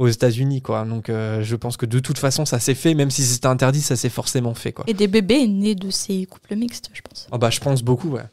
aux 0.00 0.08
États-Unis, 0.08 0.62
quoi. 0.62 0.84
Donc 0.86 1.10
euh, 1.10 1.42
je 1.42 1.54
pense 1.56 1.76
que 1.76 1.84
de 1.84 1.98
toute 1.98 2.16
façon 2.18 2.46
ça 2.46 2.58
s'est 2.58 2.74
fait, 2.74 2.94
même 2.94 3.10
si 3.10 3.22
c'était 3.22 3.46
interdit, 3.46 3.82
ça 3.82 3.96
s'est 3.96 4.08
forcément 4.08 4.54
fait, 4.54 4.72
quoi. 4.72 4.86
Et 4.88 4.94
des 4.94 5.08
bébés 5.08 5.46
nés 5.46 5.74
de 5.74 5.90
ces 5.90 6.24
couples 6.24 6.56
mixtes, 6.56 6.88
je 6.94 7.02
pense. 7.02 7.28
Ah 7.30 7.36
bah 7.36 7.50
je 7.50 7.60
pense 7.60 7.82
beaucoup, 7.82 8.08
ouais. 8.08 8.24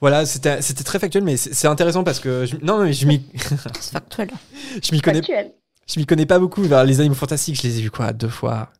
Voilà, 0.00 0.24
c'était 0.24 0.62
c'était 0.62 0.84
très 0.84 1.00
factuel, 1.00 1.24
mais 1.24 1.36
c'est 1.36 1.52
c'est 1.52 1.66
intéressant 1.66 2.04
parce 2.04 2.20
que 2.20 2.46
je, 2.46 2.56
non, 2.62 2.84
mais 2.84 2.92
je 2.92 3.06
m'y 3.08 3.20
C'est 3.80 3.92
factuel. 3.92 4.30
je 4.82 4.94
m'y 4.94 5.00
connais 5.00 5.18
Factuel. 5.18 5.52
je 5.88 5.98
m'y 5.98 6.06
connais 6.06 6.26
pas 6.26 6.38
beaucoup 6.38 6.62
vers 6.62 6.84
les 6.84 7.00
animaux 7.00 7.16
fantastiques. 7.16 7.56
Je 7.60 7.66
les 7.66 7.78
ai 7.80 7.82
vus 7.82 7.90
quoi 7.90 8.12
deux 8.12 8.28
fois, 8.28 8.70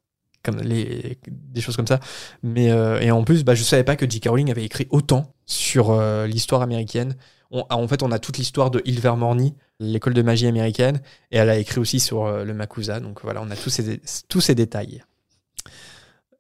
comme 0.45 0.61
les 0.61 1.19
des 1.27 1.61
choses 1.61 1.75
comme 1.75 1.89
ça. 1.89 1.99
Mais 2.45 2.71
euh, 2.71 3.01
et 3.01 3.11
en 3.11 3.25
plus, 3.25 3.43
bah 3.43 3.57
je 3.57 3.65
savais 3.65 3.83
pas 3.85 3.97
que 3.97 4.09
J.K. 4.09 4.29
Rowling 4.29 4.53
avait 4.53 4.65
écrit 4.65 4.87
autant 4.91 5.35
sur 5.47 5.91
euh, 5.91 6.29
l'histoire 6.29 6.63
américaine. 6.63 7.17
On- 7.55 7.65
ah, 7.71 7.77
en 7.79 7.87
fait, 7.89 8.03
on 8.03 8.11
a 8.11 8.19
toute 8.19 8.37
l'histoire 8.37 8.71
de 8.71 8.83
Ilvermorny, 8.85 9.55
l'école 9.81 10.13
de 10.13 10.23
magie 10.23 10.47
américaine, 10.49 11.01
et 11.31 11.37
elle 11.39 11.49
a 11.51 11.57
écrit 11.57 11.79
aussi 11.79 12.01
sur 12.01 12.25
euh, 12.27 12.45
le 12.45 12.53
Makusa. 12.53 12.99
Donc 13.01 13.21
voilà, 13.23 13.41
on 13.43 13.51
a 13.51 13.57
tous 13.57 13.71
ces 13.71 14.01
tous 14.29 14.41
ces 14.41 14.55
détails. 14.55 15.03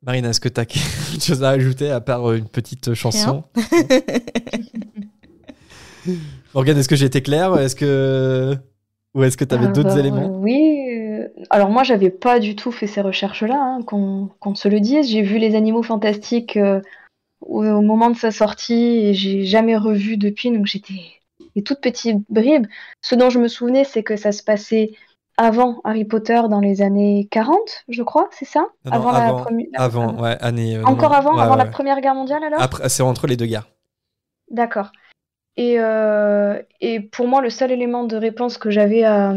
Marina, 0.03 0.31
est-ce 0.31 0.41
que 0.41 0.49
tu 0.49 0.61
as 0.61 0.67
quelque 0.67 1.23
chose 1.25 1.43
à 1.45 1.51
ajouter 1.51 1.91
à 1.91 2.01
part 2.01 2.29
euh, 2.29 2.37
une 2.37 2.49
petite 2.49 2.95
chanson? 2.95 3.45
Morgane, 6.55 6.79
est-ce 6.79 6.89
que 6.89 6.97
j'ai 6.97 7.07
été 7.07 7.23
clair 7.23 7.57
Est-ce 7.59 7.75
que 7.77 8.57
ou 9.15 9.23
est-ce 9.23 9.37
que 9.37 9.45
tu 9.45 9.55
avais 9.55 9.69
d'autres 9.73 9.97
éléments? 9.97 10.41
Oui. 10.41 10.89
euh, 10.93 11.29
Alors 11.51 11.71
moi, 11.71 11.85
j'avais 11.85 12.11
pas 12.11 12.41
du 12.41 12.57
tout 12.57 12.73
fait 12.73 12.89
ces 12.89 13.01
recherches-là, 13.01 13.55
hein, 13.57 13.83
qu'on 13.85 14.55
se 14.57 14.69
le 14.69 14.81
dise. 14.81 15.09
J'ai 15.09 15.23
vu 15.23 15.39
les 15.39 15.55
animaux 15.55 15.83
fantastiques 15.85 16.57
euh, 16.57 16.81
au, 17.47 17.65
au 17.65 17.81
moment 17.83 18.11
de 18.11 18.17
sa 18.17 18.31
sortie 18.31 18.75
et 19.07 19.15
j'ai 19.15 19.45
jamais 19.45 19.77
revu 19.77 20.17
depuis, 20.17 20.51
donc 20.51 20.67
j'étais 20.67 20.95
des 21.57 21.63
toutes 21.63 21.81
petites 21.81 22.23
bribes. 22.29 22.67
Ce 23.03 23.15
dont 23.15 23.31
je 23.31 23.39
me 23.39 23.49
souvenais, 23.49 23.85
c'est 23.85 24.03
que 24.03 24.17
ça 24.17 24.33
se 24.33 24.43
passait 24.43 24.93
avant 25.37 25.81
Harry 25.85 26.05
Potter 26.05 26.41
dans 26.49 26.61
les 26.61 26.81
années 26.81 27.27
40, 27.31 27.59
je 27.89 28.03
crois, 28.03 28.29
c'est 28.31 28.45
ça? 28.45 28.61
Non, 28.85 28.93
non, 28.93 28.93
Avant 28.93 29.13
la 29.13 29.35
première. 29.35 29.67
avant, 29.75 30.23
ouais, 30.23 30.37
année. 30.41 30.77
euh, 30.77 30.85
Encore 30.85 31.11
non, 31.11 31.17
avant, 31.17 31.35
ouais, 31.37 31.43
avant 31.43 31.57
la 31.57 31.65
ouais. 31.65 31.71
Première 31.71 32.01
Guerre 32.01 32.15
mondiale 32.15 32.45
alors? 32.45 32.61
C'est 32.89 33.03
entre 33.03 33.27
les 33.27 33.37
deux 33.37 33.47
guerres. 33.47 33.69
D'accord. 34.51 34.93
Et, 35.57 35.79
euh, 35.79 36.61
et 36.81 37.01
pour 37.01 37.27
moi, 37.27 37.41
le 37.41 37.51
seul 37.51 37.73
élément 37.73 38.05
de 38.05 38.17
réponse 38.17 38.59
que 38.59 38.71
j'avais 38.71 39.05
à, 39.05 39.35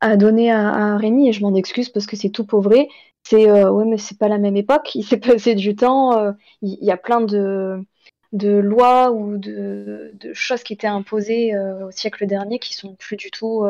à 0.00 0.16
donner 0.16 0.50
à, 0.50 0.68
à 0.68 0.96
Rémi, 0.96 1.28
et 1.28 1.32
je 1.32 1.42
m'en 1.42 1.54
excuse 1.54 1.88
parce 1.90 2.06
que 2.06 2.16
c'est 2.16 2.30
tout 2.30 2.44
pauvré, 2.46 2.88
c'est 3.28 3.48
euh, 3.48 3.70
ouais, 3.70 3.84
mais 3.84 3.98
c'est 3.98 4.18
pas 4.18 4.28
la 4.28 4.38
même 4.38 4.56
époque, 4.56 4.94
il 4.94 5.04
s'est 5.04 5.18
passé 5.38 5.54
du 5.54 5.76
temps, 5.76 6.18
euh, 6.18 6.32
il 6.62 6.82
y, 6.82 6.90
a 6.90 6.96
plein 6.96 7.20
de, 7.20 7.84
lois 8.32 9.10
ou 9.12 9.36
de, 9.36 10.12
choses 10.32 10.62
qui 10.62 10.72
étaient 10.72 10.86
imposées 10.86 11.54
euh, 11.54 11.88
au 11.88 11.90
siècle 11.90 12.26
dernier 12.26 12.58
qui 12.58 12.74
sont 12.74 12.94
plus 12.94 13.16
du 13.16 13.30
tout 13.30 13.66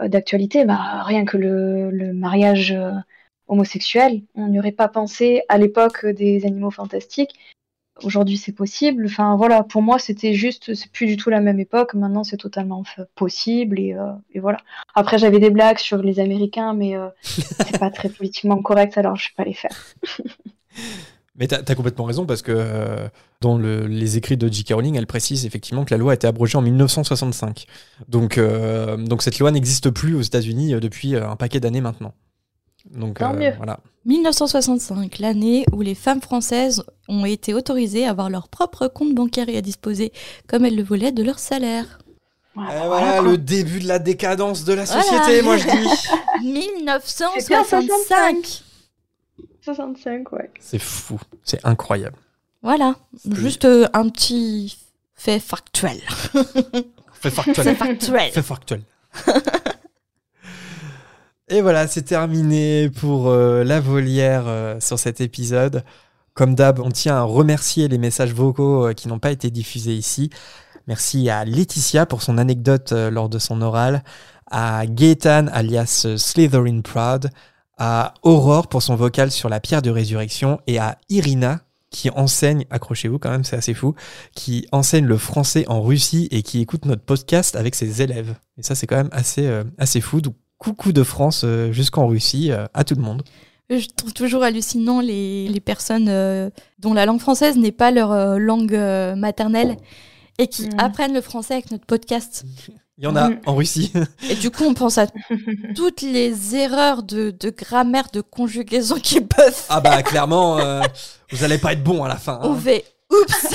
d'actualité. 0.00 0.64
Bah, 0.64 1.02
rien 1.02 1.24
que 1.24 1.36
le, 1.38 2.12
mariage 2.12 2.76
homosexuel, 3.46 4.22
on 4.34 4.48
n'y 4.48 4.58
aurait 4.58 4.72
pas 4.72 4.88
pensé 4.88 5.42
à 5.48 5.56
l'époque 5.56 6.04
des 6.04 6.44
animaux 6.44 6.70
fantastiques. 6.70 7.38
Aujourd'hui, 8.02 8.36
c'est 8.36 8.52
possible. 8.52 9.06
Enfin, 9.06 9.36
voilà, 9.36 9.62
pour 9.64 9.82
moi, 9.82 9.98
c'était 9.98 10.32
juste, 10.34 10.74
c'est 10.74 10.90
plus 10.92 11.06
du 11.06 11.16
tout 11.16 11.30
la 11.30 11.40
même 11.40 11.58
époque. 11.58 11.94
Maintenant, 11.94 12.22
c'est 12.24 12.36
totalement 12.36 12.84
possible 13.14 13.78
et, 13.80 13.94
euh, 13.94 14.12
et 14.32 14.40
voilà. 14.40 14.58
Après, 14.94 15.18
j'avais 15.18 15.40
des 15.40 15.50
blagues 15.50 15.78
sur 15.78 15.98
les 15.98 16.20
Américains, 16.20 16.74
mais 16.74 16.96
euh, 16.96 17.08
c'est 17.22 17.78
pas 17.78 17.90
très 17.90 18.08
politiquement 18.08 18.60
correct, 18.62 18.96
alors 18.98 19.16
je 19.16 19.28
vais 19.28 19.34
pas 19.36 19.44
les 19.44 19.54
faire. 19.54 19.76
Mais 21.40 21.46
t'as 21.46 21.58
as 21.64 21.74
complètement 21.76 22.04
raison 22.04 22.26
parce 22.26 22.42
que 22.42 22.50
euh, 22.52 23.08
dans 23.40 23.56
le- 23.58 23.86
les 23.86 24.16
écrits 24.16 24.36
de 24.36 24.48
J.K. 24.48 24.72
Rowling, 24.72 24.96
elle 24.96 25.06
précise 25.06 25.46
effectivement 25.46 25.84
que 25.84 25.94
la 25.94 25.98
loi 25.98 26.10
a 26.10 26.14
été 26.16 26.26
abrogée 26.26 26.58
en 26.58 26.62
1965. 26.62 27.66
Donc, 28.08 28.38
euh, 28.38 28.96
donc 28.96 29.22
cette 29.22 29.38
loi 29.38 29.52
n'existe 29.52 29.90
plus 29.90 30.16
aux 30.16 30.20
États-Unis 30.20 30.72
depuis 30.80 31.14
un 31.14 31.36
paquet 31.36 31.60
d'années 31.60 31.80
maintenant. 31.80 32.12
Donc 32.90 33.18
Tant 33.20 33.34
euh, 33.34 33.38
mieux. 33.38 33.52
voilà. 33.56 33.78
1965, 34.08 35.18
l'année 35.18 35.66
où 35.72 35.82
les 35.82 35.94
femmes 35.94 36.22
françaises 36.22 36.82
ont 37.08 37.24
été 37.26 37.52
autorisées 37.54 38.06
à 38.06 38.10
avoir 38.10 38.30
leur 38.30 38.48
propre 38.48 38.88
compte 38.88 39.14
bancaire 39.14 39.48
et 39.50 39.56
à 39.58 39.60
disposer, 39.60 40.12
comme 40.46 40.64
elles 40.64 40.76
le 40.76 40.82
voulaient, 40.82 41.12
de 41.12 41.22
leur 41.22 41.38
salaire. 41.38 41.98
Voilà, 42.54 42.84
Et 42.84 42.86
voilà 42.88 43.20
le 43.20 43.36
début 43.38 43.80
de 43.80 43.86
la 43.86 43.98
décadence 43.98 44.64
de 44.64 44.72
la 44.72 44.84
Voilà. 44.84 45.02
société, 45.02 45.42
moi 45.42 45.58
je 45.58 45.66
dis. 45.68 45.88
1965 46.46 48.64
65, 49.62 50.32
ouais. 50.32 50.50
C'est 50.58 50.78
fou, 50.78 51.20
c'est 51.44 51.60
incroyable. 51.64 52.16
Voilà, 52.62 52.94
juste 53.30 53.66
euh, 53.66 53.86
un 53.92 54.08
petit 54.08 54.78
fait 55.14 55.38
factuel. 55.38 56.00
Fait 57.12 57.30
factuel. 57.38 57.64
C'est 57.64 57.74
factuel. 57.74 58.30
Fait 58.32 58.42
factuel. 58.42 58.82
Et 61.50 61.62
voilà, 61.62 61.88
c'est 61.88 62.02
terminé 62.02 62.90
pour 62.90 63.28
euh, 63.28 63.64
la 63.64 63.80
volière 63.80 64.44
euh, 64.46 64.78
sur 64.80 64.98
cet 64.98 65.22
épisode. 65.22 65.82
Comme 66.34 66.54
d'hab, 66.54 66.78
on 66.78 66.90
tient 66.90 67.16
à 67.16 67.22
remercier 67.22 67.88
les 67.88 67.96
messages 67.96 68.34
vocaux 68.34 68.88
euh, 68.88 68.92
qui 68.92 69.08
n'ont 69.08 69.18
pas 69.18 69.30
été 69.30 69.50
diffusés 69.50 69.94
ici. 69.94 70.28
Merci 70.88 71.30
à 71.30 71.46
Laetitia 71.46 72.04
pour 72.04 72.20
son 72.20 72.36
anecdote 72.36 72.92
lors 72.92 73.30
de 73.30 73.38
son 73.38 73.62
oral, 73.62 74.04
à 74.50 74.86
Gaëtan 74.86 75.46
alias 75.52 76.06
Slytherin 76.16 76.80
Proud, 76.82 77.30
à 77.78 78.14
Aurore 78.22 78.68
pour 78.68 78.82
son 78.82 78.96
vocal 78.96 79.30
sur 79.30 79.48
la 79.48 79.60
pierre 79.60 79.82
de 79.82 79.90
résurrection 79.90 80.60
et 80.66 80.78
à 80.78 80.98
Irina 81.10 81.60
qui 81.90 82.10
enseigne, 82.10 82.64
accrochez-vous 82.70 83.18
quand 83.18 83.30
même, 83.30 83.44
c'est 83.44 83.56
assez 83.56 83.74
fou, 83.74 83.94
qui 84.34 84.66
enseigne 84.72 85.06
le 85.06 85.16
français 85.16 85.66
en 85.68 85.82
Russie 85.82 86.28
et 86.30 86.42
qui 86.42 86.60
écoute 86.60 86.84
notre 86.84 87.02
podcast 87.02 87.56
avec 87.56 87.74
ses 87.74 88.02
élèves. 88.02 88.34
Et 88.58 88.62
ça, 88.62 88.74
c'est 88.74 88.86
quand 88.86 88.96
même 88.96 89.10
assez, 89.12 89.50
assez 89.78 90.00
fou. 90.00 90.20
Coucou 90.58 90.92
de 90.92 91.02
France 91.02 91.42
euh, 91.44 91.72
jusqu'en 91.72 92.06
Russie 92.06 92.50
euh, 92.52 92.66
à 92.74 92.84
tout 92.84 92.94
le 92.94 93.02
monde. 93.02 93.22
Je 93.70 93.86
trouve 93.96 94.12
toujours 94.14 94.42
hallucinant 94.42 95.00
les, 95.00 95.46
les 95.48 95.60
personnes 95.60 96.06
euh, 96.08 96.48
dont 96.78 96.94
la 96.94 97.04
langue 97.06 97.20
française 97.20 97.56
n'est 97.56 97.72
pas 97.72 97.90
leur 97.90 98.12
euh, 98.12 98.38
langue 98.38 98.74
euh, 98.74 99.14
maternelle 99.14 99.76
et 100.38 100.46
qui 100.46 100.66
Mm. 100.68 100.78
apprennent 100.80 101.12
le 101.14 101.20
français 101.20 101.54
avec 101.54 101.70
notre 101.70 101.84
podcast. 101.84 102.44
Il 102.96 103.04
y 103.04 103.06
en 103.06 103.14
a 103.14 103.28
Mm. 103.28 103.40
en 103.46 103.54
Russie. 103.56 103.92
Et 104.30 104.34
du 104.36 104.50
coup, 104.50 104.64
on 104.64 104.72
pense 104.74 104.96
à 104.98 105.06
toutes 105.76 106.00
les 106.02 106.56
erreurs 106.56 107.02
de, 107.02 107.30
de 107.30 107.50
grammaire, 107.50 108.06
de 108.12 108.20
conjugaison 108.22 108.96
qui 108.96 109.20
peuvent 109.20 109.64
ah 109.68 109.80
bah 109.80 110.02
clairement, 110.02 110.58
euh, 110.58 110.80
vous 111.30 111.44
allez 111.44 111.58
pas 111.58 111.74
être 111.74 111.84
bon 111.84 112.02
à 112.04 112.08
la 112.08 112.16
fin. 112.16 112.34
hein. 112.34 112.40
On 112.44 112.54
fait 112.56 112.84
oups 113.10 113.54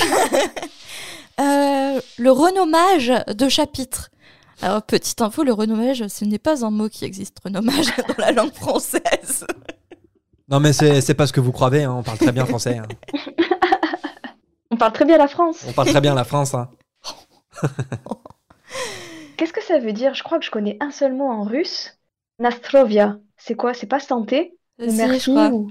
Euh, 1.40 2.00
Le 2.18 2.30
renommage 2.30 3.12
de 3.36 3.48
chapitre. 3.48 4.10
Alors, 4.64 4.82
petite 4.82 5.20
info, 5.20 5.44
le 5.44 5.52
renommage, 5.52 6.06
ce 6.08 6.24
n'est 6.24 6.38
pas 6.38 6.64
un 6.64 6.70
mot 6.70 6.88
qui 6.88 7.04
existe, 7.04 7.36
renommage, 7.44 7.86
dans 8.08 8.14
la 8.18 8.32
langue 8.32 8.54
française. 8.54 9.46
Non 10.48 10.58
mais 10.60 10.72
c'est 10.72 11.00
c'est 11.00 11.14
pas 11.14 11.26
ce 11.26 11.32
que 11.32 11.40
vous 11.40 11.52
croyez, 11.52 11.84
hein, 11.84 11.94
on 11.98 12.02
parle 12.02 12.18
très 12.18 12.32
bien 12.32 12.44
français. 12.46 12.78
hein. 12.78 12.86
On 14.70 14.76
parle 14.76 14.92
très 14.92 15.04
bien 15.04 15.18
la 15.18 15.28
France. 15.28 15.64
On 15.68 15.72
parle 15.72 15.88
très 15.88 16.00
bien 16.00 16.14
la 16.14 16.24
France. 16.24 16.54
hein. 16.54 16.68
Qu'est-ce 19.36 19.52
que 19.52 19.62
ça 19.62 19.78
veut 19.78 19.92
dire? 19.92 20.14
Je 20.14 20.22
crois 20.24 20.38
que 20.38 20.44
je 20.44 20.50
connais 20.50 20.76
un 20.80 20.90
seul 20.90 21.12
mot 21.14 21.28
en 21.30 21.44
russe. 21.44 21.98
Nastrovia. 22.40 23.18
C'est 23.36 23.54
quoi? 23.54 23.72
C'est 23.74 23.86
pas 23.86 24.00
santé? 24.00 24.56
Ou 24.80 24.88
Si, 24.90 24.96
merci 24.96 25.30
ou- 25.30 25.70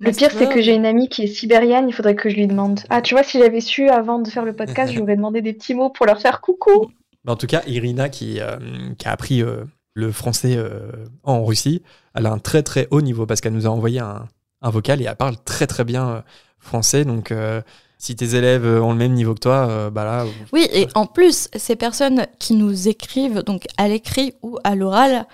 Le 0.00 0.10
pire, 0.10 0.30
c'est 0.32 0.48
que 0.48 0.60
j'ai 0.60 0.74
une 0.74 0.86
amie 0.86 1.08
qui 1.08 1.22
est 1.22 1.26
sibérienne, 1.28 1.88
il 1.88 1.92
faudrait 1.92 2.16
que 2.16 2.28
je 2.28 2.34
lui 2.36 2.46
demande. 2.48 2.80
Ah, 2.90 3.02
tu 3.02 3.14
vois, 3.14 3.22
si 3.22 3.38
j'avais 3.38 3.60
su 3.60 3.88
avant 3.88 4.18
de 4.18 4.28
faire 4.28 4.44
le 4.44 4.56
podcast, 4.56 4.92
j'aurais 4.92 5.14
demandé 5.16 5.42
des 5.42 5.52
petits 5.52 5.74
mots 5.74 5.90
pour 5.90 6.06
leur 6.06 6.20
faire 6.20 6.40
coucou. 6.40 6.90
Mais 7.24 7.32
en 7.32 7.36
tout 7.36 7.46
cas, 7.46 7.62
Irina 7.66 8.08
qui, 8.08 8.40
euh, 8.40 8.56
qui 8.98 9.06
a 9.06 9.12
appris 9.12 9.42
euh, 9.42 9.64
le 9.94 10.10
français 10.12 10.56
euh, 10.56 10.90
en 11.22 11.44
Russie, 11.44 11.82
elle 12.14 12.26
a 12.26 12.32
un 12.32 12.38
très 12.38 12.62
très 12.62 12.88
haut 12.90 13.00
niveau 13.02 13.26
parce 13.26 13.40
qu'elle 13.40 13.52
nous 13.52 13.66
a 13.66 13.70
envoyé 13.70 14.00
un, 14.00 14.26
un 14.60 14.70
vocal 14.70 15.00
et 15.00 15.04
elle 15.04 15.16
parle 15.16 15.36
très 15.44 15.66
très 15.66 15.84
bien 15.84 16.24
français. 16.58 17.04
Donc 17.04 17.30
euh, 17.30 17.60
si 17.98 18.16
tes 18.16 18.34
élèves 18.34 18.66
ont 18.66 18.90
le 18.92 18.98
même 18.98 19.12
niveau 19.12 19.34
que 19.34 19.40
toi, 19.40 19.68
euh, 19.68 19.90
bah 19.90 20.04
là, 20.04 20.24
Oui, 20.52 20.66
et 20.72 20.88
en 20.96 21.06
plus, 21.06 21.48
ces 21.54 21.76
personnes 21.76 22.26
qui 22.40 22.54
nous 22.54 22.88
écrivent, 22.88 23.42
donc 23.44 23.66
à 23.76 23.86
l'écrit 23.86 24.34
ou 24.42 24.58
à 24.64 24.74
l'oral, 24.74 25.26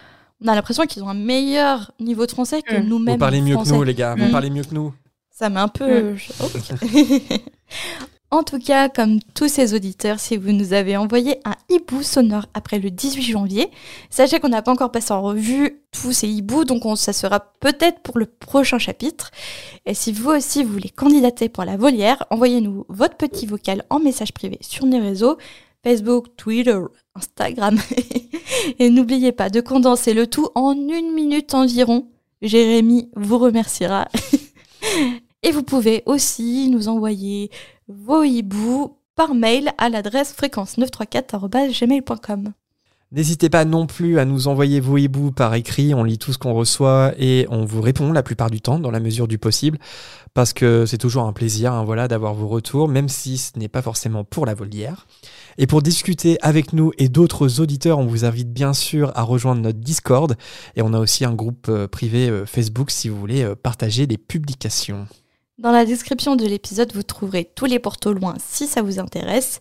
on 0.45 0.49
a 0.49 0.55
l'impression 0.55 0.85
qu'ils 0.85 1.03
ont 1.03 1.09
un 1.09 1.15
meilleur 1.15 1.91
niveau 1.99 2.27
de 2.27 2.31
français 2.33 2.61
que 2.63 2.75
Mm. 2.77 2.87
nous-mêmes. 2.89 3.15
vous 3.15 3.19
parlez 3.19 3.41
mieux 3.41 3.55
français. 3.55 3.71
que 3.71 3.77
nous 3.77 3.83
les 3.85 3.95
gars, 3.95 4.15
vous 4.15 4.27
Mm. 4.27 4.31
parlez 4.31 4.51
mieux 4.51 4.65
que 4.65 4.75
nous. 4.75 4.93
Ça 5.31 5.49
met 5.49 5.61
un 5.61 5.69
peu. 5.69 6.15
ok. 6.41 6.73
en 8.31 8.43
tout 8.43 8.59
cas, 8.59 8.91
comme 8.91 9.21
tous 9.35 9.49
ces 9.49 9.73
auditeurs, 9.75 10.21
si 10.21 10.37
vous 10.37 10.53
nous 10.53 10.75
avez 10.75 10.99
envoyé 10.99 11.41
un 11.47 11.55
hibou 11.71 12.03
sonore 12.03 12.45
après 12.53 12.79
le 12.79 12.91
18 12.91 13.23
janvier, 13.23 13.71
sachez 14.11 14.39
qu'on 14.39 14.51
n'a 14.51 14.61
pas 14.61 14.73
encore 14.73 14.93
passé 14.93 15.13
en 15.13 15.23
revue 15.23 15.81
tous 15.93 16.13
ces 16.13 16.29
hiboux, 16.29 16.65
donc 16.65 16.85
on, 16.85 16.95
ça 16.95 17.15
sera 17.15 17.41
peut-être 17.61 18.01
pour 18.01 18.19
le 18.19 18.27
prochain 18.27 18.79
chapitre. 18.79 19.31
Et 19.87 19.95
si 19.95 20.13
vous 20.13 20.29
aussi 20.31 20.63
vous 20.63 20.75
voulez 20.75 20.91
candidater 20.91 21.49
pour 21.49 21.65
la 21.65 21.79
volière, 21.79 22.25
envoyez-nous 22.29 22.85
votre 22.91 23.17
petit 23.17 23.47
vocal 23.47 23.85
en 23.89 23.99
message 23.99 24.33
privé 24.33 24.59
sur 24.61 24.85
nos 24.85 25.01
réseaux. 25.01 25.39
Facebook, 25.83 26.27
Twitter, 26.37 26.79
Instagram. 27.15 27.79
Et 28.79 28.91
n'oubliez 28.91 29.33
pas 29.33 29.49
de 29.49 29.63
condenser 29.63 30.13
le 30.13 30.27
tout 30.27 30.49
en 30.55 30.73
une 30.73 31.15
minute 31.15 31.55
environ. 31.55 32.09
Jérémy 32.43 33.09
vous 33.17 33.39
remerciera. 33.39 34.09
Et 35.43 35.53
vous 35.53 35.63
pouvez 35.63 36.03
aussi 36.05 36.69
nous 36.69 36.89
envoyer 36.89 37.51
vos 37.89 38.23
hiboux 38.23 38.97
par 39.17 39.35
mail 39.35 39.73
à 39.79 39.89
l'adresse 39.89 40.33
fréquence934.gmail.com. 40.41 42.53
N'hésitez 43.11 43.49
pas 43.49 43.65
non 43.65 43.87
plus 43.87 44.19
à 44.19 44.27
nous 44.27 44.49
envoyer 44.49 44.81
vos 44.81 44.99
hiboux 44.99 45.33
par 45.33 45.55
écrit, 45.55 45.95
on 45.95 46.05
lit 46.05 46.19
tout 46.19 46.35
ce 46.35 46.37
qu'on 46.37 46.53
reçoit 46.53 47.15
et 47.17 47.47
on 47.49 47.65
vous 47.65 47.81
répond 47.81 48.13
la 48.13 48.23
plupart 48.23 48.51
du 48.51 48.61
temps 48.61 48.79
dans 48.79 48.91
la 48.91 49.01
mesure 49.01 49.27
du 49.27 49.39
possible 49.39 49.79
parce 50.35 50.53
que 50.53 50.85
c'est 50.85 50.99
toujours 50.99 51.23
un 51.23 51.33
plaisir 51.33 51.73
hein, 51.73 51.85
voilà, 51.85 52.07
d'avoir 52.07 52.35
vos 52.35 52.49
retours, 52.49 52.87
même 52.87 53.09
si 53.09 53.39
ce 53.39 53.59
n'est 53.59 53.69
pas 53.69 53.81
forcément 53.81 54.25
pour 54.25 54.45
la 54.45 54.53
volière. 54.53 55.07
Et 55.57 55.67
pour 55.67 55.81
discuter 55.81 56.37
avec 56.43 56.75
nous 56.75 56.93
et 56.99 57.09
d'autres 57.09 57.61
auditeurs, 57.61 57.99
on 57.99 58.07
vous 58.07 58.27
invite 58.27 58.53
bien 58.53 58.75
sûr 58.75 59.11
à 59.15 59.23
rejoindre 59.23 59.63
notre 59.63 59.79
Discord 59.79 60.37
et 60.77 60.83
on 60.83 60.93
a 60.93 60.99
aussi 60.99 61.25
un 61.25 61.33
groupe 61.33 61.69
euh, 61.71 61.89
privé 61.89 62.29
euh, 62.29 62.45
Facebook 62.45 62.91
si 62.91 63.09
vous 63.09 63.19
voulez 63.19 63.43
euh, 63.43 63.55
partager 63.55 64.07
des 64.07 64.19
publications. 64.19 65.07
Dans 65.59 65.73
la 65.73 65.85
description 65.85 66.37
de 66.37 66.47
l'épisode, 66.47 66.93
vous 66.95 67.03
trouverez 67.03 67.51
tous 67.57 67.65
les 67.65 67.81
portos 67.81 68.13
loin 68.13 68.35
si 68.39 68.69
ça 68.69 68.81
vous 68.81 69.01
intéresse. 69.01 69.61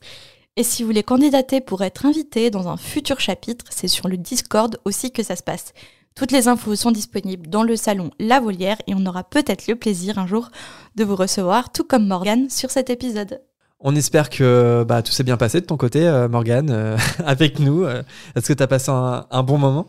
Et 0.56 0.61
si 0.61 0.84
vous 0.84 0.90
voulez 0.90 1.02
candidater 1.02 1.60
pour 1.60 1.82
être 1.84 2.06
invité 2.06 2.52
dans 2.52 2.68
un 2.68 2.78
futur 2.78 3.19
chapitre, 3.19 3.65
c'est 3.72 3.88
sur 3.88 4.07
le 4.07 4.15
Discord 4.15 4.78
aussi 4.86 5.11
que 5.11 5.24
ça 5.24 5.36
se 5.36 5.41
passe. 5.41 5.74
Toutes 6.14 6.32
les 6.32 6.48
infos 6.48 6.76
sont 6.76 6.91
disponibles 6.91 7.48
dans 7.49 7.64
le 7.64 7.76
salon 7.76 8.11
La 8.19 8.40
Volière 8.40 8.78
et 8.86 8.94
on 8.94 9.07
aura 9.07 9.24
peut-être 9.24 9.65
le 9.68 9.76
plaisir 9.76 10.19
un 10.19 10.28
jour 10.28 10.49
de 10.95 11.03
vous 11.03 11.15
recevoir, 11.15 11.72
tout 11.72 11.84
comme 11.84 12.06
Morgane, 12.06 12.49
sur 12.52 12.69
cet 12.69 12.91
épisode. 12.91 13.41
On 13.80 13.95
espère 13.95 14.30
que 14.30 14.84
bah, 14.88 15.02
tout 15.02 15.11
s'est 15.11 15.24
bien 15.24 15.38
passé 15.38 15.61
de 15.61 15.65
ton 15.65 15.78
côté, 15.78 16.07
euh, 16.07 16.28
Morgane, 16.28 16.69
euh, 16.69 16.98
avec 17.26 17.57
nous. 17.57 17.86
euh. 17.86 18.03
Est-ce 18.36 18.48
que 18.48 18.53
tu 18.53 18.61
as 18.64 18.68
passé 18.68 18.91
un 18.91 19.44
bon 19.44 19.57
moment? 19.57 19.88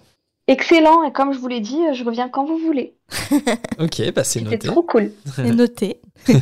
Excellent, 0.48 1.02
et 1.04 1.12
comme 1.12 1.32
je 1.34 1.38
vous 1.38 1.46
l'ai 1.46 1.60
dit, 1.60 1.78
je 1.92 2.02
reviens 2.04 2.28
quand 2.28 2.44
vous 2.46 2.58
voulez. 2.58 2.94
Ok, 3.78 4.02
bah 4.12 4.24
c'est 4.24 4.40
C'était 4.40 4.50
noté. 4.50 4.66
trop 4.66 4.82
cool. 4.82 5.12
C'est 5.36 5.52
noté. 5.54 6.00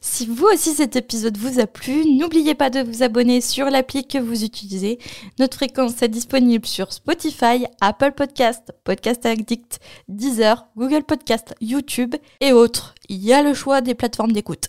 si 0.00 0.26
vous 0.26 0.46
aussi 0.52 0.72
cet 0.74 0.94
épisode 0.96 1.36
vous 1.38 1.58
a 1.58 1.66
plu, 1.66 2.04
n'oubliez 2.16 2.54
pas 2.54 2.68
de 2.70 2.80
vous 2.80 3.02
abonner 3.02 3.40
sur 3.40 3.70
l'appli 3.70 4.06
que 4.06 4.18
vous 4.18 4.44
utilisez. 4.44 4.98
Notre 5.38 5.56
fréquence 5.56 6.02
est 6.02 6.08
disponible 6.08 6.66
sur 6.66 6.92
Spotify, 6.92 7.64
Apple 7.80 8.12
Podcast, 8.12 8.72
Podcast 8.84 9.24
Addict, 9.24 9.80
Deezer, 10.08 10.66
Google 10.76 11.04
Podcast, 11.04 11.54
YouTube 11.60 12.14
et 12.40 12.52
autres. 12.52 12.94
Il 13.08 13.24
y 13.24 13.32
a 13.32 13.42
le 13.42 13.54
choix 13.54 13.80
des 13.80 13.94
plateformes 13.94 14.32
d'écoute. 14.32 14.68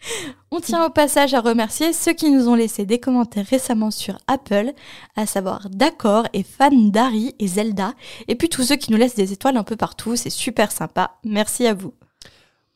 On 0.50 0.60
tient 0.60 0.84
au 0.84 0.90
passage 0.90 1.34
à 1.34 1.40
remercier 1.40 1.92
ceux 1.92 2.12
qui 2.12 2.30
nous 2.30 2.48
ont 2.48 2.54
laissé 2.54 2.86
des 2.86 2.98
commentaires 2.98 3.46
récemment 3.46 3.90
sur 3.90 4.18
Apple, 4.26 4.72
à 5.16 5.26
savoir 5.26 5.68
D'accord 5.70 6.26
et 6.32 6.42
fan 6.42 6.90
d'Harry 6.90 7.34
et 7.38 7.46
Zelda, 7.46 7.94
et 8.28 8.34
puis 8.34 8.48
tous 8.48 8.62
ceux 8.62 8.76
qui 8.76 8.92
nous 8.92 8.98
laissent 8.98 9.14
des 9.14 9.32
étoiles 9.32 9.56
un 9.56 9.64
peu 9.64 9.76
partout, 9.76 10.16
c'est 10.16 10.30
super 10.30 10.72
sympa. 10.72 11.12
Merci 11.24 11.66
à 11.66 11.74
vous. 11.74 11.92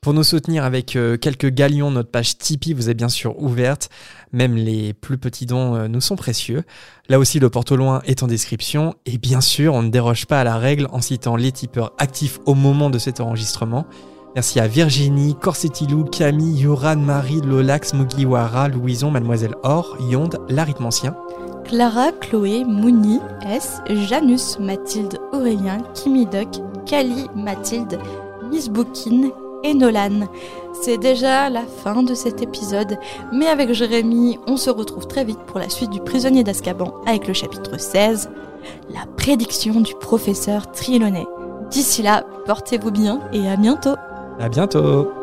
Pour 0.02 0.14
nous 0.14 0.24
soutenir 0.24 0.64
avec 0.64 0.96
euh, 0.96 1.16
quelques 1.16 1.50
galions, 1.50 1.92
notre 1.92 2.10
page 2.10 2.36
Tipeee 2.36 2.72
vous 2.72 2.90
est 2.90 2.94
bien 2.94 3.08
sûr 3.08 3.40
ouverte. 3.40 3.88
Même 4.32 4.56
les 4.56 4.94
plus 4.94 5.16
petits 5.16 5.46
dons 5.46 5.76
euh, 5.76 5.86
nous 5.86 6.00
sont 6.00 6.16
précieux. 6.16 6.64
Là 7.08 7.20
aussi, 7.20 7.38
le 7.38 7.50
porte 7.50 7.70
loin 7.70 8.02
est 8.04 8.24
en 8.24 8.26
description. 8.26 8.96
Et 9.06 9.16
bien 9.16 9.40
sûr, 9.40 9.74
on 9.74 9.82
ne 9.82 9.90
déroge 9.90 10.26
pas 10.26 10.40
à 10.40 10.44
la 10.44 10.56
règle 10.56 10.88
en 10.90 11.00
citant 11.00 11.36
les 11.36 11.52
tipeurs 11.52 11.92
actifs 11.98 12.40
au 12.46 12.56
moment 12.56 12.90
de 12.90 12.98
cet 12.98 13.20
enregistrement. 13.20 13.86
Merci 14.34 14.60
à 14.60 14.66
Virginie, 14.66 15.34
Corsetilou, 15.34 16.04
Camille, 16.04 16.62
Yoran, 16.62 16.96
Marie, 16.96 17.42
Lolax, 17.42 17.92
Mugiwara, 17.92 18.68
Louison, 18.68 19.10
Mademoiselle 19.10 19.54
Or, 19.62 19.94
Yonde, 20.08 20.38
l'arythmancien. 20.48 21.14
Clara, 21.64 22.12
Chloé, 22.12 22.64
Mouni, 22.64 23.20
S, 23.46 23.82
Janus, 23.90 24.58
Mathilde, 24.58 25.18
Aurélien, 25.32 25.82
Kimi 25.92 26.24
Duck, 26.24 26.48
Kali, 26.86 27.26
Mathilde, 27.36 27.98
Miss 28.50 28.70
Bookin 28.70 29.28
et 29.64 29.74
Nolan. 29.74 30.26
C'est 30.80 30.98
déjà 30.98 31.50
la 31.50 31.64
fin 31.84 32.02
de 32.02 32.14
cet 32.14 32.40
épisode, 32.40 32.98
mais 33.34 33.46
avec 33.46 33.74
Jérémy, 33.74 34.38
on 34.46 34.56
se 34.56 34.70
retrouve 34.70 35.06
très 35.06 35.24
vite 35.24 35.40
pour 35.46 35.58
la 35.58 35.68
suite 35.68 35.90
du 35.90 36.00
prisonnier 36.00 36.42
d'Azkaban 36.42 36.94
avec 37.06 37.28
le 37.28 37.34
chapitre 37.34 37.78
16, 37.78 38.30
la 38.88 39.04
prédiction 39.18 39.82
du 39.82 39.94
professeur 40.00 40.72
Trelawney. 40.72 41.26
D'ici 41.70 42.02
là, 42.02 42.24
portez-vous 42.46 42.90
bien 42.90 43.20
et 43.32 43.48
à 43.48 43.56
bientôt 43.56 43.94
À 44.42 44.48
bientôt! 44.48 45.21